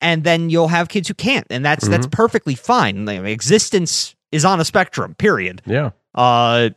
and 0.00 0.22
then 0.22 0.50
you'll 0.50 0.68
have 0.68 0.88
kids 0.88 1.08
who 1.08 1.14
can't, 1.14 1.46
and 1.50 1.64
that's 1.64 1.88
that's 1.88 2.06
perfectly 2.06 2.54
fine. 2.54 3.04
Like, 3.04 3.20
existence 3.24 4.14
is 4.30 4.44
on 4.44 4.60
a 4.60 4.64
spectrum. 4.64 5.16
Period. 5.16 5.60
Yeah. 5.66 5.90
Uh, 6.14 6.70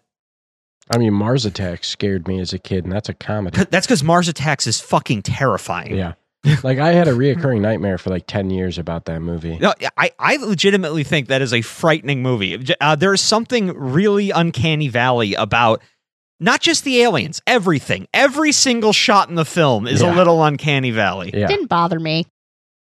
I 0.89 0.97
mean, 0.97 1.14
Mars 1.14 1.45
Attacks 1.45 1.88
scared 1.88 2.27
me 2.27 2.39
as 2.39 2.53
a 2.53 2.59
kid, 2.59 2.84
and 2.84 2.91
that's 2.93 3.09
a 3.09 3.14
comedy. 3.14 3.57
c- 3.59 3.65
that's 3.69 3.85
because 3.88 4.03
Mars 4.03 4.27
Attacks 4.27 4.68
is 4.68 4.80
fucking 4.80 5.22
terrifying. 5.23 5.95
Yeah. 5.95 6.14
like 6.64 6.77
I 6.80 6.93
had 6.93 7.07
a 7.07 7.11
reoccurring 7.14 7.59
nightmare 7.61 7.97
for 7.97 8.09
like 8.09 8.26
10 8.27 8.49
years 8.51 8.77
about 8.77 9.05
that 9.05 9.22
movie. 9.22 9.57
No, 9.59 9.73
I, 9.97 10.11
I 10.18 10.38
legitimately 10.38 11.03
think 11.03 11.27
that 11.27 11.41
is 11.41 11.53
a 11.53 11.61
frightening 11.61 12.22
movie. 12.22 12.64
Uh, 12.80 12.95
there's 12.95 13.22
something 13.22 13.69
really 13.77 14.30
uncanny 14.30 14.88
valley 14.88 15.34
about 15.34 15.81
not 16.39 16.61
just 16.61 16.84
the 16.84 17.01
aliens, 17.01 17.41
everything. 17.47 18.07
Every 18.14 18.51
single 18.51 18.93
shot 18.93 19.27
in 19.27 19.35
the 19.35 19.43
film 19.45 19.88
is 19.88 20.01
Yeah. 20.01 20.14
a 20.14 20.15
little 20.15 20.41
uncanny 20.43 20.91
valley. 20.91 21.31
Yeah. 21.34 21.39
Yeah. 21.41 21.47
Didn't 21.47 21.68
bother 21.68 21.99
me. 21.99 22.27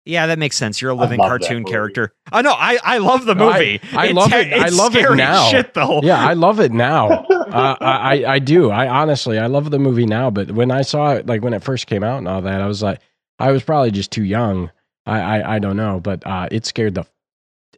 That 0.06 0.38
makes 0.38 0.56
sense. 0.56 0.80
You're 0.82 0.90
a 0.92 0.94
living 0.94 1.18
cartoon 1.20 1.64
character. 1.64 2.12
Oh 2.32 2.40
no, 2.40 2.52
I, 2.52 2.78
I 2.82 2.98
love 2.98 3.26
the 3.26 3.34
No, 3.34 3.48
I- 3.50 3.58
movie. 3.58 3.80
I 3.96 4.06
It's 4.06 4.14
love 4.14 4.30
ter- 4.30 4.40
it. 4.40 4.52
I 4.52 4.66
it's 4.68 4.76
love 4.76 4.96
it 4.96 5.14
now. 5.14 5.48
Shit 5.50 5.74
though. 5.74 6.00
Yeah, 6.02 6.18
I 6.18 6.32
love 6.34 6.60
it 6.60 6.72
now. 6.72 7.26
Uh, 7.50 7.76
I, 7.80 8.24
I 8.34 8.38
do. 8.38 8.70
I 8.70 8.86
honestly, 8.86 9.36
I 9.36 9.46
love 9.46 9.72
the 9.72 9.78
movie 9.80 10.06
now. 10.06 10.30
But 10.30 10.52
when 10.52 10.70
I 10.70 10.82
saw 10.82 11.14
it, 11.14 11.26
like 11.26 11.42
when 11.42 11.52
it 11.52 11.64
first 11.64 11.88
came 11.88 12.04
out 12.04 12.18
and 12.18 12.28
all 12.28 12.42
that, 12.42 12.60
I 12.60 12.68
was 12.68 12.80
like, 12.80 13.00
I 13.40 13.50
was 13.50 13.64
probably 13.64 13.90
just 13.90 14.12
too 14.12 14.22
young. 14.22 14.70
I, 15.04 15.18
I, 15.20 15.54
I 15.56 15.58
don't 15.58 15.76
know, 15.76 15.98
but 15.98 16.24
uh, 16.24 16.46
it 16.52 16.64
scared 16.64 16.94
the 16.94 17.06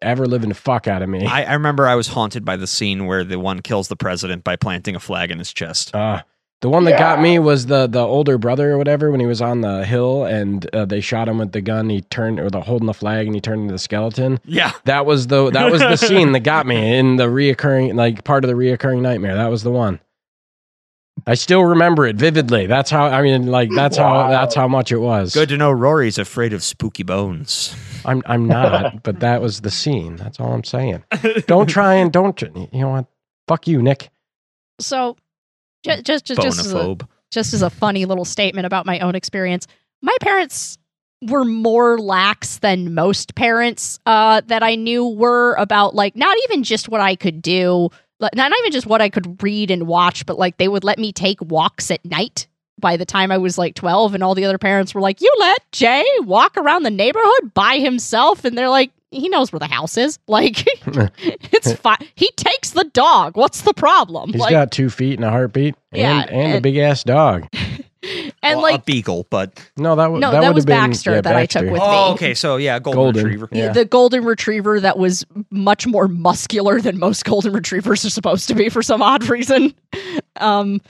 ever 0.03 0.27
living 0.27 0.53
fuck 0.53 0.87
out 0.89 1.01
of 1.01 1.09
me. 1.09 1.25
I, 1.25 1.45
I 1.45 1.53
remember 1.55 1.87
I 1.89 1.95
was 1.95 2.09
haunted 2.09 2.45
by 2.45 2.57
the 2.59 2.67
scene 2.67 3.07
where 3.07 3.25
the 3.25 3.39
one 3.39 3.61
kills 3.61 3.89
the 3.89 3.97
president 3.97 4.45
by 4.45 4.57
planting 4.57 4.95
a 4.95 5.01
flag 5.01 5.31
in 5.31 5.39
his 5.39 5.55
chest. 5.55 5.95
Uh, 5.95 6.21
the 6.63 6.69
one 6.69 6.85
that 6.85 6.97
got 6.97 7.21
me 7.21 7.41
was 7.41 7.67
the 7.67 7.89
the 7.89 7.99
older 7.99 8.39
brother 8.39 8.71
or 8.73 8.79
whatever 8.79 9.11
when 9.11 9.19
he 9.19 9.27
was 9.27 9.43
on 9.43 9.61
the 9.63 9.85
hill 9.85 10.25
and 10.25 10.73
uh, 10.75 10.85
they 10.85 11.01
shot 11.01 11.29
him 11.29 11.39
with 11.39 11.51
the 11.51 11.61
gun. 11.61 11.91
He 11.91 12.03
turned 12.03 12.39
or 12.39 12.51
the 12.51 12.61
holding 12.61 12.87
the 12.87 12.95
flag 12.95 13.27
and 13.27 13.35
he 13.35 13.41
turned 13.41 13.63
into 13.63 13.73
the 13.73 13.79
skeleton. 13.79 14.39
Yeah. 14.45 14.73
That 14.85 15.05
was 15.05 15.27
the 15.27 15.51
that 15.51 15.71
was 15.73 15.81
the 15.81 15.97
scene 16.09 16.31
that 16.33 16.41
got 16.41 16.65
me 16.65 16.97
in 16.97 17.17
the 17.17 17.27
reoccurring 17.27 17.95
like 17.95 18.23
part 18.23 18.45
of 18.45 18.49
the 18.49 18.55
reoccurring 18.55 19.03
nightmare. 19.03 19.35
That 19.35 19.51
was 19.51 19.65
the 19.65 19.73
one. 19.73 19.99
I 21.27 21.35
still 21.35 21.65
remember 21.65 22.07
it 22.07 22.15
vividly. 22.15 22.67
That's 22.67 22.91
how 22.91 23.07
I 23.07 23.23
mean 23.23 23.49
like 23.49 23.71
that's 23.75 23.97
how 23.97 24.29
that's 24.29 24.55
how 24.55 24.69
much 24.69 24.93
it 24.93 24.99
was. 24.99 25.35
Good 25.35 25.49
to 25.49 25.57
know 25.57 25.73
Rory's 25.73 26.17
afraid 26.17 26.53
of 26.53 26.63
spooky 26.63 27.03
bones. 27.03 27.75
I'm 28.05 28.23
I'm 28.27 28.47
not, 28.47 29.03
but 29.03 29.19
that 29.19 29.43
was 29.43 29.63
the 29.63 29.71
scene. 29.71 30.15
That's 30.15 30.39
all 30.39 30.53
I'm 30.53 30.65
saying. 30.65 31.03
Don't 31.49 31.69
try 31.69 31.95
and 31.95 32.13
don't 32.13 32.37
tr- 32.37 32.47
you 32.55 32.69
know 32.81 32.91
what? 32.91 33.07
Fuck 33.49 33.67
you, 33.67 33.83
Nick. 33.83 34.11
So, 34.81 35.17
just 35.83 36.05
just 36.05 36.25
just 36.25 36.41
just 36.41 36.61
as, 36.61 36.73
a, 36.73 36.97
just 37.31 37.55
as 37.55 37.63
a 37.63 37.71
funny 37.71 38.05
little 38.05 38.25
statement 38.25 38.67
about 38.67 38.87
my 38.87 38.99
own 39.01 39.15
experience, 39.15 39.67
my 40.01 40.17
parents 40.21 40.79
were 41.23 41.45
more 41.45 41.99
lax 41.99 42.59
than 42.59 42.95
most 42.95 43.35
parents 43.35 44.01
uh, 44.07 44.43
that 44.47 44.63
I 44.63 44.75
knew 44.75 45.07
were 45.07 45.55
about 45.55 45.95
like 45.95 46.17
not 46.17 46.37
even 46.45 46.63
just 46.65 46.89
what 46.89 47.01
I 47.01 47.15
could 47.15 47.41
do, 47.41 47.91
like, 48.19 48.35
not 48.35 48.53
even 48.61 48.73
just 48.73 48.87
what 48.87 49.01
I 49.01 49.09
could 49.09 49.43
read 49.43 49.71
and 49.71 49.87
watch, 49.87 50.27
but 50.27 50.39
like 50.39 50.57
they 50.57 50.69
would 50.69 50.85
let 50.85 50.99
me 50.99 51.13
take 51.13 51.41
walks 51.41 51.91
at 51.91 52.05
night. 52.05 52.47
By 52.81 52.97
the 52.97 53.05
time 53.05 53.31
I 53.31 53.39
was 53.39 53.59
like 53.59 53.77
12, 53.77 54.15
and 54.15 54.25
all 54.25 54.35
the 54.35 54.45
other 54.45 54.59
parents 54.59 54.93
were 54.93 55.01
like, 55.01 55.21
You 55.21 55.33
let 55.39 55.71
Jay 55.71 56.05
walk 56.21 56.57
around 56.57 56.83
the 56.83 56.91
neighborhood 56.91 57.55
by 57.55 57.79
himself? 57.79 58.45
And 58.45 58.59
they're 58.59 58.69
like, 58.69 58.91
He 59.13 59.29
knows 59.29 59.53
where 59.53 59.61
the 59.61 59.67
house 59.69 59.97
is. 59.97 60.19
Like, 60.29 60.65
it's 61.53 61.73
fine. 61.81 61.99
He 62.15 62.31
takes 62.37 62.71
the 62.71 62.85
dog. 62.85 63.37
What's 63.37 63.63
the 63.63 63.75
problem? 63.75 64.33
He's 64.33 64.41
like, 64.41 64.51
got 64.51 64.73
two 64.73 64.89
feet 64.91 65.15
and 65.19 65.25
a 65.25 65.31
heartbeat 65.31 65.75
and 65.93 66.01
Yeah, 66.01 66.21
and, 66.31 66.55
a 66.57 66.61
big 66.61 66.77
ass 66.79 67.05
dog. 67.05 67.47
and 68.03 68.33
Well, 68.43 68.63
like, 68.63 68.81
a 68.81 68.85
beagle, 68.85 69.27
but 69.31 69.61
No, 69.77 69.95
that, 69.95 70.05
w- 70.05 70.21
No, 70.21 70.31
that, 70.33 70.41
that 70.41 70.49
would 70.49 70.55
was 70.55 70.65
been 70.65 70.77
Baxter 70.91 71.13
yeah, 71.17 71.21
that 71.21 71.37
I 71.37 71.47
took 71.47 71.71
with- 71.71 71.81
oh, 71.83 72.09
me. 72.09 72.15
okay. 72.15 72.35
So 72.35 72.57
yeah, 72.57 72.79
golden, 72.79 72.97
Golden. 73.03 73.25
retriever. 73.25 73.49
Yeah. 73.53 73.73
the 73.73 73.85
golden 73.85 74.25
retriever 74.25 74.81
that 74.81 74.99
was 74.99 75.25
much 75.51 75.87
more 75.87 76.09
muscular 76.09 76.81
than 76.81 76.99
most 76.99 77.25
golden 77.25 77.53
retrievers 77.53 78.05
are 78.05 78.11
supposed 78.11 78.49
to 78.49 78.55
be 78.55 78.69
for 78.71 78.83
some 78.83 79.03
odd 79.03 79.25
reason. 79.29 79.75
Um, 80.37 80.81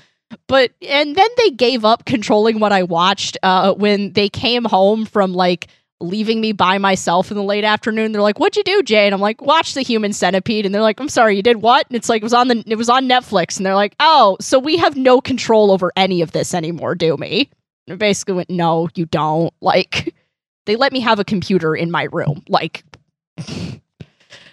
but 0.47 0.71
and 0.89 1.15
then 1.17 1.29
they 1.37 1.51
gave 1.51 1.85
up 1.85 2.05
controlling 2.07 2.61
what 2.61 2.73
I 2.73 2.85
watched 2.85 3.37
uh, 3.43 3.75
when 3.75 4.13
they 4.15 4.29
came 4.31 4.65
home 4.65 5.05
from 5.05 5.33
like 5.35 5.67
leaving 6.03 6.41
me 6.41 6.53
by 6.53 6.77
myself 6.79 7.31
in 7.31 7.37
the 7.37 7.43
late 7.43 7.65
afternoon. 7.65 8.13
They're 8.13 8.21
like, 8.21 8.39
"What'd 8.39 8.57
you 8.57 8.65
do, 8.65 8.83
Jay?" 8.83 9.07
And 9.07 9.15
I'm 9.15 9.21
like, 9.21 9.41
"Watch 9.41 9.75
the 9.75 9.83
Human 9.83 10.13
Centipede." 10.13 10.67
And 10.67 10.75
they're 10.75 10.83
like, 10.83 11.01
"I'm 11.01 11.09
sorry, 11.09 11.37
you 11.37 11.43
did 11.43 11.63
what?" 11.63 11.87
And 11.89 11.97
it's 11.97 12.09
like 12.09 12.21
it 12.23 12.25
was 12.25 12.35
on 12.35 12.49
the 12.49 12.63
it 12.67 12.77
was 12.77 12.89
on 12.91 13.09
Netflix. 13.09 13.57
And 13.57 13.65
they're 13.65 13.75
like, 13.75 13.95
"Oh, 14.01 14.37
so 14.41 14.59
we 14.59 14.77
have 14.77 14.97
no 14.97 15.21
control 15.21 15.71
over 15.71 15.93
any 15.97 16.21
of 16.21 16.33
this 16.33 16.53
anymore, 16.55 16.95
do 16.95 17.15
we?" 17.17 17.49
And 17.87 17.95
I 17.95 17.97
basically 17.97 18.35
went, 18.35 18.51
"No, 18.51 18.89
you 18.95 19.07
don't." 19.07 19.53
Like 19.63 20.15
they 20.67 20.77
let 20.77 20.93
me 20.93 21.01
have 21.01 21.19
a 21.19 21.25
computer 21.25 21.75
in 21.75 21.91
my 21.91 22.09
room, 22.13 22.43
like. 22.49 22.85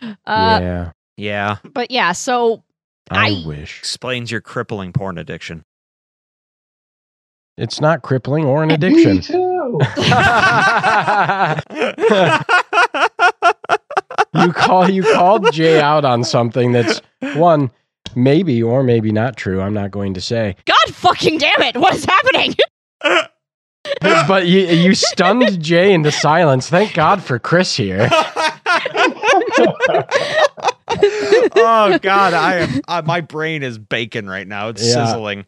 Uh, 0.02 0.60
yeah, 0.62 0.92
Yeah, 1.18 1.58
but 1.74 1.92
yeah, 1.92 2.14
so 2.14 2.64
I, 3.12 3.30
I- 3.32 3.44
wish 3.46 3.80
explains 3.80 4.32
your 4.32 4.40
crippling 4.40 4.94
porn 4.94 5.18
addiction. 5.18 5.66
it's 7.58 7.82
not 7.82 8.02
crippling 8.02 8.46
or 8.46 8.64
an 8.64 8.70
Me 8.70 8.76
addiction. 8.76 9.22
Too. 9.60 9.80
you 14.40 14.54
call 14.54 14.90
you 14.90 15.04
called 15.14 15.52
Jay 15.52 15.80
out 15.80 16.06
on 16.06 16.24
something 16.24 16.72
that's 16.72 17.02
one 17.36 17.72
maybe 18.16 18.64
or 18.64 18.84
maybe 18.84 19.12
not 19.12 19.36
true. 19.38 19.62
I'm 19.62 19.74
not 19.74 19.92
going 19.92 20.14
to 20.16 20.22
say, 20.22 20.56
God 20.66 20.96
fucking 20.96 21.38
damn 21.38 21.62
it! 21.62 21.78
What 21.78 21.96
is 21.96 22.06
happening? 22.06 22.56
but 24.02 24.48
you 24.48 24.60
you 24.60 24.96
stunned 24.96 25.62
Jay 25.62 25.94
into 25.94 26.12
silence. 26.12 26.70
Thank 26.70 26.94
God 26.94 27.24
for 27.24 27.40
Chris 27.40 27.76
here. 27.76 28.10
oh 31.56 32.00
God, 32.02 32.34
I 32.34 32.56
am. 32.58 32.82
Uh, 32.88 33.02
my 33.06 33.22
brain 33.22 33.64
is 33.64 33.78
bacon 33.78 34.30
right 34.30 34.48
now. 34.48 34.70
It's 34.70 34.86
Yeah. 34.86 35.06
sizzling. 35.06 35.46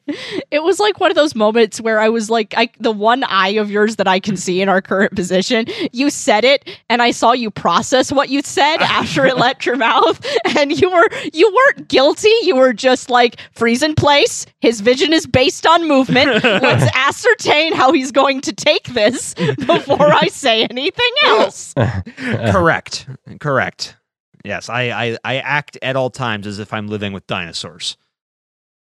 It 0.51 0.63
was 0.63 0.79
like 0.79 0.99
one 0.99 1.11
of 1.11 1.15
those 1.15 1.35
moments 1.35 1.79
where 1.81 1.99
I 1.99 2.09
was 2.09 2.29
like, 2.29 2.53
I, 2.57 2.69
the 2.79 2.91
one 2.91 3.23
eye 3.25 3.49
of 3.49 3.71
yours 3.71 3.95
that 3.97 4.07
I 4.07 4.19
can 4.19 4.37
see 4.37 4.61
in 4.61 4.69
our 4.69 4.81
current 4.81 5.15
position. 5.15 5.65
You 5.91 6.09
said 6.09 6.43
it, 6.43 6.69
and 6.89 7.01
I 7.01 7.11
saw 7.11 7.31
you 7.31 7.49
process 7.51 8.11
what 8.11 8.29
you 8.29 8.41
said 8.43 8.77
after 8.77 9.25
it 9.25 9.37
left 9.37 9.65
your 9.65 9.77
mouth, 9.77 10.23
and 10.57 10.79
you 10.79 10.89
were 10.89 11.07
you 11.33 11.51
weren't 11.53 11.87
guilty. 11.87 12.31
You 12.43 12.55
were 12.55 12.73
just 12.73 13.09
like 13.09 13.37
freeze 13.53 13.81
in 13.83 13.95
place. 13.95 14.45
His 14.59 14.81
vision 14.81 15.13
is 15.13 15.25
based 15.25 15.65
on 15.65 15.87
movement. 15.87 16.43
Let's 16.43 16.95
ascertain 16.95 17.73
how 17.73 17.91
he's 17.93 18.11
going 18.11 18.41
to 18.41 18.53
take 18.53 18.83
this 18.89 19.33
before 19.33 20.13
I 20.13 20.27
say 20.27 20.63
anything 20.65 21.11
else. 21.25 21.73
Correct. 22.17 23.07
Correct. 23.39 23.95
Yes, 24.43 24.69
I, 24.69 24.89
I 24.89 25.17
I 25.23 25.35
act 25.37 25.77
at 25.81 25.95
all 25.95 26.09
times 26.09 26.47
as 26.47 26.59
if 26.59 26.73
I'm 26.73 26.87
living 26.87 27.13
with 27.13 27.27
dinosaurs. 27.27 27.97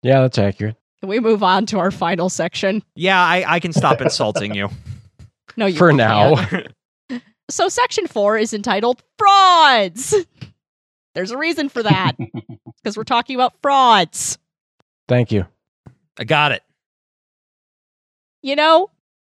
Yeah, 0.02 0.22
that's 0.22 0.38
accurate. 0.38 0.76
Can 1.00 1.10
we 1.10 1.20
move 1.20 1.44
on 1.44 1.66
to 1.68 1.80
our 1.80 1.92
final 1.92 2.30
section? 2.30 2.84
Yeah, 2.96 3.20
I, 3.22 3.56
I 3.56 3.60
can 3.60 3.74
stop 3.74 4.02
insulting 4.02 4.54
you. 4.56 4.70
No, 5.58 5.68
you 5.68 5.78
For 5.78 5.94
can't. 5.94 5.98
now. 5.98 6.64
So 7.50 7.70
section 7.70 8.08
four 8.08 8.38
is 8.38 8.54
entitled 8.54 9.02
frauds. 9.18 10.16
There's 11.14 11.32
a 11.32 11.38
reason 11.38 11.70
for 11.70 11.84
that 11.84 12.14
because 12.18 12.98
we're 12.98 13.04
talking 13.04 13.36
about 13.36 13.54
frauds. 13.62 14.38
Thank 15.08 15.32
you. 15.32 15.46
I 16.20 16.24
got 16.26 16.52
it. 16.52 16.64
You 18.42 18.56
know, 18.56 18.90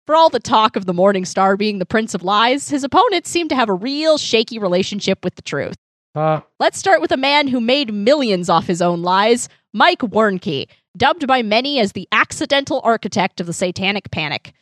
for 0.07 0.15
all 0.15 0.29
the 0.29 0.39
talk 0.41 0.77
of 0.77 0.85
the 0.85 0.93
Morning 0.93 1.25
Star 1.25 1.57
being 1.57 1.79
the 1.79 1.87
prince 1.87 2.15
of 2.15 2.23
lies, 2.23 2.69
his 2.69 2.85
opponents 2.85 3.31
seem 3.31 3.49
to 3.49 3.55
have 3.55 3.69
a 3.69 3.75
real 3.75 4.19
shaky 4.19 4.59
relationship 4.59 5.25
with 5.25 5.35
the 5.37 5.43
truth. 5.43 5.75
Uh, 6.15 6.41
Let's 6.59 6.79
start 6.79 7.01
with 7.01 7.13
a 7.13 7.17
man 7.17 7.49
who 7.49 7.61
made 7.61 7.93
millions 7.93 8.49
off 8.49 8.67
his 8.67 8.83
own 8.83 9.03
lies, 9.03 9.49
Mike 9.73 10.01
Warnke, 10.01 10.69
dubbed 10.97 11.27
by 11.27 11.43
many 11.43 11.81
as 11.81 11.93
the 11.93 12.07
accidental 12.13 12.81
architect 12.85 13.41
of 13.41 13.47
the 13.47 13.53
Satanic 13.53 14.11
Panic. 14.11 14.53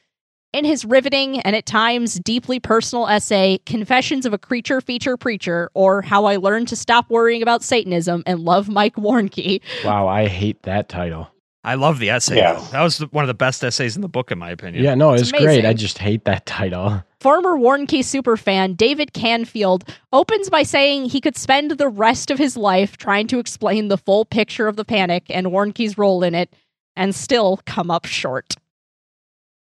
In 0.52 0.64
his 0.64 0.84
riveting 0.84 1.38
and 1.40 1.54
at 1.54 1.66
times 1.66 2.14
deeply 2.20 2.58
personal 2.58 3.06
essay, 3.06 3.58
Confessions 3.66 4.26
of 4.26 4.32
a 4.32 4.38
Creature 4.38 4.80
Feature 4.80 5.16
Preacher, 5.16 5.70
or 5.74 6.02
How 6.02 6.24
I 6.24 6.36
Learned 6.36 6.68
to 6.68 6.76
Stop 6.76 7.08
Worrying 7.08 7.42
About 7.42 7.62
Satanism 7.62 8.24
and 8.26 8.40
Love 8.40 8.68
Mike 8.68 8.96
Warnke, 8.96 9.60
wow, 9.84 10.08
I 10.08 10.26
hate 10.26 10.62
that 10.62 10.88
title. 10.88 11.30
I 11.62 11.74
love 11.74 11.98
the 11.98 12.10
essay. 12.10 12.36
Yeah. 12.36 12.54
though. 12.54 12.64
That 12.72 12.82
was 12.82 12.98
the, 12.98 13.06
one 13.08 13.22
of 13.22 13.28
the 13.28 13.34
best 13.34 13.62
essays 13.62 13.94
in 13.94 14.02
the 14.02 14.08
book, 14.08 14.30
in 14.30 14.38
my 14.38 14.50
opinion. 14.50 14.82
Yeah, 14.82 14.94
no, 14.94 15.12
It's 15.12 15.22
it's, 15.22 15.32
great. 15.32 15.66
I 15.66 15.74
just 15.74 15.98
hate 15.98 16.24
that 16.24 16.46
title. 16.46 17.04
Former 17.20 17.56
Warnke 17.56 18.00
superfan 18.00 18.76
David 18.76 19.12
Canfield 19.12 19.84
opens 20.12 20.48
by 20.48 20.62
saying 20.62 21.04
he 21.06 21.20
could 21.20 21.36
spend 21.36 21.72
the 21.72 21.88
rest 21.88 22.30
of 22.30 22.38
his 22.38 22.56
life 22.56 22.96
trying 22.96 23.26
to 23.26 23.38
explain 23.38 23.88
the 23.88 23.98
full 23.98 24.24
picture 24.24 24.68
of 24.68 24.76
the 24.76 24.86
panic 24.86 25.24
and 25.28 25.48
Warnke's 25.48 25.98
role 25.98 26.22
in 26.22 26.34
it 26.34 26.54
and 26.96 27.14
still 27.14 27.60
come 27.66 27.90
up 27.90 28.06
short. 28.06 28.56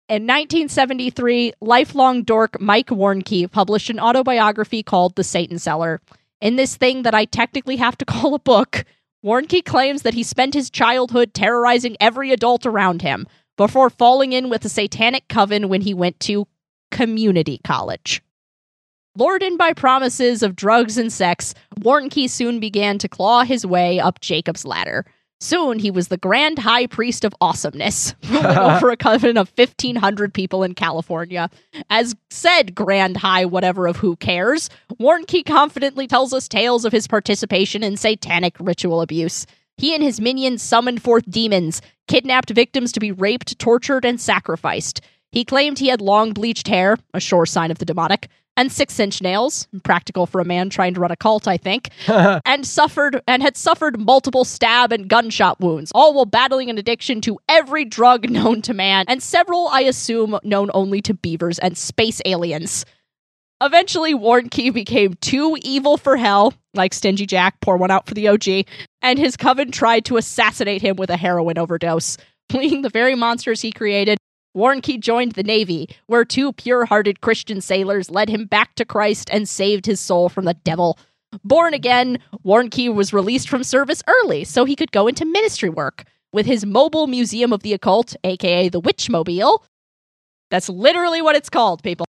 In 0.07 0.23
1973, 0.23 1.53
lifelong 1.61 2.23
dork 2.23 2.59
Mike 2.61 2.87
Warnke 2.87 3.51
published 3.51 3.89
an 3.89 3.99
autobiography 3.99 4.81
called 4.81 5.15
The 5.15 5.23
Satan 5.23 5.59
Seller. 5.59 6.01
In 6.41 6.55
this 6.55 6.77
thing 6.77 7.03
that 7.03 7.13
I 7.13 7.25
technically 7.25 7.75
have 7.75 7.97
to 7.97 8.05
call 8.05 8.33
a 8.33 8.39
book, 8.39 8.85
Warnke 9.23 9.65
claims 9.65 10.03
that 10.03 10.13
he 10.13 10.23
spent 10.23 10.53
his 10.53 10.69
childhood 10.69 11.33
terrorizing 11.33 11.97
every 11.99 12.31
adult 12.31 12.65
around 12.65 13.01
him 13.01 13.27
before 13.57 13.89
falling 13.89 14.31
in 14.31 14.49
with 14.49 14.63
a 14.63 14.69
satanic 14.69 15.27
coven 15.27 15.67
when 15.67 15.81
he 15.81 15.93
went 15.93 16.19
to 16.21 16.47
community 16.91 17.59
college. 17.65 18.21
Lured 19.17 19.43
in 19.43 19.57
by 19.57 19.73
promises 19.73 20.41
of 20.41 20.55
drugs 20.55 20.97
and 20.97 21.11
sex, 21.11 21.53
Warnke 21.81 22.29
soon 22.29 22.61
began 22.61 22.97
to 22.99 23.09
claw 23.09 23.43
his 23.43 23.65
way 23.65 23.99
up 23.99 24.21
Jacob's 24.21 24.63
ladder. 24.63 25.05
Soon 25.41 25.79
he 25.79 25.89
was 25.89 26.09
the 26.09 26.17
grand 26.17 26.59
high 26.59 26.85
priest 26.85 27.23
of 27.23 27.33
awesomeness, 27.39 28.13
ruling 28.29 28.57
over 28.57 28.89
a 28.89 28.97
coven 28.97 29.37
of 29.37 29.51
1,500 29.55 30.33
people 30.33 30.63
in 30.63 30.75
California. 30.75 31.49
As 31.89 32.15
said 32.29 32.75
grand 32.75 33.17
high 33.17 33.45
whatever 33.45 33.87
of 33.87 33.97
who 33.97 34.17
cares, 34.17 34.69
Warnke 34.99 35.45
confidently 35.45 36.07
tells 36.07 36.33
us 36.33 36.47
tales 36.47 36.83
of 36.83 36.91
his 36.91 37.07
participation 37.07 37.83
in 37.83 37.95
satanic 37.95 38.55
ritual 38.59 39.01
abuse. 39.01 39.45
He 39.77 39.95
and 39.95 40.03
his 40.03 40.19
minions 40.19 40.61
summoned 40.61 41.01
forth 41.01 41.29
demons, 41.29 41.81
kidnapped 42.09 42.49
victims 42.49 42.91
to 42.91 42.99
be 42.99 43.13
raped, 43.13 43.57
tortured, 43.59 44.03
and 44.03 44.19
sacrificed. 44.19 44.99
He 45.31 45.45
claimed 45.45 45.79
he 45.79 45.87
had 45.87 46.01
long 46.01 46.33
bleached 46.33 46.67
hair, 46.67 46.97
a 47.13 47.19
sure 47.19 47.45
sign 47.45 47.71
of 47.71 47.77
the 47.77 47.85
demonic, 47.85 48.29
and 48.57 48.71
six 48.71 48.99
inch 48.99 49.21
nails, 49.21 49.67
practical 49.83 50.25
for 50.25 50.41
a 50.41 50.45
man 50.45 50.69
trying 50.69 50.93
to 50.93 50.99
run 50.99 51.11
a 51.11 51.15
cult, 51.15 51.47
I 51.47 51.55
think, 51.55 51.89
and 52.07 52.67
suffered 52.67 53.21
and 53.25 53.41
had 53.41 53.55
suffered 53.55 53.99
multiple 53.99 54.43
stab 54.43 54.91
and 54.91 55.07
gunshot 55.07 55.61
wounds, 55.61 55.91
all 55.95 56.13
while 56.13 56.25
battling 56.25 56.69
an 56.69 56.77
addiction 56.77 57.21
to 57.21 57.39
every 57.47 57.85
drug 57.85 58.29
known 58.29 58.61
to 58.63 58.73
man, 58.73 59.05
and 59.07 59.23
several, 59.23 59.69
I 59.69 59.81
assume, 59.81 60.37
known 60.43 60.71
only 60.73 61.01
to 61.03 61.13
beavers 61.13 61.57
and 61.59 61.77
space 61.77 62.21
aliens. 62.25 62.85
Eventually, 63.61 64.13
Warnke 64.13 64.73
became 64.73 65.13
too 65.15 65.57
evil 65.61 65.97
for 65.97 66.17
hell, 66.17 66.53
like 66.73 66.93
Stingy 66.93 67.25
Jack, 67.25 67.59
pour 67.61 67.77
one 67.77 67.91
out 67.91 68.07
for 68.07 68.13
the 68.13 68.27
OG, 68.27 68.65
and 69.01 69.19
his 69.19 69.37
coven 69.37 69.71
tried 69.71 70.05
to 70.05 70.17
assassinate 70.17 70.81
him 70.81 70.95
with 70.95 71.09
a 71.09 71.17
heroin 71.17 71.57
overdose. 71.57 72.17
Fleeing 72.49 72.81
the 72.81 72.89
very 72.89 73.15
monsters 73.15 73.61
he 73.61 73.71
created, 73.71 74.17
Warnke 74.55 74.99
joined 74.99 75.33
the 75.33 75.43
Navy, 75.43 75.89
where 76.07 76.25
two 76.25 76.53
pure 76.53 76.85
hearted 76.85 77.21
Christian 77.21 77.61
sailors 77.61 78.09
led 78.09 78.29
him 78.29 78.45
back 78.45 78.75
to 78.75 78.85
Christ 78.85 79.29
and 79.31 79.47
saved 79.47 79.85
his 79.85 79.99
soul 79.99 80.29
from 80.29 80.45
the 80.45 80.55
devil. 80.55 80.97
Born 81.43 81.73
again, 81.73 82.17
Warnke 82.43 82.93
was 82.93 83.13
released 83.13 83.47
from 83.47 83.63
service 83.63 84.01
early 84.07 84.43
so 84.43 84.65
he 84.65 84.75
could 84.75 84.91
go 84.91 85.07
into 85.07 85.25
ministry 85.25 85.69
work 85.69 86.05
with 86.33 86.45
his 86.45 86.65
mobile 86.65 87.07
museum 87.07 87.53
of 87.53 87.61
the 87.61 87.73
occult, 87.73 88.15
aka 88.23 88.69
the 88.69 88.81
Witchmobile. 88.81 89.59
That's 90.49 90.69
literally 90.69 91.21
what 91.21 91.35
it's 91.35 91.49
called, 91.49 91.83
people. 91.83 92.05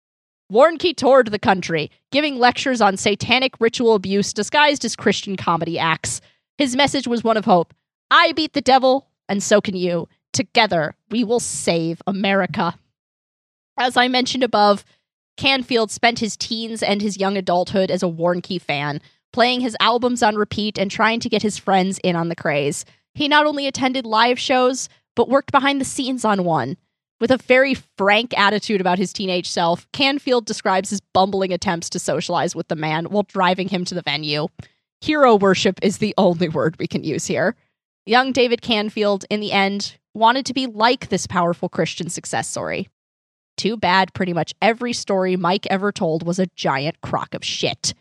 Warnke 0.50 0.96
toured 0.96 1.30
the 1.30 1.38
country, 1.38 1.90
giving 2.10 2.38
lectures 2.38 2.80
on 2.80 2.96
satanic 2.96 3.54
ritual 3.60 3.94
abuse 3.94 4.32
disguised 4.32 4.84
as 4.84 4.96
Christian 4.96 5.36
comedy 5.36 5.78
acts. 5.78 6.20
His 6.58 6.74
message 6.74 7.06
was 7.06 7.22
one 7.22 7.36
of 7.36 7.44
hope 7.44 7.74
I 8.10 8.32
beat 8.32 8.54
the 8.54 8.60
devil, 8.60 9.08
and 9.28 9.42
so 9.42 9.60
can 9.60 9.76
you. 9.76 10.08
Together, 10.32 10.94
we 11.10 11.24
will 11.24 11.40
save 11.40 12.00
America. 12.06 12.78
As 13.78 13.96
I 13.96 14.08
mentioned 14.08 14.44
above, 14.44 14.84
Canfield 15.36 15.90
spent 15.90 16.18
his 16.18 16.36
teens 16.36 16.82
and 16.82 17.00
his 17.00 17.18
young 17.18 17.36
adulthood 17.36 17.90
as 17.90 18.02
a 18.02 18.06
Warnke 18.06 18.60
fan, 18.60 19.00
playing 19.32 19.60
his 19.60 19.76
albums 19.80 20.22
on 20.22 20.36
repeat 20.36 20.78
and 20.78 20.90
trying 20.90 21.20
to 21.20 21.28
get 21.28 21.42
his 21.42 21.56
friends 21.58 21.98
in 22.04 22.14
on 22.14 22.28
the 22.28 22.36
craze. 22.36 22.84
He 23.14 23.26
not 23.26 23.46
only 23.46 23.66
attended 23.66 24.06
live 24.06 24.38
shows, 24.38 24.88
but 25.16 25.28
worked 25.28 25.52
behind 25.52 25.80
the 25.80 25.84
scenes 25.84 26.24
on 26.24 26.44
one. 26.44 26.76
With 27.20 27.30
a 27.30 27.36
very 27.36 27.74
frank 27.74 28.36
attitude 28.38 28.80
about 28.80 28.98
his 28.98 29.12
teenage 29.12 29.48
self, 29.48 29.86
Canfield 29.92 30.46
describes 30.46 30.90
his 30.90 31.00
bumbling 31.12 31.52
attempts 31.52 31.90
to 31.90 31.98
socialize 31.98 32.54
with 32.54 32.68
the 32.68 32.76
man 32.76 33.06
while 33.06 33.24
driving 33.24 33.68
him 33.68 33.84
to 33.86 33.94
the 33.94 34.02
venue. 34.02 34.48
Hero 35.00 35.36
worship 35.36 35.78
is 35.82 35.98
the 35.98 36.14
only 36.16 36.48
word 36.48 36.76
we 36.78 36.86
can 36.86 37.04
use 37.04 37.26
here. 37.26 37.56
Young 38.06 38.32
David 38.32 38.62
Canfield, 38.62 39.24
in 39.28 39.40
the 39.40 39.52
end, 39.52 39.96
wanted 40.14 40.46
to 40.46 40.54
be 40.54 40.66
like 40.66 41.08
this 41.08 41.26
powerful 41.26 41.68
Christian 41.68 42.08
success 42.08 42.48
story. 42.48 42.88
Too 43.56 43.76
bad 43.76 44.14
pretty 44.14 44.32
much 44.32 44.54
every 44.62 44.92
story 44.92 45.36
Mike 45.36 45.66
ever 45.70 45.92
told 45.92 46.26
was 46.26 46.38
a 46.38 46.48
giant 46.56 47.00
crock 47.00 47.34
of 47.34 47.44
shit. 47.44 47.94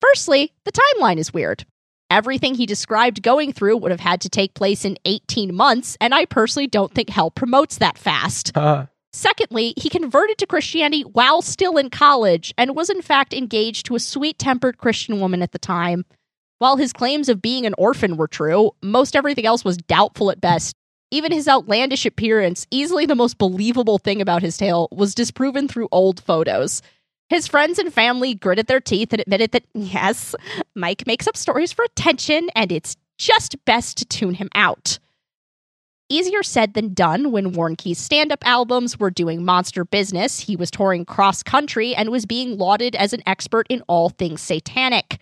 Firstly, 0.00 0.52
the 0.64 0.72
timeline 0.72 1.18
is 1.18 1.32
weird. 1.32 1.64
Everything 2.10 2.54
he 2.54 2.66
described 2.66 3.22
going 3.22 3.52
through 3.52 3.76
would 3.76 3.90
have 3.90 4.00
had 4.00 4.20
to 4.22 4.28
take 4.28 4.54
place 4.54 4.84
in 4.84 4.96
18 5.04 5.54
months, 5.54 5.96
and 6.00 6.14
I 6.14 6.24
personally 6.24 6.66
don't 6.66 6.92
think 6.92 7.10
hell 7.10 7.30
promotes 7.30 7.78
that 7.78 7.98
fast. 7.98 8.56
Uh, 8.56 8.86
Secondly, 9.12 9.72
he 9.76 9.88
converted 9.88 10.38
to 10.38 10.46
Christianity 10.46 11.02
while 11.02 11.42
still 11.42 11.76
in 11.76 11.90
college 11.90 12.52
and 12.58 12.76
was 12.76 12.90
in 12.90 13.02
fact 13.02 13.32
engaged 13.32 13.86
to 13.86 13.96
a 13.96 14.00
sweet 14.00 14.38
tempered 14.38 14.78
Christian 14.78 15.18
woman 15.18 15.42
at 15.42 15.52
the 15.52 15.58
time. 15.58 16.04
While 16.58 16.76
his 16.76 16.92
claims 16.92 17.28
of 17.28 17.40
being 17.40 17.66
an 17.66 17.74
orphan 17.78 18.16
were 18.16 18.28
true, 18.28 18.72
most 18.82 19.16
everything 19.16 19.46
else 19.46 19.64
was 19.64 19.76
doubtful 19.76 20.30
at 20.30 20.40
best. 20.40 20.74
Even 21.10 21.32
his 21.32 21.48
outlandish 21.48 22.04
appearance, 22.04 22.66
easily 22.70 23.06
the 23.06 23.14
most 23.14 23.38
believable 23.38 23.98
thing 23.98 24.20
about 24.20 24.42
his 24.42 24.58
tale, 24.58 24.88
was 24.92 25.14
disproven 25.14 25.66
through 25.66 25.88
old 25.90 26.22
photos. 26.22 26.82
His 27.30 27.46
friends 27.46 27.78
and 27.78 27.92
family 27.92 28.34
gritted 28.34 28.66
their 28.66 28.80
teeth 28.80 29.12
and 29.12 29.20
admitted 29.20 29.52
that, 29.52 29.64
yes, 29.74 30.34
Mike 30.74 31.06
makes 31.06 31.26
up 31.26 31.36
stories 31.36 31.72
for 31.72 31.84
attention 31.84 32.48
and 32.54 32.70
it's 32.70 32.96
just 33.16 33.62
best 33.64 33.96
to 33.98 34.04
tune 34.04 34.34
him 34.34 34.48
out. 34.54 34.98
Easier 36.10 36.42
said 36.42 36.72
than 36.72 36.94
done 36.94 37.32
when 37.32 37.52
Warnke's 37.52 37.98
stand 37.98 38.32
up 38.32 38.46
albums 38.46 38.98
were 38.98 39.10
doing 39.10 39.44
monster 39.44 39.84
business. 39.84 40.40
He 40.40 40.56
was 40.56 40.70
touring 40.70 41.04
cross 41.04 41.42
country 41.42 41.94
and 41.94 42.08
was 42.08 42.24
being 42.24 42.56
lauded 42.56 42.96
as 42.96 43.12
an 43.12 43.22
expert 43.26 43.66
in 43.68 43.82
all 43.88 44.08
things 44.08 44.40
satanic. 44.40 45.18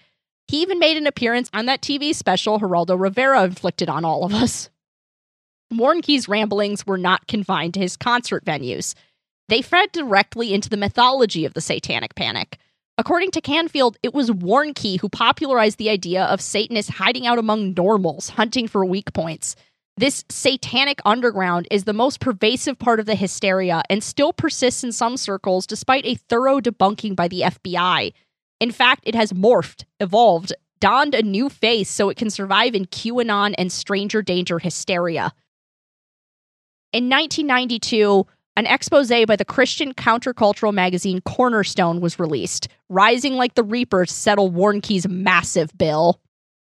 He 0.46 0.62
even 0.62 0.78
made 0.78 0.96
an 0.96 1.08
appearance 1.08 1.50
on 1.52 1.66
that 1.66 1.80
TV 1.80 2.14
special 2.14 2.60
Geraldo 2.60 2.98
Rivera 3.00 3.42
inflicted 3.42 3.88
on 3.88 4.04
all 4.04 4.24
of 4.24 4.32
us. 4.32 4.70
Warnke's 5.72 6.28
ramblings 6.28 6.86
were 6.86 6.98
not 6.98 7.26
confined 7.26 7.74
to 7.74 7.80
his 7.80 7.96
concert 7.96 8.44
venues. 8.44 8.94
They 9.48 9.62
fed 9.62 9.92
directly 9.92 10.54
into 10.54 10.68
the 10.68 10.76
mythology 10.76 11.44
of 11.44 11.54
the 11.54 11.60
Satanic 11.60 12.14
Panic. 12.14 12.58
According 12.98 13.32
to 13.32 13.40
Canfield, 13.40 13.98
it 14.02 14.14
was 14.14 14.30
Warnke 14.30 15.00
who 15.00 15.08
popularized 15.08 15.78
the 15.78 15.90
idea 15.90 16.24
of 16.24 16.40
Satanists 16.40 16.92
hiding 16.92 17.26
out 17.26 17.38
among 17.38 17.74
normals, 17.74 18.30
hunting 18.30 18.68
for 18.68 18.84
weak 18.84 19.12
points. 19.12 19.54
This 19.98 20.24
satanic 20.30 21.00
underground 21.04 21.68
is 21.70 21.84
the 21.84 21.92
most 21.92 22.20
pervasive 22.20 22.78
part 22.78 23.00
of 23.00 23.06
the 23.06 23.14
hysteria 23.14 23.82
and 23.90 24.04
still 24.04 24.32
persists 24.32 24.84
in 24.84 24.92
some 24.92 25.16
circles 25.16 25.66
despite 25.66 26.06
a 26.06 26.14
thorough 26.14 26.60
debunking 26.60 27.16
by 27.16 27.28
the 27.28 27.40
FBI. 27.40 28.12
In 28.60 28.70
fact, 28.70 29.02
it 29.06 29.14
has 29.14 29.32
morphed, 29.32 29.84
evolved, 30.00 30.52
donned 30.80 31.14
a 31.14 31.22
new 31.22 31.48
face 31.48 31.90
so 31.90 32.08
it 32.08 32.16
can 32.16 32.30
survive 32.30 32.74
in 32.74 32.84
QAnon 32.86 33.54
and 33.58 33.72
stranger 33.72 34.22
danger 34.22 34.58
hysteria. 34.58 35.32
In 36.92 37.10
1992, 37.10 38.26
an 38.56 38.66
expose 38.66 39.10
by 39.10 39.36
the 39.36 39.44
Christian 39.44 39.92
countercultural 39.92 40.72
magazine 40.72 41.20
Cornerstone 41.20 42.00
was 42.00 42.18
released, 42.18 42.68
rising 42.88 43.34
like 43.34 43.54
the 43.54 43.62
Reaper 43.62 44.06
to 44.06 44.12
settle 44.12 44.50
Warnke's 44.50 45.06
massive 45.06 45.76
bill. 45.76 46.20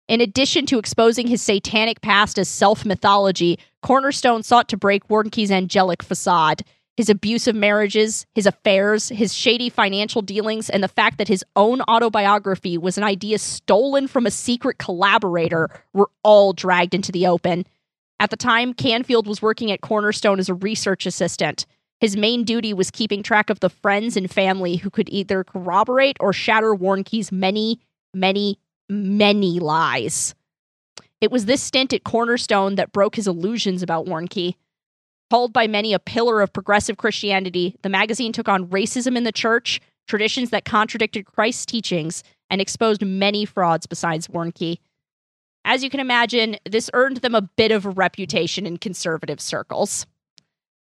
In 0.07 0.21
addition 0.21 0.67
to 0.67 0.79
exposing 0.79 1.27
his 1.27 1.43
satanic 1.43 2.01
past 2.01 2.39
as 2.39 2.49
self 2.49 2.85
mythology, 2.85 3.59
Cornerstone 3.83 4.43
sought 4.43 4.69
to 4.69 4.77
break 4.77 5.09
Warnke's 5.09 5.51
angelic 5.51 6.03
facade. 6.03 6.63
His 6.97 7.09
abusive 7.09 7.55
marriages, 7.55 8.27
his 8.35 8.45
affairs, 8.45 9.09
his 9.09 9.33
shady 9.33 9.71
financial 9.71 10.21
dealings, 10.21 10.69
and 10.69 10.83
the 10.83 10.89
fact 10.89 11.19
that 11.19 11.29
his 11.29 11.45
own 11.55 11.81
autobiography 11.83 12.77
was 12.77 12.99
an 12.99 13.05
idea 13.05 13.39
stolen 13.39 14.09
from 14.09 14.27
a 14.27 14.33
secret 14.33 14.79
collaborator 14.79 15.71
were 15.93 16.11
all 16.25 16.53
dragged 16.53 16.95
into 16.95 17.13
the 17.13 17.27
open. 17.27 17.65
At 18.21 18.31
the 18.31 18.37
time, 18.37 18.75
Canfield 18.75 19.27
was 19.27 19.41
working 19.41 19.71
at 19.71 19.81
Cornerstone 19.81 20.39
as 20.39 20.49
a 20.49 20.55
research 20.55 21.07
assistant. 21.07 21.67
His 22.01 22.17
main 22.17 22.45
duty 22.45 22.73
was 22.73 22.91
keeping 22.91 23.23
track 23.23 23.51
of 23.51 23.61
the 23.61 23.71
friends 23.71 24.17
and 24.17 24.31
family 24.31 24.77
who 24.77 24.91
could 24.91 25.09
either 25.09 25.45
corroborate 25.45 26.17
or 26.21 26.33
shatter 26.33 26.75
Warnke's 26.75 27.33
many, 27.33 27.81
many, 28.15 28.59
many 28.89 29.61
lies. 29.61 30.35
It 31.21 31.31
was 31.31 31.47
this 31.47 31.63
stint 31.63 31.93
at 31.93 32.05
Cornerstone 32.05 32.77
that 32.77 32.93
broke 32.93 33.17
his 33.17 33.27
illusions 33.27 33.83
about 33.83 34.07
Warnke. 34.07 34.55
Called 35.31 35.53
by 35.53 35.67
many 35.67 35.93
a 35.93 35.99
pillar 35.99 36.41
of 36.41 36.53
progressive 36.53 36.97
Christianity, 36.97 37.77
the 37.83 37.89
magazine 37.89 38.33
took 38.33 38.49
on 38.49 38.69
racism 38.69 39.17
in 39.17 39.25
the 39.25 39.33
church, 39.33 39.81
traditions 40.07 40.51
that 40.51 40.65
contradicted 40.65 41.27
Christ's 41.27 41.67
teachings, 41.67 42.23
and 42.49 42.61
exposed 42.61 43.05
many 43.05 43.45
frauds 43.45 43.87
besides 43.87 44.29
Warnke. 44.29 44.79
As 45.69 45.85
you 45.85 45.91
can 45.91 46.01
imagine, 46.01 46.57
this 46.65 46.89
earned 46.95 47.19
them 47.19 47.35
a 47.35 47.43
bit 47.43 47.73
of 47.73 47.85
a 47.85 47.91
reputation 47.91 48.65
in 48.65 48.79
conservative 48.79 49.39
circles. 49.39 50.07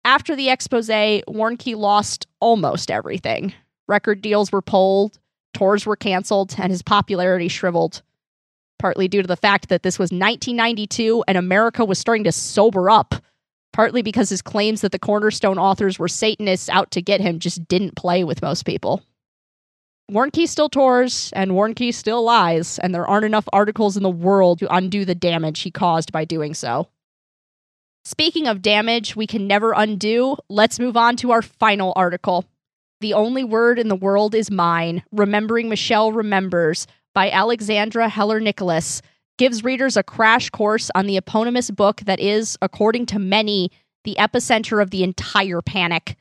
After 0.05 0.37
the 0.37 0.49
expose, 0.49 0.87
Warnke 0.87 1.75
lost 1.75 2.27
almost 2.39 2.89
everything. 2.89 3.53
Record 3.89 4.21
deals 4.21 4.53
were 4.53 4.61
pulled, 4.61 5.19
tours 5.53 5.85
were 5.85 5.97
canceled, 5.97 6.55
and 6.57 6.71
his 6.71 6.81
popularity 6.81 7.49
shriveled. 7.49 8.03
Partly 8.77 9.09
due 9.09 9.21
to 9.21 9.27
the 9.27 9.35
fact 9.35 9.67
that 9.67 9.83
this 9.83 9.99
was 9.99 10.11
1992 10.11 11.25
and 11.27 11.37
America 11.37 11.83
was 11.83 11.99
starting 11.99 12.23
to 12.23 12.31
sober 12.31 12.89
up. 12.89 13.15
Partly 13.73 14.01
because 14.01 14.29
his 14.29 14.41
claims 14.41 14.79
that 14.79 14.93
the 14.93 14.97
Cornerstone 14.97 15.59
authors 15.59 15.99
were 15.99 16.07
Satanists 16.07 16.69
out 16.69 16.89
to 16.91 17.01
get 17.01 17.19
him 17.19 17.39
just 17.39 17.67
didn't 17.67 17.97
play 17.97 18.23
with 18.23 18.41
most 18.41 18.63
people. 18.63 19.03
Warnke 20.09 20.47
still 20.47 20.69
tours, 20.69 21.31
and 21.33 21.51
Warnke 21.51 21.93
still 21.93 22.23
lies, 22.23 22.79
and 22.79 22.93
there 22.93 23.07
aren't 23.07 23.25
enough 23.25 23.47
articles 23.53 23.95
in 23.95 24.03
the 24.03 24.09
world 24.09 24.59
to 24.59 24.75
undo 24.75 25.05
the 25.05 25.15
damage 25.15 25.61
he 25.61 25.71
caused 25.71 26.11
by 26.11 26.25
doing 26.25 26.53
so. 26.53 26.87
Speaking 28.05 28.47
of 28.47 28.61
damage 28.63 29.15
we 29.15 29.27
can 29.27 29.45
never 29.45 29.71
undo, 29.71 30.37
let's 30.49 30.79
move 30.79 30.97
on 30.97 31.15
to 31.17 31.31
our 31.31 31.43
final 31.43 31.93
article. 31.95 32.45
The 33.01 33.13
Only 33.13 33.43
Word 33.43 33.77
in 33.77 33.87
the 33.87 33.95
World 33.95 34.33
is 34.33 34.49
Mine 34.49 35.03
Remembering 35.11 35.69
Michelle 35.69 36.11
Remembers 36.11 36.87
by 37.13 37.29
Alexandra 37.29 38.09
Heller 38.09 38.39
Nicholas 38.39 39.01
gives 39.37 39.63
readers 39.63 39.95
a 39.95 40.03
crash 40.03 40.49
course 40.49 40.89
on 40.95 41.05
the 41.05 41.17
eponymous 41.17 41.71
book 41.71 42.01
that 42.01 42.19
is, 42.19 42.57
according 42.61 43.05
to 43.07 43.19
many, 43.19 43.71
the 44.03 44.15
epicenter 44.19 44.81
of 44.81 44.89
the 44.89 45.03
entire 45.03 45.61
panic. 45.61 46.17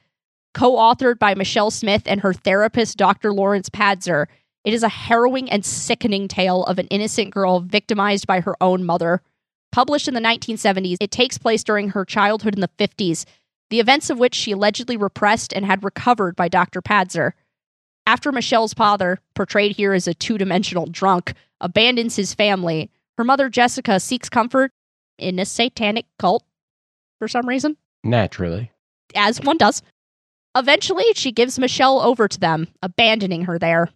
Co 0.59 0.75
authored 0.75 1.21
by 1.21 1.37
Michelle 1.37 1.71
Smith 1.71 2.03
and 2.07 2.21
her 2.21 2.33
therapist, 2.33 2.97
Dr. 2.97 3.33
Lawrence 3.33 3.71
Pazder, 3.71 4.27
it 4.65 4.75
is 4.75 4.83
a 4.83 4.89
harrowing 4.89 5.49
and 5.49 5.65
sickening 5.65 6.27
tale 6.27 6.65
of 6.65 6.81
an 6.81 6.89
innocent 6.89 7.31
girl 7.31 7.61
victimized 7.61 8.27
by 8.27 8.41
her 8.41 8.61
own 8.61 8.83
mother. 8.85 9.23
Published 9.71 10.09
in 10.09 10.15
the 10.15 10.21
1970s, 10.21 10.97
it 11.01 11.13
takes 11.13 11.39
place 11.39 11.63
during 11.63 11.91
her 11.91 12.05
childhood 12.05 12.57
in 12.57 12.61
the 12.61 12.71
50s, 12.77 13.25
the 13.71 13.79
events 13.79 14.11
of 14.11 14.19
which 14.19 14.35
she 14.35 14.51
allegedly 14.51 14.97
repressed 14.97 15.53
and 15.53 15.65
had 15.65 15.85
recovered 15.85 16.35
by 16.35 16.49
Dr. 16.49 16.83
Pazder. 16.83 17.35
After 18.05 18.33
Michelle's 18.33 18.75
father, 18.75 19.21
portrayed 19.37 19.77
here 19.77 19.93
as 19.93 20.09
a 20.09 20.15
two 20.15 20.39
dimensional 20.39 20.87
drunk, 20.87 21.35
abandons 21.61 22.17
his 22.17 22.35
family, 22.35 22.91
her 23.17 23.23
mother 23.23 23.49
Jessica 23.49 24.01
seeks 24.01 24.29
comfort 24.29 24.73
in 25.19 25.39
a 25.39 25.47
satanic 25.47 26.07
cult 26.19 26.43
for 27.21 27.29
some 27.29 27.49
reason, 27.49 27.77
Naturally. 28.03 28.73
as 29.15 29.41
one 29.41 29.57
does. 29.57 29.83
Eventually, 30.57 31.05
she 31.15 31.33
gives 31.33 31.59
Michelle 31.59 32.01
over 32.01 32.27
to 32.29 32.41
them, 32.41 32.69
abandoning 32.83 33.45
her 33.45 33.59
there. 33.59 33.91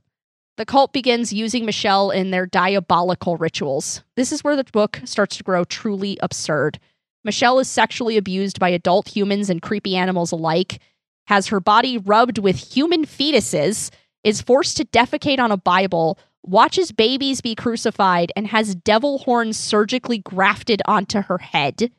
The 0.56 0.66
cult 0.66 0.92
begins 0.92 1.32
using 1.32 1.64
Michelle 1.64 2.10
in 2.10 2.30
their 2.30 2.46
diabolical 2.46 3.36
rituals. 3.36 4.02
This 4.16 4.32
is 4.32 4.44
where 4.44 4.56
the 4.56 4.64
book 4.64 5.00
starts 5.04 5.38
to 5.38 5.44
grow 5.44 5.64
truly 5.64 6.18
absurd. 6.22 6.78
Michelle 7.24 7.58
is 7.58 7.68
sexually 7.68 8.16
abused 8.16 8.60
by 8.60 8.68
adult 8.68 9.08
humans 9.08 9.48
and 9.48 9.62
creepy 9.62 9.96
animals 9.96 10.32
alike, 10.32 10.80
has 11.26 11.46
her 11.46 11.60
body 11.60 11.96
rubbed 11.98 12.38
with 12.38 12.74
human 12.74 13.06
fetuses, 13.06 13.90
is 14.24 14.42
forced 14.42 14.76
to 14.76 14.84
defecate 14.84 15.38
on 15.38 15.50
a 15.52 15.56
Bible, 15.56 16.18
watches 16.42 16.92
babies 16.92 17.40
be 17.40 17.54
crucified, 17.54 18.30
and 18.36 18.48
has 18.48 18.74
devil 18.74 19.18
horns 19.18 19.56
surgically 19.56 20.18
grafted 20.18 20.82
onto 20.86 21.22
her 21.22 21.38
head. 21.38 21.90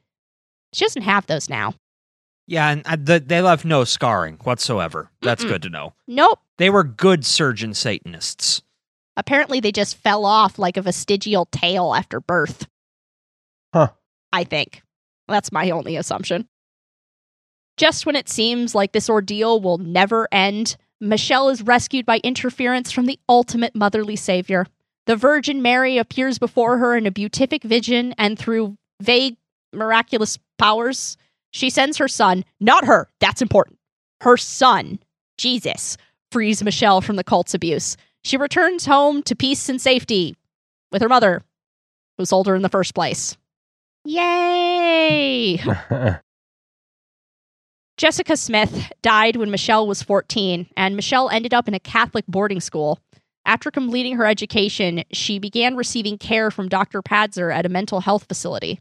She 0.73 0.85
doesn't 0.85 1.03
have 1.03 1.25
those 1.25 1.49
now. 1.49 1.73
Yeah, 2.47 2.69
and 2.69 2.81
uh, 2.85 2.97
the, 2.99 3.19
they 3.25 3.41
left 3.41 3.63
no 3.65 3.83
scarring 3.83 4.35
whatsoever. 4.43 5.09
That's 5.22 5.43
Mm-mm. 5.43 5.49
good 5.49 5.61
to 5.63 5.69
know. 5.69 5.93
Nope. 6.07 6.39
They 6.57 6.69
were 6.69 6.83
good 6.83 7.25
surgeon 7.25 7.73
Satanists. 7.73 8.61
Apparently, 9.15 9.59
they 9.59 9.72
just 9.72 9.95
fell 9.95 10.25
off 10.25 10.59
like 10.59 10.75
a 10.75 10.81
vestigial 10.81 11.45
tail 11.45 11.93
after 11.93 12.19
birth. 12.19 12.67
Huh. 13.73 13.89
I 14.31 14.43
think. 14.43 14.81
That's 15.27 15.51
my 15.51 15.69
only 15.69 15.95
assumption. 15.95 16.47
Just 17.77 18.05
when 18.05 18.15
it 18.15 18.30
seems 18.30 18.75
like 18.75 18.91
this 18.91 19.09
ordeal 19.09 19.61
will 19.61 19.77
never 19.77 20.27
end, 20.31 20.75
Michelle 20.99 21.49
is 21.49 21.61
rescued 21.61 22.05
by 22.05 22.19
interference 22.23 22.91
from 22.91 23.05
the 23.05 23.19
ultimate 23.30 23.75
motherly 23.75 24.15
savior. 24.15 24.65
The 25.05 25.15
Virgin 25.15 25.61
Mary 25.61 25.97
appears 25.97 26.39
before 26.39 26.77
her 26.77 26.95
in 26.95 27.05
a 27.05 27.11
beatific 27.11 27.63
vision, 27.63 28.13
and 28.17 28.38
through 28.38 28.77
vague, 29.01 29.38
miraculous 29.73 30.38
powers, 30.57 31.17
she 31.53 31.69
sends 31.69 31.98
her 31.98 32.07
son, 32.07 32.43
not 32.59 32.85
her, 32.85 33.09
that's 33.19 33.41
important, 33.41 33.77
her 34.22 34.38
son, 34.38 34.99
Jesus, 35.38 35.98
frees 36.32 36.64
Michelle 36.64 36.99
from 36.99 37.15
the 37.15 37.23
cult's 37.23 37.53
abuse. 37.53 37.95
She 38.23 38.38
returns 38.38 38.85
home 38.85 39.22
to 39.23 39.35
peace 39.35 39.69
and 39.69 39.80
safety 39.80 40.35
with 40.91 41.01
her 41.01 41.09
mother, 41.09 41.43
who 42.17 42.25
sold 42.25 42.48
her 42.48 42.56
in 42.56 42.64
the 42.64 42.69
first 42.69 42.95
place. 42.95 43.38
Yay! 44.03 45.57
Jessica 47.98 48.35
Smith 48.35 48.91
died 49.03 49.35
when 49.35 49.51
Michelle 49.51 49.85
was 49.88 50.01
14, 50.01 50.67
and 50.75 50.95
Michelle 50.95 51.30
ended 51.30 51.53
up 51.53 51.67
in 51.67 51.75
a 51.75 51.80
Catholic 51.80 52.25
boarding 52.27 52.59
school. 52.59 52.99
After 53.45 53.69
completing 53.69 54.15
her 54.15 54.25
education, 54.25 55.03
she 55.11 55.38
began 55.38 55.75
receiving 55.75 56.17
care 56.17 56.49
from 56.49 56.69
Dr. 56.69 57.03
Pazder 57.03 57.53
at 57.53 57.65
a 57.65 57.69
mental 57.69 57.99
health 57.99 58.23
facility. 58.23 58.80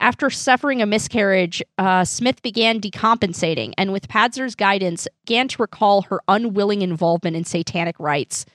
After 0.00 0.30
suffering 0.30 0.80
a 0.80 0.86
miscarriage, 0.86 1.60
uh, 1.76 2.04
Smith 2.04 2.40
began 2.42 2.80
decompensating, 2.80 3.72
and 3.76 3.92
with 3.92 4.08
Pazder's 4.08 4.54
guidance, 4.54 5.08
began 5.26 5.48
to 5.48 5.62
recall 5.62 6.02
her 6.02 6.20
unwilling 6.28 6.82
involvement 6.82 7.36
in 7.36 7.44
satanic 7.44 7.98
rites. 7.98 8.46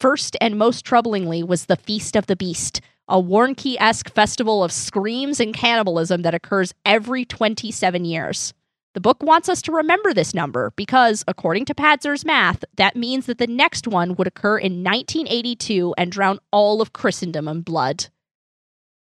First 0.00 0.38
and 0.40 0.56
most 0.56 0.86
troublingly 0.86 1.46
was 1.46 1.66
the 1.66 1.76
Feast 1.76 2.16
of 2.16 2.26
the 2.26 2.36
Beast, 2.36 2.80
a 3.08 3.20
Warnke 3.20 3.76
esque 3.78 4.08
festival 4.08 4.64
of 4.64 4.72
screams 4.72 5.38
and 5.38 5.52
cannibalism 5.52 6.22
that 6.22 6.34
occurs 6.34 6.72
every 6.86 7.26
27 7.26 8.06
years. 8.06 8.54
The 8.94 9.00
book 9.00 9.22
wants 9.22 9.50
us 9.50 9.60
to 9.62 9.72
remember 9.72 10.14
this 10.14 10.32
number 10.32 10.72
because, 10.76 11.22
according 11.28 11.66
to 11.66 11.74
Pazder's 11.74 12.24
math, 12.24 12.64
that 12.76 12.96
means 12.96 13.26
that 13.26 13.36
the 13.36 13.46
next 13.46 13.86
one 13.86 14.14
would 14.14 14.26
occur 14.26 14.56
in 14.56 14.82
1982 14.82 15.94
and 15.98 16.10
drown 16.10 16.38
all 16.50 16.80
of 16.80 16.94
Christendom 16.94 17.46
in 17.46 17.60
blood. 17.60 18.06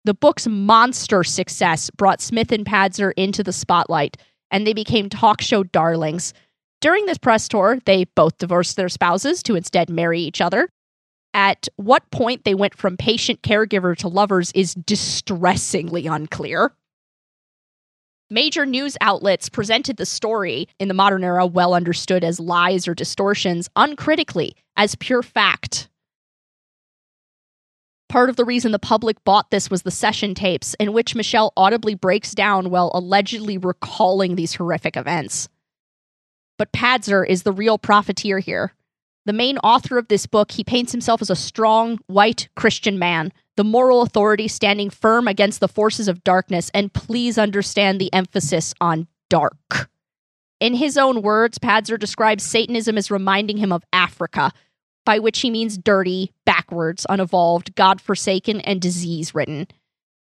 The 0.05 0.15
book's 0.15 0.47
monster 0.47 1.23
success 1.25 1.91
brought 1.91 2.23
Smith 2.23 2.53
and 2.53 2.65
Pazder 2.65 3.13
into 3.17 3.43
the 3.43 3.53
spotlight, 3.53 4.17
and 4.51 4.67
they 4.67 4.73
became 4.73 5.11
talk 5.11 5.43
show 5.43 5.63
darlings. 5.63 6.33
During 6.81 7.05
this 7.05 7.19
press 7.19 7.49
tour, 7.49 7.79
they 7.85 8.05
both 8.05 8.39
divorced 8.39 8.77
their 8.77 8.89
spouses 8.89 9.43
to 9.43 9.57
instead 9.57 9.91
marry 9.91 10.21
each 10.21 10.41
other. 10.41 10.71
At 11.35 11.69
what 11.77 12.11
point 12.11 12.45
they 12.45 12.55
went 12.55 12.75
from 12.75 12.97
patient 12.97 13.43
caregiver 13.43 13.95
to 13.99 14.09
lovers 14.09 14.51
is 14.53 14.75
distressingly 14.75 16.07
unclear. 16.07 16.73
Major 18.31 18.65
news 18.65 18.97
outlets 19.01 19.49
presented 19.49 19.99
the 19.99 20.07
story 20.07 20.67
in 20.79 20.89
the 20.89 20.95
modern 20.95 21.25
era, 21.25 21.47
well 21.47 21.75
understood 21.75 22.25
as 22.25 22.41
lies 22.41 22.89
or 22.89 22.95
distortions, 22.95 23.69
uncritically 23.77 24.55
as 24.77 24.95
pure 24.95 25.23
fact. 25.23 25.90
Part 28.11 28.29
of 28.29 28.35
the 28.35 28.45
reason 28.45 28.73
the 28.73 28.81
public 28.81 29.23
bought 29.23 29.53
this 29.53 29.71
was 29.71 29.83
the 29.83 29.93
session 29.93 30.35
tapes, 30.35 30.75
in 30.81 30.93
which 30.93 31.15
Michelle 31.15 31.53
audibly 31.57 31.95
breaks 31.95 32.35
down 32.35 32.69
while 32.69 32.91
allegedly 32.93 33.57
recalling 33.57 34.35
these 34.35 34.55
horrific 34.55 34.97
events. 34.97 35.49
But 36.59 36.73
Pazder 36.73 37.25
is 37.25 37.45
the 37.45 37.53
real 37.53 37.79
profiteer 37.79 38.41
here. 38.41 38.75
The 39.27 39.33
main 39.33 39.59
author 39.59 39.97
of 39.97 40.09
this 40.09 40.27
book, 40.27 40.51
he 40.51 40.65
paints 40.65 40.91
himself 40.91 41.23
as 41.23 41.31
a 41.31 41.37
strong, 41.37 42.01
white 42.09 42.49
Christian 42.57 42.99
man 42.99 43.33
the 43.57 43.63
moral 43.63 44.03
authority 44.03 44.49
standing 44.49 44.91
firm 44.91 45.29
against 45.29 45.61
the 45.61 45.69
forces 45.69 46.09
of 46.09 46.25
darkness, 46.25 46.69
and 46.75 46.93
please 46.93 47.39
understand 47.39 48.01
the 48.01 48.13
emphasis 48.13 48.75
on 48.81 49.07
dark. 49.29 49.89
In 50.59 50.75
his 50.75 50.99
own 50.99 51.23
words, 51.23 51.59
Pazder 51.59 51.99
describes 51.99 52.43
Satanism 52.43 52.99
as 52.99 53.11
reminding 53.11 53.59
him 53.59 53.71
of 53.71 53.85
Africa, 53.93 54.51
by 55.05 55.19
which 55.19 55.41
he 55.41 55.51
means 55.51 55.79
dirty, 55.79 56.33
backwards, 56.45 57.07
unevolved, 57.09 57.75
God 57.75 58.01
forsaken, 58.01 58.61
and 58.61 58.81
disease 58.81 59.35
ridden. 59.35 59.67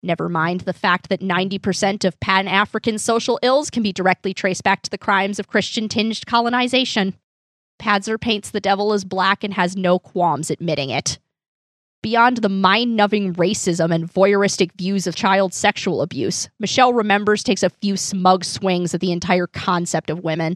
Never 0.04 0.30
mind 0.30 0.62
the 0.62 0.74
fact 0.74 1.10
that 1.10 1.22
90% 1.22 2.06
of 2.06 2.20
Pan 2.20 2.48
African 2.48 2.98
social 2.98 3.40
ills 3.42 3.70
can 3.70 3.84
be 3.84 3.92
directly 3.92 4.34
traced 4.34 4.64
back 4.64 4.84
to 4.84 4.90
the 4.90 4.98
crimes 4.98 5.40
of 5.40 5.48
Christian 5.48 5.90
tinged 5.90 6.26
colonization. 6.26 7.16
Pazder 7.80 8.20
paints 8.20 8.52
the 8.52 8.60
devil 8.60 8.94
as 8.94 9.04
black 9.04 9.44
and 9.44 9.54
has 9.54 9.76
no 9.76 10.00
qualms 10.00 10.50
admitting 10.50 10.90
it 10.90 11.18
beyond 12.08 12.38
the 12.38 12.48
mind 12.48 12.96
numbing 12.96 13.34
racism 13.34 13.94
and 13.94 14.12
voyeuristic 14.12 14.72
views 14.78 15.08
of 15.08 15.16
child 15.16 15.54
sexual 15.54 16.02
abuse, 16.02 16.50
Michelle 16.58 16.94
Remembers 16.94 17.44
takes 17.44 17.64
a 17.64 17.70
few 17.70 17.98
smug 17.98 18.46
swings 18.46 18.94
at 18.94 19.02
the 19.02 19.12
entire 19.12 19.48
concept 19.48 20.10
of 20.10 20.24
women. 20.24 20.56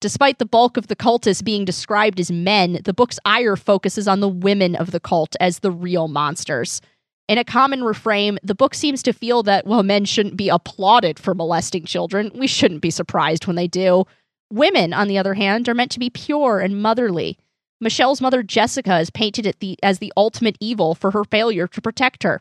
Despite 0.00 0.38
the 0.38 0.46
bulk 0.46 0.76
of 0.76 0.86
the 0.86 0.94
cultists 0.94 1.42
being 1.42 1.64
described 1.64 2.20
as 2.20 2.30
men, 2.30 2.80
the 2.84 2.94
book's 2.94 3.18
ire 3.24 3.56
focuses 3.56 4.06
on 4.06 4.20
the 4.20 4.28
women 4.28 4.76
of 4.76 4.92
the 4.92 5.00
cult 5.00 5.34
as 5.40 5.58
the 5.58 5.72
real 5.72 6.06
monsters. 6.06 6.80
In 7.26 7.36
a 7.36 7.44
common 7.44 7.82
refrain, 7.82 8.38
the 8.42 8.54
book 8.54 8.74
seems 8.74 9.02
to 9.02 9.12
feel 9.12 9.42
that, 9.42 9.66
while 9.66 9.82
men 9.82 10.04
shouldn't 10.04 10.36
be 10.36 10.48
applauded 10.48 11.18
for 11.18 11.34
molesting 11.34 11.84
children, 11.84 12.30
we 12.34 12.46
shouldn't 12.46 12.80
be 12.80 12.90
surprised 12.90 13.46
when 13.46 13.56
they 13.56 13.66
do. 13.66 14.04
Women, 14.50 14.94
on 14.94 15.08
the 15.08 15.18
other 15.18 15.34
hand, 15.34 15.68
are 15.68 15.74
meant 15.74 15.90
to 15.90 15.98
be 15.98 16.10
pure 16.10 16.60
and 16.60 16.80
motherly. 16.80 17.36
Michelle's 17.80 18.20
mother, 18.20 18.42
Jessica, 18.42 18.98
is 18.98 19.10
painted 19.10 19.52
the, 19.60 19.78
as 19.82 19.98
the 19.98 20.12
ultimate 20.16 20.56
evil 20.60 20.94
for 20.94 21.10
her 21.10 21.24
failure 21.24 21.66
to 21.66 21.82
protect 21.82 22.22
her. 22.22 22.40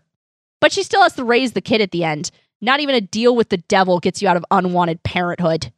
But 0.62 0.72
she 0.72 0.84
still 0.84 1.02
has 1.02 1.16
to 1.16 1.24
raise 1.24 1.52
the 1.52 1.62
kid 1.62 1.82
at 1.82 1.92
the 1.92 2.04
end. 2.04 2.32
Not 2.62 2.80
even 2.80 2.96
a 2.96 3.02
deal 3.02 3.36
with 3.36 3.50
the 3.50 3.58
devil 3.58 4.00
gets 4.00 4.22
you 4.22 4.28
out 4.28 4.38
of 4.38 4.46
unwanted 4.50 5.04
parenthood. 5.04 5.72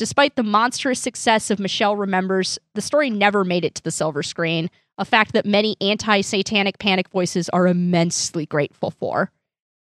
Despite 0.00 0.34
the 0.34 0.42
monstrous 0.42 0.98
success 0.98 1.50
of 1.50 1.60
Michelle 1.60 1.94
Remembers, 1.94 2.58
the 2.74 2.80
story 2.80 3.10
never 3.10 3.44
made 3.44 3.66
it 3.66 3.74
to 3.74 3.82
the 3.82 3.90
silver 3.90 4.22
screen, 4.22 4.70
a 4.96 5.04
fact 5.04 5.34
that 5.34 5.44
many 5.44 5.76
anti 5.78 6.22
satanic 6.22 6.78
panic 6.78 7.10
voices 7.10 7.50
are 7.50 7.66
immensely 7.66 8.46
grateful 8.46 8.92
for. 8.92 9.30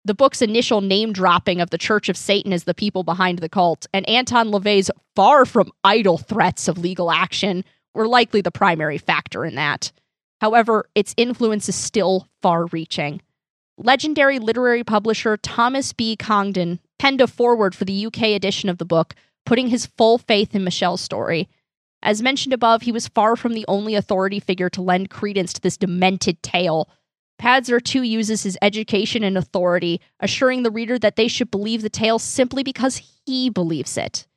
The 0.03 0.13
book's 0.13 0.41
initial 0.41 0.81
name 0.81 1.13
dropping 1.13 1.61
of 1.61 1.69
the 1.69 1.77
Church 1.77 2.09
of 2.09 2.17
Satan 2.17 2.51
as 2.51 2.65
the 2.65 2.73
people 2.73 3.03
behind 3.03 3.39
the 3.39 3.47
cult, 3.47 3.87
and 3.93 4.05
Anton 4.09 4.51
LaVey's 4.51 4.91
far 5.15 5.45
from 5.45 5.71
idle 5.85 6.17
threats 6.17 6.67
of 6.67 6.77
legal 6.77 7.09
action 7.09 7.63
were 7.93 8.05
likely 8.05 8.41
the 8.41 8.51
primary 8.51 8.97
factor 8.97 9.45
in 9.45 9.55
that. 9.55 9.93
However, 10.41 10.89
its 10.93 11.13
influence 11.15 11.69
is 11.69 11.75
still 11.75 12.27
far 12.41 12.65
reaching. 12.65 13.21
Legendary 13.77 14.39
literary 14.39 14.83
publisher 14.83 15.37
Thomas 15.37 15.93
B. 15.93 16.17
Congdon 16.17 16.81
penned 16.99 17.21
a 17.21 17.27
foreword 17.27 17.73
for 17.73 17.85
the 17.85 18.07
UK 18.07 18.23
edition 18.23 18.67
of 18.67 18.77
the 18.77 18.83
book, 18.85 19.15
putting 19.45 19.67
his 19.67 19.85
full 19.85 20.17
faith 20.17 20.55
in 20.55 20.63
Michelle's 20.63 21.01
story. 21.01 21.49
As 22.03 22.21
mentioned 22.21 22.53
above, 22.53 22.81
he 22.81 22.91
was 22.91 23.07
far 23.07 23.35
from 23.35 23.53
the 23.53 23.65
only 23.67 23.95
authority 23.95 24.39
figure 24.39 24.69
to 24.71 24.81
lend 24.81 25.09
credence 25.09 25.53
to 25.53 25.61
this 25.61 25.77
demented 25.77 26.41
tale. 26.41 26.89
Pazder 27.39 27.83
too 27.83 28.03
uses 28.03 28.43
his 28.43 28.57
education 28.61 29.23
and 29.23 29.37
authority, 29.37 29.99
assuring 30.19 30.63
the 30.63 30.71
reader 30.71 30.97
that 30.99 31.15
they 31.15 31.27
should 31.27 31.51
believe 31.51 31.81
the 31.81 31.89
tale 31.89 32.19
simply 32.19 32.63
because 32.63 33.01
he 33.25 33.49
believes 33.49 33.97
it. 33.97 34.27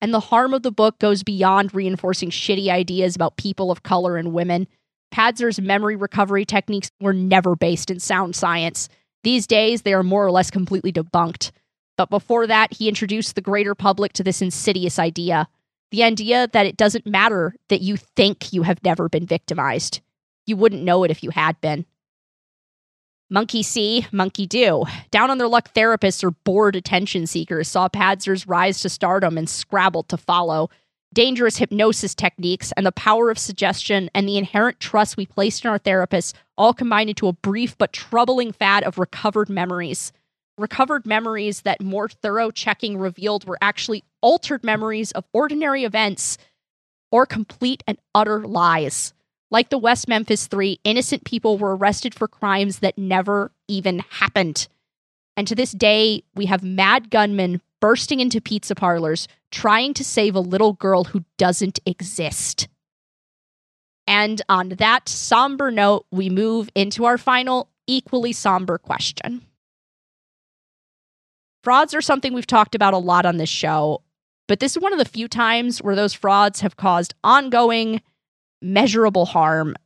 And 0.00 0.12
the 0.12 0.20
harm 0.20 0.52
of 0.52 0.62
the 0.62 0.72
book 0.72 0.98
goes 0.98 1.22
beyond 1.22 1.74
reinforcing 1.74 2.30
shitty 2.30 2.68
ideas 2.68 3.14
about 3.14 3.36
people 3.36 3.70
of 3.70 3.82
color 3.82 4.16
and 4.16 4.32
women. 4.32 4.66
Pazder's 5.12 5.60
memory 5.60 5.94
recovery 5.94 6.44
techniques 6.44 6.90
were 7.00 7.12
never 7.12 7.54
based 7.54 7.90
in 7.90 8.00
sound 8.00 8.34
science. 8.34 8.88
These 9.22 9.46
days, 9.46 9.82
they 9.82 9.94
are 9.94 10.02
more 10.02 10.26
or 10.26 10.32
less 10.32 10.50
completely 10.50 10.92
debunked. 10.92 11.52
But 11.96 12.10
before 12.10 12.46
that, 12.46 12.72
he 12.72 12.88
introduced 12.88 13.34
the 13.34 13.40
greater 13.40 13.74
public 13.74 14.12
to 14.14 14.24
this 14.24 14.42
insidious 14.42 14.98
idea 14.98 15.48
the 15.92 16.02
idea 16.02 16.48
that 16.52 16.66
it 16.66 16.76
doesn't 16.76 17.06
matter 17.06 17.54
that 17.68 17.82
you 17.82 17.96
think 17.96 18.52
you 18.52 18.62
have 18.62 18.82
never 18.82 19.08
been 19.08 19.26
victimized. 19.26 20.00
You 20.46 20.56
wouldn't 20.56 20.82
know 20.82 21.04
it 21.04 21.10
if 21.10 21.22
you 21.22 21.30
had 21.30 21.60
been. 21.60 21.84
Monkey 23.30 23.62
see, 23.62 24.06
monkey 24.10 24.46
do. 24.46 24.84
Down 25.10 25.30
on 25.30 25.38
their 25.38 25.48
luck, 25.48 25.72
therapists 25.74 26.24
or 26.24 26.32
bored 26.32 26.76
attention 26.76 27.26
seekers 27.26 27.68
saw 27.68 27.88
Pazder's 27.88 28.48
rise 28.48 28.80
to 28.80 28.88
stardom 28.88 29.38
and 29.38 29.48
scrabbled 29.48 30.08
to 30.08 30.16
follow. 30.16 30.70
Dangerous 31.12 31.58
hypnosis 31.58 32.14
techniques 32.14 32.72
and 32.72 32.86
the 32.86 32.92
power 32.92 33.30
of 33.30 33.38
suggestion 33.38 34.10
and 34.14 34.26
the 34.26 34.38
inherent 34.38 34.80
trust 34.80 35.18
we 35.18 35.26
placed 35.26 35.64
in 35.64 35.70
our 35.70 35.78
therapists 35.78 36.32
all 36.56 36.72
combined 36.72 37.10
into 37.10 37.28
a 37.28 37.34
brief 37.34 37.76
but 37.76 37.92
troubling 37.92 38.50
fad 38.50 38.82
of 38.82 38.98
recovered 38.98 39.50
memories. 39.50 40.10
Recovered 40.58 41.06
memories 41.06 41.62
that 41.62 41.80
more 41.80 42.08
thorough 42.08 42.50
checking 42.50 42.98
revealed 42.98 43.44
were 43.46 43.58
actually 43.62 44.04
altered 44.20 44.62
memories 44.62 45.10
of 45.12 45.24
ordinary 45.32 45.84
events 45.84 46.36
or 47.10 47.24
complete 47.26 47.82
and 47.86 47.98
utter 48.14 48.40
lies. 48.46 49.14
Like 49.50 49.70
the 49.70 49.78
West 49.78 50.08
Memphis 50.08 50.46
Three, 50.46 50.78
innocent 50.84 51.24
people 51.24 51.58
were 51.58 51.76
arrested 51.76 52.14
for 52.14 52.28
crimes 52.28 52.80
that 52.80 52.98
never 52.98 53.52
even 53.68 54.00
happened. 54.10 54.68
And 55.36 55.48
to 55.48 55.54
this 55.54 55.72
day, 55.72 56.24
we 56.34 56.46
have 56.46 56.62
mad 56.62 57.10
gunmen 57.10 57.62
bursting 57.80 58.20
into 58.20 58.40
pizza 58.40 58.74
parlors 58.74 59.28
trying 59.50 59.94
to 59.94 60.04
save 60.04 60.34
a 60.34 60.40
little 60.40 60.74
girl 60.74 61.04
who 61.04 61.24
doesn't 61.38 61.80
exist. 61.86 62.68
And 64.06 64.42
on 64.48 64.70
that 64.70 65.08
somber 65.08 65.70
note, 65.70 66.06
we 66.10 66.28
move 66.28 66.68
into 66.74 67.04
our 67.04 67.18
final, 67.18 67.68
equally 67.86 68.32
somber 68.32 68.78
question. 68.78 69.46
Frauds 71.62 71.94
are 71.94 72.00
something 72.00 72.32
we've 72.32 72.46
talked 72.46 72.74
about 72.74 72.94
a 72.94 72.98
lot 72.98 73.24
on 73.24 73.36
this 73.36 73.48
show, 73.48 74.02
but 74.48 74.60
this 74.60 74.76
is 74.76 74.82
one 74.82 74.92
of 74.92 74.98
the 74.98 75.04
few 75.04 75.28
times 75.28 75.80
where 75.80 75.94
those 75.94 76.12
frauds 76.12 76.60
have 76.60 76.76
caused 76.76 77.14
ongoing, 77.22 78.02
measurable 78.60 79.26
harm, 79.26 79.76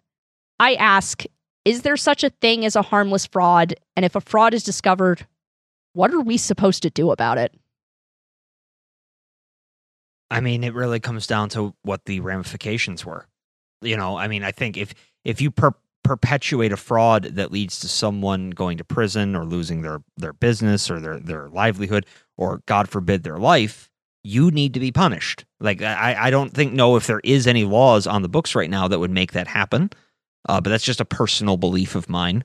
I 0.59 0.75
ask, 0.75 1.25
is 1.65 1.83
there 1.83 1.97
such 1.97 2.25
a 2.25 2.31
thing 2.31 2.65
as 2.65 2.77
a 2.77 2.83
harmless 2.83 3.27
fraud? 3.27 3.75
And 3.97 4.05
if 4.05 4.15
a 4.15 4.21
fraud 4.21 4.55
is 4.55 4.65
discovered, 4.65 5.27
what 5.93 6.13
are 6.13 6.21
we 6.21 6.37
supposed 6.37 6.83
to 6.83 6.91
do 6.91 7.11
about 7.11 7.39
it? 7.39 7.55
I 10.31 10.41
mean, 10.41 10.65
it 10.65 10.75
really 10.75 11.01
comes 11.01 11.27
down 11.27 11.51
to 11.51 11.75
what 11.83 12.05
the 12.07 12.21
ramifications 12.21 13.05
were. 13.05 13.27
You 13.83 13.97
know, 13.97 14.17
I 14.17 14.29
mean, 14.29 14.43
I 14.43 14.53
think 14.53 14.77
if 14.77 14.95
if 15.25 15.41
you 15.41 15.51
per- 15.51 15.75
perpetuate 16.07 16.73
a 16.73 16.77
fraud 16.77 17.25
that 17.25 17.51
leads 17.51 17.81
to 17.81 17.89
someone 17.89 18.51
going 18.51 18.79
to 18.79 18.85
prison 18.85 19.35
or 19.35 19.45
losing 19.45 19.83
their 19.83 20.03
their 20.17 20.33
business 20.33 20.91
or 20.91 21.01
their 21.01 21.19
their 21.19 21.49
livelihood 21.49 22.07
or 22.37 22.63
God 22.67 22.89
forbid 22.89 23.25
their 23.25 23.39
life, 23.39 23.91
you 24.23 24.51
need 24.51 24.75
to 24.75 24.81
be 24.81 24.93
punished. 24.93 25.45
Like 25.61 25.83
I, 25.83 26.17
I 26.19 26.31
don't 26.31 26.53
think 26.55 26.73
know 26.73 26.97
if 26.97 27.07
there 27.07 27.21
is 27.25 27.47
any 27.47 27.65
laws 27.65 28.07
on 28.07 28.23
the 28.23 28.29
books 28.29 28.55
right 28.55 28.71
now 28.71 28.87
that 28.89 29.01
would 29.01 29.11
make 29.11 29.33
that 29.33 29.49
happen. 29.49 29.91
Uh, 30.49 30.61
but 30.61 30.71
that's 30.71 30.85
just 30.85 31.01
a 31.01 31.05
personal 31.05 31.57
belief 31.57 31.97
of 31.97 32.09
mine. 32.09 32.45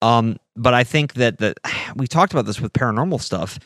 Um, 0.00 0.36
but 0.56 0.74
I 0.74 0.84
think 0.84 1.14
that 1.14 1.38
that 1.38 1.58
we 1.96 2.06
talked 2.06 2.32
about 2.32 2.46
this 2.46 2.60
with 2.60 2.72
paranormal 2.72 3.20
stuff. 3.20 3.58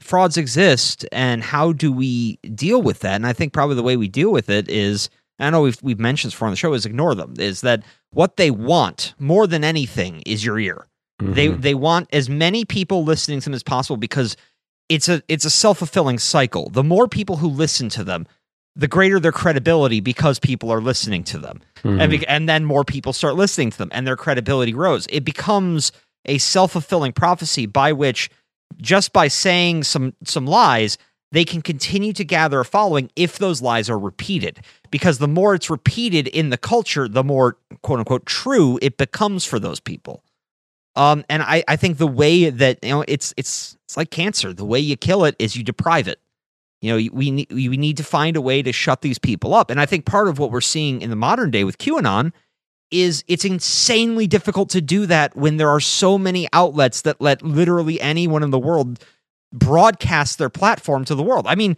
Frauds 0.00 0.36
exist, 0.36 1.04
and 1.10 1.42
how 1.42 1.72
do 1.72 1.92
we 1.92 2.36
deal 2.54 2.80
with 2.80 3.00
that? 3.00 3.16
And 3.16 3.26
I 3.26 3.32
think 3.32 3.52
probably 3.52 3.74
the 3.74 3.82
way 3.82 3.96
we 3.96 4.06
deal 4.06 4.30
with 4.30 4.48
it 4.48 4.68
is 4.68 5.10
I 5.38 5.50
know 5.50 5.62
we've 5.62 5.78
we've 5.82 6.00
mentioned 6.00 6.30
this 6.30 6.34
before 6.34 6.48
on 6.48 6.52
the 6.52 6.56
show 6.56 6.72
is 6.74 6.86
ignore 6.86 7.14
them. 7.14 7.34
Is 7.38 7.60
that 7.62 7.82
what 8.10 8.36
they 8.36 8.50
want 8.50 9.14
more 9.18 9.46
than 9.46 9.64
anything 9.64 10.22
is 10.26 10.44
your 10.44 10.58
ear. 10.58 10.86
Mm-hmm. 11.20 11.32
They 11.34 11.48
they 11.48 11.74
want 11.74 12.08
as 12.12 12.28
many 12.28 12.64
people 12.64 13.04
listening 13.04 13.40
to 13.40 13.44
them 13.44 13.54
as 13.54 13.62
possible 13.62 13.96
because 13.96 14.36
it's 14.88 15.08
a 15.08 15.22
it's 15.28 15.44
a 15.44 15.50
self-fulfilling 15.50 16.18
cycle. 16.18 16.70
The 16.70 16.84
more 16.84 17.08
people 17.08 17.36
who 17.36 17.48
listen 17.48 17.88
to 17.90 18.04
them, 18.04 18.26
the 18.74 18.88
greater 18.88 19.20
their 19.20 19.32
credibility 19.32 20.00
because 20.00 20.38
people 20.38 20.72
are 20.72 20.80
listening 20.80 21.24
to 21.24 21.38
them. 21.38 21.60
Mm-hmm. 21.78 22.00
And, 22.00 22.10
be, 22.10 22.26
and 22.26 22.48
then 22.48 22.64
more 22.64 22.84
people 22.84 23.12
start 23.12 23.34
listening 23.34 23.70
to 23.70 23.78
them 23.78 23.88
and 23.92 24.06
their 24.06 24.16
credibility 24.16 24.72
grows. 24.72 25.06
It 25.10 25.24
becomes 25.24 25.92
a 26.24 26.38
self-fulfilling 26.38 27.12
prophecy 27.12 27.66
by 27.66 27.92
which 27.92 28.30
just 28.76 29.12
by 29.12 29.28
saying 29.28 29.84
some 29.84 30.14
some 30.24 30.46
lies, 30.46 30.98
they 31.30 31.44
can 31.44 31.60
continue 31.62 32.12
to 32.14 32.24
gather 32.24 32.60
a 32.60 32.64
following 32.64 33.10
if 33.16 33.38
those 33.38 33.60
lies 33.60 33.90
are 33.90 33.98
repeated. 33.98 34.60
Because 34.90 35.18
the 35.18 35.28
more 35.28 35.54
it's 35.54 35.68
repeated 35.68 36.28
in 36.28 36.50
the 36.50 36.56
culture, 36.56 37.08
the 37.08 37.24
more 37.24 37.58
quote 37.82 37.98
unquote 37.98 38.26
true 38.26 38.78
it 38.80 38.96
becomes 38.96 39.44
for 39.44 39.58
those 39.58 39.80
people. 39.80 40.24
Um, 40.96 41.24
and 41.28 41.42
I, 41.42 41.62
I 41.68 41.76
think 41.76 41.98
the 41.98 42.06
way 42.06 42.50
that 42.50 42.78
you 42.82 42.90
know 42.90 43.04
it's 43.06 43.34
it's 43.36 43.76
it's 43.84 43.96
like 43.96 44.10
cancer. 44.10 44.52
The 44.52 44.64
way 44.64 44.80
you 44.80 44.96
kill 44.96 45.24
it 45.24 45.36
is 45.38 45.56
you 45.56 45.62
deprive 45.62 46.08
it. 46.08 46.20
You 46.80 46.92
know, 46.92 47.10
we 47.12 47.46
we 47.50 47.76
need 47.76 47.96
to 47.98 48.04
find 48.04 48.36
a 48.36 48.40
way 48.40 48.62
to 48.62 48.72
shut 48.72 49.02
these 49.02 49.18
people 49.18 49.54
up. 49.54 49.70
And 49.70 49.80
I 49.80 49.86
think 49.86 50.06
part 50.06 50.28
of 50.28 50.38
what 50.38 50.50
we're 50.50 50.60
seeing 50.60 51.02
in 51.02 51.10
the 51.10 51.16
modern 51.16 51.50
day 51.50 51.64
with 51.64 51.78
QAnon 51.78 52.32
is 52.90 53.22
it's 53.28 53.44
insanely 53.44 54.26
difficult 54.26 54.70
to 54.70 54.80
do 54.80 55.06
that 55.06 55.36
when 55.36 55.56
there 55.56 55.68
are 55.68 55.80
so 55.80 56.16
many 56.16 56.48
outlets 56.52 57.02
that 57.02 57.20
let 57.20 57.42
literally 57.42 58.00
anyone 58.00 58.42
in 58.42 58.50
the 58.50 58.58
world 58.58 59.04
broadcast 59.52 60.38
their 60.38 60.50
platform 60.50 61.04
to 61.06 61.14
the 61.14 61.22
world. 61.22 61.46
I 61.46 61.54
mean, 61.54 61.76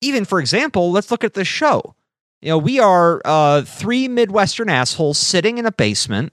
even 0.00 0.24
for 0.24 0.40
example, 0.40 0.90
let's 0.90 1.10
look 1.10 1.24
at 1.24 1.34
this 1.34 1.48
show. 1.48 1.94
You 2.40 2.50
know, 2.50 2.58
we 2.58 2.78
are 2.78 3.20
uh, 3.24 3.62
three 3.62 4.08
Midwestern 4.08 4.70
assholes 4.70 5.18
sitting 5.18 5.58
in 5.58 5.66
a 5.66 5.72
basement. 5.72 6.32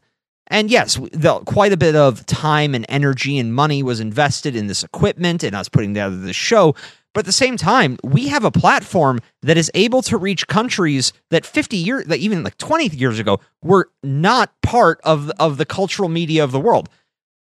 And 0.49 0.71
yes, 0.71 0.95
the, 1.11 1.39
quite 1.39 1.73
a 1.73 1.77
bit 1.77 1.95
of 1.95 2.25
time 2.25 2.73
and 2.73 2.85
energy 2.87 3.37
and 3.37 3.53
money 3.53 3.83
was 3.83 3.99
invested 3.99 4.55
in 4.55 4.67
this 4.67 4.83
equipment 4.83 5.43
and 5.43 5.53
us 5.53 5.67
putting 5.67 5.93
together 5.93 6.15
this 6.15 6.37
show. 6.37 6.73
But 7.13 7.21
at 7.21 7.25
the 7.25 7.33
same 7.33 7.57
time, 7.57 7.97
we 8.03 8.27
have 8.27 8.45
a 8.45 8.51
platform 8.51 9.19
that 9.41 9.57
is 9.57 9.71
able 9.73 10.01
to 10.03 10.17
reach 10.17 10.47
countries 10.47 11.11
that 11.31 11.45
50 11.45 11.75
years, 11.75 12.05
that 12.05 12.19
even 12.19 12.43
like 12.43 12.57
20 12.57 12.95
years 12.95 13.19
ago, 13.19 13.41
were 13.61 13.89
not 14.03 14.53
part 14.61 15.01
of, 15.03 15.29
of 15.31 15.57
the 15.57 15.65
cultural 15.65 16.07
media 16.09 16.43
of 16.43 16.51
the 16.51 16.59
world. 16.59 16.89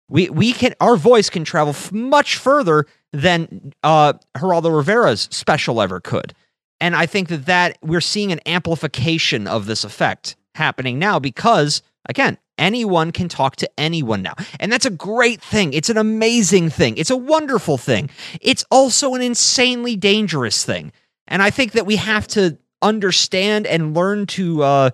We, 0.09 0.31
we 0.31 0.53
can, 0.53 0.75
our 0.81 0.97
voice 0.97 1.31
can 1.31 1.45
travel 1.45 1.71
f- 1.71 1.93
much 1.93 2.37
further 2.37 2.87
than 3.13 3.73
uh, 3.83 4.15
Geraldo 4.37 4.75
Rivera's 4.75 5.29
special 5.31 5.81
ever 5.81 6.01
could. 6.01 6.35
And 6.81 6.95
I 6.95 7.07
think 7.07 7.29
that 7.29 7.47
that 7.47 7.79
we're 7.83 8.01
seeing 8.01 8.33
an 8.33 8.41
amplification 8.47 9.47
of 9.47 9.67
this 9.67 9.85
effect 9.85 10.37
happening 10.55 10.99
now 10.99 11.19
because 11.19 11.83
again, 12.09 12.39
anyone 12.59 13.13
can 13.13 13.29
talk 13.29 13.57
to 13.57 13.71
anyone 13.79 14.23
now. 14.23 14.35
And 14.61 14.73
that's 14.73 14.87
a 14.87 14.91
great 14.91 15.41
thing. 15.43 15.73
It's 15.73 15.91
an 15.91 15.99
amazing 15.99 16.71
thing. 16.71 16.97
It's 16.97 17.11
a 17.11 17.17
wonderful 17.17 17.79
thing. 17.79 18.11
It's 18.41 18.65
also 18.71 19.15
an 19.15 19.23
insanely 19.23 19.97
dangerous 19.97 20.65
thing. 20.65 20.93
And 21.29 21.43
I 21.43 21.51
think 21.51 21.73
that 21.73 21.87
we 21.87 21.97
have 21.97 22.27
to 22.29 22.59
understand 22.83 23.67
and 23.67 23.95
learn 23.95 24.27
to 24.27 24.63
uh 24.63 24.91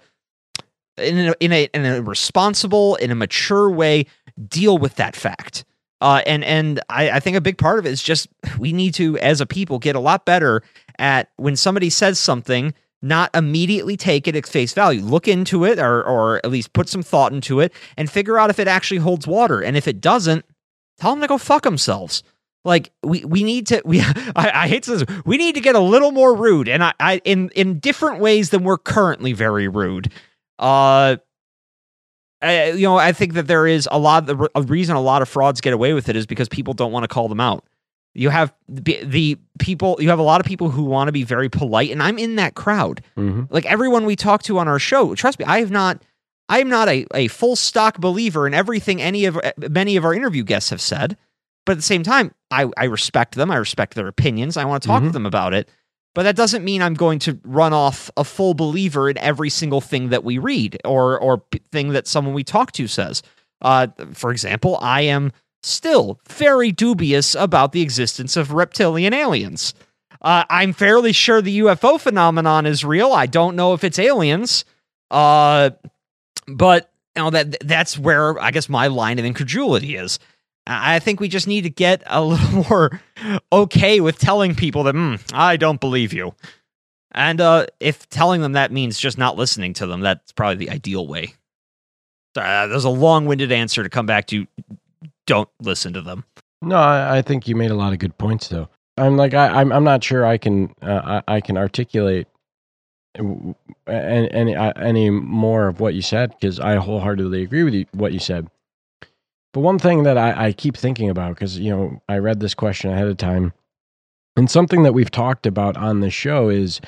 in 0.99 1.29
a, 1.29 1.35
in 1.41 1.53
a 1.53 1.69
in 1.75 1.85
a 1.85 2.03
responsible, 2.03 2.97
in 2.97 3.11
a 3.11 3.15
mature 3.15 3.71
way 3.71 4.07
deal 4.49 4.79
with 4.79 4.97
that 4.97 5.17
fact. 5.17 5.65
Uh, 6.01 6.21
and 6.27 6.43
and 6.43 6.81
I, 6.89 7.11
I 7.11 7.21
think 7.21 7.37
a 7.37 7.41
big 7.41 7.59
part 7.59 7.79
of 7.79 7.87
it 7.87 7.91
is 7.91 8.03
just 8.03 8.29
we 8.59 8.73
need 8.73 8.95
to, 8.95 9.17
as 9.19 9.41
a 9.41 9.47
people, 9.47 9.79
get 9.79 9.95
a 9.95 10.01
lot 10.01 10.25
better 10.27 10.63
at 10.99 11.31
when 11.37 11.55
somebody 11.55 11.91
says 11.91 12.19
something, 12.19 12.75
not 13.03 13.31
immediately 13.35 13.97
take 13.97 14.27
it 14.27 14.35
at 14.35 14.47
face 14.47 14.73
value. 14.73 15.01
Look 15.03 15.29
into 15.29 15.65
it, 15.65 15.79
or 15.79 16.03
or 16.03 16.39
at 16.39 16.51
least 16.51 16.73
put 16.73 16.89
some 16.89 17.05
thought 17.05 17.33
into 17.33 17.61
it, 17.61 17.73
and 17.97 18.11
figure 18.11 18.37
out 18.37 18.51
if 18.51 18.59
it 18.59 18.67
actually 18.67 18.99
holds 18.99 19.29
water. 19.29 19.61
And 19.61 19.77
if 19.77 19.87
it 19.87 20.01
doesn't, 20.01 20.45
tell 20.99 21.13
them 21.13 21.21
to 21.21 21.29
go 21.29 21.39
fuck 21.39 21.63
themselves. 21.63 22.25
Like 22.65 22.91
we 23.05 23.25
we 23.25 23.45
need 23.45 23.69
to 23.69 23.81
we 23.87 24.01
I, 24.01 24.65
I 24.65 24.69
hate 24.69 24.85
this, 24.85 25.05
we 25.25 25.37
need 25.37 25.55
to 25.55 25.61
get 25.61 25.77
a 25.77 25.81
little 25.81 26.11
more 26.11 26.35
rude, 26.35 26.69
and 26.69 26.83
I, 26.83 26.95
I 26.99 27.21
in 27.25 27.51
in 27.51 27.79
different 27.79 28.21
ways 28.21 28.51
than 28.51 28.65
we're 28.65 28.79
currently 28.79 29.33
very 29.33 29.69
rude. 29.69 30.13
Uh, 30.59 31.17
I, 32.43 32.71
you 32.73 32.83
know, 32.83 32.97
I 32.99 33.13
think 33.13 33.35
that 33.35 33.47
there 33.47 33.67
is 33.67 33.89
a 33.91 33.99
lot. 33.99 34.27
The 34.27 34.51
a 34.55 34.63
reason 34.63 34.97
a 34.97 35.01
lot 35.01 35.23
of 35.23 35.29
frauds 35.29 35.61
get 35.61 35.73
away 35.73 35.93
with 35.93 36.09
it 36.09 36.17
is 36.17 36.27
because 36.27 36.49
people 36.49 36.75
don't 36.75 36.93
want 36.93 37.05
to 37.05 37.09
call 37.09 37.29
them 37.29 37.41
out. 37.41 37.65
You 38.15 38.29
have 38.29 38.53
the, 38.69 38.99
the 39.05 39.39
people. 39.59 39.97
You 40.01 40.11
have 40.11 40.19
a 40.19 40.23
lot 40.25 40.41
of 40.41 40.47
people 40.47 40.69
who 40.69 40.83
want 40.85 41.09
to 41.09 41.13
be 41.13 41.23
very 41.23 41.49
polite, 41.49 41.91
and 41.91 42.03
I'm 42.03 42.19
in 42.19 42.37
that 42.37 42.55
crowd. 42.55 43.03
Mm-hmm. 43.17 43.45
Like 43.49 43.65
everyone 43.67 44.05
we 44.05 44.17
talk 44.17 44.43
to 44.45 44.59
on 44.59 44.69
our 44.69 44.79
show, 44.79 45.15
trust 45.15 45.39
me, 45.39 45.45
I 45.47 45.61
have 45.61 45.71
not. 45.71 46.03
I 46.49 46.59
am 46.59 46.69
not 46.69 46.89
a, 46.89 47.07
a 47.15 47.29
full 47.29 47.57
stock 47.57 47.99
believer 47.99 48.47
in 48.47 48.53
everything 48.53 49.01
any 49.01 49.25
of 49.25 49.39
many 49.71 49.97
of 49.97 50.05
our 50.05 50.13
interview 50.13 50.43
guests 50.43 50.69
have 50.71 50.81
said. 50.81 51.17
But 51.65 51.73
at 51.73 51.79
the 51.79 51.83
same 51.83 52.03
time, 52.03 52.35
I, 52.51 52.69
I 52.77 52.85
respect 52.85 53.37
them. 53.37 53.51
I 53.51 53.57
respect 53.57 53.95
their 53.95 54.09
opinions. 54.09 54.57
I 54.57 54.65
want 54.65 54.83
to 54.83 54.89
talk 54.89 55.03
to 55.05 55.09
Mhm. 55.11 55.13
them 55.13 55.27
about 55.27 55.55
it. 55.55 55.69
But 56.15 56.25
that 56.25 56.37
doesn't 56.37 56.65
mean 56.65 56.83
I'm 56.83 56.95
going 56.95 57.19
to 57.21 57.39
run 57.45 57.73
off 57.73 58.11
a 58.17 58.25
full 58.25 58.55
believer 58.55 59.09
in 59.09 59.17
every 59.19 59.49
single 59.49 59.81
thing 59.81 60.11
that 60.11 60.25
we 60.25 60.39
read 60.39 60.79
or 60.85 61.19
or 61.19 61.43
thing 61.71 61.91
that 61.91 62.07
someone 62.07 62.35
we 62.35 62.45
talk 62.45 62.73
to 62.73 62.87
says. 62.87 63.23
Uh, 63.63 63.87
for 64.13 64.31
example, 64.31 64.79
I 64.83 65.03
am 65.03 65.33
still 65.63 66.21
very 66.29 66.73
dubious 66.73 67.35
about 67.35 67.73
the 67.73 67.81
existence 67.81 68.37
of 68.37 68.53
reptilian 68.53 69.15
aliens. 69.15 69.75
Uh, 70.21 70.45
I'm 70.51 70.73
fairly 70.73 71.13
sure 71.13 71.41
the 71.41 71.61
UFO 71.61 71.99
phenomenon 71.99 72.67
is 72.67 72.85
real. 72.85 73.13
I 73.13 73.27
don't 73.27 73.57
know 73.57 73.73
if 73.73 73.83
it's 73.83 73.99
aliens. 73.99 74.65
Uh, 75.11 75.71
but 76.47 76.91
you 77.17 77.23
know 77.23 77.31
that 77.31 77.57
that's 77.61 77.99
where 77.99 78.41
I 78.41 78.51
guess 78.51 78.69
my 78.69 78.87
line 78.87 79.19
of 79.19 79.25
incredulity 79.25 79.97
is. 79.97 80.19
I 80.67 80.99
think 81.01 81.19
we 81.21 81.29
just 81.29 81.49
need 81.49 81.63
to 81.63 81.71
get 81.71 82.03
a 82.07 82.23
little 82.23 82.65
more 82.71 83.01
okay 83.53 84.01
with 84.01 84.19
telling 84.19 84.55
people 84.55 84.85
that 84.85 84.95
"Hmm, 84.95 85.17
I 85.33 85.57
don't 85.57 85.81
believe 85.81 86.13
you. 86.13 86.35
And 87.13 87.41
uh, 87.41 87.67
if 87.81 88.09
telling 88.09 88.41
them 88.41 88.53
that 88.53 88.73
means 88.73 88.99
just 88.99 89.19
not 89.19 89.37
listening 89.37 89.75
to 89.75 89.87
them, 89.87 90.01
that's 90.01 90.33
probably 90.33 90.65
the 90.65 90.71
ideal 90.71 91.07
way. 91.07 91.35
Uh, 92.35 92.67
there's 92.69 92.85
a 92.85 92.91
long-winded 92.91 93.53
answer 93.53 93.83
to 93.83 93.91
come 93.91 94.07
back 94.07 94.27
to. 94.29 94.47
Don't 95.27 95.49
listen 95.61 95.93
to 95.93 96.01
them. 96.03 96.25
No, 96.63 96.77
I, 96.77 97.19
I 97.19 97.23
think 97.23 97.47
you 97.47 97.55
made 97.55 97.71
a 97.71 97.75
lot 97.75 97.93
of 97.93 97.99
good 97.99 98.17
points, 98.17 98.49
though. 98.49 98.69
I'm 98.97 99.17
like, 99.17 99.35
I, 99.35 99.49
I'm, 99.49 99.73
I'm 99.73 99.85
not 99.85 100.03
sure 100.03 100.25
I 100.25 100.39
can, 100.39 100.73
uh, 100.81 101.21
I, 101.27 101.37
I 101.37 101.41
can 101.41 101.57
articulate 101.57 102.29
any, 103.15 103.55
any, 103.87 104.55
any 104.57 105.11
more 105.11 105.69
of 105.69 105.81
what 105.81 105.95
you 105.95 106.03
said 106.03 106.31
because 106.31 106.61
I 106.61 106.77
wholeheartedly 106.77 107.43
agree 107.43 107.63
with 107.63 107.75
you, 107.75 107.87
what 107.93 108.13
you 108.13 108.19
said. 108.19 108.49
But 109.53 109.61
one 109.61 109.79
thing 109.79 110.05
that 110.05 110.17
I, 110.17 110.47
I 110.47 110.53
keep 110.53 110.77
thinking 110.77 111.11
about, 111.11 111.35
because, 111.35 111.59
you 111.59 111.71
know, 111.71 112.01
I 112.09 112.19
read 112.19 112.41
this 112.41 112.55
question 112.55 112.91
ahead 112.91 113.07
of 113.09 113.17
time, 113.19 113.53
and 114.37 114.51
something 114.51 114.83
that 114.85 114.95
we've 114.95 115.11
talked 115.11 115.47
about 115.47 115.77
on 115.77 116.01
the 116.01 116.11
show 116.11 116.49
is 116.49 116.81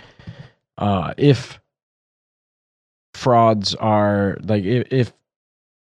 uh, 0.78 1.12
if 1.18 1.60
frauds 3.12 3.74
are 3.74 4.38
like, 4.42 4.64
if, 4.64 4.86
if 4.90 5.12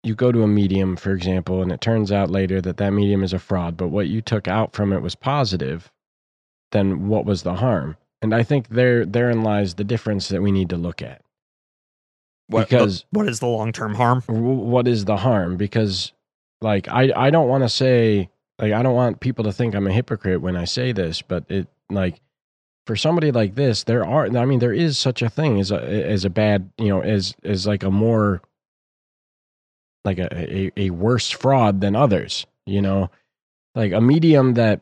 you 0.02 0.14
go 0.14 0.32
to 0.32 0.42
a 0.42 0.48
medium, 0.48 0.96
for 0.96 1.12
example, 1.12 1.62
and 1.62 1.70
it 1.70 1.80
turns 1.80 2.10
out 2.10 2.28
later 2.30 2.60
that 2.60 2.76
that 2.78 2.90
medium 2.92 3.22
is 3.22 3.32
a 3.32 3.38
fraud, 3.38 3.76
but 3.76 3.88
what 3.88 4.08
you 4.08 4.20
took 4.20 4.48
out 4.48 4.74
from 4.74 4.92
it 4.92 5.00
was 5.00 5.14
positive, 5.14 5.92
then 6.72 7.06
what 7.08 7.24
was 7.24 7.42
the 7.44 7.54
harm? 7.54 7.96
And 8.20 8.34
I 8.34 8.42
think 8.42 8.68
there 8.68 9.04
therein 9.06 9.42
lies 9.42 9.74
the 9.74 9.84
difference 9.84 10.28
that 10.28 10.42
we 10.42 10.50
need 10.50 10.70
to 10.70 10.76
look 10.76 11.02
at. 11.02 11.22
What, 12.48 12.68
Because- 12.68 13.04
what 13.10 13.28
is 13.28 13.38
the 13.40 13.46
long-term 13.46 13.94
harm? 13.94 14.22
What 14.26 14.88
is 14.88 15.04
the 15.04 15.18
harm? 15.18 15.56
Because 15.56 16.12
like 16.64 16.88
I 16.88 17.12
I 17.14 17.30
don't 17.30 17.48
want 17.48 17.62
to 17.62 17.68
say 17.68 18.30
like 18.58 18.72
I 18.72 18.82
don't 18.82 18.94
want 18.94 19.20
people 19.20 19.44
to 19.44 19.52
think 19.52 19.74
I'm 19.74 19.86
a 19.86 19.92
hypocrite 19.92 20.40
when 20.40 20.56
I 20.56 20.64
say 20.64 20.90
this, 20.92 21.22
but 21.22 21.44
it 21.48 21.68
like 21.90 22.20
for 22.86 22.96
somebody 22.96 23.30
like 23.30 23.54
this, 23.54 23.84
there 23.84 24.04
are 24.04 24.26
I 24.26 24.44
mean 24.46 24.58
there 24.58 24.72
is 24.72 24.98
such 24.98 25.22
a 25.22 25.30
thing 25.30 25.60
as 25.60 25.70
a 25.70 25.76
as 25.76 26.24
a 26.24 26.30
bad, 26.30 26.70
you 26.78 26.88
know, 26.88 27.02
as 27.02 27.36
as 27.44 27.66
like 27.66 27.84
a 27.84 27.90
more 27.90 28.42
like 30.04 30.18
a, 30.18 30.28
a, 30.32 30.72
a 30.76 30.90
worse 30.90 31.30
fraud 31.30 31.80
than 31.80 31.96
others, 31.96 32.46
you 32.66 32.82
know? 32.82 33.10
Like 33.74 33.92
a 33.92 34.00
medium 34.00 34.54
that 34.54 34.80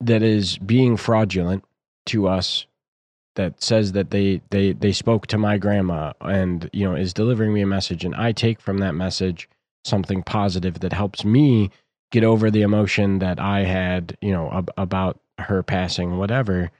that 0.00 0.22
is 0.22 0.58
being 0.58 0.96
fraudulent 0.96 1.64
to 2.06 2.28
us 2.28 2.66
that 3.34 3.62
says 3.62 3.92
that 3.92 4.10
they 4.10 4.40
they 4.50 4.72
they 4.72 4.92
spoke 4.92 5.26
to 5.28 5.38
my 5.38 5.58
grandma 5.58 6.12
and 6.20 6.70
you 6.72 6.84
know 6.84 6.94
is 6.94 7.12
delivering 7.12 7.52
me 7.52 7.60
a 7.60 7.66
message 7.66 8.04
and 8.04 8.14
I 8.14 8.32
take 8.32 8.60
from 8.60 8.78
that 8.78 8.94
message 8.94 9.48
something 9.88 10.22
positive 10.22 10.80
that 10.80 10.92
helps 10.92 11.24
me 11.24 11.70
get 12.10 12.24
over 12.24 12.50
the 12.50 12.62
emotion 12.62 13.18
that 13.18 13.38
I 13.40 13.64
had, 13.64 14.16
you 14.20 14.32
know, 14.32 14.50
ab- 14.52 14.70
about 14.76 15.20
her 15.38 15.62
passing 15.62 16.18
whatever. 16.18 16.70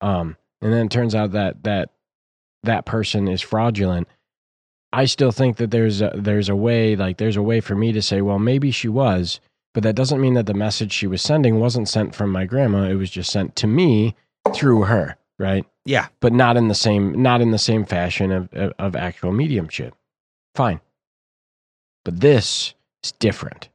Um 0.00 0.36
and 0.60 0.72
then 0.72 0.86
it 0.86 0.92
turns 0.92 1.14
out 1.14 1.32
that 1.32 1.64
that 1.64 1.90
that 2.62 2.86
person 2.86 3.28
is 3.28 3.40
fraudulent. 3.40 4.08
I 4.92 5.06
still 5.06 5.32
think 5.32 5.56
that 5.56 5.70
there's 5.70 6.00
a, 6.02 6.12
there's 6.14 6.48
a 6.48 6.56
way 6.56 6.96
like 6.96 7.16
there's 7.16 7.36
a 7.36 7.42
way 7.42 7.60
for 7.60 7.74
me 7.74 7.92
to 7.92 8.02
say, 8.02 8.20
well, 8.20 8.38
maybe 8.38 8.70
she 8.70 8.88
was, 8.88 9.40
but 9.74 9.82
that 9.82 9.96
doesn't 9.96 10.20
mean 10.20 10.34
that 10.34 10.46
the 10.46 10.54
message 10.54 10.92
she 10.92 11.06
was 11.06 11.22
sending 11.22 11.58
wasn't 11.58 11.88
sent 11.88 12.14
from 12.14 12.30
my 12.30 12.44
grandma. 12.44 12.84
It 12.84 12.94
was 12.94 13.10
just 13.10 13.32
sent 13.32 13.56
to 13.56 13.66
me 13.66 14.14
through 14.54 14.82
her, 14.84 15.16
right? 15.38 15.64
Yeah. 15.84 16.08
But 16.20 16.32
not 16.32 16.56
in 16.56 16.68
the 16.68 16.74
same 16.74 17.22
not 17.22 17.40
in 17.40 17.50
the 17.50 17.58
same 17.58 17.84
fashion 17.84 18.30
of 18.32 18.52
of, 18.52 18.72
of 18.78 18.96
actual 18.96 19.32
mediumship. 19.32 19.94
Fine. 20.54 20.80
But 22.04 22.20
this 22.20 22.74
is 23.04 23.12
different 23.12 23.68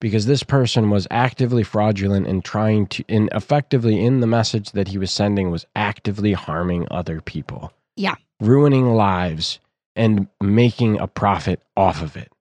because 0.00 0.26
this 0.26 0.42
person 0.42 0.90
was 0.90 1.06
actively 1.10 1.62
fraudulent 1.62 2.26
and 2.26 2.44
trying 2.44 2.86
to 2.88 3.04
and 3.08 3.28
effectively 3.32 4.04
in 4.04 4.20
the 4.20 4.26
message 4.26 4.72
that 4.72 4.88
he 4.88 4.98
was 4.98 5.12
sending 5.12 5.50
was 5.50 5.64
actively 5.76 6.32
harming 6.32 6.88
other 6.90 7.20
people. 7.20 7.72
Yeah. 7.96 8.16
Ruining 8.40 8.94
lives 8.94 9.60
and 9.94 10.26
making 10.42 10.98
a 10.98 11.06
profit 11.06 11.62
off 11.76 12.02
of 12.02 12.16
it. 12.16 12.32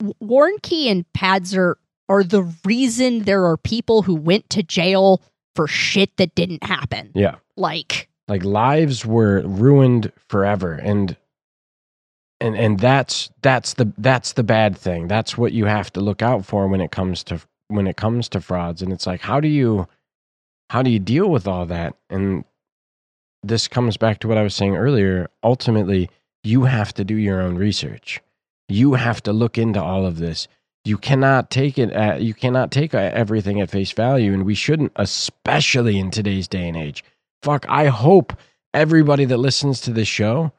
W- 0.00 0.14
Warnke 0.22 0.90
and 0.90 1.04
Pazder 1.16 1.76
are 2.08 2.22
the 2.22 2.42
reason 2.64 3.20
there 3.20 3.46
are 3.46 3.56
people 3.56 4.02
who 4.02 4.14
went 4.14 4.48
to 4.50 4.62
jail 4.62 5.22
for 5.54 5.66
shit 5.66 6.14
that 6.18 6.34
didn't 6.34 6.62
happen. 6.62 7.10
Yeah. 7.14 7.36
Like, 7.56 8.08
like 8.28 8.44
lives 8.44 9.06
were 9.06 9.40
ruined 9.46 10.12
forever 10.28 10.74
and 10.74 11.16
and 12.40 12.56
and 12.56 12.78
that's 12.78 13.30
that's 13.42 13.74
the 13.74 13.92
that's 13.98 14.34
the 14.34 14.42
bad 14.42 14.76
thing. 14.76 15.08
That's 15.08 15.38
what 15.38 15.52
you 15.52 15.64
have 15.66 15.92
to 15.94 16.00
look 16.00 16.22
out 16.22 16.44
for 16.44 16.68
when 16.68 16.80
it 16.80 16.90
comes 16.90 17.24
to 17.24 17.40
when 17.68 17.86
it 17.86 17.96
comes 17.96 18.28
to 18.30 18.40
frauds. 18.40 18.82
And 18.82 18.92
it's 18.92 19.06
like 19.06 19.20
how 19.20 19.40
do 19.40 19.48
you 19.48 19.88
how 20.70 20.82
do 20.82 20.90
you 20.90 20.98
deal 20.98 21.28
with 21.28 21.46
all 21.46 21.66
that? 21.66 21.94
And 22.10 22.44
this 23.42 23.68
comes 23.68 23.96
back 23.96 24.18
to 24.20 24.28
what 24.28 24.38
i 24.38 24.42
was 24.42 24.54
saying 24.54 24.76
earlier. 24.76 25.28
Ultimately 25.42 26.10
you 26.44 26.64
have 26.64 26.92
to 26.94 27.04
do 27.04 27.16
your 27.16 27.40
own 27.40 27.56
research. 27.56 28.20
You 28.68 28.94
have 28.94 29.22
to 29.24 29.32
look 29.32 29.58
into 29.58 29.82
all 29.82 30.04
of 30.04 30.18
this. 30.18 30.48
You 30.84 30.98
cannot 30.98 31.50
take 31.50 31.78
it 31.78 31.90
at, 31.90 32.22
you 32.22 32.34
cannot 32.34 32.70
take 32.70 32.94
uh, 32.94 33.10
everything 33.12 33.60
at 33.60 33.70
face 33.70 33.92
value 33.92 34.32
and 34.32 34.44
we 34.44 34.54
shouldn't 34.54 34.92
especially 34.96 35.98
in 35.98 36.10
today's 36.10 36.48
day 36.48 36.68
and 36.68 36.76
age. 36.76 37.02
Fuck 37.42 37.64
i 37.68 37.86
hope 37.86 38.34
everybody 38.74 39.24
that 39.24 39.38
listens 39.38 39.80
to 39.80 39.92
this 39.92 40.08
show 40.08 40.52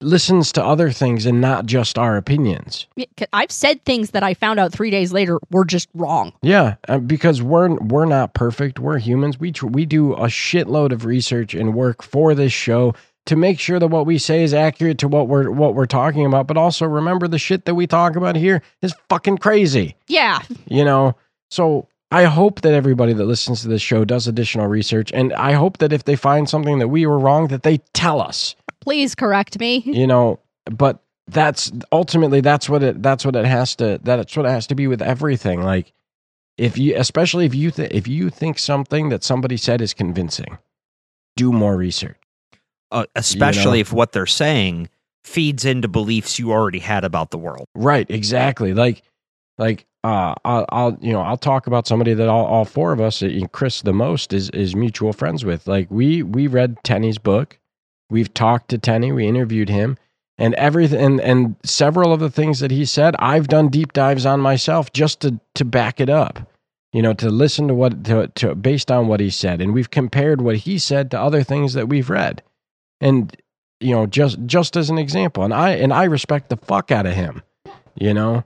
listens 0.00 0.52
to 0.52 0.64
other 0.64 0.90
things 0.90 1.26
and 1.26 1.40
not 1.40 1.66
just 1.66 1.98
our 1.98 2.16
opinions 2.16 2.86
I've 3.32 3.50
said 3.50 3.84
things 3.84 4.10
that 4.10 4.22
I 4.22 4.34
found 4.34 4.60
out 4.60 4.72
three 4.72 4.90
days 4.90 5.12
later 5.12 5.38
were 5.50 5.64
just 5.64 5.88
wrong. 5.94 6.32
Yeah, 6.42 6.76
uh, 6.88 6.98
because 6.98 7.42
we're 7.42 7.74
we're 7.76 8.04
not 8.06 8.34
perfect. 8.34 8.78
We're 8.78 8.98
humans. 8.98 9.38
We 9.38 9.52
tr- 9.52 9.66
we 9.66 9.86
do 9.86 10.14
a 10.14 10.26
shitload 10.26 10.92
of 10.92 11.04
research 11.04 11.54
and 11.54 11.74
work 11.74 12.02
for 12.02 12.34
this 12.34 12.52
show 12.52 12.94
to 13.26 13.36
make 13.36 13.58
sure 13.58 13.78
that 13.78 13.88
what 13.88 14.06
we 14.06 14.18
say 14.18 14.42
is 14.42 14.54
accurate 14.54 14.98
to 14.98 15.08
what 15.08 15.28
we're 15.28 15.50
what 15.50 15.74
we're 15.74 15.86
talking 15.86 16.24
about. 16.24 16.46
But 16.46 16.56
also 16.56 16.86
remember 16.86 17.28
the 17.28 17.38
shit 17.38 17.64
that 17.64 17.74
we 17.74 17.86
talk 17.86 18.16
about 18.16 18.36
here 18.36 18.62
is 18.82 18.94
fucking 19.08 19.38
crazy. 19.38 19.96
Yeah. 20.08 20.40
You 20.66 20.84
know. 20.84 21.16
So 21.50 21.88
I 22.10 22.24
hope 22.24 22.62
that 22.62 22.72
everybody 22.72 23.12
that 23.12 23.24
listens 23.24 23.62
to 23.62 23.68
this 23.68 23.82
show 23.82 24.04
does 24.04 24.26
additional 24.26 24.66
research, 24.66 25.10
and 25.12 25.32
I 25.34 25.52
hope 25.52 25.78
that 25.78 25.92
if 25.92 26.04
they 26.04 26.16
find 26.16 26.48
something 26.48 26.78
that 26.78 26.88
we 26.88 27.06
were 27.06 27.18
wrong, 27.18 27.48
that 27.48 27.62
they 27.62 27.78
tell 27.94 28.20
us 28.20 28.54
Please 28.86 29.14
correct 29.16 29.58
me. 29.58 29.82
you 29.84 30.06
know 30.06 30.38
but 30.70 31.02
that's 31.28 31.72
ultimately 31.90 32.40
that's 32.40 32.68
what 32.68 32.82
it 32.82 33.02
that's 33.02 33.24
what 33.24 33.34
it 33.34 33.44
has 33.44 33.74
to 33.76 33.98
that's 34.02 34.36
what 34.36 34.46
it 34.46 34.50
has 34.50 34.66
to 34.68 34.74
be 34.74 34.86
with 34.86 35.02
everything. 35.02 35.62
Like 35.62 35.92
if 36.56 36.78
you 36.78 36.94
especially 36.96 37.46
if 37.46 37.54
you 37.54 37.70
th- 37.70 37.90
if 37.90 38.06
you 38.06 38.30
think 38.30 38.58
something 38.58 39.08
that 39.08 39.24
somebody 39.24 39.56
said 39.56 39.80
is 39.80 39.92
convincing 39.92 40.58
do 41.36 41.52
more 41.52 41.76
research. 41.76 42.16
Uh, 42.92 43.04
especially 43.16 43.80
if 43.80 43.92
what 43.92 44.12
they're 44.12 44.26
saying 44.26 44.88
feeds 45.24 45.64
into 45.64 45.88
beliefs 45.88 46.38
you 46.38 46.52
already 46.52 46.78
had 46.78 47.04
about 47.04 47.32
the 47.32 47.38
world. 47.38 47.66
right 47.74 48.08
exactly. 48.08 48.72
Like 48.72 49.02
like 49.58 49.84
uh 50.04 50.34
I'll, 50.44 50.66
I'll 50.68 50.98
you 51.00 51.12
know 51.12 51.22
i'll 51.22 51.36
talk 51.36 51.66
about 51.66 51.88
somebody 51.88 52.14
that 52.14 52.28
all, 52.28 52.46
all 52.46 52.64
four 52.64 52.92
of 52.92 53.00
us 53.00 53.22
uh, 53.22 53.30
chris 53.50 53.82
the 53.82 53.92
most 53.92 54.32
is 54.32 54.48
is 54.50 54.76
mutual 54.76 55.12
friends 55.12 55.44
with. 55.44 55.66
Like 55.66 55.90
we 55.90 56.22
we 56.22 56.46
read 56.46 56.76
tenny's 56.84 57.18
book 57.18 57.58
we've 58.10 58.32
talked 58.34 58.68
to 58.68 58.78
tenny 58.78 59.12
we 59.12 59.26
interviewed 59.26 59.68
him 59.68 59.96
and 60.38 60.54
everything 60.54 61.00
and, 61.00 61.20
and 61.20 61.56
several 61.64 62.12
of 62.12 62.20
the 62.20 62.30
things 62.30 62.60
that 62.60 62.70
he 62.70 62.84
said 62.84 63.16
i've 63.18 63.48
done 63.48 63.68
deep 63.68 63.92
dives 63.92 64.26
on 64.26 64.40
myself 64.40 64.92
just 64.92 65.20
to 65.20 65.40
to 65.54 65.64
back 65.64 66.00
it 66.00 66.10
up 66.10 66.48
you 66.92 67.02
know 67.02 67.12
to 67.12 67.28
listen 67.28 67.68
to 67.68 67.74
what 67.74 68.04
to, 68.04 68.26
to 68.28 68.54
based 68.54 68.90
on 68.90 69.06
what 69.06 69.20
he 69.20 69.28
said 69.28 69.60
and 69.60 69.74
we've 69.74 69.90
compared 69.90 70.40
what 70.40 70.56
he 70.56 70.78
said 70.78 71.10
to 71.10 71.20
other 71.20 71.42
things 71.42 71.74
that 71.74 71.88
we've 71.88 72.08
read. 72.08 72.42
And 73.02 73.36
you 73.80 73.94
know 73.94 74.06
just 74.06 74.38
just 74.46 74.76
as 74.76 74.88
an 74.88 74.96
example 74.96 75.44
and 75.44 75.52
i 75.52 75.72
and 75.72 75.92
i 75.92 76.04
respect 76.04 76.48
the 76.48 76.56
fuck 76.56 76.90
out 76.90 77.04
of 77.04 77.12
him 77.12 77.42
you 77.94 78.14
know? 78.14 78.44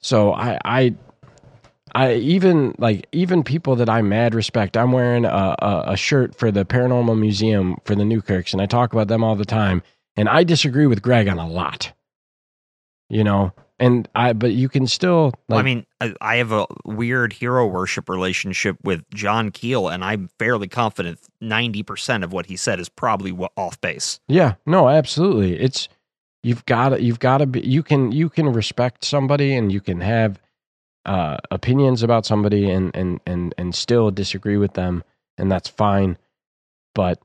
So 0.00 0.32
i 0.32 0.58
i 0.64 0.94
I 1.94 2.14
even 2.14 2.74
like 2.78 3.06
even 3.12 3.44
people 3.44 3.76
that 3.76 3.88
I 3.88 4.02
mad 4.02 4.34
respect. 4.34 4.76
I'm 4.76 4.92
wearing 4.92 5.24
a, 5.24 5.54
a, 5.58 5.84
a 5.88 5.96
shirt 5.96 6.34
for 6.34 6.50
the 6.50 6.64
Paranormal 6.64 7.18
Museum 7.18 7.76
for 7.84 7.94
the 7.94 8.04
Newkirks, 8.04 8.52
and 8.52 8.60
I 8.60 8.66
talk 8.66 8.92
about 8.92 9.08
them 9.08 9.22
all 9.22 9.36
the 9.36 9.44
time. 9.44 9.82
And 10.16 10.28
I 10.28 10.44
disagree 10.44 10.86
with 10.86 11.02
Greg 11.02 11.28
on 11.28 11.38
a 11.38 11.48
lot, 11.48 11.92
you 13.08 13.24
know. 13.24 13.52
And 13.80 14.08
I, 14.14 14.32
but 14.32 14.52
you 14.52 14.68
can 14.68 14.86
still 14.86 15.32
Well, 15.48 15.58
I 15.58 15.62
mean, 15.62 15.84
I, 16.00 16.14
I 16.20 16.36
have 16.36 16.52
a 16.52 16.66
weird 16.84 17.32
hero 17.32 17.66
worship 17.66 18.08
relationship 18.08 18.76
with 18.84 19.02
John 19.12 19.50
Keel, 19.50 19.88
and 19.88 20.04
I'm 20.04 20.30
fairly 20.38 20.68
confident 20.68 21.18
90% 21.42 22.22
of 22.22 22.32
what 22.32 22.46
he 22.46 22.56
said 22.56 22.78
is 22.78 22.88
probably 22.88 23.32
off 23.56 23.80
base. 23.80 24.20
Yeah, 24.28 24.54
no, 24.64 24.88
absolutely. 24.88 25.58
It's 25.60 25.88
you've 26.44 26.64
got 26.66 26.90
to 26.90 27.02
you've 27.02 27.18
got 27.18 27.38
to 27.38 27.46
be 27.46 27.60
you 27.60 27.82
can 27.82 28.12
you 28.12 28.28
can 28.28 28.52
respect 28.52 29.04
somebody 29.04 29.56
and 29.56 29.72
you 29.72 29.80
can 29.80 30.00
have 30.00 30.40
uh 31.06 31.38
opinions 31.50 32.02
about 32.02 32.26
somebody 32.26 32.70
and 32.70 32.94
and 32.96 33.20
and 33.26 33.54
and 33.58 33.74
still 33.74 34.10
disagree 34.10 34.56
with 34.56 34.74
them 34.74 35.04
and 35.38 35.50
that's 35.52 35.68
fine. 35.68 36.18
But 36.94 37.20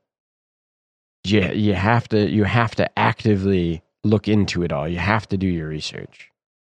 yeah, 1.25 1.51
you 1.51 1.73
have 1.75 2.07
to 2.09 2.29
you 2.29 2.45
have 2.45 2.75
to 2.75 2.99
actively 2.99 3.83
look 4.03 4.27
into 4.27 4.63
it 4.63 4.71
all. 4.71 4.87
You 4.87 4.99
have 4.99 5.27
to 5.29 5.37
do 5.37 5.47
your 5.47 5.67
research. 5.69 6.31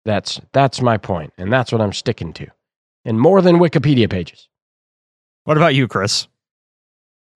That's 0.05 0.41
that's 0.53 0.81
my 0.83 0.97
point 0.99 1.33
and 1.39 1.53
that's 1.53 1.73
what 1.73 1.81
I'm 1.81 1.93
sticking 1.93 2.33
to. 2.35 2.47
And 3.05 3.21
more 3.21 3.43
than 3.43 3.57
Wikipedia 3.57 4.11
pages. 4.11 4.49
What 5.45 5.57
about 5.57 5.75
you, 5.75 5.89
Chris? 5.89 6.29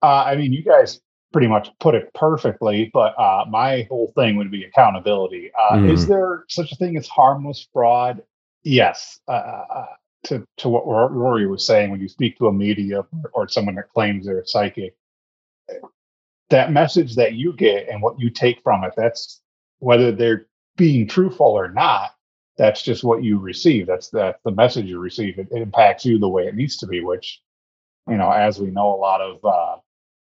Uh, 0.02 0.24
I 0.26 0.36
mean, 0.36 0.52
you 0.52 0.62
guys 0.62 1.00
pretty 1.32 1.48
much 1.48 1.68
put 1.80 1.94
it 1.94 2.10
perfectly, 2.14 2.90
but 2.92 3.18
uh, 3.18 3.44
my 3.48 3.86
whole 3.90 4.12
thing 4.16 4.36
would 4.36 4.50
be 4.50 4.64
accountability. 4.64 5.50
Uh, 5.58 5.80
Is 5.84 6.06
Mhm. 6.06 6.08
there 6.08 6.44
such 6.48 6.72
a 6.72 6.76
thing 6.76 6.96
as 6.96 7.08
harmless 7.08 7.68
fraud? 7.72 8.22
Yes. 8.64 9.20
Uh, 9.28 9.32
uh, 9.32 9.86
to 10.24 10.46
to 10.58 10.70
what 10.70 10.86
Rory 10.86 11.46
was 11.46 11.66
saying, 11.66 11.90
when 11.90 12.00
you 12.00 12.08
speak 12.08 12.38
to 12.38 12.48
a 12.48 12.52
medium 12.52 13.06
or 13.34 13.48
someone 13.48 13.76
that 13.76 13.90
claims 13.90 14.26
they're 14.26 14.44
psychic, 14.46 14.96
that 16.50 16.72
message 16.72 17.16
that 17.16 17.34
you 17.34 17.52
get 17.54 17.88
and 17.88 18.02
what 18.02 18.20
you 18.20 18.30
take 18.30 18.62
from 18.62 18.84
it, 18.84 18.94
that's 18.96 19.42
whether 19.80 20.12
they're 20.12 20.46
being 20.76 21.08
truthful 21.08 21.46
or 21.48 21.70
not. 21.70 22.12
That's 22.58 22.82
just 22.82 23.04
what 23.04 23.24
you 23.24 23.38
receive. 23.38 23.86
That's 23.86 24.10
that's 24.10 24.40
the 24.44 24.52
message 24.52 24.86
you 24.86 24.98
receive. 24.98 25.38
It, 25.38 25.48
it 25.50 25.62
impacts 25.62 26.04
you 26.06 26.18
the 26.18 26.28
way 26.28 26.46
it 26.46 26.56
needs 26.56 26.78
to 26.78 26.86
be, 26.86 27.02
which 27.02 27.42
you 28.08 28.16
know, 28.16 28.30
as 28.30 28.60
we 28.60 28.70
know, 28.70 28.94
a 28.94 28.96
lot 28.96 29.20
of 29.20 29.44
uh, 29.44 29.76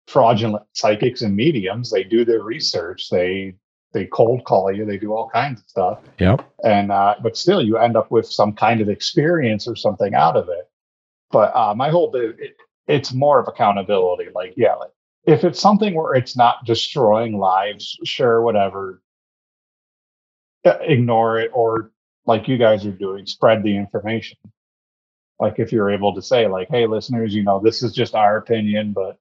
fraudulent 0.07 0.65
psychics 0.75 1.23
and 1.23 1.37
mediums, 1.37 1.91
they 1.91 2.05
do 2.05 2.25
their 2.25 2.43
research. 2.43 3.09
They 3.11 3.57
they 3.93 4.07
cold 4.07 4.45
call 4.45 4.73
you. 4.73 4.85
They 4.85 4.99
do 4.99 5.13
all 5.15 5.31
kinds 5.31 5.61
of 5.61 5.69
stuff, 5.69 6.01
Yep. 6.19 6.49
and 6.65 6.93
uh, 6.93 7.17
but 7.23 7.37
still, 7.37 7.63
you 7.63 7.79
end 7.79 7.97
up 7.97 8.11
with 8.11 8.27
some 8.27 8.53
kind 8.55 8.81
of 8.81 8.89
experience 8.89 9.67
or 9.69 9.77
something 9.77 10.15
out 10.15 10.37
of 10.37 10.49
it. 10.49 10.69
But 11.31 11.55
uh, 11.57 11.75
my 11.75 11.91
whole 11.91 12.11
bit, 12.11 12.37
it, 12.39 12.57
it's 12.87 13.13
more 13.13 13.41
of 13.41 13.49
accountability. 13.49 14.29
Like, 14.35 14.55
yeah, 14.57 14.75
like 14.75 14.91
if 15.25 15.45
it's 15.45 15.61
something 15.61 15.95
where 15.95 16.15
it's 16.15 16.37
not 16.37 16.65
destroying 16.67 17.39
lives, 17.39 17.99
sure, 18.05 18.43
whatever, 18.43 19.03
uh, 20.65 20.79
ignore 20.83 21.39
it, 21.41 21.51
or 21.55 21.93
like 22.27 22.49
you 22.49 22.59
guys 22.59 22.85
are 22.87 22.93
doing, 22.93 23.27
spread 23.27 23.63
the 23.63 23.77
information 23.77 24.39
like 25.41 25.59
if 25.59 25.73
you're 25.73 25.91
able 25.91 26.15
to 26.15 26.23
say 26.23 26.47
like 26.49 26.69
hey 26.71 26.87
listeners 26.87 27.35
you 27.35 27.43
know 27.45 27.61
this 27.61 27.83
is 27.83 27.93
just 27.93 28.15
our 28.15 28.37
opinion 28.39 28.93
but 28.93 29.19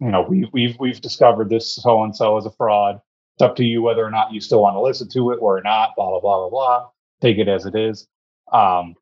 you 0.00 0.08
know 0.10 0.22
we 0.22 0.48
we've 0.52 0.76
we've 0.80 1.00
discovered 1.00 1.48
this 1.48 1.76
so 1.76 2.02
and 2.02 2.16
so 2.16 2.36
is 2.36 2.46
a 2.46 2.50
fraud 2.50 3.00
it's 3.40 3.50
up 3.50 3.56
to 3.56 3.64
you 3.64 3.82
whether 3.82 4.04
or 4.04 4.10
not 4.10 4.32
you 4.32 4.40
still 4.40 4.62
want 4.62 4.76
to 4.76 4.80
listen 4.82 5.08
to 5.10 5.30
it 5.32 5.38
or 5.40 5.62
not 5.62 5.90
blah 5.96 6.10
blah 6.10 6.20
blah 6.20 6.38
blah 6.38 6.50
blah. 6.50 6.88
Take 7.22 7.38
it 7.38 7.48
as 7.48 7.66
it 7.66 7.74
is. 7.74 8.06
Um 8.52 8.94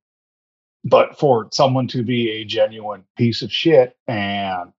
but 0.85 1.19
for 1.19 1.49
someone 1.53 1.89
to 1.89 2.03
be 2.05 2.31
a 2.31 2.45
genuine 2.45 3.05
piece 3.17 3.43
of 3.43 3.53
shit 3.53 3.97
and 4.09 4.73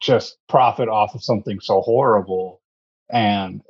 just 0.00 0.38
profit 0.48 0.88
off 0.88 1.14
of 1.14 1.22
something 1.24 1.60
so 1.60 1.82
horrible 1.82 2.62
and 3.10 3.62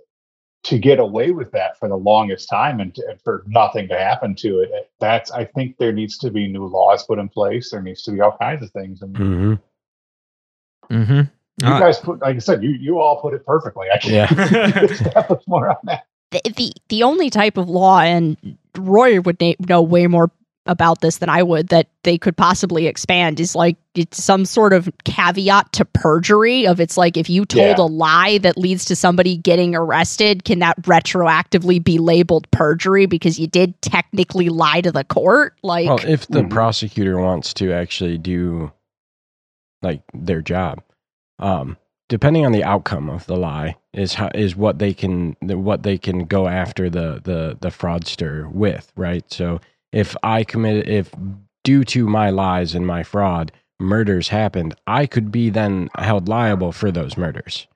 to 0.64 0.78
get 0.78 1.00
away 1.00 1.30
with 1.32 1.52
that 1.52 1.78
for 1.78 1.88
the 1.88 1.96
longest 1.96 2.48
time 2.50 2.80
and, 2.80 2.94
to, 2.94 3.06
and 3.08 3.20
for 3.22 3.44
nothing 3.48 3.88
to 3.88 3.98
happen 3.98 4.34
to 4.36 4.60
it 4.60 4.70
it- 4.72 4.90
that's 5.00 5.30
i 5.32 5.44
think 5.44 5.76
there 5.78 5.92
needs 5.92 6.18
to 6.18 6.30
be 6.30 6.48
new 6.48 6.66
laws 6.66 7.04
put 7.04 7.18
in 7.18 7.28
place. 7.28 7.70
There 7.70 7.82
needs 7.82 8.02
to 8.04 8.12
be 8.12 8.20
all 8.20 8.36
kinds 8.40 8.62
of 8.62 8.70
things 8.72 9.02
and 9.02 9.16
hmm 9.16 9.54
Mm-hmm. 10.90 11.39
You 11.62 11.68
Uh, 11.68 11.78
guys 11.80 11.98
put 11.98 12.20
like 12.20 12.36
i 12.36 12.38
said 12.38 12.62
you 12.62 12.70
you 12.70 12.98
all 12.98 13.20
put 13.20 13.34
it 13.34 13.44
perfectly 13.44 13.86
i 13.92 13.98
Yeah. 14.04 14.26
can't 14.28 14.90
establish 14.90 15.42
more 15.46 15.70
on 15.70 15.76
that 15.84 16.04
The, 16.30 16.40
the 16.56 16.72
the 16.88 17.02
only 17.02 17.28
type 17.30 17.56
of 17.56 17.68
law, 17.68 17.98
and 18.00 18.36
Roy 18.78 19.20
would 19.20 19.40
na- 19.40 19.54
know 19.68 19.82
way 19.82 20.06
more 20.06 20.30
about 20.66 21.00
this 21.00 21.16
than 21.18 21.28
I 21.28 21.42
would, 21.42 21.68
that 21.70 21.88
they 22.04 22.16
could 22.18 22.36
possibly 22.36 22.86
expand 22.86 23.40
is 23.40 23.56
like 23.56 23.76
it's 23.96 24.22
some 24.22 24.44
sort 24.44 24.72
of 24.72 24.88
caveat 25.04 25.72
to 25.72 25.84
perjury. 25.86 26.66
Of 26.68 26.78
it's 26.78 26.96
like 26.96 27.16
if 27.16 27.28
you 27.28 27.44
told 27.44 27.78
Yeah. 27.78 27.84
a 27.84 27.88
lie 27.88 28.38
that 28.38 28.56
leads 28.56 28.84
to 28.84 28.94
somebody 28.94 29.36
getting 29.38 29.74
arrested, 29.74 30.44
can 30.44 30.60
that 30.60 30.80
retroactively 30.82 31.82
be 31.82 31.98
labeled 31.98 32.48
perjury 32.52 33.06
because 33.06 33.40
you 33.40 33.48
did 33.48 33.80
technically 33.82 34.50
lie 34.50 34.82
to 34.82 34.92
the 34.92 35.02
court? 35.02 35.56
Like, 35.64 35.88
Well, 35.88 35.98
if 36.06 36.28
the 36.28 36.42
Mhm. 36.42 36.50
prosecutor 36.50 37.18
wants 37.18 37.52
to 37.54 37.72
actually 37.72 38.18
do 38.18 38.70
like 39.82 40.02
their 40.14 40.42
job, 40.42 40.82
um, 41.40 41.76
depending 42.08 42.46
on 42.46 42.52
the 42.52 42.64
outcome 42.64 43.10
of 43.10 43.26
the 43.26 43.36
lie, 43.36 43.76
is 43.92 44.14
how 44.14 44.30
is 44.34 44.54
what 44.54 44.78
they 44.78 44.94
can 44.94 45.36
what 45.40 45.82
they 45.82 45.98
can 45.98 46.26
go 46.26 46.46
after 46.46 46.88
the 46.88 47.20
the 47.24 47.56
the 47.60 47.68
fraudster 47.68 48.50
with, 48.52 48.92
right? 48.96 49.24
So 49.32 49.60
if 49.92 50.16
I 50.22 50.44
commit 50.44 50.88
if 50.88 51.12
due 51.64 51.84
to 51.84 52.06
my 52.06 52.30
lies 52.30 52.74
and 52.74 52.86
my 52.86 53.02
fraud, 53.02 53.52
murders 53.80 54.28
happened, 54.28 54.74
I 54.86 55.06
could 55.06 55.32
be 55.32 55.50
then 55.50 55.88
held 55.96 56.28
liable 56.28 56.72
for 56.72 56.90
those 56.90 57.16
murders. 57.16 57.66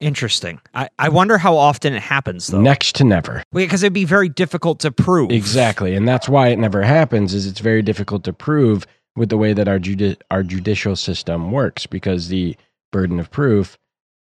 Interesting. 0.00 0.60
I, 0.72 0.88
I 0.98 1.10
wonder 1.10 1.36
how 1.36 1.56
often 1.56 1.92
it 1.92 2.00
happens 2.00 2.46
though. 2.46 2.60
Next 2.60 2.94
to 2.96 3.04
never. 3.04 3.42
Because 3.52 3.82
it'd 3.82 3.92
be 3.92 4.06
very 4.06 4.30
difficult 4.30 4.80
to 4.80 4.90
prove. 4.90 5.30
Exactly. 5.30 5.94
And 5.94 6.08
that's 6.08 6.28
why 6.28 6.48
it 6.48 6.58
never 6.58 6.82
happens 6.82 7.34
is 7.34 7.46
it's 7.46 7.60
very 7.60 7.82
difficult 7.82 8.24
to 8.24 8.32
prove 8.32 8.86
with 9.14 9.28
the 9.28 9.36
way 9.36 9.52
that 9.52 9.68
our 9.68 9.78
judi- 9.78 10.16
our 10.30 10.42
judicial 10.42 10.96
system 10.96 11.52
works 11.52 11.84
because 11.84 12.28
the 12.28 12.56
burden 12.92 13.18
of 13.20 13.30
proof 13.30 13.78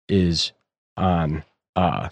is 0.08 0.52
on 0.98 1.44
uh 1.76 2.10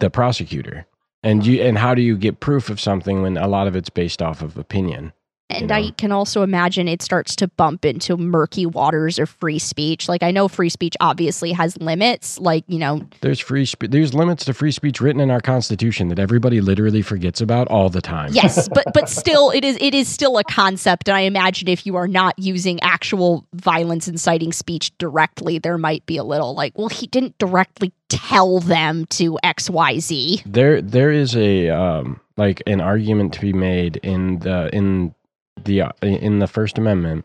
the 0.00 0.10
prosecutor. 0.10 0.86
And 1.22 1.44
you 1.44 1.62
and 1.62 1.78
how 1.78 1.94
do 1.94 2.02
you 2.02 2.16
get 2.16 2.40
proof 2.40 2.70
of 2.70 2.80
something 2.80 3.22
when 3.22 3.36
a 3.36 3.48
lot 3.48 3.66
of 3.66 3.74
it's 3.74 3.90
based 3.90 4.22
off 4.22 4.42
of 4.42 4.56
opinion? 4.56 5.12
And 5.50 5.68
know? 5.68 5.74
I 5.76 5.90
can 5.92 6.12
also 6.12 6.42
imagine 6.42 6.88
it 6.88 7.00
starts 7.00 7.34
to 7.36 7.48
bump 7.48 7.84
into 7.84 8.16
murky 8.16 8.66
waters 8.66 9.18
of 9.18 9.30
free 9.30 9.58
speech. 9.58 10.08
Like 10.08 10.22
I 10.22 10.30
know 10.30 10.46
free 10.46 10.68
speech 10.68 10.94
obviously 11.00 11.52
has 11.52 11.76
limits, 11.78 12.38
like, 12.38 12.64
you 12.68 12.78
know, 12.78 13.00
There's 13.22 13.40
free 13.40 13.64
spe- 13.64 13.86
there's 13.88 14.12
limits 14.12 14.44
to 14.46 14.54
free 14.54 14.72
speech 14.72 15.00
written 15.00 15.20
in 15.20 15.30
our 15.30 15.40
constitution 15.40 16.08
that 16.08 16.18
everybody 16.18 16.60
literally 16.60 17.00
forgets 17.02 17.40
about 17.40 17.66
all 17.68 17.88
the 17.88 18.02
time. 18.02 18.30
yes, 18.32 18.68
but 18.74 18.84
but 18.92 19.08
still 19.08 19.50
it 19.50 19.64
is 19.64 19.78
it 19.80 19.94
is 19.94 20.06
still 20.08 20.36
a 20.38 20.44
concept 20.44 21.08
and 21.08 21.16
I 21.16 21.20
imagine 21.20 21.68
if 21.68 21.86
you 21.86 21.96
are 21.96 22.08
not 22.08 22.38
using 22.38 22.78
actual 22.82 23.46
violence 23.54 24.06
inciting 24.06 24.52
speech 24.52 24.96
directly, 24.98 25.58
there 25.58 25.78
might 25.78 26.04
be 26.04 26.18
a 26.18 26.24
little 26.24 26.54
like, 26.54 26.76
well, 26.76 26.88
he 26.88 27.06
didn't 27.06 27.38
directly 27.38 27.92
tell 28.08 28.60
them 28.60 29.06
to 29.06 29.38
XYZ. 29.44 30.42
There 30.44 30.82
there 30.82 31.10
is 31.10 31.36
a 31.36 31.70
um 31.70 32.20
like 32.36 32.62
an 32.66 32.80
argument 32.80 33.34
to 33.34 33.40
be 33.40 33.52
made 33.52 33.96
in 33.96 34.38
the 34.40 34.70
in 34.74 35.14
the 35.64 35.82
uh, 35.82 35.90
in 36.02 36.38
the 36.38 36.46
first 36.46 36.78
amendment 36.78 37.24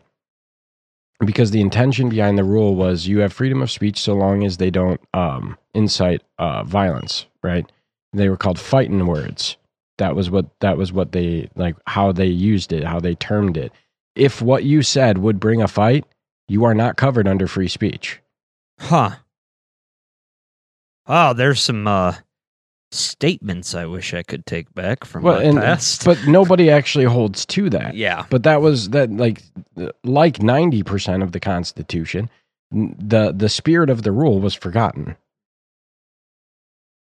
because 1.24 1.50
the 1.50 1.60
intention 1.60 2.08
behind 2.08 2.36
the 2.36 2.44
rule 2.44 2.74
was 2.74 3.06
you 3.06 3.18
have 3.20 3.32
freedom 3.32 3.62
of 3.62 3.70
speech 3.70 3.98
so 3.98 4.14
long 4.14 4.44
as 4.44 4.56
they 4.56 4.70
don't 4.70 5.00
um 5.14 5.56
incite 5.74 6.22
uh 6.38 6.64
violence, 6.64 7.26
right? 7.42 7.70
They 8.12 8.28
were 8.28 8.36
called 8.36 8.58
fighting 8.58 9.06
words. 9.06 9.56
That 9.98 10.16
was 10.16 10.30
what 10.30 10.46
that 10.60 10.76
was 10.76 10.92
what 10.92 11.12
they 11.12 11.48
like 11.56 11.76
how 11.86 12.12
they 12.12 12.26
used 12.26 12.72
it, 12.72 12.84
how 12.84 13.00
they 13.00 13.14
termed 13.14 13.56
it. 13.56 13.72
If 14.16 14.42
what 14.42 14.64
you 14.64 14.82
said 14.82 15.18
would 15.18 15.40
bring 15.40 15.62
a 15.62 15.68
fight, 15.68 16.04
you 16.48 16.64
are 16.64 16.74
not 16.74 16.96
covered 16.96 17.26
under 17.28 17.46
free 17.46 17.68
speech. 17.68 18.20
Huh. 18.78 19.16
Oh, 21.06 21.32
there's 21.32 21.60
some 21.60 21.86
uh 21.86 22.14
statements 22.94 23.74
I 23.74 23.86
wish 23.86 24.14
I 24.14 24.22
could 24.22 24.46
take 24.46 24.72
back 24.74 25.04
from 25.04 25.22
Well, 25.22 25.36
my 25.38 25.42
and 25.44 25.58
past. 25.58 26.04
but 26.04 26.18
nobody 26.26 26.70
actually 26.70 27.04
holds 27.04 27.44
to 27.46 27.68
that. 27.70 27.94
yeah. 27.94 28.26
But 28.30 28.42
that 28.44 28.60
was 28.62 28.90
that 28.90 29.10
like 29.10 29.42
like 30.04 30.42
ninety 30.42 30.82
percent 30.82 31.22
of 31.22 31.32
the 31.32 31.40
Constitution, 31.40 32.30
the 32.72 33.32
the 33.36 33.48
spirit 33.48 33.90
of 33.90 34.02
the 34.02 34.12
rule 34.12 34.40
was 34.40 34.54
forgotten. 34.54 35.16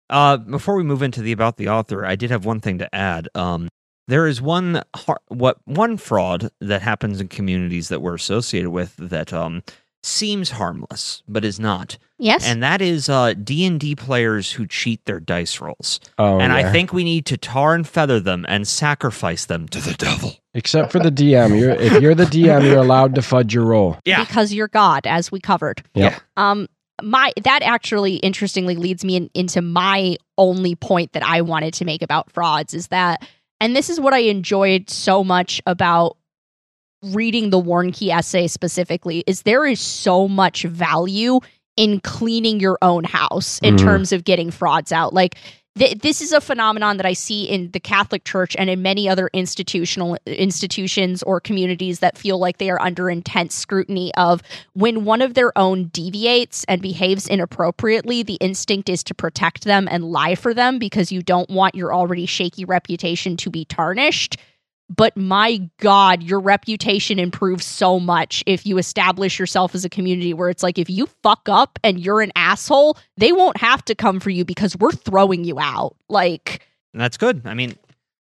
Uh, 0.09 0.38
before 0.38 0.75
we 0.75 0.83
move 0.83 1.01
into 1.03 1.22
the 1.22 1.32
about 1.33 1.57
the 1.57 1.67
author, 1.67 2.06
I 2.06 2.16
did 2.16 2.32
have 2.32 2.45
one 2.45 2.61
thing 2.61 2.77
to 2.77 2.95
add. 2.95 3.27
Um, 3.35 3.67
there 4.07 4.25
is 4.25 4.41
one 4.41 4.82
har- 4.95 5.19
what 5.27 5.57
one 5.66 5.98
fraud 5.98 6.49
that 6.61 6.82
happens 6.82 7.19
in 7.19 7.27
communities 7.27 7.90
that 7.90 8.01
we're 8.01 8.16
associated 8.16 8.69
with 8.69 8.95
that 8.98 9.33
um 9.33 9.64
seems 10.03 10.51
harmless 10.51 11.24
but 11.27 11.43
is 11.43 11.59
not, 11.59 11.98
Yes. 12.20 12.46
and 12.46 12.64
that 12.64 12.82
is 12.82 13.10
uh 13.10 13.34
D 13.34 13.66
and 13.66 13.80
D 13.80 13.96
players 13.96 14.52
who 14.52 14.66
cheat 14.66 15.06
their 15.06 15.20
dice 15.20 15.62
rolls. 15.62 16.00
Oh, 16.18 16.40
and 16.40 16.52
I 16.52 16.72
think 16.72 16.92
we 16.92 17.04
need 17.04 17.26
to 17.28 17.38
tar 17.38 17.76
and 17.76 17.88
feather 17.88 18.20
them 18.20 18.46
and 18.48 18.68
sacrifice 18.68 19.46
them 19.46 19.68
to 19.70 19.80
the 19.80 19.94
devil. 19.94 20.36
except 20.56 20.92
for 20.92 21.00
the 21.00 21.12
DM, 21.12 21.60
you're 21.60 21.72
if 21.72 22.02
you're 22.02 22.16
the 22.16 22.26
DM, 22.26 22.64
you're 22.64 22.80
allowed 22.80 23.14
to 23.16 23.22
fudge 23.22 23.54
your 23.54 23.66
roll. 23.66 23.98
Yeah. 24.06 24.24
because 24.24 24.54
you're 24.54 24.68
God, 24.68 25.06
as 25.06 25.32
we 25.32 25.40
covered. 25.40 25.84
Yep. 25.94 26.14
Yeah. 26.14 26.20
Um, 26.36 26.68
my 27.04 27.32
that 27.44 27.62
actually 27.62 28.16
interestingly 28.16 28.76
leads 28.76 29.06
me 29.06 29.18
in, 29.18 29.30
into 29.36 29.62
my 29.62 30.18
only 30.40 30.74
point 30.74 31.14
that 31.14 31.22
I 31.24 31.42
wanted 31.42 31.76
to 31.76 31.86
make 31.86 32.02
about 32.02 32.32
frauds 32.32 32.74
is 32.74 32.88
that, 32.88 33.28
and 33.62 33.76
this 33.76 33.92
is 33.92 34.00
what 34.00 34.16
I 34.16 34.20
enjoyed 34.20 34.90
so 34.90 35.24
much 35.24 35.62
about 35.68 36.18
reading 37.04 37.52
the 37.52 37.62
Warnke 37.62 38.10
essay 38.10 38.48
specifically, 38.48 39.24
is 39.28 39.44
there 39.44 39.66
is 39.68 39.80
so 39.80 40.28
much 40.28 40.64
value 40.64 41.40
in 41.77 42.01
cleaning 42.01 42.59
your 42.59 42.77
own 42.81 43.06
house 43.06 43.59
in 43.64 43.75
Mhm. 43.75 43.80
terms 43.80 44.11
of 44.11 44.23
getting 44.25 44.51
frauds 44.51 44.91
out. 44.91 45.14
Like 45.14 45.35
th- 45.77 45.99
this 45.99 46.22
is 46.22 46.31
a 46.31 46.41
phenomenon 46.41 46.97
that 46.97 47.06
I 47.06 47.14
see 47.14 47.43
in 47.43 47.69
the 47.72 47.80
Catholic 47.80 48.23
Church 48.23 48.56
and 48.57 48.67
in 48.67 48.81
many 48.81 49.07
other 49.07 49.30
institutional 49.31 50.17
institutions 50.25 51.22
or 51.22 51.39
communities 51.39 51.99
that 51.99 52.17
feel 52.17 52.39
like 52.39 52.57
they 52.57 52.72
are 52.72 52.81
under 52.81 53.11
intense 53.11 53.53
scrutiny 53.53 54.11
of 54.15 54.41
when 54.73 55.06
one 55.06 55.22
of 55.22 55.35
their 55.35 55.56
own 55.56 55.89
deviates 55.93 56.64
and 56.67 56.81
behaves 56.81 57.27
inappropriately, 57.27 58.23
the 58.23 58.39
instinct 58.41 58.89
is 58.89 59.03
to 59.03 59.14
protect 59.14 59.65
them 59.65 59.88
and 59.91 60.03
lie 60.03 60.33
for 60.33 60.51
them 60.53 60.80
because 60.80 61.11
you 61.11 61.22
don't 61.22 61.49
want 61.51 61.75
your 61.75 61.93
already 61.93 62.25
shaky 62.25 62.65
reputation 62.65 63.38
to 63.38 63.51
be 63.51 63.64
tarnished. 63.64 64.35
But 64.90 65.17
my 65.17 65.69
God, 65.80 66.24
your 66.24 66.40
reputation 66.40 67.19
improves 67.19 67.66
so 67.66 67.99
much 67.99 68.43
if 68.45 68.66
you 68.66 68.77
establish 68.77 69.38
yourself 69.38 69.75
as 69.75 69.83
a 69.83 69.90
community 69.90 70.33
where 70.33 70.49
it's 70.49 70.64
like, 70.64 70.77
if 70.77 70.90
you 70.90 71.07
fuck 71.24 71.49
up 71.49 71.77
and 71.83 71.99
you're 71.99 72.22
an 72.22 72.32
asshole, 72.35 72.98
they 73.17 73.32
won't 73.33 73.57
have 73.57 73.83
to 73.85 73.95
come 73.95 74.19
for 74.22 74.30
you 74.30 74.45
because 74.45 74.77
we're 74.77 74.91
throwing 74.93 75.43
you 75.43 75.59
out. 75.59 75.95
Like, 76.07 76.66
And 76.93 77.01
that's 77.01 77.17
good. 77.17 77.41
I 77.45 77.53
mean, 77.53 77.75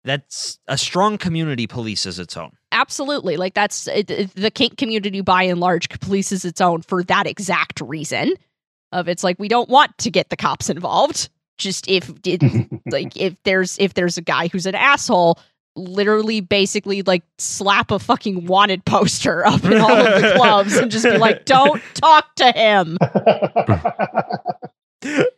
that's 0.06 0.58
a 0.68 0.78
strong 0.78 1.18
community 1.18 1.68
polices 1.68 2.18
its 2.20 2.38
own. 2.38 2.52
absolutely. 2.72 3.36
Like, 3.36 3.54
that's 3.54 3.88
it, 3.88 4.10
it- 4.10 4.36
the 4.36 4.52
kink 4.52 4.78
community 4.78 5.20
by 5.22 5.44
and 5.44 5.60
large 5.60 5.90
polices 5.90 6.46
its 6.46 6.62
own 6.62 6.82
for 6.82 7.04
that 7.04 7.28
exact 7.28 7.82
reason. 7.82 8.34
Of 8.94 9.10
it's 9.10 9.22
like, 9.24 9.38
we 9.38 9.50
don't 9.50 9.68
want 9.70 9.98
to 9.98 10.10
get 10.10 10.30
the 10.30 10.38
cops 10.38 10.70
involved. 10.70 11.28
Just 11.58 11.90
if 11.90 12.10
it, 12.26 12.42
like 12.86 13.18
if 13.18 13.36
there's 13.44 13.78
if 13.80 13.96
there's 13.96 14.18
a 14.18 14.22
guy 14.22 14.48
who's 14.48 14.66
an 14.66 14.76
asshole 14.76 15.40
literally 15.78 16.42
basically 16.42 17.02
like 17.04 17.24
slap 17.38 17.92
a 17.92 18.00
fucking 18.00 18.46
wanted 18.48 18.84
poster 18.86 19.46
up 19.48 19.64
in 19.64 19.78
all 19.80 19.92
of 19.92 20.22
the 20.22 20.34
clubs 20.38 20.76
and 20.76 20.90
just 20.92 21.06
be 21.06 21.18
like 21.18 21.46
don't 21.46 21.82
talk 21.94 22.34
to 22.36 22.52
him 22.52 22.98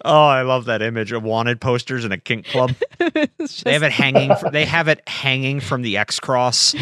Oh, 0.05 0.25
I 0.25 0.41
love 0.43 0.65
that 0.65 0.81
image 0.81 1.11
of 1.11 1.21
wanted 1.23 1.59
posters 1.59 2.05
in 2.05 2.13
a 2.13 2.17
kink 2.17 2.45
club. 2.47 2.73
It's 2.99 3.61
They 3.61 3.73
have 3.73 3.83
it 3.83 3.91
hanging. 3.91 4.33
fr- 4.35 4.49
they 4.49 4.63
have 4.65 4.87
it 4.87 5.01
hanging 5.07 5.59
from 5.59 5.81
the 5.81 5.97
X 5.97 6.17
cross. 6.19 6.73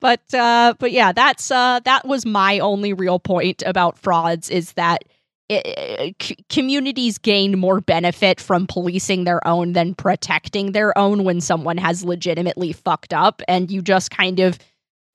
but 0.00 0.34
uh 0.34 0.74
but 0.78 0.90
yeah 0.92 1.12
that's 1.12 1.50
uh 1.50 1.78
that 1.84 2.06
was 2.06 2.26
my 2.26 2.58
only 2.58 2.92
real 2.92 3.18
point 3.20 3.62
about 3.64 3.96
frauds 3.98 4.50
is 4.50 4.72
that 4.72 5.04
i 5.50 6.14
c- 6.22 6.36
communities 6.48 7.18
gain 7.18 7.58
more 7.58 7.80
benefit 7.80 8.40
from 8.40 8.66
policing 8.66 9.24
their 9.24 9.46
own 9.46 9.72
than 9.72 9.94
protecting 9.94 10.72
their 10.72 10.96
own 10.96 11.24
when 11.24 11.40
someone 11.40 11.76
has 11.76 12.04
legitimately 12.04 12.72
fucked 12.72 13.12
up 13.12 13.42
and 13.48 13.70
you 13.70 13.82
just 13.82 14.10
kind 14.10 14.38
of 14.40 14.58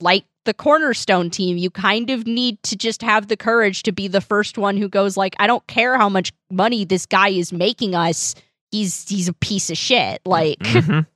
like 0.00 0.24
the 0.44 0.52
cornerstone 0.54 1.30
team 1.30 1.56
you 1.56 1.70
kind 1.70 2.10
of 2.10 2.26
need 2.26 2.62
to 2.62 2.76
just 2.76 3.02
have 3.02 3.28
the 3.28 3.36
courage 3.36 3.82
to 3.82 3.92
be 3.92 4.06
the 4.08 4.20
first 4.20 4.58
one 4.58 4.76
who 4.76 4.88
goes 4.88 5.16
like 5.16 5.34
I 5.38 5.46
don't 5.46 5.66
care 5.66 5.96
how 5.96 6.08
much 6.08 6.32
money 6.50 6.84
this 6.84 7.06
guy 7.06 7.30
is 7.30 7.52
making 7.52 7.94
us 7.94 8.34
he's 8.70 9.08
he's 9.08 9.28
a 9.28 9.32
piece 9.32 9.70
of 9.70 9.76
shit 9.78 10.20
like 10.26 10.58
Mhm. 10.60 11.06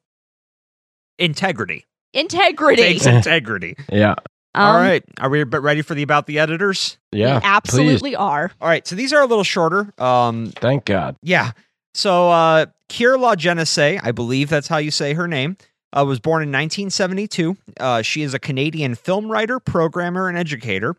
Integrity 1.18 1.84
integrity 2.12 2.98
integrity. 3.06 3.76
Yeah. 3.92 4.14
All 4.54 4.76
Um, 4.76 4.82
right, 4.82 5.04
are 5.20 5.28
we 5.30 5.44
but 5.44 5.60
ready 5.60 5.82
for 5.82 5.94
the 5.94 6.02
about 6.02 6.26
the 6.26 6.38
editors? 6.38 6.98
Yeah. 7.12 7.38
we 7.38 7.44
absolutely 7.44 8.16
are 8.16 8.50
All 8.60 8.68
right, 8.68 8.86
so 8.86 8.96
these 8.96 9.12
are 9.12 9.22
a 9.22 9.26
little 9.26 9.44
shorter. 9.44 9.92
Um, 9.98 10.52
Thank 10.56 10.84
God. 10.86 11.16
Yeah. 11.22 11.52
So 11.94 12.30
uh 12.30 12.66
Kier-La 12.88 13.36
Janisse, 13.36 14.00
I 14.02 14.10
believe 14.12 14.48
that's 14.48 14.66
how 14.68 14.78
you 14.78 14.90
say 14.90 15.14
her 15.14 15.28
name, 15.28 15.56
uh, 15.92 16.04
was 16.04 16.18
born 16.18 16.42
in 16.42 16.48
1972. 16.48 17.56
Uh, 17.78 18.02
she 18.02 18.22
is 18.22 18.34
a 18.34 18.38
Canadian 18.40 18.96
film 18.96 19.30
writer, 19.30 19.60
programmer, 19.60 20.28
and 20.28 20.36
educator. 20.36 20.96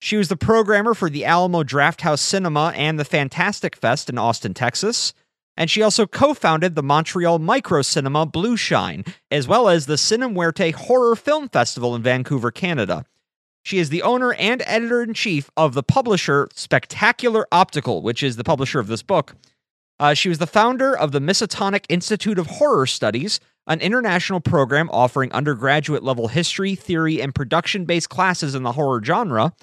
She 0.00 0.16
was 0.16 0.28
the 0.28 0.36
programmer 0.36 0.94
for 0.94 1.08
the 1.10 1.24
Alamo 1.24 1.62
Drafthouse 1.64 2.20
Cinema 2.20 2.72
and 2.76 3.00
the 3.00 3.04
Fantastic 3.04 3.74
Fest 3.74 4.08
in 4.10 4.18
Austin, 4.18 4.54
Texas. 4.54 5.14
And 5.56 5.70
she 5.70 5.82
also 5.82 6.06
co 6.06 6.34
founded 6.34 6.74
the 6.74 6.82
Montreal 6.82 7.38
Micro 7.38 7.82
Cinema 7.82 8.26
Blue 8.26 8.56
Shine, 8.56 9.04
as 9.30 9.46
well 9.46 9.68
as 9.68 9.86
the 9.86 9.94
Cinemuerte 9.94 10.72
Horror 10.74 11.16
Film 11.16 11.48
Festival 11.48 11.94
in 11.94 12.02
Vancouver, 12.02 12.50
Canada. 12.50 13.04
She 13.62 13.78
is 13.78 13.88
the 13.88 14.02
owner 14.02 14.34
and 14.34 14.62
editor 14.66 15.02
in 15.02 15.14
chief 15.14 15.50
of 15.56 15.72
the 15.74 15.82
publisher 15.82 16.48
Spectacular 16.54 17.46
Optical, 17.50 18.02
which 18.02 18.22
is 18.22 18.36
the 18.36 18.44
publisher 18.44 18.78
of 18.78 18.88
this 18.88 19.02
book. 19.02 19.36
Uh, 19.98 20.12
she 20.12 20.28
was 20.28 20.38
the 20.38 20.46
founder 20.46 20.96
of 20.96 21.12
the 21.12 21.20
Miskatonic 21.20 21.86
Institute 21.88 22.38
of 22.38 22.46
Horror 22.46 22.86
Studies, 22.86 23.40
an 23.66 23.80
international 23.80 24.40
program 24.40 24.90
offering 24.90 25.32
undergraduate 25.32 26.02
level 26.02 26.28
history, 26.28 26.74
theory, 26.74 27.22
and 27.22 27.34
production 27.34 27.84
based 27.84 28.10
classes 28.10 28.54
in 28.54 28.64
the 28.64 28.72
horror 28.72 29.02
genre. 29.02 29.54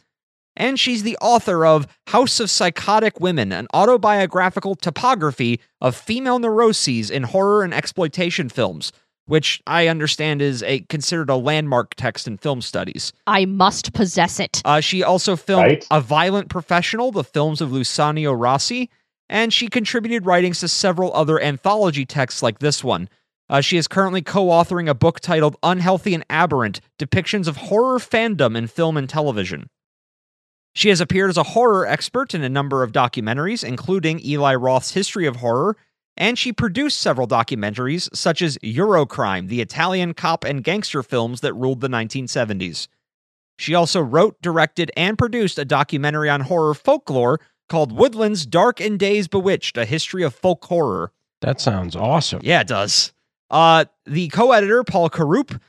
And 0.55 0.79
she's 0.79 1.03
the 1.03 1.17
author 1.21 1.65
of 1.65 1.87
House 2.07 2.39
of 2.39 2.49
Psychotic 2.49 3.19
Women, 3.19 3.51
an 3.51 3.67
autobiographical 3.73 4.75
topography 4.75 5.59
of 5.79 5.95
female 5.95 6.39
neuroses 6.39 7.09
in 7.09 7.23
horror 7.23 7.63
and 7.63 7.73
exploitation 7.73 8.49
films, 8.49 8.91
which 9.25 9.61
I 9.65 9.87
understand 9.87 10.41
is 10.41 10.61
a 10.63 10.81
considered 10.81 11.29
a 11.29 11.37
landmark 11.37 11.95
text 11.95 12.27
in 12.27 12.37
film 12.37 12.61
studies. 12.61 13.13
I 13.27 13.45
must 13.45 13.93
possess 13.93 14.39
it. 14.39 14.61
Uh, 14.65 14.81
she 14.81 15.03
also 15.03 15.35
filmed 15.35 15.67
Right. 15.67 15.87
A 15.89 16.01
Violent 16.01 16.49
Professional, 16.49 17.11
the 17.11 17.23
films 17.23 17.61
of 17.61 17.71
Luciano 17.71 18.33
Rossi, 18.33 18.89
and 19.29 19.53
she 19.53 19.69
contributed 19.69 20.25
writings 20.25 20.59
to 20.59 20.67
several 20.67 21.13
other 21.13 21.41
anthology 21.41 22.05
texts 22.05 22.43
like 22.43 22.59
this 22.59 22.83
one. 22.83 23.07
Uh, 23.49 23.61
she 23.61 23.77
is 23.77 23.87
currently 23.87 24.21
co 24.21 24.47
authoring 24.47 24.89
a 24.89 24.93
book 24.93 25.21
titled 25.21 25.55
Unhealthy 25.63 26.13
and 26.13 26.25
Aberrant 26.29 26.81
Depictions 26.99 27.47
of 27.47 27.57
Horror 27.57 27.99
Fandom 27.99 28.57
in 28.57 28.67
Film 28.67 28.97
and 28.97 29.07
Television. 29.09 29.69
She 30.73 30.89
has 30.89 31.01
appeared 31.01 31.29
as 31.29 31.37
a 31.37 31.43
horror 31.43 31.85
expert 31.85 32.33
in 32.33 32.43
a 32.43 32.49
number 32.49 32.83
of 32.83 32.91
documentaries, 32.91 33.63
including 33.63 34.23
Eli 34.25 34.55
Roth's 34.55 34.91
History 34.91 35.25
of 35.25 35.37
Horror, 35.37 35.75
and 36.17 36.37
she 36.37 36.53
produced 36.53 36.99
several 36.99 37.27
documentaries, 37.27 38.13
such 38.15 38.41
as 38.41 38.57
Eurocrime, 38.59 39.47
the 39.47 39.61
Italian 39.61 40.13
cop 40.13 40.43
and 40.43 40.63
gangster 40.63 41.03
films 41.03 41.41
that 41.41 41.53
ruled 41.53 41.81
the 41.81 41.87
1970s. 41.87 42.87
She 43.57 43.75
also 43.75 44.01
wrote, 44.01 44.41
directed, 44.41 44.91
and 44.95 45.17
produced 45.17 45.59
a 45.59 45.65
documentary 45.65 46.29
on 46.29 46.41
horror 46.41 46.73
folklore 46.73 47.39
called 47.69 47.91
Woodlands 47.91 48.45
Dark 48.45 48.79
and 48.79 48.99
Days 48.99 49.27
Bewitched, 49.27 49.77
a 49.77 49.85
history 49.85 50.23
of 50.23 50.33
folk 50.33 50.65
horror. 50.65 51.11
That 51.41 51.61
sounds 51.61 51.95
awesome. 51.95 52.41
Yeah, 52.43 52.61
it 52.61 52.67
does. 52.67 53.13
Uh, 53.49 53.85
the 54.05 54.29
co 54.29 54.51
editor, 54.51 54.83
Paul 54.83 55.09
Corupe, 55.09 55.59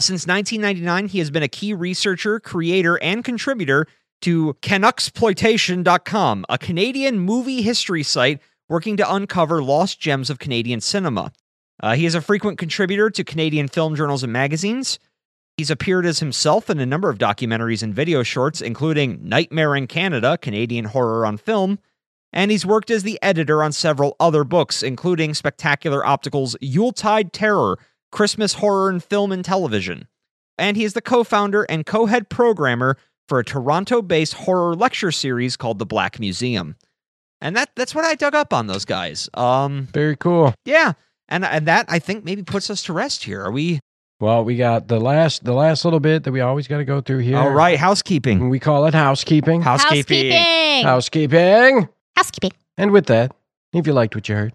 since 0.00 0.26
1999, 0.26 1.08
he 1.08 1.18
has 1.18 1.30
been 1.30 1.42
a 1.42 1.48
key 1.48 1.72
researcher, 1.72 2.40
creator, 2.40 2.98
and 3.02 3.24
contributor 3.24 3.86
to 4.22 4.54
Canucksploitation.com, 4.62 6.46
a 6.48 6.58
Canadian 6.58 7.18
movie 7.18 7.62
history 7.62 8.02
site 8.02 8.40
working 8.68 8.96
to 8.96 9.14
uncover 9.14 9.62
lost 9.62 10.00
gems 10.00 10.30
of 10.30 10.38
Canadian 10.38 10.80
cinema. 10.80 11.32
Uh, 11.82 11.94
he 11.94 12.06
is 12.06 12.14
a 12.14 12.20
frequent 12.20 12.58
contributor 12.58 13.10
to 13.10 13.24
Canadian 13.24 13.68
film 13.68 13.94
journals 13.94 14.22
and 14.22 14.32
magazines. 14.32 14.98
He's 15.56 15.70
appeared 15.70 16.04
as 16.04 16.18
himself 16.18 16.68
in 16.68 16.80
a 16.80 16.86
number 16.86 17.08
of 17.08 17.18
documentaries 17.18 17.82
and 17.82 17.94
video 17.94 18.22
shorts, 18.22 18.60
including 18.60 19.20
Nightmare 19.22 19.74
in 19.74 19.86
Canada, 19.86 20.36
Canadian 20.36 20.86
horror 20.86 21.24
on 21.24 21.38
film, 21.38 21.78
and 22.32 22.50
he's 22.50 22.66
worked 22.66 22.90
as 22.90 23.02
the 23.02 23.18
editor 23.22 23.62
on 23.62 23.72
several 23.72 24.16
other 24.20 24.44
books, 24.44 24.82
including 24.82 25.32
Spectacular 25.32 26.02
Optical's 26.02 26.56
Yuletide 26.60 27.32
Terror, 27.32 27.78
Christmas 28.12 28.54
Horror 28.54 28.90
in 28.90 29.00
Film 29.00 29.32
and 29.32 29.44
Television. 29.44 30.08
And 30.58 30.76
he 30.76 30.84
is 30.84 30.92
the 30.92 31.02
co 31.02 31.24
founder 31.24 31.64
and 31.64 31.86
co 31.86 32.06
head 32.06 32.28
programmer 32.28 32.96
for 33.28 33.38
a 33.38 33.44
Toronto 33.44 34.02
based 34.02 34.34
horror 34.34 34.74
lecture 34.74 35.10
series 35.12 35.56
called 35.56 35.78
The 35.78 35.86
Black 35.86 36.18
Museum. 36.20 36.76
And 37.40 37.54
that, 37.56 37.70
that's 37.76 37.94
what 37.94 38.04
I 38.04 38.14
dug 38.14 38.34
up 38.34 38.52
on 38.52 38.66
those 38.66 38.84
guys. 38.84 39.28
Um, 39.34 39.88
Very 39.92 40.16
cool. 40.16 40.54
yeah. 40.64 40.92
And, 41.28 41.44
and 41.44 41.66
that 41.66 41.86
I 41.88 41.98
think 41.98 42.24
maybe 42.24 42.42
puts 42.42 42.70
us 42.70 42.82
to 42.84 42.92
rest 42.92 43.24
here. 43.24 43.42
Are 43.42 43.50
we 43.50 43.80
Well, 44.20 44.44
we 44.44 44.56
got 44.56 44.86
the 44.88 45.00
last 45.00 45.44
the 45.44 45.52
last 45.54 45.84
little 45.84 45.98
bit 46.00 46.22
that 46.22 46.30
we 46.32 46.40
always 46.40 46.68
got 46.68 46.78
to 46.78 46.84
go 46.84 47.00
through 47.00 47.18
here. 47.18 47.36
all 47.36 47.50
right? 47.50 47.76
Housekeeping. 47.78 48.48
We 48.48 48.60
call 48.60 48.86
it 48.86 48.94
housekeeping. 48.94 49.60
Housekeeping. 49.60 50.84
Housekeeping. 50.84 51.88
Housekeeping. 52.16 52.52
And 52.78 52.92
with 52.92 53.06
that, 53.06 53.34
if 53.72 53.86
you 53.86 53.92
liked 53.92 54.14
what 54.14 54.28
you 54.28 54.36
heard, 54.36 54.54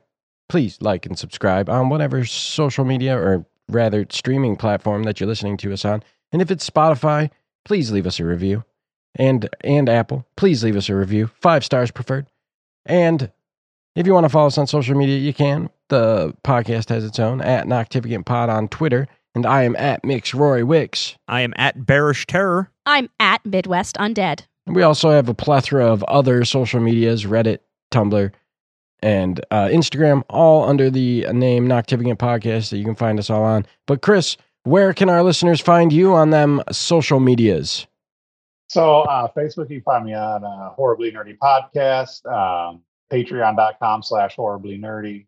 please 0.50 0.78
like 0.82 1.06
and 1.06 1.20
subscribe 1.20 1.70
on 1.70 1.90
whatever 1.90 2.24
social 2.26 2.86
media 2.86 3.18
or 3.18 3.46
rather 3.68 4.06
streaming 4.10 4.56
platform 4.56 5.04
that 5.04 5.20
you're 5.20 5.28
listening 5.28 5.58
to 5.58 5.74
us 5.74 5.84
on. 5.86 6.04
And 6.32 6.42
if 6.42 6.50
it's 6.52 6.70
Spotify, 6.70 7.30
please 7.66 7.92
leave 7.92 8.08
us 8.08 8.20
a 8.20 8.26
review. 8.26 8.64
And 9.16 9.50
and 9.62 9.90
Apple, 9.90 10.26
please 10.38 10.64
leave 10.64 10.76
us 10.78 10.90
a 10.90 10.96
review. 10.96 11.28
Five 11.42 11.66
stars 11.66 11.92
preferred. 11.92 12.28
And 12.86 13.32
if 13.96 14.08
you 14.08 14.14
want 14.14 14.24
to 14.24 14.30
follow 14.30 14.48
us 14.48 14.58
on 14.58 14.68
social 14.68 14.96
media, 14.96 15.18
you 15.18 15.34
can. 15.34 15.70
The 15.90 16.34
podcast 16.46 16.90
has 16.90 17.04
its 17.04 17.20
own 17.20 17.42
at 17.42 17.68
Noctificant 17.68 18.26
Pod 18.26 18.50
on 18.50 18.70
Twitter, 18.70 19.08
and 19.36 19.46
I 19.46 19.64
am 19.64 19.76
at 19.76 20.06
Mix 20.06 20.34
Rory 20.34 20.64
Wicks. 20.64 21.18
I 21.28 21.42
am 21.42 21.54
at 21.58 21.86
Bearish 21.86 22.26
Terror. 22.26 22.72
I'm 22.86 23.10
at 23.20 23.46
Midwest 23.46 23.98
Undead. 23.98 24.44
And 24.66 24.76
we 24.76 24.84
also 24.84 25.10
have 25.10 25.28
a 25.28 25.34
plethora 25.34 25.86
of 25.86 26.04
other 26.04 26.46
social 26.46 26.80
medias 26.80 27.26
Reddit, 27.26 27.60
Tumblr, 27.92 28.32
and 29.04 29.46
uh, 29.52 29.66
Instagram, 29.66 30.24
all 30.30 30.64
under 30.64 30.90
the 30.90 31.26
name 31.34 31.68
Noctificant 31.68 32.18
Podcast 32.18 32.70
that 32.70 32.78
you 32.78 32.86
can 32.86 32.96
find 32.96 33.20
us 33.20 33.30
all 33.30 33.44
on. 33.44 33.66
But, 33.88 34.02
Chris, 34.02 34.38
where 34.64 34.94
can 34.94 35.10
our 35.10 35.24
listeners 35.24 35.60
find 35.62 35.92
you 35.92 36.14
on 36.14 36.30
them 36.30 36.62
social 36.72 37.20
medias? 37.20 37.88
So 38.68 39.02
uh, 39.02 39.28
Facebook, 39.36 39.70
you 39.70 39.82
find 39.82 40.06
me 40.06 40.14
on 40.14 40.44
uh, 40.44 40.70
Horribly 40.70 41.12
Nerdy 41.12 41.38
Podcast, 41.38 42.26
um, 42.26 42.82
patreon.com 43.12 44.02
slash 44.04 44.36
horribly 44.36 44.78
nerdy, 44.80 45.26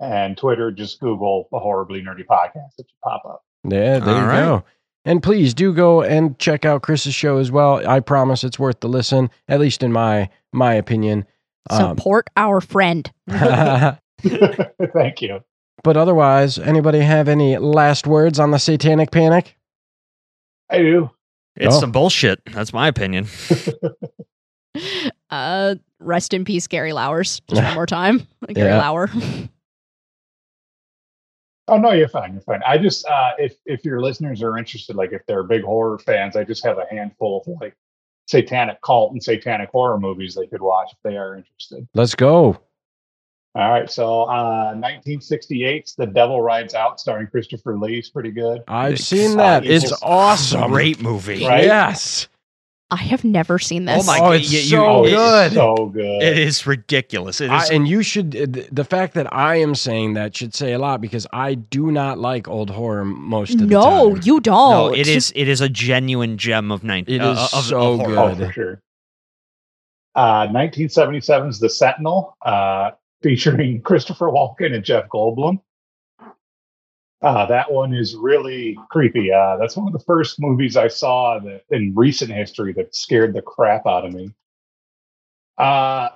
and 0.00 0.36
Twitter, 0.36 0.70
just 0.70 0.98
Google 1.00 1.48
the 1.52 1.58
Horribly 1.58 2.00
Nerdy 2.00 2.24
Podcast. 2.24 2.70
It 2.78 2.86
should 2.88 3.00
pop 3.04 3.22
up. 3.26 3.44
Yeah, 3.64 3.98
there 3.98 4.14
All 4.14 4.20
you 4.20 4.26
right. 4.26 4.40
go. 4.40 4.64
And 5.04 5.22
please 5.22 5.52
do 5.54 5.72
go 5.74 6.02
and 6.02 6.38
check 6.38 6.64
out 6.64 6.82
Chris's 6.82 7.14
show 7.14 7.36
as 7.38 7.50
well. 7.50 7.86
I 7.86 8.00
promise 8.00 8.42
it's 8.42 8.58
worth 8.58 8.80
the 8.80 8.88
listen, 8.88 9.30
at 9.46 9.60
least 9.60 9.82
in 9.82 9.92
my 9.92 10.30
my 10.52 10.74
opinion. 10.74 11.26
Um, 11.70 11.96
Support 11.96 12.28
our 12.36 12.60
friend. 12.60 13.12
Thank 13.28 15.20
you. 15.22 15.40
Otherwise, 15.84 16.58
anybody 16.58 17.00
have 17.00 17.28
any 17.28 17.58
last 17.58 18.06
words 18.06 18.38
on 18.40 18.50
the 18.50 18.58
Satanic 18.58 19.10
Panic? 19.12 19.56
I 20.70 20.78
do. 20.78 21.10
It's 21.54 21.76
Oh. 21.76 21.80
some 21.80 21.92
bullshit. 21.92 22.40
That's 22.52 22.72
my 22.72 22.88
opinion. 22.88 23.26
Uh, 25.30 25.74
rest 26.00 26.34
in 26.34 26.44
peace, 26.44 26.66
Gary 26.66 26.90
Lauwers. 26.90 27.40
Just 27.48 27.62
one 27.62 27.74
more 27.74 27.86
time, 27.86 28.26
Gary 28.52 28.68
Yeah. 28.70 28.78
Lauer. 28.90 29.08
Oh 31.68 31.78
no, 31.78 31.90
you're 31.90 32.08
fine. 32.08 32.34
You're 32.34 32.42
fine. 32.42 32.60
I 32.64 32.78
just 32.78 33.04
uh, 33.08 33.32
if 33.38 33.56
if 33.66 33.84
your 33.84 34.00
listeners 34.00 34.40
are 34.40 34.56
interested, 34.56 34.94
like 34.94 35.12
if 35.12 35.22
they're 35.26 35.42
big 35.42 35.62
horror 35.64 35.98
fans, 35.98 36.36
I 36.36 36.44
just 36.44 36.64
have 36.64 36.78
a 36.78 36.84
handful 36.88 37.42
of 37.44 37.60
like 37.60 37.74
satanic 38.28 38.80
cult 38.82 39.10
and 39.12 39.20
satanic 39.20 39.70
horror 39.70 39.98
movies 39.98 40.36
they 40.36 40.46
could 40.46 40.62
watch 40.62 40.90
if 40.92 40.98
they 41.02 41.16
are 41.16 41.34
interested. 41.34 41.88
Let's 41.94 42.14
go. 42.14 42.56
All 43.56 43.70
right, 43.70 43.90
so 43.90 44.24
uh, 44.24 44.74
1968's 44.74 45.94
The 45.94 46.04
Devil 46.06 46.42
Rides 46.42 46.74
Out, 46.74 47.00
starring 47.00 47.26
Christopher 47.28 47.78
Lee, 47.78 47.98
is 48.00 48.10
pretty 48.10 48.30
good. 48.30 48.60
I've 48.68 48.94
It's 48.94 49.04
seen 49.04 49.38
that. 49.38 49.64
evil. 49.64 49.76
It's 49.76 49.92
awesome. 50.02 50.70
Great 50.70 51.00
movie. 51.00 51.42
Right? 51.46 51.64
Yes. 51.64 52.28
I 52.90 52.96
have 52.96 53.24
never 53.24 53.58
seen 53.58 53.86
this. 53.86 54.04
Oh 54.04 54.06
my 54.06 54.18
Oh, 54.18 54.20
god! 54.30 54.34
it's 54.36 54.52
you- 54.52 54.58
you- 54.60 54.64
so 54.66 54.84
Oh, 54.86 55.04
it's 55.04 55.14
good. 55.14 55.52
so 55.54 55.86
good. 55.86 56.22
It 56.22 56.38
is 56.38 56.66
ridiculous. 56.66 57.40
It 57.40 57.50
I, 57.50 57.66
and 57.72 57.88
you 57.88 58.02
should 58.02 58.36
uh, 58.36 58.62
the 58.70 58.84
fact 58.84 59.14
that 59.14 59.32
I 59.34 59.56
am 59.56 59.74
saying 59.74 60.14
that 60.14 60.36
should 60.36 60.54
say 60.54 60.72
a 60.72 60.78
lot 60.78 61.00
because 61.00 61.26
I 61.32 61.54
do 61.54 61.90
not 61.90 62.18
like 62.18 62.46
old 62.46 62.70
horror 62.70 63.04
most 63.04 63.54
of 63.54 63.60
the 63.60 63.66
no, 63.66 63.80
time. 63.80 63.90
No, 63.90 64.14
you 64.22 64.40
don't. 64.40 64.70
no, 64.70 64.94
it 64.94 65.08
is. 65.08 65.32
It 65.34 65.48
is 65.48 65.60
a 65.62 65.68
genuine 65.68 66.36
gem 66.38 66.70
of 66.70 66.84
nine. 66.84 67.04
It 67.08 67.20
uh, 67.20 67.32
is 67.32 67.54
of, 67.54 67.64
so 67.64 67.92
of 67.94 68.00
horror. 68.00 68.18
Oh, 68.18 68.34
good. 68.36 68.46
for 68.48 68.52
sure. 68.52 68.80
Uh, 70.14 70.46
1977's 70.48 71.58
The 71.58 71.68
Sentinel, 71.68 72.36
uh, 72.42 72.92
featuring 73.26 73.82
Christopher 73.82 74.28
Walken 74.28 74.72
and 74.72 74.84
Jeff 74.84 75.08
Goldblum. 75.08 75.60
Uh, 77.20 77.46
that 77.46 77.72
one 77.72 77.92
is 77.92 78.14
really 78.14 78.78
creepy. 78.88 79.32
Uh, 79.32 79.56
that's 79.56 79.76
one 79.76 79.88
of 79.88 79.92
the 79.92 80.04
first 80.04 80.40
movies 80.40 80.76
I 80.76 80.86
saw 80.86 81.40
that, 81.40 81.62
in 81.70 81.92
recent 81.96 82.30
history 82.30 82.72
that 82.74 82.94
scared 82.94 83.34
the 83.34 83.42
crap 83.42 83.84
out 83.84 84.04
of 84.04 84.12
me. 84.12 84.32
Uh, 85.58 86.10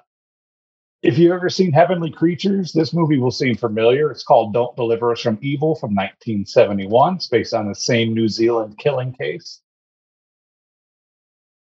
if 1.02 1.18
you've 1.18 1.32
ever 1.32 1.48
seen 1.48 1.72
Heavenly 1.72 2.12
Creatures, 2.12 2.72
this 2.72 2.92
movie 2.92 3.18
will 3.18 3.32
seem 3.32 3.56
familiar. 3.56 4.12
It's 4.12 4.22
called 4.22 4.54
Don't 4.54 4.76
Deliver 4.76 5.10
Us 5.10 5.20
from 5.20 5.38
Evil 5.40 5.74
from 5.74 5.90
1971. 5.90 7.16
It's 7.16 7.26
based 7.26 7.54
on 7.54 7.66
the 7.66 7.74
same 7.74 8.14
New 8.14 8.28
Zealand 8.28 8.78
killing 8.78 9.12
case. 9.14 9.62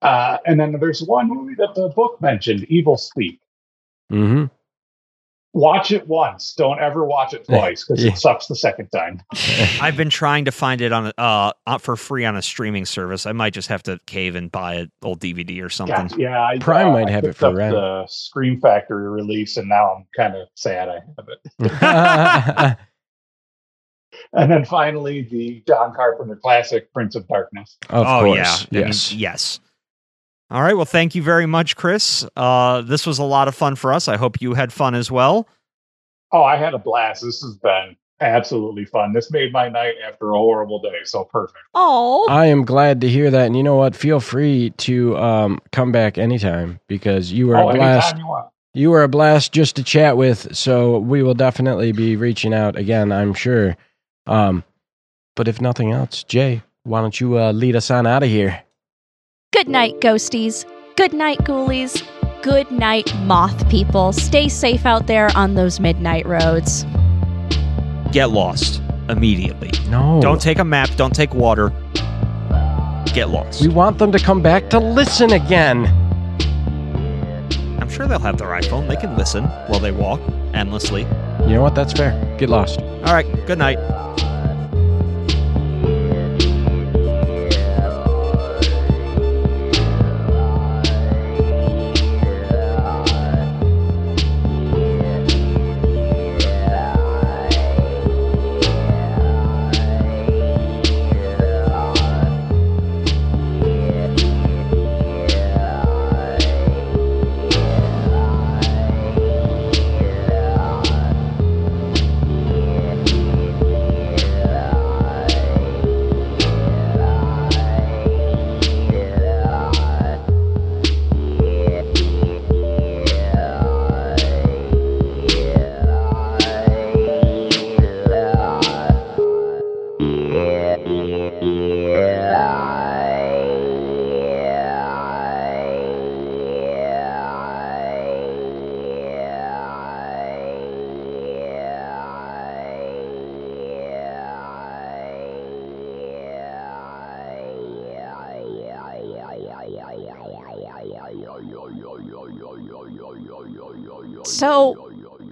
Uh, 0.01 0.40
and 0.45 0.59
then 0.59 0.76
there's 0.77 1.03
one 1.03 1.30
movie 1.30 1.56
that 1.56 1.74
the 1.74 1.88
book 1.90 2.19
mentioned, 2.19 2.66
Evil 2.66 2.98
Speak. 2.98 3.40
hmm 4.09 4.45
Watch 5.53 5.92
it 5.92 6.08
once. 6.08 6.53
Don't 6.53 6.80
ever 6.80 7.03
watch 7.06 7.34
it 7.34 7.45
twice 7.50 7.84
because 7.84 8.03
Yeah. 8.03 8.11
it 8.11 8.17
sucks 8.17 8.45
the 8.48 8.56
second 8.56 8.90
time. 8.90 9.22
I've 9.82 9.98
been 9.98 10.09
trying 10.09 10.45
to 10.45 10.51
find 10.51 10.82
it 10.82 10.92
on 10.92 11.11
uh 11.17 11.51
uh, 11.66 11.77
for 11.80 11.95
free 11.95 12.26
on 12.26 12.35
a 12.35 12.42
streaming 12.42 12.85
service. 12.85 13.26
I 13.26 13.32
might 13.32 13.53
just 13.53 13.67
have 13.69 13.82
to 13.84 14.00
cave 14.06 14.35
and 14.35 14.51
buy 14.51 14.76
an 14.76 14.92
old 15.01 15.19
DVD 15.19 15.64
or 15.64 15.69
something. 15.69 15.95
Gotcha. 15.95 16.16
Yeah, 16.19 16.43
I, 16.43 16.59
Prime 16.59 16.90
uh, 16.90 16.92
might 16.93 17.08
I 17.08 17.11
have 17.11 17.24
it 17.24 17.27
picked 17.30 17.40
for 17.40 17.53
rent. 17.56 17.74
The 17.74 18.06
Scream 18.08 18.59
Factory 18.61 19.09
release, 19.09 19.58
and 19.58 19.67
now 19.67 19.95
I'm 19.95 20.06
kind 20.16 20.35
of 20.35 20.48
sad 20.56 20.90
I 20.90 21.00
have 21.17 21.27
it. 22.72 22.77
And 24.34 24.51
then 24.51 24.66
finally, 24.66 25.22
the 25.22 25.64
John 25.67 25.93
Carpenter 25.93 26.35
classic, 26.35 26.92
Prince 26.93 27.16
of 27.16 27.27
Darkness. 27.27 27.77
of 27.90 28.06
oh 28.06 28.22
course. 28.26 28.67
yeah, 28.72 28.80
I 28.82 28.84
mean, 28.85 28.93
Yes. 29.11 29.59
Yes. 30.50 30.56
All 30.56 30.61
right. 30.64 30.76
Well, 30.76 30.85
thank 30.85 31.16
you 31.16 31.24
very 31.24 31.45
much, 31.45 31.76
Chris. 31.76 32.26
Uh, 32.35 32.82
this 32.82 33.06
was 33.06 33.19
a 33.19 33.24
lot 33.24 33.48
of 33.48 33.56
fun 33.56 33.76
for 33.76 33.93
us. 33.93 34.08
I 34.08 34.17
hope 34.17 34.42
you 34.42 34.53
had 34.53 34.72
fun 34.74 34.95
as 34.95 35.11
well. 35.11 35.48
Oh, 36.32 36.43
I 36.43 36.58
had 36.58 36.74
a 36.74 36.77
blast. 36.77 37.24
This 37.24 37.42
has 37.42 37.56
been 37.58 37.95
absolutely 38.19 38.85
fun. 38.85 39.14
This 39.14 39.32
made 39.32 39.53
my 39.53 39.69
night 39.69 39.93
after 40.06 40.32
a 40.32 40.38
horrible 40.38 40.82
day. 40.82 41.00
So 41.03 41.24
perfect. 41.24 41.59
Oh, 41.74 42.26
I 42.30 42.48
am 42.48 42.66
glad 42.66 43.01
to 43.01 43.09
hear 43.09 43.30
that. 43.32 43.45
And 43.45 43.56
you 43.56 43.64
know 43.64 43.76
what? 43.76 43.95
Feel 43.95 44.19
free 44.19 44.72
to 44.77 45.16
um, 45.17 45.59
come 45.72 45.92
back 45.92 46.17
anytime 46.17 46.80
because 46.88 47.32
you 47.32 47.48
were 47.48 47.58
oh, 47.58 47.69
a 47.69 47.74
blast. 47.74 48.17
you 48.17 48.27
want. 48.27 48.48
You 48.74 48.92
were 48.92 49.03
a 49.03 49.08
blast 49.08 49.53
just 49.53 49.76
to 49.77 49.84
chat 49.84 50.17
with. 50.17 50.56
So 50.56 51.00
we 51.00 51.24
will 51.24 51.34
definitely 51.34 51.92
be 51.92 52.16
reaching 52.16 52.53
out 52.53 52.76
again, 52.76 53.11
I'm 53.11 53.34
sure. 53.34 53.76
Um, 54.27 54.64
But 55.35 55.48
if 55.48 55.61
nothing 55.61 55.92
else, 55.92 56.24
Jay, 56.24 56.61
why 56.84 57.01
don't 57.01 57.19
you 57.19 57.38
uh, 57.40 57.51
lead 57.53 57.76
us 57.76 57.90
on 57.92 58.06
out 58.08 58.24
of 58.24 58.30
here? 58.30 58.64
Good 59.58 59.69
night, 59.69 60.00
ghosties. 60.02 60.66
Good 60.98 61.14
night, 61.14 61.40
ghoulies. 61.40 62.08
Good 62.44 62.69
night, 62.69 63.11
moth 63.22 63.68
people. 63.69 64.14
Stay 64.14 64.50
safe 64.50 64.86
out 64.86 65.08
there 65.08 65.36
on 65.36 65.56
those 65.56 65.80
midnight 65.80 66.27
roads. 66.27 66.86
Get 68.11 68.30
lost 68.30 68.84
immediately. 69.10 69.72
No. 69.90 70.22
Don't 70.22 70.40
take 70.40 70.60
a 70.60 70.64
map. 70.64 70.92
Don't 70.95 71.16
take 71.16 71.34
water. 71.34 71.69
Get 73.16 73.30
lost. 73.30 73.64
We 73.64 73.69
want 73.69 73.98
them 73.98 74.11
to 74.11 74.19
come 74.19 74.44
back 74.44 74.69
to 74.69 74.80
listen 74.80 75.32
again. 75.34 75.88
I'm 77.82 77.90
sure 77.90 78.06
they'll 78.08 78.19
have 78.19 78.38
their 78.38 78.50
iPhone. 78.50 78.88
They 78.88 78.95
can 78.95 79.18
listen 79.18 79.45
while 79.69 79.80
they 79.80 79.92
walk 79.92 80.22
endlessly. 80.53 81.02
You 81.48 81.56
know 81.56 81.64
what? 81.64 81.74
That's 81.74 81.94
fair. 81.94 82.14
Get 82.38 82.50
lost. 82.50 82.80
All 82.80 83.11
right. 83.11 83.26
Good 83.48 83.58
night. 83.58 83.80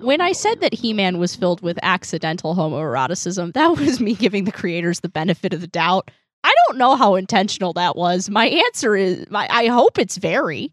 When 0.06 0.22
I 0.22 0.32
said 0.32 0.62
that 0.62 0.74
He 0.74 0.94
Man 0.94 1.18
was 1.18 1.36
filled 1.36 1.62
with 1.62 1.80
accidental 1.82 2.56
homoeroticism, 2.56 3.54
that 3.54 3.68
was 3.80 4.00
me 4.00 4.14
giving 4.14 4.46
the 4.46 4.52
creators 4.52 5.00
the 5.00 5.10
benefit 5.10 5.54
of 5.54 5.62
the 5.62 5.68
doubt. 5.68 6.12
I 6.44 6.54
don't 6.68 6.78
know 6.78 6.96
how 6.96 7.16
intentional 7.16 7.74
that 7.74 7.96
was. 7.96 8.30
My 8.30 8.46
answer 8.46 8.96
is, 8.96 9.26
I 9.32 9.66
hope 9.68 9.98
it's 9.98 10.18
very. 10.18 10.72